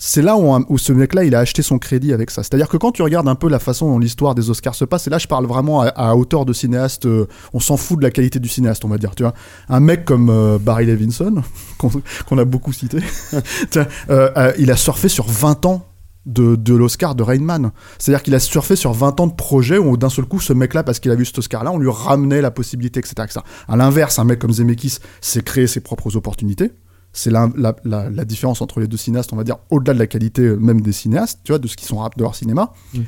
c'est 0.07 0.21
là 0.21 0.37
où, 0.37 0.77
ce 0.77 0.93
mec-là, 0.93 1.25
il 1.25 1.35
a 1.35 1.39
acheté 1.39 1.63
son 1.63 1.79
crédit 1.79 2.13
avec 2.13 2.31
ça. 2.31 2.43
C'est-à-dire 2.43 2.69
que 2.69 2.77
quand 2.77 2.93
tu 2.93 3.01
regardes 3.01 3.27
un 3.27 3.35
peu 3.35 3.49
la 3.49 3.59
façon 3.59 3.89
dont 3.89 3.99
l'histoire 3.99 4.35
des 4.35 4.51
Oscars 4.51 4.75
se 4.75 4.85
passe, 4.85 5.07
et 5.07 5.11
là 5.11 5.17
je 5.17 5.27
parle 5.27 5.47
vraiment 5.47 5.81
à, 5.81 6.15
hauteur 6.15 6.45
de 6.45 6.53
cinéaste, 6.53 7.07
euh, 7.07 7.27
on 7.55 7.61
s'en 7.61 7.79
fout 7.79 7.99
de 7.99 8.03
la 8.03 8.11
qualité 8.11 8.39
du 8.39 8.51
cinéaste, 8.51 8.85
on 8.85 8.89
va 8.89 8.99
dire. 8.99 9.15
Tu 9.15 9.25
un 9.25 9.81
mec 9.81 10.05
comme 10.05 10.29
euh, 10.29 10.59
Barry 10.59 10.85
Levinson, 10.85 11.43
qu'on 11.79 12.37
a 12.37 12.45
beaucoup 12.45 12.75
cité, 12.75 12.99
euh, 14.11 14.53
il 14.59 14.71
a 14.71 14.77
surfé 14.77 15.09
sur 15.09 15.27
20 15.27 15.65
ans 15.65 15.87
de, 16.27 16.75
l'Oscar 16.75 17.15
de 17.15 17.23
Rainman. 17.23 17.73
C'est-à-dire 17.99 18.23
qu'il 18.23 18.35
a 18.35 18.41
surfé 18.41 18.77
sur 18.77 18.93
20 18.93 19.21
ans 19.21 19.27
de 19.27 19.33
projets 19.33 19.79
où 19.79 19.97
d'un 19.97 20.11
seul 20.11 20.27
coup, 20.27 20.39
ce 20.39 20.53
mec-là, 20.53 20.83
parce 20.83 20.99
qu'il 20.99 21.13
a 21.13 21.15
vu 21.15 21.25
cet 21.25 21.39
Oscar-là, 21.39 21.73
on 21.73 21.79
lui 21.79 21.91
ramenait 21.91 22.43
la 22.43 22.51
possibilité, 22.51 23.01
etc. 23.01 23.15
etc. 23.25 23.41
À 23.69 23.77
l'inverse, 23.77 24.19
un 24.19 24.25
mec 24.25 24.39
comme 24.39 24.53
Zemeckis 24.53 24.99
s'est 25.23 25.43
créé 25.43 25.67
ses 25.67 25.81
propres 25.81 26.15
opportunités. 26.17 26.73
C'est 27.17 27.31
la, 27.31 27.49
la, 27.57 27.75
la, 27.85 28.11
la 28.11 28.25
différence 28.25 28.61
entre 28.61 28.81
les 28.81 28.87
deux 28.89 28.97
cinéastes, 28.97 29.33
on 29.33 29.37
va 29.37 29.45
dire, 29.45 29.57
au-delà 29.71 29.95
de 29.95 29.99
la 30.01 30.07
qualité 30.09 30.43
euh, 30.43 30.57
même 30.57 30.81
des 30.81 30.93
cinéastes, 30.93 31.39
tu 31.45 31.53
vois, 31.53 31.59
de 31.61 31.69
ce 31.69 31.77
qui 31.77 31.85
sont 31.85 31.99
rap 31.99 32.19
de 32.19 32.23
leur 32.23 32.35
cinéma. 32.35 32.73
Mm. 32.93 33.01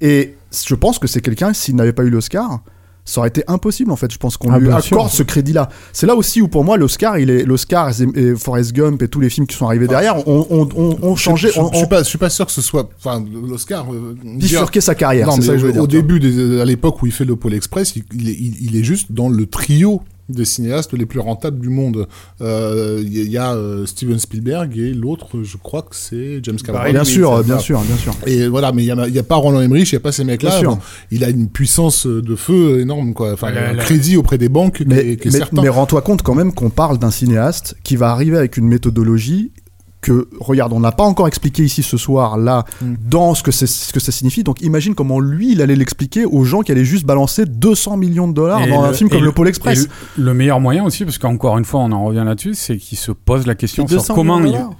Et 0.00 0.36
je 0.66 0.74
pense 0.74 0.98
que 0.98 1.06
c'est 1.06 1.20
quelqu'un, 1.20 1.52
s'il 1.52 1.76
n'avait 1.76 1.92
pas 1.92 2.02
eu 2.04 2.10
l'Oscar, 2.10 2.60
ça 3.04 3.20
aurait 3.20 3.28
été 3.28 3.42
impossible 3.48 3.90
en 3.92 3.96
fait. 3.96 4.12
Je 4.12 4.18
pense 4.18 4.36
qu'on 4.36 4.50
Ah, 4.52 4.58
lui 4.58 4.68
accorde 4.68 5.08
sûr. 5.08 5.10
ce 5.10 5.22
crédit-là. 5.22 5.68
C'est 5.92 6.06
là 6.06 6.14
aussi 6.14 6.40
où 6.42 6.48
pour 6.48 6.64
moi 6.64 6.76
l'Oscar, 6.76 7.18
il 7.18 7.30
est 7.30 7.44
l'Oscar 7.44 7.88
et, 7.90 8.04
et 8.14 8.34
Forrest 8.36 8.72
Gump 8.72 9.02
et 9.02 9.08
tous 9.08 9.20
les 9.20 9.30
films 9.30 9.46
qui 9.46 9.56
sont 9.56 9.66
arrivés 9.66 9.88
derrière 9.88 10.26
ont, 10.28 11.16
changé, 11.16 11.48
Je, 11.48 11.60
je, 11.72 11.76
suis 11.78 11.86
pas, 11.86 12.02
je 12.02 12.08
suis 12.08 12.18
pas 12.18 12.30
sûr 12.30 12.46
que 12.46 12.52
ce 12.52 12.62
soit, 12.62 12.88
enfin, 12.98 13.24
l'Oscar. 13.48 13.92
euh, 13.92 14.16
bifurqué 14.24 14.80
sa 14.80 14.94
carrière. 14.94 15.26
Non, 15.28 15.36
mais 15.36 15.42
ça 15.44 15.52
que 15.52 15.58
je 15.58 15.66
veux 15.66 15.70
au 15.80 15.86
dire. 15.86 16.00
vois. 16.02 16.18
début, 16.18 16.20
des- 16.20 16.60
à 16.60 16.64
l'époque 16.64 17.02
où 17.02 17.06
il 17.06 17.12
fait 17.12 17.24
le 17.24 17.36
Pôle 17.36 17.54
Express, 17.54 17.94
il, 17.96 18.04
il 18.14 18.28
est, 18.28 18.32
il- 18.34 18.64
il 18.66 18.76
est 18.76 18.84
juste 18.84 19.12
dans 19.12 19.28
le 19.28 19.46
trio 19.46 20.02
des 20.34 20.44
cinéastes 20.44 20.92
les 20.92 21.06
plus 21.06 21.20
rentables 21.20 21.58
du 21.60 21.68
monde. 21.68 22.06
Euh, 22.40 23.00
Il 23.02 23.16
y 23.16 23.20
a- 23.20 23.22
il 23.24 23.30
y 23.30 23.38
a 23.38 23.54
euh, 23.54 23.86
Steven 23.86 24.18
Spielberg 24.18 24.76
et 24.78 24.92
l'autre, 24.92 25.42
je 25.42 25.56
crois 25.56 25.82
que 25.82 25.94
c'est 25.96 26.40
James 26.42 26.56
Cameron. 26.56 26.90
Bien 26.90 27.04
sûr, 27.04 27.42
bien 27.44 27.58
sûr, 27.58 27.80
bien 27.82 27.96
sûr. 27.96 28.12
Et 28.26 28.48
voilà, 28.48 28.72
mais 28.72 28.82
il 28.84 28.86
y 29.14 29.18
a, 29.18 29.22
pas 29.22 29.36
Roland 29.36 29.60
Emmerich, 29.60 29.90
il 29.90 29.94
y 29.94 29.96
a 29.96 30.00
pas 30.00 30.12
ces 30.12 30.24
mecs-là. 30.24 30.60
Bon, 30.62 30.78
il 31.10 31.24
a 31.24 31.28
une 31.30 31.48
puissance 31.48 32.06
de 32.06 32.34
feu 32.36 32.80
énorme, 32.80 33.14
quoi. 33.14 33.32
Enfin, 33.32 33.48
un 33.54 33.76
crédit 33.76 34.16
auprès 34.16 34.38
des 34.38 34.48
banques 34.48 34.78
qui 34.78 34.84
Mais, 34.86 35.12
est, 35.12 35.16
qui 35.16 35.28
est 35.28 35.30
mais, 35.32 35.38
certain. 35.38 35.62
mais 35.62 35.68
rends-toi 35.68 36.02
compte 36.02 36.22
quand 36.22 36.34
même 36.34 36.52
qu'on 36.52 36.70
parle 36.70 36.98
d'un 36.98 37.10
cinéaste 37.10 37.76
qui 37.82 37.96
va 37.96 38.10
arriver 38.10 38.36
avec 38.36 38.56
une 38.56 38.66
méthodologie 38.68 39.52
que, 40.00 40.28
regarde, 40.40 40.72
on 40.72 40.80
n'a 40.80 40.92
pas 40.92 41.04
encore 41.04 41.28
expliqué 41.28 41.62
ici 41.62 41.82
ce 41.82 41.96
soir, 41.96 42.38
là, 42.38 42.64
Mm. 42.80 42.94
dans 43.08 43.34
ce 43.34 43.42
que, 43.42 43.50
c'est- 43.50 43.66
ce 43.66 43.92
que 43.92 44.00
ça 44.00 44.12
signifie. 44.12 44.42
Donc 44.44 44.62
imagine 44.62 44.94
comment 44.94 45.20
lui, 45.20 45.52
il 45.52 45.60
allait 45.62 45.76
l'expliquer 45.76 46.24
aux 46.24 46.44
gens 46.44 46.60
qui 46.62 46.72
allaient 46.72 46.84
juste 46.86 47.04
balancer 47.04 47.44
200 47.44 47.96
millions 47.98 48.26
de 48.28 48.32
dollars 48.32 48.62
Et 48.62 48.70
dans 48.70 48.82
un 48.82 48.88
le- 48.88 48.94
film 48.94 49.10
comme 49.10 49.22
Le 49.24 49.32
Pôle 49.32 49.48
Express. 49.48 49.88
Le, 50.16 50.24
le 50.24 50.34
meilleur 50.34 50.58
moyen 50.60 50.84
aussi, 50.84 51.04
parce 51.04 51.18
qu'encore 51.18 51.58
une 51.58 51.64
fois, 51.66 51.80
on 51.80 51.92
en 51.92 52.04
revient 52.04 52.22
là-dessus, 52.24 52.54
c'est 52.54 52.76
qu'il 52.78 52.96
se 52.98 53.12
pose 53.12 53.46
la 53.46 53.54
question 53.54 53.84
C'est 53.86 53.94
sur 53.94 54.00
200 54.02 54.14
comment 54.14 54.38
il. 54.40 54.46
de 54.46 54.52
dollars. 54.52 54.70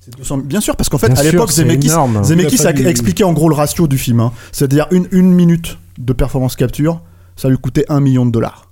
C'est 0.00 0.16
200 0.16 0.38
Bien 0.38 0.60
sûr, 0.60 0.74
parce 0.76 0.88
qu'en 0.88 0.98
fait, 0.98 1.08
Bien 1.12 1.16
à 1.20 1.22
l'époque, 1.22 1.50
c'est 1.52 1.62
Zemeckis, 1.62 1.88
énorme. 1.88 2.24
Zemeckis 2.24 2.66
a 2.66 2.70
expliqué 2.70 3.24
en 3.24 3.32
gros 3.32 3.48
le 3.48 3.54
ratio 3.54 3.86
du 3.86 3.98
film. 3.98 4.20
hein. 4.20 4.32
C'est-à-dire 4.52 4.86
une, 4.90 5.06
une 5.12 5.32
minute 5.32 5.78
de 5.98 6.12
performance 6.12 6.56
capture, 6.56 7.00
ça 7.36 7.48
lui 7.48 7.56
coûtait 7.58 7.84
1 7.88 8.00
million 8.00 8.26
de 8.26 8.30
dollars. 8.32 8.65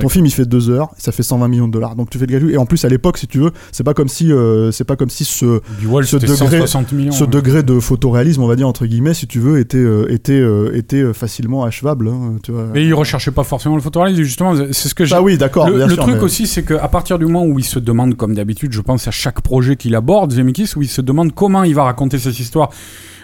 Ton 0.00 0.08
film 0.10 0.26
il 0.26 0.30
fait 0.30 0.44
2 0.44 0.68
heures, 0.70 0.90
ça 0.98 1.12
fait 1.12 1.22
120 1.22 1.48
millions 1.48 1.66
de 1.66 1.72
dollars. 1.72 1.96
Donc 1.96 2.10
tu 2.10 2.18
fais 2.18 2.26
le 2.26 2.32
calcul. 2.32 2.50
Et 2.52 2.56
en 2.58 2.66
plus 2.66 2.84
à 2.84 2.88
l'époque, 2.90 3.16
si 3.16 3.26
tu 3.26 3.38
veux, 3.38 3.52
c'est 3.72 3.84
pas 3.84 3.94
comme 3.94 4.08
si, 4.08 4.30
euh, 4.32 4.70
c'est 4.70 4.84
pas 4.84 4.96
comme 4.96 5.08
si 5.08 5.24
ce, 5.24 5.60
Wall, 5.86 6.04
ce 6.06 6.18
c'était 6.18 6.32
degré- 6.32 6.36
160 6.60 6.92
millions. 6.92 7.10
ce 7.12 7.24
hein. 7.24 7.26
degré 7.26 7.62
de 7.62 7.80
photoréalisme, 7.80 8.42
on 8.42 8.46
va 8.46 8.56
dire 8.56 8.68
entre 8.68 8.84
guillemets, 8.84 9.14
si 9.14 9.26
tu 9.26 9.38
veux, 9.40 9.58
était 9.58 9.78
euh, 9.78 10.06
était 10.12 10.32
euh, 10.40 10.76
était 10.76 11.12
facilement 11.14 11.64
achevable. 11.64 12.08
hein, 12.08 12.34
tu 12.42 12.52
vois. 12.52 12.66
Mais 12.74 12.84
il 12.84 12.92
recherchait 12.92 13.30
pas 13.30 13.44
forcément 13.44 13.76
le 13.76 13.80
photoréalisme, 13.82 14.22
justement, 14.24 14.54
c'est 14.56 14.88
ce 14.88 14.94
que 14.94 15.04
j'ai. 15.06 15.14
Ah 15.14 15.22
oui, 15.22 15.38
d'accord. 15.38 15.70
Le, 15.70 15.76
bien 15.78 15.86
le 15.86 15.94
sûr, 15.94 16.02
truc 16.02 16.16
mais- 16.16 16.22
aussi, 16.22 16.46
c'est 16.46 16.64
qu'à 16.64 16.88
partir 16.88 17.18
du 17.18 17.24
moment 17.24 17.46
où 17.46 17.58
il 17.58 17.64
se 17.64 17.78
demande, 17.78 18.14
comme 18.14 18.34
d'habitude, 18.34 18.72
je 18.72 18.80
pense 18.82 19.08
à 19.08 19.10
chaque 19.10 19.40
projet 19.40 19.76
qu'il 19.76 19.94
aborde, 19.94 20.32
Zemeckis, 20.32 20.72
où 20.76 20.82
il 20.82 20.88
se 20.88 21.00
demande 21.00 21.34
comment 21.34 21.64
il 21.64 21.74
va 21.74 21.84
raconter 21.84 22.18
cette 22.18 22.38
histoire 22.38 22.68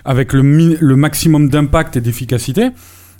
avec 0.06 0.32
le, 0.32 0.40
le 0.80 0.96
maximum 0.96 1.48
d'impact 1.50 1.96
et 1.96 2.00
d'efficacité. 2.00 2.70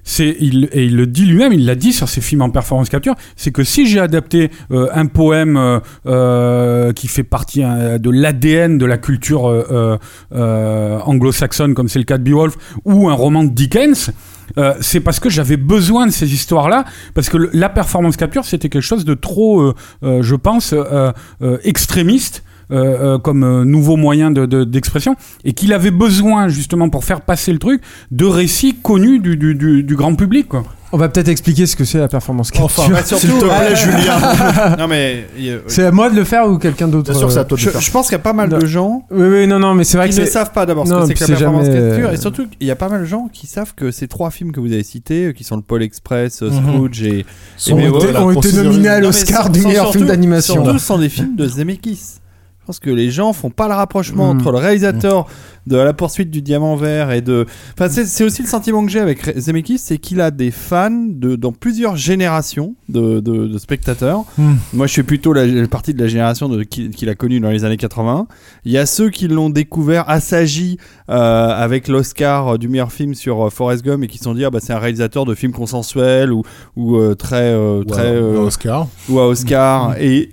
C'est 0.05 0.37
il 0.39 0.69
et 0.73 0.85
il 0.85 0.97
le 0.97 1.07
dit 1.07 1.25
lui-même, 1.25 1.53
il 1.53 1.65
l'a 1.65 1.75
dit 1.75 1.93
sur 1.93 2.09
ses 2.09 2.21
films 2.21 2.43
en 2.43 2.51
performance 2.51 2.91
capture, 2.91 3.15
c'est 3.37 3.53
que 3.53 3.65
si 3.65 3.87
j'ai 3.87 4.01
adapté 4.01 4.51
euh, 4.71 4.89
un 4.93 5.07
poème 5.07 5.57
euh, 5.57 5.81
euh, 6.07 6.93
qui 6.93 7.09
fait 7.09 7.23
partie 7.23 7.65
euh, 7.65 7.99
de 7.99 8.11
l'ADN 8.11 8.77
de 8.77 8.85
la 8.85 8.99
culture 8.99 9.49
euh, 9.49 9.65
euh, 9.71 9.99
euh, 10.35 10.99
anglo-saxonne, 11.01 11.75
comme 11.75 11.89
c'est 11.89 11.99
le 11.99 12.05
cas 12.05 12.19
de 12.19 12.23
Beowulf, 12.23 12.55
ou 12.85 13.09
un 13.09 13.15
roman 13.15 13.45
de 13.45 13.51
Dickens, 13.51 14.13
euh, 14.59 14.75
c'est 14.81 15.01
parce 15.01 15.21
que 15.21 15.31
j'avais 15.31 15.57
besoin 15.57 16.07
de 16.07 16.13
ces 16.13 16.33
histoires-là, 16.33 16.85
parce 17.15 17.31
que 17.31 17.39
la 17.53 17.71
performance 17.71 18.17
capture, 18.17 18.45
c'était 18.45 18.69
quelque 18.69 18.83
chose 18.83 19.07
de 19.07 19.15
trop, 19.15 19.61
euh, 19.61 19.75
euh, 20.03 20.23
je 20.23 20.37
pense, 20.37 20.75
extrémiste. 21.65 22.44
Euh, 22.71 23.15
euh, 23.15 23.19
comme 23.19 23.43
euh, 23.45 23.65
nouveau 23.65 23.97
moyen 23.97 24.31
de- 24.31 24.47
de- 24.47 24.65
d'expression 24.65 25.17
et 25.45 25.53
qu'il 25.53 25.73
avait 25.73 25.91
besoin 25.91 26.49
justement 26.49 26.89
pour 26.89 27.05
faire 27.05 27.21
passer 27.21 27.53
le 27.53 27.59
truc 27.59 27.83
de 28.11 28.25
récits 28.25 28.75
connus 28.83 29.19
du, 29.19 29.37
du, 29.37 29.55
du, 29.55 29.83
du 29.83 29.97
grand 29.97 30.15
public 30.15 30.49
quoi. 30.49 30.65
On 30.93 30.97
va 30.97 31.09
peut-être 31.09 31.29
expliquer 31.29 31.67
ce 31.67 31.75
que 31.75 31.85
c'est 31.85 31.99
la 31.99 32.07
performance 32.07 32.53
capture. 32.53 32.85
Enfin, 32.85 32.93
Bah, 32.93 33.03
surtout, 33.05 33.27
S'il 33.27 33.39
te 33.39 33.45
plaît, 33.45 33.75
Julien. 33.75 34.77
non 34.79 34.87
mais 34.87 35.27
c'est 35.67 35.87
à 35.87 35.91
moi 35.91 36.09
de 36.09 36.15
le 36.15 36.23
faire 36.23 36.49
ou 36.49 36.57
quelqu'un 36.59 36.87
d'autre 36.87 37.11
Bien 37.11 37.19
sûr, 37.19 37.33
c'est 37.33 37.41
à 37.41 37.45
toi 37.45 37.57
de 37.57 37.61
je, 37.61 37.67
le 37.67 37.73
faire. 37.73 37.81
je 37.81 37.91
pense 37.91 38.07
qu'il 38.07 38.12
y 38.12 38.21
a 38.21 38.21
pas 38.21 38.33
mal 38.33 38.49
Non. 38.49 38.59
de 38.59 38.67
gens 38.67 39.03
Oui, 39.11 39.27
oui, 39.27 39.47
non, 39.49 39.59
non, 39.59 39.75
mais 39.75 39.83
c'est 39.83 39.97
vrai 39.97 40.09
qui 40.09 40.15
que 40.15 40.21
ne 40.21 40.27
c'est. 40.27 40.31
savent 40.33 40.53
pas 40.53 40.67
d'abord 40.67 40.87
ce 40.87 40.93
Non, 40.93 41.01
que 41.01 41.07
c'est 41.09 41.15
que 41.15 41.21
la 41.23 41.27
performance 41.37 41.67
jamais, 41.67 41.89
capture 41.91 42.12
et 42.12 42.17
surtout 42.17 42.47
il 42.61 42.67
y 42.69 42.71
a 42.71 42.77
pas 42.77 42.89
mal 42.89 43.01
de 43.01 43.07
gens 43.07 43.29
qui 43.33 43.49
savent 43.49 43.75
que 43.75 43.91
ces 43.91 44.07
trois 44.07 44.31
films 44.31 44.53
que 44.53 44.61
vous 44.61 44.73
avez 44.73 44.85
cités 44.85 45.33
qui 45.37 45.43
sont 45.43 45.57
le 45.57 45.62
Pôle 45.62 45.83
Express, 45.83 46.43
Mhm. 46.43 46.53
Scrooge 46.53 47.03
et 47.03 47.27
Et 47.67 47.73
ont 47.73 48.31
été, 48.31 48.57
ont 48.61 48.62
nominés 48.62 48.89
à 48.89 49.01
l'Oscar 49.01 49.51
du 49.51 49.62
meilleur 49.62 49.91
film 49.91 50.07
d'animation. 50.07 50.62
Surtout 50.62 50.79
sont 50.79 50.99
des 50.99 51.09
films 51.09 51.35
de 51.35 51.49
Zemeckis. 51.49 52.21
Je 52.65 52.67
pense 52.67 52.81
que 52.81 52.89
les 52.89 53.11
gens 53.11 53.35
font 53.35 53.51
pas 53.51 53.69
le 53.69 53.75
rapprochement 53.75 54.33
Mm. 54.33 54.39
entre 54.39 54.51
le 54.51 54.57
réalisateur 54.57 55.27
de 55.67 55.77
La 55.77 55.93
poursuite 55.93 56.31
du 56.31 56.41
diamant 56.41 56.77
vert 56.77 57.12
et 57.12 57.21
de. 57.21 57.45
Enfin, 57.79 57.91
c'est 57.91 58.25
aussi 58.25 58.41
le 58.41 58.49
sentiment 58.49 58.83
que 58.87 58.91
j'ai 58.91 59.01
avec 59.01 59.39
Zemeckis, 59.39 59.77
c'est 59.79 59.99
qu'il 59.99 60.23
a 60.23 60.31
des 60.31 60.51
fans 60.51 60.91
de, 60.91 61.37
dans 61.37 61.53
plusieurs 61.53 61.97
générations 61.97 62.75
de, 62.89 63.21
de- 63.21 63.47
de 63.49 63.59
spectateurs. 63.59 64.25
Mm. 64.39 64.53
Moi, 64.73 64.87
je 64.87 64.93
suis 64.93 65.03
plutôt 65.03 65.35
la, 65.35 65.47
la 65.47 65.69
partie 65.69 65.93
de 65.93 66.01
la 66.01 66.07
génération 66.09 66.49
qui- 66.71 66.89
qu'il 66.89 67.09
a 67.11 67.15
connue 67.15 67.39
dans 67.39 67.51
les 67.51 67.65
années 67.67 67.77
80. 67.77 68.27
Il 68.65 68.73
y 68.73 68.79
a 68.79 68.87
ceux 68.87 69.11
qui 69.11 69.29
l'ont 69.29 69.51
découvert 69.51 70.09
assagi 70.09 70.79
euh, 71.11 71.15
avec 71.55 71.89
l'Oscar 71.89 72.59
du 72.59 72.69
meilleur 72.69 72.93
film 72.93 73.12
sur 73.15 73.47
euh, 73.47 73.51
Forrest 73.51 73.85
Gump 73.85 74.03
et 74.05 74.07
qui 74.07 74.17
se 74.17 74.25
sont 74.25 74.33
dit 74.35 74.45
ah 74.47 74.51
bah 74.51 74.61
c'est 74.62 74.73
un 74.73 74.79
réalisateur 74.79 75.27
de 75.27 75.35
films 75.35 75.53
consensuels 75.53 76.33
ou, 76.33 76.43
ou 76.77 76.97
euh, 76.97 77.15
très 77.15 77.53
euh, 77.53 77.83
Ou 77.87 77.93
à- 77.93 77.95
très 77.95 78.11
ou 78.11 78.25
à 78.25 78.39
euh, 78.41 78.47
Oscar. 78.47 78.89
ou 79.11 79.19
à 79.19 79.27
Oscar 79.29 79.97
et 80.01 80.31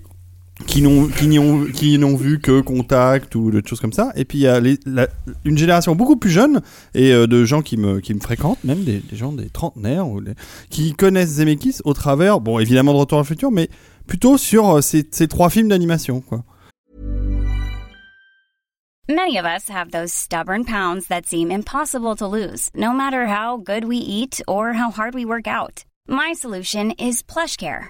qui 0.68 0.82
n'ont 0.82 1.08
qui 1.08 1.98
n'ont 1.98 2.16
vu 2.16 2.40
que 2.40 2.62
Contact 2.62 3.36
ou 3.36 3.52
des 3.52 3.62
choses 3.66 3.80
comme 3.80 3.94
ça 3.94 4.12
et 4.16 4.26
puis 4.26 4.38
il 4.40 4.42
y 4.42 4.48
a 4.48 4.60
les- 4.60 4.80
la- 4.86 5.08
une 5.46 5.58
génération 5.58 5.96
beaucoup 5.96 6.16
plus 6.16 6.30
jeune 6.32 6.62
et 6.94 7.12
euh, 7.14 7.28
de 7.28 7.44
gens 7.46 7.62
qui 7.62 7.78
me 7.78 8.00
qui 8.00 8.14
me 8.14 8.20
fréquentent 8.20 8.64
même 8.64 8.84
des, 8.84 9.00
des 9.00 9.16
gens 9.16 9.32
des 9.32 9.50
trentenaires 9.50 10.08
ou 10.08 10.22
des- 10.22 10.34
qui 10.70 10.94
connaissent 10.94 11.30
Zemeckis 11.36 11.78
au 11.84 11.94
travers 11.94 12.40
bon 12.40 12.60
évidemment 12.60 12.94
de 12.94 12.98
Retour 13.00 13.20
à 13.20 13.22
le 13.22 13.28
futur 13.28 13.52
mais 13.52 13.70
plutôt 14.08 14.38
sur 14.38 14.70
euh, 14.78 14.82
ces, 14.82 15.08
ces 15.12 15.28
trois 15.28 15.50
films 15.50 15.70
d'animation 15.70 16.22
quoi 16.22 16.44
Many 19.10 19.38
of 19.38 19.46
us 19.46 19.68
have 19.70 19.92
those 19.92 20.12
stubborn 20.14 20.64
pounds 20.64 21.08
that 21.10 21.26
seem 21.26 21.52
impossible 21.52 22.16
to 22.16 22.28
lose, 22.28 22.70
no 22.74 22.94
matter 22.94 23.26
how 23.28 23.58
good 23.58 23.84
we 23.84 23.98
eat 23.98 24.42
or 24.48 24.74
how 24.74 24.90
hard 24.90 25.14
we 25.16 25.26
work 25.26 25.48
out. 25.48 25.84
My 26.08 26.34
solution 26.34 26.92
is 26.98 27.22
PlushCare. 27.22 27.90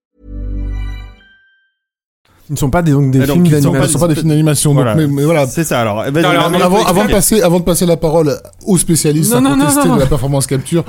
Ils 2.51 2.55
ne 2.55 2.59
sont 2.59 2.69
pas 2.69 2.81
des, 2.81 2.91
donc 2.91 3.11
des 3.11 3.21
Ah, 3.21 3.27
films 3.27 3.47
d'animation. 3.47 3.87
sont 3.87 3.99
pas 3.99 4.07
des 4.09 4.15
films 4.15 4.27
d'animation. 4.27 4.73
Voilà. 4.73 4.93
Mais, 4.93 5.07
mais 5.07 5.23
voilà. 5.23 5.47
c'est 5.47 5.63
ça 5.63 5.79
alors 5.79 6.03
Non, 6.11 6.19
alors, 6.25 6.43
on 6.51 6.53
a- 6.53 6.57
mais- 6.69 6.83
Avant, 6.85 7.05
de 7.05 7.11
passer, 7.11 7.41
avant 7.41 7.59
de 7.61 7.63
passer 7.63 7.85
la 7.85 7.95
parole 7.95 8.37
aux 8.65 8.77
spécialistes 8.77 9.31
Non, 9.31 9.37
à 9.37 9.41
non, 9.41 9.49
non, 9.55 9.65
contester 9.67 9.87
non. 9.87 9.95
de 9.95 9.99
la 10.01 10.05
performance 10.05 10.47
capture, 10.47 10.83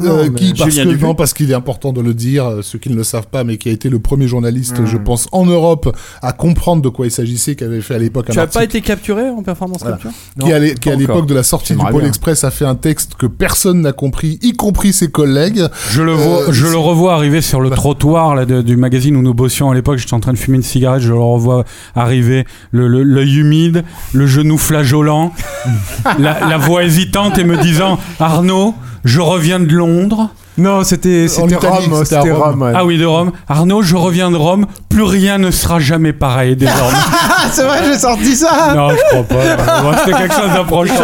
Non, 0.00 0.10
euh, 0.10 0.28
qui 0.30 0.54
parce 0.54 0.70
Julien 0.70 0.84
que 0.84 0.88
Dupuis. 0.92 1.04
non 1.04 1.14
parce 1.14 1.34
qu'il 1.34 1.50
est 1.50 1.54
important 1.54 1.92
de 1.92 2.00
le 2.00 2.14
dire, 2.14 2.46
euh, 2.46 2.62
ceux 2.62 2.78
qui 2.78 2.88
ne 2.88 2.96
le 2.96 3.04
savent 3.04 3.26
pas, 3.26 3.44
mais 3.44 3.58
qui 3.58 3.68
a 3.68 3.72
été 3.72 3.90
le 3.90 3.98
premier 3.98 4.28
journaliste, 4.28 4.80
Hmm. 4.80 4.86
je 4.86 4.96
pense, 4.96 5.28
en 5.32 5.44
Europe 5.44 5.94
à 6.22 6.32
comprendre 6.32 6.80
de 6.80 6.88
quoi 6.88 7.04
il 7.06 7.10
s'agissait, 7.10 7.54
qui 7.54 7.64
avait 7.64 7.82
fait 7.82 7.96
à 7.96 7.98
l'époque 7.98 8.30
un 8.30 8.32
tu 8.32 8.38
as 8.38 8.42
article 8.44 8.58
pas 8.60 8.64
été 8.64 8.80
capturé 8.80 9.28
en 9.28 9.42
performance 9.42 9.80
Voilà. 9.82 9.96
capture? 9.98 10.10
Qui, 10.40 10.52
à 10.54 10.60
qui, 10.74 10.96
l'époque 10.96 11.26
de 11.26 11.34
la 11.34 11.42
sortie 11.42 11.74
du 11.74 11.84
Pôle. 11.84 12.06
Express 12.06 12.44
a 12.44 12.50
fait 12.50 12.64
un 12.64 12.76
texte 12.76 13.14
que 13.18 13.26
personne 13.26 13.82
n'a 13.82 13.92
compris, 13.92 14.38
y 14.40 14.52
compris 14.54 14.94
ses 14.94 15.08
collègues. 15.08 15.64
Je 15.90 16.00
le, 16.00 16.12
vois, 16.12 16.48
Euh, 16.48 16.52
je 16.52 16.66
le 16.66 16.78
revois 16.78 17.12
arriver 17.12 17.42
sur 17.42 17.60
le 17.60 17.68
Bah. 17.68 17.76
trottoir 17.76 18.46
du 18.46 18.76
magazine 18.78 19.16
où 19.16 19.22
nous 19.22 19.34
bossions 19.34 19.70
à 19.70 19.74
l'époque. 19.74 19.98
J'étais 19.98 20.14
en 20.14 20.20
train 20.20 20.32
de 20.32 20.38
fumer 20.38 20.56
une 20.56 20.62
cigarette. 20.62 20.93
Je 20.98 21.08
le 21.08 21.18
revois 21.18 21.64
arriver, 21.94 22.44
l'œil 22.72 23.38
humide, 23.38 23.84
le 24.12 24.26
genou 24.26 24.58
flageolant, 24.58 25.32
la, 26.18 26.46
la 26.46 26.56
voix 26.58 26.84
hésitante 26.84 27.38
et 27.38 27.44
me 27.44 27.56
disant 27.56 27.98
Arnaud, 28.20 28.74
je 29.04 29.20
reviens 29.20 29.60
de 29.60 29.72
Londres. 29.72 30.30
Non, 30.56 30.84
c'était 30.84 31.26
c'était 31.28 31.56
Rome. 31.56 31.82
c'était 32.04 32.14
à 32.16 32.20
C'était 32.22 32.30
Rome. 32.32 32.42
Rome. 32.42 32.62
ouais. 32.62 32.72
Ah 32.74 32.84
oui, 32.84 32.98
de 32.98 33.04
Rome. 33.04 33.32
Arnaud, 33.48 33.82
je 33.82 33.96
reviens 33.96 34.30
de 34.30 34.36
Rome. 34.36 34.66
Plus 34.88 35.02
rien 35.02 35.38
ne 35.38 35.50
sera 35.50 35.80
jamais 35.80 36.12
pareil 36.12 36.54
désormais. 36.56 36.96
C'est 37.52 37.64
vrai, 37.64 37.78
j'ai 37.84 37.98
sorti 37.98 38.34
ça. 38.36 38.72
non, 38.76 38.90
je 38.90 38.96
crois 39.10 39.22
pas. 39.24 39.82
Bon, 39.82 39.90
C'était 40.04 40.16
quelque 40.18 40.34
chose 40.34 40.52
d'approchant. 40.54 40.94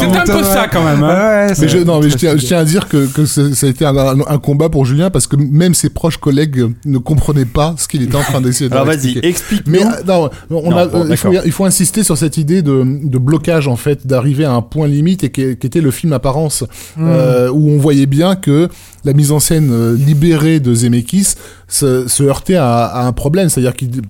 C'était 0.00 0.16
un 0.18 0.24
peu 0.24 0.42
ça 0.42 0.68
quand 0.70 0.82
même. 0.84 1.02
hein. 1.02 1.08
Ouais, 1.48 1.54
Mais 1.60 1.68
je, 1.68 1.78
non, 1.78 2.00
mais 2.00 2.08
je 2.10 2.16
tiens, 2.16 2.36
je 2.36 2.46
tiens 2.46 2.58
à 2.58 2.64
dire 2.64 2.88
que, 2.88 3.06
ça 3.26 3.42
a 3.62 3.68
été 3.68 3.84
un, 3.84 3.96
un- 3.96 4.20
un 4.26 4.38
combat 4.38 4.68
pour 4.68 4.84
Julien 4.86 5.10
parce 5.10 5.26
que 5.26 5.36
même 5.36 5.74
ses 5.74 5.90
proches 5.90 6.16
collègues 6.16 6.66
ne 6.84 6.98
comprenaient 6.98 7.44
pas 7.44 7.74
ce 7.76 7.88
qu'il 7.88 8.02
était 8.02 8.16
en 8.16 8.22
train 8.22 8.40
d'essayer 8.40 8.68
de 8.70 8.74
alors 8.74 8.86
vas-y 8.86 9.18
explique-nous 9.22 9.72
Mais 9.72 9.84
non, 10.06 10.30
on 10.50 10.70
Non, 10.70 10.76
a, 10.76 10.86
bon, 10.86 11.06
il, 11.08 11.16
faut, 11.16 11.28
d'accord. 11.30 11.42
il 11.46 11.52
faut 11.52 11.64
insister 11.64 12.02
sur 12.04 12.16
cette 12.16 12.36
idée 12.36 12.62
de, 12.62 12.82
de 12.84 13.18
blocage 13.18 13.68
en 13.68 13.76
fait, 13.76 14.06
d'arriver 14.06 14.44
à 14.44 14.52
un 14.52 14.62
point 14.62 14.86
limite 14.88 15.24
et 15.24 15.30
qui, 15.30 15.42
était 15.42 15.80
le 15.80 15.90
film 15.90 16.12
Apparence, 16.12 16.64
euh, 16.98 17.48
où 17.50 17.70
on 17.70 17.78
voyait 17.78 18.06
bien 18.06 18.36
que 18.36 18.59
la 19.04 19.12
mise 19.12 19.32
en 19.32 19.40
scène 19.40 19.70
euh, 19.72 19.96
libérée 19.96 20.60
de 20.60 20.74
Zemeckis 20.74 21.34
se, 21.68 22.22
heurtait 22.22 22.56
à, 22.56 22.84
à 22.84 23.06
un 23.06 23.12
problème, 23.12 23.48
c'est-à-dire 23.48 23.74
qu'il 23.74 24.02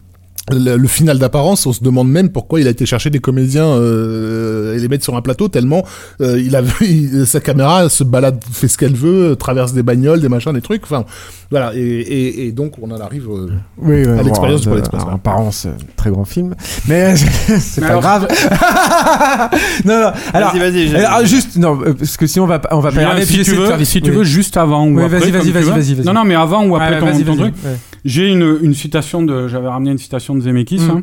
le, 0.53 0.76
le 0.76 0.88
final 0.88 1.18
d'apparence, 1.18 1.66
on 1.66 1.72
se 1.72 1.82
demande 1.82 2.09
même 2.11 2.30
pourquoi 2.30 2.61
il 2.61 2.66
a 2.66 2.70
été 2.70 2.86
chercher 2.86 3.11
des 3.11 3.18
comédiens 3.20 3.66
euh, 3.66 4.74
et 4.74 4.78
les 4.78 4.88
mettre 4.88 5.05
sur 5.05 5.16
un 5.16 5.22
plateau 5.22 5.48
tellement 5.48 5.84
euh, 6.20 6.40
il 6.40 6.55
a 6.57 6.62
il- 6.80 7.26
sa 7.26 7.40
caméra 7.40 7.88
se 7.88 8.05
balade, 8.05 8.42
fait 8.53 8.68
ce 8.68 8.76
qu'elle 8.78 8.94
veut, 8.94 9.36
traverse 9.36 9.72
des 9.72 9.82
bagnoles, 9.82 10.20
des 10.20 10.28
machins, 10.28 10.53
des 10.53 10.61
trucs. 10.61 10.82
Enfin, 10.84 11.05
voilà. 11.51 11.72
Et, 11.74 11.80
et, 11.80 12.46
et 12.46 12.53
donc 12.53 12.74
on 12.80 12.90
en 12.90 13.01
arrive. 13.01 13.26
euh, 13.30 13.48
Oui, 13.78 14.07
À 14.07 14.22
l'expérience 14.22 14.61
bon, 14.62 14.64
pour 14.64 14.72
euh, 14.72 14.76
l'expérience. 14.76 15.09
En 15.11 15.14
apparence, 15.14 15.66
euh, 15.66 15.70
très 15.96 16.11
grand 16.11 16.24
film. 16.24 16.55
Mais 16.88 17.16
c'est 17.16 17.80
Mais 17.80 17.86
pas 17.86 17.92
alors- 17.94 18.03
grave. 18.03 18.28
non, 19.84 20.01
non. 20.01 20.11
Alors, 20.32 20.53
Vas-y, 20.53 20.61
vas-y. 20.61 20.88
j'ai- 20.88 20.96
alors, 21.05 21.26
juste, 21.26 21.57
non, 21.57 21.78
euh, 21.82 21.94
parce 21.94 22.16
que 22.16 22.26
sinon 22.26 22.44
on 22.44 22.48
va, 22.48 22.59
pas- 22.59 22.68
on 22.72 22.80
va 22.80 22.90
pas 22.92 23.03
y 23.03 23.05
Julien, 23.05 23.14
puis 23.16 23.26
si 23.26 23.42
tu 23.42 23.55
veux, 23.55 23.84
si 23.84 24.03
tu 24.03 24.11
veux, 24.11 24.24
juste 24.24 24.57
avant 24.57 24.86
ou 24.86 24.96
Oui, 24.96 25.05
après. 25.05 25.18
vas-y, 25.18 25.30
vas-y, 25.30 25.51
vas-y, 25.51 25.64
vas-y, 25.70 25.94
vas-y. 25.94 26.07
Non, 26.07 26.12
non, 26.12 26.24
mais 26.24 26.34
avant 26.34 26.64
ou 26.66 26.76
après 26.76 27.01
Ouais, 27.01 27.12
ton, 27.12 27.24
ton 27.24 27.36
truc. 27.36 27.55
Ouais. 27.64 27.76
J'ai 28.05 28.28
une, 28.28 28.59
une 28.62 28.74
citation 28.74 29.22
de. 29.22 29.48
J'avais 29.48 29.68
ramené 29.68 29.90
une 29.92 29.98
citation 29.98 30.34
de 30.34 30.40
Zemeckis, 30.40 30.78
Mm. 30.80 30.90
hein, 30.90 31.03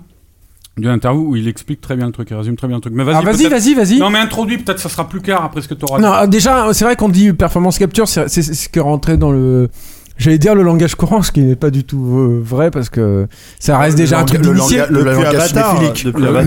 d'une 0.77 0.89
interview 0.89 1.21
où 1.31 1.35
il 1.35 1.47
explique 1.47 1.81
très 1.81 1.95
bien 1.95 2.05
le 2.05 2.11
truc, 2.11 2.27
il 2.31 2.35
résume 2.37 2.55
très 2.55 2.67
bien 2.67 2.77
le 2.77 2.81
truc. 2.81 2.93
Mais 2.95 3.03
vas-y, 3.03 3.15
Alors, 3.15 3.25
vas-y, 3.33 3.47
vas-y, 3.47 3.73
vas-y. 3.73 3.99
Non, 3.99 4.09
mais 4.09 4.19
introduis, 4.19 4.57
peut-être 4.59 4.79
ça 4.79 4.89
sera 4.89 5.07
plus 5.09 5.21
clair 5.21 5.41
après 5.43 5.61
ce 5.61 5.67
que 5.67 5.73
tu 5.73 5.85
auras 5.85 5.99
Non, 5.99 6.13
euh, 6.13 6.27
déjà, 6.27 6.71
c'est 6.73 6.85
vrai 6.85 6.95
qu'on 6.95 7.09
dit 7.09 7.33
performance 7.33 7.77
capture, 7.79 8.07
c'est 8.07 8.27
ce 8.29 8.69
qui 8.69 8.77
est 8.77 8.81
rentré 8.81 9.17
dans 9.17 9.31
le. 9.31 9.69
J'allais 10.19 10.39
dire 10.39 10.55
le 10.55 10.63
langage 10.63 10.95
courant, 10.95 11.21
ce 11.21 11.31
qui 11.31 11.41
n'est 11.41 11.55
pas 11.55 11.69
du 11.69 11.83
tout 11.83 12.03
euh, 12.17 12.41
vrai 12.43 12.71
parce 12.71 12.89
que 12.89 13.27
ça 13.59 13.77
reste 13.77 13.95
déjà 13.95 14.19
un 14.19 14.23
truc 14.25 14.39
le 14.43 14.51
d'initié. 14.53 14.77
langage- 14.79 14.89
le 14.91 14.99
Le, 15.03 15.05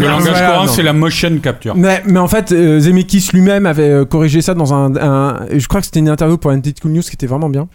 langage 0.09 0.29
Voilà, 0.29 0.51
courant, 0.55 0.67
c'est 0.67 0.83
la 0.83 0.93
motion 0.93 1.39
capture. 1.39 1.77
Mais, 1.77 2.03
mais 2.05 2.19
en 2.19 2.27
fait, 2.27 2.51
euh, 2.51 2.81
Zemeckis 2.81 3.29
lui-même 3.33 3.67
avait 3.67 3.89
euh, 3.91 4.05
corrigé 4.05 4.43
ça 4.43 4.55
dans 4.55 4.75
un, 4.75 4.97
un- 4.97 5.47
Je 5.57 5.65
crois 5.69 5.79
que 5.81 5.87
c'était 5.87 6.01
une 6.01 6.09
interview 6.09 6.37
pour 6.37 6.51
NTT 6.51 6.81
Cool 6.81 6.91
News 6.91 7.03
qui 7.03 7.13
était 7.15 7.29
vraiment 7.29 7.49
bien. 7.49 7.69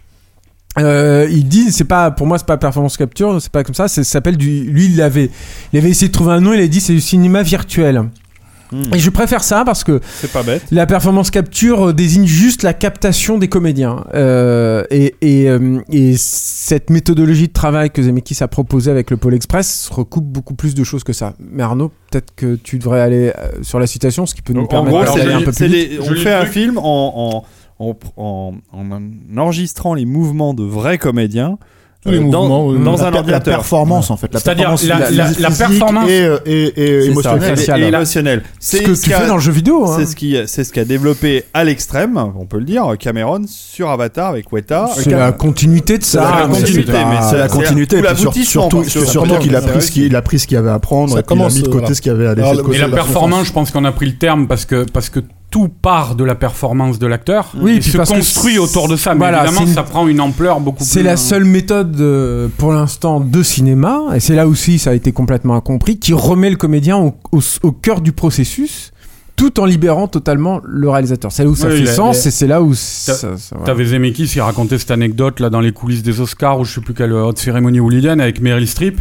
Euh, 0.80 1.28
il 1.32 1.48
dit, 1.48 1.72
c'est 1.72 1.86
pas, 1.86 2.12
pour 2.12 2.28
moi, 2.28 2.38
c'est 2.38 2.46
pas 2.48 2.58
performance 2.58 2.98
capture, 2.98 3.42
c'est 3.42 3.52
pas 3.52 3.64
comme 3.64 3.76
ça, 3.76 3.88
c'est- 3.88 4.04
ça 4.04 4.12
s'appelle 4.12 4.38
du. 4.38 4.64
Lui, 4.66 4.88
il 4.88 5.02
avait, 5.02 5.30
il 5.72 5.80
avait 5.80 5.90
essayé 5.90 6.08
de 6.10 6.14
trouver 6.14 6.34
un 6.34 6.42
nom, 6.42 6.54
il 6.54 6.60
a 6.60 6.68
dit 6.68 6.82
c'est 6.82 6.94
du 6.94 7.02
cinéma 7.02 7.44
virtuel. 7.44 8.04
Hmm. 8.72 8.82
Et 8.96 9.00
je 9.00 9.12
préfère 9.12 9.44
ça 9.44 9.62
parce 9.64 9.84
que 9.84 10.02
C'est 10.20 10.32
pas 10.32 10.42
bête. 10.42 10.64
la 10.72 10.88
performance 10.88 11.30
capture 11.30 11.90
euh, 11.90 11.94
désigne 11.94 12.26
juste 12.26 12.64
la 12.64 12.74
captation 12.74 13.38
des 13.38 13.48
comédiens. 13.48 14.04
Euh, 14.16 14.84
et, 14.90 15.14
et, 15.22 15.48
et 15.92 16.16
cette 16.18 16.90
méthodologie 16.90 17.48
de 17.48 17.54
travail 17.54 17.92
que 17.92 18.02
Zemeckis 18.02 18.38
a 18.42 18.48
proposée 18.48 18.90
avec 18.90 19.12
le 19.12 19.18
Pôle 19.18 19.36
Express 19.36 19.88
recoupe 19.92 20.26
beaucoup 20.26 20.56
plus 20.56 20.74
de 20.74 20.84
choses 20.84 21.04
que 21.04 21.14
ça. 21.14 21.36
Mais 21.40 21.62
Arnaud, 21.62 21.92
peut-être 22.10 22.34
que 22.36 22.56
tu 22.56 22.80
devrais 22.80 23.02
aller 23.02 23.32
sur 23.62 23.80
la 23.80 23.86
citation, 23.86 24.26
ce 24.26 24.34
qui 24.34 24.42
peut 24.42 24.54
nous 24.54 24.64
En 24.64 24.68
permettre 24.68 25.16
d'aller 25.16 25.34
un 25.34 25.42
peu 25.44 25.52
plus 25.52 25.68
vite. 25.68 25.90
des- 25.92 25.96
Je 25.98 26.12
on 26.12 26.16
fait 26.16 26.34
un 26.34 26.46
film 26.48 26.80
en, 26.80 26.82
en, 27.16 27.44
en, 27.80 27.94
en- 28.18 28.54
en 28.74 29.38
enregistrant 29.38 29.94
les 29.94 30.06
mouvements 30.06 30.54
de 30.54 30.64
vrais 30.64 30.98
comédiens 30.98 31.58
euh, 32.08 32.20
dans, 32.30 32.42
mouvements, 32.44 32.68
oui. 32.68 32.84
dans 32.84 32.98
la, 32.98 33.08
un 33.08 33.12
la 33.12 33.18
ordinateur. 33.18 33.56
performance 33.58 34.12
en 34.12 34.18
fait, 34.18 34.32
la 34.32 34.40
C'est-à-dire 34.40 34.70
performance, 34.70 35.10
la- 35.10 35.10
la- 35.10 35.32
la 35.40 35.50
performance- 35.50 36.08
et, 36.08 36.30
et, 36.46 36.62
et 36.68 37.02
C'est 37.02 37.22
ça, 37.24 37.36
émotionnelle. 37.36 37.94
Émotionnel. 37.96 38.44
Ce 38.60 38.78
C'est 38.78 38.84
que 38.84 38.94
ce 38.94 39.04
tu 39.06 39.10
fais 39.10 39.26
dans 39.28 39.34
le 39.38 39.42
jeu 39.42 39.52
vidéo. 39.52 39.88
hein. 39.88 39.96
C'est 39.98 40.06
ce 40.06 40.16
qui, 40.16 40.38
c'est 40.46 40.64
ce 40.64 40.72
qu'a 40.72 40.86
développé 40.86 41.46
à 41.56 41.64
l'extrême, 41.64 42.16
on 42.40 42.46
peut 42.46 42.60
le 42.60 42.66
dire, 42.66 42.86
Cameron 43.00 43.42
sur 43.48 43.90
Avatar 43.90 44.28
avec 44.30 44.54
Weta. 44.54 44.88
C'est 44.94 45.10
la 45.10 45.32
continuité 45.32 45.98
de 45.98 46.04
C'est 46.04 46.18
ça. 46.20 46.42
la 46.42 46.48
mais 46.48 46.60
continuité, 46.60 46.92
mais 46.92 47.00
C'est 47.28 47.38
la 47.38 47.48
c'est 47.50 47.56
continuité, 47.58 47.98
surtout, 48.46 48.84
surtout 48.84 49.40
qu'il 49.40 49.56
a 49.56 49.62
pris 49.62 49.72
c'est 49.74 49.88
ce 49.88 49.92
qu'il 49.92 50.04
il 50.04 50.16
a 50.16 50.22
pris 50.22 50.38
ce 50.38 50.46
qu'il 50.46 50.56
y 50.56 50.60
avait 50.60 50.70
à 50.70 50.78
puis 51.24 51.36
il 51.36 51.42
a 51.42 51.48
mis 51.50 51.62
de 51.64 51.68
côté 51.70 51.94
ce 51.96 52.02
qu'il 52.02 52.12
y 52.12 52.16
avait 52.16 52.28
à 52.28 52.36
laisser 52.36 52.56
de 52.56 52.62
côté. 52.62 52.78
Et 52.78 52.82
la 52.82 52.88
la 52.88 52.94
performance, 52.94 53.48
je 53.48 53.52
pense 53.52 53.72
qu'on 53.72 53.84
a 53.84 53.92
pris 53.92 54.06
le 54.06 54.16
terme 54.16 54.48
parce 54.48 54.66
que, 54.66 54.84
parce 54.94 55.10
que 55.10 55.22
tout 55.56 55.70
part 55.70 56.16
de 56.16 56.26
la 56.26 56.36
performance 56.36 57.00
de 57.00 57.08
l'acteur 57.08 57.54
Oui, 57.58 57.78
et 57.78 57.82
se 57.82 57.98
construit 57.98 58.58
autour 58.60 58.90
de 58.90 58.98
ça. 58.98 59.14
Mais 59.14 59.20
voilà, 59.20 59.46
évidemment, 59.46 59.66
une- 59.66 59.74
ça 59.74 59.84
prend 59.84 60.06
une 60.06 60.20
ampleur 60.20 60.60
beaucoup 60.60 60.80
plus. 60.80 60.86
C'est 60.86 61.02
la 61.02 61.16
seule 61.16 61.46
méthode 61.46 61.96
euh, 62.02 62.50
pour 62.58 62.74
l'instant 62.74 63.22
de 63.22 63.42
cinéma, 63.42 64.02
et 64.14 64.20
c'est 64.20 64.36
là 64.36 64.48
aussi 64.50 64.80
ça 64.80 64.90
a 64.90 64.94
été 64.94 65.14
complètement 65.14 65.56
incompris, 65.56 65.98
qui 65.98 66.12
remet 66.12 66.50
le 66.50 66.58
comédien 66.58 66.98
au, 66.98 67.16
au- 67.32 67.40
au 67.64 67.72
cœur 67.72 68.02
du 68.02 68.12
processus, 68.12 68.92
tout 69.38 69.62
en 69.62 69.66
libérant 69.66 70.10
totalement 70.10 70.60
le 70.66 70.90
réalisateur. 70.90 71.32
C'est 71.32 71.46
là 71.46 71.50
où 71.50 71.56
ça 71.56 71.70
Oui, 71.70 71.86
fait 71.86 71.94
sens, 71.94 72.26
et 72.26 72.32
c'est 72.32 72.48
là 72.48 72.62
où. 72.62 72.74
T'avais 73.66 73.86
Zemeckis, 73.86 74.30
il 74.36 74.42
racontait 74.42 74.78
cette 74.78 74.92
anecdote 74.92 75.40
là 75.40 75.50
dans 75.50 75.62
les 75.62 75.72
coulisses 75.72 76.04
des 76.04 76.20
Oscars 76.20 76.60
ou 76.60 76.66
je 76.66 76.74
sais 76.74 76.82
plus 76.82 76.94
quelle 76.94 77.14
haute 77.14 77.38
cérémonie 77.38 77.80
hollywoodienne 77.80 78.20
avec 78.20 78.42
Meryl 78.42 78.68
Streep 78.68 79.00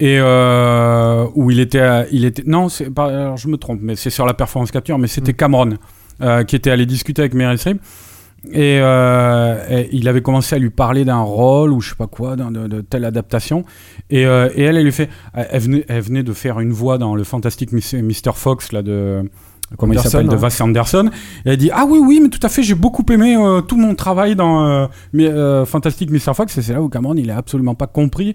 et 0.00 0.18
euh, 0.18 1.26
où 1.34 1.50
il 1.50 1.60
était, 1.60 1.80
à- 1.80 2.06
il 2.10 2.24
était, 2.24 2.42
non, 2.46 2.66
pas, 2.94 3.06
alors 3.06 3.36
je 3.36 3.46
me 3.48 3.56
trompe, 3.56 3.80
mais 3.82 3.94
c'est 3.96 4.10
sur 4.10 4.26
la 4.26 4.34
performance 4.34 4.70
capture, 4.72 4.98
mais 4.98 5.04
Mm. 5.04 5.08
c'était 5.08 5.34
Cameron 5.34 5.70
euh, 6.22 6.42
qui 6.44 6.56
était 6.56 6.70
allé 6.70 6.86
discuter 6.86 7.22
avec 7.22 7.34
Meryl 7.34 7.58
Streep. 7.58 7.80
Et, 8.52 8.78
euh, 8.80 9.58
et 9.68 9.90
il 9.92 10.08
avait 10.08 10.22
commencé 10.22 10.56
à 10.56 10.58
lui 10.58 10.70
parler 10.70 11.04
d'un 11.04 11.20
rôle 11.20 11.72
ou 11.72 11.82
je 11.82 11.90
sais 11.90 11.94
pas 11.94 12.06
quoi, 12.06 12.36
de, 12.36 12.66
de 12.68 12.80
telle 12.80 13.04
adaptation. 13.04 13.64
Et, 14.08 14.22
et 14.22 14.24
elle, 14.24 14.78
elle 14.78 14.84
lui 14.84 14.92
fait, 14.92 15.10
elle 15.34 15.60
venait, 15.60 15.84
elle 15.88 16.00
venait 16.00 16.22
de 16.22 16.32
faire 16.32 16.58
une 16.60 16.72
voix 16.72 16.96
dans 16.96 17.14
le 17.14 17.22
fantastique 17.24 17.70
Mr. 17.72 18.32
Fox 18.34 18.72
là 18.72 18.80
de 18.82 19.28
comment 19.76 19.92
il 19.92 19.98
Anderson, 19.98 20.10
s'appelle 20.10 20.28
de. 20.28 20.36
Wes 20.36 20.60
Anderson. 20.60 21.10
Et 21.44 21.50
elle 21.50 21.56
dit 21.56 21.70
ah 21.72 21.84
oui 21.88 21.98
oui 22.02 22.20
mais 22.22 22.28
tout 22.28 22.40
à 22.42 22.48
fait 22.48 22.62
j'ai 22.62 22.74
beaucoup 22.74 23.04
aimé 23.10 23.36
euh, 23.36 23.60
tout 23.60 23.76
mon 23.76 23.94
travail 23.94 24.36
dans 24.36 24.66
euh, 24.66 24.86
mais, 25.12 25.26
euh, 25.26 25.64
Fantastic 25.64 26.10
Mr. 26.10 26.34
Fox 26.34 26.56
et 26.58 26.62
c'est 26.62 26.72
là 26.72 26.82
où 26.82 26.88
Cameron 26.88 27.14
il 27.16 27.30
a 27.30 27.36
absolument 27.36 27.74
pas 27.74 27.86
compris. 27.86 28.34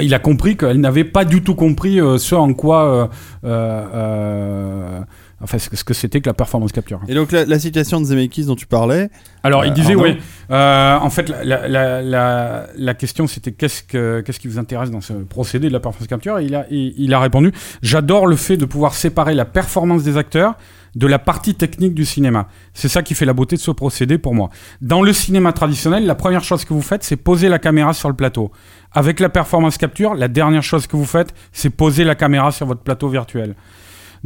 Il 0.00 0.12
a 0.12 0.18
compris 0.18 0.56
qu'elle 0.56 0.80
n'avait 0.80 1.04
pas 1.04 1.24
du 1.24 1.44
tout 1.44 1.54
compris 1.54 1.98
ce 1.98 2.34
en 2.34 2.52
quoi 2.52 2.84
euh, 2.88 3.06
euh, 3.44 3.86
euh, 3.94 5.00
enfin 5.40 5.58
ce 5.58 5.68
que- 5.68 5.76
ce 5.76 5.84
que 5.84 5.94
c'était 5.94 6.20
que 6.20 6.28
la 6.28 6.34
performance 6.34 6.72
capture. 6.72 7.00
Et 7.08 7.14
donc 7.14 7.30
la, 7.32 7.44
la 7.44 7.58
situation 7.58 8.00
de 8.00 8.04
Zemeckis 8.06 8.44
dont 8.46 8.56
tu 8.56 8.66
parlais, 8.66 9.08
Alors, 9.44 9.64
il 9.64 9.70
Euh, 9.70 9.74
disait, 9.74 9.94
oui. 9.94 10.18
euh, 10.50 10.96
en 10.98 11.10
fait, 11.10 11.28
la, 11.28 11.44
la, 11.44 11.68
la, 11.68 12.02
la, 12.02 12.66
la 12.76 12.94
question, 12.94 13.26
c'était 13.28 13.52
qu'est-ce, 13.52 13.82
que, 13.84 14.20
qu'est-ce 14.20 14.40
qui 14.40 14.48
vous 14.48 14.58
intéresse 14.58 14.90
dans 14.90 15.00
ce 15.00 15.12
procédé 15.12 15.68
de 15.68 15.72
la 15.72 15.78
performance 15.80 16.08
capture? 16.08 16.38
Et 16.40 16.44
il 16.46 16.54
a, 16.56 16.66
il, 16.70 16.92
il 16.98 17.14
a 17.14 17.20
répondu 17.20 17.52
J'adore 17.82 18.26
le 18.26 18.34
fait 18.36 18.56
de 18.56 18.64
pouvoir 18.64 18.94
séparer 18.94 19.34
la 19.34 19.44
performance 19.44 20.02
des 20.02 20.16
acteurs 20.16 20.54
de 20.96 21.06
la 21.06 21.18
partie 21.20 21.54
technique 21.54 21.94
du 21.94 22.04
cinéma. 22.04 22.48
C'est 22.74 22.88
ça 22.88 23.02
qui 23.02 23.14
fait 23.14 23.26
la 23.26 23.32
beauté 23.34 23.54
de 23.54 23.60
ce 23.60 23.70
procédé 23.70 24.18
pour 24.18 24.34
moi. 24.34 24.48
Dans 24.80 25.02
le 25.02 25.12
cinéma 25.12 25.52
traditionnel, 25.52 26.04
la 26.06 26.14
première 26.16 26.42
chose 26.42 26.64
que 26.64 26.72
vous 26.74 26.82
faites, 26.82 27.04
c'est 27.04 27.16
poser 27.16 27.48
la 27.48 27.58
caméra 27.60 27.92
sur 27.92 28.08
le 28.08 28.16
plateau. 28.16 28.50
Avec 28.92 29.20
la 29.20 29.28
performance 29.28 29.78
capture, 29.78 30.14
la 30.14 30.26
dernière 30.28 30.62
chose 30.64 30.86
que 30.88 30.96
vous 30.96 31.04
faites, 31.04 31.32
c'est 31.52 31.70
poser 31.70 32.02
la 32.04 32.16
caméra 32.16 32.50
sur 32.50 32.66
votre 32.66 32.80
plateau 32.80 33.08
virtuel. 33.08 33.54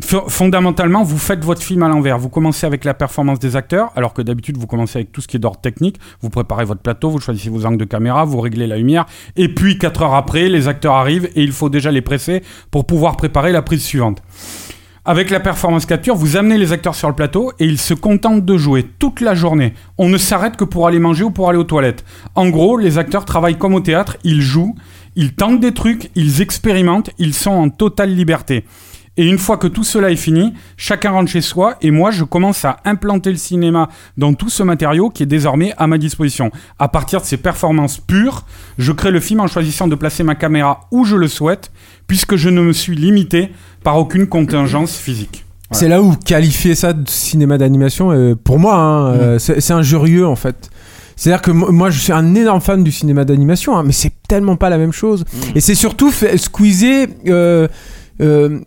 Fondamentalement, 0.00 1.02
vous 1.02 1.18
faites 1.18 1.44
votre 1.44 1.62
film 1.62 1.82
à 1.82 1.88
l'envers. 1.88 2.18
Vous 2.18 2.30
commencez 2.30 2.66
avec 2.66 2.84
la 2.84 2.94
performance 2.94 3.38
des 3.38 3.56
acteurs, 3.56 3.92
alors 3.94 4.14
que 4.14 4.22
d'habitude, 4.22 4.56
vous 4.56 4.66
commencez 4.66 4.98
avec 4.98 5.12
tout 5.12 5.20
ce 5.20 5.28
qui 5.28 5.36
est 5.36 5.40
d'ordre 5.40 5.60
technique. 5.60 5.98
Vous 6.22 6.30
préparez 6.30 6.64
votre 6.64 6.80
plateau, 6.80 7.10
vous 7.10 7.20
choisissez 7.20 7.50
vos 7.50 7.66
angles 7.66 7.76
de 7.76 7.84
caméra, 7.84 8.24
vous 8.24 8.40
réglez 8.40 8.66
la 8.66 8.78
lumière. 8.78 9.06
Et 9.36 9.48
puis, 9.48 9.78
4 9.78 10.02
heures 10.02 10.14
après, 10.14 10.48
les 10.48 10.68
acteurs 10.68 10.94
arrivent 10.94 11.28
et 11.34 11.42
il 11.42 11.52
faut 11.52 11.68
déjà 11.68 11.90
les 11.90 12.00
presser 12.00 12.42
pour 12.70 12.86
pouvoir 12.86 13.16
préparer 13.16 13.52
la 13.52 13.62
prise 13.62 13.84
suivante. 13.84 14.22
Avec 15.04 15.30
la 15.30 15.40
performance 15.40 15.84
capture, 15.84 16.14
vous 16.14 16.36
amenez 16.36 16.56
les 16.56 16.72
acteurs 16.72 16.94
sur 16.94 17.08
le 17.08 17.14
plateau 17.14 17.52
et 17.58 17.64
ils 17.64 17.78
se 17.78 17.92
contentent 17.92 18.44
de 18.44 18.56
jouer 18.56 18.84
toute 19.00 19.20
la 19.20 19.34
journée. 19.34 19.74
On 19.98 20.08
ne 20.08 20.16
s'arrête 20.16 20.56
que 20.56 20.62
pour 20.62 20.86
aller 20.86 21.00
manger 21.00 21.24
ou 21.24 21.32
pour 21.32 21.48
aller 21.48 21.58
aux 21.58 21.64
toilettes. 21.64 22.04
En 22.36 22.48
gros, 22.50 22.76
les 22.76 22.98
acteurs 22.98 23.24
travaillent 23.24 23.58
comme 23.58 23.74
au 23.74 23.80
théâtre, 23.80 24.16
ils 24.22 24.42
jouent, 24.42 24.76
ils 25.16 25.34
tentent 25.34 25.58
des 25.58 25.74
trucs, 25.74 26.12
ils 26.14 26.40
expérimentent, 26.40 27.10
ils 27.18 27.34
sont 27.34 27.50
en 27.50 27.68
totale 27.68 28.14
liberté. 28.14 28.64
Et 29.18 29.26
une 29.28 29.36
fois 29.36 29.58
que 29.58 29.66
tout 29.66 29.84
cela 29.84 30.10
est 30.10 30.16
fini, 30.16 30.54
chacun 30.78 31.10
rentre 31.10 31.30
chez 31.30 31.42
soi 31.42 31.76
et 31.82 31.90
moi 31.90 32.10
je 32.10 32.24
commence 32.24 32.64
à 32.64 32.78
implanter 32.86 33.30
le 33.30 33.36
cinéma 33.36 33.88
dans 34.16 34.32
tout 34.32 34.48
ce 34.48 34.62
matériau 34.62 35.10
qui 35.10 35.22
est 35.22 35.26
désormais 35.26 35.74
à 35.76 35.86
ma 35.86 35.98
disposition. 35.98 36.50
À 36.78 36.88
partir 36.88 37.20
de 37.20 37.26
ces 37.26 37.36
performances 37.36 37.98
pures, 37.98 38.44
je 38.78 38.90
crée 38.90 39.10
le 39.10 39.20
film 39.20 39.40
en 39.40 39.46
choisissant 39.48 39.86
de 39.86 39.94
placer 39.96 40.22
ma 40.22 40.34
caméra 40.34 40.80
où 40.90 41.04
je 41.04 41.16
le 41.16 41.28
souhaite, 41.28 41.70
puisque 42.06 42.36
je 42.36 42.48
ne 42.48 42.62
me 42.62 42.72
suis 42.72 42.96
limité 42.96 43.50
par 43.84 43.98
aucune 43.98 44.26
contingence 44.26 44.96
physique. 44.96 45.44
C'est 45.72 45.88
là 45.88 46.02
où 46.02 46.14
qualifier 46.16 46.74
ça 46.74 46.92
de 46.92 47.08
cinéma 47.08 47.56
d'animation, 47.58 48.12
euh, 48.12 48.34
pour 48.34 48.58
moi, 48.58 48.76
hein, 48.76 49.06
euh, 49.14 49.38
c'est 49.38 49.60
c'est 49.60 49.72
injurieux 49.72 50.26
en 50.26 50.36
fait. 50.36 50.70
C'est-à-dire 51.16 51.40
que 51.42 51.50
mo- 51.50 51.70
moi, 51.70 51.88
je 51.90 51.98
suis 51.98 52.12
un 52.12 52.34
énorme 52.34 52.60
fan 52.60 52.82
du 52.84 52.90
cinéma 52.92 53.24
d'animation, 53.24 53.76
hein, 53.76 53.82
mais 53.82 53.92
c'est 53.92 54.12
tellement 54.28 54.56
pas 54.56 54.68
la 54.70 54.76
même 54.78 54.92
chose. 54.92 55.24
Et 55.54 55.60
c'est 55.60 55.74
surtout 55.74 56.10
fait, 56.10 56.36
squeezer 56.36 57.06
euh, 57.26 57.68
euh, 58.22 58.60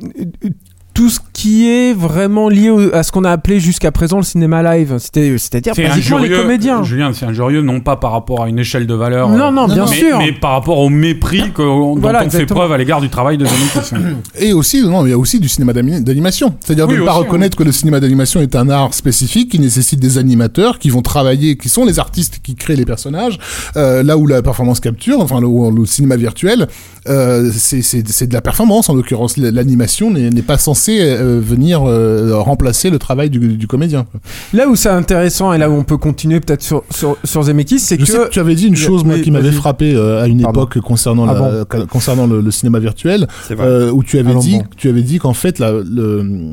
tout 0.96 1.10
ce 1.10 1.20
qui 1.34 1.70
est 1.70 1.94
vraiment 1.94 2.48
lié 2.50 2.70
au- 2.70 2.96
à 2.96 3.04
ce 3.04 3.12
qu'on 3.12 3.26
a 3.26 3.30
appelé 3.32 3.60
jusqu'à 3.60 3.92
présent 3.92 4.16
le 4.18 4.24
cinéma 4.24 4.64
live. 4.64 4.96
C'était- 4.98 5.38
C'est-à-dire 5.38 5.74
C'est 5.76 5.84
basiquement 5.84 6.18
les 6.18 6.30
comédiens. 6.30 6.82
Julien, 6.84 7.12
c'est 7.14 7.26
injurieux 7.26 7.62
non 7.62 7.82
pas 7.82 7.98
par 7.98 8.14
rapport 8.14 8.42
à 8.44 8.50
une 8.50 8.58
échelle 8.60 8.88
de 8.88 8.94
valeur. 8.94 9.28
Non, 9.30 9.52
non, 9.52 9.68
bien 9.68 9.86
mais, 9.90 9.96
sûr. 9.98 10.18
mais 10.18 10.32
par 10.32 10.52
rapport 10.52 10.80
au 10.80 10.88
mépris 10.90 11.52
que, 11.54 11.62
dont 11.62 11.96
Voilà, 11.98 12.24
on 12.26 12.30
fait 12.30 12.46
preuve 12.46 12.72
à 12.72 12.78
l'égard 12.78 13.02
du 13.02 13.10
travail 13.10 13.38
de. 13.38 13.46
Et 14.40 14.54
aussi, 14.54 14.82
non, 14.84 15.06
il 15.06 15.10
y 15.10 15.14
a 15.14 15.18
aussi 15.18 15.40
du 15.42 15.50
cinéma 15.50 15.74
d'ani- 15.74 16.02
d'animation. 16.02 16.56
C'est-à-dire 16.62 16.88
Oui, 16.88 16.96
de 16.96 17.00
ne 17.02 17.06
pas 17.06 17.12
aussi, 17.18 17.26
reconnaître 17.26 17.58
que 17.58 17.64
le 17.64 17.74
cinéma 17.74 18.00
d'animation 18.00 18.40
est 18.40 18.56
un 18.56 18.70
art 18.70 18.94
spécifique 18.94 19.52
qui 19.52 19.60
nécessite 19.60 20.00
des 20.00 20.18
animateurs 20.18 20.80
qui 20.80 20.90
vont 20.90 21.02
travailler, 21.02 21.58
qui 21.58 21.68
sont 21.68 21.84
les 21.84 22.00
artistes 22.00 22.40
qui 22.42 22.56
créent 22.56 22.78
les 22.78 22.86
personnages. 22.86 23.38
Euh, 23.76 24.02
là 24.02 24.18
où 24.18 24.28
la 24.28 24.42
performance 24.42 24.80
capture, 24.80 25.20
enfin 25.20 25.42
le, 25.42 25.48
le 25.78 25.86
cinéma 25.86 26.16
virtuel, 26.16 26.68
euh, 27.10 27.52
c'est 27.54 27.82
c'est- 27.82 28.08
c'est 28.08 28.28
de 28.28 28.34
la 28.34 28.42
performance 28.42 28.90
en 28.90 28.94
l'occurrence. 28.96 29.36
L'animation 29.36 30.10
n'est 30.10 30.30
n'est 30.30 30.42
pas 30.42 30.58
censée 30.58 30.85
censé 30.86 31.00
euh, 31.02 31.40
venir 31.42 31.84
euh, 31.88 32.38
remplacer 32.40 32.90
le 32.90 33.00
travail 33.00 33.30
du, 33.30 33.40
du 33.58 33.68
comédien. 33.68 34.06
Là 34.54 34.68
où 34.68 34.76
c'est 34.76 34.90
intéressant 34.90 35.54
et 35.54 35.58
là 35.58 35.70
où 35.70 35.74
on 35.74 35.84
peut 35.84 35.98
continuer 35.98 36.40
peut-être 36.40 36.62
sur, 36.62 36.84
sur, 36.92 37.18
sur 37.24 37.44
Zemeckis, 37.44 37.80
c'est 37.80 37.98
que. 37.98 38.30
tu 38.30 38.40
avais 38.40 38.56
dit 38.56 38.68
une 38.68 38.76
chose 38.76 39.04
moi, 39.04 39.16
Oui, 39.16 39.22
qui 39.22 39.32
m'avait 39.32 39.52
frappé 39.52 39.94
euh, 39.96 40.22
à 40.24 40.28
une 40.28 40.42
Pardon. 40.42 40.62
époque 40.62 40.80
concernant, 40.82 41.28
Ah 41.28 41.66
la- 41.78 41.86
concernant 41.86 42.28
le, 42.28 42.42
le 42.42 42.52
cinéma 42.52 42.80
virtuel, 42.80 43.28
euh, 43.52 43.92
où 43.92 44.04
tu 44.04 44.20
avais 44.20 44.32
Allons 44.32 44.40
dit, 44.40 44.58
bon. 44.60 44.64
tu 44.78 44.90
avais 44.90 45.02
dit 45.02 45.18
qu'en 45.20 45.34
fait 45.34 45.60
la, 45.60 45.72
le- 45.72 46.52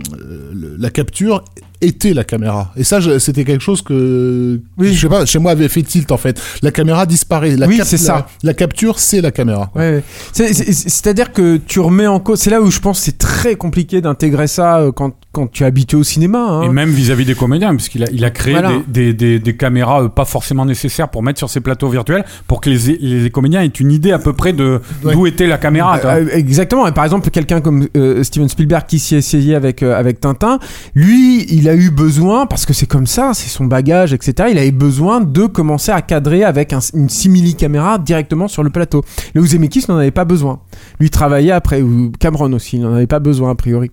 la 0.78 0.90
capture 0.90 1.44
était 1.82 2.14
la 2.14 2.24
caméra. 2.24 2.72
Et 2.76 2.84
ça, 2.84 2.98
c'était 3.18 3.44
quelque 3.44 3.60
chose 3.62 3.82
que, 3.82 4.60
Oui. 4.78 4.94
je 4.94 5.00
sais 5.02 5.08
pas, 5.08 5.26
chez 5.26 5.38
moi 5.38 5.50
avait 5.52 5.68
fait 5.68 5.82
tilt 5.82 6.10
en 6.12 6.16
fait. 6.16 6.40
La 6.62 6.70
caméra 6.70 7.04
disparaît. 7.06 7.56
La 7.56 7.66
Oui, 7.66 7.80
c'est 7.84 7.96
ça. 7.98 8.26
La, 8.42 8.48
la 8.50 8.54
capture, 8.54 8.98
c'est 8.98 9.20
la 9.20 9.30
caméra. 9.30 9.70
Ouais, 9.74 10.02
ouais. 10.34 10.52
C'est-à-dire 10.72 11.32
que 11.32 11.56
tu 11.56 11.80
remets 11.80 12.06
en 12.06 12.20
cause. 12.20 12.40
C'est 12.40 12.50
là 12.50 12.60
où 12.60 12.70
je 12.70 12.78
pense 12.80 12.98
que 13.00 13.04
c'est 13.06 13.18
très 13.18 13.56
compliqué 13.56 14.00
d'intégrer 14.00 14.46
ça 14.46 14.78
euh, 14.78 14.92
quand, 14.92 15.12
quand 15.32 15.50
tu 15.50 15.62
es 15.62 15.66
habitué 15.66 15.96
au 15.96 16.02
cinéma. 16.04 16.38
hein. 16.38 16.62
Et 16.62 16.68
même 16.68 16.90
vis-à-vis 16.90 17.24
des 17.24 17.34
comédiens, 17.34 17.74
puisqu'il 17.74 18.04
a, 18.04 18.06
il 18.12 18.24
a 18.24 18.30
créé 18.30 18.52
Voilà. 18.54 18.72
des, 18.88 19.12
des, 19.12 19.14
des, 19.14 19.38
des 19.38 19.56
caméras 19.56 20.02
euh, 20.04 20.08
pas 20.08 20.24
forcément 20.24 20.64
nécessaires 20.64 21.08
pour 21.08 21.22
mettre 21.22 21.38
sur 21.38 21.50
ces 21.50 21.60
plateaux 21.60 21.88
virtuels, 21.88 22.24
pour 22.46 22.60
que 22.60 22.70
les, 22.70 22.96
les 22.98 23.30
comédiens 23.30 23.62
aient 23.62 23.66
une 23.66 23.92
idée 23.92 24.12
à 24.12 24.18
peu 24.18 24.32
près 24.32 24.52
de 24.52 24.80
Ouais. 25.04 25.14
d'où 25.14 25.26
était 25.26 25.46
la 25.46 25.58
caméra. 25.58 25.98
Euh, 26.04 26.28
exactement. 26.32 26.86
Et 26.86 26.92
par 26.92 27.04
exemple, 27.04 27.28
quelqu'un 27.30 27.60
comme 27.60 27.86
euh, 27.96 28.22
Steven 28.22 28.48
Spielberg 28.48 28.84
qui 28.86 28.98
s'y 28.98 29.14
est 29.14 29.18
essayé 29.18 29.54
avec, 29.54 29.82
euh, 29.82 29.98
avec 29.98 30.20
Tintin, 30.20 30.58
lui, 30.94 31.44
il 31.50 31.68
a 31.68 31.71
eu 31.74 31.90
besoin, 31.90 32.46
parce 32.46 32.66
que 32.66 32.72
c'est 32.72 32.86
comme 32.86 33.06
ça, 33.06 33.32
c'est 33.34 33.48
son 33.48 33.64
bagage, 33.66 34.12
etc. 34.12 34.48
Il 34.50 34.58
avait 34.58 34.70
besoin 34.72 35.20
de 35.20 35.46
commencer 35.46 35.92
à 35.92 36.02
cadrer 36.02 36.44
avec 36.44 36.72
un- 36.72 36.80
une 36.94 37.08
simili 37.08 37.54
caméra 37.54 37.98
directement 37.98 38.48
sur 38.48 38.62
le 38.62 38.70
plateau. 38.70 39.02
Où 39.36 39.46
Zemeckis 39.46 39.84
n'en 39.88 39.96
avait 39.96 40.10
pas 40.10 40.24
besoin. 40.24 40.60
Lui 41.00 41.10
travaillait 41.10 41.52
après, 41.52 41.82
ou 41.82 42.12
Cameron 42.18 42.52
aussi, 42.52 42.76
il 42.76 42.82
n'en 42.82 42.94
avait 42.94 43.06
pas 43.06 43.18
besoin 43.20 43.50
a 43.50 43.54
priori. 43.54 43.90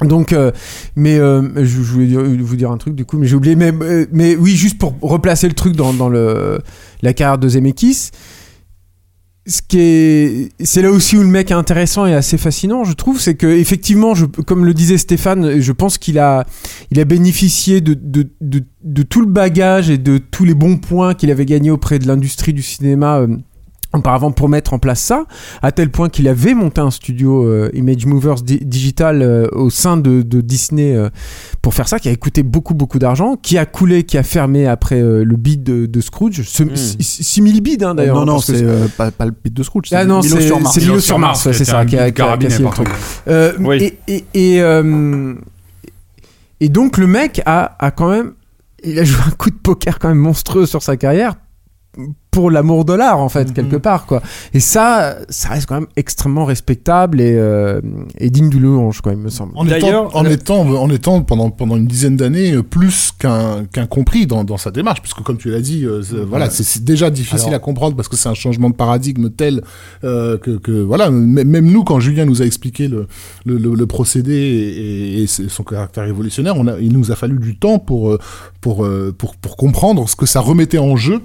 Donc, 0.00 0.32
euh, 0.32 0.50
mais 0.96 1.18
euh, 1.18 1.42
je, 1.64 1.78
voulais 1.80 2.06
vous 2.16 2.56
dire 2.56 2.70
un 2.70 2.76
truc 2.76 2.94
du 2.94 3.04
coup, 3.04 3.18
mais 3.18 3.26
j'ai 3.26 3.36
oublié. 3.36 3.54
Mais, 3.54 3.72
euh, 3.82 4.06
mais 4.10 4.34
oui, 4.36 4.50
juste 4.56 4.78
pour 4.78 4.94
replacer 5.00 5.46
le 5.48 5.54
truc 5.54 5.76
dans, 5.76 5.92
dans 5.92 6.08
le, 6.08 6.60
la 7.02 7.12
carrière 7.12 7.38
de 7.38 7.48
Zemeckis, 7.48 8.10
ce 9.46 9.60
qui 9.66 9.78
est, 9.80 10.48
c'est 10.64 10.82
là 10.82 10.90
aussi 10.90 11.16
où 11.16 11.22
le 11.22 11.28
mec 11.28 11.50
est 11.50 11.54
intéressant 11.54 12.06
et 12.06 12.14
assez 12.14 12.38
fascinant, 12.38 12.84
je 12.84 12.92
trouve, 12.92 13.20
c'est 13.20 13.34
que 13.34 13.46
effectivement, 13.46 14.14
je, 14.14 14.26
comme 14.26 14.64
le 14.64 14.72
disait 14.72 14.98
Stéphane, 14.98 15.60
je 15.60 15.72
pense 15.72 15.98
qu'il 15.98 16.18
a, 16.18 16.46
il 16.92 17.00
a 17.00 17.04
bénéficié 17.04 17.80
de, 17.80 17.94
de, 17.94 18.28
de, 18.40 18.62
de 18.84 19.02
tout 19.02 19.20
le 19.20 19.26
bagage 19.26 19.90
et 19.90 19.98
de 19.98 20.18
tous 20.18 20.44
les 20.44 20.54
bons 20.54 20.76
points 20.78 21.14
qu'il 21.14 21.30
avait 21.30 21.46
gagnés 21.46 21.70
auprès 21.72 21.98
de 21.98 22.06
l'industrie 22.06 22.52
du 22.52 22.62
cinéma. 22.62 23.18
euh, 23.20 23.36
auparavant 23.94 24.32
pour 24.32 24.48
mettre 24.48 24.72
en 24.72 24.78
place 24.78 25.00
ça, 25.00 25.26
à 25.60 25.70
tel 25.72 25.90
point 25.90 26.08
qu'il 26.08 26.26
avait 26.28 26.54
monté 26.54 26.80
un 26.80 26.90
studio 26.90 27.44
euh, 27.46 27.70
Image 27.74 28.06
Movers 28.06 28.36
di- 28.42 28.64
Digital 28.64 29.20
euh, 29.22 29.46
au 29.52 29.68
sein 29.70 29.96
de, 29.96 30.22
de 30.22 30.40
Disney 30.40 30.96
euh, 30.96 31.10
pour 31.60 31.74
faire 31.74 31.88
ça, 31.88 31.98
qui 31.98 32.08
a 32.08 32.16
coûté 32.16 32.42
beaucoup 32.42 32.74
beaucoup 32.74 32.98
d'argent, 32.98 33.36
qui 33.36 33.58
a 33.58 33.66
coulé, 33.66 34.04
qui 34.04 34.16
a 34.16 34.22
fermé 34.22 34.66
après 34.66 35.00
euh, 35.00 35.24
le 35.24 35.36
bid 35.36 35.62
de, 35.62 35.86
de 35.86 36.00
Scrooge, 36.00 36.42
ce, 36.42 36.64
6000 37.00 37.60
bids 37.60 37.78
hein, 37.84 37.94
d'ailleurs. 37.94 38.16
non, 38.16 38.22
hein, 38.22 38.26
non, 38.26 38.38
c'est 38.38 38.62
euh, 38.62 38.86
pas, 38.96 39.10
pas 39.10 39.26
le 39.26 39.32
beat 39.32 39.52
de 39.54 39.62
Scrooge. 39.62 39.86
c'est 39.88 39.96
ah 39.96 40.04
non, 40.04 40.20
Milo 40.22 40.36
c'est 40.36 40.46
sur 40.46 40.60
Mars. 40.60 40.74
c'est 40.74 40.80
Milo 40.80 41.00
sur 41.00 41.18
Mars, 41.18 41.50
c'est 41.52 41.64
ça, 41.64 41.84
qui 41.84 41.96
a, 41.96 42.10
qui 42.10 42.22
a 42.22 42.24
carabiné, 42.24 42.48
cassé 42.50 42.58
le 42.60 42.64
par 42.64 42.74
truc. 42.74 42.88
contre. 42.88 43.60
Oui. 43.60 43.94
et, 44.08 44.24
et, 44.34 44.58
et, 44.58 44.62
et 46.60 46.68
donc 46.68 46.96
le 46.96 47.06
mec 47.06 47.42
a, 47.46 47.76
a 47.78 47.90
quand 47.90 48.08
même, 48.10 48.32
il 48.84 48.98
a 48.98 49.04
joué 49.04 49.20
un 49.26 49.30
coup 49.32 49.50
de 49.50 49.56
poker 49.56 49.98
quand 49.98 50.08
même 50.08 50.18
monstrueux 50.18 50.66
sur 50.66 50.82
sa 50.82 50.96
carrière 50.96 51.34
pour 52.32 52.50
l'amour 52.50 52.84
de 52.86 52.94
l'art 52.94 53.18
en 53.20 53.28
fait 53.28 53.48
Mhm. 53.48 53.52
quelque 53.54 53.76
part 53.76 54.06
quoi. 54.06 54.22
Et 54.54 54.58
ça, 54.58 55.18
ça 55.28 55.50
reste 55.50 55.66
quand 55.66 55.74
même 55.76 55.86
extrêmement 55.96 56.46
respectable 56.46 57.20
et, 57.20 57.34
euh, 57.36 57.80
et 58.18 58.30
digne 58.30 58.48
du 58.48 58.58
louange 58.58 59.02
quoi 59.02 59.12
il 59.12 59.18
me 59.18 59.28
semble. 59.28 59.52
En 59.54 59.66
étant, 59.68 60.08
en, 60.14 60.22
le- 60.22 60.32
étant, 60.32 60.60
en 60.62 60.88
étant 60.90 61.20
pendant, 61.22 61.50
pendant 61.50 61.76
une 61.76 61.86
dizaine 61.86 62.16
d'années 62.16 62.52
euh, 62.54 62.62
plus 62.62 63.12
qu'un 63.18 63.64
qu'un 63.70 63.86
compris 63.86 64.26
dans, 64.26 64.44
dans 64.44 64.56
sa 64.56 64.70
démarche, 64.70 65.02
puisque 65.02 65.20
comme 65.22 65.36
tu 65.36 65.50
l'as 65.50 65.60
dit, 65.60 65.84
euh, 65.84 66.02
c'est- 66.02 66.16
voilà, 66.24 66.48
c'est 66.50 66.62
c'est 66.64 66.82
déjà 66.82 67.10
difficile 67.10 67.48
Alors- 67.48 67.56
à 67.56 67.58
comprendre 67.60 67.96
parce 67.96 68.08
que 68.08 68.16
c'est 68.16 68.30
un 68.30 68.34
changement 68.34 68.70
de 68.70 68.74
paradigme 68.74 69.28
tel 69.28 69.62
euh, 70.02 70.38
que, 70.38 70.52
que 70.56 70.72
voilà, 70.72 71.08
m- 71.08 71.44
même 71.46 71.66
nous 71.70 71.84
quand 71.84 72.00
Julien 72.00 72.24
nous 72.24 72.40
a 72.40 72.46
expliqué 72.46 72.88
le, 72.88 73.06
le, 73.44 73.58
le- 73.58 73.74
le 73.74 73.86
procédé 73.86 74.32
et, 74.32 75.22
et- 75.22 75.26
son 75.26 75.64
caractère 75.64 76.04
révolutionnaire, 76.04 76.54
on 76.56 76.66
a, 76.66 76.78
il 76.80 76.92
nous 76.94 77.12
a 77.12 77.14
fallu 77.16 77.38
du 77.38 77.56
temps 77.58 77.78
pour, 77.78 78.10
euh, 78.12 78.18
pour, 78.62 78.84
euh, 78.86 79.14
pour, 79.16 79.36
pour 79.36 79.58
comprendre 79.58 80.08
ce 80.08 80.16
que 80.16 80.24
ça 80.24 80.40
remettait 80.40 80.78
en 80.78 80.96
jeu 80.96 81.20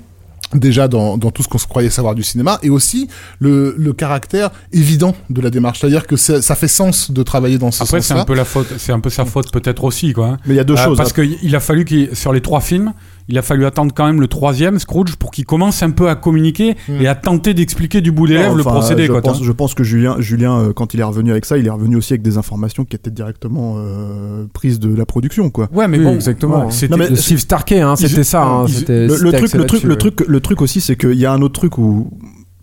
déjà 0.53 0.87
dans, 0.87 1.17
dans 1.17 1.31
tout 1.31 1.43
ce 1.43 1.47
qu'on 1.47 1.57
se 1.57 1.67
croyait 1.67 1.89
savoir 1.89 2.15
du 2.15 2.23
cinéma 2.23 2.59
et 2.63 2.69
aussi 2.69 3.07
le, 3.39 3.75
le 3.77 3.93
caractère 3.93 4.49
évident 4.71 5.15
de 5.29 5.41
la 5.41 5.49
démarche 5.49 5.79
c'est-à-dire 5.79 6.07
que 6.07 6.15
ça, 6.15 6.41
ça 6.41 6.55
fait 6.55 6.67
sens 6.67 7.11
de 7.11 7.21
travailler 7.23 7.57
dans 7.57 7.71
ce 7.71 7.83
Après, 7.83 8.01
c'est 8.01 8.07
sens-là 8.09 8.21
un 8.21 8.25
peu 8.25 8.33
la 8.35 8.45
faute, 8.45 8.67
c'est 8.77 8.91
un 8.93 8.99
peu 8.99 9.09
sa 9.09 9.25
faute 9.25 9.51
peut-être 9.51 9.83
aussi, 9.83 10.13
quoi. 10.13 10.27
hein. 10.27 10.37
Mais 10.45 10.53
il 10.53 10.57
y 10.57 10.59
a 10.59 10.63
deux 10.63 10.75
Euh, 10.75 10.83
choses. 10.85 10.97
Parce 10.97 11.13
qu'il 11.13 11.55
a 11.55 11.59
fallu 11.59 11.83
qu'il, 11.85 12.15
sur 12.15 12.31
les 12.33 12.41
trois 12.41 12.61
films, 12.61 12.93
il 13.29 13.37
a 13.37 13.41
fallu 13.41 13.65
attendre 13.65 13.93
quand 13.95 14.05
même 14.05 14.21
le 14.21 14.27
troisième, 14.27 14.79
Scrooge, 14.79 15.15
pour 15.17 15.31
qu'il 15.31 15.45
commence 15.45 15.83
un 15.83 15.91
peu 15.91 16.09
à 16.09 16.15
communiquer 16.15 16.75
Mm. 16.87 17.01
et 17.01 17.07
à 17.07 17.15
tenter 17.15 17.53
d'expliquer 17.53 18.01
du 18.01 18.11
bout 18.11 18.27
des 18.27 18.35
lèvres 18.35 18.55
le 18.55 18.63
procédé, 18.63 19.05
je 19.05 19.11
quoi. 19.11 19.21
pense, 19.21 19.43
je 19.43 19.51
pense 19.51 19.73
que 19.73 19.83
Julien, 19.83 20.15
Julien 20.19 20.59
euh, 20.59 20.73
quand 20.73 20.93
il 20.93 20.99
est 20.99 21.03
revenu 21.03 21.31
avec 21.31 21.45
ça, 21.45 21.57
il 21.57 21.67
est 21.67 21.69
revenu 21.69 21.95
aussi 21.97 22.13
avec 22.13 22.21
des 22.21 22.37
informations 22.37 22.85
qui 22.85 22.95
étaient 22.95 23.11
directement 23.11 23.75
euh, 23.77 24.45
prises 24.53 24.79
de 24.79 24.93
la 24.95 25.05
production, 25.05 25.49
quoi. 25.49 25.67
Ouais, 25.73 25.87
mais 25.87 25.97
Oui, 25.97 26.03
bon, 26.05 26.13
exactement. 26.15 26.65
ouais, 26.65 26.71
c'était- 26.71 26.91
Non, 26.91 26.97
mais 26.97 27.09
Le 27.09 27.15
Steve 27.17 27.39
Starkey, 27.39 27.81
hein, 27.81 27.95
c'était 27.95 28.23
ça. 28.23 28.43
hein, 28.43 28.65
ils- 28.67 28.73
c'était- 28.73 29.07
le, 29.07 29.31
truc, 29.31 29.53
le 29.53 29.65
truc, 29.65 29.83
le 29.83 29.95
truc, 29.97 30.23
le 30.27 30.39
truc 30.39 30.61
aussi, 30.61 30.79
c'est 30.81 30.95
qu'il 30.95 31.13
y 31.19 31.25
a 31.25 31.33
un 31.33 31.41
autre 31.41 31.59
truc 31.59 31.77
où 31.77 32.09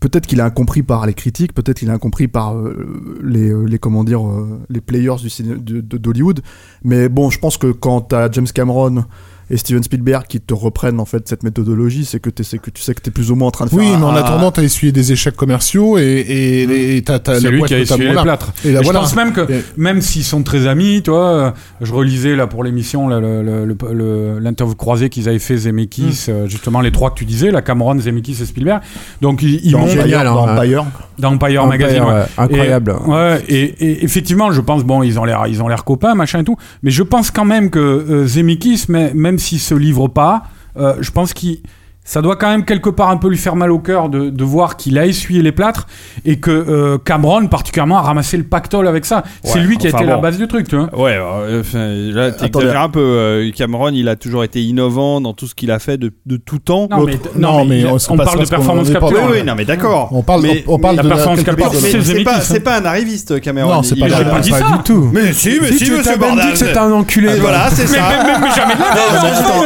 peut-être 0.00 0.26
qu'il 0.26 0.40
a 0.42 0.44
incompris 0.44 0.82
par 0.82 1.06
les 1.06 1.14
critiques, 1.14 1.54
peut-être 1.54 1.78
qu'il 1.78 1.88
a 1.90 1.94
incompris 1.94 2.28
par 2.28 2.56
euh, 2.56 3.18
les, 3.22 3.52
les 3.66 3.78
comment 3.78 4.04
dire, 4.04 4.26
euh, 4.26 4.60
les 4.68 4.80
players 4.82 5.16
du 5.20 5.30
ciné- 5.30 5.56
de- 5.56 5.80
de- 5.80 5.96
d'Hollywood. 5.98 6.40
Mais 6.84 7.08
bon, 7.08 7.30
je 7.30 7.38
pense 7.38 7.56
que 7.58 7.68
quand 7.72 8.00
t'as 8.02 8.30
James 8.30 8.46
Cameron 8.52 9.04
et 9.50 9.56
Steven 9.56 9.82
Spielberg 9.82 10.24
qui 10.28 10.40
te 10.40 10.54
reprennent 10.54 11.00
en 11.00 11.04
fait 11.04 11.28
cette 11.28 11.42
méthodologie, 11.42 12.04
c'est 12.04 12.20
que, 12.20 12.30
tu 12.30 12.44
sais 12.44 12.58
que 12.58 13.00
t'es 13.00 13.10
plus 13.10 13.30
ou 13.30 13.34
moins 13.36 13.48
en 13.48 13.50
train 13.50 13.64
de 13.66 13.70
faire. 13.70 13.78
Oui, 13.78 13.88
mais 13.98 14.04
en 14.04 14.14
attendant, 14.14 14.50
t'as 14.50 14.62
essuyé 14.62 14.92
des 14.92 15.12
échecs 15.12 15.36
commerciaux 15.36 15.98
et, 15.98 16.96
et 16.96 17.02
t'as, 17.02 17.18
t'as 17.18 17.34
c'est 17.36 17.44
la 17.44 17.50
lui 17.50 17.62
qui 17.62 17.74
a 17.74 17.78
essuyé 17.78 18.08
les 18.12 18.22
plâtres. 18.22 18.52
Et 18.64 18.72
là, 18.72 18.80
Et 18.80 18.82
voilà. 18.84 19.00
Je 19.00 19.04
pense 19.04 19.16
même 19.16 19.32
que, 19.32 19.50
Et- 19.52 19.62
même 19.76 20.00
s'ils 20.00 20.24
sont 20.24 20.42
très 20.42 20.66
amis, 20.66 21.02
tu 21.02 21.10
vois, 21.10 21.28
euh, 21.28 21.50
je 21.80 21.92
relisais 21.92 22.36
là 22.36 22.46
pour 22.46 22.64
l'émission 22.64 23.08
là, 23.08 23.20
le- 23.20 23.42
le- 23.42 23.64
le- 23.64 23.76
le- 23.92 24.38
l'interview 24.38 24.74
croisée 24.74 25.08
qu'ils 25.08 25.28
avaient 25.28 25.38
fait 25.38 25.56
Zemeckis, 25.56 26.26
euh, 26.28 26.46
justement 26.48 26.80
les 26.80 26.92
trois 26.92 27.10
que 27.10 27.16
tu 27.16 27.24
disais, 27.24 27.50
la 27.50 27.62
Cameron, 27.62 27.98
Zemeckis 27.98 28.38
et 28.42 28.46
Spielberg. 28.46 28.80
Donc 29.20 29.42
ils, 29.42 29.60
ils 29.64 29.72
dans 29.72 29.86
génial, 29.86 30.26
dans 30.26 30.46
hein. 30.48 30.56
Empire. 30.58 30.84
dans 31.18 31.28
Empire, 31.34 31.62
Empire, 31.62 31.66
Magazine. 31.66 32.02
ouais. 32.02 32.12
ouais, 32.12 32.24
incroyable. 32.38 32.94
Et, 33.06 33.10
ouais, 33.10 33.42
et, 33.48 33.62
et 33.62 34.04
effectivement, 34.04 34.52
je 34.52 34.60
pense, 34.60 34.84
bon, 34.84 35.02
ils 35.02 35.18
ont 35.18 35.24
l'air, 35.24 35.44
ils 35.48 35.62
ont 35.62 35.68
l'air 35.68 35.84
copains, 35.84 36.14
machin 36.14 36.40
et 36.40 36.44
tout, 36.44 36.56
mais 36.82 36.90
je 36.90 37.02
pense 37.02 37.30
quand 37.30 37.44
même 37.44 37.70
que 37.70 37.78
euh, 37.78 38.26
Zemeckis, 38.26 38.84
mais, 38.88 39.12
même 39.34 39.40
s'il 39.40 39.58
se 39.58 39.74
livre 39.74 40.06
pas, 40.06 40.44
euh, 40.76 40.96
je 41.00 41.10
pense 41.10 41.34
qu'il 41.34 41.58
ça 42.04 42.20
doit 42.22 42.36
quand 42.36 42.48
même 42.50 42.64
quelque 42.66 42.90
part 42.90 43.10
un 43.10 43.16
peu 43.16 43.28
lui 43.28 43.38
faire 43.38 43.56
mal 43.56 43.72
au 43.72 43.78
cœur 43.78 44.08
de, 44.10 44.28
de 44.28 44.44
voir 44.44 44.76
qu'il 44.76 44.98
a 44.98 45.06
essuyé 45.06 45.40
les 45.42 45.52
plâtres 45.52 45.86
et 46.26 46.38
que 46.38 46.50
euh, 46.50 46.98
Cameron 46.98 47.46
particulièrement 47.46 47.96
a 47.98 48.02
ramassé 48.02 48.36
le 48.36 48.44
pactole 48.44 48.86
avec 48.86 49.04
ça. 49.06 49.24
c'est 49.42 49.58
lui 49.60 49.78
qui 49.78 49.86
a 49.86 49.90
été 49.90 50.04
la 50.04 50.18
base 50.18 50.36
du 50.38 50.46
truc, 50.46 50.68
tu 50.68 50.76
vois. 50.76 50.90
Ouais, 50.98 51.16
euh, 51.18 51.60
enfin, 51.60 51.88
là, 51.88 52.30
t'exagères 52.32 52.82
un 52.82 52.88
peu. 52.90 53.00
euh, 53.00 53.50
Cameron, 53.56 53.88
il 53.92 54.08
a 54.08 54.16
toujours 54.16 54.44
été 54.44 54.62
innovant 54.62 55.20
dans 55.20 55.32
tout 55.32 55.46
ce 55.46 55.54
qu'il 55.54 55.70
a 55.70 55.78
fait 55.78 55.96
de, 55.96 56.12
de 56.26 56.36
tout 56.36 56.58
temps. 56.58 56.88
Non, 56.90 57.04
mais, 57.04 57.18
non, 57.36 57.58
non, 57.58 57.64
mais, 57.64 57.84
on- 57.86 57.98
c'est 57.98 58.14
parle 58.16 58.28
c'est 58.38 58.44
de 58.44 58.48
performance 58.50 58.90
capture. 58.90 59.10
Oui, 59.24 59.38
oui, 59.38 59.42
non, 59.44 59.54
mais 59.56 59.64
d'accord. 59.64 60.08
On 60.12 60.22
parle, 60.22 60.42
Mais- 60.42 60.64
on, 60.66 60.74
on 60.74 60.78
parle 60.78 60.96
la 60.96 61.02
de 61.02 61.08
performance 61.08 61.42
capture, 61.42 61.72
c'est 61.74 62.02
c'est 62.02 62.22
pas, 62.24 62.36
hein. 62.36 62.40
c'est 62.42 62.60
pas 62.60 62.76
un 62.78 62.84
arriviste, 62.84 63.40
Cameron. 63.40 63.76
Non, 63.76 63.82
c'est 63.82 63.98
pas 63.98 64.08
pas 64.08 64.40
dit 64.40 64.50
Pas 64.50 64.58
ça. 64.58 64.76
du 64.76 64.82
tout. 64.84 65.10
Mais 65.12 65.32
si, 65.32 65.58
mais 65.60 65.72
Si, 65.72 65.90
monsieur 65.90 66.16
Bordel. 66.18 66.50
que 66.52 66.58
c'était 66.58 66.76
un 66.78 66.92
enculé. 66.92 67.30
Ah, 67.32 67.36
Voilà, 67.40 67.70
c'est 67.70 67.86
ça. 67.86 67.96
mais, 68.10 68.24
mais, 68.32 68.38
mais 68.48 68.54
jamais 68.54 68.74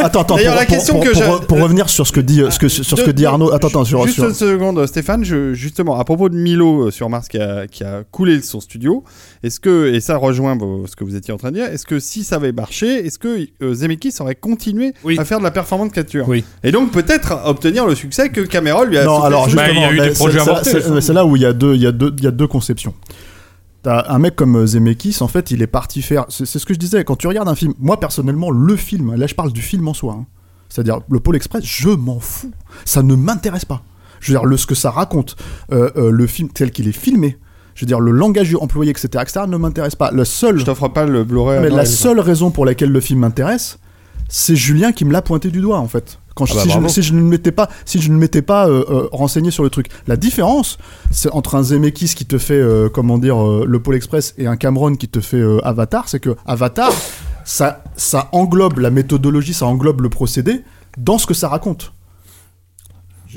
attends, 0.05 0.21
attends, 0.21 0.37
D'ailleurs, 0.37 0.55
la 0.55 0.67
question 0.67 1.01
que 1.01 1.45
pour 1.47 1.61
revenir 1.61 1.89
sur 1.89 2.07
ce 2.07 2.13
que 2.13 2.21
dit, 2.29 2.43
ce 2.51 2.59
que, 2.59 2.69
sur 2.69 2.85
ce 2.85 3.03
que 3.03 3.11
dit 3.11 3.27
Arnaud. 3.27 3.53
Attends, 3.53 3.69
attends, 3.69 3.85
sur, 3.85 4.03
Juste 4.05 4.15
sur- 4.17 4.25
une 4.29 4.35
seconde, 4.35 4.87
Stéphane. 4.87 5.25
Je, 5.25 5.53
justement, 5.55 5.99
à 5.99 6.05
propos 6.05 6.29
de 6.29 6.37
Milo 6.37 6.87
euh, 6.87 6.91
sur 6.91 7.09
Mars 7.09 7.27
qui 7.29 7.39
a, 7.39 7.67
qui 7.67 7.83
a 7.83 8.05
coulé 8.05 8.41
son 8.43 8.61
studio, 8.61 9.03
est-ce 9.43 9.59
que, 9.59 9.93
et 9.93 10.01
ça 10.01 10.17
rejoint 10.17 10.57
vos- 10.57 10.87
ce 10.87 10.95
que 10.95 11.05
vous 11.05 11.17
étiez 11.17 11.35
en 11.35 11.37
train 11.39 11.51
de 11.51 11.57
dire, 11.57 11.65
est-ce 11.67 11.87
que 11.87 11.99
si 11.99 12.23
ça 12.25 12.37
avait 12.37 12.53
marché, 12.53 13.07
est-ce 13.07 13.19
que 13.19 13.47
euh, 13.63 13.75
Zemeckis 13.75 14.15
aurait 14.21 14.35
continué 14.37 14.93
Oui. 15.05 15.19
à 15.19 15.25
faire 15.25 15.39
de 15.39 15.45
la 15.45 15.51
performance 15.51 15.91
capture 15.93 16.29
Oui. 16.29 16.45
Et 16.63 16.71
donc 16.71 16.93
peut-être 16.93 17.35
obtenir 17.47 17.87
le 17.87 17.95
succès 17.95 18.29
que 18.29 18.43
Cameron 18.43 18.85
lui 18.85 18.99
a 18.99 19.05
Non, 19.05 19.23
alors. 19.23 19.47
Bah, 19.47 19.65
justement, 19.65 19.73
il 19.91 19.97
y 19.97 20.01
a 20.01 20.07
eu 20.07 20.09
des 20.11 20.15
projets 20.15 20.39
c'est- 20.63 21.13
là 21.13 21.25
où 21.27 21.35
il 21.37 21.43
y 21.43 21.47
a 21.47 21.53
deux, 21.53 21.75
il 21.75 21.83
y 21.83 21.87
a 21.87 21.93
deux, 21.93 22.13
il 22.19 22.25
y 22.25 22.27
a 22.27 22.31
deux 22.31 22.47
conceptions. 22.47 22.95
T'as 23.83 24.07
un 24.13 24.19
mec 24.19 24.35
comme 24.35 24.57
euh, 24.57 24.67
Zemeckis, 24.67 25.19
en 25.21 25.29
fait, 25.29 25.51
il 25.53 25.63
est 25.63 25.67
parti 25.69 26.03
faire. 26.03 26.27
C'est 26.29 26.45
c'est 26.47 26.59
ce 26.59 26.67
que 26.67 26.75
je 26.75 26.79
disais. 26.81 27.05
Quand 27.05 27.15
tu 27.17 27.29
regardes 27.29 27.49
un 27.49 27.55
film, 27.55 27.75
moi 27.79 28.01
personnellement, 28.01 28.51
le 28.51 28.75
film. 28.77 29.15
Là, 29.15 29.27
je 29.29 29.35
parle 29.37 29.53
du 29.53 29.63
film 29.63 29.87
en 29.87 29.95
soi. 29.95 30.17
hein. 30.21 30.27
C'est-à-dire 30.69 31.01
le 31.09 31.21
Pôle 31.21 31.37
Express, 31.37 31.65
je 31.65 31.89
m'en 31.89 32.21
fous. 32.21 32.53
Ça 32.85 33.03
ne 33.03 33.15
m'intéresse 33.15 33.65
pas. 33.65 33.83
Je 34.21 34.33
veux 34.33 34.39
dire 34.39 34.45
le 34.47 34.57
ce 34.57 34.67
que 34.67 34.75
ça 34.75 34.91
raconte, 34.91 35.37
euh, 35.73 35.91
euh, 35.97 36.11
le 36.11 36.27
film 36.27 36.49
tel 36.49 36.71
qu'il 36.71 36.89
est 36.89 36.93
filmé. 36.93 37.39
Je 37.75 37.83
veux 37.85 37.87
dire 37.87 38.01
le 38.01 38.11
langage 38.11 38.55
employé, 38.61 38.91
etc., 38.91 39.09
etc., 39.23 39.41
ne 39.47 39.57
m'intéresse 39.57 39.95
pas. 39.95 40.11
Le 40.11 40.25
seul 40.25 40.59
Je 40.59 40.65
t'offre 40.65 40.89
pas 40.89 41.07
le 41.07 41.23
Blu-ray. 41.25 41.61
mais 41.61 41.71
la 41.71 41.85
seule 41.85 42.19
raison 42.21 42.51
pour 42.51 42.67
laquelle 42.67 42.91
le 42.91 43.01
film 43.01 43.21
m'intéresse, 43.21 43.79
c'est 44.29 44.57
Julien 44.57 44.91
qui 44.93 45.05
me 45.05 45.13
l'a 45.13 45.23
pointé 45.23 45.51
du 45.51 45.61
doigt 45.61 45.79
en 45.79 45.87
fait. 45.89 46.19
Quand 46.35 46.45
je- 46.47 46.53
Ah 46.55 46.57
bah, 46.57 46.63
si, 46.63 46.69
je, 46.71 46.75
bravo. 46.75 46.89
si 46.89 47.03
je 47.03 47.15
ne 47.15 47.21
m'étais 47.21 47.53
pas, 47.53 47.69
si 47.85 48.01
je 48.01 48.11
ne 48.13 48.17
m'étais 48.19 48.43
pas 48.43 48.69
euh, 48.69 48.85
euh, 48.91 49.09
renseigné 49.13 49.51
sur 49.53 49.63
le 49.63 49.71
truc, 49.71 49.89
la 50.09 50.17
différence, 50.17 50.79
c'est 51.13 51.31
entre 51.33 51.55
un 51.55 51.63
Zemeckis 51.63 52.15
qui 52.17 52.27
te 52.27 52.39
fait, 52.39 52.55
euh, 52.55 52.89
comment 52.89 53.19
dire, 53.19 53.37
le 53.65 53.81
Pôle 53.81 53.95
Express 53.95 54.35
et 54.39 54.47
un 54.49 54.57
Cameron 54.57 54.95
qui 54.97 55.09
te 55.09 55.21
fait 55.21 55.43
Avatar, 55.63 56.09
c'est 56.09 56.21
que 56.21 56.35
Avatar, 56.47 56.93
ça, 57.49 57.83
ça 57.97 58.29
englobe 58.33 58.79
la 58.79 58.91
méthodologie, 58.91 59.55
ça 59.55 59.65
englobe 59.65 60.03
le 60.03 60.11
procédé 60.11 60.65
dans 60.99 61.17
ce 61.17 61.27
que 61.27 61.33
ça 61.33 61.49
raconte. 61.49 61.95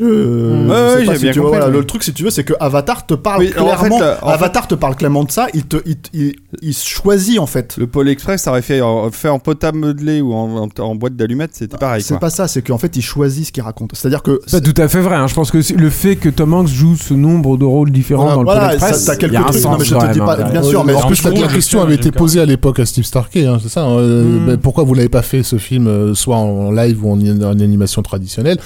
Je, 0.02 0.08
je 0.08 0.68
Ouais, 0.72 0.76
sais 0.76 0.98
ouais, 1.00 1.06
pas 1.06 1.12
j'ai 1.14 1.18
si 1.18 1.24
bien 1.24 1.32
tu 1.32 1.40
vois, 1.40 1.50
compris, 1.50 1.60
voilà, 1.62 1.74
oui. 1.74 1.80
le 1.82 1.86
truc, 1.86 2.04
si 2.04 2.14
tu 2.14 2.24
veux, 2.24 2.30
c'est 2.32 2.44
que 2.44 2.54
Avatar 2.60 3.06
te 3.06 3.14
parle 3.14 3.42
Oui, 3.42 3.52
alors, 3.56 3.68
en 3.68 3.70
fait, 3.72 3.78
clairement. 3.90 4.02
euh, 4.02 4.16
en 4.22 4.28
fait- 4.30 4.34
Avatar 4.34 4.68
te 4.68 4.76
parle 4.76 4.96
clairement 4.96 5.24
de 5.24 5.32
ça. 5.32 5.48
Il 5.54 5.64
te, 5.66 5.78
il, 6.14 6.34
il, 6.62 6.74
choisit 6.76 7.40
en 7.40 7.46
fait. 7.46 7.76
Le 7.78 7.86
Pôle 7.88 8.10
Express, 8.10 8.42
ça 8.44 8.52
aurait 8.52 8.62
fait, 8.62 8.82
fait 9.12 9.30
en 9.30 9.40
potable 9.40 9.78
modelé 9.78 10.22
ou 10.22 10.34
en, 10.34 10.64
en- 10.68 10.82
en 10.84 10.96
boîte 10.96 11.16
d'allumettes, 11.16 11.52
c'était 11.54 11.78
pareil. 11.78 12.02
C'est 12.02 12.20
pas 12.20 12.30
ça, 12.32 12.48
c'est 12.48 12.62
qu'en 12.62 12.78
fait, 12.80 12.96
il 12.98 13.02
choisit 13.02 13.46
ce 13.46 13.52
qu'il 13.52 13.64
raconte. 13.64 13.92
C'est-à-dire 13.94 14.24
que 14.24 14.42
C'est 14.48 14.64
pas 14.64 14.72
tout 14.72 14.82
à 14.82 14.88
fait 14.88 15.02
vrai. 15.02 15.16
hein. 15.16 15.28
Je 15.28 15.34
pense 15.36 15.52
que 15.52 15.60
le 15.76 15.90
fait 15.90 16.16
que 16.16 16.30
Tom 16.30 16.54
Hanks 16.54 16.68
joue 16.68 16.96
ce 16.96 17.14
nombre 17.14 17.58
de 17.58 17.66
rôles 17.66 17.92
différents 17.92 18.24
Voilà, 18.24 18.36
dans 18.36 18.42
le 18.42 18.46
voilà, 18.46 18.62
Pôle 18.62 18.74
Express, 18.76 19.04
ça- 19.04 19.12
t'as 19.14 19.18
quelques 19.20 19.32
il 19.32 19.36
y 19.36 19.38
a 19.38 19.42
un 19.42 19.44
trucs, 19.46 19.56
non, 19.58 19.62
sens 19.72 19.80
mais 19.80 19.86
je 19.86 19.96
te 19.96 20.14
dis 20.14 20.20
pas- 20.20 20.38
hein, 20.42 20.50
bien 20.52 20.64
sûr, 20.64 20.84
mais 20.84 20.94
en 20.96 21.02
plus, 21.08 21.24
la, 21.24 21.32
question 21.48 21.82
avait 21.82 21.96
été 21.96 22.12
posée 22.12 22.42
à 22.42 22.46
l'époque 22.46 22.80
à 22.80 22.86
Steve 22.86 23.04
Starkey, 23.06 23.46
hein, 23.46 23.58
c'est 23.62 23.70
ça. 23.70 23.86
euh, 23.88 24.24
Mm. 24.24 24.46
ben, 24.48 24.58
pourquoi 24.58 24.84
vous 24.84 24.94
l'avez 24.94 25.10
pas 25.10 25.22
fait 25.22 25.44
ce 25.44 25.58
film, 25.58 25.88
euh, 25.88 26.14
soit 26.16 26.38
en 26.38 26.72
live 26.72 27.06
ou 27.06 27.12
en, 27.12 27.20
en 27.20 27.60
animation 27.60 28.02
traditionnelle 28.02 28.58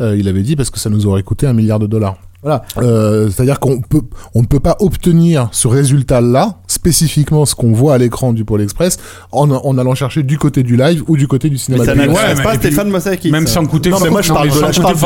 Euh, 0.00 0.16
Il 0.16 0.28
avait 0.28 0.42
dit 0.42 0.54
parce 0.56 0.70
que 0.70 0.78
ça 0.84 0.90
nous 0.90 1.06
aurait 1.06 1.22
coûté 1.22 1.46
un 1.46 1.54
milliard 1.54 1.78
de 1.78 1.86
dollars. 1.86 2.18
Voilà. 2.44 2.62
Euh, 2.78 3.28
C'est-à-dire 3.30 3.58
qu'on 3.58 3.80
peut, 3.80 4.02
on 4.34 4.42
ne 4.42 4.46
peut 4.46 4.60
pas 4.60 4.76
obtenir 4.80 5.48
ce 5.50 5.66
résultat-là, 5.66 6.58
spécifiquement 6.68 7.46
ce 7.46 7.54
qu'on 7.54 7.72
voit 7.72 7.94
à 7.94 7.98
l'écran 7.98 8.32
du 8.32 8.44
Pôle 8.44 8.60
Express, 8.60 8.98
en, 9.32 9.50
en 9.50 9.78
allant 9.78 9.94
chercher 9.94 10.22
du 10.22 10.38
côté 10.38 10.62
du 10.62 10.76
live 10.76 11.02
ou 11.08 11.16
du 11.16 11.26
côté 11.26 11.48
du 11.48 11.54
Mais 11.54 11.58
cinéma. 11.58 11.84
ça 11.84 11.94
n'intéresse 11.94 12.16
Ouais, 12.18 12.34
mais- 12.36 12.42
pas 12.42 12.54
Stéphane 12.56 12.90
Mossaki. 12.90 13.30
Même 13.30 13.46
sans 13.46 13.64
coûter 13.66 13.90
Non 13.90 13.98
mais 14.00 14.10
moi 14.10 14.22
je 14.22 14.32
parle, 14.32 14.48
de, 14.48 14.52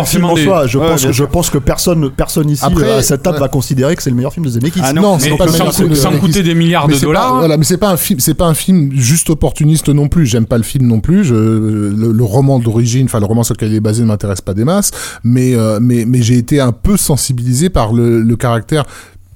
film 0.05 0.25
en 0.25 0.35
des- 0.35 0.45
soi. 0.45 0.67
Je 0.67 0.79
Ouais, 0.79 0.89
pense, 0.89 1.03
bien 1.03 1.13
je 1.13 1.25
pense 1.25 1.51
que 1.51 1.59
personne, 1.59 2.11
personne 2.11 2.51
ici 2.51 2.65
Après, 2.65 2.85
euh, 2.89 2.99
à 2.99 3.03
cette 3.03 3.23
table 3.23 3.37
ouais. 3.37 3.41
va 3.43 3.49
considérer 3.49 3.95
que 3.97 4.03
c'est 4.03 4.11
le 4.11 4.17
meilleur 4.17 4.33
film 4.33 4.45
de 4.47 4.51
Zemeckis. 4.51 4.81
Ah 4.83 4.93
non, 4.93 5.03
non, 5.03 5.19
c'est 5.19 5.37
pas 5.37 5.47
le 5.47 5.53
sans, 5.53 5.59
meilleur 5.59 5.75
film 5.75 5.89
coûter- 5.89 5.95
de 5.97 6.01
sans 6.01 6.19
coûter 6.19 6.43
des 6.43 6.55
milliards 6.55 6.89
de 6.89 6.97
dollars. 6.99 7.33
Pas, 7.35 7.39
voilà, 7.39 7.57
mais 7.57 7.65
c'est 7.65 7.79
pas 7.79 7.91
un 7.91 7.97
film, 7.97 8.19
c'est 8.21 8.35
pas 8.35 8.47
un 8.47 8.55
film 8.55 8.91
juste 8.95 9.31
opportuniste 9.31 9.89
non 9.89 10.09
plus. 10.09 10.27
J'aime 10.27 10.47
pas 10.47 10.57
le 10.57 10.65
film 10.65 10.87
non 10.87 11.01
plus. 11.01 11.25
Je, 11.25 11.35
le, 11.35 12.13
le 12.13 12.25
roman 12.25 12.59
d'origine, 12.59 13.07
enfin 13.07 13.21
le 13.21 13.27
roman 13.27 13.43
sur 13.45 13.55
lequel 13.55 13.71
il 13.71 13.77
est 13.77 13.81
basé, 13.81 14.03
ne 14.03 14.07
m'intéresse 14.09 14.41
pas 14.41 14.55
des 14.55 14.65
masses. 14.65 14.91
Mais 15.25 15.55
euh, 15.55 15.79
mais 15.81 16.05
mais 16.07 16.23
j'ai 16.23 16.37
été 16.39 16.61
un 16.61 16.73
peu 16.73 16.97
par 17.71 17.93
le 17.93 18.37
caractère 18.37 18.85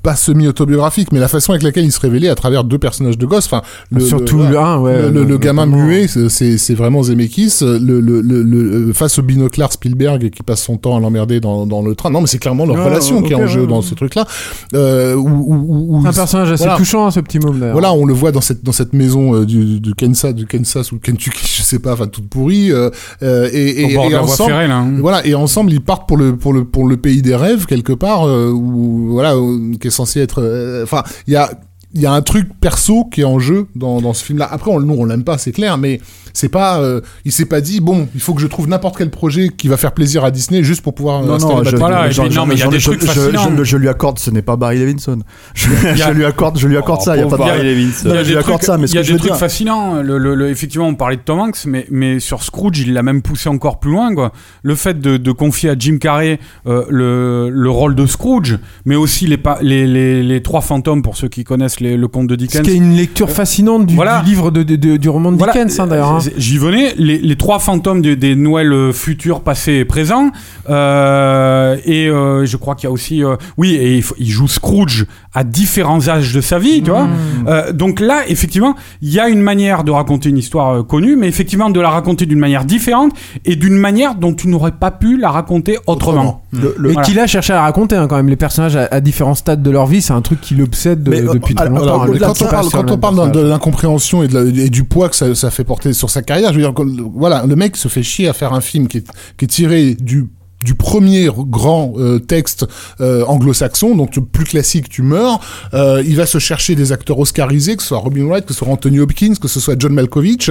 pas 0.03 0.17
semi-autobiographique, 0.17 1.13
mais 1.13 1.19
la 1.21 1.29
façon 1.29 1.53
avec 1.53 1.63
laquelle 1.63 1.85
il 1.85 1.93
se 1.93 2.01
révélait 2.01 2.29
à 2.29 2.35
travers 2.35 2.65
deux 2.65 2.79
personnages 2.79 3.19
de 3.19 3.27
gosses. 3.27 3.47
Enfin, 3.47 3.63
le, 3.91 4.01
Surtout 4.01 4.39
le, 4.39 4.49
le 4.49 4.59
1, 4.59 4.79
ouais. 4.81 5.03
le, 5.03 5.11
le- 5.11 5.25
le 5.25 5.39
gamin 5.39 5.67
muet, 5.67 6.07
c'est- 6.09 6.75
vraiment 6.75 7.03
Zemeckis. 7.03 7.59
Le, 7.63 7.79
le, 8.01 8.21
le, 8.21 8.43
le- 8.43 8.93
face 8.93 9.19
au 9.19 9.23
binoclard 9.23 9.73
Spielberg 9.73 10.31
qui 10.31 10.43
passe 10.43 10.63
son 10.63 10.77
temps 10.77 10.97
à 10.97 11.01
l'emmerder 11.01 11.39
dans, 11.41 11.67
dans 11.67 11.83
le 11.83 11.95
train. 11.95 12.11
Non, 12.11 12.21
mais 12.21 12.27
c'est 12.27 12.39
clairement 12.39 12.67
leur 12.67 12.85
relation 12.85 13.23
qui 13.23 13.33
est 13.33 13.37
en 13.37 13.47
jeu 13.47 13.63
ouais. 13.63 13.67
dans 13.67 13.83
ce 13.83 13.95
truc-là. 13.95 14.27
Euh, 14.75 15.15
où, 15.15 15.29
où- 15.29 15.97
où- 16.01 16.07
Un 16.07 16.13
personnage 16.13 16.51
assez 16.53 16.65
voilà. 16.65 16.77
touchant, 16.79 17.11
ce 17.11 17.21
petit 17.21 17.39
môme 17.39 17.59
voilà, 17.73 17.93
on 17.93 18.05
le 18.05 18.15
voit 18.15 18.33
dans 18.33 18.41
cette 18.41 18.65
dans 18.65 18.73
cette 18.73 18.93
maison 18.93 19.35
euh, 19.35 19.45
du, 19.45 19.81
du 19.81 19.95
Kansas, 19.95 20.35
du 20.35 20.47
Kansas 20.47 20.91
ou 20.93 20.99
Kentucky, 20.99 21.47
je 21.59 21.63
sais 21.63 21.79
pas, 21.79 21.93
enfin 21.93 22.07
toute 22.07 22.29
pourrie. 22.29 22.73
Euh, 22.73 22.91
euh, 23.23 23.49
et, 23.53 23.83
et, 23.83 23.93
et 23.93 24.17
ensemble, 24.17 24.51
ferrée, 24.51 24.69
là. 24.69 24.79
hein. 24.79 24.93
voilà, 25.01 25.25
et 25.27 25.35
ensemble 25.35 25.73
ils 25.73 25.81
partent 25.81 26.09
pour 26.09 26.17
le 26.17 26.37
pour 26.37 26.53
le 26.53 26.65
pour 26.65 26.87
le 26.89 26.97
pays 26.97 27.23
des 27.23 27.35
rêves 27.37 27.67
quelque 27.67 27.93
part, 27.93 28.25
euh, 28.27 28.51
où 28.51 29.09
voilà, 29.13 29.39
où- 29.39 29.73
censé 29.93 30.21
être. 30.21 30.43
euh, 30.43 30.83
Enfin, 30.83 31.03
il 31.27 31.33
y 31.33 31.37
a 31.37 31.51
y 31.95 32.07
a 32.07 32.13
un 32.13 32.23
truc 32.23 32.49
perso 32.59 33.05
qui 33.05 33.21
est 33.21 33.25
en 33.25 33.39
jeu 33.39 33.67
dans, 33.77 34.01
dans 34.01 34.15
ce 34.15 34.25
film-là. 34.25 34.49
Après, 34.51 34.71
on, 34.71 34.81
nous, 34.81 34.95
on 34.95 35.05
l'aime 35.05 35.25
pas, 35.25 35.37
c'est 35.37 35.53
clair, 35.53 35.77
mais 35.77 36.01
c'est 36.33 36.49
pas, 36.49 36.81
euh, 36.81 37.01
il 37.25 37.33
s'est 37.33 37.47
pas 37.47 37.61
dit, 37.61 37.81
bon, 37.81 38.09
il 38.15 38.21
faut 38.21 38.35
que 38.35 38.41
je 38.41 38.47
trouve 38.47 38.69
n'importe 38.69 38.97
quel 38.97 39.11
projet 39.11 39.49
qui 39.49 39.69
va 39.69 39.77
faire 39.77 39.93
plaisir 39.93 40.25
à 40.25 40.31
Disney 40.31 40.63
juste 40.63 40.83
pour 40.83 40.95
pouvoir 40.95 41.23
euh, 41.23 41.27
Non, 41.27 41.39
non, 41.39 41.65
je, 41.65 41.77
Voilà, 41.77 42.11
je- 42.11 42.23
non, 42.23 42.47
mais 42.47 42.55
il 42.55 42.61
y 42.61 42.63
a 42.63 42.69
des 42.69 42.79
trucs 42.79 43.01
je- 43.01 43.07
fascinants. 43.07 43.51
je- 43.59 43.65
je 43.65 43.77
lui 43.77 43.89
accorde, 43.89 44.19
ce 44.19 44.31
n'est 44.31 44.43
pas 44.43 44.57
Barry 44.57 44.79
Levinson. 44.79 45.21
Je, 45.55 45.69
y 45.71 46.03
a- 46.03 46.09
je 46.09 46.11
lui 46.13 46.25
accorde, 46.25 46.59
je 46.59 46.67
lui 46.69 46.77
accorde 46.77 47.03
ça. 47.03 47.17
Il 47.17 47.21
y 47.21 47.23
a 47.23 47.27
pas 47.27 47.37
Barry 47.37 47.63
Levinson. 47.65 48.09
Il 48.11 48.15
y 48.15 48.19
a 48.19 48.23
je 48.23 48.29
des 48.29 48.31
lui 48.31 48.39
accorde 48.39 48.59
trucs, 48.59 48.67
ça, 48.67 48.79
mais 48.79 48.87
ce 48.87 48.93
il 48.93 48.97
y 48.97 48.99
a 48.99 49.03
que 49.03 49.13
des 49.13 49.19
trucs 49.19 49.35
fascinants. 49.35 50.03
Le, 50.03 50.19
le- 50.19 50.35
le- 50.35 50.49
effectivement, 50.51 50.87
on 50.89 50.95
parlait 50.95 51.17
de 51.17 51.23
Tom 51.23 51.39
Hanks, 51.41 51.65
mais, 51.67 51.87
mais 51.91 52.21
sur 52.21 52.43
Scrooge, 52.43 52.81
il 52.81 52.93
l'a 52.93 53.03
même 53.03 53.23
poussé 53.23 53.49
encore 53.49 53.79
plus 53.81 53.91
loin. 53.91 54.15
Quoi. 54.15 54.33
Le 54.63 54.75
fait 54.75 55.01
de, 55.01 55.17
de 55.17 55.33
confier 55.33 55.71
à 55.71 55.75
Jim 55.79 55.99
Carrey 56.01 56.39
euh, 56.67 56.85
le, 56.89 57.51
le 57.51 57.71
rôle 57.71 57.95
de 57.95 58.07
Scrooge, 58.07 58.59
mais 58.85 58.97
aussi 58.97 59.27
les, 59.27 59.37
pa- 59.37 59.59
les, 59.63 59.87
les, 59.87 60.23
les 60.23 60.43
trois 60.43 60.61
fantômes, 60.61 61.03
pour 61.03 61.17
ceux 61.17 61.29
qui 61.29 61.45
connaissent 61.45 61.81
les- 61.81 61.97
le 61.97 62.09
conte 62.09 62.27
de 62.29 62.35
Ce 62.35 62.39
Dickens. 62.39 62.63
qui 62.63 62.71
est 62.71 62.77
une 62.77 62.97
lecture 62.97 63.31
fascinante 63.31 63.87
du, 63.87 63.95
Voilà. 63.95 64.21
du 64.21 64.31
livre 64.31 64.51
de, 64.51 64.63
de- 64.63 64.77
de- 64.77 64.97
du 64.97 65.09
roman 65.09 65.33
de 65.33 65.37
Voilà, 65.39 65.53
Dickens, 65.53 65.79
hein, 65.81 65.87
d'ailleurs. 65.87 66.22
J'y 66.37 66.59
venais, 66.59 66.95
les, 66.97 67.19
les 67.19 67.37
trois 67.37 67.59
fantômes 67.59 68.03
des, 68.03 68.17
des 68.17 68.35
Noëls 68.37 68.93
futurs, 68.93 69.41
passés 69.41 69.75
et 69.75 69.85
présents. 69.85 70.31
Euh, 70.71 71.77
et 71.85 72.07
euh, 72.09 72.45
je 72.47 72.57
crois 72.57 72.75
qu'il 72.75 72.85
y 72.85 72.89
a 72.89 72.93
aussi. 72.93 73.25
euh, 73.25 73.37
oui, 73.57 73.75
et 73.75 74.03
il, 74.19 74.31
joue 74.31 74.49
Scrooge 74.49 75.07
à 75.35 75.45
différents 75.45 76.09
âges 76.09 76.33
de 76.33 76.41
sa 76.41 76.59
vie, 76.59 76.83
tu 76.83 76.91
vois. 76.91 77.09
Euh, 77.47 77.73
donc 77.73 78.01
là, 78.01 78.23
effectivement, 78.29 78.75
il 79.01 79.11
y 79.11 79.21
a 79.21 79.29
une 79.29 79.41
manière 79.41 79.85
de 79.85 79.91
raconter 79.91 80.29
une 80.29 80.39
histoire 80.39 80.71
euh, 80.71 80.83
connue, 80.83 81.17
mais 81.17 81.29
effectivement 81.29 81.71
de 81.71 81.81
la 81.81 81.91
raconter 81.91 82.27
d'une 82.27 82.39
manière 82.39 82.65
différente 82.65 83.13
et 83.45 83.57
d'une 83.57 83.77
manière 83.77 84.15
dont 84.15 84.35
tu 84.35 84.49
n'aurais 84.49 84.73
pas 84.73 84.91
pu 84.91 85.17
la 85.17 85.31
raconter 85.31 85.79
autrement. 85.87 86.42
Le- 86.53 86.75
le- 86.77 86.91
Et 86.91 86.93
Voilà. 86.93 87.07
qu'il 87.09 87.19
a 87.19 87.27
cherché 87.27 87.53
à 87.55 87.63
raconter 87.63 87.97
hein, 87.97 88.07
quand 88.09 88.17
même 88.17 88.29
les 88.29 88.37
personnages 88.37 88.77
à, 88.77 88.87
à 88.91 89.01
différents 89.01 89.35
stades 89.35 89.63
de 89.63 89.71
leur 89.71 89.87
vie, 89.87 90.03
c'est 90.03 90.13
un 90.13 90.21
truc 90.21 90.41
qui 90.41 90.55
l'obsède 90.55 91.03
de- 91.03 91.11
Mais, 91.11 91.23
euh, 91.23 91.33
depuis 91.33 91.55
très 91.55 91.65
alors, 91.67 91.79
longtemps. 91.79 92.03
alors, 92.03 92.15
hein, 92.15 92.19
quand 92.21 92.43
on 92.43 92.49
parle, 92.49 92.69
quand 92.71 93.25
on 93.25 93.27
de 93.29 93.41
l'incompréhension 93.41 94.23
et, 94.23 94.29
du 94.69 94.85
poids 94.85 95.09
que 95.09 95.17
ça, 95.17 95.35
ça 95.35 95.51
fait 95.51 95.65
porter 95.65 95.93
sur 95.95 96.11
sa 96.11 96.21
carrière, 96.23 96.53
je 96.53 96.59
veux 96.61 96.63
dire, 96.71 96.75
voilà, 97.15 97.45
le 97.47 97.57
mec 97.57 97.77
se 97.77 97.89
fait 97.89 98.03
chier 98.03 98.29
à 98.29 98.33
faire 98.35 98.53
un 98.53 98.61
film 98.61 98.87
qui 98.87 98.99
est, 98.99 99.07
qui 99.39 99.45
est 99.47 99.49
tiré 99.49 99.95
du 99.95 100.29
du 100.65 100.77
premier 100.77 101.29
grand 101.37 101.95
euh, 101.97 102.21
texte 102.21 102.67
euh, 103.01 103.25
anglo-saxon, 103.25 103.97
donc 103.97 104.17
plus 104.31 104.45
classique, 104.45 104.89
tu 104.89 105.03
meurs. 105.03 105.41
Euh, 105.75 106.01
il 106.07 106.15
va 106.15 106.25
se 106.25 106.39
chercher 106.39 106.77
des 106.77 106.93
acteurs 106.93 107.19
oscarisés, 107.19 107.75
que 107.75 107.83
ce 107.83 107.89
soit 107.89 107.99
Robin 107.99 108.27
Wright, 108.27 108.47
que 108.47 108.53
ce 108.53 108.61
soit 108.61 108.69
Anthony 108.69 109.01
Hopkins, 109.01 109.35
que 109.43 109.49
ce 109.49 109.59
soit 109.59 109.75
John 109.77 109.93
Malkovich. 109.93 110.51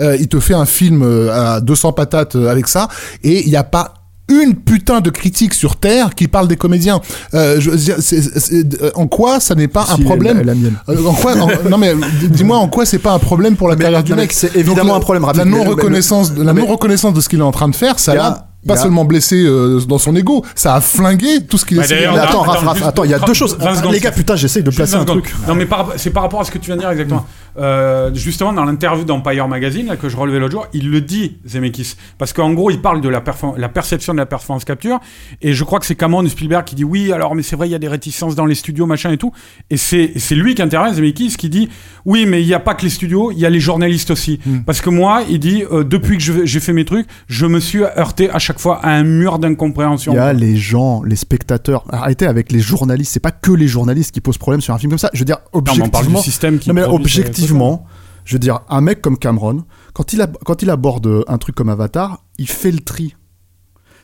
Euh, 0.00 0.16
il 0.18 0.26
te 0.26 0.40
fait 0.40 0.54
un 0.54 0.66
film 0.66 1.02
euh, 1.04 1.30
à 1.32 1.60
200 1.60 1.92
patates 1.92 2.34
euh, 2.34 2.48
avec 2.50 2.66
ça, 2.66 2.88
et 3.22 3.44
il 3.44 3.50
n'y 3.50 3.54
a 3.56 3.62
pas 3.62 3.94
une 4.40 4.54
putain 4.54 5.00
de 5.00 5.10
critique 5.10 5.54
sur 5.54 5.76
Terre 5.76 6.14
qui 6.14 6.28
parle 6.28 6.48
des 6.48 6.56
comédiens. 6.56 7.00
Euh, 7.34 7.60
je 7.60 7.70
veux 7.70 7.76
dire, 7.76 7.96
c'est- 8.00 8.38
c'est- 8.38 8.82
euh, 8.82 8.90
en 8.94 9.06
quoi 9.06 9.40
ça 9.40 9.54
n'est 9.54 9.68
pas 9.68 9.86
un 9.90 9.98
problème 9.98 10.38
la- 10.38 10.44
la 10.44 10.54
mienne. 10.54 10.76
euh, 10.88 11.04
en 11.06 11.14
quoi 11.14 11.32
en- 11.36 11.48
Non 11.68 11.78
mais 11.78 11.92
dis-moi 12.30 12.56
en 12.58 12.68
quoi 12.68 12.86
c'est 12.86 12.98
pas 12.98 13.12
un 13.12 13.18
problème 13.18 13.56
pour 13.56 13.68
la 13.68 13.76
Mais- 13.76 13.82
carrière 13.82 14.02
du 14.04 14.14
mec? 14.14 14.32
c'est 14.32 14.54
évidemment 14.56 14.94
Donc, 14.94 15.02
un 15.02 15.04
problème, 15.04 15.22
La 15.22 15.28
rapide, 15.28 15.44
non 15.46 15.64
reconnaissance, 15.64 16.32
mais- 16.36 16.44
la 16.44 16.52
non 16.52 16.66
reconnaissance 16.66 17.14
de 17.14 17.20
ce 17.20 17.28
qu'il 17.28 17.38
est 17.40 17.42
en 17.42 17.52
train 17.52 17.68
de 17.68 17.74
faire, 17.76 17.98
ça 17.98 18.14
l'a 18.14 18.48
pas 18.66 18.76
seulement 18.76 19.04
blessé 19.04 19.42
euh, 19.44 19.80
dans 19.88 19.98
son 19.98 20.14
ego, 20.14 20.44
ça 20.54 20.76
a 20.76 20.80
flingué 20.80 21.40
tout 21.48 21.58
ce 21.58 21.64
qu'il 21.64 21.78
Bah, 21.78 21.84
essayait. 21.84 22.06
Mais 22.06 22.14
de 22.14 22.18
attends, 22.20 22.42
attends, 22.44 22.60
Raph, 22.64 22.78
il 23.04 23.10
y 23.10 23.14
a 23.14 23.18
deux 23.18 23.34
choses. 23.34 23.56
20 23.58 23.74
secondes. 23.74 23.92
Les 23.92 23.98
gars, 24.00 24.12
putain, 24.12 24.36
j'essaye 24.36 24.62
de 24.62 24.70
placer 24.70 24.94
un 24.94 25.04
truc. 25.04 25.34
Non, 25.48 25.54
mais 25.56 25.66
c'est 25.96 26.10
par 26.10 26.22
rapport 26.22 26.40
à 26.40 26.44
ce 26.44 26.50
que 26.52 26.58
tu 26.58 26.66
viens 26.66 26.76
de 26.76 26.80
dire 26.80 26.90
exactement. 26.90 27.26
Euh, 27.58 28.12
justement, 28.14 28.52
dans 28.52 28.64
l'interview 28.64 29.04
d'Empire 29.04 29.48
Magazine 29.48 29.86
là, 29.86 29.96
que 29.96 30.08
je 30.08 30.16
relevais 30.16 30.38
l'autre 30.38 30.52
jour, 30.52 30.66
il 30.72 30.90
le 30.90 31.00
dit, 31.00 31.38
Zemeckis. 31.46 31.96
Parce 32.18 32.32
qu'en 32.32 32.52
gros, 32.52 32.70
il 32.70 32.80
parle 32.80 33.00
de 33.00 33.08
la, 33.08 33.20
perception 33.68 34.12
de 34.14 34.18
la 34.18 34.26
performance 34.26 34.64
capture. 34.64 35.00
Et 35.40 35.52
je 35.52 35.64
crois 35.64 35.80
que 35.80 35.86
c'est 35.86 35.94
Cameron 35.94 36.26
Spielberg 36.26 36.64
qui 36.64 36.74
dit 36.74 36.84
oui, 36.84 37.12
alors, 37.12 37.34
mais 37.34 37.42
c'est 37.42 37.56
vrai, 37.56 37.68
il 37.68 37.72
y 37.72 37.74
a 37.74 37.78
des 37.78 37.88
réticences 37.88 38.34
dans 38.34 38.46
les 38.46 38.54
studios, 38.54 38.86
machin 38.86 39.10
et 39.12 39.18
tout. 39.18 39.32
Et 39.70 39.76
c'est 39.76 40.34
lui 40.34 40.54
qui 40.54 40.62
intervient, 40.62 40.92
Zemeckis, 40.92 41.36
qui 41.36 41.48
dit 41.48 41.68
oui, 42.04 42.26
mais 42.26 42.42
il 42.42 42.46
n'y 42.46 42.54
a 42.54 42.60
pas 42.60 42.74
que 42.74 42.82
les 42.82 42.90
studios, 42.90 43.30
il 43.32 43.38
y 43.38 43.46
a 43.46 43.50
les 43.50 43.60
journalistes 43.60 44.10
aussi. 44.10 44.40
Parce 44.66 44.80
que 44.80 44.90
moi, 44.90 45.22
il 45.28 45.38
dit 45.38 45.64
euh, 45.70 45.84
depuis 45.84 46.18
que 46.18 46.44
j'ai 46.46 46.60
fait 46.60 46.72
mes 46.72 46.84
trucs, 46.84 47.06
je 47.28 47.46
me 47.46 47.60
suis 47.60 47.82
heurté 47.82 48.30
à 48.30 48.38
chaque 48.38 48.58
fois 48.58 48.80
à 48.82 48.90
un 48.90 49.04
mur 49.04 49.38
d'incompréhension. 49.38 50.12
Il 50.12 50.16
y 50.16 50.18
a 50.18 50.32
les 50.32 50.56
gens, 50.56 51.02
les 51.02 51.16
spectateurs. 51.16 51.84
Arrêtez 51.90 52.26
avec 52.26 52.50
les 52.52 52.60
journalistes. 52.60 53.12
C'est 53.12 53.20
pas 53.20 53.30
que 53.30 53.52
les 53.52 53.68
journalistes 53.68 54.12
qui 54.12 54.20
posent 54.20 54.38
problème 54.38 54.60
sur 54.60 54.74
un 54.74 54.78
film 54.78 54.90
comme 54.90 54.98
ça. 54.98 55.10
Je 55.12 55.18
veux 55.20 55.24
dire, 55.24 55.38
Non, 55.54 55.62
mais 55.62 55.82
on 55.82 55.88
parle 55.88 56.06
du 56.06 56.12
objectivement. 56.12 56.22
système 56.22 56.58
qui 56.58 56.68
Non, 56.68 56.74
mais 56.74 56.82
produit 56.82 57.04
objectivement, 57.42 57.86
je 58.24 58.34
veux 58.34 58.38
dire, 58.38 58.60
un 58.68 58.80
mec 58.80 59.00
comme 59.02 59.18
Cameron, 59.18 59.64
quand 59.94 60.12
il, 60.12 60.70
aborde 60.70 61.24
un 61.26 61.38
truc 61.38 61.54
comme 61.54 61.68
Avatar, 61.68 62.24
il 62.38 62.48
fait 62.48 62.70
le 62.70 62.80
tri. 62.80 63.14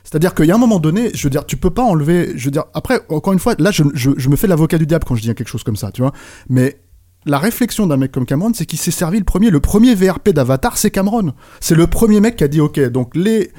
C'est-à-dire 0.03 0.33
qu'il 0.33 0.45
y 0.45 0.51
a 0.51 0.55
un 0.55 0.59
moment 0.59 0.79
donné, 0.79 1.11
je 1.13 1.23
veux 1.23 1.29
dire, 1.29 1.45
tu 1.45 1.57
peux 1.57 1.69
pas 1.69 1.83
enlever. 1.83 2.33
Je 2.35 2.45
veux 2.45 2.51
dire, 2.51 2.65
après, 2.73 3.01
encore 3.09 3.33
une 3.33 3.39
fois, 3.39 3.55
là, 3.59 3.71
je, 3.71 3.83
me 3.83 4.35
fais 4.35 4.47
l'avocat 4.47 4.77
du 4.77 4.85
diable 4.85 5.05
quand 5.05 5.15
je 5.15 5.21
dis 5.21 5.27
quelque 5.27 5.47
chose 5.47 5.63
comme 5.63 5.75
ça, 5.75 5.91
tu 5.91 6.01
vois. 6.01 6.13
Mais 6.49 6.81
la 7.25 7.37
réflexion 7.37 7.85
d'un 7.87 7.97
mec 7.97 8.11
comme 8.11 8.25
Cameron, 8.25 8.51
c'est 8.53 8.65
qu'il 8.65 8.79
s'est 8.79 8.91
servi 8.91 9.19
le 9.19 9.25
premier. 9.25 9.49
Le 9.49 9.59
premier 9.59 9.95
VRP 9.95 10.29
d'Avatar, 10.29 10.77
c'est 10.77 10.91
Cameron. 10.91 11.33
C'est 11.59 11.75
le 11.75 11.87
premier 11.87 12.19
mec 12.21 12.37
qui 12.37 12.43
a 12.43 12.47
dit, 12.47 12.61
ok, 12.61 12.79
donc 12.89 13.15
les. 13.15 13.51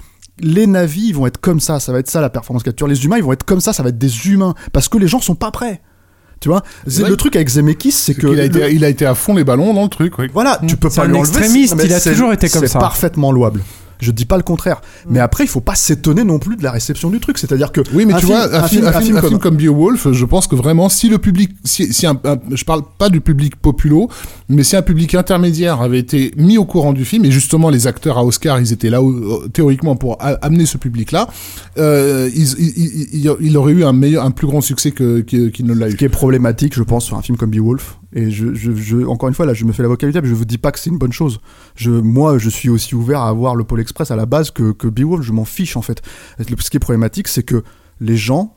Les 0.42 0.66
navis 0.66 1.12
vont 1.12 1.26
être 1.26 1.38
comme 1.38 1.60
ça, 1.60 1.80
ça 1.80 1.92
va 1.92 1.98
être 1.98 2.08
ça 2.08 2.22
la 2.22 2.30
performance 2.30 2.62
capture. 2.62 2.86
Les 2.86 3.04
humains 3.04 3.18
ils 3.18 3.22
vont 3.22 3.34
être 3.34 3.44
comme 3.44 3.60
ça, 3.60 3.74
ça 3.74 3.82
va 3.82 3.90
être 3.90 3.98
des 3.98 4.26
humains 4.26 4.54
parce 4.72 4.88
que 4.88 4.96
les 4.96 5.06
gens 5.06 5.20
sont 5.20 5.34
pas 5.34 5.50
prêts. 5.50 5.82
Tu 6.40 6.48
vois, 6.48 6.62
C'est- 6.86 7.06
le 7.06 7.16
truc 7.16 7.36
avec 7.36 7.48
Zemeckis, 7.48 7.92
c'est 7.92 8.14
que 8.14 8.26
Il 8.26 8.40
a, 8.40 8.46
le- 8.46 8.56
été, 8.64 8.74
il 8.74 8.84
a 8.84 8.88
été 8.88 9.04
à 9.04 9.14
fond 9.14 9.34
les 9.34 9.44
ballons 9.44 9.74
dans 9.74 9.82
le 9.82 9.88
truc. 9.90 10.18
oui. 10.18 10.28
voilà, 10.32 10.58
tu 10.66 10.76
peux 10.76 10.88
C'est 10.88 11.02
pas 11.02 11.06
lui 11.06 11.14
enlever. 11.16 11.28
extrémiste, 11.28 11.74
mais 11.76 11.84
il 11.84 11.92
a 11.92 12.00
c'est- 12.00 12.12
toujours 12.12 12.32
été 12.32 12.48
comme 12.48 12.62
C'est 12.62 12.68
ça. 12.68 12.78
parfaitement 12.78 13.30
louable. 13.30 13.60
Je 14.00 14.10
dis 14.10 14.24
pas 14.24 14.36
le 14.36 14.42
contraire. 14.42 14.80
Mais 15.08 15.20
après, 15.20 15.44
il 15.44 15.48
faut 15.48 15.60
pas 15.60 15.74
s'étonner 15.74 16.24
non 16.24 16.38
plus 16.38 16.56
de 16.56 16.62
la 16.62 16.70
réception 16.70 17.10
du 17.10 17.20
truc. 17.20 17.38
C'est-à-dire 17.38 17.72
que 17.72 17.80
Oui, 17.92 18.06
mais 18.06 18.14
tu 18.14 18.20
film- 18.26 18.32
vois, 18.32 18.44
un, 18.44 18.62
film, 18.68 18.86
un 18.86 18.92
film- 18.92 19.16
un 19.16 19.20
film 19.20 19.20
comme 19.20 19.38
comme 19.38 19.56
Beowulf, 19.56 20.10
je 20.12 20.24
pense 20.24 20.46
que 20.46 20.56
vraiment, 20.56 20.88
si 20.88 21.08
le 21.08 21.18
public, 21.18 21.50
si, 21.64 21.92
si 21.92 22.06
un, 22.06 22.18
un- 22.24 22.38
je 22.52 22.64
parle 22.64 22.82
pas 22.98 23.08
du 23.08 23.20
public 23.20 23.56
populo, 23.56 24.08
mais 24.48 24.62
si 24.62 24.76
un 24.76 24.82
public 24.82 25.14
intermédiaire 25.14 25.80
avait 25.80 25.98
été 25.98 26.32
mis 26.36 26.58
au 26.58 26.64
courant 26.64 26.92
du 26.92 27.04
film, 27.04 27.24
et 27.24 27.30
justement 27.30 27.70
les 27.70 27.86
acteurs 27.86 28.18
à 28.18 28.24
Oscar, 28.24 28.58
ils 28.60 28.72
étaient 28.72 28.90
là 28.90 29.00
euh, 29.00 29.48
théoriquement 29.52 29.96
pour 29.96 30.16
a- 30.20 30.38
amener 30.42 30.66
ce 30.66 30.78
public-là, 30.78 31.28
euh, 31.78 32.28
ils- 32.34 32.52
ils- 32.58 32.72
ils- 32.76 33.08
il, 33.24 33.36
il 33.40 33.56
aurait 33.56 33.72
eu 33.72 33.84
un 33.84 33.92
meilleur, 33.92 34.24
un 34.24 34.30
plus 34.30 34.46
grand 34.46 34.60
succès 34.60 34.90
que 34.92 35.20
que- 35.20 35.48
qu'il 35.48 35.66
ne 35.66 35.74
l'a 35.74 35.88
ce 35.88 35.94
eu. 35.94 35.96
qui 35.96 36.04
est 36.04 36.08
problématique, 36.08 36.74
je 36.74 36.82
pense, 36.82 37.04
sur 37.04 37.16
un 37.16 37.22
film 37.22 37.36
comme 37.36 37.50
Beowulf. 37.50 37.98
Et 38.12 38.30
je, 38.30 38.54
je, 38.54 38.72
je- 38.74 39.06
encore 39.06 39.28
une 39.28 39.34
fois, 39.34 39.46
là, 39.46 39.54
je 39.54 39.64
me 39.64 39.72
fais 39.72 39.82
l'avocat 39.82 40.06
du 40.06 40.12
diable, 40.12 40.26
je 40.26 40.34
vous 40.34 40.44
dis 40.44 40.58
pas 40.58 40.72
que 40.72 40.78
c'est 40.78 40.90
une 40.90 40.98
bonne 40.98 41.12
chose. 41.12 41.40
Je, 41.76 41.90
moi, 41.90 42.38
je 42.38 42.50
suis 42.50 42.68
aussi 42.68 42.94
ouvert 42.94 43.20
à 43.20 43.32
voir 43.32 43.54
le 43.54 43.64
Pôle 43.64 43.80
Express 43.80 44.10
à 44.10 44.16
la 44.16 44.26
base 44.26 44.50
que, 44.50 44.72
que 44.72 44.88
Beowulf, 44.88 45.24
je 45.24 45.32
m'en 45.32 45.44
fiche, 45.44 45.76
en 45.76 45.82
fait. 45.82 46.02
Ce 46.38 46.70
qui 46.70 46.76
est 46.76 46.80
problématique, 46.80 47.28
c'est 47.28 47.42
que 47.44 47.62
les 48.00 48.16
gens 48.16 48.56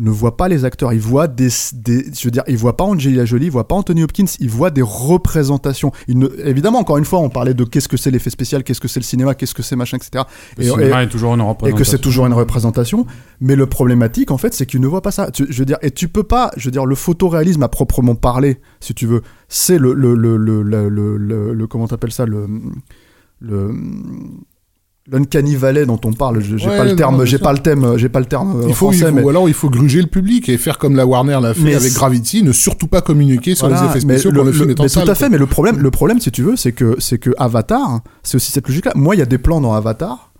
ne 0.00 0.10
voient 0.10 0.36
pas 0.36 0.48
les 0.48 0.64
acteurs, 0.64 0.92
ils 0.92 0.98
voient 1.00 1.28
des, 1.28 1.48
des 1.72 2.06
je 2.12 2.24
veux 2.24 2.30
dire, 2.32 2.42
ils 2.48 2.56
voient 2.56 2.76
pas 2.76 2.82
Angelina 2.84 3.24
Jolie, 3.24 3.46
ils 3.46 3.52
voient 3.52 3.68
pas 3.68 3.76
Anthony 3.76 4.02
Hopkins, 4.02 4.24
ils 4.40 4.50
voient 4.50 4.70
des 4.70 4.82
représentations. 4.82 5.92
Ne, 6.08 6.26
évidemment, 6.44 6.80
encore 6.80 6.98
une 6.98 7.04
fois, 7.04 7.20
on 7.20 7.28
parlait 7.30 7.54
de 7.54 7.62
qu'est-ce 7.64 7.86
que 7.88 7.96
c'est 7.96 8.10
l'effet 8.10 8.30
spécial, 8.30 8.64
qu'est-ce 8.64 8.80
que 8.80 8.88
c'est 8.88 8.98
le 8.98 9.04
cinéma, 9.04 9.34
qu'est-ce 9.34 9.54
que 9.54 9.62
c'est 9.62 9.76
machin, 9.76 9.96
etc. 9.98 10.24
Le 10.58 10.64
Et- 10.64 10.68
cinéma 10.68 11.02
et- 11.02 11.06
est 11.06 11.08
toujours 11.08 11.34
une 11.34 11.40
et 11.40 11.44
représentation. 11.44 11.76
que 11.78 11.84
c'est 11.84 11.98
toujours 12.02 12.26
une 12.26 12.32
représentation. 12.32 13.06
Mais 13.40 13.54
le 13.54 13.66
problématique, 13.66 14.30
en 14.32 14.38
fait, 14.38 14.52
c'est 14.52 14.66
qu'ils 14.66 14.80
ne 14.80 14.86
voient 14.88 15.02
pas 15.02 15.12
ça. 15.12 15.30
Tu- 15.30 15.46
je 15.48 15.58
veux 15.60 15.64
dire, 15.66 15.78
et 15.82 15.90
tu 15.92 16.08
peux 16.08 16.24
pas, 16.24 16.50
je 16.56 16.64
veux 16.66 16.72
dire, 16.72 16.86
le 16.86 16.94
photoréalisme 16.96 17.62
à 17.62 17.68
proprement 17.68 18.16
parler, 18.16 18.60
si 18.80 18.94
tu 18.94 19.06
veux, 19.06 19.22
c'est 19.48 19.78
le, 19.78 19.92
le, 19.94 20.14
le, 20.16 20.36
le, 20.36 20.62
le, 20.62 20.88
le, 20.88 21.16
le- 21.16 21.54
le- 21.54 21.66
comment 21.68 21.86
t'appelles 21.86 22.10
ça, 22.12 22.26
le, 22.26 22.46
le, 23.40 23.70
l'uncanny 25.10 25.54
valley 25.54 25.84
dont 25.86 26.00
on 26.04 26.12
parle. 26.12 26.40
Je- 26.40 26.56
J'ai 26.56 26.68
Ouais, 26.68 26.76
pas 26.78 26.84
le 26.84 26.96
terme, 26.96 27.24
j'ai 27.26 27.38
pas 27.38 27.52
le 27.52 27.58
thème, 27.58 27.98
j'ai 27.98 28.08
pas 28.08 28.20
le 28.20 28.26
terme 28.26 28.60
euh, 28.62 28.64
Il 28.68 28.74
faut, 28.74 28.90
il 28.90 28.96
français, 28.98 29.10
faut- 29.10 29.16
mais 29.16 29.22
ou 29.22 29.28
alors 29.28 29.48
il 29.48 29.54
faut 29.54 29.68
gruger 29.68 30.00
le 30.00 30.06
public 30.08 30.48
et 30.48 30.56
faire 30.56 30.78
comme 30.78 30.96
la 30.96 31.06
Warner 31.06 31.38
l'a 31.42 31.52
fait 31.54 31.60
Mais 31.60 31.74
avec 31.74 31.92
Gravity, 31.92 32.42
ne 32.42 32.52
surtout 32.52 32.86
pas 32.86 33.02
communiquer 33.02 33.54
sur 33.54 33.68
Voilà, 33.68 33.82
les 33.82 33.88
effets 33.90 34.00
spéciaux 34.00 34.32
quand 34.34 34.42
le, 34.44 34.52
film 34.52 34.70
est 34.70 34.80
en 34.80 34.84
mais 34.84 34.88
salle. 34.88 35.04
Tout 35.04 35.10
à 35.10 35.14
fait, 35.14 35.20
quoi. 35.24 35.28
mais 35.30 35.38
le 35.38 35.46
problème, 35.46 35.78
le 35.78 35.90
problème, 35.90 36.20
si 36.20 36.30
tu 36.30 36.42
veux, 36.42 36.56
c'est 36.56 36.72
que, 36.72 36.96
c'est 36.98 37.18
que 37.18 37.30
Avatar, 37.36 38.00
c'est 38.22 38.36
aussi 38.36 38.50
cette 38.50 38.66
logique-là. 38.66 38.92
Moi, 38.94 39.14
il 39.14 39.18
y 39.18 39.22
a 39.22 39.26
des 39.26 39.38
plans 39.38 39.60
dans 39.60 39.74
Avatar 39.74 40.32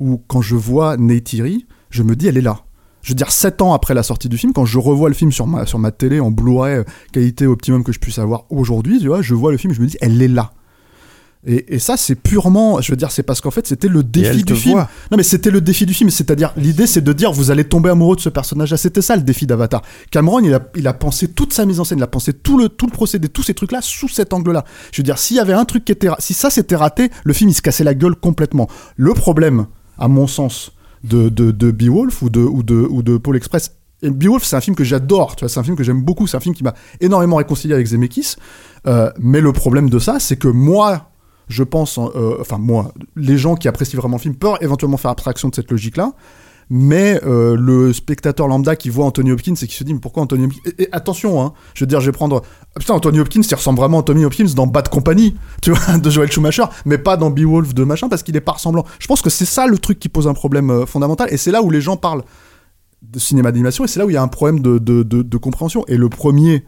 où, 0.00 0.20
quand 0.28 0.42
je 0.42 0.54
vois 0.54 0.96
Neytiri, 0.96 1.66
je 1.90 2.02
me 2.02 2.14
dis, 2.14 2.28
elle 2.28 2.36
est 2.38 2.40
là. 2.42 2.60
Je 3.02 3.10
veux 3.10 3.14
dire, 3.16 3.30
7 3.32 3.60
ans 3.62 3.74
après 3.74 3.94
la 3.94 4.02
sortie 4.02 4.28
du 4.28 4.38
film, 4.38 4.52
quand 4.52 4.64
je 4.64 4.78
revois 4.78 5.08
le 5.08 5.14
film 5.14 5.30
sur 5.32 5.46
ma, 5.46 5.66
sur 5.66 5.78
ma 5.78 5.90
télé 5.90 6.20
en 6.20 6.30
Blu-ray, 6.30 6.76
euh, 6.78 6.84
qualité 7.12 7.46
optimum 7.46 7.84
que 7.84 7.92
je 7.92 7.98
puisse 7.98 8.18
avoir 8.18 8.44
aujourd'hui, 8.50 8.98
tu 9.00 9.08
vois, 9.08 9.20
je 9.22 9.34
vois 9.34 9.50
le 9.52 9.58
film, 9.58 9.74
je 9.74 9.80
me 9.82 9.86
dis, 9.86 9.96
elle 10.00 10.22
est 10.22 10.28
là. 10.28 10.52
Et, 11.46 11.74
et 11.74 11.78
ça, 11.78 11.96
c'est 11.96 12.14
purement, 12.14 12.80
je 12.80 12.90
veux 12.92 12.96
dire, 12.96 13.10
c'est 13.10 13.22
parce 13.22 13.40
qu'en 13.40 13.50
fait, 13.50 13.66
c'était 13.66 13.88
le 13.88 14.02
défi 14.02 14.44
du 14.44 14.54
film. 14.54 14.74
voit. 14.74 14.88
Non, 15.10 15.16
mais 15.16 15.22
c'était 15.22 15.50
le 15.50 15.60
défi 15.60 15.86
du 15.86 15.94
film. 15.94 16.10
C'est-à-dire, 16.10 16.52
l'idée, 16.56 16.86
c'est 16.86 17.02
de 17.02 17.12
dire, 17.12 17.32
vous 17.32 17.50
allez 17.50 17.64
tomber 17.64 17.90
amoureux 17.90 18.16
de 18.16 18.20
ce 18.20 18.28
personnage-là. 18.28 18.76
C'était 18.76 19.02
ça 19.02 19.16
le 19.16 19.22
défi 19.22 19.46
d'Avatar. 19.46 19.82
Cameron, 20.10 20.40
il 20.40 20.54
a, 20.54 20.60
il 20.74 20.86
a 20.86 20.94
pensé 20.94 21.28
toute 21.28 21.52
sa 21.52 21.66
mise 21.66 21.80
en 21.80 21.84
scène, 21.84 21.98
il 21.98 22.04
a 22.04 22.06
pensé 22.06 22.32
tout 22.32 22.58
le, 22.58 22.68
tout 22.68 22.86
le 22.86 22.92
procédé, 22.92 23.28
tous 23.28 23.42
ces 23.42 23.54
trucs-là 23.54 23.80
sous 23.82 24.08
cet 24.08 24.32
angle-là. 24.32 24.64
Je 24.92 25.00
veux 25.00 25.04
dire, 25.04 25.18
s'il 25.18 25.36
y 25.36 25.40
avait 25.40 25.52
un 25.52 25.64
truc 25.64 25.84
qui 25.84 25.92
était, 25.92 26.08
si 26.18 26.34
ça 26.34 26.50
s'était 26.50 26.76
raté, 26.76 27.10
le 27.24 27.32
film, 27.32 27.50
il 27.50 27.54
se 27.54 27.62
cassait 27.62 27.84
la 27.84 27.94
gueule 27.94 28.16
complètement. 28.16 28.68
Le 28.96 29.12
problème, 29.12 29.66
à 29.98 30.08
mon 30.08 30.26
sens, 30.26 30.72
de, 31.02 31.28
de, 31.28 31.50
de 31.50 31.70
Beowulf 31.70 32.22
ou 32.22 32.30
de, 32.30 32.40
ou 32.40 32.62
de, 32.62 32.74
ou 32.74 33.02
de 33.02 33.18
Paul 33.18 33.36
Express, 33.36 33.72
et 34.02 34.10
Beowulf, 34.10 34.44
c'est 34.44 34.56
un 34.56 34.60
film 34.60 34.76
que 34.76 34.84
j'adore, 34.84 35.36
tu 35.36 35.44
vois, 35.44 35.48
c'est 35.48 35.60
un 35.60 35.64
film 35.64 35.76
que 35.76 35.84
j'aime 35.84 36.02
beaucoup, 36.02 36.26
c'est 36.26 36.36
un 36.36 36.40
film 36.40 36.54
qui 36.54 36.62
m'a 36.64 36.74
énormément 37.00 37.36
réconcilié 37.36 37.74
avec 37.74 37.86
Zemeckis. 37.86 38.36
Euh, 38.86 39.10
mais 39.18 39.40
le 39.40 39.52
problème 39.52 39.88
de 39.88 39.98
ça, 39.98 40.18
c'est 40.20 40.36
que 40.36 40.48
moi, 40.48 41.10
je 41.48 41.62
pense, 41.62 41.98
euh, 41.98 42.36
enfin 42.40 42.58
moi, 42.58 42.92
les 43.16 43.38
gens 43.38 43.54
qui 43.54 43.68
apprécient 43.68 43.98
vraiment 43.98 44.16
le 44.16 44.22
film 44.22 44.34
peuvent 44.34 44.58
éventuellement 44.60 44.96
faire 44.96 45.10
abstraction 45.10 45.48
de 45.48 45.54
cette 45.54 45.70
logique-là, 45.70 46.12
mais 46.70 47.20
euh, 47.24 47.56
le 47.56 47.92
spectateur 47.92 48.48
lambda 48.48 48.76
qui 48.76 48.88
voit 48.88 49.04
Anthony 49.04 49.32
Hopkins 49.32 49.54
et 49.54 49.66
qui 49.66 49.74
se 49.74 49.84
dit 49.84 49.92
mais 49.92 50.00
pourquoi 50.00 50.22
Anthony 50.22 50.46
Hopkins 50.46 50.70
et, 50.78 50.88
attention, 50.92 51.42
hein, 51.42 51.52
je 51.74 51.84
veux 51.84 51.86
dire, 51.86 52.00
je 52.00 52.06
vais 52.06 52.12
prendre 52.12 52.42
ah, 52.74 52.80
putain 52.80 52.94
Anthony 52.94 53.20
Hopkins, 53.20 53.42
il 53.42 53.54
ressemble 53.54 53.78
vraiment 53.78 53.98
à 53.98 54.00
Anthony 54.00 54.24
Hopkins 54.24 54.48
dans 54.54 54.66
Bad 54.66 54.88
Company, 54.88 55.36
tu 55.62 55.72
vois, 55.72 55.98
de 55.98 56.10
Joel 56.10 56.30
Schumacher, 56.30 56.64
mais 56.84 56.98
pas 56.98 57.16
dans 57.16 57.30
Beowulf 57.30 57.74
de 57.74 57.84
machin 57.84 58.08
parce 58.08 58.22
qu'il 58.22 58.36
est 58.36 58.40
pas 58.40 58.52
ressemblant. 58.52 58.84
Je 58.98 59.06
pense 59.06 59.22
que 59.22 59.30
c'est 59.30 59.44
ça 59.44 59.66
le 59.66 59.78
truc 59.78 59.98
qui 59.98 60.08
pose 60.08 60.26
un 60.26 60.34
problème 60.34 60.70
euh, 60.70 60.86
fondamental 60.86 61.28
et 61.30 61.36
c'est 61.36 61.50
là 61.50 61.62
où 61.62 61.70
les 61.70 61.80
gens 61.80 61.96
parlent 61.96 62.24
de 63.02 63.18
cinéma 63.18 63.52
d'animation 63.52 63.84
et 63.84 63.88
c'est 63.88 63.98
là 63.98 64.06
où 64.06 64.10
il 64.10 64.14
y 64.14 64.16
a 64.16 64.22
un 64.22 64.28
problème 64.28 64.60
de, 64.60 64.78
de, 64.78 65.02
de 65.02 65.36
compréhension. 65.36 65.84
Et 65.88 65.96
le 65.96 66.08
premier 66.08 66.64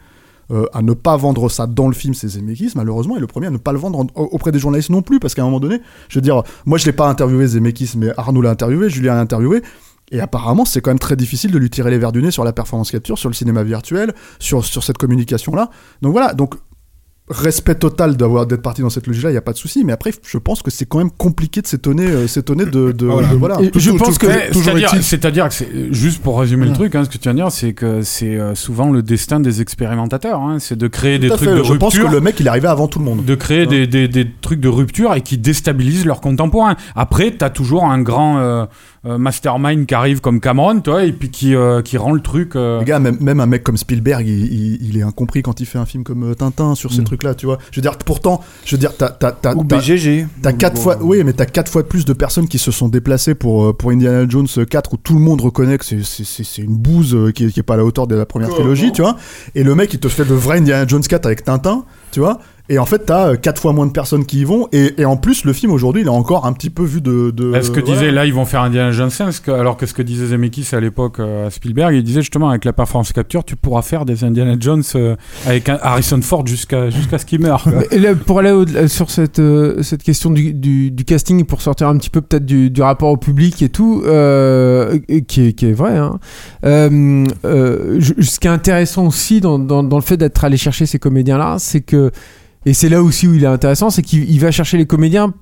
euh, 0.50 0.66
à 0.72 0.82
ne 0.82 0.92
pas 0.92 1.16
vendre 1.16 1.48
ça 1.48 1.66
dans 1.66 1.88
le 1.88 1.94
film, 1.94 2.14
c'est 2.14 2.28
Zemeckis, 2.28 2.72
malheureusement, 2.76 3.16
et 3.16 3.20
le 3.20 3.26
premier 3.26 3.46
à 3.48 3.50
ne 3.50 3.56
pas 3.58 3.72
le 3.72 3.78
vendre 3.78 3.98
en- 4.00 4.06
auprès 4.16 4.52
des 4.52 4.58
journalistes 4.58 4.90
non 4.90 5.02
plus, 5.02 5.18
parce 5.20 5.34
qu'à 5.34 5.42
un 5.42 5.46
moment 5.46 5.60
donné, 5.60 5.80
je 6.08 6.18
veux 6.18 6.22
dire, 6.22 6.42
moi 6.64 6.78
je 6.78 6.86
l'ai 6.86 6.92
pas 6.92 7.08
interviewé 7.08 7.46
Zemeckis, 7.46 7.92
mais 7.96 8.10
Arnaud 8.16 8.42
l'a 8.42 8.50
interviewé, 8.50 8.88
Julien 8.90 9.14
l'a 9.14 9.20
interviewé, 9.20 9.62
et 10.12 10.20
apparemment 10.20 10.64
c'est 10.64 10.80
quand 10.80 10.90
même 10.90 11.00
très 11.00 11.16
difficile 11.16 11.50
de 11.50 11.58
lui 11.58 11.68
tirer 11.68 11.90
les 11.90 11.98
verres 11.98 12.12
du 12.12 12.22
nez 12.22 12.30
sur 12.30 12.44
la 12.44 12.52
performance 12.52 12.90
capture, 12.92 13.18
sur 13.18 13.28
le 13.28 13.34
cinéma 13.34 13.64
virtuel, 13.64 14.14
sur, 14.38 14.64
sur 14.64 14.84
cette 14.84 14.98
communication-là. 14.98 15.68
Donc 16.02 16.12
voilà, 16.12 16.32
donc 16.32 16.54
respect 17.28 17.74
total 17.74 18.16
d'avoir 18.16 18.46
d'être 18.46 18.62
parti 18.62 18.82
dans 18.82 18.90
cette 18.90 19.06
logique-là, 19.08 19.30
il 19.30 19.34
n'y 19.34 19.38
a 19.38 19.42
pas 19.42 19.52
de 19.52 19.58
souci, 19.58 19.82
mais 19.84 19.92
après 19.92 20.12
je 20.24 20.38
pense 20.38 20.62
que 20.62 20.70
c'est 20.70 20.84
quand 20.86 20.98
même 20.98 21.10
compliqué 21.10 21.60
de 21.60 21.66
s'étonner, 21.66 22.06
euh, 22.06 22.26
s'étonner 22.28 22.66
de, 22.66 22.92
de, 22.92 23.06
Voilà. 23.06 23.28
de- 23.28 23.34
voilà. 23.36 23.60
Et 23.60 23.70
je 23.74 23.90
Tout- 23.90 23.96
pense 23.96 24.16
tout- 24.18 24.26
que 24.26 24.32
C'est-à-dire, 25.02 25.48
que 25.48 25.54
c'est 25.54 25.92
juste 25.92 26.22
pour 26.22 26.38
résumer 26.38 26.66
le 26.66 26.72
truc, 26.72 26.94
hein, 26.94 27.04
ce 27.04 27.08
que 27.08 27.14
tu 27.18 27.24
viens 27.24 27.32
de 27.34 27.38
dire, 27.38 27.50
c'est 27.50 27.72
que 27.72 28.02
c'est 28.02 28.36
euh, 28.36 28.54
souvent 28.54 28.90
le 28.92 29.02
destin 29.02 29.40
des 29.40 29.60
expérimentateurs, 29.60 30.40
hein, 30.40 30.58
c'est 30.60 30.76
de 30.78 30.86
créer 30.86 31.18
des 31.18 31.28
trucs 31.28 31.40
fait, 31.48 31.56
de 31.56 31.62
je 31.64 31.72
pense 31.74 31.94
que 31.94 32.00
rupture, 32.02 32.10
le 32.14 32.20
mec 32.20 32.38
il 32.38 32.46
est 32.46 32.48
arrivé 32.48 32.68
avant 32.68 32.86
tout 32.86 33.00
le 33.00 33.04
monde. 33.04 33.24
de 33.24 33.34
créer 33.34 33.66
des, 33.66 33.86
des, 33.88 34.06
des 34.06 34.26
trucs 34.40 34.60
de 34.60 34.68
rupture 34.68 35.12
et 35.14 35.20
qui 35.20 35.36
déstabilisent 35.36 36.06
leurs 36.06 36.20
contemporains. 36.20 36.76
Après, 36.94 37.32
t'as 37.32 37.50
toujours 37.50 37.84
un 37.86 38.00
grand 38.00 38.38
euh, 38.38 38.66
euh, 39.06 39.18
mastermind 39.18 39.86
qui 39.86 39.94
arrive 39.94 40.20
comme 40.20 40.40
Cameron, 40.40 40.80
toi, 40.80 41.04
et 41.04 41.12
puis 41.12 41.30
qui 41.30 41.54
euh, 41.54 41.80
qui 41.82 41.96
rend 41.96 42.12
le 42.12 42.20
truc. 42.20 42.56
euh, 42.56 42.80
Les 42.80 42.84
gars, 42.84 42.98
même, 42.98 43.16
même 43.20 43.40
un 43.40 43.46
mec 43.46 43.62
comme 43.62 43.76
Spielberg, 43.76 44.26
il, 44.26 44.52
il- 44.52 44.88
il 44.88 44.98
est 44.98 45.02
incompris 45.02 45.42
quand 45.42 45.60
il 45.60 45.66
fait 45.66 45.78
un 45.78 45.86
film 45.86 46.02
comme 46.04 46.30
euh, 46.30 46.34
Tintin 46.34 46.74
sur 46.74 46.92
ces 46.92 47.00
Mm. 47.02 47.04
trucs-là, 47.04 47.34
tu 47.34 47.46
vois. 47.46 47.58
Je 47.70 47.76
veux 47.78 47.82
dire, 47.82 47.96
pourtant, 47.98 48.40
je 48.64 48.74
veux 48.74 48.78
dire, 48.80 48.96
t'as, 48.96 49.10
t'as, 49.10 49.32
t'as, 49.32 49.54
Ou 49.54 49.62
BGG. 49.64 50.26
t'as 50.42 50.52
quatre 50.52 50.78
fois, 50.80 50.98
oui, 51.00 51.22
mais 51.24 51.32
t'as 51.32 51.46
quatre 51.46 51.70
fois 51.70 51.86
plus 51.88 52.04
de 52.04 52.12
personnes 52.12 52.48
qui 52.48 52.58
se 52.58 52.70
sont 52.70 52.88
déplacées 52.88 53.34
pour, 53.34 53.76
pour 53.76 53.90
Indiana 53.90 54.26
Jones 54.28 54.46
4 54.68 54.94
où 54.94 54.96
tout 54.96 55.14
le 55.14 55.20
monde 55.20 55.40
reconnaît 55.40 55.78
que 55.78 55.84
c'est, 55.84 56.02
c'est, 56.04 56.24
c'est, 56.24 56.44
c'est 56.44 56.62
une 56.62 56.76
bouse 56.76 57.16
qui, 57.34 57.44
est, 57.46 57.50
qui 57.52 57.60
est 57.60 57.62
pas 57.62 57.74
à 57.74 57.76
la 57.78 57.84
hauteur 57.84 58.06
de 58.06 58.14
la 58.16 58.26
première 58.26 58.48
trilogie, 58.50 58.92
tu 58.92 59.02
vois. 59.02 59.16
Et 59.54 59.62
le 59.62 59.74
mec, 59.74 59.92
il 59.94 60.00
te 60.00 60.08
fait 60.08 60.24
le 60.24 60.34
vrai 60.34 60.58
Indiana 60.58 60.86
Jones 60.86 61.02
4 61.02 61.26
avec 61.26 61.44
Tintin, 61.44 61.84
tu 62.12 62.20
vois. 62.20 62.38
Et 62.68 62.78
en 62.78 62.86
fait, 62.86 63.06
t'as 63.06 63.28
euh, 63.28 63.36
quatre 63.36 63.60
fois 63.60 63.72
moins 63.72 63.86
de 63.86 63.92
personnes 63.92 64.24
qui 64.26 64.40
y 64.40 64.44
vont. 64.44 64.68
Et, 64.72 65.00
et 65.00 65.04
en 65.04 65.16
plus, 65.16 65.44
le 65.44 65.52
film 65.52 65.70
aujourd'hui, 65.72 66.02
il 66.02 66.06
est 66.06 66.10
encore 66.10 66.46
un 66.46 66.52
petit 66.52 66.70
peu 66.70 66.82
vu 66.84 67.00
de. 67.00 67.30
de 67.30 67.50
Bah, 67.52 67.60
que 67.60 67.66
voilà. 67.80 67.82
disait 67.82 68.10
là, 68.10 68.26
ils 68.26 68.34
vont 68.34 68.44
faire 68.44 68.62
Indiana 68.62 68.90
Jones 68.90 69.10
5, 69.10 69.30
ce 69.32 69.40
que- 69.40 69.50
alors 69.52 69.76
que 69.76 69.86
ce 69.86 69.94
que 69.94 70.02
disait 70.02 70.26
Zemeckis 70.26 70.68
à 70.72 70.80
l'époque 70.80 71.20
euh, 71.20 71.46
à 71.46 71.50
Spielberg, 71.50 71.94
il 71.94 72.02
disait 72.02 72.22
justement 72.22 72.48
avec 72.50 72.64
la 72.64 72.72
performance 72.72 73.12
capture, 73.12 73.44
tu 73.44 73.54
pourras 73.56 73.82
faire 73.82 74.04
des 74.04 74.24
Indiana 74.24 74.56
Jones 74.58 74.82
euh, 74.96 75.14
avec 75.46 75.68
un 75.68 75.78
Harrison 75.80 76.20
Ford 76.22 76.46
jusqu'à 76.46 76.90
jusqu'à 76.90 77.18
ce 77.18 77.26
qu'il 77.26 77.40
meure. 77.40 77.64
Et 77.92 77.98
là, 77.98 78.14
pour 78.14 78.40
aller 78.40 78.88
sur 78.88 79.10
cette, 79.10 79.40
cette 79.82 80.02
question 80.02 80.30
du, 80.30 80.52
du, 80.52 80.90
du 80.90 81.04
casting 81.04 81.40
et 81.40 81.44
pour 81.44 81.62
sortir 81.62 81.88
un 81.88 81.96
petit 81.98 82.10
peu 82.10 82.20
peut-être 82.20 82.44
du, 82.46 82.70
du 82.70 82.82
rapport 82.82 83.10
au 83.10 83.16
public 83.16 83.62
et 83.62 83.68
tout, 83.68 84.02
euh, 84.06 84.98
qui, 85.28 85.48
est, 85.48 85.52
qui 85.52 85.66
est 85.66 85.72
vrai, 85.72 85.96
hein, 85.96 86.18
euh, 86.64 87.24
euh, 87.44 88.00
ce 88.20 88.40
qui 88.40 88.46
est 88.46 88.50
intéressant 88.50 89.06
aussi 89.06 89.40
dans, 89.40 89.58
dans, 89.58 89.82
dans 89.82 89.96
le 89.96 90.02
fait 90.02 90.16
d'être 90.16 90.44
allé 90.44 90.56
chercher 90.56 90.86
ces 90.86 90.98
comédiens-là, 90.98 91.56
c'est 91.58 91.80
que, 91.80 92.10
et 92.66 92.74
c'est 92.74 92.90
là 92.90 93.02
aussi 93.02 93.26
où 93.26 93.34
il 93.34 93.44
est 93.44 93.46
intéressant, 93.48 93.88
c'est 93.88 94.02
qu'il 94.02 94.28
il 94.30 94.38
va 94.40 94.50
chercher 94.50 94.76
les 94.76 94.86
comédiens 94.86 95.32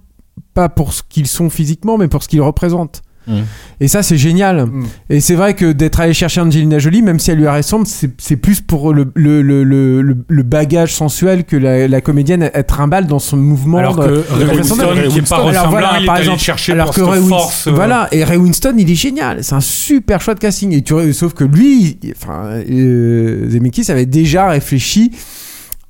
pas 0.54 0.68
pour 0.68 0.92
ce 0.92 1.02
qu'ils 1.08 1.26
sont 1.26 1.50
physiquement, 1.50 1.98
mais 1.98 2.06
pour 2.06 2.22
ce 2.22 2.28
qu'ils 2.28 2.42
représentent. 2.42 3.02
Mmh. 3.26 3.38
Et 3.80 3.88
ça, 3.88 4.02
c'est 4.02 4.18
génial. 4.18 4.66
Mm. 4.66 4.84
Et 5.08 5.20
c'est 5.20 5.34
vrai 5.34 5.54
que 5.54 5.72
d'être 5.72 5.98
allé 5.98 6.12
chercher 6.12 6.42
Angelina 6.42 6.78
Jolie, 6.78 7.00
même 7.00 7.18
si 7.18 7.30
elle 7.30 7.38
lui 7.38 7.48
ressemble, 7.48 7.86
c'est 7.86 8.10
c'est 8.18 8.36
plus 8.36 8.60
pour 8.60 8.92
le, 8.92 9.10
le, 9.14 9.40
le, 9.40 9.64
le, 9.64 10.02
le- 10.02 10.24
le 10.28 10.42
bagage 10.42 10.92
sensuel 10.94 11.44
que 11.44 11.56
la, 11.56 11.88
la 11.88 12.00
comédienne 12.02 12.50
elle, 12.52 12.66
trimballe 12.66 13.06
dans 13.06 13.18
son 13.18 13.38
mouvement. 13.38 13.78
Alors 13.78 13.96
que 13.96 14.22
Ray. 14.30 14.56
Winston, 14.58 14.76
qui 15.08 15.18
est 15.18 15.28
pas 15.28 15.36
Alors 15.36 15.48
ressemblant, 15.48 15.70
voilà, 15.70 15.94
il 15.98 16.02
est 16.02 16.06
par 16.06 16.14
allé 16.16 16.24
exemple, 16.24 16.42
chercher 16.42 16.72
alors 16.72 16.86
pour 16.92 16.94
que 16.96 17.00
Win- 17.18 17.28
force, 17.28 17.66
euh, 17.66 17.70
Voilà, 17.72 18.08
et 18.12 18.22
Ray 18.24 18.36
Winston, 18.36 18.74
il 18.76 18.90
est 18.90 18.94
génial. 18.94 19.42
C'est 19.42 19.54
un 19.54 19.60
super 19.62 20.20
choix 20.20 20.34
de 20.34 20.40
casting. 20.40 20.72
Et 20.74 20.82
tu, 20.82 21.12
sauf 21.14 21.32
que 21.32 21.44
lui, 21.44 21.98
enfin, 22.14 22.60
euh, 22.68 23.48
Zemeckis 23.48 23.90
avait 23.90 24.06
déjà 24.06 24.50
réfléchi 24.50 25.12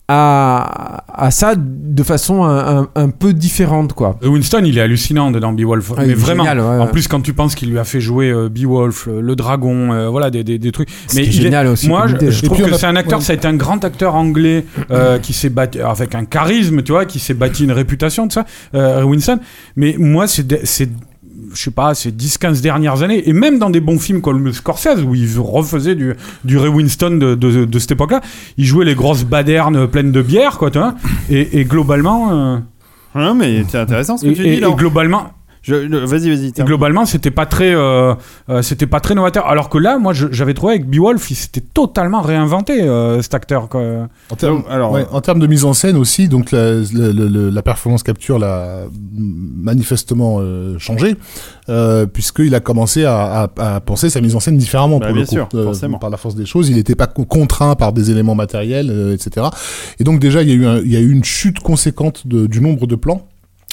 à, 0.08 1.02
à 1.14 1.30
ça 1.30 1.54
de 1.56 2.02
façon 2.02 2.44
un, 2.44 2.80
un- 2.82 2.88
un 2.94 3.08
peu 3.10 3.32
différente, 3.32 3.94
quoi. 3.94 4.18
Winston, 4.22 4.62
il 4.64 4.76
est 4.76 4.80
hallucinant 4.82 5.30
dedans 5.30 5.52
Beowulf. 5.52 5.92
Ah, 5.96 6.02
mais 6.04 6.10
est 6.12 6.14
vraiment. 6.14 6.44
génial, 6.44 6.60
ouais, 6.60 6.78
En 6.78 6.86
plus, 6.88 7.08
quand 7.08 7.20
tu 7.22 7.32
penses 7.32 7.54
qu'il 7.54 7.70
lui 7.70 7.78
a 7.78 7.84
fait 7.84 8.00
jouer 8.00 8.30
euh, 8.30 8.48
Beowulf, 8.50 9.06
le, 9.06 9.20
le 9.22 9.36
dragon, 9.36 9.92
euh, 9.92 10.08
voilà, 10.10 10.30
des, 10.30 10.44
des, 10.44 10.58
des 10.58 10.72
trucs. 10.72 10.88
Mais 11.14 11.22
est 11.22 11.24
il 11.24 11.28
est- 11.28 11.42
génial 11.42 11.66
aussi 11.68 11.88
Moi, 11.88 12.06
je, 12.06 12.44
trouve 12.44 12.58
que 12.58 12.74
a- 12.74 12.78
c'est 12.78 12.86
un 12.86 12.96
acteur, 12.96 13.20
ouais. 13.20 13.24
ça 13.24 13.32
a 13.32 13.36
été 13.36 13.48
un 13.48 13.54
grand 13.56 13.82
acteur 13.84 14.14
anglais 14.14 14.66
euh, 14.90 15.18
qui 15.18 15.32
s'est 15.32 15.48
bâti 15.48 15.80
avec 15.80 16.14
un 16.14 16.24
charisme, 16.26 16.82
tu 16.82 16.92
vois, 16.92 17.06
qui 17.06 17.18
s'est 17.18 17.34
bâti 17.34 17.64
une 17.64 17.72
réputation 17.72 18.26
de 18.26 18.32
ça, 18.32 18.44
euh, 18.74 19.02
Winston. 19.04 19.38
Mais 19.76 19.96
moi, 19.98 20.26
c'est 20.26 20.88
je 21.52 21.62
sais 21.62 21.70
pas, 21.70 21.94
ces 21.94 22.10
10-15 22.10 22.60
dernières 22.60 23.02
années, 23.02 23.28
et 23.28 23.32
même 23.32 23.58
dans 23.58 23.70
des 23.70 23.80
bons 23.80 23.98
films 23.98 24.20
comme 24.20 24.52
Scorsese, 24.52 25.02
où 25.06 25.14
il 25.14 25.28
refaisait 25.38 25.94
du, 25.94 26.14
du 26.44 26.58
Ray 26.58 26.70
Winston 26.70 27.12
de, 27.12 27.34
de, 27.34 27.64
de 27.64 27.78
cette 27.78 27.92
époque-là, 27.92 28.20
il 28.56 28.64
jouait 28.64 28.84
les 28.84 28.94
grosses 28.94 29.24
badernes 29.24 29.86
pleines 29.88 30.12
de 30.12 30.22
bière, 30.22 30.58
quoi, 30.58 30.70
tu 30.70 30.78
vois, 30.78 30.94
et, 31.30 31.60
et 31.60 31.64
globalement, 31.64 32.32
euh, 32.32 32.56
Non, 33.14 33.34
mais 33.34 33.64
c'est 33.68 33.78
intéressant 33.78 34.16
ce 34.16 34.24
que 34.26 34.30
et, 34.30 34.34
tu 34.34 34.46
et- 34.46 34.54
dis 34.56 34.60
là. 34.60 34.68
et 34.68 34.74
globalement, 34.74 35.22
le- 35.22 35.28
Vas-y, 35.66 36.28
vas-y. 36.30 36.52
Globalement, 36.52 37.06
c'était 37.06 37.30
pas 37.30 37.46
très, 37.46 37.74
euh, 37.74 38.14
euh, 38.48 38.62
c'était 38.62 38.86
pas 38.86 39.00
très 39.00 39.14
novateur. 39.14 39.46
Alors 39.46 39.68
que 39.68 39.78
là, 39.78 39.98
moi, 39.98 40.12
j'avais 40.12 40.54
trouvé 40.54 40.74
avec 40.74 40.86
Beowulf, 40.88 41.30
il 41.30 41.34
s'était 41.34 41.60
totalement 41.62 42.20
réinventé 42.20 42.82
euh, 42.82 43.22
cet 43.22 43.34
acteur. 43.34 43.68
Quoi. 43.68 44.08
En 44.30 44.36
termes, 44.36 44.56
Donc, 44.58 44.66
alors, 44.70 44.92
ouais, 44.92 45.06
en 45.10 45.20
termes 45.20 45.38
de 45.40 45.46
mise 45.46 45.64
en 45.64 45.72
scène 45.72 45.96
aussi, 45.96 46.28
donc 46.28 46.50
la, 46.52 46.74
la, 46.92 47.12
la- 47.12 47.50
la 47.50 47.62
performance 47.62 48.02
capture 48.02 48.38
l'a 48.38 48.84
manifestement 49.58 50.38
euh, 50.40 50.78
changé, 50.78 51.16
euh, 51.68 52.06
puisqu'il 52.06 52.54
a 52.54 52.60
commencé 52.60 53.04
à, 53.04 53.48
à- 53.56 53.76
à 53.76 53.80
penser 53.80 54.10
sa 54.10 54.20
mise 54.20 54.36
en 54.36 54.40
scène 54.40 54.56
différemment 54.56 54.98
Bah, 54.98 55.06
pour 55.06 55.14
bien 55.14 55.22
le 55.22 55.26
coup, 55.28 55.34
sûr, 55.34 55.48
euh, 55.54 55.64
forcément. 55.64 55.98
par 55.98 56.10
la 56.10 56.16
force 56.16 56.34
des 56.34 56.46
choses. 56.46 56.68
Il 56.68 56.76
n'était 56.76 56.94
pas 56.94 57.06
co- 57.06 57.24
contraint 57.24 57.74
par 57.74 57.92
des 57.92 58.10
éléments 58.10 58.34
matériels, 58.34 58.90
euh, 58.90 59.14
etc. 59.14 59.46
Et 59.98 60.04
donc 60.04 60.20
déjà, 60.20 60.42
il 60.42 60.48
y 60.48 60.52
a 60.52 60.54
eu, 60.54 60.66
un- 60.66 60.78
il 60.78 60.92
y 60.92 60.96
a 60.96 61.00
eu 61.00 61.10
une 61.10 61.24
chute 61.24 61.60
conséquente 61.60 62.26
de- 62.26 62.46
du 62.46 62.60
nombre 62.60 62.86
de 62.86 62.96
plans 62.96 63.26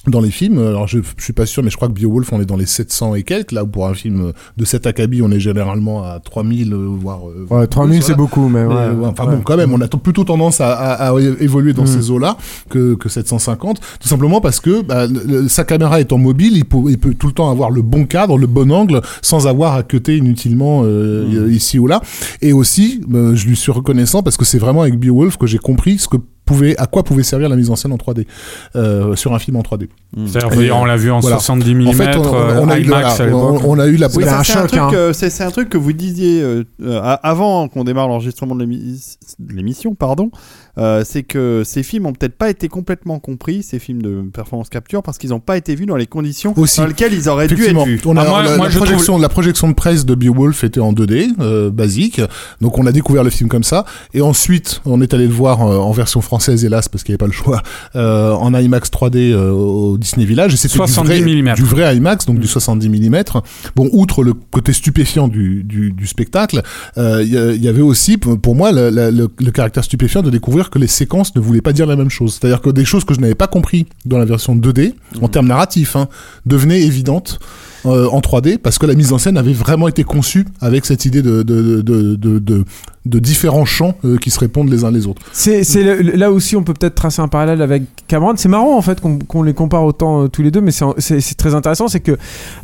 dans 0.08 0.20
les 0.22 0.32
films. 0.32 0.58
Alors 0.60 0.88
je, 0.88 1.00
je 1.18 1.24
suis 1.24 1.34
pas 1.34 1.46
sûr, 1.46 1.64
mais 1.64 1.70
je 1.70 1.76
crois 1.76 1.88
que 1.88 1.94
Beowulf, 1.94 2.32
on 2.34 2.42
est 2.42 2.46
dans 2.46 2.58
les 2.58 2.66
700 2.66 3.14
et 3.16 3.24
quelques. 3.24 3.52
Là, 3.52 3.64
pour 3.66 3.88
un 3.88 3.94
film 3.94 4.32
de 4.58 4.66
cet 4.66 4.88
acabit, 4.88 5.22
on 5.22 5.30
est 5.32 5.40
généralement 5.40 6.04
à 6.04 6.20
3000, 6.20 6.74
euh, 6.74 6.78
voire... 6.90 7.20
euh, 7.30 7.46
Ouais, 7.50 7.68
3000 7.68 8.00
voilà. 8.00 8.06
c'est 8.08 8.16
beaucoup, 8.18 8.50
mais 8.50 8.64
ouais. 8.66 8.74
euh, 8.76 9.06
enfin 9.06 9.26
Ouais. 9.28 9.36
bon, 9.36 9.42
quand 9.44 9.58
même, 9.58 9.72
on 9.74 9.82
a 9.82 9.88
t- 9.88 9.98
plutôt 9.98 10.24
tendance 10.24 10.60
à, 10.60 10.72
à- 10.74 11.10
à 11.12 11.20
évoluer 11.40 11.74
dans 11.74 11.84
Mm. 11.84 11.88
ces 11.88 12.10
eaux-là 12.12 12.38
que, 12.70 12.96
que 12.96 13.10
750, 13.10 13.80
tout 14.00 14.08
simplement 14.08 14.42
parce 14.42 14.60
que 14.60 14.82
bah, 14.82 15.06
le- 15.08 15.48
sa 15.48 15.64
caméra 15.66 16.02
étant 16.02 16.18
mobile, 16.18 16.54
il 16.58 16.66
peut, 16.66 16.78
il 16.90 16.98
peut 16.98 17.14
tout 17.14 17.28
le 17.28 17.34
temps 17.34 17.52
avoir 17.52 17.70
le 17.70 17.82
bon 17.84 18.06
cadre, 18.06 18.38
le 18.40 18.48
bon 18.48 18.72
angle, 18.72 19.02
sans 19.22 19.46
avoir 19.48 19.76
à 19.76 19.84
cutter 19.84 20.18
inutilement 20.18 20.82
euh, 20.84 21.48
ici 21.52 21.78
ou 21.78 21.86
là. 21.86 22.02
Et 22.42 22.54
aussi, 22.54 23.02
euh, 23.14 23.36
je 23.36 23.48
lui 23.48 23.56
suis 23.56 23.72
reconnaissant 23.72 24.24
parce 24.24 24.38
que 24.38 24.46
c'est 24.46 24.58
vraiment 24.60 24.82
avec 24.82 24.98
Beowulf 25.00 25.38
que 25.38 25.46
j'ai 25.48 25.60
compris 25.60 26.00
ce 26.00 26.08
que 26.08 26.18
pouvait, 26.52 26.78
à 26.78 26.86
quoi 26.86 27.04
pouvait 27.04 27.24
servir 27.24 27.50
la 27.50 27.56
mise 27.56 27.70
en 27.70 27.76
scène 27.76 27.94
en 27.94 27.98
3D 27.98 28.26
euh, 28.76 29.16
sur 29.16 29.34
un 29.34 29.40
film 29.40 29.56
en 29.58 29.62
3D. 29.62 29.88
C'est-à-dire, 30.28 30.62
Et, 30.62 30.72
on 30.72 30.86
l'a 30.86 30.98
vu 30.98 31.12
en 31.12 31.20
voilà. 31.20 31.38
70 31.38 31.74
mm, 31.74 31.88
En 31.88 31.94
fait, 31.94 32.18
on, 32.18 32.24
on 32.24 32.70
a 32.70 32.78
eu, 32.78 32.84
l'époque. 32.84 33.06
on, 33.32 33.60
on 33.64 33.80
a 33.80 33.88
eu 33.88 33.96
la 33.96 34.08
Oui, 34.14 34.24
ça, 34.26 34.40
un 34.40 34.44
c'est 34.44 34.54
un, 34.54 34.62
choc, 34.62 34.68
truc, 34.68 34.82
hein. 34.82 34.90
euh, 34.94 35.14
c'est 35.14 35.30
c'est 35.30 35.44
un 35.44 35.52
truc 35.52 35.70
que 35.70 35.78
vous 35.78 35.94
disiez 35.94 36.42
euh, 36.42 36.64
euh, 36.84 37.18
avant 37.24 37.68
qu'on 37.70 37.84
démarre 37.84 38.08
l'enregistrement 38.08 38.56
de 38.56 38.68
l'émission, 39.50 39.96
pardon. 39.96 40.30
Euh, 40.78 41.04
c'est 41.06 41.24
que 41.24 41.64
ces 41.66 41.84
films 41.84 42.06
ont 42.06 42.14
peut-être 42.14 42.38
pas 42.38 42.50
été 42.50 42.68
complètement 42.68 43.20
compris, 43.20 43.64
ces 43.64 43.80
films 43.80 44.02
de 44.02 44.22
performance 44.34 44.70
capture, 44.70 45.04
parce 45.04 45.18
qu'ils 45.18 45.32
n'ont 45.32 45.40
pas 45.40 45.58
été 45.58 45.76
vus 45.76 45.86
dans 45.86 45.96
les 45.96 46.08
conditions 46.08 46.54
Aussi. 46.58 46.80
dans 46.80 46.88
lesquelles 46.88 47.14
ils 47.14 47.28
auraient 47.30 47.48
dû 47.48 47.64
être 47.66 47.84
vus. 47.86 48.00
on 48.06 48.18
a, 48.18 48.22
Ah, 48.22 48.30
moi- 48.30 48.44
la, 48.44 48.58
moi, 48.58 48.70
la 48.70 48.76
projection, 48.76 49.18
la 49.18 49.30
projection 49.30 49.68
de 49.70 49.74
presse 49.74 50.06
de 50.06 50.16
Beowulf 50.16 50.64
était 50.64 50.80
en 50.80 50.94
2D, 50.94 51.30
euh, 51.40 51.70
basique. 51.70 52.22
Donc 52.62 52.78
on 52.78 52.86
a 52.86 52.92
découvert 52.92 53.24
le 53.24 53.30
film 53.30 53.50
comme 53.50 53.64
ça. 53.64 53.86
Et 54.14 54.22
ensuite, 54.22 54.82
on 54.86 55.02
est 55.02 55.14
allé 55.14 55.28
le 55.28 55.34
voir 55.34 55.62
euh, 55.62 55.78
en 55.78 55.92
version 55.92 56.22
française, 56.22 56.64
hélas, 56.66 56.88
parce 56.88 57.04
qu'il 57.04 57.12
n'y 57.12 57.16
avait 57.16 57.18
pas 57.20 57.26
le 57.28 57.32
choix, 57.34 57.62
euh, 57.96 58.32
en 58.34 58.54
IMAX 58.54 58.90
3D 58.92 59.32
euh, 59.32 59.52
au 59.52 59.98
Disney 59.98 60.26
Village. 60.26 60.54
Et 60.54 60.58
c'était 60.58 60.74
du 60.74 60.78
70 60.78 61.22
vrai, 61.22 61.42
mm. 61.42 61.54
du 61.56 61.64
vrai 61.64 61.96
IMAX, 61.98 62.26
donc 62.26 62.40
du 62.40 62.48
70 62.48 62.90
mm. 62.90 63.24
Bon, 63.76 63.90
outre 63.94 64.24
le 64.24 64.34
côté 64.34 64.74
stupéfiant 64.74 65.28
du, 65.28 65.64
du, 65.64 65.92
du 65.92 66.08
spectacle, 66.08 66.62
euh, 66.98 67.22
il 67.24 67.62
y, 67.64 67.68
avait 67.68 67.82
aussi, 67.82 68.18
pour 68.18 68.56
moi, 68.56 68.72
le, 68.72 68.90
le- 68.90 69.10
le- 69.12 69.30
le 69.40 69.52
caractère 69.52 69.84
stupéfiant 69.84 70.22
de 70.22 70.30
découvrir 70.30 70.61
que 70.70 70.80
les 70.80 70.88
séquences 70.88 71.36
ne 71.36 71.42
voulaient 71.42 71.62
pas 71.62 71.74
dire 71.74 71.86
la 71.86 71.96
même 71.96 72.10
chose. 72.10 72.38
C'est-à-dire 72.40 72.62
que 72.62 72.70
des 72.70 72.86
choses 72.86 73.06
que 73.06 73.14
je 73.14 73.20
n'avais 73.20 73.36
pas 73.36 73.48
compris 73.48 73.88
dans 74.06 74.18
la 74.18 74.26
version 74.26 74.56
2D, 74.56 74.94
en 75.22 75.28
termes 75.28 75.48
narratifs, 75.48 75.96
hein, 75.96 76.08
devenaient 76.46 76.82
évidentes 76.82 77.40
euh, 77.86 78.08
en 78.10 78.20
3D 78.20 78.60
parce 78.60 78.78
que 78.78 78.86
la 78.86 78.94
mise 78.94 79.12
en 79.12 79.18
scène 79.18 79.38
avait 79.38 79.54
vraiment 79.54 79.88
été 79.88 80.04
conçue 80.04 80.46
avec 80.60 80.86
cette 80.86 81.06
idée 81.06 81.24
de, 81.24 81.42
de, 81.42 81.82
de, 81.82 82.66
de, 83.06 83.20
différents 83.20 83.66
champs 83.66 83.96
euh, 84.06 84.18
qui 84.18 84.30
se 84.30 84.40
répondent 84.40 84.70
les 84.70 84.84
uns 84.84 84.92
les 84.92 85.08
autres. 85.08 85.24
C'est, 85.32 85.64
là 86.16 86.32
aussi, 86.32 86.56
on 86.56 86.64
peut 86.64 86.74
peut-être 86.74 86.94
tracer 86.94 87.24
un 87.24 87.28
parallèle 87.28 87.62
avec 87.64 87.84
Cameron. 88.08 88.34
C'est 88.36 88.50
marrant 88.50 88.78
en 88.78 88.82
fait 88.84 89.02
qu'on, 89.02 89.42
les 89.42 89.56
compare 89.56 89.84
autant 89.84 90.24
euh, 90.24 90.28
tous 90.28 90.44
les 90.44 90.52
deux, 90.52 90.62
mais 90.62 90.72
c'est, 90.72 91.38
très 91.38 91.56
intéressant. 91.56 91.88
C'est 91.88 92.02
que 92.02 92.18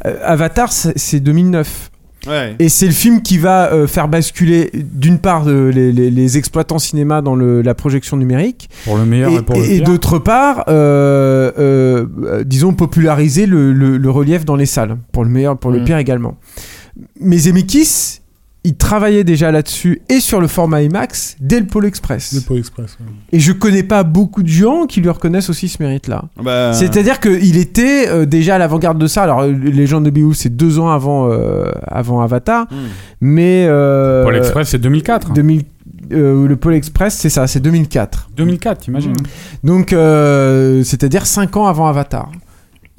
Avatar, 0.04 0.72
c'est 0.72 1.20
2009. 1.20 1.90
Ouais. 2.28 2.56
Et 2.60 2.70
c'est 2.70 2.86
le 2.88 2.92
film 2.92 3.22
qui 3.22 3.38
va 3.38 3.72
euh, 3.72 3.88
faire 3.88 4.08
basculer, 4.08 4.70
d'une 4.74 5.18
part, 5.20 5.48
euh, 5.48 5.70
les, 5.72 5.92
les- 5.92 6.12
les 6.12 6.38
exploitants 6.38 6.80
cinéma 6.80 7.22
dans 7.22 7.36
le- 7.36 7.62
la 7.62 7.74
projection 7.74 8.18
numérique, 8.18 8.70
Pour 8.86 8.98
le 8.98 9.06
meilleur 9.06 9.32
et, 9.32 9.36
et, 9.36 9.42
pour 9.42 9.56
le 9.56 9.64
et 9.64 9.76
pire. 9.78 9.84
d'autre 9.86 10.20
part, 10.20 10.66
euh, 10.68 12.06
disons, 12.46 12.74
populariser 12.74 13.46
le, 13.46 13.74
le- 13.74 13.98
le 13.98 14.10
relief 14.10 14.46
dans 14.46 14.56
les 14.56 14.66
salles, 14.66 14.98
pour 15.12 15.24
le 15.24 15.30
meilleur, 15.30 15.58
pour 15.58 15.72
le 15.72 15.80
Mm. 15.80 15.84
pire 15.86 15.98
également. 15.98 16.38
Mais 17.22 17.38
Zemeckis, 17.38 18.22
il 18.68 18.76
travaillait 18.76 19.24
déjà 19.24 19.50
là-dessus 19.52 20.02
et 20.10 20.20
sur 20.20 20.42
le 20.42 20.48
format 20.48 20.82
IMAX 20.82 21.38
dès 21.40 21.60
le 21.62 21.66
Pôle 21.66 21.86
Express. 21.86 22.34
Le 22.34 22.42
Pôle 22.42 22.58
Express. 22.58 22.98
ouais. 23.00 23.06
Et 23.32 23.40
je 23.40 23.54
connais 23.54 23.84
pas 23.84 24.04
beaucoup 24.04 24.44
de 24.44 24.48
gens 24.50 24.86
qui 24.86 25.00
lui 25.00 25.10
reconnaissent 25.10 25.50
aussi 25.50 25.70
ce 25.70 25.82
mérite-là. 25.82 26.26
Bah, 26.44 26.74
C'est-à-dire 26.74 27.22
qu'il 27.22 27.58
était 27.58 28.10
euh, 28.10 28.26
déjà 28.26 28.56
à 28.56 28.58
l'avant-garde 28.58 28.98
de 28.98 29.08
ça. 29.08 29.24
Alors, 29.24 29.42
euh, 29.42 29.52
les 29.52 29.88
gens 29.88 30.02
de 30.02 30.10
Beowulf, 30.10 30.36
c'est 30.38 30.56
deux 30.56 30.80
ans 30.80 30.90
avant, 30.90 31.32
euh, 31.32 31.72
avant 31.88 32.20
Avatar. 32.22 32.66
hmm. 32.70 32.76
Mais. 33.22 33.66
euh, 33.70 34.24
Paul 34.24 34.36
Express, 34.36 34.70
c'est 34.70 34.80
2004. 34.80 35.32
2000 35.34 35.64
euh, 36.12 36.48
le 36.48 36.56
Pôle 36.56 36.74
Express, 36.76 37.16
c'est 37.16 37.30
ça, 37.30 37.48
c'est 37.48 37.60
2004. 37.60 38.30
2004, 38.38 38.80
t'imagines 38.82 39.14
Donc, 39.64 39.92
euh, 39.94 40.84
c'est-à-dire 40.84 41.26
5 41.26 41.58
ans 41.58 41.68
avant 41.68 41.88
Avatar. 41.88 42.32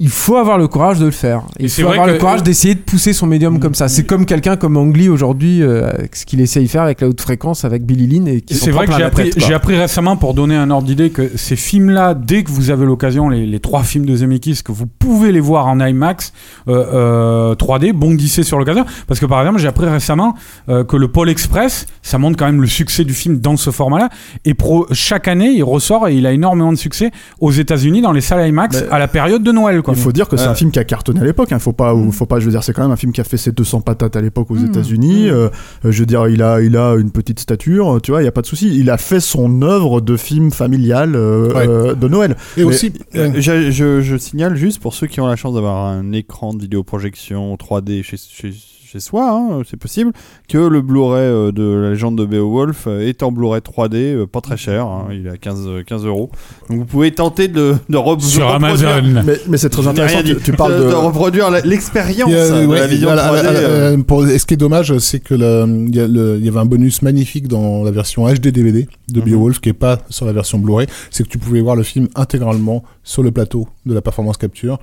Il 0.01 0.09
faut 0.09 0.37
avoir 0.37 0.57
le 0.57 0.67
courage 0.67 0.99
de 0.99 1.05
le 1.05 1.11
faire. 1.11 1.43
Il 1.59 1.69
faut 1.69 1.87
avoir 1.87 2.07
le 2.07 2.17
courage 2.17 2.41
d'essayer 2.41 2.73
de 2.73 2.79
pousser 2.79 3.11
son 3.11 3.27
médium 3.27 3.59
comme 3.59 3.75
ça. 3.75 3.87
C'est 3.87 4.05
comme 4.05 4.25
quelqu'un 4.25 4.55
comme 4.55 4.77
Ang 4.77 4.95
Lee 4.95 5.09
aujourd'hui, 5.09 5.61
euh, 5.61 5.91
ce 6.13 6.25
qu'il 6.25 6.39
essaye 6.39 6.63
de 6.63 6.69
faire 6.69 6.83
avec 6.83 7.01
la 7.01 7.09
haute 7.09 7.19
fréquence, 7.19 7.65
avec 7.65 7.85
Billy 7.85 8.07
Lynn. 8.07 8.27
Et 8.27 8.41
qui 8.41 8.55
C'est 8.55 8.71
vrai 8.71 8.87
que 8.87 8.93
j'ai 8.93 9.03
appris, 9.03 9.31
j'ai 9.35 9.53
appris 9.53 9.75
récemment 9.75 10.15
pour 10.15 10.33
donner 10.33 10.55
un 10.55 10.69
ordre 10.71 10.87
d'idée 10.87 11.09
que 11.09 11.35
ces 11.35 11.55
films-là, 11.55 12.13
dès 12.13 12.43
que 12.43 12.49
vous 12.49 12.69
avez 12.69 12.85
l'occasion, 12.85 13.29
les, 13.29 13.45
les 13.45 13.59
trois 13.59 13.83
films 13.83 14.05
de 14.05 14.15
Zemeckis, 14.15 14.61
que 14.63 14.71
vous 14.71 14.85
pouvez 14.87 15.31
les 15.31 15.39
voir 15.39 15.67
en 15.67 15.79
IMAX 15.79 16.33
euh, 16.67 16.85
euh, 16.93 17.55
3D, 17.55 17.93
bondissez 17.93 18.43
sur 18.43 18.57
l'occasion. 18.59 18.85
Parce 19.07 19.19
que 19.19 19.25
par 19.25 19.41
exemple, 19.41 19.59
j'ai 19.59 19.67
appris 19.67 19.87
récemment 19.87 20.35
euh, 20.69 20.83
que 20.83 20.97
le 20.97 21.07
Pôle 21.07 21.29
Express, 21.29 21.87
ça 22.01 22.17
montre 22.17 22.37
quand 22.37 22.45
même 22.45 22.61
le 22.61 22.67
succès 22.67 23.03
du 23.03 23.13
film 23.13 23.39
dans 23.39 23.57
ce 23.57 23.71
format-là. 23.71 24.09
Et 24.45 24.53
pro, 24.53 24.87
chaque 24.91 25.27
année, 25.27 25.51
il 25.51 25.63
ressort 25.63 26.07
et 26.07 26.15
il 26.15 26.25
a 26.25 26.31
énormément 26.31 26.71
de 26.71 26.77
succès 26.77 27.11
aux 27.39 27.51
États-unis 27.51 28.01
dans 28.01 28.11
les 28.11 28.21
salles 28.21 28.47
IMAX 28.47 28.85
à 28.91 28.99
la 28.99 29.07
période 29.07 29.43
de 29.43 29.51
Noël. 29.51 29.81
Quoi. 29.81 29.88
Il 29.93 30.01
faut 30.01 30.11
dire 30.11 30.27
que 30.27 30.37
c'est 30.37 30.45
un 30.45 30.55
film 30.55 30.71
qui 30.71 30.79
a 30.79 30.83
cartonné 30.83 31.21
à 31.21 31.23
l'époque. 31.23 31.51
Hein. 31.51 31.59
Faut 31.59 31.73
pas, 31.73 31.93
ou- 31.93 32.11
faut 32.11 32.25
pas. 32.25 32.39
Je 32.39 32.45
veux 32.45 32.51
dire, 32.51 32.63
c'est 32.63 32.73
quand 32.73 32.81
même 32.83 32.91
un 32.91 32.95
film 32.95 33.11
qui 33.11 33.21
a 33.21 33.23
fait 33.23 33.37
ses 33.37 33.51
200 33.51 33.81
patates 33.81 34.15
à 34.15 34.21
l'époque 34.21 34.49
aux 34.51 34.55
Mmh. 34.55 34.65
États-Unis. 34.67 35.25
Mmh. 35.27 35.33
Euh, 35.33 35.49
euh, 35.85 35.91
je 35.91 35.99
veux 35.99 36.05
dire, 36.05 36.27
il 36.27 36.41
a, 36.43 36.61
il 36.61 36.75
a 36.77 36.93
une 36.95 37.11
petite 37.11 37.39
stature. 37.39 37.99
Tu 38.01 38.11
vois, 38.11 38.21
il 38.21 38.25
y 38.25 38.27
a 38.27 38.31
pas 38.31 38.41
de 38.41 38.47
souci. 38.47 38.77
Il 38.77 38.89
a 38.89 38.97
fait 38.97 39.19
son 39.19 39.61
œuvre 39.61 40.01
de 40.01 40.17
film 40.17 40.51
familial 40.51 41.15
euh, 41.15 41.53
Ouais. 41.53 41.67
euh, 41.67 41.93
de 41.95 42.07
Noël. 42.07 42.35
Et 42.57 42.61
Mais- 42.61 42.63
aussi, 42.65 42.93
Euh, 43.15 43.31
je, 43.35 43.71
je- 43.71 44.01
je 44.01 44.17
signale 44.17 44.55
juste 44.55 44.79
pour 44.81 44.93
ceux 44.93 45.07
qui 45.07 45.19
ont 45.21 45.27
la 45.27 45.35
chance 45.35 45.53
d'avoir 45.55 45.85
un 45.85 46.11
écran 46.11 46.53
de 46.53 46.61
vidéoprojection 46.61 47.55
3D 47.57 48.03
chez, 48.03 48.17
chez, 48.17 48.53
chez 48.91 48.99
soi, 48.99 49.29
hein, 49.31 49.61
c'est 49.69 49.77
possible, 49.77 50.11
que 50.47 50.57
le 50.57 50.81
Blu-ray 50.81 51.21
euh, 51.21 51.51
de 51.51 51.63
la 51.63 51.89
légende 51.91 52.17
de 52.17 52.25
Beowulf 52.25 52.85
euh, 52.87 53.07
est 53.07 53.21
en 53.21 53.31
Blu-ray 53.31 53.61
3D, 53.61 53.95
euh, 53.95 54.25
pas 54.25 54.41
très 54.41 54.57
cher, 54.57 54.87
hein, 54.87 55.09
il 55.11 55.27
est 55.27 55.29
à 55.29 55.37
15, 55.37 55.65
euh, 55.67 55.83
15 55.83 56.05
euros. 56.07 56.31
Donc 56.69 56.79
vous 56.79 56.85
pouvez 56.85 57.11
tenter 57.11 57.47
de, 57.49 57.75
de, 57.87 57.97
re- 57.97 58.19
Sur 58.19 58.47
de 58.47 58.53
reproduire- 58.53 58.89
Amazon. 58.89 59.21
mais, 59.25 59.37
mais 59.47 59.57
c'est 59.57 59.69
très 59.69 59.87
intéressant. 59.87 60.21
Tu, 60.43 60.53
parles 60.53 60.75
de, 60.79 60.91
reproduire 60.91 61.51
l'expérience 61.63 62.31
de 62.31 62.73
la 62.73 62.87
vision 62.87 63.09
voilà, 63.09 63.27
3D. 63.31 63.43
la- 63.43 63.51
la- 63.51 63.59
euh, 63.59 63.97
la- 63.97 64.03
pour, 64.03 64.25
et 64.27 64.39
ce 64.39 64.45
qui 64.47 64.55
est 64.55 64.57
dommage, 64.57 64.97
c'est 64.97 65.19
que 65.19 65.35
y, 65.35 66.37
il 66.39 66.45
y 66.45 66.49
avait 66.49 66.59
un 66.59 66.65
bonus 66.65 67.03
magnifique 67.03 67.47
dans 67.47 67.83
la 67.83 67.91
version 67.91 68.27
HD 68.27 68.47
DVD 68.51 68.87
de 69.09 69.19
Mhm. 69.19 69.25
Beowulf 69.25 69.59
qui 69.59 69.69
est 69.69 69.73
pas 69.73 69.99
sur 70.09 70.25
la 70.25 70.33
version 70.33 70.57
Blu-ray. 70.57 70.87
C'est 71.11 71.23
que 71.23 71.29
tu 71.29 71.37
pouvais 71.37 71.61
voir 71.61 71.75
le 71.75 71.83
film 71.83 72.07
intégralement 72.15 72.83
sur 73.03 73.21
le 73.21 73.29
plateau 73.31 73.67
de 73.85 73.93
la 73.93 74.01
performance 74.01 74.37
capture. 74.37 74.79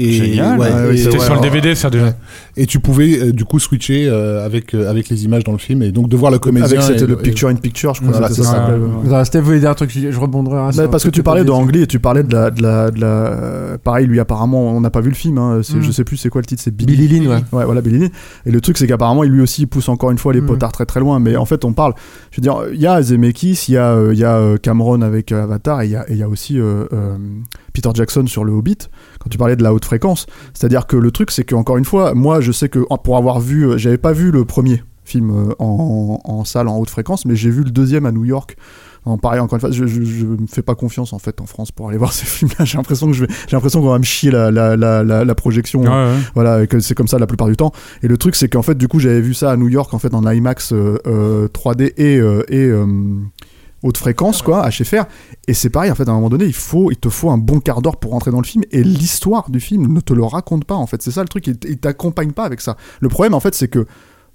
Et, 0.00 0.12
Génial. 0.12 0.58
ouais, 0.60 0.68
Ah 0.72 0.82
oui, 0.90 0.98
C'était 0.98 1.18
ouais, 1.18 1.24
sur 1.24 1.34
le. 1.34 1.40
DVD, 1.40 1.74
ça 1.74 1.90
déjà. 1.90 2.04
Ouais. 2.04 2.14
Et 2.56 2.66
tu 2.66 2.78
pouvais 2.78 3.18
euh, 3.20 3.32
du 3.32 3.44
coup 3.44 3.58
switcher 3.58 4.06
euh, 4.08 4.44
avec 4.46 4.72
euh, 4.74 4.88
avec 4.88 5.08
les 5.08 5.24
images 5.24 5.42
dans 5.44 5.50
le 5.52 5.58
film 5.58 5.82
et 5.82 5.90
donc 5.90 6.08
de 6.08 6.16
voir 6.16 6.30
le 6.30 6.38
comédien. 6.38 6.66
Avec 6.68 6.82
c'était 6.82 7.02
et- 7.04 7.06
le 7.06 7.14
et- 7.14 7.22
picture 7.22 7.48
in 7.48 7.56
picture, 7.56 7.94
je 7.94 8.00
crois. 8.00 8.12
Voilà, 8.12 8.28
que 8.28 8.34
c'est 8.34 8.42
ça 8.44 8.68
ça. 9.08 9.24
Steph 9.24 9.40
voulait 9.40 9.58
dire 9.58 9.70
un 9.70 9.74
truc, 9.74 9.90
je 9.90 10.18
rebondirai. 10.18 10.54
Bah, 10.76 10.84
un 10.84 10.88
parce 10.88 11.02
que 11.04 11.08
tu 11.10 11.22
parlais 11.24 11.44
de. 11.44 11.50
Angli 11.50 11.82
et 11.82 11.86
tu 11.88 11.98
parlais 11.98 12.22
de 12.22 12.32
la, 12.32 12.50
de 12.50 12.62
la, 12.62 12.90
de 12.92 13.00
la 13.00 13.78
pareil 13.82 14.06
lui 14.06 14.20
apparemment 14.20 14.70
on 14.76 14.80
n'a 14.80 14.90
pas 14.90 15.00
vu 15.00 15.08
le 15.08 15.14
film 15.16 15.38
hein, 15.38 15.58
Mm. 15.58 15.82
je 15.82 15.90
sais 15.90 16.04
plus 16.04 16.16
c'est 16.16 16.28
quoi 16.28 16.40
le 16.40 16.46
titre 16.46 16.62
c'est 16.64 16.74
Billy, 16.74 16.96
Billy 16.96 17.18
Lynn, 17.20 17.28
ouais. 17.28 17.42
ouais 17.52 17.64
voilà 17.64 17.80
Billy 17.80 17.98
Lynn 17.98 18.10
et 18.46 18.50
le 18.50 18.60
truc 18.60 18.78
c'est 18.78 18.86
qu'apparemment 18.86 19.24
il 19.24 19.30
lui 19.32 19.40
aussi 19.40 19.62
il 19.62 19.66
pousse 19.66 19.88
encore 19.88 20.10
une 20.12 20.18
fois 20.18 20.32
les 20.32 20.40
Mm. 20.40 20.46
potards 20.46 20.72
très 20.72 20.86
très 20.86 21.00
loin 21.00 21.18
mais 21.18 21.36
en 21.36 21.44
fait 21.44 21.64
on 21.64 21.72
parle 21.72 21.94
je 22.30 22.36
veux 22.36 22.42
dire 22.42 22.56
il 22.72 22.80
y 22.80 22.86
a 22.86 23.02
Zemeckis 23.02 23.64
il 23.68 23.74
y 23.74 23.76
a 23.76 23.98
il 24.12 24.18
y 24.18 24.24
a 24.24 24.56
Cameron 24.62 25.02
avec 25.02 25.32
Avatar 25.32 25.82
et 25.82 25.86
il 25.86 25.90
y 25.92 25.96
a 25.96 26.08
et 26.08 26.12
il 26.12 26.18
y 26.18 26.22
a 26.22 26.28
aussi 26.28 26.58
Peter 27.72 27.90
Jackson 27.94 28.26
sur 28.26 28.44
le 28.44 28.52
Hobbit 28.52 28.78
quand 29.28 29.32
tu 29.32 29.38
parlais 29.38 29.56
de 29.56 29.62
la 29.62 29.74
haute 29.74 29.84
fréquence 29.84 30.26
c'est 30.54 30.66
à 30.66 30.68
dire 30.68 30.86
que 30.86 30.96
le 30.96 31.10
truc 31.10 31.30
c'est 31.30 31.44
que 31.44 31.54
encore 31.54 31.76
une 31.76 31.84
fois 31.84 32.14
moi 32.14 32.40
je 32.40 32.52
sais 32.52 32.68
que 32.68 32.80
pour 33.02 33.16
avoir 33.16 33.40
vu 33.40 33.64
euh, 33.64 33.78
j'avais 33.78 33.98
pas 33.98 34.12
vu 34.12 34.30
le 34.30 34.44
premier 34.44 34.82
film 35.04 35.30
euh, 35.30 35.54
en, 35.58 36.20
en 36.24 36.44
salle 36.44 36.68
en 36.68 36.78
haute 36.78 36.90
fréquence 36.90 37.24
mais 37.24 37.36
j'ai 37.36 37.50
vu 37.50 37.62
le 37.62 37.70
deuxième 37.70 38.06
à 38.06 38.12
New 38.12 38.24
York 38.24 38.56
en 39.08 39.16
pareil, 39.16 39.40
encore 39.40 39.56
une 39.56 39.60
fois, 39.60 39.70
je, 39.70 39.86
je, 39.86 40.02
je 40.02 40.26
me 40.26 40.46
fais 40.46 40.62
pas 40.62 40.74
confiance 40.74 41.12
en 41.12 41.18
fait 41.18 41.40
en 41.40 41.46
France 41.46 41.72
pour 41.72 41.88
aller 41.88 41.98
voir 41.98 42.12
ces 42.12 42.26
films-là. 42.26 42.64
J'ai 42.64 42.76
l'impression 42.76 43.06
que 43.06 43.12
je 43.12 43.24
vais, 43.24 43.32
j'ai 43.46 43.56
l'impression 43.56 43.80
qu'on 43.80 43.90
va 43.90 43.98
me 43.98 44.04
chier 44.04 44.30
la, 44.30 44.50
la, 44.50 44.76
la, 44.76 45.34
projection. 45.34 45.80
Ouais, 45.80 45.88
ouais. 45.88 46.16
Voilà, 46.34 46.62
et 46.62 46.66
que 46.66 46.80
c'est 46.80 46.94
comme 46.94 47.08
ça 47.08 47.18
la 47.18 47.26
plupart 47.26 47.48
du 47.48 47.56
temps. 47.56 47.72
Et 48.02 48.08
le 48.08 48.16
truc, 48.16 48.36
c'est 48.36 48.48
qu'en 48.48 48.62
fait, 48.62 48.76
du 48.76 48.88
coup, 48.88 48.98
j'avais 48.98 49.20
vu 49.20 49.34
ça 49.34 49.50
à 49.50 49.56
New 49.56 49.68
York 49.68 49.92
en 49.94 49.98
fait 49.98 50.14
en 50.14 50.30
IMAX 50.30 50.72
euh, 50.72 50.98
euh, 51.06 51.48
3D 51.48 51.92
et 51.96 52.18
euh, 52.18 52.42
et 52.48 52.64
euh, 52.64 52.86
haute 53.82 53.96
fréquence, 53.96 54.42
quoi, 54.42 54.68
HFR. 54.68 55.04
Et 55.46 55.54
c'est 55.54 55.70
pareil, 55.70 55.90
en 55.90 55.94
fait, 55.94 56.08
à 56.08 56.12
un 56.12 56.14
moment 56.14 56.30
donné, 56.30 56.44
il, 56.46 56.54
faut, 56.54 56.90
il 56.90 56.96
te 56.96 57.08
faut 57.08 57.30
un 57.30 57.38
bon 57.38 57.60
quart 57.60 57.82
d'heure 57.82 57.96
pour 57.96 58.12
rentrer 58.12 58.30
dans 58.30 58.40
le 58.40 58.46
film. 58.46 58.64
Et 58.70 58.82
l'histoire 58.82 59.50
du 59.50 59.60
film 59.60 59.92
ne 59.92 60.00
te 60.00 60.12
le 60.12 60.24
raconte 60.24 60.64
pas, 60.64 60.74
en 60.74 60.86
fait. 60.86 61.02
C'est 61.02 61.10
ça 61.10 61.22
le 61.22 61.28
truc, 61.28 61.46
il, 61.46 61.56
il 61.68 61.78
t'accompagne 61.78 62.32
pas 62.32 62.44
avec 62.44 62.60
ça. 62.60 62.76
Le 63.00 63.08
problème, 63.08 63.34
en 63.34 63.40
fait, 63.40 63.54
c'est 63.54 63.68
que 63.68 63.86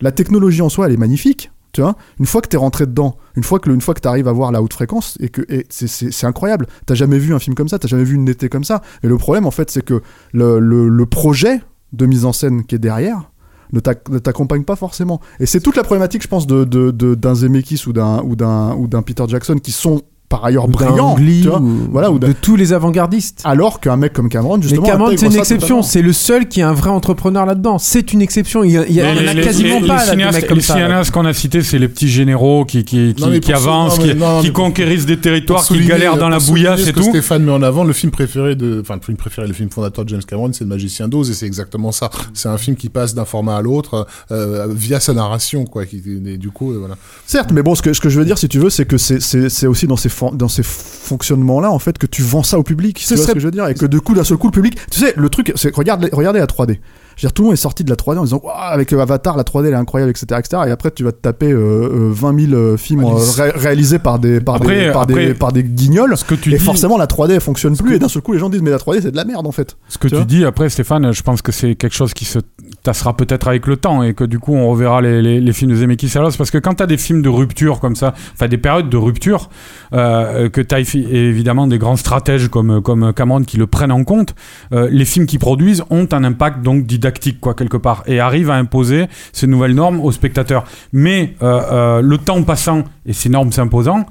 la 0.01 0.11
technologie 0.11 0.61
en 0.61 0.69
soi, 0.69 0.87
elle 0.87 0.93
est 0.93 0.97
magnifique. 0.97 1.51
Tu 1.71 1.81
vois, 1.81 1.95
une 2.19 2.27
fois 2.27 2.41
que 2.41 2.47
t'es 2.47 2.57
rentré 2.57 2.85
dedans, 2.85 3.17
une 3.35 3.41
fois 3.41 3.57
que, 3.57 3.67
une 3.71 3.81
fois 3.81 3.95
t'arrives 3.95 4.27
à 4.27 4.31
voir 4.31 4.51
la 4.51 4.61
haute 4.61 4.73
fréquence, 4.73 5.17
et 5.19 5.29
que 5.29 5.41
c'est- 5.69 6.23
incroyable. 6.23 6.67
T'as 6.85 6.93
jamais 6.93 7.17
vu 7.17 7.33
un 7.33 7.39
film 7.39 7.55
comme 7.55 7.67
ça, 7.67 7.79
t'as 7.79 7.87
jamais 7.87 8.03
vu 8.03 8.13
une 8.13 8.29
été 8.29 8.47
comme 8.47 8.63
ça. 8.63 8.83
Et 9.01 9.07
le 9.07 9.17
problème, 9.17 9.47
en 9.47 9.51
fait, 9.51 9.71
c'est 9.71 9.83
que 9.83 10.03
le 10.33 11.03
projet 11.05 11.61
de 11.93 12.05
mise 12.05 12.25
en 12.25 12.33
scène 12.33 12.63
qui 12.65 12.75
est 12.75 12.79
derrière 12.79 13.31
ne 13.73 13.79
t'ac- 13.81 14.07
ne 14.09 14.19
t'accompagne 14.19 14.63
pas 14.63 14.75
forcément. 14.77 15.19
Et 15.41 15.45
c'est 15.45 15.59
toute 15.59 15.75
la 15.75 15.83
problématique, 15.83 16.21
je 16.23 16.27
pense, 16.29 16.47
de 16.47 16.63
de- 16.63 16.91
de- 16.91 17.15
d'un 17.15 17.35
Zemeckis 17.35 17.83
d'un 17.93 18.21
ou 18.23 18.35
d'un 18.37 18.73
ou 18.75 18.87
d'un 18.87 19.01
Peter 19.01 19.25
Jackson 19.27 19.55
qui 19.55 19.71
sont 19.71 20.01
par 20.33 20.45
ailleurs 20.45 20.67
Ou 20.67 20.71
d'un 20.71 20.87
brillants. 20.87 21.11
Ang 21.13 21.19
Lee, 21.19 21.41
tu 21.43 21.47
vois. 21.49 21.59
ou- 21.59 21.87
Voilà, 21.91 22.11
ou 22.11 22.17
d'un- 22.17 22.29
de 22.29 22.33
tous 22.33 22.55
les 22.55 22.73
avant-gardistes. 22.73 23.41
alors 23.43 23.79
qu'un 23.79 23.97
mec 23.97 24.13
comme 24.13 24.29
Cameron, 24.29 24.57
Mais 24.57 24.63
justement, 24.63 24.87
Cameron, 24.87 25.05
intègre 25.09 25.19
c'est 25.19 25.27
une 25.27 25.35
exception. 25.39 25.81
C'est 25.83 26.01
le 26.01 26.11
seul 26.11 26.47
qui 26.47 26.59
est 26.61 26.63
un 26.63 26.73
vrai 26.73 26.89
entrepreneur 26.89 27.45
là-dedans. 27.45 27.77
C'est 27.77 28.13
une 28.13 28.21
exception. 28.23 28.63
Il 28.63 28.71
y, 28.71 28.77
a- 28.79 28.87
il 28.87 28.95
y 28.95 29.01
en 29.03 29.05
a 29.15 29.33
les- 29.33 29.41
quasiment 29.43 29.79
les- 29.79 29.87
pas 29.87 30.03
les 30.05 30.09
cinéastes- 30.09 30.47
comme 30.47 30.57
les 30.57 30.63
ça. 30.63 30.73
cinéastes 30.73 31.11
qu'on 31.11 31.25
a 31.25 31.33
cités, 31.33 31.61
c'est 31.61 31.77
les 31.77 31.87
petits 31.87 32.07
généraux 32.09 32.65
qui, 32.65 32.83
qui, 32.83 33.13
qui, 33.13 33.21
Non, 33.21 33.29
mais 33.29 33.39
qui 33.41 33.51
pour 33.51 33.61
sou- 33.61 33.69
avancent, 33.69 33.99
non, 33.99 34.05
mais- 34.05 34.13
qui, 34.13 34.19
non, 34.19 34.39
qui 34.41 34.47
mais 34.47 34.51
pour- 34.53 34.63
conquérissent 34.63 35.05
des 35.05 35.17
territoires, 35.19 35.63
qui 35.63 35.85
galèrent 35.85 36.17
dans 36.17 36.29
la 36.29 36.39
bouillasse 36.39 36.81
ce 36.81 36.89
et 36.89 36.93
que 36.93 36.99
tout. 36.99 37.09
Stéphane 37.09 37.43
met 37.43 37.51
en 37.51 37.61
avant, 37.61 37.83
le 37.83 37.93
film 37.93 38.11
préféré 38.11 38.55
de, 38.55 38.79
enfin, 38.81 38.95
le 38.95 39.01
film 39.01 39.17
préféré, 39.17 39.45
le 39.47 39.53
film 39.53 39.69
fondateur 39.69 40.03
de 40.03 40.09
James 40.09 40.23
Cameron, 40.27 40.49
c'est 40.51 40.63
Le 40.63 40.69
Magicien 40.69 41.07
d'Oz, 41.07 41.29
et 41.29 41.33
c'est 41.35 41.45
exactement 41.45 41.91
ça. 41.91 42.09
C'est 42.33 42.49
un 42.49 42.57
film 42.57 42.75
qui 42.75 42.89
passe 42.89 43.13
d'un 43.13 43.25
format 43.25 43.57
à 43.57 43.61
l'autre, 43.61 44.07
euh, 44.31 44.65
via 44.71 44.99
sa 44.99 45.13
narration, 45.13 45.65
quoi, 45.65 45.85
qui, 45.85 46.01
du 46.01 46.49
coup, 46.49 46.71
euh, 46.71 46.77
voilà. 46.79 46.95
Certes, 47.27 47.51
mais 47.53 47.61
bon, 47.61 47.75
ce 47.75 47.81
que, 47.83 47.93
ce 47.93 48.01
que 48.01 48.09
je 48.09 48.17
veux 48.17 48.25
dire, 48.25 48.37
si 48.39 48.47
tu 48.47 48.57
veux, 48.59 48.69
c'est 48.71 48.85
que 48.85 48.97
c'est- 48.97 49.67
aussi 49.67 49.87
dans 49.87 49.97
ces, 49.97 50.09
dans 50.31 50.47
ces 50.47 50.63
fonctionnements-là, 50.63 51.71
en 51.71 51.79
fait, 51.79 51.97
que 51.97 52.07
tu 52.07 52.21
vends 52.21 52.43
ça 52.43 52.57
au 52.57 52.63
public. 52.63 52.97
Tu 52.97 53.05
Ce 53.05 53.31
que 53.31 53.39
je 53.39 53.45
veux 53.45 53.51
dire? 53.51 53.67
Et 53.67 53.73
que 53.73 53.85
du 53.85 54.01
coup, 54.01 54.13
d'un 54.13 54.23
seul 54.23 54.37
coup, 54.37 54.47
le 54.47 54.51
public. 54.51 54.77
Tu 54.89 54.99
sais, 54.99 55.13
le 55.17 55.29
truc, 55.29 55.51
c'est 55.55 55.73
regarde, 55.75 56.09
regardez 56.11 56.39
la 56.39 56.45
3D. 56.45 56.79
Je 57.15 57.21
veux 57.21 57.27
dire, 57.27 57.33
tout 57.33 57.41
le 57.43 57.45
monde 57.47 57.53
est 57.53 57.57
sorti 57.57 57.83
de 57.83 57.89
la 57.89 57.95
3D 57.95 58.17
en 58.17 58.23
disant, 58.23 58.41
avec 58.61 58.91
euh, 58.93 58.99
Avatar, 59.01 59.37
la 59.37 59.43
3D, 59.43 59.67
elle 59.67 59.73
est 59.73 59.75
incroyable, 59.75 60.09
etc., 60.11 60.25
etc. 60.39 60.63
Et 60.67 60.71
après, 60.71 60.91
tu 60.91 61.03
vas 61.03 61.11
te 61.11 61.21
taper 61.21 61.51
euh, 61.51 61.57
euh, 61.59 62.11
20 62.11 62.39
000 62.49 62.53
euh, 62.53 62.77
films 62.77 63.05
ré- 63.05 63.51
réalisés 63.55 63.99
par 63.99 64.19
des, 64.19 64.39
par 64.41 64.55
Après- 64.55 64.87
des, 64.87 64.91
par 64.91 65.05
des, 65.05 65.13
après- 65.13 65.33
par 65.33 65.51
des 65.51 65.63
guignols. 65.63 66.17
Ce 66.17 66.25
que 66.25 66.35
tu 66.35 66.53
Et 66.53 66.57
dis, 66.57 66.63
forcément, 66.63 66.97
la 66.97 67.05
3D, 67.07 67.31
elle 67.33 67.41
fonctionne 67.41 67.77
plus. 67.77 67.95
Et 67.95 67.99
d'un 67.99 68.07
seul 68.07 68.21
coup, 68.21 68.33
les 68.33 68.39
gens 68.39 68.49
disent, 68.49 68.61
mais 68.61 68.71
la 68.71 68.77
3D, 68.77 69.01
c'est 69.01 69.11
de 69.11 69.15
la 69.15 69.25
merde, 69.25 69.45
en 69.47 69.51
fait. 69.51 69.75
ce 69.89 69.97
que 69.97 70.07
tu 70.07 70.25
dis 70.25 70.45
après, 70.45 70.69
Stéphane, 70.69 71.11
je 71.13 71.21
pense 71.21 71.41
que 71.41 71.51
c'est 71.51 71.75
quelque 71.75 71.93
chose 71.95 72.13
qui 72.13 72.25
se 72.25 72.39
tassera 72.83 73.15
peut-être 73.15 73.47
avec 73.47 73.67
le 73.67 73.77
temps 73.77 74.03
et 74.03 74.13
que 74.13 74.23
du 74.23 74.39
coup, 74.39 74.53
on 74.53 74.69
reverra 74.69 75.01
les, 75.01 75.21
les, 75.21 75.39
les 75.39 75.53
films 75.53 75.71
de 75.71 75.75
Zemeckis 75.75 76.17
à 76.17 76.21
l'os. 76.21 76.35
Parce 76.37 76.51
que 76.51 76.57
quand 76.57 76.75
tu 76.75 76.83
as 76.83 76.87
des 76.87 76.97
films 76.97 77.21
de 77.21 77.29
rupture 77.29 77.79
comme 77.79 77.95
ça, 77.95 78.13
enfin 78.33 78.47
des 78.47 78.57
périodes 78.57 78.89
de 78.89 78.97
rupture, 78.97 79.49
euh, 79.93 80.49
que 80.49 80.61
tu 80.61 80.75
as 80.75 80.79
évidemment 80.79 81.67
des 81.67 81.77
grands 81.77 81.95
stratèges 81.95 82.47
comme, 82.49 82.81
comme 82.81 83.13
Cameron 83.13 83.41
qui 83.43 83.57
le 83.57 83.67
prennent 83.67 83.91
en 83.91 84.03
compte, 84.03 84.35
euh, 84.73 84.87
les 84.91 85.05
films 85.05 85.25
qu'ils 85.25 85.39
produisent 85.39 85.83
ont 85.89 86.07
un 86.11 86.23
impact 86.23 86.61
donc 86.61 86.85
didactique, 87.03 87.41
quoi, 87.41 87.53
quelque 87.53 87.77
part, 87.77 88.03
et 88.07 88.19
arrivent 88.19 88.49
à 88.49 88.55
imposer 88.55 89.07
ces 89.33 89.45
nouvelles 89.47 89.75
normes 89.75 89.99
aux 89.99 90.11
spectateurs. 90.11 90.63
Mais 90.93 91.35
euh, 91.41 91.61
euh, 91.71 92.01
le 92.01 92.17
temps 92.17 92.41
passant 92.43 92.83
et 93.05 93.13
ces 93.13 93.29
normes 93.29 93.51
s'imposant, 93.51 94.05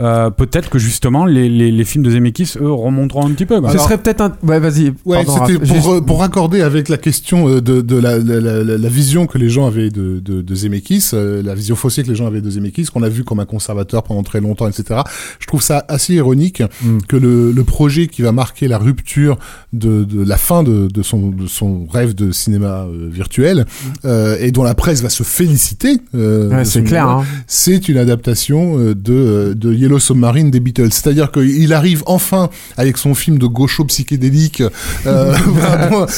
euh, 0.00 0.30
peut-être 0.30 0.70
que 0.70 0.78
justement 0.78 1.26
les, 1.26 1.48
les, 1.48 1.70
les 1.70 1.84
films 1.84 2.04
de 2.04 2.10
Zemeckis, 2.10 2.54
eux, 2.60 2.70
remonteront 2.72 3.26
un 3.26 3.30
petit 3.32 3.46
peu. 3.46 3.60
quoi. 3.60 3.72
Ce 3.72 3.78
serait 3.78 3.98
peut-être 3.98 4.20
un. 4.20 4.32
Ouais, 4.42 4.60
vas-y. 4.60 4.92
Ouais, 5.04 5.24
pardon, 5.24 5.46
c'était 5.46 5.58
Raph. 5.58 5.64
Juste- 5.68 5.82
pour, 5.82 5.92
euh, 5.94 6.00
pour 6.00 6.20
raccorder 6.20 6.60
avec 6.62 6.88
la 6.88 6.96
question 6.98 7.48
euh, 7.48 7.60
de, 7.60 7.80
de 7.80 7.96
la, 7.96 8.18
la, 8.18 8.40
la, 8.40 8.62
la 8.78 8.88
vision 8.88 9.26
que 9.26 9.38
les 9.38 9.48
gens 9.50 9.66
avaient 9.66 9.90
de, 9.90 10.20
de, 10.20 10.42
de 10.42 10.54
Zemeckis, 10.54 11.10
euh, 11.14 11.42
la 11.42 11.54
vision 11.54 11.76
faussée 11.76 12.02
que 12.02 12.08
les 12.08 12.14
gens 12.14 12.26
avaient 12.26 12.40
de 12.40 12.50
Zemeckis, 12.50 12.86
qu'on 12.86 13.02
a 13.02 13.08
vu 13.08 13.24
comme 13.24 13.40
un 13.40 13.44
conservateur 13.46 14.02
pendant 14.02 14.22
très 14.22 14.40
longtemps, 14.40 14.68
etc. 14.68 15.00
Je 15.40 15.46
trouve 15.46 15.62
ça 15.62 15.84
assez 15.88 16.14
ironique 16.14 16.62
Mm. 16.82 16.98
que 17.08 17.16
le, 17.16 17.50
le 17.52 17.64
projet 17.64 18.06
qui 18.06 18.22
va 18.22 18.30
marquer 18.32 18.68
la 18.68 18.78
rupture 18.78 19.38
de, 19.72 20.04
de 20.04 20.22
la 20.22 20.36
fin 20.36 20.62
de, 20.62 20.86
de, 20.86 21.02
son, 21.02 21.28
de 21.30 21.46
son 21.46 21.86
rêve 21.86 22.14
de 22.14 22.30
cinéma 22.30 22.84
euh, 22.86 23.08
virtuel 23.10 23.64
euh, 24.04 24.36
et 24.40 24.50
dont 24.52 24.62
la 24.62 24.74
presse 24.74 25.02
va 25.02 25.08
se 25.08 25.22
féliciter, 25.22 25.98
euh, 26.14 26.48
Ouais, 26.50 26.64
c'est 26.64 26.82
clair. 26.82 27.08
hein. 27.08 27.24
c'est 27.46 27.88
une 27.88 27.98
adaptation 27.98 28.78
de, 28.78 29.54
de 29.56 29.72
Yellow 29.88 29.98
Submarine 29.98 30.50
des 30.50 30.60
Beatles. 30.60 30.92
C'est-à-dire 30.92 31.30
qu'il 31.32 31.72
arrive 31.72 32.02
enfin 32.06 32.50
avec 32.76 32.98
son 32.98 33.14
film 33.14 33.38
de 33.38 33.46
gaucho 33.46 33.84
psychédélique 33.84 34.62
euh, 35.06 35.32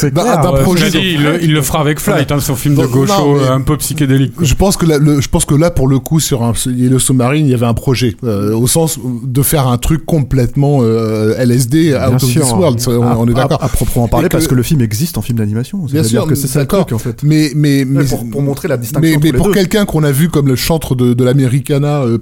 d'un 0.02 0.10
clair, 0.10 0.40
d'un 0.42 0.52
projet. 0.62 0.90
dit, 0.90 0.98
il, 1.14 1.22
le- 1.22 1.42
il 1.42 1.52
le 1.52 1.62
fera 1.62 1.80
avec 1.80 2.00
Flight, 2.00 2.30
hein, 2.32 2.40
son 2.40 2.56
film 2.56 2.74
de 2.74 2.86
gaucho 2.86 3.06
non, 3.06 3.36
euh, 3.38 3.52
un 3.52 3.60
peu 3.60 3.76
psychédélique. 3.76 4.34
quoi. 4.34 4.44
Je 4.44 4.54
pense 4.54 4.76
que 4.76 4.86
là, 4.86 4.98
le- 4.98 5.20
je 5.20 5.28
pense 5.28 5.44
que 5.44 5.54
là 5.54 5.70
pour 5.70 5.86
le 5.88 5.98
coup 5.98 6.20
sur 6.20 6.42
un 6.42 6.52
Yellow 6.66 6.98
Submarine, 6.98 7.46
il 7.46 7.50
y 7.50 7.54
avait 7.54 7.66
un 7.66 7.74
projet 7.74 8.16
euh, 8.24 8.54
au 8.54 8.66
sens 8.66 8.98
de 9.24 9.42
faire 9.42 9.68
un 9.68 9.78
truc 9.78 10.04
complètement 10.06 10.78
euh, 10.82 11.34
LSD 11.38 11.94
out 11.94 12.14
of 12.14 12.24
sûr. 12.24 12.42
this 12.42 12.50
world. 12.52 12.80
On, 12.88 13.02
À- 13.02 13.16
on 13.18 13.28
est 13.28 13.34
d'accord. 13.34 13.62
À, 13.62 13.68
proprement 13.68 14.08
parler, 14.08 14.28
que- 14.28 14.32
parce 14.32 14.46
que 14.48 14.54
le 14.54 14.62
film 14.62 14.80
existe 14.80 15.16
en 15.18 15.22
film 15.22 15.38
d'animation. 15.38 15.78
Bien 15.78 15.88
C'est-à-dire 16.02 16.22
sûr, 16.22 16.26
que 16.28 16.34
c'est 16.34 16.48
ça 16.48 16.60
le 16.60 16.66
truc, 16.66 16.92
en 16.92 16.98
fait. 16.98 17.22
Mais 17.22 17.52
mais 17.54 17.84
mais 17.86 18.04
pour, 18.04 18.28
pour 18.28 18.42
montrer 18.42 18.68
la 18.68 18.76
distinction 18.76 19.20
mais, 19.22 19.32
pour 19.32 19.50
quelqu'un 19.52 19.84
qu'on 19.84 20.02
a 20.02 20.10
vu 20.12 20.28
comme 20.28 20.48
le 20.48 20.56
chantre 20.56 20.94
de, 20.94 21.14
de 21.14 21.24
l'Americana 21.24 22.00
euh, 22.02 22.18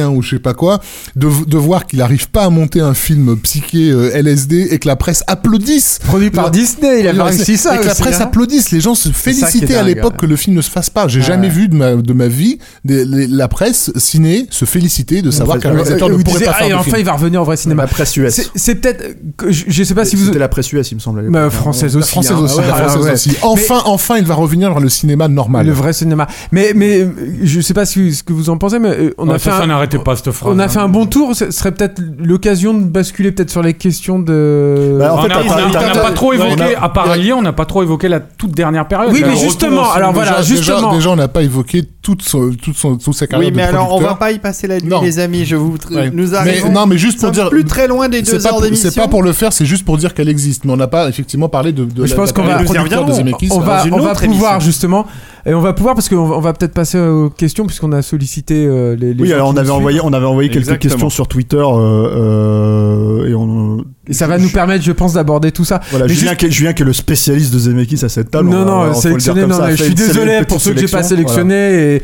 euh, 0.00 0.08
ou 0.08 0.22
je 0.22 0.30
sais 0.30 0.38
pas 0.38 0.54
quoi, 0.54 0.80
de, 1.14 1.28
de 1.46 1.56
voir 1.56 1.86
qu'il 1.86 2.00
arrive 2.02 2.28
pas 2.30 2.44
à 2.44 2.50
monter 2.50 2.80
un 2.80 2.94
film 2.94 3.36
psyché 3.38 3.90
euh, 3.90 4.10
LSD 4.14 4.68
et 4.70 4.78
que 4.78 4.88
la 4.88 4.96
presse 4.96 5.22
applaudisse. 5.26 5.98
Produit 6.04 6.30
par 6.30 6.44
La- 6.46 6.50
Disney, 6.50 7.00
il 7.00 7.08
a 7.08 7.24
réussi 7.24 7.56
ça. 7.56 7.76
Et 7.76 7.80
que 7.80 7.86
la 7.86 7.94
presse 7.94 8.20
hein. 8.20 8.24
applaudisse, 8.24 8.70
les 8.70 8.80
gens 8.80 8.94
se 8.94 9.08
félicitaient 9.10 9.74
à 9.76 9.82
l'époque 9.82 10.16
que 10.16 10.26
le 10.26 10.36
film 10.36 10.56
ne 10.56 10.62
se 10.62 10.70
fasse 10.70 10.90
pas. 10.90 11.08
J'ai 11.08 11.22
jamais 11.22 11.48
vu 11.48 11.68
de 11.68 11.74
ma, 11.76 11.94
de 11.94 12.12
ma 12.12 12.28
vie 12.28 12.58
des- 12.84 13.04
les- 13.04 13.26
la 13.26 13.48
presse 13.48 13.90
ciné 13.96 14.46
se 14.50 14.64
féliciter 14.64 15.22
de 15.22 15.30
savoir 15.30 15.58
qu'un 15.58 15.70
euh, 15.70 15.74
réalisateur 15.74 16.08
Euh, 16.08 16.12
ne 16.12 16.16
vous 16.16 16.24
pourrait 16.24 16.44
pas 16.44 16.54
ah, 16.58 16.64
et 16.64 16.68
faire 16.68 16.76
de 16.76 16.80
enfin, 16.80 16.90
film. 16.90 16.96
il 17.00 17.04
va 17.04 17.12
revenir 17.12 17.42
au 17.42 17.44
vrai 17.44 17.56
cinéma. 17.56 17.82
La 17.82 17.88
presse 17.88 18.16
US. 18.16 18.40
C'est 18.54 18.74
peut-être. 18.76 19.16
Je, 19.48 19.64
je 19.68 19.82
sais 19.82 19.94
pas 19.94 20.04
si 20.04 20.16
vous. 20.16 20.26
C'était 20.26 20.38
la 20.38 20.48
presse 20.48 20.72
US, 20.72 20.90
il 20.92 20.96
me 20.96 21.00
semble. 21.00 21.20
l'époque. 21.20 21.32
Bah, 21.34 21.50
française 21.50 21.94
La 21.94 22.00
aussi. 22.00 22.10
française 22.10 22.32
hein. 22.36 22.40
aussi, 22.42 22.60
française 22.62 23.12
aussi. 23.12 23.36
Enfin, 23.42 23.82
enfin, 23.86 24.16
il 24.18 24.24
va 24.24 24.34
revenir 24.34 24.70
vers 24.70 24.80
le 24.80 24.88
cinéma 24.88 25.28
normal. 25.28 25.66
Le 25.66 25.72
vrai 25.72 25.92
cinéma. 25.92 26.26
Mais, 26.52 26.72
mais 26.74 27.00
euh, 27.00 27.08
je 27.42 27.60
sais 27.60 27.74
pas 27.74 27.84
ce 27.86 28.22
que 28.22 28.32
vous 28.32 28.50
en 28.50 28.58
pensez, 28.58 28.78
mais 28.78 28.88
euh, 28.90 29.14
on 29.18 29.28
a 29.28 29.38
fait 29.38 29.50
un, 29.50 29.68
n'arrêtez 29.86 29.98
pas 29.98 30.16
cette 30.16 30.30
phrase. 30.32 30.52
on 30.54 30.58
a 30.58 30.64
hein. 30.64 30.68
fait 30.68 30.78
un 30.78 30.88
bon 30.88 31.06
tour. 31.06 31.34
Ce 31.34 31.50
serait 31.50 31.72
peut-être 31.72 32.00
l'occasion 32.18 32.74
de 32.74 32.84
basculer 32.84 33.32
peut-être 33.32 33.50
sur 33.50 33.62
les 33.62 33.74
questions 33.74 34.18
de. 34.18 34.96
Bah, 34.98 35.14
en 35.14 35.18
On 35.18 35.22
fait, 35.22 35.28
n'a 35.28 35.36
on 35.40 35.94
pas 36.02 36.10
trop 36.12 36.32
évoqué, 36.32 36.74
à 36.80 36.88
part 36.88 37.10
Allier, 37.10 37.32
on 37.32 37.42
n'a 37.42 37.52
pas 37.52 37.64
trop 37.64 37.82
évoqué 37.82 38.08
la 38.08 38.20
toute 38.20 38.52
dernière 38.52 38.86
période. 38.88 39.12
Oui, 39.12 39.22
mais 39.26 39.36
justement, 39.36 39.90
alors 39.92 40.12
voilà, 40.12 40.38
déjà, 40.38 40.42
justement. 40.42 40.94
Déjà, 40.94 41.10
on 41.10 41.16
n'a 41.16 41.28
pas 41.28 41.42
évoqué 41.42 41.84
toute, 42.02 42.22
son, 42.22 42.50
toute, 42.60 42.76
son, 42.76 42.96
toute 42.96 43.14
sa 43.14 43.26
carrière 43.26 43.48
Oui, 43.48 43.54
mais 43.54 43.62
de 43.64 43.68
alors 43.68 43.92
on 43.94 44.00
va 44.00 44.14
pas 44.14 44.32
y 44.32 44.38
passer 44.38 44.66
la 44.66 44.80
nuit, 44.80 44.88
Non. 44.88 45.02
les 45.02 45.18
amis. 45.18 45.44
Je 45.44 45.56
vous, 45.56 45.76
Ouais. 45.90 46.10
nous 46.12 46.28
Mais, 46.30 46.34
arrivons. 46.36 46.72
non, 46.72 46.86
mais 46.86 46.98
juste 46.98 47.20
pour 47.20 47.30
dire. 47.30 47.48
plus 47.50 47.64
très 47.64 47.88
loin 47.88 48.08
des 48.08 48.22
deux 48.22 48.46
heures 48.46 48.60
d'émission. 48.60 48.90
c'est 48.90 49.00
pas 49.00 49.08
pour 49.08 49.22
le 49.22 49.32
faire, 49.32 49.52
c'est 49.52 49.66
juste 49.66 49.84
pour 49.84 49.96
dire 49.98 50.14
qu'elle 50.14 50.28
existe. 50.28 50.64
Mais 50.64 50.72
on 50.72 50.76
n'a 50.76 50.86
pas 50.86 51.08
effectivement 51.08 51.48
parlé 51.48 51.72
de, 51.72 51.84
de 51.84 52.06
Je 52.06 52.10
la, 52.10 52.16
pense 52.16 52.32
qu'on 52.32 52.42
va- 52.44 52.60
on 52.60 53.60
va, 53.60 53.84
on 53.92 53.98
va 54.00 54.14
pouvoir 54.14 54.60
justement, 54.60 55.06
et 55.48 55.54
on 55.54 55.60
va 55.60 55.72
pouvoir 55.72 55.94
parce 55.94 56.08
qu'on 56.08 56.24
va, 56.26 56.36
on 56.36 56.40
va 56.40 56.52
peut-être 56.52 56.74
passer 56.74 56.98
aux 56.98 57.30
questions 57.30 57.66
puisqu'on 57.66 57.92
a 57.92 58.02
sollicité 58.02 58.66
euh, 58.66 58.96
les, 58.96 59.14
les 59.14 59.22
Oui, 59.22 59.32
alors 59.32 59.48
on 59.48 59.56
avait 59.56 59.70
envoyé, 59.70 60.00
on 60.02 60.12
avait 60.12 60.26
envoyé 60.26 60.48
quelques 60.48 60.64
Exactement. 60.64 60.90
questions 60.92 61.10
sur 61.10 61.28
Twitter 61.28 61.56
euh, 61.56 63.22
euh, 63.22 63.28
et 63.28 63.34
on. 63.34 63.84
Et 64.08 64.12
ça 64.12 64.26
va 64.26 64.38
nous 64.38 64.50
permettre, 64.50 64.84
je 64.84 64.92
pense, 64.92 65.14
d'aborder 65.14 65.52
tout 65.52 65.64
ça. 65.64 65.80
Voilà, 65.90 66.06
Mais 66.06 66.14
Julien, 66.14 66.30
juste- 66.30 66.40
qui 66.40 66.46
est, 66.46 66.50
Julien 66.50 66.72
qui 66.72 66.82
est 66.82 66.86
le 66.86 66.92
spécialiste 66.92 67.52
de 67.52 67.58
Zemeckis 67.58 68.04
à 68.04 68.08
cette 68.08 68.30
table. 68.30 68.48
non, 68.48 68.58
on 68.60 68.64
va- 68.64 68.72
on 68.72 68.86
non, 68.88 68.94
sélectionné, 68.94 69.46
non, 69.46 69.56
ça, 69.56 69.70
je 69.74 69.82
suis 69.82 69.94
désolé 69.94 70.42
pour 70.48 70.60
ceux 70.60 70.72
que 70.74 70.80
j'ai 70.80 70.86
pas 70.88 71.02
sélection, 71.02 71.34
sélectionnés 71.34 71.94
et, 71.96 72.02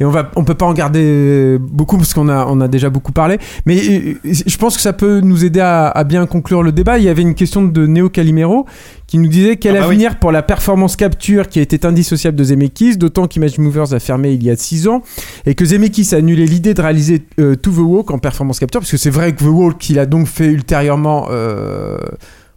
et 0.00 0.04
on 0.04 0.10
va, 0.10 0.30
on 0.36 0.44
peut 0.44 0.54
pas 0.54 0.66
en 0.66 0.72
garder 0.74 1.58
beaucoup 1.60 1.96
parce 1.96 2.14
qu'on 2.14 2.28
a, 2.28 2.46
on 2.46 2.60
a 2.60 2.68
déjà 2.68 2.90
beaucoup 2.90 3.12
parlé. 3.12 3.38
Mais 3.66 3.78
euh, 3.78 4.14
je 4.24 4.56
pense 4.56 4.76
que 4.76 4.82
ça 4.82 4.92
peut 4.92 5.20
nous 5.20 5.44
aider 5.44 5.60
à, 5.60 5.88
à 5.88 6.04
bien 6.04 6.26
conclure 6.26 6.62
le 6.62 6.72
débat. 6.72 6.98
Il 6.98 7.04
y 7.04 7.08
avait 7.08 7.22
une 7.22 7.34
question 7.34 7.62
de 7.62 7.86
Néo 7.86 8.08
Calimero 8.08 8.66
qui 9.06 9.18
nous 9.18 9.28
disait 9.28 9.56
quel 9.56 9.76
Ah 9.76 9.80
bah 9.80 9.86
oui. 9.88 9.94
avenir 9.94 10.18
pour 10.18 10.32
la 10.32 10.42
performance 10.42 10.96
capture 10.96 11.48
qui 11.48 11.60
était 11.60 11.86
indissociable 11.86 12.36
de 12.36 12.44
Zemeckis, 12.44 12.96
d'autant 12.96 13.26
qu'Image 13.26 13.58
Movers 13.58 13.92
a 13.92 14.00
fermé 14.00 14.32
il 14.32 14.42
y 14.42 14.50
a 14.50 14.56
6 14.56 14.88
ans 14.88 15.02
et 15.46 15.54
que 15.54 15.64
Zemeckis 15.64 16.14
a 16.14 16.18
annulé 16.18 16.46
l'idée 16.46 16.74
de 16.74 16.80
réaliser 16.82 17.22
euh, 17.38 17.54
To 17.54 17.70
The 17.70 17.78
Walk 17.78 18.10
en 18.10 18.18
performance 18.18 18.58
capture, 18.58 18.80
parce 18.80 18.90
que 18.90 18.96
c'est 18.96 19.10
vrai 19.10 19.32
que 19.34 19.44
The 19.44 19.48
Walk, 19.48 19.78
qu'il 19.78 19.98
a 19.98 20.06
donc 20.06 20.26
fait 20.26 20.46
ultérieurement 20.46 21.26
euh, 21.30 21.98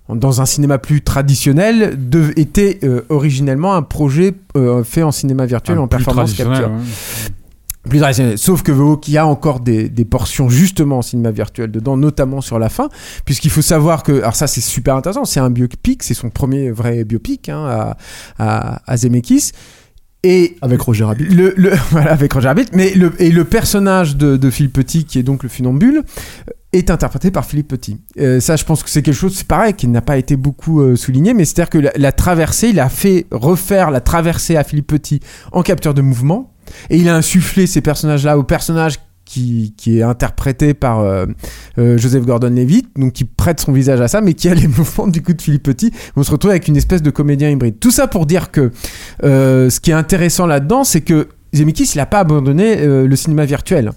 dans 0.10 0.42
un 0.42 0.46
cinéma 0.46 0.78
plus 0.78 1.02
traditionnel, 1.02 1.96
de- 1.98 2.34
était 2.38 2.80
euh, 2.84 3.02
originellement 3.10 3.74
un 3.76 3.82
projet 3.82 4.34
euh, 4.56 4.84
fait 4.84 5.04
en 5.04 5.12
cinéma 5.12 5.46
virtuel 5.46 5.78
Un 5.78 5.82
en 5.82 5.88
performance 5.88 6.34
capture. 6.34 6.70
ouais. 6.70 6.76
Plus 7.90 8.00
traditionnel. 8.00 8.38
Sauf 8.38 8.64
que 8.64 8.74
il 9.08 9.14
y 9.14 9.18
a 9.18 9.26
encore 9.26 9.62
des, 9.62 9.88
des 9.88 10.04
portions 10.04 10.50
justement 10.50 10.98
en 10.98 11.02
cinéma 11.02 11.32
virtuel 11.32 11.72
dedans, 11.72 11.96
notamment 11.96 12.42
sur 12.42 12.60
la 12.60 12.68
fin, 12.68 12.90
puisqu'il 13.24 13.50
faut 13.50 13.62
savoir 13.62 14.04
que, 14.04 14.12
alors 14.12 14.36
ça 14.36 14.46
c'est 14.48 14.60
super 14.60 14.96
intéressant, 14.96 15.24
c'est 15.24 15.40
un 15.40 15.50
biopic, 15.50 16.04
c'est 16.04 16.14
son 16.14 16.30
premier 16.30 16.70
vrai 16.70 17.06
biopic 17.06 17.48
hein, 17.48 17.66
à, 17.66 17.98
à, 18.40 18.82
à 18.92 18.98
Zemeckis. 18.98 19.52
Et 20.24 20.58
Avec 20.62 20.82
Roger 20.82 21.06
Rabbit. 21.06 21.26
le, 21.26 21.54
le- 21.56 21.72
voilà, 21.92 22.12
avec 22.12 22.34
Roger 22.34 22.48
Rabbit. 22.50 22.66
Mais 22.74 22.94
le, 22.94 23.14
et 23.20 23.30
le 23.32 23.46
personnage 23.46 24.18
de, 24.18 24.36
de 24.36 24.50
Philippe 24.50 24.74
Petit, 24.74 25.06
qui 25.06 25.20
est 25.20 25.24
donc 25.24 25.44
le 25.44 25.48
funambule, 25.48 26.04
est 26.78 26.90
interprété 26.90 27.32
par 27.32 27.46
Philippe 27.46 27.68
Petit. 27.68 27.98
Euh, 28.20 28.40
ça, 28.40 28.56
je 28.56 28.64
pense 28.64 28.84
que 28.84 28.90
c'est 28.90 29.02
quelque 29.02 29.16
chose, 29.16 29.36
c'est 29.36 29.48
pareil, 29.48 29.74
qui 29.74 29.88
n'a 29.88 30.02
pas 30.02 30.18
été 30.18 30.36
beaucoup 30.36 30.82
euh, 30.82 30.96
souligné, 30.96 31.34
mais 31.34 31.46
c'est-à-dire 31.46 31.70
que 31.70 32.00
la, 32.00 32.12
traversée, 32.12 32.70
il 32.70 32.80
a 32.80 32.90
fait 32.90 33.26
refaire 33.32 33.92
la 33.92 34.02
traversée 34.02 34.56
à 34.56 34.64
Philippe 34.64 34.88
Petit 34.88 35.20
en 35.52 35.62
capteur 35.62 35.94
de 35.94 36.02
mouvement, 36.02 36.54
et 36.90 36.98
il 36.98 37.10
a 37.10 37.16
insufflé 37.16 37.68
ces 37.68 37.82
personnages-là 37.82 38.38
aux 38.38 38.44
personnages 38.44 38.96
qui, 39.26 39.74
est 39.88 40.02
interprété 40.02 40.74
par 40.74 41.02
euh, 41.02 41.26
Joseph 41.78 42.26
Gordon-Levitt, 42.26 42.88
donc 42.96 43.12
qui 43.12 43.26
prête 43.26 43.60
son 43.60 43.74
visage 43.74 44.00
à 44.00 44.08
ça, 44.08 44.22
mais 44.22 44.34
qui 44.34 44.48
a 44.48 44.54
les 44.56 44.68
mouvements 44.68 45.08
du 45.08 45.22
coup 45.22 45.34
de 45.34 45.42
Philippe 45.42 45.64
Petit. 45.64 45.92
On 46.16 46.24
se 46.24 46.32
retrouve 46.32 46.52
avec 46.52 46.68
une 46.68 46.78
espèce 46.78 47.02
de 47.02 47.10
comédien 47.10 47.50
hybride. 47.50 47.78
Tout 47.80 47.92
ça 47.92 48.08
pour 48.08 48.26
dire 48.26 48.52
que 48.52 48.72
ce 49.22 49.80
qui 49.82 49.92
est 49.92 49.96
intéressant 49.96 50.46
là-dedans, 50.46 50.86
c'est 50.86 51.02
que 51.02 51.28
Zemeckis, 51.54 51.92
il 51.96 51.98
n'a 51.98 52.06
pas 52.06 52.20
abandonné 52.20 52.86
le 52.86 53.16
cinéma 53.18 53.44
virtuel. 53.44 53.92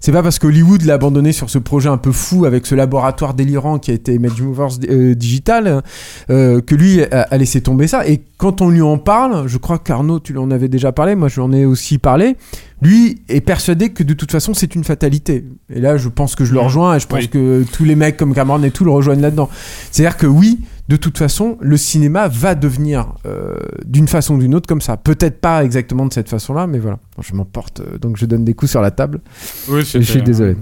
C'est 0.00 0.12
pas 0.12 0.22
parce 0.22 0.38
qu'Hollywood 0.38 0.82
l'a 0.82 0.94
abandonné 0.94 1.32
sur 1.32 1.50
ce 1.50 1.58
projet 1.58 1.88
un 1.88 1.96
peu 1.96 2.12
fou 2.12 2.44
avec 2.44 2.66
ce 2.66 2.74
laboratoire 2.74 3.34
délirant 3.34 3.78
qui 3.78 3.90
a 3.90 3.94
été 3.94 4.14
Image 4.14 4.40
Movers 4.40 4.78
euh, 4.88 5.14
Digital 5.14 5.82
euh, 6.30 6.60
que 6.60 6.74
lui 6.74 7.02
a, 7.02 7.36
laissé 7.36 7.60
tomber 7.60 7.86
ça. 7.86 8.06
Et 8.06 8.22
quand 8.36 8.60
on 8.60 8.68
lui 8.68 8.82
en 8.82 8.98
parle, 8.98 9.48
je 9.48 9.58
crois 9.58 9.78
qu'Arnaud, 9.78 10.20
tu 10.20 10.36
en 10.36 10.50
avais 10.50 10.68
déjà 10.68 10.92
parlé, 10.92 11.14
moi 11.14 11.28
je 11.28 11.36
lui 11.36 11.42
en 11.42 11.52
ai 11.52 11.64
aussi 11.64 11.98
parlé, 11.98 12.36
lui 12.82 13.22
est 13.28 13.40
persuadé 13.40 13.90
que 13.90 14.02
de 14.02 14.12
toute 14.14 14.30
façon 14.32 14.52
c'est 14.54 14.74
une 14.74 14.84
fatalité. 14.84 15.44
Et 15.72 15.80
là 15.80 15.96
je 15.96 16.08
pense 16.08 16.34
que 16.34 16.44
je 16.44 16.52
le 16.52 16.60
rejoins 16.60 16.96
et 16.96 17.00
je 17.00 17.06
pense 17.06 17.20
Oui. 17.20 17.28
que 17.28 17.64
tous 17.72 17.84
les 17.84 17.96
mecs 17.96 18.16
comme 18.16 18.34
Cameron 18.34 18.62
et 18.62 18.70
tout 18.70 18.84
le 18.84 18.90
rejoignent 18.90 19.22
là-dedans. 19.22 19.48
C'est-à-dire 19.90 20.16
que 20.16 20.26
oui, 20.26 20.60
de 20.88 20.94
toute 20.96 21.18
façon, 21.18 21.56
le 21.60 21.76
cinéma 21.76 22.28
va 22.28 22.54
devenir 22.54 23.14
euh, 23.26 23.56
d'une 23.84 24.06
façon 24.06 24.36
ou 24.36 24.38
d'une 24.38 24.54
autre 24.54 24.68
comme 24.68 24.80
ça. 24.80 24.96
Peut-être 24.96 25.40
pas 25.40 25.64
exactement 25.64 26.06
de 26.06 26.12
cette 26.12 26.28
façon-là, 26.28 26.68
mais 26.68 26.78
voilà. 26.78 26.98
Bon, 27.16 27.22
je 27.22 27.34
m'emporte, 27.34 27.80
euh, 27.80 27.98
donc 27.98 28.16
je 28.18 28.24
donne 28.26 28.44
des 28.44 28.54
coups 28.54 28.70
sur 28.70 28.80
la 28.80 28.92
table. 28.92 29.20
Oui, 29.68 29.82
Je 29.84 29.98
suis 30.00 30.22
désolé. 30.22 30.54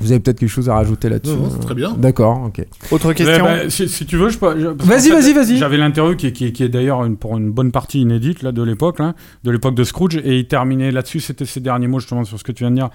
Vous 0.00 0.10
avez 0.12 0.20
peut-être 0.20 0.38
quelque 0.40 0.48
chose 0.48 0.68
à 0.68 0.74
rajouter 0.74 1.08
là-dessus 1.08 1.34
Non, 1.36 1.42
non, 1.42 1.50
c'est 1.50 1.58
très 1.66 1.74
bien. 1.74 1.92
D'accord, 1.96 2.42
ok. 2.46 2.64
Autre 2.90 3.10
Eh 3.12 3.14
question 3.14 3.44
ben, 3.44 3.70
si, 3.70 3.88
si 3.88 4.06
tu 4.06 4.16
veux, 4.16 4.28
je 4.30 4.38
peux. 4.38 4.52
Vas-y, 4.52 5.10
vas-y, 5.10 5.32
vas-y. 5.32 5.56
J'avais 5.58 5.76
l'interview 5.76 6.16
qui, 6.16 6.26
est- 6.28 6.32
qui, 6.32 6.46
est- 6.46 6.52
qui 6.52 6.62
est 6.64 6.68
d'ailleurs 6.68 7.04
une- 7.04 7.16
pour 7.16 7.36
une 7.36 7.50
bonne 7.50 7.70
partie 7.70 8.00
inédite 8.00 8.42
là, 8.42 8.52
de 8.52 8.62
l'époque, 8.62 8.98
là, 8.98 9.14
de 9.44 9.50
l'époque 9.50 9.74
de 9.74 9.84
Scrooge, 9.84 10.16
et 10.16 10.38
il 10.38 10.46
terminait 10.48 10.90
là-dessus. 10.90 11.20
C'était 11.20 11.44
ses 11.44 11.60
derniers 11.60 11.86
mots 11.88 12.00
justement 12.00 12.24
sur 12.24 12.38
ce 12.38 12.44
que 12.44 12.52
tu 12.52 12.64
viens 12.64 12.70
de 12.70 12.76
dire. 12.76 12.90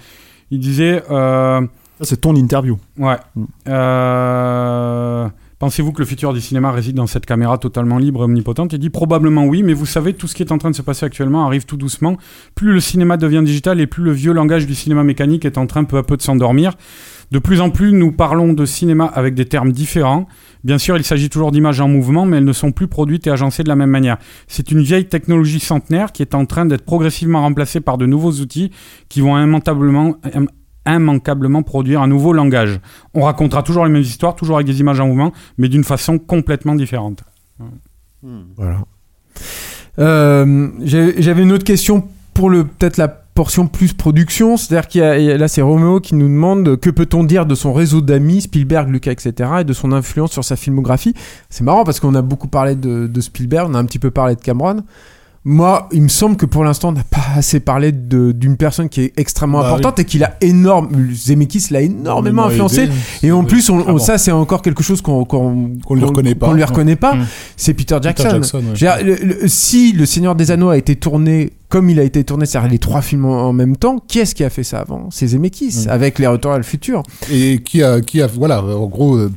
Il 0.51 0.59
disait. 0.59 1.03
euh, 1.11 1.61
Ça, 1.99 2.05
c'est 2.05 2.17
ton 2.21 2.35
interview. 2.35 2.77
Ouais. 2.97 3.17
Mm. 3.35 3.43
Euh, 3.67 5.27
Pensez-vous 5.57 5.93
que 5.93 5.99
le 5.99 6.05
futur 6.05 6.33
du 6.33 6.41
cinéma 6.41 6.71
réside 6.71 6.95
dans 6.95 7.07
cette 7.07 7.25
caméra 7.25 7.57
totalement 7.57 7.97
libre 7.97 8.21
et 8.21 8.23
omnipotente 8.25 8.73
Il 8.73 8.79
dit 8.79 8.89
probablement 8.89 9.45
oui, 9.45 9.63
mais 9.63 9.73
vous 9.73 9.85
savez, 9.85 10.13
tout 10.13 10.27
ce 10.27 10.35
qui 10.35 10.43
est 10.43 10.51
en 10.51 10.57
train 10.57 10.69
de 10.69 10.75
se 10.75 10.81
passer 10.81 11.05
actuellement 11.05 11.45
arrive 11.45 11.65
tout 11.65 11.77
doucement. 11.77 12.17
Plus 12.55 12.73
le 12.73 12.79
cinéma 12.81 13.15
devient 13.15 13.41
digital 13.43 13.79
et 13.79 13.87
plus 13.87 14.03
le 14.03 14.11
vieux 14.11 14.33
langage 14.33 14.67
du 14.67 14.75
cinéma 14.75 15.03
mécanique 15.03 15.45
est 15.45 15.57
en 15.57 15.65
train 15.65 15.85
peu 15.85 15.97
à 15.97 16.03
peu 16.03 16.17
de 16.17 16.21
s'endormir. 16.21 16.73
De 17.31 17.39
plus 17.39 17.61
en 17.61 17.69
plus, 17.69 17.91
nous 17.93 18.11
parlons 18.11 18.53
de 18.53 18.65
cinéma 18.65 19.05
avec 19.05 19.33
des 19.33 19.45
termes 19.45 19.71
différents. 19.71 20.27
Bien 20.63 20.77
sûr, 20.77 20.97
il 20.97 21.03
s'agit 21.03 21.29
toujours 21.29 21.51
d'images 21.51 21.79
en 21.79 21.87
mouvement, 21.87 22.25
mais 22.25 22.37
elles 22.37 22.43
ne 22.43 22.53
sont 22.53 22.71
plus 22.71 22.87
produites 22.87 23.25
et 23.25 23.31
agencées 23.31 23.63
de 23.63 23.69
la 23.69 23.75
même 23.75 23.89
manière. 23.89 24.17
C'est 24.47 24.71
une 24.71 24.81
vieille 24.81 25.07
technologie 25.07 25.59
centenaire 25.59 26.11
qui 26.11 26.21
est 26.21 26.35
en 26.35 26.45
train 26.45 26.65
d'être 26.65 26.83
progressivement 26.85 27.41
remplacée 27.41 27.79
par 27.79 27.97
de 27.97 28.05
nouveaux 28.05 28.33
outils 28.33 28.71
qui 29.09 29.21
vont 29.21 29.37
immanquablement, 29.41 30.17
im- 30.33 30.45
immanquablement 30.87 31.63
produire 31.63 32.01
un 32.01 32.07
nouveau 32.07 32.33
langage. 32.33 32.79
On 33.13 33.21
racontera 33.23 33.63
toujours 33.63 33.85
les 33.85 33.91
mêmes 33.91 34.01
histoires, 34.01 34.35
toujours 34.35 34.55
avec 34.57 34.67
des 34.67 34.79
images 34.79 34.99
en 34.99 35.07
mouvement, 35.07 35.31
mais 35.57 35.67
d'une 35.69 35.83
façon 35.83 36.17
complètement 36.17 36.75
différente. 36.75 37.23
Voilà. 38.57 38.79
Euh, 39.99 40.69
J'avais 40.83 41.43
une 41.43 41.51
autre 41.51 41.63
question 41.63 42.07
pour 42.33 42.49
le 42.49 42.65
peut-être 42.65 42.97
la 42.97 43.07
portion 43.07 43.67
plus 43.67 43.93
production, 43.93 44.55
c'est-à-dire 44.57 44.87
qu'il 44.87 45.01
y 45.01 45.03
a- 45.03 45.17
il 45.19 45.25
y 45.25 45.31
a- 45.31 45.37
là 45.37 45.47
c'est 45.49 45.61
Roméo 45.61 45.99
qui 45.99 46.15
nous 46.15 46.27
demande 46.27 46.77
que 46.77 46.89
peut-on 46.89 47.23
dire 47.25 47.45
de 47.45 47.53
son 47.55 47.73
réseau 47.73 47.99
d'amis, 48.01 48.41
Spielberg, 48.41 48.89
Lucas, 48.89 49.11
etc., 49.11 49.33
et 49.59 49.63
de 49.65 49.73
son 49.73 49.91
influence 49.91 50.31
sur 50.31 50.43
sa 50.43 50.55
filmographie? 50.55 51.13
C'est 51.49 51.63
marrant 51.63 51.83
parce 51.83 51.99
qu'on 51.99 52.15
a 52.15 52.21
beaucoup 52.21 52.47
parlé 52.47 52.75
de, 52.75 53.07
de 53.07 53.21
Spielberg, 53.21 53.69
on 53.69 53.73
a 53.73 53.79
un 53.79 53.85
petit 53.85 53.99
peu 53.99 54.09
parlé 54.11 54.35
de 54.35 54.41
Cameron. 54.41 54.83
Moi, 55.47 55.87
il 55.91 56.01
me 56.01 56.07
semble 56.07 56.37
que 56.37 56.47
pour 56.47 56.63
l'instant, 56.63 56.89
on 56.89 56.93
n'a 56.93 57.03
pas 57.03 57.21
assez 57.35 57.59
parlé 57.59 57.91
de- 57.91 58.31
d'une 58.31 58.57
personne 58.57 58.89
qui 58.89 59.01
est 59.01 59.13
extrêmement 59.15 59.59
Bah 59.59 59.67
importante 59.67 59.99
et 59.99 60.03
qui 60.05 60.17
l'a 60.17 60.35
énorme. 60.41 60.89
Zemeckis 61.13 61.67
l'a 61.69 61.81
énormément 61.81 62.45
influencé. 62.45 62.89
Et 63.21 63.31
en 63.31 63.43
plus, 63.43 63.69
on, 63.69 63.79
Ah 63.87 63.91
bon. 63.91 63.97
ça, 63.99 64.17
c'est 64.17 64.31
encore 64.31 64.63
quelque 64.63 64.81
chose 64.81 65.01
qu'on 65.03 65.23
qu'on 65.23 65.73
Qu'on 65.85 65.93
lui 65.95 66.03
reconnaît 66.03 66.33
pas. 66.33 66.47
qu'on 66.47 66.53
lui 66.53 66.63
reconnaît 66.63 66.95
pas. 66.95 67.13
Mm. 67.13 67.27
C'est 67.57 67.75
Peter 67.75 67.97
Jackson. 68.01 68.23
Peter 68.23 68.35
Jackson, 68.37 68.57
ouais. 68.57 68.63
Je 68.73 68.85
veux 68.85 68.91
dire, 68.91 68.97
le- 69.05 69.23
le- 69.41 69.47
si 69.47 69.91
Le 69.93 70.07
Seigneur 70.07 70.33
des 70.33 70.49
Anneaux 70.49 70.69
a 70.69 70.77
été 70.77 70.95
tourné 70.95 71.51
comme 71.69 71.89
il 71.91 71.99
a 71.99 72.03
été 72.03 72.23
tourné, 72.23 72.47
c'est-à-dire 72.47 72.71
les 72.71 72.79
trois 72.79 73.01
films 73.03 73.25
en, 73.25 73.43
en 73.49 73.53
même 73.53 73.75
temps, 73.77 73.97
qui 74.07 74.19
est-ce 74.19 74.33
qui 74.33 74.43
a 74.43 74.49
fait 74.49 74.63
ça 74.63 74.79
avant? 74.79 75.09
C'est 75.11 75.27
Zemeckis, 75.27 75.85
Mm. 75.85 75.89
avec 75.89 76.17
Les 76.17 76.25
Retours 76.27 76.53
à 76.53 76.57
le 76.57 76.63
futur. 76.63 77.03
Et 77.31 77.59
qui 77.63 77.83
a, 77.83 78.01
qui 78.01 78.19
a, 78.21 78.25
voilà, 78.27 78.63
en 78.63 78.87
gros, 78.87 79.15
euh, 79.15 79.31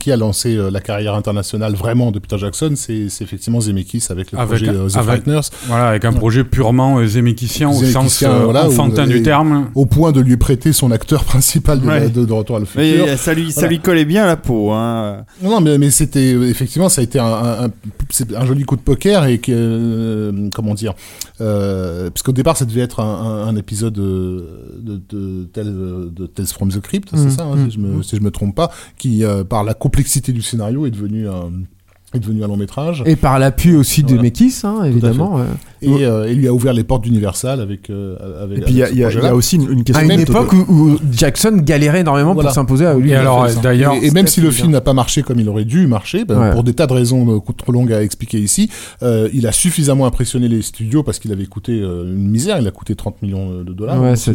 qui 0.00 0.10
a 0.10 0.16
lancé 0.16 0.56
euh, 0.56 0.68
la 0.70 0.80
carrière 0.80 1.14
internationale 1.14 1.74
vraiment 1.74 2.10
de 2.10 2.18
Peter 2.18 2.38
Jackson, 2.38 2.72
c'est 2.74 3.06
effectivement 3.20 3.60
Zemeckis 3.60 4.04
avec 4.10 4.32
le 4.32 4.38
Avec- 4.38 4.64
projet 4.64 4.68
euh, 4.76 4.88
The 4.88 4.96
avec- 4.96 5.04
Frighteners, 5.24 5.40
Voilà, 5.68 5.88
avec 5.90 6.04
un 6.04 6.12
projet 6.12 6.42
purement 6.42 6.98
euh, 6.98 7.06
Zemeckisien 7.06 7.68
au 7.70 7.84
sens 7.84 8.22
euh, 8.24 8.44
voilà, 8.44 8.66
enfantin 8.66 9.06
du 9.06 9.22
terme. 9.22 9.70
au 9.76 9.86
point 9.86 10.10
de 10.10 10.20
lui 10.20 10.36
prêter 10.36 10.72
son 10.72 10.90
acteur 10.90 11.22
principal 11.32 11.80
de, 11.80 11.86
Ouais. 11.86 12.08
de, 12.08 12.24
de 12.24 12.32
Retour 12.32 12.56
à 12.56 12.58
le 12.60 12.66
Mais, 12.76 12.90
futur. 12.92 13.06
euh, 13.06 13.16
ça, 13.16 13.32
lui, 13.34 13.52
ça 13.52 13.68
lui 13.68 13.78
collait 13.78 14.04
bien 14.04 14.24
à 14.24 14.26
la 14.26 14.36
peau. 14.36 14.72
Hein. 14.72 15.24
Non, 15.40 15.50
non, 15.50 15.60
mais, 15.60 15.78
mais 15.78 15.90
c'était 15.90 16.30
effectivement, 16.30 16.88
ça 16.88 17.00
a 17.00 17.04
été 17.04 17.20
un, 17.20 17.24
un, 17.26 17.64
un- 17.66 17.70
c'est 18.10 18.34
un 18.34 18.44
joli 18.44 18.64
coup 18.64 18.76
de 18.76 18.80
poker 18.82 19.24
et 19.26 19.38
que 19.38 19.52
euh, 19.54 20.48
comment 20.52 20.74
dire, 20.74 20.94
euh, 21.40 22.10
puisqu'au 22.10 22.32
départ, 22.32 22.56
ça 22.56 22.64
devait 22.64 22.80
être 22.80 22.98
un, 23.00 23.04
un, 23.04 23.48
un 23.48 23.56
épisode 23.56 23.94
de, 23.94 24.44
de, 24.80 25.00
de 25.14 26.26
Tales 26.26 26.46
from 26.46 26.70
the 26.72 26.80
Crypt, 26.80 27.12
Mm, 27.12 27.16
c'est 27.18 27.36
ça, 27.36 27.44
hein, 27.44 27.56
mm, 27.56 27.70
si, 27.70 27.76
je 27.76 27.80
me, 27.80 28.02
si 28.02 28.16
je 28.16 28.20
me 28.20 28.30
trompe 28.30 28.54
pas, 28.56 28.70
qui 28.98 29.22
euh, 29.24 29.44
par 29.44 29.62
la 29.64 29.74
complexité 29.78 30.32
du 30.32 30.42
scénario 30.42 30.86
est 30.86 30.90
devenu 30.90 31.28
un 31.28 31.52
est 32.16 32.20
devenu 32.20 32.42
un 32.44 32.48
long 32.48 32.56
métrage 32.56 33.02
Et 33.06 33.16
par 33.16 33.38
l'appui 33.38 33.74
aussi 33.76 34.02
de 34.02 34.08
Voilà. 34.08 34.22
Zemeckis, 34.22 34.60
hein, 34.64 34.84
évidemment. 34.84 35.36
ouais. 35.36 35.42
et, 35.82 36.04
euh, 36.04 36.24
et 36.28 36.34
lui 36.34 36.48
a 36.48 36.52
ouvert 36.54 36.72
les 36.72 36.84
portes 36.84 37.02
d'Universal 37.04 37.60
avec 37.60 37.90
euh, 37.90 38.42
avec 38.42 38.58
Et 38.58 38.60
puis 38.62 38.72
il 38.72 38.78
y, 38.78 38.82
a- 38.82 38.88
il 38.90 38.96
y 38.96 38.98
il 38.98 39.24
y 39.24 39.28
aussi 39.30 39.56
une, 39.56 39.70
une 39.70 39.80
À 39.80 39.84
question. 39.84 40.08
une 40.08 40.16
de- 40.16 40.22
époque 40.22 40.52
où, 40.52 40.72
où 40.72 40.96
Jackson 41.12 41.58
galérait 41.62 42.00
énormément 42.00 42.34
Voilà. 42.34 42.48
pour 42.48 42.54
s'imposer 42.54 42.86
à 42.86 42.94
lui. 42.94 43.10
Et 43.10 43.14
alors, 43.14 43.46
Il 43.48 43.58
euh, 43.58 43.60
d'ailleurs, 43.62 43.94
Et, 43.94 44.06
et 44.06 44.10
même 44.10 44.26
si 44.26 44.40
le 44.40 44.50
film 44.50 44.72
n'a 44.72 44.80
pas 44.80 44.92
marché 44.94 45.22
comme 45.22 45.38
il 45.38 45.48
aurait 45.48 45.64
dû 45.64 45.86
marcher, 45.86 46.24
ben, 46.24 46.40
Ouais. 46.40 46.52
pour 46.52 46.64
des 46.64 46.72
tas 46.74 46.86
de 46.86 46.92
raisons 46.92 47.36
euh, 47.36 47.40
trop 47.56 47.72
longues 47.72 47.92
à 47.92 48.02
expliquer 48.02 48.38
ici, 48.38 48.70
euh, 49.02 49.28
il 49.32 49.46
a 49.46 49.52
suffisamment 49.52 50.06
impressionné 50.06 50.48
les 50.48 50.62
studios 50.62 51.02
parce 51.02 51.18
qu'il 51.18 51.32
avait 51.32 51.46
coûté 51.46 51.80
euh, 51.80 52.04
une 52.04 52.28
misère, 52.30 52.58
il 52.60 52.66
a 52.66 52.70
coûté 52.70 52.94
30 52.94 53.22
millions 53.22 53.62
de 53.62 53.72
dollars. 53.72 54.00
ouais. 54.02 54.16
C'est 54.16 54.34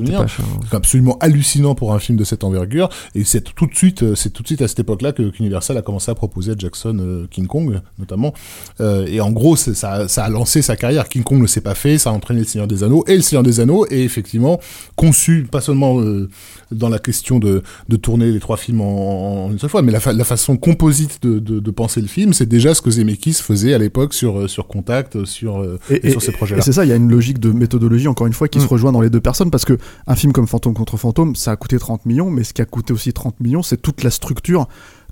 absolument 0.71 1.17
hallucinant 1.19 1.75
pour 1.75 1.93
un 1.93 1.99
film 1.99 2.17
de 2.17 2.23
cette 2.23 2.43
envergure. 2.43 2.89
Et 3.15 3.23
c'est 3.23 3.41
tout 3.41 3.65
de 3.65 3.75
suite, 3.75 4.03
euh, 4.03 4.15
c'est 4.15 4.29
tout 4.29 4.43
de 4.43 4.47
suite 4.47 4.61
à 4.61 4.67
cette 4.67 4.79
époque-là 4.79 5.11
que 5.11 5.23
qu'Universal 5.29 5.77
a 5.77 5.81
commencé 5.81 6.11
à 6.11 6.15
proposer 6.15 6.51
à 6.51 6.55
Jackson 6.57 6.97
euh, 6.99 7.25
King 7.29 7.47
Kong, 7.47 7.70
notamment. 7.99 8.33
Euh, 8.79 9.05
et 9.07 9.21
en 9.21 9.31
gros, 9.31 9.55
ça, 9.55 10.07
ça 10.07 10.23
a 10.23 10.29
lancé 10.29 10.61
sa 10.61 10.75
carrière. 10.75 11.07
King 11.09 11.23
Kong 11.23 11.41
ne 11.41 11.47
s'est 11.47 11.61
pas 11.61 11.75
fait, 11.75 11.97
ça 11.97 12.09
a 12.09 12.13
entraîné 12.13 12.41
le 12.41 12.45
Seigneur 12.47 12.67
des 12.67 12.83
Anneaux. 12.83 13.03
Et 13.07 13.15
le 13.15 13.21
Seigneur 13.21 13.43
des 13.43 13.59
Anneaux 13.59 13.85
est 13.87 13.99
effectivement 14.01 14.59
conçu, 14.95 15.47
pas 15.49 15.61
seulement 15.61 15.99
euh, 16.01 16.29
dans 16.71 16.89
la 16.89 16.99
question 16.99 17.39
de, 17.39 17.63
de 17.89 17.95
tourner 17.97 18.31
les 18.31 18.39
trois 18.39 18.57
films 18.57 18.81
en, 18.81 19.45
en 19.45 19.51
une 19.51 19.59
seule 19.59 19.69
fois, 19.69 19.81
mais 19.81 19.91
la, 19.91 19.99
fa- 19.99 20.13
la 20.13 20.23
façon 20.23 20.57
composite 20.57 21.21
de, 21.23 21.39
de, 21.39 21.59
de 21.59 21.71
penser 21.71 22.01
le 22.01 22.07
film, 22.07 22.33
c'est 22.33 22.45
déjà 22.47 22.73
ce 22.73 22.81
que 22.81 22.91
Zemeckis 22.91 23.33
faisait 23.33 23.73
à 23.73 23.77
l'époque 23.77 24.13
sur, 24.13 24.39
euh, 24.41 24.47
sur 24.47 24.67
Contact, 24.67 25.25
sur, 25.25 25.63
et, 25.89 26.11
sur 26.11 26.21
ces 26.21 26.29
Et 26.29 26.33
projets-là. 26.33 26.61
c'est 26.61 26.71
ça, 26.73 26.85
il 26.85 26.89
y 26.89 26.93
a 26.93 26.95
une 26.95 27.09
logique 27.09 27.39
de 27.39 27.51
méthodologie, 27.51 28.07
encore 28.07 28.27
une 28.27 28.33
fois, 28.33 28.47
qui 28.47 28.59
Mm. 28.59 28.61
se 28.61 28.67
rejoint 28.67 28.91
dans 28.91 29.01
les 29.01 29.09
deux 29.09 29.21
personnes, 29.21 29.51
parce 29.51 29.65
que 29.65 29.77
un 30.07 30.15
film 30.15 30.33
comme 30.33 30.47
Fantôme 30.47 30.73
contre 30.73 30.97
Fantôme, 30.97 31.35
ça 31.35 31.51
a 31.51 31.55
coûté 31.55 31.77
30 31.79 32.05
millions, 32.05 32.29
mais 32.29 32.43
ce 32.43 32.53
qui 32.53 32.61
a 32.61 32.65
coûté 32.65 32.93
aussi 32.93 33.11
30 33.13 33.39
millions, 33.39 33.63
c'est 33.63 33.81
toute 33.81 34.03
la 34.03 34.09
structure 34.11 34.67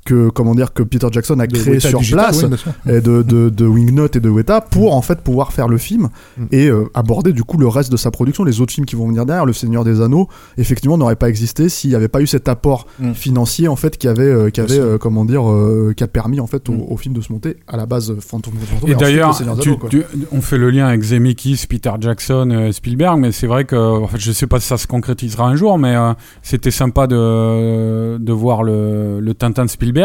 que, 0.10 0.30
comment 0.30 0.56
dire, 0.56 0.74
que 0.74 0.82
Peter 0.84 1.08
Jackson 1.12 1.40
a 1.40 1.46
De 1.48 1.56
Weta 1.58 1.90
sur 1.90 2.00
Digital, 2.00 2.26
place. 2.36 2.46
et 2.88 3.02
de, 3.02 3.22
de, 3.22 3.50
de 3.50 3.66
Wingnut 3.66 4.16
et 4.16 4.20
de 4.20 4.30
Weta 4.30 4.62
pour 4.62 4.96
en 4.96 5.02
fait 5.02 5.22
pouvoir 5.22 5.54
faire 5.54 5.68
le 5.68 5.78
film 5.78 6.10
Mm. 6.38 6.44
et 6.52 6.68
euh, 6.68 6.86
aborder 6.94 7.32
du 7.34 7.44
coup 7.44 7.58
le 7.58 7.68
reste 7.68 7.92
de 7.92 7.98
sa 7.98 8.12
production 8.12 8.44
les 8.44 8.62
autres 8.62 8.74
films 8.74 8.86
qui 8.86 8.96
vont 8.96 9.08
venir 9.08 9.26
derrière 9.26 9.46
Le 9.46 9.54
Seigneur 9.54 9.84
des 9.84 10.02
Anneaux 10.02 10.28
effectivement 10.58 10.98
n'aurait 10.98 11.16
pas 11.16 11.30
existé 11.30 11.70
s'il 11.70 11.90
n'y 11.92 11.96
avait 11.96 12.08
pas 12.08 12.22
eu 12.22 12.28
cet 12.28 12.48
apport 12.48 12.88
Mm. 13.00 13.14
financier 13.14 13.68
en 13.68 13.76
fait 13.76 13.98
qui 13.98 14.08
avait 14.08 14.24
euh, 14.24 14.50
qui 14.50 14.62
avait 14.62 14.80
euh, 14.80 14.98
comment 14.98 15.26
dire 15.26 15.44
qui 15.96 16.04
a 16.04 16.08
permis 16.08 16.40
en 16.40 16.48
fait 16.48 16.68
au, 16.70 16.74
Mm. 16.74 16.86
au 16.94 16.98
film 16.98 17.14
de 17.16 17.22
se 17.22 17.32
monter 17.32 17.58
à 17.68 17.78
la 17.78 17.86
base 17.86 18.16
Fantôme 18.20 18.54
Et 18.56 18.96
ensuite, 18.96 19.00
d'ailleurs, 19.00 19.38
on 20.32 20.42
fait 20.42 20.58
le 20.58 20.70
lien 20.70 20.88
avec 20.88 21.02
Zemeckis, 21.04 21.66
Peter 21.70 21.92
Jackson, 22.00 22.70
Spielberg, 22.72 23.20
mais 23.20 23.32
c'est 23.32 23.48
vrai 23.48 23.66
que, 23.66 23.76
en 23.76 24.08
fait, 24.08 24.18
je 24.20 24.32
sais 24.32 24.48
pas 24.48 24.60
si 24.60 24.68
ça 24.68 24.78
se 24.78 24.88
concrétisera 24.88 25.46
un 25.48 25.56
jour, 25.56 25.78
mais 25.78 25.96
c'était 26.42 26.72
sympa 26.72 27.08
de, 27.08 28.18
de 28.18 28.34
voir 28.34 28.64
le, 28.64 29.20
le 29.20 29.34
Tintin 29.34 29.66
de 29.66 29.70
Spielberg. 29.70 29.99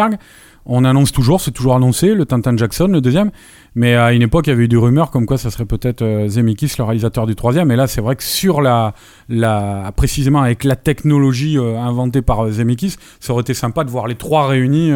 On 0.67 0.85
annonce 0.87 1.13
toujours, 1.13 1.43
c'est 1.43 1.51
toujours 1.51 1.75
annoncé, 1.77 2.15
le 2.15 2.25
Tintin 2.25 2.57
Jackson, 2.57 2.87
le 2.87 3.03
deuxième. 3.03 3.31
Mais 3.75 3.97
à 3.97 4.15
une 4.15 4.23
époque, 4.23 4.47
il 4.47 4.51
y 4.51 4.53
avait 4.55 4.65
eu 4.65 4.69
des 4.69 4.79
rumeurs 4.79 5.11
comme 5.11 5.27
quoi 5.27 5.37
ça 5.37 5.51
serait 5.51 5.67
peut-être 5.67 6.01
euh, 6.01 6.27
Zemeckis, 6.29 6.73
le 6.79 6.85
réalisateur 6.85 7.27
du 7.27 7.35
troisième. 7.35 7.71
Et 7.71 7.77
là, 7.77 7.87
c'est 7.87 8.01
vrai 8.01 8.17
que 8.17 8.23
sur 8.23 8.63
la, 8.63 8.95
la, 9.29 9.93
précisément 9.95 10.41
avec 10.41 10.65
la 10.65 10.77
technologie 10.77 11.59
euh, 11.59 11.79
inventée 11.79 12.23
par 12.23 12.47
euh, 12.47 12.51
Zemeckis, 12.51 12.97
ça 13.21 13.35
aurait 13.35 13.43
été 13.43 13.53
sympa 13.53 13.85
de 13.85 13.91
voir 13.91 14.07
les 14.07 14.15
trois 14.15 14.47
réunis. 14.47 14.91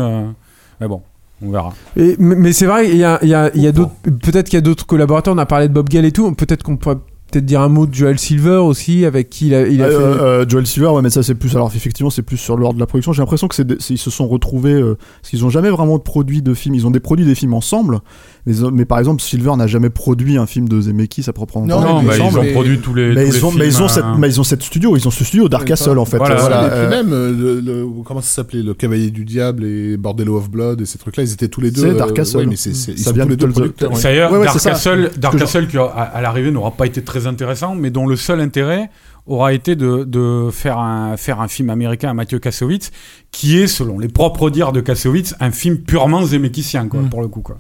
Mais 0.81 0.89
bon, 0.89 1.03
on 1.45 1.51
verra. 1.51 1.75
Et- 1.97 2.17
mais 2.19 2.55
c'est 2.55 2.65
vrai, 2.67 2.89
il 2.89 2.97
y 2.97 3.05
a, 3.05 3.17
a- 3.17 3.51
il 3.55 3.61
y 3.63 3.67
a 3.67 3.73
d'autres. 3.73 3.93
Peut-être 4.23 4.47
qu'il 4.47 4.57
y 4.57 4.59
a 4.59 4.63
d'autres 4.63 4.87
collaborateurs. 4.87 5.35
On 5.35 5.39
a 5.39 5.45
parlé 5.47 5.69
de 5.69 5.75
Bob 5.75 5.91
Gale 5.91 6.07
et 6.07 6.13
tout. 6.13 6.33
Peut-être 6.33 6.63
qu'on 6.63 6.79
pourrait 6.79 6.97
peut-être 7.31 7.45
dire 7.47 7.61
un 7.61 7.69
mot 7.69 7.87
de 7.87 7.95
Joel 7.95 8.19
Silver 8.19 8.57
aussi, 8.57 9.05
avec 9.05 9.29
qui 9.31 9.49
il 9.49 9.55
a, 9.55 9.67
il 9.69 9.83
a 9.83 9.87
Euh, 9.87 9.91
fait. 10.15 10.23
euh, 10.23 10.49
Joel 10.49 10.67
Silver, 10.67 10.89
ouais, 10.89 11.03
mais 11.03 11.11
ça 11.11 11.23
c'est 11.23 11.35
plus. 11.35 11.55
Alors 11.55 11.71
effectivement, 11.75 12.11
c'est 12.11 12.23
plus 12.23 12.37
sur 12.39 12.57
l'ordre 12.57 12.75
de 12.77 12.81
la 12.81 12.87
production. 12.87 13.13
J'ai 13.13 13.21
l'impression 13.23 13.49
que 13.49 13.55
c'est- 13.55 13.91
ils 13.91 13.99
se 13.99 14.11
sont 14.11 14.27
retrouvés 14.29 14.73
euh, 14.75 14.97
parce 15.21 15.31
qu'ils 15.31 15.45
ont 15.45 15.51
jamais 15.51 15.71
vraiment 15.71 15.99
produit 15.99 16.43
de 16.43 16.55
films. 16.55 16.75
Ils 16.75 16.87
ont 16.87 16.91
des 16.91 17.01
produits 17.01 17.27
des 17.27 17.35
films 17.35 17.55
ensemble, 17.55 18.01
Mais, 18.49 18.55
mais 18.73 18.85
par 18.87 18.99
exemple, 18.99 19.21
Silver 19.23 19.53
n'a 19.57 19.67
jamais 19.67 19.91
produit 19.91 20.39
un 20.39 20.47
film 20.47 20.69
de 20.69 20.81
Zemeckis 20.81 21.25
à 21.29 21.33
proprement 21.33 21.67
Non, 21.67 21.77
parler. 21.83 21.93
Non, 21.93 22.01
il 22.01 22.05
me 22.05 22.09
bah, 22.09 22.17
ils 22.17 22.39
ont 22.51 22.53
produit 22.53 22.79
tous 22.79 22.95
les. 22.95 23.13
mais 23.15 23.27
tous 23.29 23.31
ils 23.31 23.35
les 23.35 23.45
ont, 23.45 23.53
mais 23.53 23.67
ils 23.67 23.73
films, 23.75 23.89
cette, 23.89 24.05
hein. 24.05 24.17
mais 24.19 24.29
ils 24.29 24.41
ont 24.41 24.45
cette 24.45 24.63
studio, 24.63 24.97
ils 24.97 25.07
ont 25.07 25.11
ce 25.11 25.23
studio 25.25 25.49
Dark 25.49 25.67
Castle 25.67 25.99
en 25.99 26.05
fait. 26.05 26.17
Voilà, 26.17 26.37
Voilà, 26.37 26.67
et 26.67 26.71
puis 26.71 26.79
euh, 26.79 26.89
même, 26.91 27.13
euh, 27.13 27.31
le, 27.33 27.61
le- 27.61 27.87
comment 28.05 28.21
ça 28.23 28.31
s'appelait 28.31 28.63
Le 28.63 28.73
Cavalier 28.75 29.11
du 29.11 29.25
Diable 29.25 29.65
et 29.65 29.97
Bordello 29.97 30.37
of 30.39 30.51
Blood 30.51 30.81
et 30.81 30.87
ces 30.87 30.99
trucs-là, 30.99 31.25
ils 31.25 31.33
étaient 31.33 31.49
tous 31.49 31.61
les 31.61 31.71
deux. 31.71 31.83
C'est 31.83 31.95
Dark 31.95 32.15
Castle. 32.15 32.39
ouais, 32.39 32.47
mais 32.47 32.57
c'est, 32.57 32.75
c'est- 32.75 32.93
ils 32.93 32.99
Ça 32.99 33.11
sont 33.11 33.15
vient 33.17 33.25
tous 33.25 33.31
les 33.31 33.37
de 33.37 33.47
deux 33.47 33.53
producteurs. 33.53 33.93
ouais. 33.93 34.03
D'ailleurs, 34.03 34.33
Ouais, 34.33 34.39
ouais, 34.39 34.45
Dark. 34.47 34.63
Castle, 34.63 35.11
Dark 35.19 35.37
qui 35.69 35.77
à, 35.79 35.83
à 35.85 36.21
l'arrivée 36.23 36.51
n'aura 36.51 36.71
pas 36.71 36.87
été 36.87 37.03
très 37.03 37.27
intéressant, 37.27 37.75
mais 37.75 37.91
dont 37.91 38.07
le 38.07 38.17
seul 38.17 38.41
intérêt 38.41 38.91
aura 39.27 39.53
été 39.53 39.77
de, 39.77 40.05
de 40.05 40.49
faire, 40.51 40.79
un, 40.79 41.17
faire 41.19 41.41
un 41.43 41.49
film 41.49 41.69
américain 41.69 42.09
à 42.09 42.15
Mathieu 42.15 42.39
Kassovitz, 42.39 42.91
qui 43.31 43.59
est, 43.59 43.67
selon 43.67 43.99
les 43.99 44.09
propres 44.09 44.49
dires 44.49 44.73
de 44.73 44.81
Kassovitz, 44.81 45.35
un 45.39 45.51
film 45.51 45.77
purement 45.79 46.25
zemeckisien, 46.25 46.89
quoi, 46.89 47.01
Mm. 47.03 47.09
pour 47.11 47.21
le 47.21 47.29
coup. 47.29 47.43
Quoi. 47.43 47.59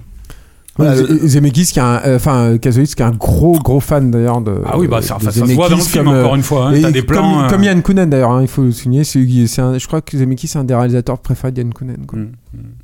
Voilà, 0.78 0.94
Z- 0.96 1.06
le- 1.08 1.28
Zemeckis 1.28 1.66
qui 1.66 1.78
est 1.78 1.82
un, 1.82 2.00
euh, 2.06 2.16
enfin 2.16 2.56
Kazovic 2.58 2.94
qui 2.94 3.02
est 3.02 3.04
un 3.04 3.10
gros 3.10 3.58
gros 3.58 3.80
fan 3.80 4.10
d'ailleurs 4.10 4.40
de. 4.40 4.54
Ah 4.64 4.78
oui, 4.78 4.86
bah, 4.86 5.02
ça, 5.02 5.18
ça 5.20 5.30
se 5.32 5.40
voit 5.40 5.68
dans 5.68 5.76
le 5.76 5.82
film, 5.82 6.04
comme, 6.04 6.14
euh, 6.14 6.20
encore 6.22 6.36
une 6.36 6.42
fois. 6.42 6.68
Hein, 6.68 6.74
et 6.74 6.82
T'as 6.82 6.90
des 6.92 7.02
plans. 7.02 7.20
comme, 7.34 7.44
euh, 7.44 7.48
comme 7.50 7.64
Yann 7.64 7.82
Kounen 7.82 8.08
d'ailleurs, 8.08 8.30
hein, 8.30 8.42
il 8.42 8.48
faut 8.48 8.62
le 8.62 8.70
souligner. 8.72 9.02
C'est, 9.04 9.20
je 9.26 9.86
crois 9.86 10.00
que 10.00 10.16
Zemeckis 10.16 10.46
c'est 10.48 10.58
un 10.58 10.64
des 10.64 10.74
réalisateurs 10.74 11.18
préférés 11.18 11.52
de 11.52 11.58
Yann 11.62 11.72
Kounen. 11.74 12.06
quoi. 12.06 12.18
mm. 12.18 12.28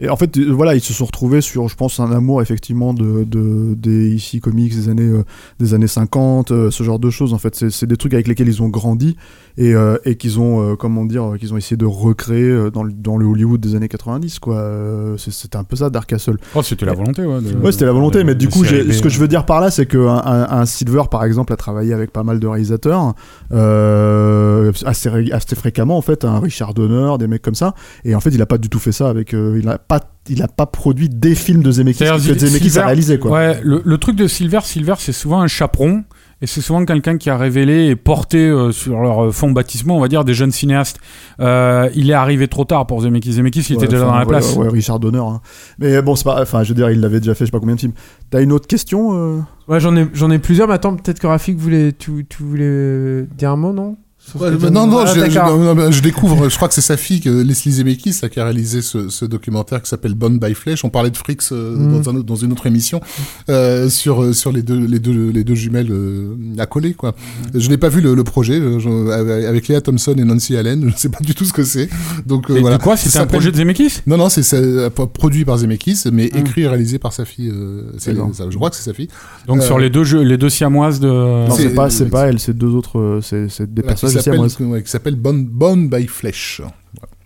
Et 0.00 0.08
en 0.08 0.16
fait, 0.16 0.36
euh, 0.36 0.50
voilà, 0.52 0.74
ils 0.74 0.80
se 0.80 0.92
sont 0.92 1.04
retrouvés 1.04 1.40
sur, 1.40 1.68
je 1.68 1.76
pense, 1.76 2.00
un 2.00 2.10
amour 2.12 2.42
effectivement 2.42 2.92
de, 2.94 3.24
de 3.24 3.74
des 3.74 4.10
ici 4.14 4.40
comics 4.40 4.74
des 4.74 4.88
années 4.88 5.02
euh, 5.02 5.24
des 5.60 5.74
années 5.74 5.86
50, 5.86 6.50
euh, 6.50 6.70
ce 6.70 6.82
genre 6.82 6.98
de 6.98 7.10
choses. 7.10 7.32
En 7.34 7.38
fait, 7.38 7.70
c'est 7.70 7.86
des 7.86 7.96
trucs 7.96 8.14
avec 8.14 8.26
lesquels 8.28 8.48
ils 8.48 8.62
ont 8.62 8.68
grandi 8.68 9.16
et, 9.56 9.74
euh, 9.74 9.96
et 10.04 10.16
qu'ils 10.16 10.40
ont, 10.40 10.74
comment 10.76 11.04
dire, 11.04 11.34
qu'ils 11.38 11.54
ont 11.54 11.56
essayé 11.56 11.76
de 11.76 11.86
recréer 11.86 12.70
dans 12.72 12.82
le, 12.82 12.92
dans 12.92 13.16
le 13.16 13.24
Hollywood 13.26 13.60
des 13.60 13.74
années 13.76 13.88
90. 13.88 14.38
Quoi, 14.40 15.14
c'était 15.16 15.56
un 15.56 15.64
peu 15.64 15.76
ça, 15.76 15.90
Dark 15.90 16.08
Castle. 16.08 16.38
Oh, 16.54 16.62
c'était 16.62 16.86
la 16.86 16.94
volonté, 16.94 17.22
ouais. 17.24 17.40
de- 17.40 17.56
Ouais, 17.64 17.72
c'était 17.72 17.84
la 17.86 17.92
volonté, 17.92 18.18
de- 18.18 18.24
mais 18.24 18.34
du 18.34 18.48
coup, 18.48 18.64
ce 18.92 19.00
que 19.02 19.08
je 19.08 19.18
veux 19.20 19.28
dire 19.28 19.46
par 19.46 19.60
là, 19.60 19.70
c'est 19.70 19.86
qu'un 19.86 20.08
un, 20.24 20.48
un 20.60 20.66
Silver, 20.66 21.02
par 21.10 21.24
exemple, 21.24 21.52
a 21.52 21.56
travaillé 21.56 21.92
avec 21.92 22.10
pas 22.12 22.24
mal 22.24 22.40
de 22.40 22.46
réalisateurs, 22.46 23.14
assez, 24.86 25.08
assez 25.32 25.54
fréquemment, 25.56 25.96
en 25.96 26.02
fait, 26.02 26.24
un 26.24 26.40
Richard 26.40 26.74
Donner, 26.74 27.16
des 27.18 27.26
mecs 27.26 27.42
comme 27.42 27.54
ça, 27.54 27.74
et 28.04 28.14
en 28.14 28.20
fait, 28.20 28.30
il 28.30 28.42
a 28.42 28.46
pas 28.46 28.58
du 28.58 28.68
tout 28.68 28.78
fait 28.78 28.92
ça 28.92 29.08
avec, 29.08 29.34
il 29.64 29.68
a 29.70 29.78
pas, 29.78 30.00
il 30.28 30.42
a 30.42 30.48
pas 30.48 30.66
produit 30.66 31.08
des 31.08 31.34
films 31.34 31.62
de 31.62 31.70
Zemeckis 31.72 32.04
que 32.04 32.18
Zemeckis 32.18 32.70
Silver- 32.70 32.80
a 32.80 32.86
réalisé, 32.86 33.18
quoi. 33.18 33.30
Ouais, 33.32 33.60
le, 33.62 33.82
le 33.84 33.98
truc 33.98 34.16
de 34.16 34.26
Silver, 34.26 34.60
Silver, 34.62 34.94
c'est 34.98 35.12
souvent 35.12 35.40
un 35.40 35.46
chaperon. 35.48 36.04
Et 36.42 36.46
c'est 36.46 36.60
souvent 36.60 36.84
quelqu'un 36.84 37.16
qui 37.16 37.30
a 37.30 37.38
révélé 37.38 37.86
et 37.86 37.96
porté 37.96 38.38
euh, 38.38 38.70
sur 38.70 39.00
leur 39.00 39.32
fond 39.32 39.50
baptismaux, 39.52 39.94
on 39.94 40.00
va 40.00 40.08
dire, 40.08 40.24
des 40.24 40.34
jeunes 40.34 40.50
cinéastes. 40.50 40.98
Euh, 41.40 41.88
il 41.94 42.10
est 42.10 42.14
arrivé 42.14 42.48
trop 42.48 42.64
tard 42.66 42.86
pour 42.86 43.00
Zemeckis. 43.00 43.34
Zemeckis, 43.34 43.60
il 43.70 43.76
Ouais, 43.76 43.84
était 43.84 43.86
déjà 43.92 44.02
enfin, 44.02 44.12
dans 44.12 44.18
la 44.18 44.24
ouais, 44.24 44.28
place. 44.28 44.56
Ouais, 44.56 44.68
Richard 44.68 44.98
Donner. 44.98 45.18
hein. 45.20 45.40
Mais 45.78 46.02
bon, 46.02 46.16
c'est 46.16 46.24
pas, 46.24 46.42
enfin, 46.42 46.62
je 46.62 46.70
veux 46.70 46.74
dire, 46.74 46.90
il 46.90 47.00
l'avait 47.00 47.20
déjà 47.20 47.34
fait, 47.34 47.44
je 47.44 47.46
sais 47.46 47.52
pas 47.52 47.60
combien 47.60 47.76
de 47.76 47.80
films. 47.80 47.94
T'as 48.30 48.42
une 48.42 48.52
autre 48.52 48.66
question 48.66 49.14
euh? 49.14 49.40
Ouais, 49.68 49.80
j'en 49.80 49.96
ai 49.96 50.06
j'en 50.12 50.30
ai 50.30 50.38
plusieurs. 50.38 50.68
Mais 50.68 50.74
attends, 50.74 50.96
peut-être 50.96 51.18
que 51.20 51.26
Rafik 51.28 51.56
voulait 51.56 51.92
tu, 51.92 52.26
tu 52.28 52.42
voulais 52.42 53.22
dire 53.38 53.52
un 53.52 53.56
mot, 53.56 53.72
non? 53.72 53.96
Ouais, 54.34 54.50
t'as 54.58 54.70
non, 54.70 54.86
non, 54.86 55.00
Ah, 55.00 55.06
je, 55.06 55.14
je- 55.14 55.20
d'accord. 55.20 55.56
non, 55.58 55.74
non, 55.74 55.90
je 55.92 56.00
découvre, 56.02 56.48
je 56.48 56.56
crois 56.56 56.66
que 56.68 56.74
c'est 56.74 56.80
sa 56.80 56.96
fille, 56.96 57.20
que 57.20 57.28
Leslie 57.28 57.72
Zemeckis, 57.72 58.18
là, 58.22 58.28
qui 58.28 58.40
a 58.40 58.44
réalisé 58.44 58.82
ce, 58.82 59.08
ce 59.08 59.24
documentaire 59.24 59.82
qui 59.82 59.88
s'appelle 59.88 60.14
Bone 60.14 60.38
by 60.38 60.54
Flesh. 60.54 60.84
On 60.84 60.90
parlait 60.90 61.10
de 61.10 61.16
Fricks 61.16 61.42
euh, 61.52 61.76
Mm. 61.76 62.02
dans, 62.02 62.10
un 62.10 62.16
autre- 62.16 62.24
dans 62.26 62.34
une 62.36 62.50
autre 62.52 62.66
émission 62.66 63.00
euh, 63.48 63.88
sur 63.88 64.22
euh, 64.22 64.32
sur 64.32 64.50
les 64.50 64.62
deux 64.62 64.78
les 64.86 64.98
deux 64.98 65.30
les 65.30 65.44
deux 65.44 65.54
jumelles 65.54 65.90
euh, 65.92 66.34
accolées 66.58 66.94
quoi. 66.94 67.14
Je 67.54 67.68
n'ai 67.68 67.76
pas 67.76 67.88
vu 67.88 68.00
le, 68.00 68.14
le 68.14 68.24
projet 68.24 68.58
euh, 68.58 68.78
je- 68.78 69.46
avec 69.46 69.68
Léa 69.68 69.80
Thompson 69.80 70.14
et 70.16 70.24
Nancy 70.24 70.56
Allen. 70.56 70.80
Je 70.80 70.86
ne 70.86 70.98
sais 70.98 71.08
pas 71.10 71.20
du 71.20 71.34
tout 71.34 71.44
ce 71.44 71.52
que 71.52 71.62
c'est. 71.64 71.88
Donc 72.26 72.50
euh, 72.50 72.56
Et 72.56 72.60
voilà. 72.60 72.78
de 72.78 72.82
quoi 72.82 72.96
C'était 72.96 73.18
un 73.18 73.26
projet 73.26 73.50
de 73.52 73.56
Zemeckis? 73.56 74.00
Non, 74.06 74.16
non, 74.16 74.28
c'est 74.30 74.42
produit 75.14 75.44
par 75.44 75.58
Zemeckis, 75.58 76.04
mais 76.12 76.30
Mm. 76.34 76.38
écrit 76.38 76.62
et 76.62 76.68
réalisé 76.68 76.98
par 76.98 77.12
sa 77.12 77.24
fille. 77.24 77.50
euh, 77.50 77.82
ça, 77.98 78.10
je 78.50 78.56
crois 78.56 78.70
que 78.70 78.76
c'est 78.76 78.82
sa 78.82 78.94
fille. 78.94 79.08
Donc 79.46 79.58
Euh, 79.58 79.60
sur 79.60 79.78
les 79.78 79.90
deux 79.90 80.04
jeux, 80.04 80.22
les 80.22 80.38
deux 80.38 80.48
siamoises 80.50 80.98
de. 80.98 81.08
Non, 81.08 81.50
c'est- 81.54 81.68
pas, 81.70 81.90
c'est 81.90 82.06
pas 82.06 82.26
elle, 82.28 82.38
c'est 82.40 82.56
deux 82.56 82.68
autres, 82.74 83.20
c'est 83.22 83.48
c'est 83.48 83.72
des 83.72 83.82
Voilà, 83.82 83.96
qui 84.18 84.24
s'appelle 84.24 84.40
moi. 84.40 84.72
ouais, 84.72 84.82
qui 84.82 84.90
s'appelle 84.90 85.16
Bone, 85.16 85.44
Bone 85.44 85.88
by 85.88 86.06
Flesh. 86.06 86.62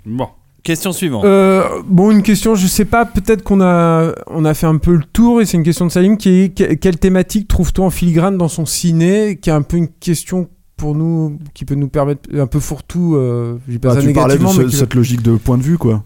Bon. 0.07 0.29
Question 0.63 0.93
suivante. 0.93 1.25
Euh, 1.25 1.63
bon, 1.87 2.11
une 2.11 2.23
question, 2.23 2.55
je 2.55 2.67
sais 2.67 2.85
pas, 2.85 3.07
peut-être 3.07 3.43
qu'on 3.43 3.61
a, 3.63 4.13
on 4.27 4.45
a 4.45 4.53
fait 4.55 4.67
un 4.67 4.77
peu 4.77 4.95
le 4.97 5.05
tour, 5.13 5.41
et 5.41 5.47
c'est 5.47 5.57
une 5.57 5.63
question 5.63 5.87
de 5.87 5.91
Salim 5.91 6.17
qui 6.19 6.29
est 6.43 6.49
que- 6.57 6.75
quelle 6.75 6.99
thématique 6.99 7.49
trouves-tu 7.49 7.81
en 7.81 7.89
filigrane 7.91 8.37
dans 8.37 8.49
son 8.49 8.67
ciné 8.67 9.39
Qui 9.41 9.49
est 9.51 9.53
un 9.55 9.63
peu 9.63 9.77
une 9.79 9.89
question 9.89 10.49
pour 10.77 10.95
nous, 10.95 11.39
qui 11.55 11.65
peut 11.65 11.75
nous 11.75 11.89
permettre 11.89 12.29
un 12.37 12.47
peu 12.47 12.61
fourre-tout, 12.61 13.15
euh, 13.17 13.55
Bah, 13.81 13.97
tu 14.01 14.13
parlais 14.13 14.37
de 14.37 14.47
ce- 14.47 14.69
cette 14.69 14.95
logique 14.95 15.23
de 15.23 15.37
point 15.37 15.57
de 15.59 15.63
vue, 15.63 15.79
quoi. 15.79 16.05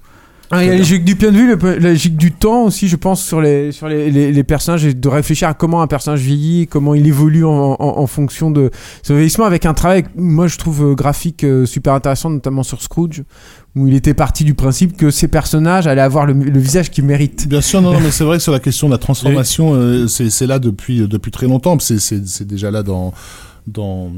Ah, 0.54 0.62
il 0.62 0.66
y 0.66 0.68
a 0.68 0.72
la 0.72 0.78
logique 0.80 1.02
du 1.06 1.16
point 1.16 1.30
de 1.30 1.36
vue, 1.36 1.56
la 1.56 1.88
logique 1.88 2.18
du 2.18 2.30
temps 2.30 2.64
aussi, 2.64 2.86
je 2.86 2.96
pense, 2.96 3.24
sur 3.24 3.40
les, 3.40 3.72
sur 3.72 3.88
les, 3.88 4.10
les, 4.10 4.30
les 4.32 4.44
personnages 4.44 4.84
et 4.84 4.92
de 4.92 5.08
réfléchir 5.08 5.48
à 5.48 5.54
comment 5.54 5.80
un 5.80 5.86
personnage 5.86 6.20
vieillit, 6.20 6.66
comment 6.66 6.94
il 6.94 7.06
évolue 7.06 7.46
en, 7.46 7.50
en, 7.50 7.76
en 7.80 8.06
fonction 8.06 8.50
de 8.50 8.70
son 9.02 9.14
vieillissement 9.14 9.46
avec 9.46 9.64
un 9.64 9.72
travail, 9.72 10.04
moi 10.14 10.48
je 10.48 10.58
trouve 10.58 10.90
euh, 10.90 10.94
graphique 10.94 11.42
euh, 11.44 11.64
super 11.64 11.94
intéressant, 11.94 12.28
notamment 12.28 12.62
sur 12.62 12.82
Scrooge, 12.82 13.22
où 13.76 13.88
il 13.88 13.94
était 13.94 14.12
parti 14.12 14.44
du 14.44 14.52
principe 14.52 14.94
que 14.98 15.10
ces 15.10 15.26
personnages 15.26 15.86
allaient 15.86 16.02
avoir 16.02 16.26
le, 16.26 16.34
le 16.34 16.60
visage 16.60 16.90
qu'ils 16.90 17.04
méritent. 17.04 17.48
Bien 17.48 17.62
sûr, 17.62 17.80
non, 17.80 17.94
non, 17.94 18.00
mais 18.00 18.10
c'est 18.12 18.24
vrai 18.24 18.36
que 18.36 18.42
sur 18.42 18.52
la 18.52 18.60
question 18.60 18.88
de 18.88 18.92
la 18.92 18.98
transformation, 18.98 19.72
euh, 19.74 20.06
c'est 20.06 20.46
là 20.46 20.58
depuis 20.58 21.08
depuis 21.08 21.30
très 21.30 21.46
longtemps. 21.46 21.78
C'est 21.78 21.98
c'est 21.98 22.26
c'est 22.28 22.46
déjà 22.46 22.70
là 22.70 22.82
dans 22.82 23.14
dans 23.66 24.06
euh, 24.08 24.10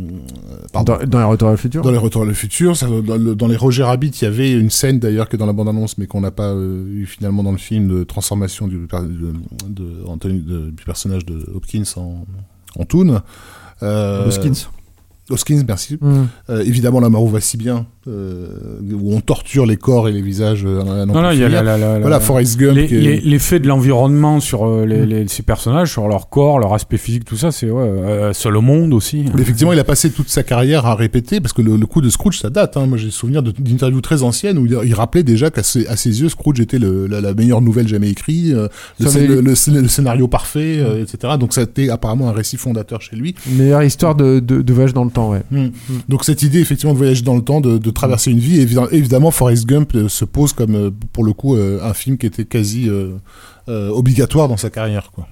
pardon. 0.72 0.96
Dans, 1.00 1.06
dans 1.06 1.18
les 1.18 1.24
retours 1.24 1.48
à 1.48 1.50
le 1.52 1.56
futur. 1.56 1.82
Dans 1.82 1.90
les 1.90 1.98
Retours 1.98 2.22
à 2.22 2.24
le 2.26 2.32
futur, 2.32 2.76
ça, 2.76 2.86
dans, 2.88 3.18
dans 3.34 3.46
les 3.46 3.56
Roger 3.56 3.82
Rabbit, 3.82 4.08
il 4.08 4.24
y 4.24 4.26
avait 4.26 4.52
une 4.52 4.70
scène 4.70 4.98
d'ailleurs 4.98 5.28
qui 5.28 5.36
est 5.36 5.38
dans 5.38 5.46
la 5.46 5.52
bande-annonce, 5.52 5.98
mais 5.98 6.06
qu'on 6.06 6.20
n'a 6.22 6.30
pas 6.30 6.52
euh, 6.54 6.86
eu 6.88 7.06
finalement 7.06 7.42
dans 7.42 7.52
le 7.52 7.58
film 7.58 7.88
de 7.88 8.04
transformation 8.04 8.66
du, 8.68 8.76
de, 8.86 9.32
de- 9.68 10.04
Anthony- 10.06 10.40
de- 10.42 10.70
du 10.70 10.84
personnage 10.84 11.26
de 11.26 11.46
Hopkins 11.54 11.82
en, 11.96 12.24
en 12.78 12.84
Toon. 12.84 13.20
Euh, 13.82 14.26
Hoskins. 14.28 14.68
Hoskins, 15.30 15.62
merci. 15.66 15.98
Euh, 16.50 16.62
évidemment, 16.64 17.00
la 17.00 17.08
Marou 17.10 17.28
va 17.28 17.40
si 17.40 17.56
bien, 17.56 17.86
euh, 18.09 18.47
où 18.93 19.14
on 19.14 19.20
torture 19.20 19.66
les 19.66 19.76
corps 19.76 20.09
et 20.09 20.12
les 20.12 20.22
visages. 20.22 20.64
euh, 20.66 21.05
Non, 21.06 21.22
non, 21.22 21.31
il 21.31 21.39
y 21.39 21.44
a 21.44 21.48
la, 21.48 21.62
la, 21.62 21.78
la- 21.78 21.98
Voilà, 22.01 22.16
la- 22.16 22.20
Forrest 22.20 22.59
Gump. 22.59 22.76
les- 22.76 22.85
est- 22.85 23.01
les- 23.01 23.20
l'effet 23.20 23.59
de 23.60 23.66
l'environnement 23.66 24.40
sur 24.40 24.66
euh, 24.66 24.85
les, 24.86 25.06
les- 25.06 25.28
ces 25.28 25.43
personnages, 25.43 25.90
sur 25.93 26.06
leur 26.09 26.28
corps, 26.28 26.59
leur 26.59 26.74
aspect 26.74 26.98
physique, 26.98 27.24
tout 27.24 27.36
ça, 27.36 27.51
c'est 27.52 27.70
ouais, 27.70 27.82
euh, 27.82 28.32
seul 28.32 28.56
au 28.56 28.60
monde 28.60 28.93
aussi. 28.94 29.24
Mais 29.35 29.40
Effectivement, 29.43 29.72
il 29.72 29.78
a 29.78 29.85
passé 29.85 30.10
toute 30.10 30.28
sa 30.28 30.43
carrière 30.43 30.86
à 30.86 30.94
répéter, 30.94 31.40
parce 31.40 31.52
que 31.52 31.62
le, 31.62 31.76
le 31.76 31.86
coup 31.86 32.01
de 32.01 32.09
Scrooge, 32.10 32.39
ça 32.39 32.51
date. 32.51 32.76
Hein. 32.76 32.86
Moi, 32.86 32.98
j'ai 32.98 33.10
souvenir 33.10 33.43
d'interviews 33.43 34.01
très 34.01 34.22
anciennes 34.22 34.59
où 34.59 34.66
il, 34.66 34.94
rappelait 34.94 35.22
déjà 35.22 35.51
qu'à 35.51 35.62
ses, 35.62 35.86
à 35.86 35.97
ses 35.97 36.20
yeux, 36.20 36.28
Scrooge 36.28 36.60
était 36.60 36.78
le- 36.78 37.06
la, 37.06 37.20
la 37.20 37.35
meilleure 37.35 37.60
nouvelle 37.62 37.89
jamais 37.89 38.10
écrite, 38.10 38.52
le, 38.52 39.06
avait- 39.06 39.89
scénario 39.89 40.28
parfait, 40.28 40.78
euh, 40.78 41.02
etc. 41.02 41.35
Donc, 41.39 41.52
ça 41.55 41.62
a 41.62 41.64
été 41.64 41.90
apparemment 41.90 42.28
un 42.28 42.32
récit 42.32 42.56
fondateur 42.56 43.01
chez 43.01 43.16
lui. 43.16 43.35
Meilleure 43.51 43.82
histoire 43.82 44.14
de, 44.14 44.40
de, 44.40 44.62
de 44.62 44.72
voyage 44.72 44.93
dans 44.94 45.05
le 45.05 45.10
temps, 45.10 45.31
ouais. 45.31 45.43
Donc, 46.09 46.24
cette 46.24 46.43
idée, 46.43 46.60
effectivement, 46.60 46.93
de 46.93 46.98
voyager 46.98 47.22
dans 47.22 47.35
le 47.36 47.43
temps, 47.43 47.60
de, 47.60 47.78
de 47.78 47.90
traverser 47.94 48.30
une 48.30 48.38
vie, 48.38 48.60
évidemment, 48.60 49.30
Forrest 49.30 49.66
Gump 49.66 49.94
euh, 49.94 50.08
se 50.08 50.24
pose 50.24 50.52
comme, 50.52 50.74
euh, 50.74 50.90
pour 51.12 51.24
le 51.24 51.32
coup, 51.32 51.56
euh, 51.56 51.80
un 51.82 51.94
film 51.94 52.18
qui 52.18 52.26
était 52.26 52.44
quasi 52.44 52.90
obligatoire 53.66 54.48
dans 54.48 54.56
sa 54.56 54.70
carrière. 54.70 55.10
Quoi. 55.12 55.26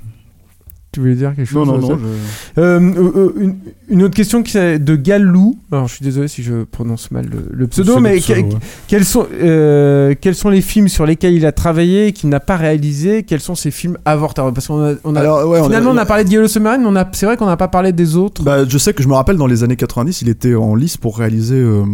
Tu 0.92 1.00
voulais 1.00 1.14
dire 1.14 1.34
quelque 1.34 1.54
Non, 1.54 1.64
chose 1.64 1.80
non, 1.80 1.88
non. 1.88 1.98
je- 1.98 2.60
Euh, 2.60 2.80
euh, 2.80 3.12
euh, 3.16 3.32
une, 3.40 3.54
une 3.88 4.02
autre 4.02 4.14
question 4.14 4.42
qui 4.42 4.58
est 4.58 4.78
de 4.78 4.94
Galou. 4.94 5.58
Alors, 5.72 5.88
je 5.88 5.94
suis 5.94 6.04
désolé 6.04 6.28
si 6.28 6.42
je 6.42 6.64
prononce 6.64 7.10
mal 7.10 7.26
le, 7.32 7.46
le 7.50 7.66
pseudo, 7.66 7.98
mais 7.98 8.16
le 8.16 8.20
pseudo, 8.20 8.42
que- 8.42 8.54
ouais. 8.54 8.60
quels, 8.88 9.04
sont, 9.06 9.26
euh, 9.32 10.14
quels 10.20 10.34
sont 10.34 10.50
les 10.50 10.60
films 10.60 10.88
sur 10.88 11.06
lesquels 11.06 11.32
il 11.32 11.46
a 11.46 11.52
travaillé 11.52 12.08
et 12.08 12.12
qu'il 12.12 12.28
n'a 12.28 12.40
pas 12.40 12.56
réalisé? 12.58 13.22
Quels 13.22 13.40
sont 13.40 13.54
ses 13.54 13.70
films 13.70 13.96
avortés 14.04 14.42
Parce 14.54 14.66
qu'on 14.66 14.82
a, 14.84 14.92
on 15.04 15.16
a- 15.16 15.20
Alors, 15.20 15.48
ouais, 15.48 15.60
on 15.60 15.62
a- 15.62 15.66
finalement, 15.68 15.92
on 15.92 15.96
a 15.96 16.04
parlé 16.04 16.24
de 16.24 16.28
Yellow 16.30 16.46
Submarine, 16.48 16.86
mais 16.90 17.00
c'est 17.12 17.24
vrai 17.24 17.38
qu'on 17.38 17.46
n'a 17.46 17.56
pas 17.56 17.68
parlé 17.68 17.92
des 17.92 18.16
autres. 18.16 18.42
Bah, 18.42 18.66
je 18.68 18.76
sais 18.76 18.92
que 18.92 19.02
je 19.02 19.08
me 19.08 19.14
rappelle 19.14 19.36
dans 19.38 19.46
les 19.46 19.64
années 19.64 19.76
90, 19.76 20.20
il 20.20 20.28
était 20.28 20.54
en 20.54 20.74
lice 20.74 20.98
pour 20.98 21.16
réaliser 21.16 21.56
euh, 21.56 21.84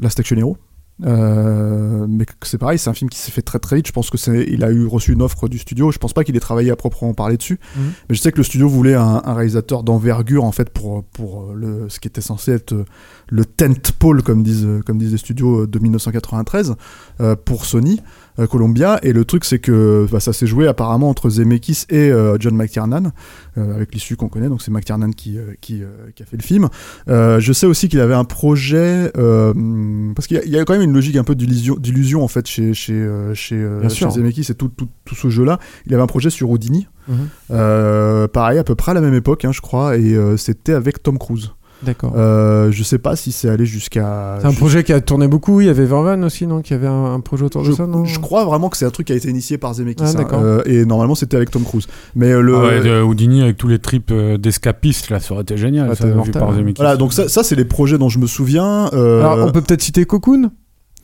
Last 0.00 0.18
Action 0.20 0.36
Hero. 0.38 0.56
Euh, 1.06 2.06
mais 2.08 2.26
c'est 2.42 2.58
pareil, 2.58 2.78
c'est 2.78 2.90
un 2.90 2.94
film 2.94 3.08
qui 3.08 3.18
s'est 3.18 3.30
fait 3.30 3.42
très 3.42 3.58
très 3.58 3.76
vite. 3.76 3.86
Je 3.86 3.92
pense 3.92 4.10
que 4.10 4.18
c'est, 4.18 4.44
il 4.48 4.64
a 4.64 4.70
eu 4.70 4.86
reçu 4.86 5.12
une 5.12 5.22
offre 5.22 5.48
du 5.48 5.58
studio. 5.58 5.92
Je 5.92 5.98
pense 5.98 6.12
pas 6.12 6.24
qu'il 6.24 6.36
ait 6.36 6.40
travaillé 6.40 6.70
à 6.70 6.76
proprement 6.76 7.14
parler 7.14 7.36
dessus. 7.36 7.60
Mhm. 7.76 7.92
Mais 8.08 8.14
je 8.14 8.20
sais 8.20 8.32
que 8.32 8.38
le 8.38 8.42
studio 8.42 8.68
voulait 8.68 8.94
un, 8.94 9.22
un 9.24 9.34
réalisateur 9.34 9.82
d'envergure 9.82 10.44
en 10.44 10.52
fait 10.52 10.70
pour 10.70 11.04
pour 11.04 11.52
le 11.52 11.88
ce 11.88 12.00
qui 12.00 12.08
était 12.08 12.20
censé 12.20 12.52
être 12.52 12.72
euh, 12.72 12.84
le 13.28 13.44
tent 13.44 13.92
pole 13.98 14.22
comme 14.22 14.42
disent 14.42 14.66
comme 14.86 14.98
disent 14.98 15.12
les 15.12 15.18
studios 15.18 15.62
euh, 15.62 15.66
de 15.66 15.78
1993 15.78 16.74
euh, 17.20 17.36
pour 17.36 17.64
Sony 17.64 18.00
euh, 18.38 18.46
Columbia. 18.46 18.98
Et 19.02 19.12
le 19.12 19.24
truc 19.24 19.44
c'est 19.44 19.58
que 19.58 20.06
bah, 20.10 20.20
ça 20.20 20.32
s'est 20.32 20.46
joué 20.46 20.66
apparemment 20.68 21.08
entre 21.10 21.28
Zemeckis 21.30 21.84
et 21.90 22.10
euh, 22.10 22.36
John 22.40 22.54
McTiernan 22.56 23.12
euh, 23.56 23.74
avec 23.74 23.92
l'issue 23.94 24.16
qu'on 24.16 24.28
connaît. 24.28 24.48
Donc 24.48 24.62
c'est 24.62 24.70
McTiernan 24.70 25.10
qui 25.10 25.38
euh, 25.38 25.54
qui, 25.60 25.82
qui 26.14 26.22
a 26.22 26.26
fait 26.26 26.36
le 26.36 26.42
film. 26.42 26.68
Je 27.06 27.52
sais 27.52 27.66
aussi 27.66 27.88
qu'il 27.88 28.00
avait 28.00 28.14
un 28.14 28.24
projet 28.24 29.10
parce 29.14 30.26
qu'il 30.26 30.36
y, 30.36 30.40
a- 30.40 30.44
il 30.44 30.50
y 30.52 30.58
a 30.58 30.64
quand 30.64 30.72
même 30.74 30.82
une 30.82 30.92
logique 30.92 31.16
un 31.16 31.24
peu 31.24 31.34
d'illusion, 31.34 32.22
en 32.22 32.28
fait 32.28 32.46
chez 32.46 32.74
chez. 32.74 33.06
Zemeckis 34.10 34.46
et 34.50 34.54
tout, 34.54 34.68
tout, 34.68 34.88
tout 35.04 35.14
ce 35.14 35.28
jeu-là. 35.28 35.58
Il 35.86 35.94
avait 35.94 36.02
un 36.02 36.06
projet 36.06 36.30
sur 36.30 36.50
Houdini, 36.50 36.86
Mhm. 37.08 38.28
pareil 38.28 38.58
à 38.58 38.64
peu 38.64 38.74
près 38.74 38.90
à 38.92 38.94
la 38.94 39.00
même 39.00 39.14
époque, 39.14 39.44
hein, 39.44 39.52
je 39.52 39.60
crois, 39.60 39.96
et 39.96 40.16
c'était 40.36 40.72
avec 40.74 41.02
Tom 41.02 41.18
Cruise. 41.18 41.50
D'accord. 41.82 42.12
Euh, 42.16 42.72
je 42.72 42.82
sais 42.82 42.98
pas 42.98 43.14
si 43.14 43.30
c'est 43.30 43.48
allé 43.48 43.64
jusqu'à. 43.64 44.38
C'est 44.40 44.46
un 44.48 44.52
projet 44.52 44.82
qui 44.82 44.92
a 44.92 45.00
tourné 45.00 45.28
beaucoup. 45.28 45.60
Il 45.60 45.66
y 45.68 45.70
avait 45.70 45.84
Vervan 45.84 46.22
aussi, 46.24 46.46
non 46.46 46.60
Qui 46.60 46.74
avait 46.74 46.88
un, 46.88 47.14
un 47.14 47.20
projet 47.20 47.44
autour 47.44 47.62
de 47.62 47.68
Je, 47.68 47.72
ça, 47.72 47.86
non 47.86 48.04
je 48.04 48.18
crois 48.18 48.44
vraiment 48.44 48.68
que 48.68 48.76
c'est 48.76 48.84
un 48.84 48.90
truc 48.90 49.06
qui 49.06 49.12
a 49.12 49.16
été 49.16 49.28
initié 49.28 49.58
par 49.58 49.74
Zemeckis. 49.74 50.02
Ah, 50.04 50.10
hein, 50.10 50.14
d'accord. 50.14 50.40
euh, 50.42 50.62
et 50.66 50.84
normalement, 50.84 51.14
c'était 51.14 51.36
avec 51.36 51.50
Tom 51.50 51.62
Cruise. 51.62 51.86
Mais 52.16 52.32
euh, 52.32 52.40
le. 52.40 52.56
Ah 52.56 52.62
ouais, 52.66 52.80
de 52.80 53.02
Houdini 53.02 53.42
avec 53.42 53.56
tous 53.56 53.68
les 53.68 53.78
trips 53.78 54.12
d'escapistes, 54.12 55.10
là, 55.10 55.20
ça 55.20 55.34
aurait 55.34 55.42
été 55.42 55.56
génial. 55.56 55.88
Ouais, 55.88 55.94
ça, 55.94 56.06
vu 56.06 56.30
par 56.32 56.48
ouais. 56.50 56.56
Zemeckis. 56.56 56.80
Voilà, 56.82 56.96
donc 56.96 57.12
ça, 57.12 57.28
ça 57.28 57.42
c'est 57.44 57.54
les 57.54 57.64
projets 57.64 57.98
dont 57.98 58.08
je 58.08 58.18
me 58.18 58.26
souviens. 58.26 58.90
euh, 58.92 59.20
Alors, 59.20 59.46
on 59.46 59.52
peut 59.52 59.62
peut-être 59.62 59.82
citer 59.82 60.04
Cocoon? 60.04 60.50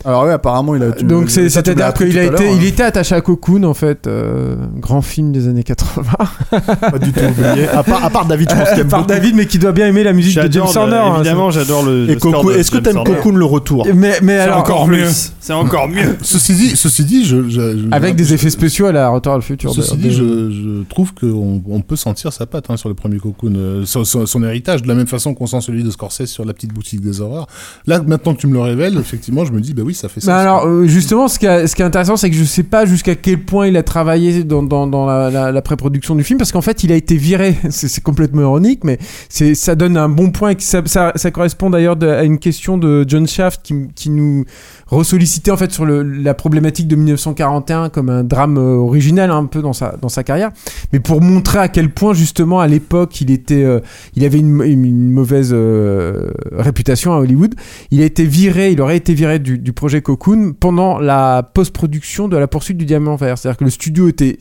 Alors 0.05 0.25
ouais, 0.25 0.33
apparemment, 0.33 0.75
il 0.77 0.83
a. 0.83 0.93
tu- 0.93 1.05
Donc, 1.05 1.31
c'est- 1.31 1.49
c'est-à-dire 1.49 1.95
qu'il 1.95 2.19
a 2.19 2.23
à 2.23 2.25
été, 2.25 2.45
il 2.51 2.59
hein. 2.59 2.67
était 2.67 2.83
attaché 2.83 3.15
à 3.15 3.21
Cocoon, 3.23 3.63
en 3.65 3.73
fait. 3.75 4.07
euh, 4.07 4.55
grand 4.79 5.01
film 5.03 5.33
des 5.33 5.49
années 5.49 5.63
80. 5.63 6.03
Pas 6.51 6.99
du 6.99 7.13
tout 7.13 7.21
oublié. 7.21 7.69
À 7.69 7.83
part, 7.83 8.05
à 8.05 8.11
part 8.11 8.27
David, 8.27 8.51
je 8.51 8.55
pense 8.57 8.69
qu'il 8.71 8.81
aime 8.81 8.89
Par 8.91 9.01
beaucoup. 9.01 9.13
David, 9.15 9.35
mais 9.35 9.47
qui 9.47 9.59
doit 9.59 9.73
bien 9.73 9.87
aimer 9.87 10.03
la 10.03 10.13
musique 10.13 10.39
de 10.39 10.53
James 10.53 10.67
Horner. 10.75 10.97
hein, 10.97 11.15
évidemment, 11.17 11.51
j'adore 11.51 11.85
le. 11.85 12.05
Et 12.09 12.15
le 12.15 12.19
score 12.19 12.33
Cocoon, 12.35 12.51
est-ce 12.55 12.71
que 12.71 12.79
t'aimes. 12.79 13.03
Cocoon 13.05 13.37
le 13.37 13.45
retour? 13.45 13.87
Mais, 13.95 14.19
mais 14.23 14.37
C'est 14.37 14.41
alors, 14.41 14.59
encore 14.59 14.87
mieux. 14.89 15.07
C'est 15.41 15.53
encore 15.53 15.89
mieux. 15.89 16.17
Ceci 16.23 16.55
dit, 16.55 16.77
ceci 16.77 17.05
dit, 17.05 17.25
je, 17.25 17.49
je- 17.49 17.51
je- 17.79 17.89
avec 17.91 18.13
je- 18.13 18.17
des 18.19 18.35
effets 18.35 18.51
spéciaux 18.51 18.87
à 18.87 18.93
la 18.93 19.09
Retour 19.09 19.33
à 19.33 19.37
le 19.37 19.43
futur. 19.43 19.73
Ceci 19.73 19.97
dit, 19.97 20.11
je, 20.13 20.51
je 20.51 20.83
trouve 20.89 21.15
qu'on 21.15 21.63
on 21.67 21.81
peut 21.81 21.97
sentir 21.97 22.33
sa 22.33 22.45
patte 22.47 22.67
hein, 22.69 22.77
sur 22.77 22.89
le 22.89 22.95
premier 22.95 23.19
Cocoon, 23.19 23.55
euh, 23.57 23.83
son, 23.87 24.05
son- 24.05 24.27
son 24.27 24.43
héritage, 24.43 24.83
de 24.83 24.89
la 24.89 24.95
même 24.95 25.07
façon 25.07 25.35
qu'on 25.35 25.47
sent 25.47 25.61
celui 25.63 25.83
de 25.83 25.91
Scorsese 25.91 26.27
sur 26.27 26.45
la 26.45 26.53
petite 26.53 26.73
boutique 26.75 27.01
des 27.01 27.21
horreurs. 27.21 27.47
Là, 27.87 28.01
maintenant 28.07 28.35
que 28.35 28.41
tu 28.41 28.47
me 28.49 28.55
le 28.55 28.61
révèles, 28.61 28.99
effectivement, 28.99 29.45
je 29.45 29.53
me 29.53 29.61
dis, 29.61 29.73
bah 29.73 29.83
oui, 29.85 29.95
ça 29.95 30.09
fait 30.09 30.21
ça. 30.21 30.39
alors, 30.39 30.67
euh, 30.67 30.87
justement, 30.87 31.29
ce 31.29 31.39
qui, 31.39 31.47
est- 31.47 31.67
ce 31.67 31.77
qui 31.77 31.83
est 31.83 31.85
intéressant, 31.85 32.17
c'est 32.17 32.31
que 32.31 32.37
je 32.37 32.45
sais 32.45 32.63
pas 32.63 32.87
jusqu'à 32.87 33.15
quel 33.15 33.41
point 33.45 33.67
il 33.69 33.77
a 33.77 33.83
travaillé 33.83 34.43
dans, 34.45 34.63
dans, 34.63 34.87
dans 34.87 35.07
la, 35.07 35.31
la- 35.31 35.53
la 35.53 35.63
pré-production 35.63 36.15
du 36.15 36.25
film, 36.25 36.39
parce 36.39 36.53
qu'en 36.53 36.63
fait, 36.63 36.83
il 36.85 36.93
a 36.93 36.97
été 36.97 37.17
viré. 37.17 37.57
C'est 37.71 38.03
complètement 38.03 38.43
ironique, 38.43 38.83
mais 38.85 38.99
ça 39.29 39.75
donne 39.75 39.97
un 39.97 40.09
bon 40.09 40.31
point. 40.31 40.51
Et 40.51 40.55
que 40.57 40.63
ça, 40.63 40.83
ça, 40.87 41.13
ça 41.15 41.31
correspond 41.31 41.71
d'ailleurs 41.71 41.97
à 42.03 42.25
une 42.25 42.39
question 42.39 42.79
de 42.79 43.05
John 43.07 43.27
Shaft 43.27 43.61
qui, 43.63 43.75
qui 43.95 44.11
nous 44.11 44.45
ressollicitait 44.87 45.51
en 45.51 45.57
fait 45.57 45.73
sur 45.73 45.85
le, 45.85 46.03
la 46.03 46.35
problématique 46.35 46.89
de 46.89 46.97
1941 46.97 47.89
comme 47.89 48.11
un 48.11 48.25
drame 48.25 48.59
euh, 48.59 48.77
original 48.77 49.31
un 49.31 49.47
peu 49.47 49.63
dans 49.63 49.73
sa, 49.73 49.97
dans 50.01 50.09
sa 50.09 50.23
carrière, 50.25 50.51
mais 50.93 51.01
pour 51.01 51.21
montrer 51.21 51.59
à 51.59 51.69
quel 51.69 51.91
point 51.91 52.15
justement 52.15 52.61
à 52.61 52.67
l'époque 52.67 53.21
il 53.21 53.31
était, 53.31 53.65
euh, 53.65 53.81
il 54.17 54.25
avait 54.25 54.39
une, 54.39 54.63
une- 54.63 55.11
mauvaise 55.11 55.51
euh, 55.53 56.31
réputation 56.53 57.13
à 57.13 57.19
Hollywood. 57.19 57.55
Il 57.91 58.01
a 58.03 58.05
été 58.05 58.25
viré, 58.25 58.73
il 58.73 58.81
aurait 58.81 58.97
été 58.97 59.15
viré 59.15 59.39
du, 59.39 59.59
du 59.59 59.73
projet 59.73 60.03
Cocoon 60.03 60.55
pendant 60.59 60.99
la 60.99 61.43
post-production 61.55 62.29
de 62.29 62.37
la 62.37 62.47
poursuite 62.49 62.77
du 62.77 62.85
diamant 62.85 63.17
vert. 63.17 63.39
C'est-à-dire 63.39 63.59
que 63.59 63.65
le 63.65 63.71
studio 63.71 64.09
était 64.09 64.39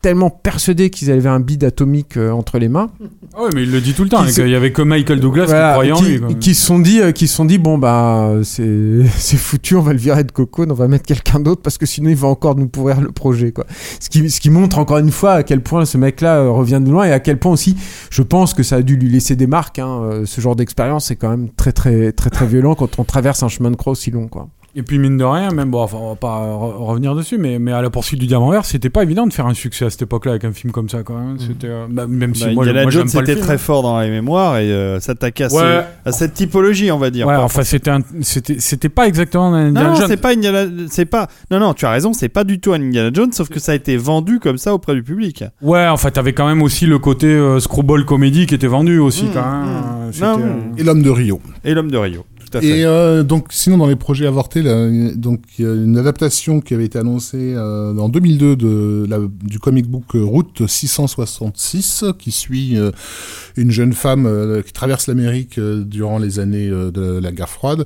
tellement 0.00 0.30
persuadé 0.30 0.88
qu'ils 0.88 1.10
avaient 1.10 1.28
un 1.28 1.40
bid 1.40 1.62
atomique 1.64 2.16
euh, 2.16 2.30
entre 2.30 2.58
les 2.58 2.68
mains 2.68 2.90
Ah 3.36 3.42
ouais, 3.44 3.50
mais 3.54 3.64
il 3.64 3.70
le 3.70 3.80
dit 3.82 3.92
tout 3.92 4.02
le 4.02 4.08
temps. 4.08 4.24
Se- 4.26 4.40
qu'il 4.40 4.48
y 4.50 4.54
avait 4.54 4.72
que 4.72 4.80
Michael 4.82 5.20
Douglas 5.20 5.44
Voilà, 5.44 5.68
qui 5.68 5.72
croyait 5.72 5.92
en 5.92 6.00
lui. 6.02 6.20
quoi. 6.20 6.34
qui 6.34 6.54
se 6.54 6.64
sont 6.66 6.78
dit, 6.78 7.00
euh, 7.00 7.12
qui 7.12 7.28
se 7.28 7.34
sont 7.34 7.44
dit, 7.44 7.58
bon 7.58 7.76
bah 7.76 8.32
c'est 8.44 9.02
c'est 9.16 9.36
foutu, 9.36 9.76
on 9.76 9.82
va 9.82 9.92
le 9.92 9.98
virer 9.98 10.24
de 10.24 10.32
Cocoon, 10.32 10.68
on 10.70 10.74
va 10.74 10.88
mettre 10.88 11.04
quelqu'un 11.04 11.38
d'autre 11.38 11.60
parce 11.62 11.76
que 11.76 11.84
sinon 11.86 12.08
il 12.08 12.16
va 12.16 12.28
encore 12.28 12.56
nous 12.56 12.66
pourrir 12.68 13.00
le 13.00 13.10
projet 13.12 13.52
quoi. 13.52 13.66
Ce 14.00 14.08
qui, 14.08 14.30
ce 14.30 14.40
qui 14.40 14.48
montre 14.50 14.78
encore 14.78 14.98
une 14.98 15.10
fois 15.10 15.32
à 15.32 15.42
quel 15.42 15.60
point 15.62 15.84
ce 15.84 15.98
mec-là 15.98 16.38
euh, 16.38 16.50
revient 16.50 16.80
de 16.82 16.90
loin 16.90 17.04
et 17.04 17.12
à 17.12 17.20
quel 17.20 17.38
point 17.38 17.52
aussi, 17.52 17.76
je 18.10 18.22
pense 18.22 18.54
que 18.54 18.62
ça 18.62 18.76
a 18.76 18.82
dû 18.82 18.96
lui 18.96 19.10
laisser 19.10 19.36
des 19.36 19.46
marques. 19.46 19.78
hein. 19.78 20.00
Euh, 20.04 20.24
Ce 20.24 20.40
genre 20.40 20.56
d'expérience 20.56 21.06
c'est 21.06 21.16
quand 21.16 21.28
même 21.30 21.50
très 21.50 21.72
très 21.72 22.12
très 22.12 22.30
très 22.30 22.46
violent 22.46 22.74
quand 22.74 22.98
on 22.98 23.04
traverse 23.04 23.42
un 23.42 23.48
chemin 23.48 23.70
de 23.70 23.76
croix 23.76 23.92
aussi 23.92 24.10
long 24.10 24.28
quoi. 24.28 24.48
Et 24.74 24.82
puis 24.82 24.98
mine 24.98 25.18
de 25.18 25.24
rien, 25.24 25.50
même 25.50 25.70
bon, 25.70 25.82
enfin, 25.82 25.98
on 26.00 26.08
va 26.10 26.16
pas 26.16 26.40
re- 26.46 26.76
revenir 26.86 27.14
dessus, 27.14 27.36
mais, 27.36 27.58
mais 27.58 27.72
à 27.72 27.82
la 27.82 27.90
poursuite 27.90 28.18
du 28.18 28.26
diamant 28.26 28.50
vert, 28.50 28.64
c'était 28.64 28.88
pas 28.88 29.02
évident 29.02 29.26
de 29.26 29.32
faire 29.32 29.46
un 29.46 29.52
succès 29.52 29.84
à 29.84 29.90
cette 29.90 30.00
époque-là 30.00 30.32
avec 30.32 30.44
un 30.44 30.52
film 30.52 30.72
comme 30.72 30.88
ça, 30.88 31.02
quand 31.02 31.18
même. 31.18 31.38
C'était, 31.38 31.66
euh, 31.66 31.86
bah, 31.90 32.06
même 32.08 32.34
si 32.34 32.44
Bah, 32.46 32.52
moi, 32.54 32.64
Indiana 32.64 32.82
moi, 32.82 32.90
j'aime 32.90 33.02
Jones 33.02 33.12
pas 33.12 33.18
le 33.18 33.24
était 33.24 33.34
film, 33.34 33.46
très 33.46 33.58
fort 33.58 33.82
dans 33.82 34.00
les 34.00 34.08
mémoires 34.08 34.56
et 34.56 34.72
euh, 34.72 34.98
s'attaquait 34.98 35.44
à, 35.44 35.48
ce- 35.50 35.54
Ouais. 35.56 35.84
à 36.06 36.12
cette 36.12 36.32
typologie, 36.32 36.90
on 36.90 36.96
va 36.98 37.10
dire. 37.10 37.26
Ouais, 37.26 37.36
enfin, 37.36 37.64
c'était, 37.64 37.90
un- 37.90 38.00
c'était, 38.22 38.60
c'était 38.60 38.88
pas 38.88 39.06
exactement 39.08 39.48
un 39.48 39.50
non, 39.50 39.68
Indiana 39.68 39.88
non, 39.90 39.94
Jones. 39.96 40.06
c'est 40.08 40.16
pas 40.16 40.30
Indiana, 40.32 40.64
c'est 40.88 41.04
pas. 41.04 41.28
Non, 41.50 41.60
non, 41.60 41.74
tu 41.74 41.84
as 41.84 41.90
raison, 41.90 42.14
c'est 42.14 42.30
pas 42.30 42.44
du 42.44 42.58
tout 42.58 42.72
un 42.72 42.80
Indiana 42.80 43.10
Jones, 43.12 43.32
sauf 43.32 43.50
que 43.50 43.60
ça 43.60 43.72
a 43.72 43.74
été 43.74 43.98
vendu 43.98 44.40
comme 44.40 44.56
ça 44.56 44.72
auprès 44.72 44.94
du 44.94 45.02
public. 45.02 45.44
Ouais, 45.60 45.86
en 45.86 45.98
fait, 45.98 46.12
t'avais 46.12 46.32
quand 46.32 46.46
même 46.46 46.62
aussi 46.62 46.86
le 46.86 46.98
côté 46.98 47.26
euh, 47.26 47.60
screwball 47.60 48.06
comédie 48.06 48.46
qui 48.46 48.54
était 48.54 48.66
vendu 48.68 48.98
aussi, 48.98 49.24
Mmh, 49.24 49.30
quand 49.34 49.42
même. 49.42 49.68
mmh. 50.08 50.12
C'était, 50.12 50.26
Non, 50.26 50.38
euh, 50.40 50.54
Et 50.78 50.82
l'homme 50.82 51.02
de 51.02 51.10
Rio. 51.10 51.40
Et 51.64 51.74
l'homme 51.74 51.90
de 51.90 51.98
Rio, 51.98 52.24
Et 52.60 52.84
euh, 52.84 53.22
donc, 53.22 53.48
sinon, 53.50 53.78
dans 53.78 53.86
les 53.86 53.96
projets 53.96 54.26
avortés, 54.26 54.62
là, 54.62 54.88
donc 55.14 55.40
il 55.58 55.64
y 55.64 55.68
a 55.68 55.74
une 55.74 55.96
adaptation 55.96 56.60
qui 56.60 56.74
avait 56.74 56.84
été 56.84 56.98
annoncée 56.98 57.54
euh, 57.54 57.96
en 57.96 58.08
2002 58.08 58.56
de 58.56 59.06
la, 59.08 59.18
du 59.42 59.58
comic 59.58 59.86
book 59.86 60.04
Route 60.14 60.66
666, 60.66 62.04
qui 62.18 62.30
suit 62.30 62.76
euh, 62.76 62.90
une 63.56 63.70
jeune 63.70 63.92
femme 63.92 64.26
euh, 64.26 64.62
qui 64.62 64.72
traverse 64.72 65.06
l'Amérique 65.06 65.58
euh, 65.58 65.82
durant 65.84 66.18
les 66.18 66.38
années 66.38 66.68
euh, 66.68 66.90
de 66.90 67.18
la 67.18 67.32
guerre 67.32 67.48
froide 67.48 67.84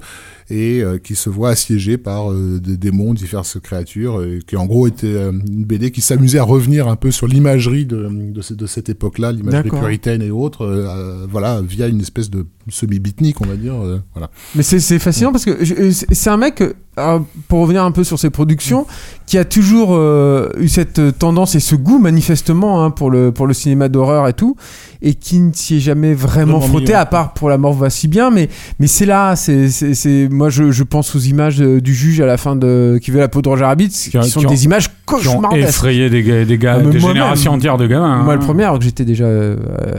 et 0.48 0.80
euh, 0.82 0.98
qui 0.98 1.14
se 1.16 1.28
voit 1.30 1.50
assiégée 1.50 1.98
par 1.98 2.30
euh, 2.30 2.60
des 2.60 2.76
démons, 2.76 3.14
diverses 3.14 3.58
créatures, 3.60 4.22
qui 4.46 4.56
en 4.56 4.66
gros 4.66 4.86
était 4.86 5.06
euh, 5.08 5.32
une 5.32 5.64
BD 5.64 5.90
qui 5.90 6.00
s'amusait 6.00 6.38
à 6.38 6.44
revenir 6.44 6.86
un 6.88 6.96
peu 6.96 7.10
sur 7.10 7.26
l'imagerie 7.26 7.84
de, 7.86 8.08
de, 8.08 8.40
ce- 8.42 8.54
de 8.54 8.66
cette 8.66 8.88
époque-là, 8.88 9.32
l'imagerie 9.32 9.68
puritaine 9.80 10.22
et 10.22 10.30
autres, 10.30 11.26
voilà, 11.30 11.60
via 11.62 11.88
une 11.88 12.00
espèce 12.00 12.30
de 12.30 12.46
semi-bitnique, 12.68 13.40
on 13.40 13.46
va 13.46 13.56
dire, 13.56 13.74
voilà. 14.14 14.30
Mais 14.54 14.62
c'est 14.62 14.98
fascinant 14.98 15.32
parce 15.32 15.44
que 15.44 15.56
c'est 15.92 16.30
un 16.30 16.36
mec, 16.36 16.62
euh, 16.98 17.18
pour 17.48 17.60
revenir 17.60 17.82
un 17.84 17.90
peu 17.90 18.04
sur 18.04 18.18
ses 18.18 18.30
productions, 18.30 18.86
qui 19.26 19.38
a 19.38 19.44
toujours 19.44 19.90
euh, 19.92 20.48
eu 20.58 20.68
cette 20.68 21.18
tendance 21.18 21.54
et 21.54 21.60
ce 21.60 21.74
goût 21.74 21.98
manifestement 21.98 22.84
hein, 22.84 22.90
pour, 22.90 23.10
le, 23.10 23.32
pour 23.32 23.46
le 23.46 23.54
cinéma 23.54 23.88
d'horreur 23.88 24.28
et 24.28 24.32
tout, 24.32 24.56
et 25.02 25.14
qui 25.14 25.40
ne 25.40 25.52
s'y 25.52 25.76
est 25.76 25.80
jamais 25.80 26.14
vraiment 26.14 26.58
Vraiment 26.58 26.60
frotté, 26.78 26.94
à 26.94 27.04
part 27.06 27.32
pour 27.34 27.48
La 27.50 27.58
mort 27.58 27.72
va 27.74 27.90
si 27.90 28.08
bien, 28.08 28.30
mais, 28.30 28.48
mais 28.78 28.86
c'est 28.86 29.04
là, 29.06 29.36
c'est 29.36 29.68
c'est- 29.68 29.94
c'est- 29.94 30.28
moi 30.30 30.48
je, 30.48 30.70
je 30.70 30.82
pense 30.84 31.14
aux 31.14 31.18
images 31.20 31.60
euh, 31.60 31.80
du 31.80 31.94
juge 31.94 32.20
à 32.20 32.26
la 32.26 32.36
fin 32.36 32.56
de 32.56 32.98
qui 33.02 33.10
veut 33.10 33.18
la 33.20 33.28
peau 33.28 33.42
de 33.42 33.48
Roger 33.48 33.64
Rabbit, 33.64 33.88
qui, 33.88 34.16
ont- 34.16 34.22
sont 34.22 34.40
qui 34.40 34.46
ont- 34.46 34.50
des 34.50 34.64
images 34.64 34.88
qui 34.88 34.94
ont 34.94 35.16
cauchemardesques. 35.16 35.68
effrayé 35.68 36.08
des, 36.10 36.22
gars, 36.22 36.44
des, 36.44 36.58
Ah, 36.66 36.78
mais 36.78 36.90
des 36.92 36.98
moi-même, 36.98 37.16
générations 37.16 37.52
entières 37.52 37.76
de 37.78 37.86
gamins. 37.86 38.22
Moi 38.22 38.32
hein. 38.34 38.36
le 38.36 38.42
premier, 38.42 38.64
alors 38.64 38.78
que 38.78 38.84
j'étais 38.84 39.04
déjà 39.04 39.24
euh, 39.24 39.56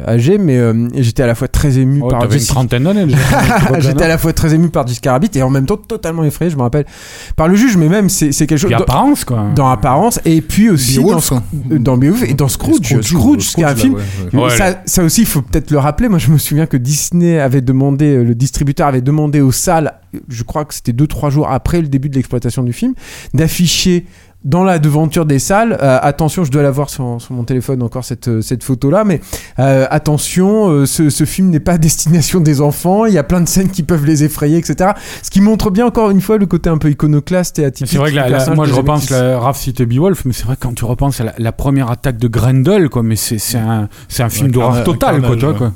âgé, 0.07 0.37
mais 0.37 0.57
euh, 0.57 0.87
j'étais 0.95 1.23
à 1.23 1.27
la 1.27 1.35
fois 1.35 1.47
très 1.47 1.77
ému 1.77 2.01
Oh, 2.03 2.07
par 2.09 2.19
t'avais 2.21 2.33
une 2.35 2.39
Jessica- 2.39 2.53
trentaine 2.55 2.83
d'années 2.83 3.05
déjà. 3.05 3.17
J'étais 3.79 4.03
à 4.03 4.07
la 4.07 4.17
fois 4.17 4.33
très 4.33 4.53
ému 4.55 4.69
par 4.69 4.85
Jessica 4.87 5.11
Rabbit 5.11 5.29
et 5.35 5.43
en 5.43 5.49
même 5.49 5.65
temps 5.65 5.77
totalement 5.77 6.23
effrayé, 6.23 6.49
je 6.51 6.55
me 6.57 6.61
rappelle, 6.61 6.85
par 7.35 7.47
le 7.47 7.55
juge, 7.55 7.77
mais 7.77 7.87
même 7.89 8.09
c'est 8.09 8.31
quelque 8.31 8.57
chose. 8.57 8.71
Dans- 8.71 8.77
apparence, 8.77 9.25
quoi. 9.25 9.47
dans 9.55 9.69
apparence 9.69 10.19
et 10.25 10.41
puis 10.41 10.69
aussi 10.69 10.97
dans, 10.97 11.03
Beowulf, 11.03 11.31
euh, 11.31 11.79
dans 11.79 11.97
Beowulf 11.97 12.23
et 12.23 12.33
dans 12.33 12.47
Scrooge 12.47 12.83
Scrooge, 12.83 13.05
Scrooge, 13.05 13.41
ce 13.41 13.55
qui 13.55 13.61
est 13.61 13.65
un 13.65 13.69
là, 13.69 13.75
film 13.75 13.93
ouais, 13.95 14.01
ouais. 14.33 14.43
Ouais, 14.43 14.49
ça, 14.49 14.81
ça 14.85 15.03
aussi 15.03 15.21
il 15.21 15.27
faut 15.27 15.41
peut-être 15.41 15.71
le 15.71 15.79
rappeler 15.79 16.09
moi 16.09 16.19
je 16.19 16.29
me 16.31 16.37
souviens 16.37 16.65
que 16.65 16.77
Disney 16.77 17.39
avait 17.39 17.61
demandé 17.61 18.05
euh, 18.05 18.23
le 18.23 18.35
distributeur 18.35 18.87
avait 18.87 19.01
demandé 19.01 19.41
aux 19.41 19.51
salles 19.51 19.93
je 20.29 20.43
crois 20.43 20.65
que 20.65 20.73
c'était 20.73 20.91
2-3 20.93 21.29
jours 21.31 21.49
après 21.49 21.81
le 21.81 21.87
début 21.87 22.09
de 22.09 22.15
l'exploitation 22.15 22.63
du 22.63 22.73
film 22.73 22.93
d'afficher 23.33 24.05
dans 24.47 24.63
la 24.63 24.79
devanture 24.79 25.25
des 25.25 25.39
salles, 25.39 25.77
euh, 25.83 25.99
attention, 26.01 26.45
je 26.45 26.51
dois 26.51 26.63
l'avoir 26.63 26.89
sur, 26.89 27.17
sur 27.19 27.33
mon 27.33 27.43
téléphone 27.43 27.83
encore 27.83 28.05
cette, 28.05 28.29
euh, 28.29 28.41
cette 28.41 28.63
photo-là, 28.63 29.03
mais 29.03 29.19
euh, 29.59 29.85
attention, 29.91 30.69
euh, 30.69 30.85
ce, 30.85 31.09
ce 31.09 31.25
film 31.25 31.49
n'est 31.49 31.59
pas 31.59 31.73
à 31.73 31.77
destination 31.77 32.39
des 32.39 32.61
enfants, 32.61 33.05
il 33.05 33.13
y 33.13 33.17
a 33.17 33.23
plein 33.23 33.41
de 33.41 33.47
scènes 33.49 33.69
qui 33.69 33.83
peuvent 33.83 34.05
les 34.05 34.23
effrayer, 34.23 34.57
etc. 34.57 34.91
Ce 35.21 35.29
qui 35.29 35.41
montre 35.41 35.69
bien 35.69 35.85
encore 35.85 36.09
une 36.11 36.21
fois 36.21 36.37
le 36.37 36.45
côté 36.45 36.69
un 36.69 36.77
peu 36.77 36.89
iconoclaste 36.89 37.59
et 37.59 37.65
atypique. 37.65 37.91
C'est 37.91 37.97
vrai 37.97 38.11
que 38.11 38.15
la- 38.15 38.55
moi 38.55 38.65
je 38.65 38.73
repense, 38.73 39.09
la, 39.09 39.37
Raph 39.37 39.57
citait 39.57 39.85
Beowulf, 39.85 40.23
mais 40.23 40.31
c'est 40.31 40.45
vrai 40.45 40.55
que 40.55 40.61
quand 40.61 40.73
tu 40.73 40.85
repenses 40.85 41.19
à 41.19 41.25
la, 41.25 41.33
la 41.37 41.51
première 41.51 41.91
attaque 41.91 42.17
de 42.17 42.29
Grendel, 42.29 42.87
quoi, 42.89 43.03
mais 43.03 43.17
c'est 43.17 43.37
c'est 43.39 43.57
un, 43.57 43.89
c'est 44.07 44.23
un 44.23 44.29
film 44.29 44.47
Ouais, 44.47 44.53
d'horreur 44.53 44.83
total, 44.85 45.21
quoi, 45.21 45.31
ouais. 45.35 45.69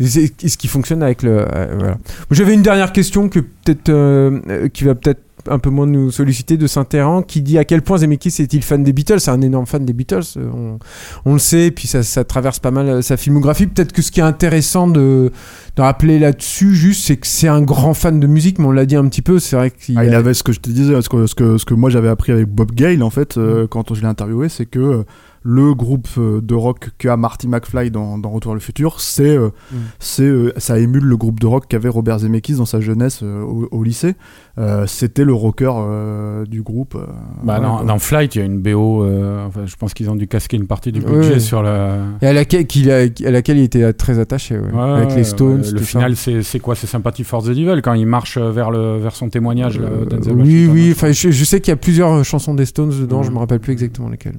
C'est 0.00 0.48
ce 0.48 0.56
qui 0.56 0.68
fonctionne 0.68 1.02
avec 1.02 1.22
le. 1.22 1.40
euh, 1.54 1.66
voilà. 1.76 1.96
J'avais 2.30 2.54
une 2.54 2.62
dernière 2.62 2.92
question 2.92 3.28
que 3.28 3.40
peut-être 3.40 3.88
euh, 3.90 4.68
qui 4.72 4.84
va 4.84 4.94
peut-être 4.94 5.20
un 5.50 5.58
peu 5.58 5.70
moins 5.70 5.86
nous 5.86 6.10
solliciter 6.10 6.56
de 6.56 6.66
Saint-Héran 6.66 7.22
qui 7.22 7.42
dit 7.42 7.58
à 7.58 7.64
quel 7.64 7.82
point 7.82 7.98
Zemeckis 7.98 8.34
est-il 8.40 8.62
fan 8.62 8.82
des 8.82 8.92
Beatles 8.92 9.20
c'est 9.20 9.30
un 9.30 9.40
énorme 9.40 9.66
fan 9.66 9.84
des 9.84 9.92
Beatles 9.92 10.22
euh, 10.36 10.48
on, 10.54 10.78
on 11.24 11.32
le 11.34 11.38
sait 11.38 11.66
et 11.66 11.70
puis 11.70 11.86
ça, 11.88 12.02
ça 12.02 12.24
traverse 12.24 12.58
pas 12.58 12.70
mal 12.70 12.88
euh, 12.88 13.02
sa 13.02 13.16
filmographie 13.16 13.66
peut-être 13.66 13.92
que 13.92 14.02
ce 14.02 14.10
qui 14.10 14.20
est 14.20 14.24
intéressant 14.24 14.86
de, 14.88 15.30
de 15.76 15.82
rappeler 15.82 16.18
là-dessus 16.18 16.74
juste 16.74 17.04
c'est 17.04 17.16
que 17.16 17.26
c'est 17.26 17.48
un 17.48 17.62
grand 17.62 17.94
fan 17.94 18.18
de 18.20 18.26
musique 18.26 18.58
mais 18.58 18.66
on 18.66 18.72
l'a 18.72 18.86
dit 18.86 18.96
un 18.96 19.06
petit 19.08 19.22
peu 19.22 19.38
c'est 19.38 19.56
vrai 19.56 19.70
qu'il 19.70 19.98
Ah, 19.98 20.04
il 20.04 20.14
a- 20.14 20.18
avait 20.18 20.34
ce 20.34 20.42
que 20.42 20.52
je 20.52 20.60
te 20.60 20.70
disais, 20.70 21.00
ce 21.02 21.08
que, 21.08 21.26
ce 21.26 21.34
que, 21.34 21.58
ce 21.58 21.64
que 21.64 21.74
moi 21.74 21.90
j'avais 21.90 22.08
appris 22.08 22.32
avec 22.32 22.46
Bob 22.48 22.72
Gale 22.72 23.02
en 23.02 23.10
fait, 23.10 23.36
Mm. 23.36 23.40
euh, 23.40 23.66
quand 23.66 23.94
je 23.94 24.00
l'ai 24.00 24.06
interviewé, 24.06 24.48
c'est 24.48 24.66
que 24.66 25.04
le 25.48 25.74
groupe 25.74 26.08
euh, 26.18 26.40
de 26.40 26.54
rock 26.54 26.90
qu'a 26.98 27.16
Marty 27.16 27.46
McFly 27.46 27.92
dans, 27.92 28.18
dans 28.18 28.30
Retour 28.30 28.50
vers 28.50 28.54
le 28.54 28.60
futur, 28.60 29.00
c'est, 29.00 29.36
euh, 29.36 29.50
Mm. 29.72 29.76
c'est, 30.00 30.22
euh, 30.24 30.52
ça 30.56 30.78
émule 30.80 31.04
le 31.04 31.16
groupe 31.16 31.38
de 31.38 31.46
rock 31.46 31.66
qu'avait 31.68 31.88
Robert 31.88 32.18
Zemeckis 32.18 32.54
dans 32.56 32.66
sa 32.66 32.80
jeunesse 32.80 33.20
euh, 33.22 33.42
au, 33.42 33.68
au 33.70 33.84
lycée. 33.84 34.14
Euh, 34.58 34.86
c'était 34.86 35.24
le 35.24 35.32
rocker 35.34 35.70
euh, 35.76 36.44
du 36.46 36.62
groupe. 36.62 36.94
euh, 36.96 37.06
Bah, 37.44 37.58
voilà, 37.60 37.84
dans, 37.84 37.98
Flight, 38.00 38.34
il 38.34 38.38
y 38.38 38.42
a 38.42 38.44
une 38.44 38.58
BO, 38.60 39.04
euh, 39.04 39.46
enfin, 39.46 39.66
je 39.66 39.76
pense 39.76 39.94
qu'ils 39.94 40.10
ont 40.10 40.16
dû 40.16 40.26
casquer 40.26 40.56
une 40.56 40.66
partie 40.66 40.90
du 40.92 41.00
budget 41.00 41.34
ouais. 41.34 41.40
sur 41.40 41.62
la. 41.62 41.98
et 42.22 42.26
à 42.26 42.32
laquelle, 42.32 42.66
qu'il 42.66 42.90
a- 42.90 43.04
à 43.24 43.30
laquelle 43.30 43.58
il 43.58 43.64
était 43.64 43.92
très 43.92 44.18
attaché 44.18 44.58
ouais. 44.58 44.72
Ouais, 44.72 44.80
avec 44.80 45.14
les 45.14 45.24
Stones 45.24 45.60
ouais, 45.60 45.70
le 45.70 45.78
tout 45.78 45.84
final, 45.84 46.16
c'est 46.16 46.42
c'est 46.42 46.58
quoi? 46.58 46.74
C'est 46.74 46.86
Sympathy 46.86 47.22
for 47.22 47.42
the 47.42 47.48
Devil 47.50 47.80
quand 47.82 47.92
il 47.94 48.06
marche 48.06 48.38
vers, 48.38 48.70
le, 48.70 48.98
vers 48.98 49.14
son 49.14 49.28
témoignage. 49.28 49.78
là, 49.78 49.86
Euh, 49.88 50.32
oui, 50.34 50.68
oui. 50.72 50.88
Enfin, 50.92 51.12
je, 51.12 51.30
je 51.30 51.44
sais 51.44 51.60
qu'il 51.60 51.70
y 51.70 51.74
a 51.74 51.76
plusieurs 51.76 52.24
chansons 52.24 52.54
des 52.54 52.64
Stones 52.66 52.90
dedans. 52.90 53.18
Ouais. 53.18 53.24
Je 53.26 53.30
me 53.30 53.38
rappelle 53.38 53.60
plus 53.60 53.72
exactement 53.72 54.08
lesquelles. 54.08 54.38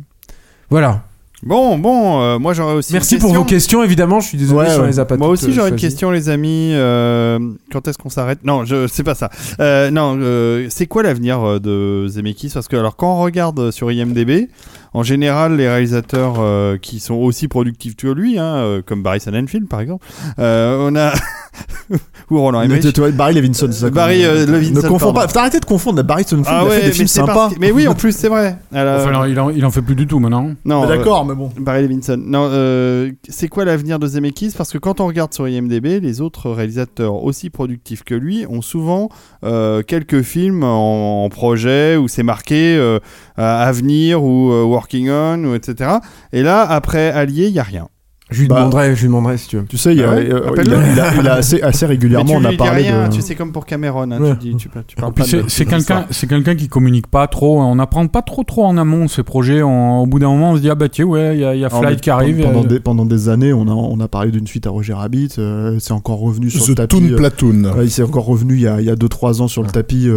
Voilà. 0.69 1.03
Bon, 1.43 1.77
bon, 1.77 2.19
euh, 2.19 2.39
moi 2.39 2.53
j'aurais 2.53 2.73
aussi. 2.73 2.93
Merci 2.93 3.15
une 3.15 3.21
pour 3.21 3.29
question. 3.29 3.41
vos 3.43 3.47
questions, 3.47 3.83
évidemment. 3.83 4.19
Je 4.19 4.27
suis 4.29 4.37
désolé, 4.39 4.67
Ouais, 4.69 4.75
je 4.75 4.81
ouais. 4.81 4.87
les 4.87 4.99
ai 4.99 5.05
pas 5.05 5.17
Moi 5.17 5.27
aussi 5.27 5.45
euh, 5.45 5.51
j'aurais 5.51 5.69
une 5.69 5.75
question 5.75 6.09
les 6.09 6.29
amis. 6.29 6.71
Euh, 6.73 7.37
quand 7.71 7.87
est-ce 7.87 7.97
qu'on 7.99 8.09
s'arrête? 8.09 8.39
Non, 8.43 8.65
je 8.65 8.87
c'est 8.87 9.03
pas 9.03 9.13
ça. 9.13 9.29
Euh, 9.59 9.91
non, 9.91 10.17
euh, 10.19 10.65
c'est 10.69 10.87
quoi 10.87 11.03
l'avenir 11.03 11.61
de 11.61 12.07
Zemeckis? 12.07 12.49
Parce 12.51 12.67
que 12.67 12.75
alors 12.75 12.95
quand 12.95 13.19
on 13.19 13.21
regarde 13.21 13.69
sur 13.69 13.91
IMDb, 13.91 14.49
en 14.93 15.03
général 15.03 15.57
les 15.57 15.67
réalisateurs 15.67 16.35
euh, 16.39 16.77
qui 16.77 16.99
sont 16.99 17.15
aussi 17.15 17.47
productifs 17.47 17.95
que 17.95 18.07
lui, 18.07 18.37
hein, 18.39 18.55
euh, 18.57 18.81
comme 18.85 19.03
Barry 19.03 19.19
Sonnenfeld 19.19 19.67
par 19.67 19.81
exemple, 19.81 20.05
euh, 20.39 20.87
on 20.89 20.95
a 20.95 21.13
ou 22.29 22.39
Roland 22.39 22.59
Mais 22.59 22.65
Emmerich. 22.65 22.97
vois, 22.97 23.11
Barry 23.11 23.33
Levinson, 23.35 23.67
c'est 23.71 23.79
ça. 23.85 23.89
Barry, 23.89 24.25
euh, 24.25 24.45
Levinson, 24.45 24.81
Ne 24.81 24.87
confonds 24.87 25.13
pas. 25.13 25.27
Faut 25.27 25.39
arrêter 25.39 25.59
de 25.59 25.65
confondre. 25.65 26.03
Barry 26.03 26.23
Levinson 26.29 26.43
Ah 26.47 26.63
il 26.63 26.67
a 26.67 26.69
fait 26.69 26.75
ouais, 26.75 26.81
des 26.81 26.87
mais 26.87 26.93
films 26.93 27.07
sympas. 27.07 27.49
Mais 27.59 27.71
oui, 27.71 27.87
en 27.87 27.95
plus 27.95 28.15
c'est 28.15 28.27
vrai. 28.27 28.57
Alors, 28.73 28.99
Enfin, 28.99 29.09
alors, 29.09 29.27
il, 29.27 29.39
en, 29.39 29.49
il 29.49 29.65
en 29.65 29.71
fait 29.71 29.81
plus 29.81 29.95
du 29.95 30.05
tout 30.07 30.19
maintenant. 30.19 30.51
non, 30.65 30.83
euh, 30.83 30.87
D'accord, 30.87 31.25
mais 31.25 31.35
bon. 31.35 31.49
Barry 31.57 31.83
Levinson. 31.83 32.17
Non, 32.23 32.49
euh, 32.51 33.11
c'est 33.29 33.47
quoi 33.47 33.63
l'avenir 33.65 33.97
de 33.99 34.07
Zemeckis? 34.07 34.53
Parce 34.57 34.71
que 34.71 34.77
quand 34.77 34.99
on 34.99 35.07
regarde 35.07 35.33
sur 35.33 35.47
IMDb, 35.47 36.01
les 36.01 36.21
autres 36.21 36.51
réalisateurs 36.51 37.23
aussi 37.23 37.49
productifs 37.49 38.03
que 38.03 38.13
lui 38.15 38.45
ont 38.49 38.61
souvent 38.61 39.09
euh, 39.45 39.81
quelques 39.81 40.21
films 40.21 40.63
en, 40.63 41.23
en 41.25 41.29
projet 41.29 41.95
où 41.95 42.07
c'est 42.07 42.23
marqué 42.23 42.75
euh, 42.77 42.99
à 43.37 43.71
venir 43.71 44.23
ou 44.23 44.51
working 44.77 45.09
on 45.09 45.43
ou 45.43 45.55
etc. 45.55 45.91
Et 46.33 46.43
là, 46.43 46.61
après 46.61 47.09
Allié, 47.09 47.47
il 47.47 47.53
y 47.53 47.59
a 47.59 47.63
rien. 47.63 47.87
Je 48.29 48.41
lui 48.41 48.49
Bah, 48.49 48.55
demanderai, 48.57 48.93
je 48.93 48.99
lui 49.03 49.07
demanderai 49.07 49.37
si 49.37 49.47
tu 49.47 49.55
veux. 49.55 49.63
Tu 49.63 49.77
sais, 49.77 49.95
il, 49.95 50.03
a- 50.03 50.09
Ah 50.11 50.15
ouais 50.15 50.29
euh, 50.29 50.49
Appelle-le. 50.49 50.75
il 50.75 50.99
a, 50.99 51.13
il 51.13 51.19
a- 51.21 51.21
il 51.21 51.27
a 51.63 51.65
assez, 51.65 51.85
régulièrement, 51.85 52.33
on 52.33 52.43
a 52.43 52.51
parlé 52.51 52.83
rien. 52.83 53.07
de. 53.07 53.13
Tu 53.15 53.21
sais 53.21 53.35
comme 53.35 53.53
pour 53.53 53.65
Cameron, 53.65 54.11
hein, 54.11 54.19
Ouais. 54.19 54.31
tu, 54.33 54.49
dis, 54.49 54.55
tu, 54.57 54.67
tu 54.85 54.95
parles 54.97 55.13
pas 55.13 55.23
c'est 55.23 55.43
de- 55.43 55.47
c'est 55.47 55.63
de 55.63 55.69
quelqu'un, 55.69 56.05
quelqu'un 56.27 56.55
qui 56.55 56.67
communique 56.67 57.07
pas 57.07 57.25
trop. 57.27 57.61
On 57.61 57.75
n'apprend 57.75 58.05
pas 58.07 58.21
trop 58.21 58.43
trop 58.43 58.65
en 58.65 58.75
amont 58.77 59.07
ces 59.07 59.23
projets. 59.23 59.61
On- 59.63 60.01
au 60.01 60.07
bout 60.07 60.19
d'un 60.19 60.27
moment, 60.27 60.51
on 60.51 60.55
se 60.57 60.61
dit 60.61 60.69
ah 60.69 60.75
bah 60.75 60.89
tiens 60.89 61.05
ouais, 61.05 61.35
il 61.37 61.39
y 61.39 61.45
a, 61.45 61.55
il 61.55 61.61
y 61.61 61.63
a 61.63 61.67
Alors, 61.67 61.79
Flight 61.79 62.01
qui 62.01 62.09
arrive. 62.09 62.41
Pendant, 62.43 62.65
euh, 62.65 62.67
des, 62.67 62.79
pendant 62.81 63.05
des 63.05 63.29
années, 63.29 63.53
on 63.53 63.65
a, 63.65 63.71
on 63.71 63.97
a 64.01 64.07
parlé 64.09 64.29
d'une 64.31 64.45
suite 64.45 64.67
à 64.67 64.71
Roger 64.71 64.91
Rabbit. 64.91 65.29
euh, 65.39 65.77
c'est 65.79 65.93
encore 65.93 66.19
revenu 66.19 66.49
sur 66.49 66.67
le 66.67 66.73
The 66.73 66.75
tapis. 66.79 66.97
Toon 66.97 67.09
euh, 67.13 67.15
Platoon. 67.15 67.63
ouais, 67.77 67.85
il 67.85 67.91
s'est 67.91 68.03
encore 68.03 68.25
revenu 68.25 68.55
il 68.55 68.61
y 68.61 68.67
a 68.67 68.95
2-3 68.95 69.39
ans 69.41 69.47
sur 69.47 69.63
le 69.63 69.69
tapis. 69.69 70.09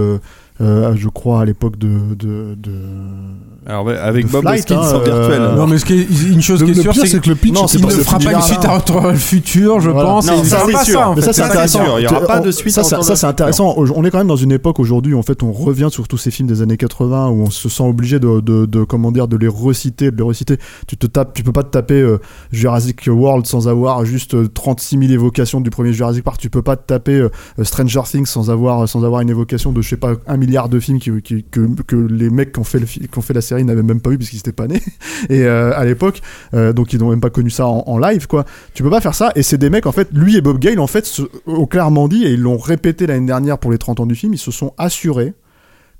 Euh, 0.60 0.90
euh, 0.90 0.92
je 0.96 1.08
crois 1.08 1.40
à 1.40 1.44
l'époque 1.44 1.78
de, 1.78 2.14
de, 2.18 2.54
de... 2.54 2.72
Alors 3.66 3.88
avec 3.90 4.26
de 4.26 4.30
Bob 4.32 4.42
Flight, 4.42 4.70
hein, 4.72 4.78
en 4.78 4.98
virtuel. 5.00 5.12
euh, 5.42 5.56
Non, 5.56 5.66
mais 5.66 5.78
ce 5.78 5.84
qui 5.84 5.92
est- 6.00 6.06
une 6.32 6.40
chose 6.40 6.60
Le, 6.60 6.66
qui 6.66 6.78
est 6.78 6.82
sûre, 6.82 6.92
pire, 6.92 7.06
c'est 7.06 7.20
que 7.20 7.28
le 7.28 7.34
pitch, 7.34 7.54
Non, 7.54 7.66
pas 7.66 7.94
ne 7.94 8.02
fera 8.02 8.18
pas 8.18 8.32
une 8.32 8.40
suite 8.42 8.64
à 8.64 8.76
Retour 8.78 9.00
le 9.08 9.14
futur, 9.16 9.80
je 9.80 9.90
Voilà. 9.90 10.08
pense. 10.08 10.26
Non, 10.26 10.34
il 10.42 10.46
ça, 10.48 10.62
c'est 10.66 10.72
pas 10.72 10.84
sûr. 10.84 10.98
ça, 10.98 11.08
en 11.10 11.14
Mais 11.14 11.20
fait. 11.20 11.26
ça, 11.26 11.32
c'est 11.34 11.42
intéressant. 11.42 11.80
il 11.98 12.04
y 12.04 12.06
aura 12.06 12.20
Tu- 12.20 12.26
pas 12.26 12.40
on- 12.40 12.44
de 12.44 12.50
suite 12.50 12.74
Ça, 12.74 12.82
ça, 12.82 13.02
c'est 13.16 13.26
intéressant. 13.26 13.74
On 13.76 14.04
est 14.04 14.10
quand 14.10 14.18
même 14.18 14.26
dans 14.28 14.36
une 14.36 14.52
époque 14.52 14.80
aujourd'hui 14.80 15.12
où 15.14 15.18
en 15.18 15.22
fait 15.22 15.42
on 15.42 15.52
revient 15.52 15.88
sur 15.90 16.08
tous 16.08 16.16
ces 16.18 16.30
films 16.30 16.48
des 16.48 16.62
années 16.62 16.76
80 16.78 17.28
où 17.28 17.42
on 17.42 17.50
se 17.50 17.68
sent 17.68 17.82
obligé 17.82 18.18
de, 18.18 18.40
de, 18.40 18.64
de 18.66 18.84
comment 18.84 19.12
dire 19.12 19.28
de 19.28 19.36
les 19.36 19.48
reciter, 19.48 20.10
de 20.10 20.16
les 20.16 20.22
reciter. 20.22 20.56
Tu 20.86 20.96
te 20.96 21.06
tapes, 21.06 21.34
tu 21.34 21.42
peux 21.42 21.52
pas 21.52 21.62
te 21.62 21.70
taper 21.70 22.00
euh, 22.00 22.18
Jurassic 22.52 23.02
World 23.08 23.46
sans 23.46 23.68
avoir 23.68 24.04
juste 24.04 24.34
euh, 24.34 24.48
36 24.52 24.98
000 24.98 25.12
évocations 25.12 25.60
du 25.60 25.70
premier 25.70 25.92
Jurassic 25.92 26.24
Park. 26.24 26.38
Tu 26.40 26.48
peux 26.50 26.62
pas 26.62 26.76
te 26.76 26.86
taper 26.86 27.12
euh, 27.12 27.30
Stranger 27.62 28.02
Things 28.10 28.26
sans 28.26 28.50
avoir 28.50 28.88
sans 28.88 29.04
avoir 29.04 29.20
une 29.20 29.30
évocation 29.30 29.70
de 29.72 29.82
je 29.82 29.88
sais 29.90 29.96
pas 29.96 30.12
un 30.26 30.36
milliard 30.50 30.68
de 30.68 30.78
films 30.80 30.98
qui, 30.98 31.10
qui- 31.22 31.44
que, 31.44 31.60
que 31.86 31.96
les 31.96 32.28
mecs 32.30 32.52
qui 32.52 32.58
ont 32.60 32.64
fait 32.64 32.78
le 32.80 32.86
fi- 32.86 33.00
qui 33.00 33.18
ont 33.18 33.22
fait 33.22 33.32
la 33.34 33.40
série 33.40 33.64
n'avaient 33.64 33.82
même 33.82 34.00
pas 34.00 34.10
vu 34.10 34.18
puisqu'ils 34.18 34.38
étaient 34.38 34.52
pas 34.52 34.66
nés. 34.66 34.82
Et 35.30 35.44
euh, 35.44 35.72
à 35.74 35.84
l'époque, 35.84 36.20
euh, 36.54 36.72
donc 36.72 36.92
ils 36.92 36.98
n'ont 37.00 37.10
même 37.10 37.20
pas 37.20 37.30
connu 37.30 37.50
ça 37.50 37.66
en, 37.66 37.84
en 37.86 37.98
live 37.98 38.26
quoi. 38.26 38.44
Tu 38.74 38.82
peux 38.82 38.90
pas 38.90 39.00
faire 39.00 39.14
ça. 39.14 39.32
Et 39.36 39.42
c'est 39.42 39.58
des 39.58 39.70
mecs 39.70 39.86
en 39.86 39.92
fait, 39.92 40.08
lui 40.12 40.36
et 40.36 40.40
Bob 40.40 40.58
Gale 40.58 40.80
en 40.80 40.86
fait 40.86 41.06
se- 41.06 41.22
ont 41.46 41.66
clairement 41.66 42.08
dit 42.08 42.24
et 42.24 42.32
ils 42.32 42.40
l'ont 42.40 42.58
répété 42.58 43.06
l'année 43.06 43.26
dernière 43.26 43.58
pour 43.58 43.70
les 43.70 43.78
30 43.78 44.00
ans 44.00 44.06
du 44.06 44.14
film, 44.14 44.34
ils 44.34 44.38
se 44.38 44.50
sont 44.50 44.74
assurés 44.78 45.34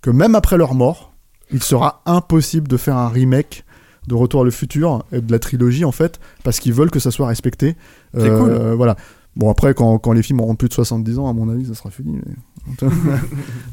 que 0.02 0.10
même 0.10 0.35
après 0.35 0.56
leur 0.59 0.74
mort, 0.74 1.14
il 1.52 1.62
sera 1.62 2.02
impossible 2.06 2.68
de 2.68 2.77
faire 2.77 2.97
un 2.97 3.09
remake 3.09 3.64
de 4.09 4.14
Retour 4.14 4.40
à 4.40 4.44
le 4.44 4.51
futur 4.51 5.05
et 5.12 5.20
de 5.20 5.31
la 5.31 5.39
trilogie 5.39 5.85
en 5.85 5.93
fait 5.93 6.18
parce 6.43 6.59
qu'ils 6.59 6.72
veulent 6.72 6.90
que 6.90 6.98
ça 7.01 7.10
soit 7.10 7.27
respecté. 7.28 7.77
C'est 8.18 8.28
cool. 8.39 8.51
Voilà. 8.77 8.97
Bon 9.36 9.48
après 9.51 9.74
quand, 9.74 9.98
quand 9.98 10.12
les 10.12 10.22
films 10.22 10.40
auront 10.40 10.56
plus 10.56 10.68
de 10.68 10.74
70 10.74 11.18
ans 11.18 11.28
à 11.28 11.32
mon 11.32 11.48
avis 11.48 11.66
ça 11.66 11.74
sera 11.74 11.90
fini. 11.90 12.14
mais- 12.14 12.35
Ils 12.83 12.89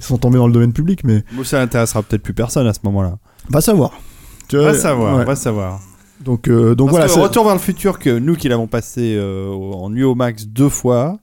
sont 0.04 0.18
tombés 0.18 0.38
dans 0.38 0.48
le 0.48 0.54
domaine 0.54 0.74
public 0.74 1.04
mais 1.04 1.24
Bon, 1.34 1.44
ça 1.44 1.62
intéressera 1.62 2.04
peut-être 2.04 2.24
plus 2.24 2.34
personne 2.34 2.68
à 2.68 2.74
ce 2.74 2.80
moment-là. 2.84 3.18
va 3.50 3.62
savoir. 3.62 3.92
Tu 4.48 4.58
Va 4.58 4.74
savoir, 4.74 5.18
ouais. 5.18 5.26
va 5.26 5.36
savoir. 5.36 5.80
Donc 6.22 6.48
euh, 6.48 6.74
donc 6.74 6.90
Parce 6.92 7.06
voilà. 7.12 7.14
que 7.14 7.20
Retour 7.30 7.46
vers 7.46 7.54
le 7.54 7.60
futur, 7.60 8.00
que 8.00 8.18
nous 8.18 8.36
qui 8.36 8.50
l'avons 8.50 8.68
passé 8.68 9.16
euh, 9.18 9.50
en 9.52 9.96
au 10.02 10.16
max 10.16 10.46
deux 10.48 10.70
fois, 10.70 11.20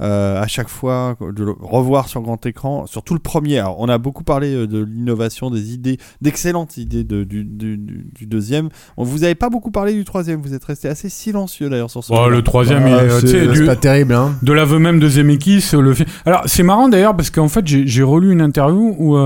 à 0.00 0.46
chaque 0.46 0.68
fois 0.68 1.16
de 1.20 1.44
le 1.44 1.54
revoir 1.60 2.08
sur 2.08 2.20
grand 2.22 2.44
écran, 2.46 2.86
surtout 2.86 3.14
le 3.14 3.20
premier. 3.20 3.58
Alors, 3.58 3.76
on 3.80 3.88
a 3.88 3.98
beaucoup 3.98 4.24
parlé 4.24 4.54
euh, 4.54 4.66
de 4.66 4.78
l'innovation, 4.84 5.50
des 5.50 5.72
idées, 5.74 5.98
d'excellentes 6.20 6.76
idées 6.76 7.04
de- 7.04 7.24
du, 7.24 7.44
du- 7.44 8.04
deuxième. 8.26 8.68
On 8.96 9.04
vous 9.04 9.24
avez 9.24 9.34
pas 9.34 9.50
beaucoup 9.50 9.70
parlé 9.70 9.92
du 9.94 10.04
troisième. 10.04 10.40
Vous 10.40 10.54
êtes 10.54 10.64
resté 10.64 10.88
assez 10.88 11.08
silencieux 11.08 11.68
d'ailleurs 11.70 11.90
sur 11.90 12.04
ce. 12.04 12.12
oh, 12.12 12.28
le 12.28 12.42
troisième, 12.42 12.82
Ah, 12.84 12.88
il 12.88 12.94
est, 12.94 13.10
euh, 13.10 13.20
c'est- 13.54 13.66
pas 13.66 13.76
terrible, 13.76 14.14
hein. 14.14 14.34
de 14.42 14.52
l'aveu 14.52 14.78
même 14.78 15.00
de 15.00 15.08
Zemeckis, 15.08 15.70
euh, 15.74 15.80
le. 15.80 15.94
Alors 16.24 16.42
c'est 16.46 16.62
marrant 16.62 16.88
d'ailleurs 16.88 17.16
parce 17.16 17.30
qu'en 17.30 17.48
fait 17.48 17.66
j'ai 17.66 17.86
j'ai 17.86 18.02
relu 18.02 18.32
une 18.32 18.40
interview 18.40 18.94
où 18.98 19.16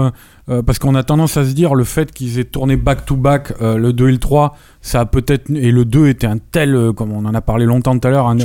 euh, 0.50 0.62
parce 0.62 0.78
qu'on 0.78 0.94
a 0.94 1.02
tendance 1.02 1.36
à 1.36 1.44
se 1.44 1.52
dire 1.52 1.74
le 1.74 1.84
fait 1.84 2.10
qu'ils 2.12 2.38
aient 2.38 2.44
tourné 2.44 2.76
back 2.76 3.04
to 3.06 3.16
back 3.16 3.52
euh, 3.62 3.76
le 3.76 3.92
2 3.92 4.08
et 4.08 4.12
le 4.12 4.18
3, 4.18 4.56
ça 4.80 5.00
a 5.00 5.04
peut-être 5.06 5.50
et 5.54 5.70
le 5.70 5.84
2 5.84 6.08
était 6.08 6.26
un 6.26 6.38
tel 6.38 6.74
euh, 6.74 6.92
comme 6.92 7.12
on 7.12 7.24
en 7.24 7.34
a 7.34 7.40
parlé 7.40 7.64
longtemps 7.64 7.96
tout 7.96 8.08
à 8.08 8.10
l'heure 8.10 8.26
un, 8.26 8.36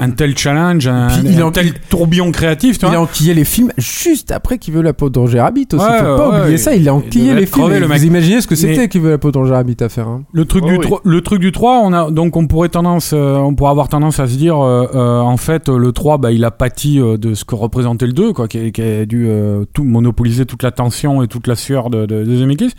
un 0.00 0.10
tel 0.10 0.36
challenge, 0.38 0.86
un, 0.86 1.08
il 1.24 1.40
un 1.40 1.46
en- 1.46 1.50
tel 1.50 1.72
tourbillon 1.88 2.30
créatif, 2.30 2.78
tu 2.78 2.86
Il 2.86 2.88
vois. 2.90 2.98
a 2.98 3.00
enquillé 3.00 3.34
les 3.34 3.44
films 3.44 3.72
juste 3.76 4.30
après 4.30 4.58
qu'il 4.58 4.74
veut 4.74 4.82
la 4.82 4.92
peau 4.92 5.10
de 5.10 5.18
Roger 5.18 5.40
Rabbit 5.40 5.66
aussi. 5.72 5.84
Ouais, 5.84 5.98
Faut 5.98 6.04
pas 6.04 6.30
ouais, 6.30 6.38
oublier 6.42 6.52
il- 6.54 6.58
ça. 6.58 6.74
Il 6.74 6.80
a 6.80 6.82
il 6.82 6.90
enquillé 6.90 7.34
les 7.34 7.46
films. 7.46 7.62
crevé, 7.64 7.76
Et 7.76 7.80
le 7.80 7.86
Vous 7.86 8.04
imaginez 8.04 8.40
ce 8.40 8.46
que 8.46 8.54
c'était 8.54 8.76
Mais- 8.82 8.88
qu'il 8.88 9.00
veut 9.00 9.10
la 9.10 9.18
peau 9.18 9.32
de 9.32 9.38
Roger 9.38 9.54
Rabbit 9.54 9.76
à 9.80 9.88
faire. 9.88 10.06
hein. 10.08 10.22
Le 10.32 10.44
truc, 10.44 10.62
Oh 10.66 10.70
du 10.70 10.76
oui. 10.78 10.86
le 11.04 11.20
truc 11.22 11.40
du 11.40 11.50
3, 11.52 11.80
on 11.82 11.92
a, 11.92 12.10
donc 12.10 12.36
on 12.36 12.46
pourrait, 12.46 12.68
tendance, 12.68 13.10
euh, 13.12 13.36
on 13.36 13.54
pourrait 13.54 13.70
avoir 13.72 13.88
tendance 13.88 14.20
à 14.20 14.26
se 14.28 14.36
dire, 14.36 14.58
euh, 14.64 14.86
euh, 14.94 15.18
en 15.20 15.36
fait, 15.36 15.68
le 15.68 15.90
3, 15.92 16.18
bah, 16.18 16.30
il 16.30 16.44
a 16.44 16.50
pâti 16.52 17.00
euh, 17.00 17.16
de 17.16 17.34
ce 17.34 17.44
que 17.44 17.54
représentait 17.56 18.06
le 18.06 18.12
2, 18.12 18.32
quoi, 18.32 18.46
qui, 18.46 18.70
qui 18.70 18.82
a 18.82 19.04
dû 19.06 19.26
euh, 19.28 19.64
tout 19.72 19.82
monopoliser 19.84 20.46
toute 20.46 20.62
l'attention 20.62 21.15
et 21.22 21.28
toute 21.28 21.46
la 21.46 21.56
sueur 21.56 21.90
de, 21.90 22.06
de, 22.06 22.24
de 22.24 22.36
Zemeckis. 22.36 22.72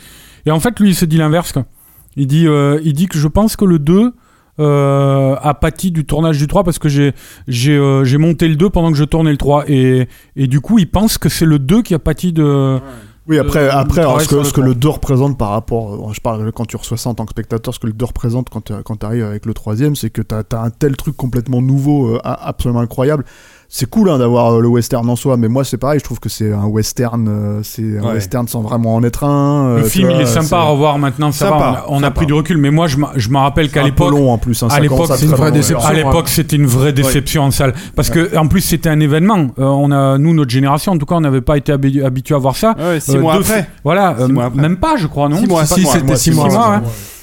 Et 0.45 0.51
en 0.51 0.59
fait, 0.59 0.79
lui, 0.79 0.89
il 0.89 0.95
se 0.95 1.05
dit 1.05 1.17
l'inverse. 1.17 1.53
Il, 2.15 2.27
dit, 2.27 2.47
euh, 2.47 2.79
il 2.83 2.93
dit 2.93 3.07
que 3.07 3.17
je 3.17 3.27
pense 3.27 3.55
que 3.55 3.65
le 3.65 3.79
2 3.79 4.13
euh, 4.59 5.35
a 5.39 5.53
pâti 5.53 5.91
du 5.91 6.05
tournage 6.05 6.37
du 6.39 6.47
3 6.47 6.63
parce 6.63 6.79
que 6.79 6.89
j'ai 6.89 7.13
j'ai 7.47 7.77
euh, 7.77 8.17
monté 8.17 8.47
le 8.47 8.55
2 8.55 8.69
pendant 8.71 8.91
que 8.91 8.97
je 8.97 9.03
tournais 9.03 9.31
le 9.31 9.37
3. 9.37 9.65
Et, 9.67 10.07
et 10.35 10.47
du 10.47 10.61
coup, 10.61 10.79
il 10.79 10.89
pense 10.89 11.17
que 11.17 11.29
c'est 11.29 11.45
le 11.45 11.59
2 11.59 11.81
qui 11.83 11.93
a 11.93 11.99
pâti 11.99 12.33
de... 12.33 12.79
Oui, 13.27 13.37
après, 13.37 13.59
Euh, 13.59 13.71
après 13.73 14.01
alors, 14.01 14.21
ce 14.21 14.27
que, 14.27 14.35
le 14.35 14.43
ce 14.45 14.51
que 14.51 14.61
plan. 14.61 14.69
le 14.69 14.75
2 14.75 14.87
représente 14.87 15.37
par 15.37 15.49
rapport, 15.49 16.13
je 16.13 16.21
parle 16.21 16.51
quand 16.53 16.65
tu 16.65 16.77
reçois 16.77 16.97
ça 16.97 17.09
en 17.09 17.13
tant 17.13 17.25
que 17.25 17.31
spectateur, 17.31 17.73
ce 17.73 17.79
que 17.79 17.87
le 17.87 17.93
2 17.93 18.05
représente 18.05 18.49
quand 18.49 18.61
tu 18.61 19.05
arrives 19.05 19.25
avec 19.25 19.45
le 19.45 19.53
troisième, 19.53 19.95
c'est 19.95 20.09
que 20.09 20.21
tu 20.21 20.33
as, 20.33 20.43
un 20.61 20.69
tel 20.69 20.95
truc 20.95 21.15
complètement 21.17 21.61
nouveau, 21.61 22.15
euh, 22.15 22.19
absolument 22.23 22.79
incroyable. 22.79 23.25
C'est 23.69 23.89
cool 23.89 24.09
hein, 24.09 24.17
d'avoir 24.17 24.53
euh, 24.53 24.61
le 24.61 24.69
western 24.69 25.09
en 25.09 25.17
soi, 25.17 25.35
mais 25.35 25.49
moi 25.49 25.65
c'est 25.65 25.77
pareil, 25.77 25.99
je 25.99 26.03
trouve 26.05 26.21
que 26.21 26.29
c'est 26.29 26.53
un 26.53 26.63
western, 26.67 27.27
euh, 27.27 27.59
c'est 27.63 27.99
un 27.99 28.03
Ouais. 28.07 28.13
western 28.13 28.47
sans 28.47 28.61
vraiment 28.61 28.95
en 28.95 29.03
être 29.03 29.25
un. 29.25 29.75
Le 29.75 29.81
euh, 29.81 29.83
tu 29.83 29.89
film, 29.89 30.07
vois, 30.07 30.15
il 30.17 30.21
est 30.21 30.25
sympa 30.25 30.45
c'est 30.45 30.55
à 30.55 30.61
revoir 30.63 30.97
maintenant, 30.99 31.33
ça 31.33 31.47
Sympa, 31.47 31.57
va, 31.59 31.85
on 31.89 31.97
a, 31.97 31.99
on 31.99 32.03
a 32.03 32.11
pris 32.11 32.25
du 32.25 32.33
recul, 32.33 32.57
mais 32.57 32.71
moi, 32.71 32.87
je 32.87 32.95
me 32.95 33.05
je 33.17 33.29
me 33.29 33.37
rappelle 33.37 33.69
qu'à 33.69 33.81
un 33.81 33.83
peu 33.83 33.89
l'époque, 33.89 34.11
long 34.11 34.31
en 34.31 34.37
plus. 34.37 34.63
hein, 34.63 34.69
à 34.71 34.79
l'époque, 34.79 35.07
c'est 35.17 35.25
une 35.25 35.31
vraie 35.31 35.51
déception. 35.51 35.85
À 35.85 35.91
ouais. 35.91 35.97
l'époque, 35.97 36.29
c'était 36.29 36.55
une 36.55 36.65
vraie 36.65 36.93
déception 36.93 37.43
en 37.43 37.51
salle. 37.51 37.73
Parce 37.93 38.09
que, 38.09 38.37
en 38.37 38.47
plus, 38.47 38.61
c'était 38.61 38.89
un 38.89 39.01
événement. 39.01 39.47
Euh, 39.59 39.63
on 39.65 39.91
a, 39.91 40.17
nous, 40.17 40.33
notre 40.33 40.51
génération, 40.51 40.93
en 40.93 40.97
tout 40.97 41.05
cas, 41.05 41.15
on 41.15 41.21
n'avait 41.21 41.41
pas 41.41 41.57
été 41.57 41.73
habi- 41.73 42.01
habitué 42.05 42.35
à 42.35 42.37
voir 42.37 42.55
ça. 42.55 42.73
Ouais, 42.79 43.01
six 43.01 43.15
Euh, 43.15 43.19
mois 43.19 43.33
deux 43.35 43.41
après. 43.41 43.67
Voilà, 43.83 44.15
Six 44.17 44.23
euh, 44.23 44.27
mois 44.29 44.45
après. 44.45 44.61
même 44.61 44.77
pas, 44.77 44.95
je 44.95 45.07
crois, 45.07 45.27
non 45.27 45.37
Six 45.39 45.47
mois, 45.47 45.65
Si, 45.65 45.81
de 45.83 45.87
c'était 45.87 46.15
six 46.15 46.31
mois. 46.31 46.47
ouais. 46.47 46.77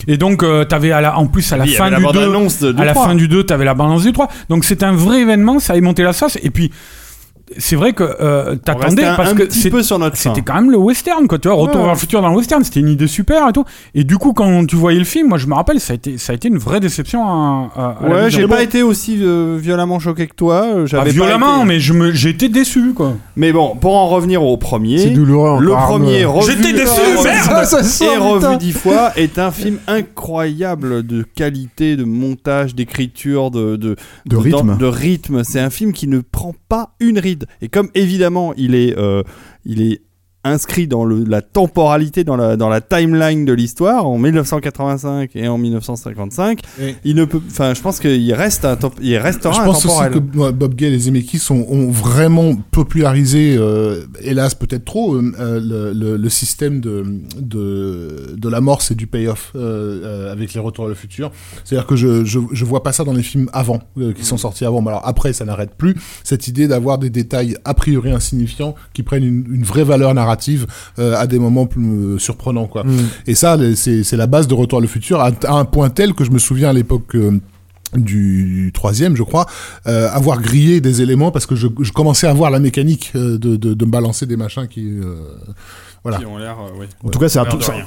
Et 0.06 0.18
donc, 0.18 0.42
euh, 0.42 0.66
t'avais 0.66 0.92
à 0.92 1.00
la, 1.00 1.16
en 1.18 1.24
plus, 1.26 1.50
à 1.54 1.56
la 1.56 1.64
fin 1.64 1.86
du 1.86 1.92
la 1.92 1.96
2, 1.98 2.04
bande-annonce 2.04 2.58
de- 2.60 2.72
du 2.72 2.82
à 2.82 2.84
la 2.84 2.92
3. 2.92 3.06
fin 3.06 3.14
du 3.14 3.26
2, 3.26 3.42
t'avais 3.44 3.64
la 3.64 3.72
bande-annonce 3.72 4.02
du 4.02 4.12
3. 4.12 4.28
Donc, 4.50 4.66
c'était 4.66 4.84
un 4.84 4.92
vrai 4.92 5.20
événement, 5.22 5.58
ça 5.60 5.72
avait 5.72 5.80
monté 5.80 6.02
la 6.02 6.12
sauce. 6.12 6.34
Et 6.43 6.51
puis, 6.51 6.70
c'est 7.58 7.76
vrai 7.76 7.92
que 7.92 8.02
euh, 8.20 8.56
t'attendais 8.56 9.02
parce 9.16 9.30
un 9.32 9.34
que 9.34 9.42
petit 9.44 9.58
c'est- 9.60 9.70
peu 9.70 9.82
sur 9.82 9.98
notre 9.98 10.16
fin. 10.16 10.30
c'était 10.30 10.42
quand 10.42 10.54
même 10.54 10.70
le 10.70 10.76
western, 10.78 11.26
quoi. 11.28 11.38
Tu 11.38 11.48
vois, 11.48 11.56
Retour 11.56 11.76
Ouais. 11.76 11.82
vers 11.84 11.92
le 11.94 11.98
futur 11.98 12.22
dans 12.22 12.28
le 12.30 12.36
western, 12.36 12.64
c'était 12.64 12.80
une 12.80 12.88
idée 12.88 13.06
super 13.06 13.48
et 13.48 13.52
tout. 13.52 13.64
Et 13.94 14.04
du 14.04 14.16
coup, 14.18 14.32
quand 14.32 14.66
tu 14.66 14.76
voyais 14.76 14.98
le 14.98 15.04
film, 15.04 15.28
moi, 15.28 15.38
je 15.38 15.46
me 15.46 15.54
rappelle, 15.54 15.78
ça 15.80 15.92
a 15.92 15.96
été, 15.96 16.16
ça 16.18 16.32
a 16.32 16.36
été 16.36 16.48
une 16.48 16.58
vraie 16.58 16.80
déception 16.80 17.24
à, 17.26 17.70
à- 17.76 18.08
Ouais, 18.08 18.30
j'ai 18.30 18.46
pas 18.48 18.62
été 18.62 18.82
aussi 18.82 19.18
euh, 19.22 19.58
violemment 19.60 19.98
choqué 19.98 20.26
que 20.26 20.34
toi. 20.34 20.62
euh, 20.64 20.86
J'avais 20.86 21.10
violemment, 21.10 21.58
été- 21.58 21.64
mais 21.66 21.80
je 21.80 21.92
me, 21.92 22.12
j'ai 22.12 22.30
été 22.30 22.48
déçu, 22.48 22.92
quoi. 22.94 23.14
Mais 23.36 23.52
bon, 23.52 23.76
pour 23.76 23.94
en 23.96 24.08
revenir 24.08 24.42
au 24.42 24.56
premier, 24.56 24.98
C'est 24.98 25.10
douloureux. 25.10 25.60
le 25.60 25.72
encore, 25.72 25.86
premier 25.88 26.26
J'étais 26.46 26.72
déçu, 26.72 27.00
merde 27.22 27.64
ça 27.64 28.04
et 28.04 28.16
revu 28.16 28.56
dix 28.58 28.72
fois 28.72 29.12
est 29.16 29.38
un 29.38 29.50
film 29.50 29.78
incroyable 29.86 31.06
de 31.06 31.22
qualité, 31.22 31.96
de 31.96 32.04
montage, 32.04 32.74
d'écriture, 32.74 33.50
de, 33.50 33.76
de, 33.76 33.96
De 34.26 34.36
rythme. 34.36 34.68
dans- 34.68 34.76
de 34.76 34.86
rythme. 34.86 35.42
C'est 35.44 35.60
un 35.60 35.70
film 35.70 35.92
qui 35.92 36.08
ne 36.08 36.20
prend 36.20 36.54
pas 36.68 36.90
une 37.00 37.18
Et 37.62 37.69
comme 37.69 37.90
évidemment 37.94 38.55
il 38.55 38.74
est, 38.74 38.97
euh, 38.97 39.23
il 39.65 39.82
est 39.82 40.02
inscrit 40.44 40.86
dans 40.86 41.04
le, 41.04 41.24
la 41.24 41.42
temporalité, 41.42 42.22
dans 42.24 42.36
la, 42.36 42.56
dans 42.56 42.68
la 42.68 42.80
timeline 42.80 43.44
de 43.44 43.52
l'histoire, 43.52 44.06
en 44.06 44.18
1985 44.18 45.30
et 45.34 45.48
en 45.48 45.58
1955, 45.58 46.60
Et- 46.80 46.94
il 47.04 47.16
ne 47.16 47.24
peut, 47.24 47.40
enfin, 47.46 47.74
je 47.74 47.80
pense 47.80 47.98
qu'il 48.00 48.32
reste 48.34 48.64
un, 48.64 48.76
temp- 48.76 48.94
il 49.02 49.16
restera 49.16 49.52
Je 49.54 49.60
pense 49.64 49.84
aussi 49.86 50.10
que 50.10 50.18
Bob 50.50 50.74
Gale 50.74 50.92
et 50.92 50.98
Zemeckis 50.98 51.42
ont, 51.50 51.66
ont 51.70 51.90
vraiment 51.90 52.54
popularisé, 52.70 53.56
euh, 53.58 54.04
hélas 54.22 54.54
peut-être 54.54 54.84
trop, 54.84 55.14
euh, 55.16 55.60
le, 55.60 55.92
le- 55.92 56.16
le 56.16 56.28
système 56.28 56.80
de, 56.80 57.04
de, 57.40 58.34
de 58.36 58.48
l'amorce 58.48 58.90
et 58.90 58.94
du 58.94 59.06
payoff 59.06 59.52
euh, 59.56 60.00
euh, 60.04 60.32
avec 60.32 60.54
les 60.54 60.60
retours 60.60 60.86
à 60.86 60.88
le 60.88 60.94
futur. 60.94 61.30
C'est-à-dire 61.64 61.86
que 61.86 61.96
je, 61.96 62.24
je, 62.24 62.38
je 62.52 62.64
vois 62.64 62.82
pas 62.82 62.92
ça 62.92 63.04
dans 63.04 63.12
les 63.12 63.22
films 63.22 63.48
avant, 63.52 63.80
qui 64.14 64.24
sont 64.24 64.36
sortis 64.36 64.64
avant. 64.64 64.82
Mais 64.82 64.88
alors 64.90 65.06
après, 65.06 65.32
ça 65.32 65.44
n'arrête 65.44 65.74
plus. 65.76 65.94
Cette 66.22 66.48
idée 66.48 66.68
d'avoir 66.68 66.98
des 66.98 67.10
détails 67.10 67.56
a 67.64 67.74
priori 67.74 68.10
insignifiants 68.12 68.74
qui 68.92 69.02
prennent 69.02 69.24
une, 69.24 69.44
une 69.52 69.62
vraie 69.64 69.84
valeur 69.84 70.12
narrative 70.14 70.34
euh, 70.98 71.15
à 71.16 71.27
des 71.27 71.39
moments 71.39 71.66
plus 71.66 71.82
euh, 71.82 72.19
surprenants. 72.19 72.66
Quoi. 72.66 72.85
Et 73.27 73.35
ça, 73.35 73.56
c'est 73.74 74.16
la 74.16 74.27
base 74.27 74.47
de 74.48 74.55
Retour 74.55 74.78
à 74.78 74.82
le 74.82 74.89
futur, 74.89 75.20
à, 75.20 75.31
à 75.44 75.52
un 75.52 75.65
point 75.65 75.90
tel 75.90 76.15
que 76.15 76.24
je 76.24 76.31
me 76.31 76.39
souviens 76.39 76.70
à 76.70 76.73
l'époque. 76.73 77.15
euh, 77.15 77.39
du 77.97 78.73
troisième, 78.74 79.15
je 79.15 79.23
crois, 79.23 79.47
euh, 79.86 80.09
avoir 80.11 80.40
grillé 80.40 80.81
des 80.81 81.01
éléments 81.01 81.31
parce 81.31 81.47
que 81.47 81.55
je, 81.55 81.69
je 81.81 81.93
commençais 81.93 82.27
à 82.27 82.32
voir 82.32 82.51
la 82.51 82.59
mécanique 82.59 83.12
de, 83.15 83.36
de, 83.36 83.56
de 83.56 83.85
me 83.85 83.90
balancer 83.90 84.27
des 84.27 84.36
machins 84.36 84.66
qui, 84.66 84.85
euh, 84.85 85.15
voilà. 86.05 86.18
Qui 86.18 86.26
ont 86.26 86.36
l'air, 86.39 86.56
euh. 86.60 86.85
En 87.02 87.09
tout 87.09 87.18
cas, 87.18 87.28
c'est 87.28 87.39
un 87.39 87.47
tout, 87.47 87.56
de 87.56 87.62
ça- 87.62 87.72
rien. 87.72 87.85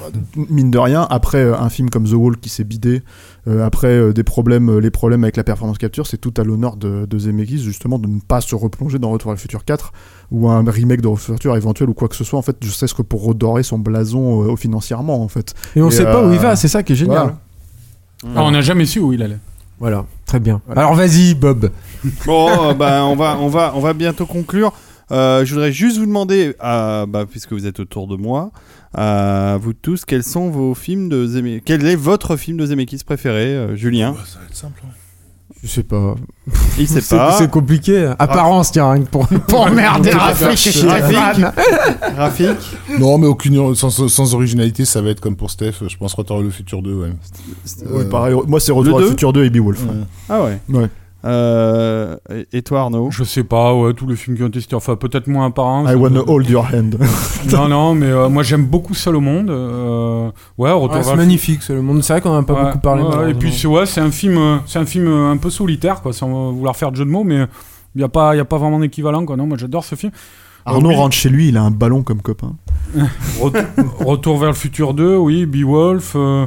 mine 0.50 0.70
de 0.72 0.78
rien. 0.78 1.06
Après 1.08 1.38
euh, 1.38 1.56
un 1.56 1.68
film 1.70 1.88
comme 1.88 2.04
The 2.04 2.12
Wall 2.14 2.36
qui 2.36 2.48
s'est 2.48 2.64
bidé, 2.64 3.02
euh, 3.46 3.64
après 3.64 3.86
euh, 3.88 4.12
des 4.12 4.24
problèmes, 4.24 4.68
euh, 4.70 4.78
les 4.80 4.90
problèmes 4.90 5.22
avec 5.22 5.36
la 5.36 5.44
performance 5.44 5.78
capture, 5.78 6.06
c'est 6.06 6.18
tout 6.18 6.34
à 6.36 6.42
l'honneur 6.42 6.76
de, 6.76 7.06
de 7.06 7.18
Zemeckis 7.18 7.58
justement 7.62 7.98
de 8.00 8.08
ne 8.08 8.18
pas 8.20 8.40
se 8.40 8.54
replonger 8.56 8.98
dans 8.98 9.10
Retour 9.10 9.30
à 9.30 9.34
le 9.34 9.38
futur 9.40 9.64
4 9.64 9.92
ou 10.32 10.48
un 10.50 10.68
remake 10.68 11.00
de 11.00 11.06
Retour 11.06 11.26
à 11.28 11.30
le 11.30 11.36
futur 11.36 11.56
éventuel 11.56 11.88
ou 11.90 11.94
quoi 11.94 12.08
que 12.08 12.16
ce 12.16 12.24
soit. 12.24 12.38
En 12.38 12.42
fait, 12.42 12.56
je 12.60 12.70
sais 12.70 12.88
ce 12.88 12.94
que 12.94 13.02
pour 13.02 13.24
redorer 13.24 13.62
son 13.62 13.78
blason 13.78 14.50
euh, 14.52 14.56
financièrement 14.56 15.22
en 15.22 15.28
fait. 15.28 15.54
Et 15.76 15.80
on 15.82 15.88
Et, 15.88 15.92
sait 15.92 16.04
pas 16.04 16.22
où 16.26 16.32
il 16.32 16.38
va, 16.40 16.56
c'est 16.56 16.68
ça 16.68 16.82
qui 16.82 16.94
est 16.94 16.96
génial. 16.96 17.34
voilà. 18.24 18.36
Ah, 18.36 18.42
on 18.42 18.50
n'a 18.50 18.62
jamais 18.62 18.84
su 18.84 18.98
où 18.98 19.12
il 19.12 19.22
allait. 19.22 19.38
Voilà, 19.78 20.06
très 20.26 20.40
bien. 20.40 20.60
Alors 20.74 20.94
vas-y, 20.96 21.34
Bob. 21.36 21.70
Bon, 22.26 22.74
bah, 22.78 23.04
on 23.04 23.14
va, 23.14 23.38
on 23.40 23.46
va, 23.48 23.72
on 23.76 23.80
va 23.80 23.92
bientôt 23.92 24.26
conclure. 24.26 24.72
Euh, 25.10 25.44
je 25.44 25.54
voudrais 25.54 25.72
juste 25.72 25.98
vous 25.98 26.06
demander, 26.06 26.54
euh, 26.62 27.06
bah, 27.06 27.24
puisque 27.30 27.52
vous 27.52 27.66
êtes 27.66 27.80
autour 27.80 28.06
de 28.06 28.16
moi, 28.16 28.50
à 28.94 29.56
vous 29.60 29.72
tous, 29.72 30.04
quels 30.04 30.22
sont 30.24 30.50
vos 30.50 30.74
films 30.74 31.08
de 31.08 31.26
Zemeckis 31.26 31.62
Quel 31.64 31.86
est 31.86 31.96
votre 31.96 32.36
film 32.36 32.56
de 32.58 32.66
Zemeckis 32.66 33.02
préféré, 33.04 33.54
euh, 33.54 33.76
Julien? 33.76 34.14
Ça 34.26 34.38
va 34.40 34.44
être 34.46 34.56
simple. 34.56 34.80
hein. 34.84 34.90
Je 35.62 35.66
sais 35.66 35.82
pas. 35.82 36.14
Il 36.78 36.86
sait 36.86 37.00
C'est 37.00 37.16
pas. 37.16 37.32
c'est 37.32 37.50
compliqué. 37.50 38.12
Apparence, 38.18 38.70
tiens, 38.70 38.92
rien 38.92 39.02
que 39.02 39.08
pour, 39.08 39.26
pour 39.48 39.62
emmerder 39.62 40.10
Rafik. 40.10 40.76
Rafik 42.16 42.56
Non, 42.98 43.18
mais 43.18 43.26
aucune 43.26 43.74
sans, 43.74 43.90
sans 43.90 44.34
originalité, 44.34 44.84
ça 44.84 45.02
va 45.02 45.10
être 45.10 45.20
comme 45.20 45.36
pour 45.36 45.50
Steph. 45.50 45.74
Je 45.88 45.96
pense 45.96 46.14
Retour 46.14 46.38
à 46.38 46.42
le 46.42 46.50
futur 46.50 46.82
2. 46.82 46.94
Ouais. 46.94 47.08
Ouais, 47.08 48.04
Euh, 48.04 48.08
pareil, 48.08 48.36
moi 48.46 48.60
c'est 48.60 48.72
Retour 48.72 48.98
le 48.98 48.98
à 48.98 49.00
le 49.00 49.04
deux 49.06 49.10
futur 49.10 49.32
2 49.32 49.44
et 49.46 49.50
Beowulf. 49.50 49.82
ouais. 49.82 49.88
Ah 50.28 50.42
ouais. 50.44 50.58
Ouais. 50.68 50.88
Euh, 51.28 52.16
et- 52.52 52.62
toi, 52.62 52.80
Arnaud 52.80 53.10
Je 53.10 53.22
sais 53.24 53.44
pas, 53.44 53.74
ouais, 53.74 53.92
tous 53.94 54.06
les 54.06 54.16
films 54.16 54.36
qui 54.36 54.42
ont 54.42 54.48
été 54.48 54.60
cités, 54.60 54.74
enfin 54.74 54.96
peut-être 54.96 55.26
moins 55.26 55.46
apparents. 55.46 55.86
I 55.86 55.94
wanna 55.94 56.20
hold 56.26 56.48
your 56.48 56.64
hand. 56.72 56.96
Non, 57.52 57.68
non, 57.68 57.94
mais 57.94 58.06
euh, 58.06 58.28
moi 58.28 58.42
j'aime 58.42 58.64
beaucoup 58.64 58.94
Seul 58.94 59.16
au 59.16 59.20
monde. 59.20 59.50
euh, 59.50 60.30
ouais, 60.56 60.70
Retour 60.72 60.88
Ouais, 60.90 60.94
vers 60.96 61.04
c'est 61.04 61.16
magnifique, 61.16 61.62
c'est 61.62 61.74
le 61.74 61.82
monde. 61.82 62.02
C'est 62.02 62.14
vrai 62.14 62.20
qu'on 62.22 62.30
en 62.30 62.38
a 62.40 62.42
pas 62.42 62.54
Ouais, 62.54 62.64
beaucoup 62.64 62.78
parlé. 62.78 63.02
ouais, 63.02 63.30
et 63.30 63.34
puis 63.34 63.52
c'est 63.52 63.68
ouais, 63.68 63.86
c'est 63.86 64.00
un 64.00 64.10
film, 64.10 64.36
euh, 64.38 64.56
c'est 64.66 64.78
un 64.78 64.86
film 64.86 65.06
un 65.06 65.36
peu 65.36 65.50
solitaire, 65.50 66.00
quoi, 66.02 66.12
sans 66.12 66.50
vouloir 66.52 66.76
faire 66.76 66.90
de 66.90 66.96
jeu 66.96 67.04
de 67.04 67.10
mots, 67.10 67.24
mais 67.24 67.46
il 67.94 68.00
y 68.00 68.04
a 68.04 68.08
pas, 68.08 68.34
y 68.34 68.40
a 68.40 68.44
pas 68.44 68.58
vraiment 68.58 68.78
d'équivalent, 68.80 69.24
quoi. 69.24 69.36
Non, 69.36 69.46
moi 69.46 69.56
j'adore 69.58 69.84
ce 69.84 69.94
film. 69.94 70.12
Arnaud 70.64 70.92
rentre 70.92 71.14
chez 71.14 71.30
lui, 71.30 71.48
il 71.48 71.56
a 71.56 71.62
un 71.62 71.70
ballon 71.70 72.02
comme 72.02 72.20
copain. 72.20 72.52
Retour, 73.40 73.62
Retour 74.00 74.38
vers 74.38 74.48
le 74.50 74.54
futur 74.54 74.92
2, 74.94 75.16
oui, 75.16 75.46
Beowulf, 75.46 76.12
euh, 76.16 76.46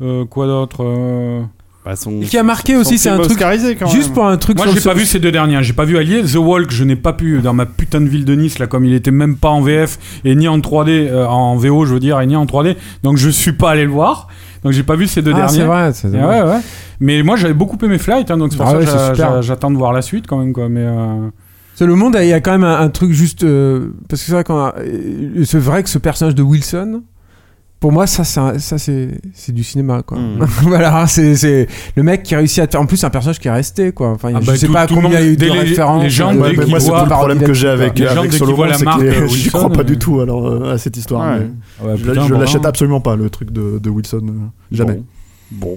euh, 0.00 0.24
quoi 0.24 0.46
d'autre 0.46 0.78
euh, 0.84 1.42
Bah, 1.84 1.96
son- 1.96 2.20
Et 2.22 2.26
qui 2.26 2.38
a 2.38 2.44
marqué 2.44 2.74
son 2.74 2.80
aussi, 2.80 2.96
c'est 2.96 3.08
un 3.08 3.18
truc. 3.18 3.36
quand 3.38 3.86
Juste 3.88 4.06
même. 4.08 4.14
pour 4.14 4.26
un 4.28 4.36
truc 4.36 4.56
Moi 4.56 4.66
j'ai 4.72 4.80
pas 4.80 4.94
vu 4.94 5.04
ces 5.04 5.18
deux 5.18 5.32
derniers, 5.32 5.56
hein. 5.56 5.62
j'ai 5.62 5.72
pas 5.72 5.84
vu 5.84 5.98
Allier, 5.98 6.22
The 6.22 6.36
Walk, 6.36 6.70
je 6.70 6.84
n'ai 6.84 6.94
pas 6.94 7.12
pu 7.12 7.40
dans 7.40 7.54
ma 7.54 7.66
putain 7.66 8.00
de 8.00 8.08
ville 8.08 8.24
de 8.24 8.34
Nice 8.36 8.58
là, 8.60 8.68
comme 8.68 8.84
il 8.84 8.94
était 8.94 9.10
même 9.10 9.34
pas 9.36 9.48
en 9.48 9.60
VF 9.62 9.98
et 10.24 10.34
ni 10.36 10.46
en 10.46 10.58
3D, 10.60 11.08
euh, 11.10 11.26
en 11.26 11.56
VO 11.56 11.84
je 11.84 11.94
veux 11.94 12.00
dire, 12.00 12.20
et 12.20 12.26
ni 12.26 12.36
en 12.36 12.46
3D, 12.46 12.76
donc 13.02 13.16
je 13.16 13.28
suis 13.28 13.52
pas 13.52 13.70
allé 13.72 13.84
le 13.84 13.90
voir, 13.90 14.28
donc 14.62 14.72
j'ai 14.72 14.84
pas 14.84 14.94
vu 14.94 15.08
ces 15.08 15.22
deux 15.22 15.32
Ah, 15.34 15.38
derniers. 15.38 15.58
c'est 15.58 15.64
vrai. 15.64 15.92
c'est 15.92 16.08
ouais, 16.08 16.42
ouais. 16.42 16.60
Mais 17.00 17.22
moi 17.24 17.34
j'avais 17.34 17.54
beaucoup 17.54 17.76
aimé 17.84 17.98
Flight, 17.98 18.30
hein, 18.30 18.36
donc 18.36 18.52
c'est 18.52 18.58
pour 18.58 18.66
Ah 18.68 18.86
ça 18.86 19.12
que 19.12 19.42
j'attends 19.42 19.70
de 19.72 19.76
voir 19.76 19.92
la 19.92 20.02
suite 20.02 20.26
quand 20.28 20.38
même, 20.38 20.52
quoi. 20.52 20.68
Mais 20.68 20.84
euh, 20.84 21.28
C'est 21.74 21.86
le 21.86 21.96
monde, 21.96 22.16
il 22.20 22.28
y 22.28 22.32
a 22.32 22.40
quand 22.40 22.52
même 22.52 22.62
un, 22.64 22.78
un 22.80 22.88
truc 22.90 23.10
juste. 23.10 23.42
euh, 23.42 23.88
parce 24.08 24.22
que 24.22 24.26
c'est 24.26 24.32
vrai 24.34 24.44
qu'on 24.44 24.70
euh, 24.78 25.44
C'est 25.44 25.58
vrai 25.58 25.82
que 25.82 25.88
ce 25.88 25.98
personnage 25.98 26.36
de 26.36 26.42
Wilson. 26.42 27.02
Pour 27.82 27.90
moi, 27.90 28.06
ça, 28.06 28.22
c'est 28.22 28.38
un- 28.38 28.58
ça 28.60 28.78
c'est 28.78 29.08
c'est 29.34 29.50
du 29.52 29.64
cinéma, 29.64 30.02
quoi. 30.02 30.16
Mm. 30.16 30.38
voilà, 30.62 31.04
c'est 31.08 31.34
c'est 31.34 31.66
le 31.96 32.02
mec 32.04 32.22
qui 32.22 32.36
réussit 32.36 32.60
à 32.60 32.68
faire. 32.68 32.80
En 32.80 32.86
plus, 32.86 32.96
c'est 32.96 33.06
un 33.06 33.10
personnage 33.10 33.40
qui 33.40 33.48
est 33.48 33.50
resté, 33.50 33.90
quoi. 33.90 34.10
Enfin, 34.10 34.30
Ah 34.34 34.38
je 34.40 34.46
bah, 34.46 34.56
sais 34.56 34.66
tout- 34.68 34.72
pas 34.72 34.86
tout 34.86 34.94
combien 34.94 35.10
il 35.10 35.12
y 35.14 35.16
a 35.16 35.24
eu 35.32 35.36
de 35.36 35.44
les- 35.46 35.50
références. 35.50 36.02
les 36.04 36.08
gens, 36.08 36.30
euh, 36.30 36.34
moi, 36.36 36.48
c'est 36.80 36.88
voient 36.88 37.00
tout 37.00 37.04
le 37.06 37.10
problème 37.10 37.40
que 37.40 37.52
j'ai 37.52 37.68
avec, 37.68 37.98
Les 37.98 38.06
gens, 38.06 38.18
avec 38.20 38.32
la 38.38 38.74
c'est 38.78 38.84
marque, 38.84 39.00
que 39.00 39.04
euh, 39.06 39.26
j'y 39.26 39.34
Wilson, 39.46 39.58
crois 39.58 39.70
pas 39.70 39.80
euh, 39.80 39.84
du 39.84 39.98
tout 39.98 40.20
alors 40.20 40.46
euh, 40.48 40.72
à 40.72 40.78
cette 40.78 40.96
histoire. 40.96 41.22
Ouais. 41.38 41.46
mais 41.82 41.86
ouais, 41.90 41.96
je 41.98 42.04
putain, 42.08 42.26
je 42.28 42.34
l'achète 42.34 42.64
absolument 42.64 43.00
pas 43.00 43.16
le 43.16 43.28
truc 43.30 43.50
de, 43.50 43.80
de 43.80 43.90
Wilson, 43.90 44.22
euh, 44.28 44.32
jamais. 44.70 45.02
Bon. 45.50 45.76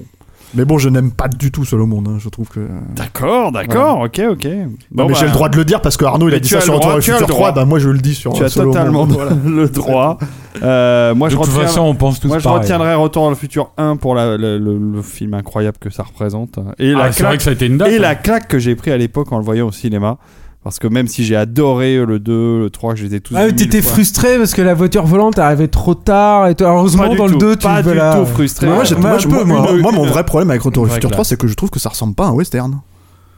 Mais 0.54 0.64
bon, 0.64 0.78
je 0.78 0.88
n'aime 0.90 1.12
pas 1.12 1.28
du 1.28 1.52
tout 1.52 1.66
Solomon. 1.66 2.04
Hein, 2.08 2.18
je 2.20 2.30
trouve 2.30 2.48
que. 2.48 2.60
euh, 2.62 2.68
D'accord, 2.96 3.52
d'accord, 3.52 4.02
ok, 4.02 4.22
ok. 4.32 4.46
Non, 4.46 4.68
Bon, 4.92 5.04
mais 5.08 5.14
bah, 5.14 5.18
j'ai 5.20 5.26
le 5.26 5.32
droit 5.32 5.50
de 5.50 5.58
le 5.58 5.66
dire 5.66 5.82
parce 5.82 5.98
que 5.98 6.06
Arnaud 6.06 6.28
il 6.30 6.32
a 6.34 6.36
Mais 6.36 6.40
dit 6.42 6.48
tu 6.50 6.54
ça 6.54 6.60
as 6.60 6.62
sur 6.62 6.74
le 6.74 6.78
Retour 6.78 6.90
droit, 6.92 6.98
le 6.98 7.04
tu 7.04 7.12
as 7.12 7.16
futur 7.16 7.28
le 7.28 7.34
3, 7.34 7.52
droit. 7.52 7.64
bah 7.64 7.66
moi 7.68 7.80
je 7.80 7.90
le 7.90 7.98
dis 7.98 8.16
sur 8.16 8.34
Tu 8.34 8.44
as 8.44 8.50
totalement 8.50 9.06
Voilà. 9.06 9.32
le 9.46 9.68
droit. 9.70 10.18
Euh, 10.64 11.14
moi, 11.16 11.28
De 11.28 11.34
je 11.34 11.38
toute 11.38 11.48
retiens- 11.48 11.62
façon, 11.64 11.82
on 11.82 11.96
pense 11.96 12.20
tous 12.22 12.28
Moi, 12.30 12.40
je 12.40 12.44
pareil. 12.46 12.62
retiendrai 12.62 12.94
Retour 12.96 13.28
à 13.28 13.30
le 13.30 13.36
futur 13.36 13.72
1 13.78 13.98
pour 13.98 14.16
la- 14.16 14.38
le, 14.38 14.58
le- 14.58 14.78
le 14.78 15.02
film 15.02 15.34
incroyable 15.34 15.78
que 15.80 15.90
ça 15.90 16.04
représente. 16.04 16.58
Et, 16.80 16.94
Ah, 16.94 16.98
la, 17.08 17.12
c'est 17.12 17.24
vrai 17.24 17.32
claque, 17.32 17.38
que 17.40 17.44
ça 17.44 17.50
a 17.50 17.54
été 17.54 17.66
une 17.66 17.78
date. 17.78 17.90
et 17.90 17.98
hein. 17.98 18.00
la 18.00 18.16
claque 18.16 18.48
que 18.48 18.58
j'ai 18.60 18.76
pris 18.76 18.92
à 18.92 18.98
l'époque 18.98 19.32
en 19.34 19.38
le 19.38 19.44
voyant 19.44 19.68
au 19.68 19.72
cinéma. 19.74 20.18
Parce 20.66 20.80
que 20.80 20.88
même 20.88 21.08
si 21.08 21.24
j'ai 21.24 21.36
adoré 21.36 22.04
le 22.04 22.18
2, 22.18 22.60
le 22.64 22.70
3, 22.72 22.96
je 22.96 23.06
les 23.06 23.14
ai 23.16 23.22
tous 23.22 23.36
Ah, 23.38 23.52
t'étais 23.52 23.84
frustré 23.84 24.38
parce 24.40 24.54
que 24.56 24.64
la 24.64 24.74
voiture 24.74 25.06
volante 25.06 25.38
arrivait 25.38 25.68
trop 25.68 25.94
tard 25.94 26.48
et 26.48 26.56
toi, 26.56 26.70
heureusement 26.76 27.08
dans 27.16 27.28
tout, 27.28 27.34
le 27.34 27.38
2 27.38 27.56
tu 27.56 27.62
pas 27.68 27.82
veux 27.84 27.92
du 27.92 27.98
la- 27.98 28.16
tout 28.18 28.26
frustré. 28.26 28.66
moi, 28.68 28.84
je- 28.84 28.96
mon 28.96 30.06
vrai 30.08 30.26
problème 30.26 30.50
avec 30.50 30.64
Retour 30.64 30.84
au 30.84 30.88
futur 30.88 31.12
3, 31.12 31.18
claque. 31.18 31.26
c'est 31.28 31.38
que 31.40 31.48
je 31.48 31.54
trouve 31.54 31.70
que 31.70 31.80
ça 31.80 31.90
ressemble 31.90 32.16
pas 32.16 32.26
à 32.26 32.30
un 32.30 32.34
western. 32.34 32.80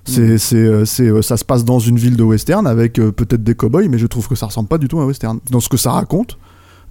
C'est, 0.06 0.38
c'est, 0.38 0.56
euh, 0.56 0.86
c'est, 0.86 1.04
euh, 1.10 1.22
ça 1.22 1.36
se 1.36 1.44
passe 1.44 1.66
dans 1.66 1.80
une 1.80 1.98
ville 1.98 2.16
de 2.16 2.24
western 2.24 2.66
avec 2.66 2.98
euh, 2.98 3.12
peut-être 3.12 3.44
des 3.44 3.56
cowboys, 3.56 3.90
mais 3.90 3.98
je 3.98 4.08
trouve 4.08 4.26
que 4.30 4.36
ça 4.36 4.46
ressemble 4.46 4.70
pas 4.70 4.78
du 4.78 4.88
tout 4.88 4.98
à 5.00 5.04
un 5.04 5.06
western. 5.06 5.40
Dans 5.52 5.60
ce 5.60 5.68
que 5.68 5.76
ça 5.76 5.92
raconte, 5.92 6.38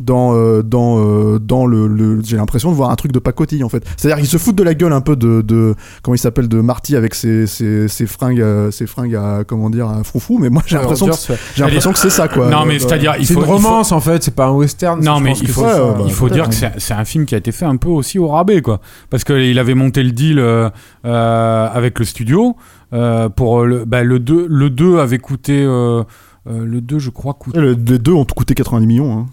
dans, 0.00 0.34
euh, 0.34 0.62
dans, 0.62 0.98
euh, 0.98 1.38
dans 1.38 1.66
le, 1.66 1.86
le- 1.88 2.20
j'ai 2.22 2.36
l'impression 2.36 2.70
de 2.70 2.76
voir 2.76 2.90
un 2.90 2.96
truc 2.96 3.12
de 3.12 3.18
pacotille 3.18 3.64
en 3.64 3.68
fait. 3.68 3.82
C'est-à-dire 3.96 4.18
qu'ils 4.18 4.28
se 4.30 4.36
foutent 4.38 4.56
de 4.56 4.62
la 4.62 4.74
gueule 4.74 4.92
un 4.92 5.00
peu 5.00 5.16
de, 5.16 5.40
de 5.42 5.74
comment 6.02 6.14
il 6.14 6.18
s'appelle, 6.18 6.48
de 6.48 6.60
Marty 6.60 6.96
avec 6.96 7.14
ses, 7.14 7.46
ses, 7.46 7.88
ses 7.88 8.06
fringues, 8.06 8.40
euh, 8.40 8.70
ses 8.70 8.86
fringues 8.86 9.14
à, 9.14 9.44
comment 9.46 9.70
dire, 9.70 9.88
à 9.88 10.04
froufrou, 10.04 10.38
mais 10.38 10.50
moi 10.50 10.62
j'ai 10.66 10.76
l'impression, 10.76 11.06
que, 11.06 11.12
j'ai 11.54 11.62
l'impression 11.62 11.92
que 11.92 11.98
c'est 11.98 12.10
ça 12.10 12.28
quoi. 12.28 12.48
Non, 12.50 12.64
mais 12.66 12.74
Euh, 12.76 12.78
c'est-à-dire, 12.78 13.14
il 13.18 13.26
C'est 13.26 13.34
faut. 13.34 13.40
une 13.40 13.46
romance 13.46 13.92
en 13.92 14.00
fait, 14.00 14.22
c'est 14.22 14.34
pas 14.34 14.46
un 14.46 14.52
western. 14.52 15.02
Non, 15.02 15.20
mais 15.20 15.32
il 15.40 15.46
que 15.46 15.52
faut, 15.52 15.62
c'est 15.62 15.78
bah, 15.78 15.98
il 16.06 16.12
faut 16.12 16.28
dire 16.28 16.48
que 16.48 16.54
c'est 16.54 16.72
c'est 16.78 16.94
un 16.94 17.04
film 17.04 17.24
qui 17.24 17.34
a 17.34 17.38
été 17.38 17.52
fait 17.52 17.64
un 17.64 17.76
peu 17.76 17.88
aussi 17.88 18.18
au 18.18 18.28
rabais, 18.28 18.60
quoi. 18.62 18.80
Parce 19.10 19.24
qu'il 19.24 19.58
avait 19.58 19.74
monté 19.74 20.02
le 20.02 20.10
deal 20.12 20.38
euh, 20.38 20.68
euh, 21.04 21.68
avec 21.72 21.98
le 21.98 22.04
studio. 22.04 22.56
euh, 22.92 23.28
pour 23.28 23.64
le, 23.64 23.84
bah, 23.84 24.02
le 24.04 24.18
2, 24.18 24.46
le 24.48 24.70
2 24.70 24.98
avait 24.98 25.18
coûté. 25.18 25.62
euh, 25.64 26.02
euh, 26.48 26.64
le 26.64 26.80
2, 26.80 26.98
je 27.00 27.10
crois, 27.10 27.34
coûte. 27.34 27.56
Le- 27.56 27.72
les 27.72 27.98
deux 27.98 28.12
ont 28.12 28.24
coûté 28.24 28.54
90 28.54 28.86
millions. 28.86 29.18
Hein. 29.18 29.26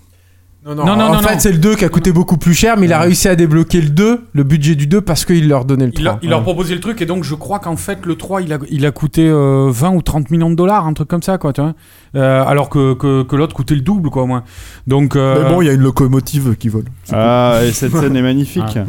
Non, 0.65 0.75
non, 0.75 0.85
Non, 0.85 0.95
non, 0.95 1.03
en 1.05 1.13
non, 1.15 1.19
fait, 1.19 1.33
non. 1.33 1.39
c'est 1.39 1.51
le 1.51 1.57
2 1.57 1.75
qui 1.75 1.83
a 1.85 1.89
coûté 1.89 2.11
beaucoup 2.13 2.37
plus 2.37 2.53
cher, 2.53 2.77
mais 2.77 2.85
il 2.85 2.93
a 2.93 2.99
réussi 2.99 3.27
à 3.27 3.35
débloquer 3.35 3.81
le 3.81 3.89
2, 3.89 4.21
le 4.31 4.43
budget 4.43 4.75
du 4.75 4.87
2, 4.87 5.01
parce 5.01 5.25
qu'il 5.25 5.47
leur 5.49 5.65
donnait 5.65 5.87
le 5.87 5.91
Il, 5.93 6.03
3. 6.03 6.13
a- 6.15 6.19
il 6.21 6.29
leur 6.29 6.41
proposait 6.41 6.73
le 6.73 6.79
truc 6.79 7.01
et 7.01 7.05
donc 7.05 7.23
je 7.25 7.35
crois 7.35 7.59
qu'en 7.59 7.75
fait 7.75 8.05
le 8.05 8.15
3 8.15 8.41
il 8.41 8.53
a, 8.53 8.57
il 8.69 8.85
a 8.85 8.91
coûté 8.91 9.27
euh, 9.27 9.67
20 9.71 9.91
ou 9.95 10.01
30 10.01 10.31
millions 10.31 10.49
de 10.49 10.55
dollars, 10.55 10.87
un 10.87 10.93
truc 10.93 11.09
comme 11.09 11.21
ça 11.23 11.37
quoi, 11.37 11.51
tu 11.51 11.61
vois. 11.61 11.73
Euh, 12.15 12.43
alors 12.45 12.69
que, 12.69 12.93
que, 12.93 13.23
que 13.23 13.35
l'autre 13.35 13.53
coûtait 13.55 13.75
le 13.75 13.81
double 13.81 14.09
quoi 14.09 14.23
au 14.23 14.27
moins. 14.27 14.43
Donc 14.87 15.15
euh, 15.17 15.43
Mais 15.43 15.49
bon, 15.49 15.61
il 15.61 15.65
y 15.65 15.69
a 15.69 15.73
une 15.73 15.81
locomotive 15.81 16.55
qui 16.55 16.69
vole. 16.69 16.85
Ah, 17.11 17.59
et 17.65 17.71
cette 17.71 17.91
scène 17.95 18.15
est 18.15 18.21
magnifique. 18.33 18.63
Ah. 18.77 18.85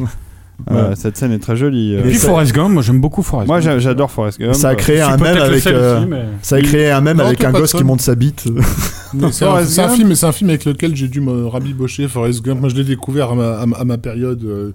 Euh, 0.71 0.89
Ouais. 0.91 0.97
Cette 0.97 1.17
scène 1.17 1.33
est 1.33 1.39
très 1.39 1.57
jolie. 1.57 1.93
et 1.95 1.99
euh. 1.99 2.03
puis 2.03 2.17
ça- 2.17 2.29
Forrest 2.29 2.53
Gump, 2.55 2.71
moi 2.73 2.83
j'aime 2.83 3.01
beaucoup 3.01 3.23
Forrest 3.23 3.49
Moi, 3.49 3.59
Gump. 3.61 3.65
j'a- 3.65 3.79
j'adore 3.81 4.11
Forrest 4.11 4.41
Gump. 4.41 4.55
Ça 4.55 4.71
a 4.71 4.75
créé 4.75 5.01
un 5.01 5.17
même 5.19 5.37
avec. 5.37 5.67
euh, 5.67 5.99
aussi, 5.99 6.07
mais- 6.09 6.25
Ça 6.43 6.57
a 6.57 6.61
créé 6.63 6.91
un 6.91 7.01
même 7.03 7.19
Non, 7.19 7.27
avec 7.27 7.45
un 7.45 7.53
gosse 7.53 7.73
qui 7.75 7.85
monte 7.85 8.01
sa 8.01 8.15
bite. 8.15 8.45
C'est 9.31 9.45
un, 9.45 9.89
film, 9.89 10.13
c'est 10.17 10.27
un 10.27 10.33
film 10.33 10.51
avec 10.51 10.65
lequel 10.65 10.97
j'ai 10.97 11.07
dû 11.07 11.21
me 11.21 11.47
rabibocher. 11.47 12.09
Forrest 12.09 12.43
Gump, 12.45 12.61
moi 12.61 12.69
je 12.69 12.75
l'ai 12.75 12.83
découvert 12.83 13.31
à 13.31 13.35
ma, 13.37 13.59
à 13.61 13.67
ma- 13.67 13.77
à 13.77 13.85
ma 13.85 13.97
période. 13.99 14.43
Euh, 14.45 14.73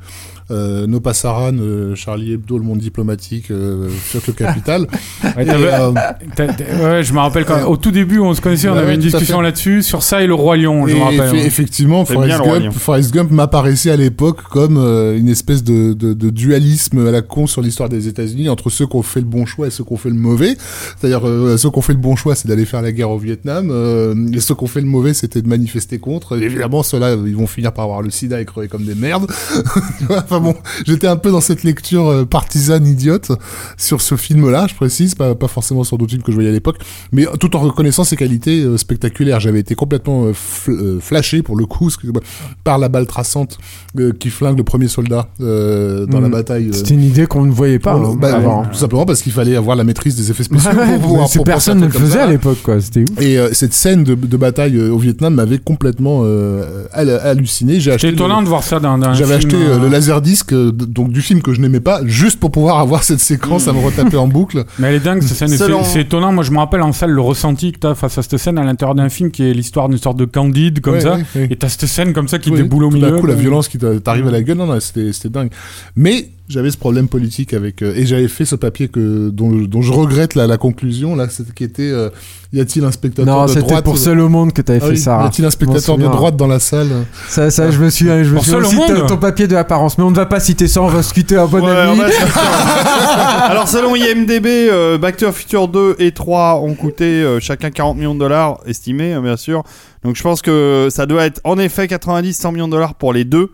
euh, 0.52 0.88
No 0.88 1.00
Passaran, 1.00 1.54
euh, 1.60 1.96
Charlie 1.96 2.34
Hebdo, 2.34 2.58
le 2.58 2.64
monde 2.64 2.80
diplomatique, 2.80 3.52
euh, 3.52 3.90
le 4.28 4.34
capital. 4.34 4.88
Ouais, 5.36 5.44
Et, 5.44 5.46
t'avais- 5.46 5.68
euh, 5.74 5.92
t'as- 6.36 6.48
t'as- 6.54 6.64
ouais, 6.84 7.04
je 7.04 7.14
me 7.14 7.20
rappelle 7.20 7.46
quand 7.46 7.66
au 7.66 7.78
tout 7.78 7.92
début 7.92 8.20
on 8.20 8.34
se 8.34 8.42
connaissait, 8.42 8.70
on 8.70 8.74
Ouais, 8.74 8.80
avait 8.80 8.96
une 8.96 9.02
discussion 9.02 9.42
là-dessus 9.42 9.84
sur 9.84 10.02
ça 10.02 10.22
et 10.24 10.28
le 10.28 10.34
roi 10.34 10.58
lion, 10.58 10.88
je 10.88 10.96
me 10.96 11.02
rappelle. 11.02 11.32
ouais. 11.34 11.46
effectivement, 11.46 12.04
Forrest. 12.06 12.42
Gump, 12.44 12.74
Forrest 12.74 13.14
Gump 13.14 13.32
m'apparaissait 13.32 13.92
à 13.92 13.96
l'époque 13.98 14.42
comme 14.50 14.78
euh, 14.78 15.18
une 15.18 15.28
espèce 15.30 15.64
de, 15.64 15.94
de, 15.94 16.14
de 16.14 16.30
dualisme 16.30 17.06
à 17.08 17.12
la 17.12 17.22
con 17.22 17.48
sur 17.48 17.62
l'histoire 17.62 17.90
des 17.90 18.08
États-Unis 18.08 18.50
entre 18.50 18.70
ceux 18.70 18.88
qui 18.88 18.96
ont 18.96 19.02
fait 19.04 19.20
le 19.20 19.26
bon 19.26 19.46
choix 19.46 19.68
et 19.68 19.72
ceux 19.72 19.84
qui 19.84 19.94
ont 19.94 19.98
fait 19.98 20.10
le 20.10 20.16
mauvais. 20.16 20.56
C'est-à-dire 21.00 21.28
euh, 21.28 21.58
ceux 21.58 21.70
qui 21.70 21.78
ont 21.78 21.82
fait 21.82 21.94
le 21.94 22.00
bon 22.00 22.16
choix, 22.16 22.36
c'est 22.36 22.48
d'aller 22.48 22.66
faire 22.66 22.82
la 22.82 22.92
guerre 22.92 23.12
au 23.12 23.18
Vietnam, 23.20 23.70
euh, 23.72 24.16
et 24.34 24.40
ceux 24.40 24.56
qui 24.56 24.64
ont 24.64 24.68
fait 24.68 24.82
le 24.82 24.88
mauvais, 24.88 25.14
c'était 25.14 25.42
de 25.42 25.48
manifester 25.48 26.00
contre. 26.00 26.38
Et 26.38 26.44
évidemment, 26.44 26.82
ceux-là, 26.84 27.16
ils 27.26 27.36
vont 27.36 27.48
finir 27.48 27.74
par 27.74 27.86
avoir 27.86 28.02
le 28.02 28.10
sida 28.10 28.40
et 28.42 28.46
crever 28.46 28.68
comme 28.68 28.84
des 28.84 28.96
merdes. 28.96 29.30
Enfin 30.40 30.52
bon, 30.54 30.56
j'étais 30.86 31.08
un 31.08 31.16
peu 31.18 31.32
dans 31.32 31.42
cette 31.42 31.64
lecture 31.64 32.08
euh, 32.08 32.26
partisane 32.26 32.86
idiote 32.88 33.32
sur 33.78 34.02
ce 34.02 34.16
film-là, 34.16 34.68
je 34.70 34.76
précise, 34.76 35.16
pas, 35.16 35.36
pas 35.36 35.48
forcément 35.48 35.84
sur 35.84 35.98
d'autres 35.98 36.12
films 36.12 36.24
que 36.24 36.32
je 36.32 36.36
voyais 36.36 36.50
à 36.50 36.54
l'époque, 36.54 36.78
mais 37.12 37.26
tout 37.40 37.56
en 37.56 37.60
reconnaissant 37.60 38.04
ses 38.04 38.16
qualités 38.16 38.62
euh, 38.62 38.78
spectaculaires. 38.78 39.40
J'avais 39.40 39.60
été 39.60 39.76
complètement 39.76 40.26
euh, 40.26 40.32
fl- 40.32 40.72
euh, 40.72 41.00
flashé, 41.00 41.42
pour 41.42 41.56
le 41.58 41.66
coup, 41.66 41.88
excusez-moi, 41.88 42.22
par 42.64 42.78
la 42.78 42.90
balle 42.90 43.06
traçante 43.08 43.58
euh, 44.00 44.12
qui 44.18 44.30
flingue 44.30 44.58
le 44.58 44.64
premier 44.64 44.88
soldat 44.88 45.28
euh, 45.42 46.06
dans 46.06 46.20
la 46.20 46.28
Mm. 46.28 46.32
bataille. 46.32 46.68
euh, 46.70 46.74
C'était 46.74 46.94
une 46.94 47.04
idée 47.04 47.26
qu'on 47.26 47.46
ne 47.46 47.52
voyait 47.52 47.80
pas 47.80 47.94
hein, 47.94 48.16
bah, 48.20 48.36
avant. 48.36 48.66
Tout 48.66 48.78
simplement 48.78 49.06
parce 49.06 49.22
qu'il 49.22 49.32
fallait 49.32 49.56
avoir 49.56 49.76
la 49.76 49.84
maîtrise 49.84 50.16
des 50.16 50.30
effets 50.32 50.44
spéciaux 50.44 50.72
Ouais, 50.78 51.00
pour 51.00 51.30
pour 51.32 51.44
personne 51.44 51.80
ne 51.80 51.86
le 51.86 51.92
faisait 51.92 52.14
ça. 52.18 52.24
à 52.24 52.28
l'époque, 52.28 52.60
quoi. 52.64 52.80
C'était 52.82 53.02
ouf. 53.02 53.22
Et 53.22 53.38
euh, 53.40 53.50
cette 53.54 53.74
scène 53.74 54.04
de, 54.04 54.16
de 54.16 54.38
bataille 54.38 54.78
euh, 54.78 54.92
au 54.92 54.98
Vietnam 54.98 55.34
m'avait 55.36 55.58
complètement 55.58 56.22
euh, 56.24 56.86
hal- 56.94 57.10
halluciné. 57.24 57.80
J'ai 57.80 57.92
acheté. 57.92 58.08
C'est 58.08 58.14
étonnant 58.14 58.40
le- 58.40 58.44
de 58.46 58.50
voir 58.50 58.64
ça 58.64 58.80
dans, 58.80 58.98
dans 58.98 59.08
un 59.10 59.14
J'avais 59.14 59.36
acheté 59.36 59.56
euh, 59.56 59.76
euh, 59.76 59.80
le 59.80 59.88
laserdisc 59.90 60.29
donc 60.36 61.12
du 61.12 61.22
film 61.22 61.42
que 61.42 61.54
je 61.54 61.62
n'aimais 61.62 61.80
pas 61.80 62.02
juste 62.06 62.40
pour 62.40 62.52
pouvoir 62.52 62.80
avoir 62.80 63.04
cette 63.04 63.20
séquence 63.20 63.68
à 63.68 63.74
me 63.74 63.80
retaper 63.80 64.18
en 64.18 64.28
boucle. 64.28 64.66
Mais 64.80 64.88
elle 64.90 64.96
est 64.96 65.00
dingue 65.00 65.22
cette 65.22 65.38
scène, 65.38 65.48
c'est 65.50 65.58
Selon- 65.58 65.84
c'est 65.84 66.02
étonnant. 66.02 66.32
Moi 66.32 66.44
je 66.44 66.52
me 66.52 66.58
rappelle 66.60 66.82
en 66.82 66.92
salle 66.94 67.12
le 67.12 67.22
ressenti 67.22 67.72
que 67.72 67.80
t'as 67.80 67.96
face 67.96 68.18
à 68.18 68.22
cette 68.22 68.38
scène 68.38 68.58
à 68.58 68.64
l'intérieur 68.64 68.96
d'un 68.96 69.10
film 69.10 69.32
qui 69.32 69.44
est 69.44 69.54
l'histoire 69.54 69.90
d'une 69.90 69.98
sorte 69.98 70.18
de 70.18 70.26
candide 70.26 70.82
comme 70.82 70.94
Ouais, 70.96 71.02
ça. 71.02 71.16
ouais, 71.16 71.24
ouais. 71.36 71.48
Et 71.50 71.56
t'as 71.56 71.70
cette 71.70 71.86
scène 71.86 72.14
comme 72.14 72.28
ça 72.28 72.40
qui 72.40 72.50
Oui, 72.52 72.58
déboule 72.58 72.84
au 72.86 72.90
tout 72.90 72.96
milieu. 72.96 73.12
d'un 73.12 73.20
coup, 73.20 73.26
la 73.28 73.36
violence 73.36 73.68
qui 73.68 73.78
t'a- 73.78 74.00
t'arrive 74.00 74.28
à 74.28 74.32
la 74.32 74.42
gueule, 74.42 74.58
non, 74.58 74.66
non, 74.66 74.80
c'était 74.80 75.12
c'était 75.14 75.30
dingue. 75.30 75.50
Mais 75.96 76.30
j'avais 76.50 76.72
ce 76.72 76.78
problème 76.78 77.08
politique 77.08 77.54
avec 77.54 77.84
euh, 77.84 77.94
et 77.96 78.08
j'avais 78.08 78.28
fait 78.28 78.44
ce 78.44 78.56
papier 78.56 78.88
que 78.88 79.30
dont, 79.30 79.52
dont 79.52 79.84
je 79.84 79.94
regrette 79.94 80.34
la, 80.34 80.48
la 80.48 80.58
conclusion 80.58 81.16
là, 81.16 81.28
qui 81.56 81.64
était 81.64 81.84
euh, 81.84 82.10
y 82.52 82.60
a-t-il 82.60 82.84
un 82.84 82.92
spectateur 82.92 83.34
Non, 83.34 83.44
de 83.44 83.50
c'était 83.50 83.62
droite 83.68 83.86
pour 83.86 84.00
Seul 84.00 84.20
au 84.20 84.30
monde 84.30 84.52
que 84.52 84.64
t'avais 84.64 84.80
Ah 84.82 84.86
fait 84.86 84.92
oui, 84.94 84.98
ça. 84.98 85.22
Y 85.24 85.28
a-t-il 85.28 85.46
un 85.46 85.52
spectateur 85.52 85.98
de 86.00 86.06
droite 86.06 86.36
dans 86.36 86.48
la 86.48 86.58
salle 86.58 86.90
Ça, 87.28 87.52
ça, 87.52 87.70
je 87.70 87.78
me 87.78 87.92
suis, 87.92 88.08
je 88.08 88.32
me 88.32 88.36
Pour 88.36 88.44
suis 88.44 88.56
aussi 88.56 88.76
monde 88.76 88.96
ton, 88.96 89.06
ton 89.06 89.18
papier 89.18 89.48
de 89.48 89.56
apparence, 89.56 90.00
mais 90.00 90.04
on 90.04 90.10
ne 90.10 90.16
va 90.16 90.26
pas 90.26 90.40
citer 90.40 90.68
ça, 90.68 90.82
on 90.82 90.88
va 90.88 91.04
se 91.04 91.14
quitter 91.14 91.38
un 91.38 91.46
bon 91.46 91.64
Ouais, 91.64 91.72
ami. 91.72 92.00
Alors 93.50 93.68
selon 93.68 93.96
IMDB, 93.96 94.48
euh, 94.48 94.98
Back 94.98 95.18
to 95.18 95.30
the 95.30 95.32
Future 95.32 95.68
2 95.68 95.98
et 96.00 96.12
3 96.12 96.62
ont 96.62 96.74
coûté 96.74 97.04
euh, 97.06 97.40
chacun 97.40 97.70
40 97.70 97.98
millions 97.98 98.16
de 98.16 98.20
dollars, 98.20 98.60
estimés 98.66 99.14
hein, 99.14 99.22
bien 99.22 99.38
sûr. 99.38 99.64
Donc 100.04 100.16
je 100.16 100.24
pense 100.24 100.42
que 100.42 100.88
ça 100.90 101.06
doit 101.06 101.26
être 101.26 101.42
en 101.44 101.60
effet 101.60 101.86
90-100 101.86 102.54
millions 102.54 102.68
de 102.68 102.72
dollars 102.72 102.96
pour 102.96 103.14
les 103.14 103.26
deux. 103.26 103.52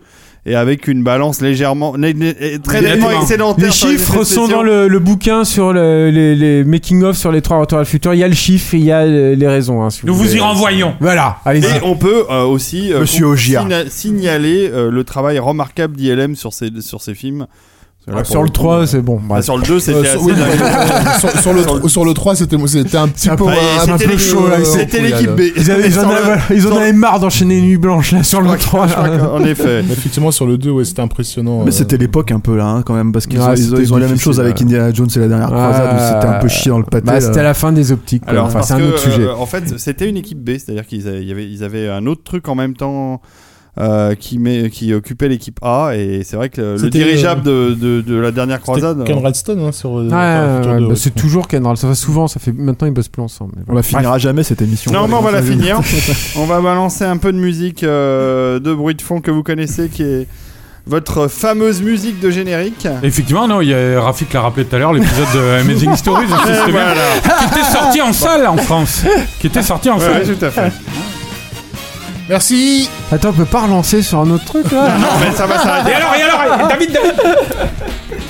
Et 0.48 0.54
avec 0.54 0.86
une 0.86 1.02
balance 1.02 1.40
légèrement, 1.40 1.92
très 1.92 2.80
nettement 2.80 3.10
excédentaire. 3.10 3.66
Les 3.66 3.72
chiffres 3.72 4.22
sont 4.22 4.46
dans 4.46 4.62
le, 4.62 4.86
le 4.86 4.98
bouquin 5.00 5.44
sur 5.44 5.72
le- 5.72 6.10
les, 6.10 6.36
les 6.36 6.62
making-of 6.62 7.16
sur 7.16 7.32
les 7.32 7.42
trois 7.42 7.58
retours 7.58 7.78
à 7.78 7.80
le 7.80 7.84
futur. 7.86 8.14
Il 8.14 8.18
y 8.20 8.22
a 8.24 8.28
le 8.28 8.34
chiffre 8.34 8.74
et 8.74 8.78
il 8.78 8.84
y 8.84 8.92
a 8.92 9.04
les, 9.04 9.48
raisons. 9.48 9.82
hein, 9.82 9.90
si 9.90 10.06
Nous 10.06 10.14
vous 10.14 10.36
y 10.36 10.38
renvoyons. 10.38 10.94
Voilà, 11.00 11.38
allez-y. 11.44 11.64
Et 11.66 11.80
on 11.82 11.96
peut 11.96 12.24
euh, 12.30 12.44
aussi 12.44 12.92
euh, 12.92 13.00
Monsieur 13.00 13.34
signa- 13.34 13.88
signaler 13.90 14.70
euh, 14.72 14.88
le 14.90 15.02
travail 15.02 15.40
remarquable 15.40 15.96
d'ILM 15.96 16.36
sur 16.36 16.52
ces, 16.52 16.70
sur 16.80 17.00
ces 17.02 17.14
films. 17.16 17.46
Pour 18.08 18.24
sur 18.24 18.40
le 18.42 18.46
coup, 18.46 18.52
3, 18.52 18.74
euh, 18.82 18.86
c'est 18.86 19.02
bon. 19.02 19.20
ah, 19.34 19.42
sur 19.42 19.56
le 19.58 19.64
2, 19.64 19.80
c'était 19.80 19.98
Euh, 19.98 20.02
assez 20.02 20.16
oui, 20.18 20.32
sur, 21.18 21.40
sur 21.40 21.52
le, 21.52 21.88
sur 21.88 22.04
le 22.04 22.14
3, 22.14 22.36
c'était 22.36 22.56
c'était 22.66 22.96
un 22.98 23.08
petit 23.08 23.28
un 23.28 23.34
peu, 23.36 23.46
peu- 23.46 23.50
un 23.92 23.98
peu 23.98 24.16
chaud 24.16 24.48
là. 24.48 24.64
C'était 24.64 25.00
l'équipe 25.00 25.30
B. 25.32 25.40
Ils, 25.56 25.70
avaient- 25.72 25.88
ils 25.88 25.98
en, 25.98 26.02
avaient, 26.08 26.22
voilà, 26.22 26.42
ils 26.50 26.66
en 26.66 26.70
sur- 26.70 26.76
avaient 26.78 26.92
marre 26.92 27.18
d'enchaîner 27.18 27.60
Nuit 27.60 27.78
Blanche 27.78 28.12
là 28.12 28.22
sur 28.22 28.40
le 28.40 28.56
3. 28.56 28.86
Je 28.86 28.92
crois 28.94 29.08
qu'en- 29.08 29.34
En 29.36 29.44
effet. 29.44 29.82
Mais 29.86 29.92
Effectivement, 29.92 30.30
sur 30.30 30.46
le 30.46 30.56
2, 30.56 30.70
ouais, 30.70 30.84
c'était 30.84 31.02
impressionnant. 31.02 31.62
Mais 31.64 31.68
euh, 31.68 31.72
c'était 31.72 31.96
l'époque 31.96 32.30
un 32.30 32.38
peu 32.38 32.56
là, 32.56 32.66
hein, 32.66 32.82
quand 32.82 32.94
même, 32.94 33.10
parce 33.10 33.26
qu'ils 33.26 33.40
ont, 33.40 33.94
ont 33.94 33.96
la 33.98 34.06
même 34.06 34.18
chose 34.20 34.38
avec. 34.38 34.62
Indiana 34.62 34.92
Jones 34.92 35.08
et 35.14 35.18
la 35.18 35.28
dernière 35.28 35.48
croisade, 35.48 35.94
où 35.96 35.98
c'était 35.98 36.32
un 36.32 36.38
peu 36.38 36.48
chier 36.48 36.70
dans 36.70 36.78
le 36.78 36.84
pâté. 36.84 37.06
Bah, 37.06 37.20
c'était 37.20 37.42
la 37.42 37.54
fin 37.54 37.72
des 37.72 37.90
optiques. 37.90 38.22
Alors, 38.28 38.50
c'est 38.62 38.74
un 38.74 38.82
autre 38.82 38.98
sujet. 39.00 39.22
euh, 39.24 39.34
en 39.34 39.46
fait, 39.46 39.78
c'était 39.78 40.08
une 40.08 40.16
équipe 40.16 40.38
B, 40.38 40.50
c'est-à-dire 40.58 40.86
qu'ils 40.86 41.64
avaient 41.64 41.88
un 41.88 42.06
autre 42.06 42.22
truc 42.22 42.48
en 42.48 42.54
même 42.54 42.74
temps 42.76 43.20
euh, 43.78 44.14
qui, 44.14 44.38
met, 44.38 44.70
qui 44.70 44.94
occupait 44.94 45.28
l'équipe 45.28 45.58
A, 45.62 45.90
et 45.94 46.22
c'est 46.24 46.36
vrai 46.36 46.48
que 46.48 46.78
le, 46.80 46.88
dirigeable 46.90 47.42
de, 47.42 47.74
de, 47.78 48.00
de 48.00 48.14
la 48.16 48.30
dernière 48.30 48.60
croisade. 48.60 49.04
Ken 49.04 49.18
euh, 49.18 49.20
Redstone 49.20 49.60
hein, 49.60 49.72
sur. 49.72 49.98
euh, 49.98 50.08
Ouais, 50.08 50.08
Retour 50.08 50.16
à 50.16 50.44
le 50.44 50.46
ouais, 50.46 50.56
futur 50.56 50.72
ouais, 50.72 50.80
2, 50.80 50.88
bah, 50.88 50.94
c'est 50.96 51.14
toujours 51.14 51.46
Kendall. 51.48 51.76
Ça 51.76 51.86
va 51.86 51.94
souvent, 51.94 52.26
ça 52.26 52.40
fait 52.40 52.52
maintenant 52.52 52.86
ils 52.86 52.92
bossent 52.94 53.08
plus 53.08 53.22
ensemble. 53.22 53.52
mais 53.56 53.62
On 53.68 53.74
la 53.74 53.82
finira 53.82 54.16
jamais 54.18 54.42
cette 54.44 54.62
émission. 54.62 54.92
Non, 54.92 55.06
mais 55.08 55.14
on 55.14 55.20
va 55.22 55.30
la 55.30 55.42
finir. 55.42 55.80
on 56.36 56.46
va 56.46 56.60
balancer 56.60 57.04
un 57.04 57.18
peu 57.18 57.32
de 57.32 57.38
musique 57.38 57.82
euh, 57.84 58.58
de 58.60 58.72
bruit 58.72 58.94
de 58.94 59.02
fond 59.02 59.20
que 59.20 59.30
vous 59.30 59.42
connaissez, 59.42 59.88
qui 59.88 60.02
est 60.02 60.26
votre 60.88 61.26
fameuse 61.26 61.82
musique 61.82 62.20
de 62.20 62.30
générique. 62.30 62.86
Effectivement, 63.02 63.48
non, 63.48 63.60
il 63.60 63.68
y 63.70 63.74
a 63.74 64.00
Rafik 64.00 64.32
l'a 64.32 64.40
rappelé 64.40 64.64
tout 64.64 64.76
à 64.76 64.78
l'heure, 64.78 64.92
l'épisode 64.92 65.26
de 65.34 65.40
Amazing 65.60 65.96
Stories. 65.96 66.26
Voilà. 66.70 66.94
qui 67.40 67.58
était 67.58 67.70
sorti 67.72 68.00
en 68.02 68.12
salle 68.12 68.46
en 68.46 68.56
France. 68.56 69.02
Qui 69.40 69.48
était 69.48 69.62
sorti 69.62 69.90
en 69.90 69.98
Ouais, 69.98 70.04
salle. 70.24 70.36
tout 70.38 70.44
à 70.44 70.50
fait. 70.50 70.72
Merci. 72.28 72.88
Attends, 73.12 73.28
on 73.30 73.32
peut 73.32 73.44
pas 73.44 73.60
relancer 73.62 74.02
sur 74.02 74.18
un 74.20 74.30
autre 74.30 74.44
truc 74.44 74.70
là 74.72 74.98
Non, 74.98 75.06
mais 75.20 75.34
ça 75.34 75.46
va 75.46 75.58
s'arrêter. 75.62 75.90
Et 75.90 75.94
alors, 75.94 76.14
et 76.14 76.22
alors, 76.22 76.68
David, 76.68 76.92
David, 76.92 77.14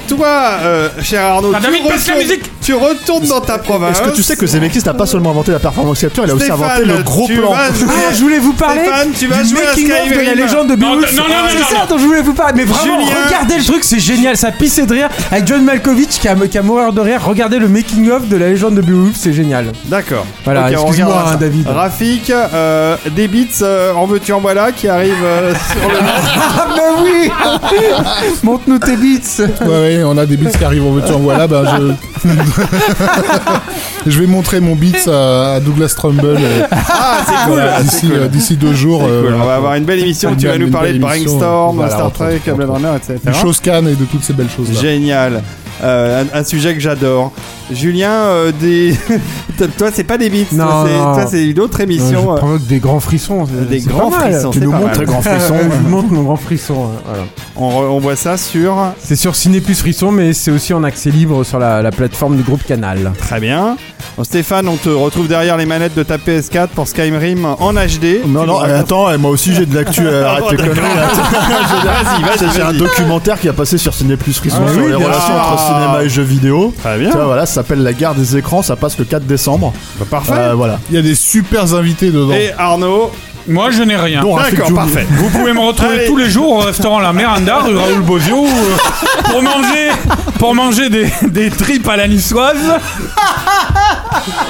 Toi, 0.09 0.27
euh, 0.63 0.89
cher 1.03 1.25
Arnaud, 1.25 1.53
Ah, 1.55 1.59
tu, 1.59 1.65
David, 1.67 1.89
baisse 1.89 2.07
la 2.09 2.17
musique 2.17 2.43
tu 2.67 2.75
retournes 2.75 3.29
dans 3.29 3.41
ta 3.41 3.59
province. 3.59 3.97
Est-ce 4.01 4.09
que 4.09 4.15
tu 4.17 4.25
sais 4.25 4.35
que 4.37 4.45
Zemeckis 4.45 4.83
n'a 4.85 4.93
pas 4.93 5.07
seulement 5.07 5.31
inventé 5.31 5.53
la 5.53 5.61
performance 5.61 6.01
capture, 6.01 6.25
il 6.25 6.31
a 6.33 6.35
aussi 6.35 6.51
inventé 6.51 6.85
le 6.85 7.01
gros 7.05 7.29
plan. 7.29 7.53
Ah, 7.55 7.69
je 8.13 8.21
voulais 8.21 8.41
vous 8.41 8.55
parler 8.55 8.81
Stéphane, 8.83 9.13
tu 9.17 9.27
vas 9.29 9.43
du 9.45 9.51
jouer 9.51 9.61
à 9.63 9.67
making 9.71 9.93
of 9.93 10.09
de 10.09 10.27
la 10.27 10.35
légende 10.35 10.69
de 10.71 10.75
Non, 10.75 10.91
Beowulf. 10.95 11.13
non, 11.17 11.23
non, 11.23 11.29
non, 11.29 11.35
c'est 11.49 11.59
non, 11.75 11.81
ça 11.81 11.87
dont 11.89 11.97
je 11.99 12.05
voulais 12.05 12.23
vous 12.23 12.35
parler. 12.35 12.55
Mais 12.57 12.65
vraiment, 12.65 12.99
Julien. 13.01 13.15
regardez 13.27 13.59
le 13.59 13.65
truc, 13.65 13.85
c'est 13.85 14.01
génial. 14.01 14.37
Ça 14.37 14.51
pissait 14.51 14.85
de 14.85 14.93
rire 14.95 15.09
avec 15.31 15.47
John 15.47 15.63
Malkovich 15.65 16.09
qui 16.19 16.27
a, 16.27 16.35
qui 16.35 16.59
a 16.59 16.63
mourir 16.63 16.93
de 16.93 17.01
rire. 17.01 17.21
Regardez 17.25 17.61
le 17.61 17.69
making 17.69 18.11
of 18.11 18.29
de 18.29 18.37
la 18.37 18.49
légende 18.49 18.75
de 18.75 18.81
Beowulf, 18.81 19.15
c'est 19.17 19.33
génial. 19.33 19.67
D'accord. 19.85 20.27
Voilà, 20.45 20.63
Ok, 20.67 20.75
on 20.79 20.87
excuse-moi, 20.89 21.25
hein. 21.29 21.37
David. 21.39 21.69
Rafik, 21.69 22.31
euh, 22.31 22.97
des 23.15 23.29
beats 23.29 23.63
euh, 23.63 23.93
en 23.95 24.07
veux-tu 24.07 24.33
en 24.33 24.41
voilà 24.41 24.73
qui 24.73 24.89
arrivent 24.89 25.15
euh, 25.25 25.55
sur 25.81 25.89
le 25.89 25.97
Ah 26.01 26.67
bah 26.77 27.03
oui 27.05 27.31
Montre-nous 28.43 28.81
tes 28.81 28.97
beats. 28.97 29.45
Ouais, 29.65 29.69
ouais, 29.69 30.03
on 30.05 30.19
a 30.19 30.27
des 30.27 30.37
beats 30.37 30.51
qui 30.51 30.65
arrivent 30.65 30.85
en 30.87 30.91
voiture. 30.91 31.19
Voilà, 31.21 31.47
ben 31.47 31.65
je. 31.65 31.93
je 34.07 34.21
vais 34.21 34.27
montrer 34.27 34.61
mon 34.61 34.75
beats 34.75 35.09
à, 35.11 35.61
Douglas 35.61 35.95
Trumbull 35.97 36.39
Ah, 36.71 37.19
voilà, 37.49 37.83
d'ici 37.83 38.09
cool. 38.57 38.69
deux 38.69 38.75
jours. 38.75 39.05
Euh, 39.05 39.23
cool. 39.23 39.35
On 39.35 39.45
va 39.45 39.57
avoir 39.57 39.75
une 39.75 39.85
belle 39.85 40.01
émission. 40.01 40.31
Une 40.31 40.37
Tu 40.37 40.47
vas 40.47 40.59
nous 40.59 40.71
parler 40.71 40.93
de 40.95 40.99
Brainstorm, 40.99 41.77
voilà, 41.77 41.91
Star 41.91 42.13
Trek, 42.13 42.41
Blade 42.55 42.71
Runner, 42.71 42.93
etc. 42.97 43.19
Cannes 43.63 43.89
et 43.89 43.95
de 43.95 44.05
toutes 44.05 44.23
ces 44.25 44.33
belles 44.33 44.51
choses 44.55 44.73
là. 44.73 44.81
Génial. 44.81 45.43
Euh, 45.83 46.25
un, 46.33 46.39
un 46.41 46.45
sujet 46.45 46.75
que 46.75 46.81
j'adore. 46.81 47.33
Julien, 47.71 48.11
euh, 48.11 48.53
des... 48.61 48.95
toi, 49.79 49.89
c'est 49.93 50.05
pas 50.05 50.19
des 50.19 50.31
beats. 50.31 50.45
Non, 50.53 50.65
toi, 50.65 50.85
c'est- 50.87 50.97
non. 50.99 51.15
toi, 51.15 51.27
c'est 51.29 51.47
une 51.47 51.61
autre 51.61 51.81
émission. 51.81 52.23
je 52.23 52.31
euh, 52.31 52.37
provoque 52.37 52.67
des 52.67 52.79
grands 52.79 53.01
frissons. 53.01 53.47
c'est- 53.47 53.69
Des 53.69 53.81
c'est 53.81 53.89
grands 53.89 54.11
pas 54.11 54.19
mal. 54.21 54.33
frissons, 54.33 54.51
Tu 54.51 54.59
c'est 54.61 54.65
nous 54.65 54.71
pas 54.71 54.79
montres 54.79 54.91
mal. 54.93 55.01
les 55.01 55.07
grands 55.13 55.23
frissons. 55.23 55.55
Euh, 55.55 55.69
je 55.71 55.77
vous 55.83 55.89
montre 55.89 56.13
mon 56.13 56.23
grand 56.23 56.37
frisson. 56.37 56.75
euh, 56.75 56.99
voilà. 57.05 57.23
on, 57.57 57.69
re- 57.71 57.91
on 57.91 57.99
voit 57.99 58.17
ça 58.17 58.37
sur. 58.37 58.77
C'est 59.01 59.17
sur 59.17 59.35
Ciné 59.35 59.61
Plus 59.61 59.79
Frisson, 59.81 60.13
mais 60.13 60.33
c'est 60.33 60.51
aussi 60.51 60.73
en 60.75 60.85
accès 60.85 61.11
libre 61.11 61.43
sur 61.45 61.59
la, 61.59 61.83
la 61.83 61.91
plateforme 61.91 62.37
du 62.37 62.43
groupe 62.43 62.63
Canal. 62.65 63.13
Très 63.19 63.41
bien. 63.41 63.77
Bon, 64.17 64.25
Stéphane, 64.25 64.69
on 64.69 64.77
te 64.77 64.89
retrouve 64.89 65.27
derrière 65.29 65.57
les 65.57 65.67
manettes 65.67 65.95
de 65.95 66.03
ta 66.03 66.17
PS4 66.19 66.69
pour 66.69 66.87
Skyrim 66.89 67.45
en 67.45 67.73
HD. 67.73 68.21
Non, 68.27 68.43
Tu 68.43 68.47
non, 68.47 68.47
nous 68.47 68.57
attends, 68.75 69.09
euh, 69.09 69.19
moi 69.19 69.31
aussi 69.31 69.53
j'ai 69.53 69.67
de 69.67 69.75
l'actu, 69.75 70.03
euh, 70.07 70.25
arrête 70.27 70.45
tes 70.51 70.57
conneries 70.57 70.77
là. 70.77 71.07
Vas-y, 71.17 72.23
vas-y, 72.23 72.53
C'est 72.55 72.63
un 72.63 72.67
vas-y. 72.67 72.79
documentaire 72.79 73.41
qui 73.41 73.49
a 73.49 73.53
passé 73.53 73.77
sur 73.79 73.93
Ciné 73.95 74.17
Plus 74.17 74.33
Frisson 74.39 74.59
Ah 74.67 74.73
sur 74.73 74.83
oui, 74.83 74.91
les 74.91 74.97
bien 74.97 75.07
relations 75.07 75.27
sûr. 75.35 75.53
entre 75.53 75.67
cinéma 75.67 76.03
et 76.05 76.09
jeux 76.09 76.23
vidéo. 76.23 76.73
Très 76.83 76.99
bien. 76.99 77.11
Voilà, 77.11 77.47
s'appelle 77.57 77.83
La 77.83 77.93
guerre 77.93 78.15
des 78.15 78.37
écrans, 78.37 78.63
ça 78.63 78.77
passe 78.77 78.99
le 78.99 79.05
4 79.05 79.25
décembre. 79.27 79.73
Bah, 79.99 80.07
parfait. 80.11 80.33
Euh, 80.37 80.55
voilà. 80.55 80.79
Il 80.91 80.97
y 80.97 80.99
a 80.99 81.03
des 81.03 81.15
super 81.15 81.75
invités 81.75 82.11
dedans. 82.11 82.35
Et 82.35 82.53
Arnaud. 82.57 83.11
Moi, 83.49 83.71
je 83.71 83.83
n'ai 83.83 83.97
rien. 83.97 84.23
D'accord, 84.25 84.75
parfait. 84.75 85.07
Vous 85.09 85.31
pouvez 85.31 85.53
me 85.53 85.61
retrouver 85.61 85.99
Allez. 85.99 86.07
tous 86.07 86.17
les 86.17 86.29
jours 86.29 86.51
au 86.53 86.59
restaurant 86.59 86.99
La 86.99 87.13
Méranda, 87.13 87.59
rue 87.61 87.77
Raoul 87.77 88.01
Bozio, 88.01 88.45
euh, 88.45 89.31
pour 89.31 89.41
manger, 89.41 89.91
pour 90.39 90.55
manger 90.55 90.91
des, 90.91 91.07
des 91.29 91.51
tripes 91.51 91.89
à 91.89 91.97
la 91.97 92.09
niçoise. 92.09 92.57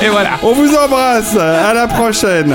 Et 0.02 0.08
voilà. 0.08 0.30
On 0.42 0.52
vous 0.52 0.74
embrasse. 0.74 1.36
À 1.36 1.74
la 1.74 1.86
prochaine. 1.86 2.54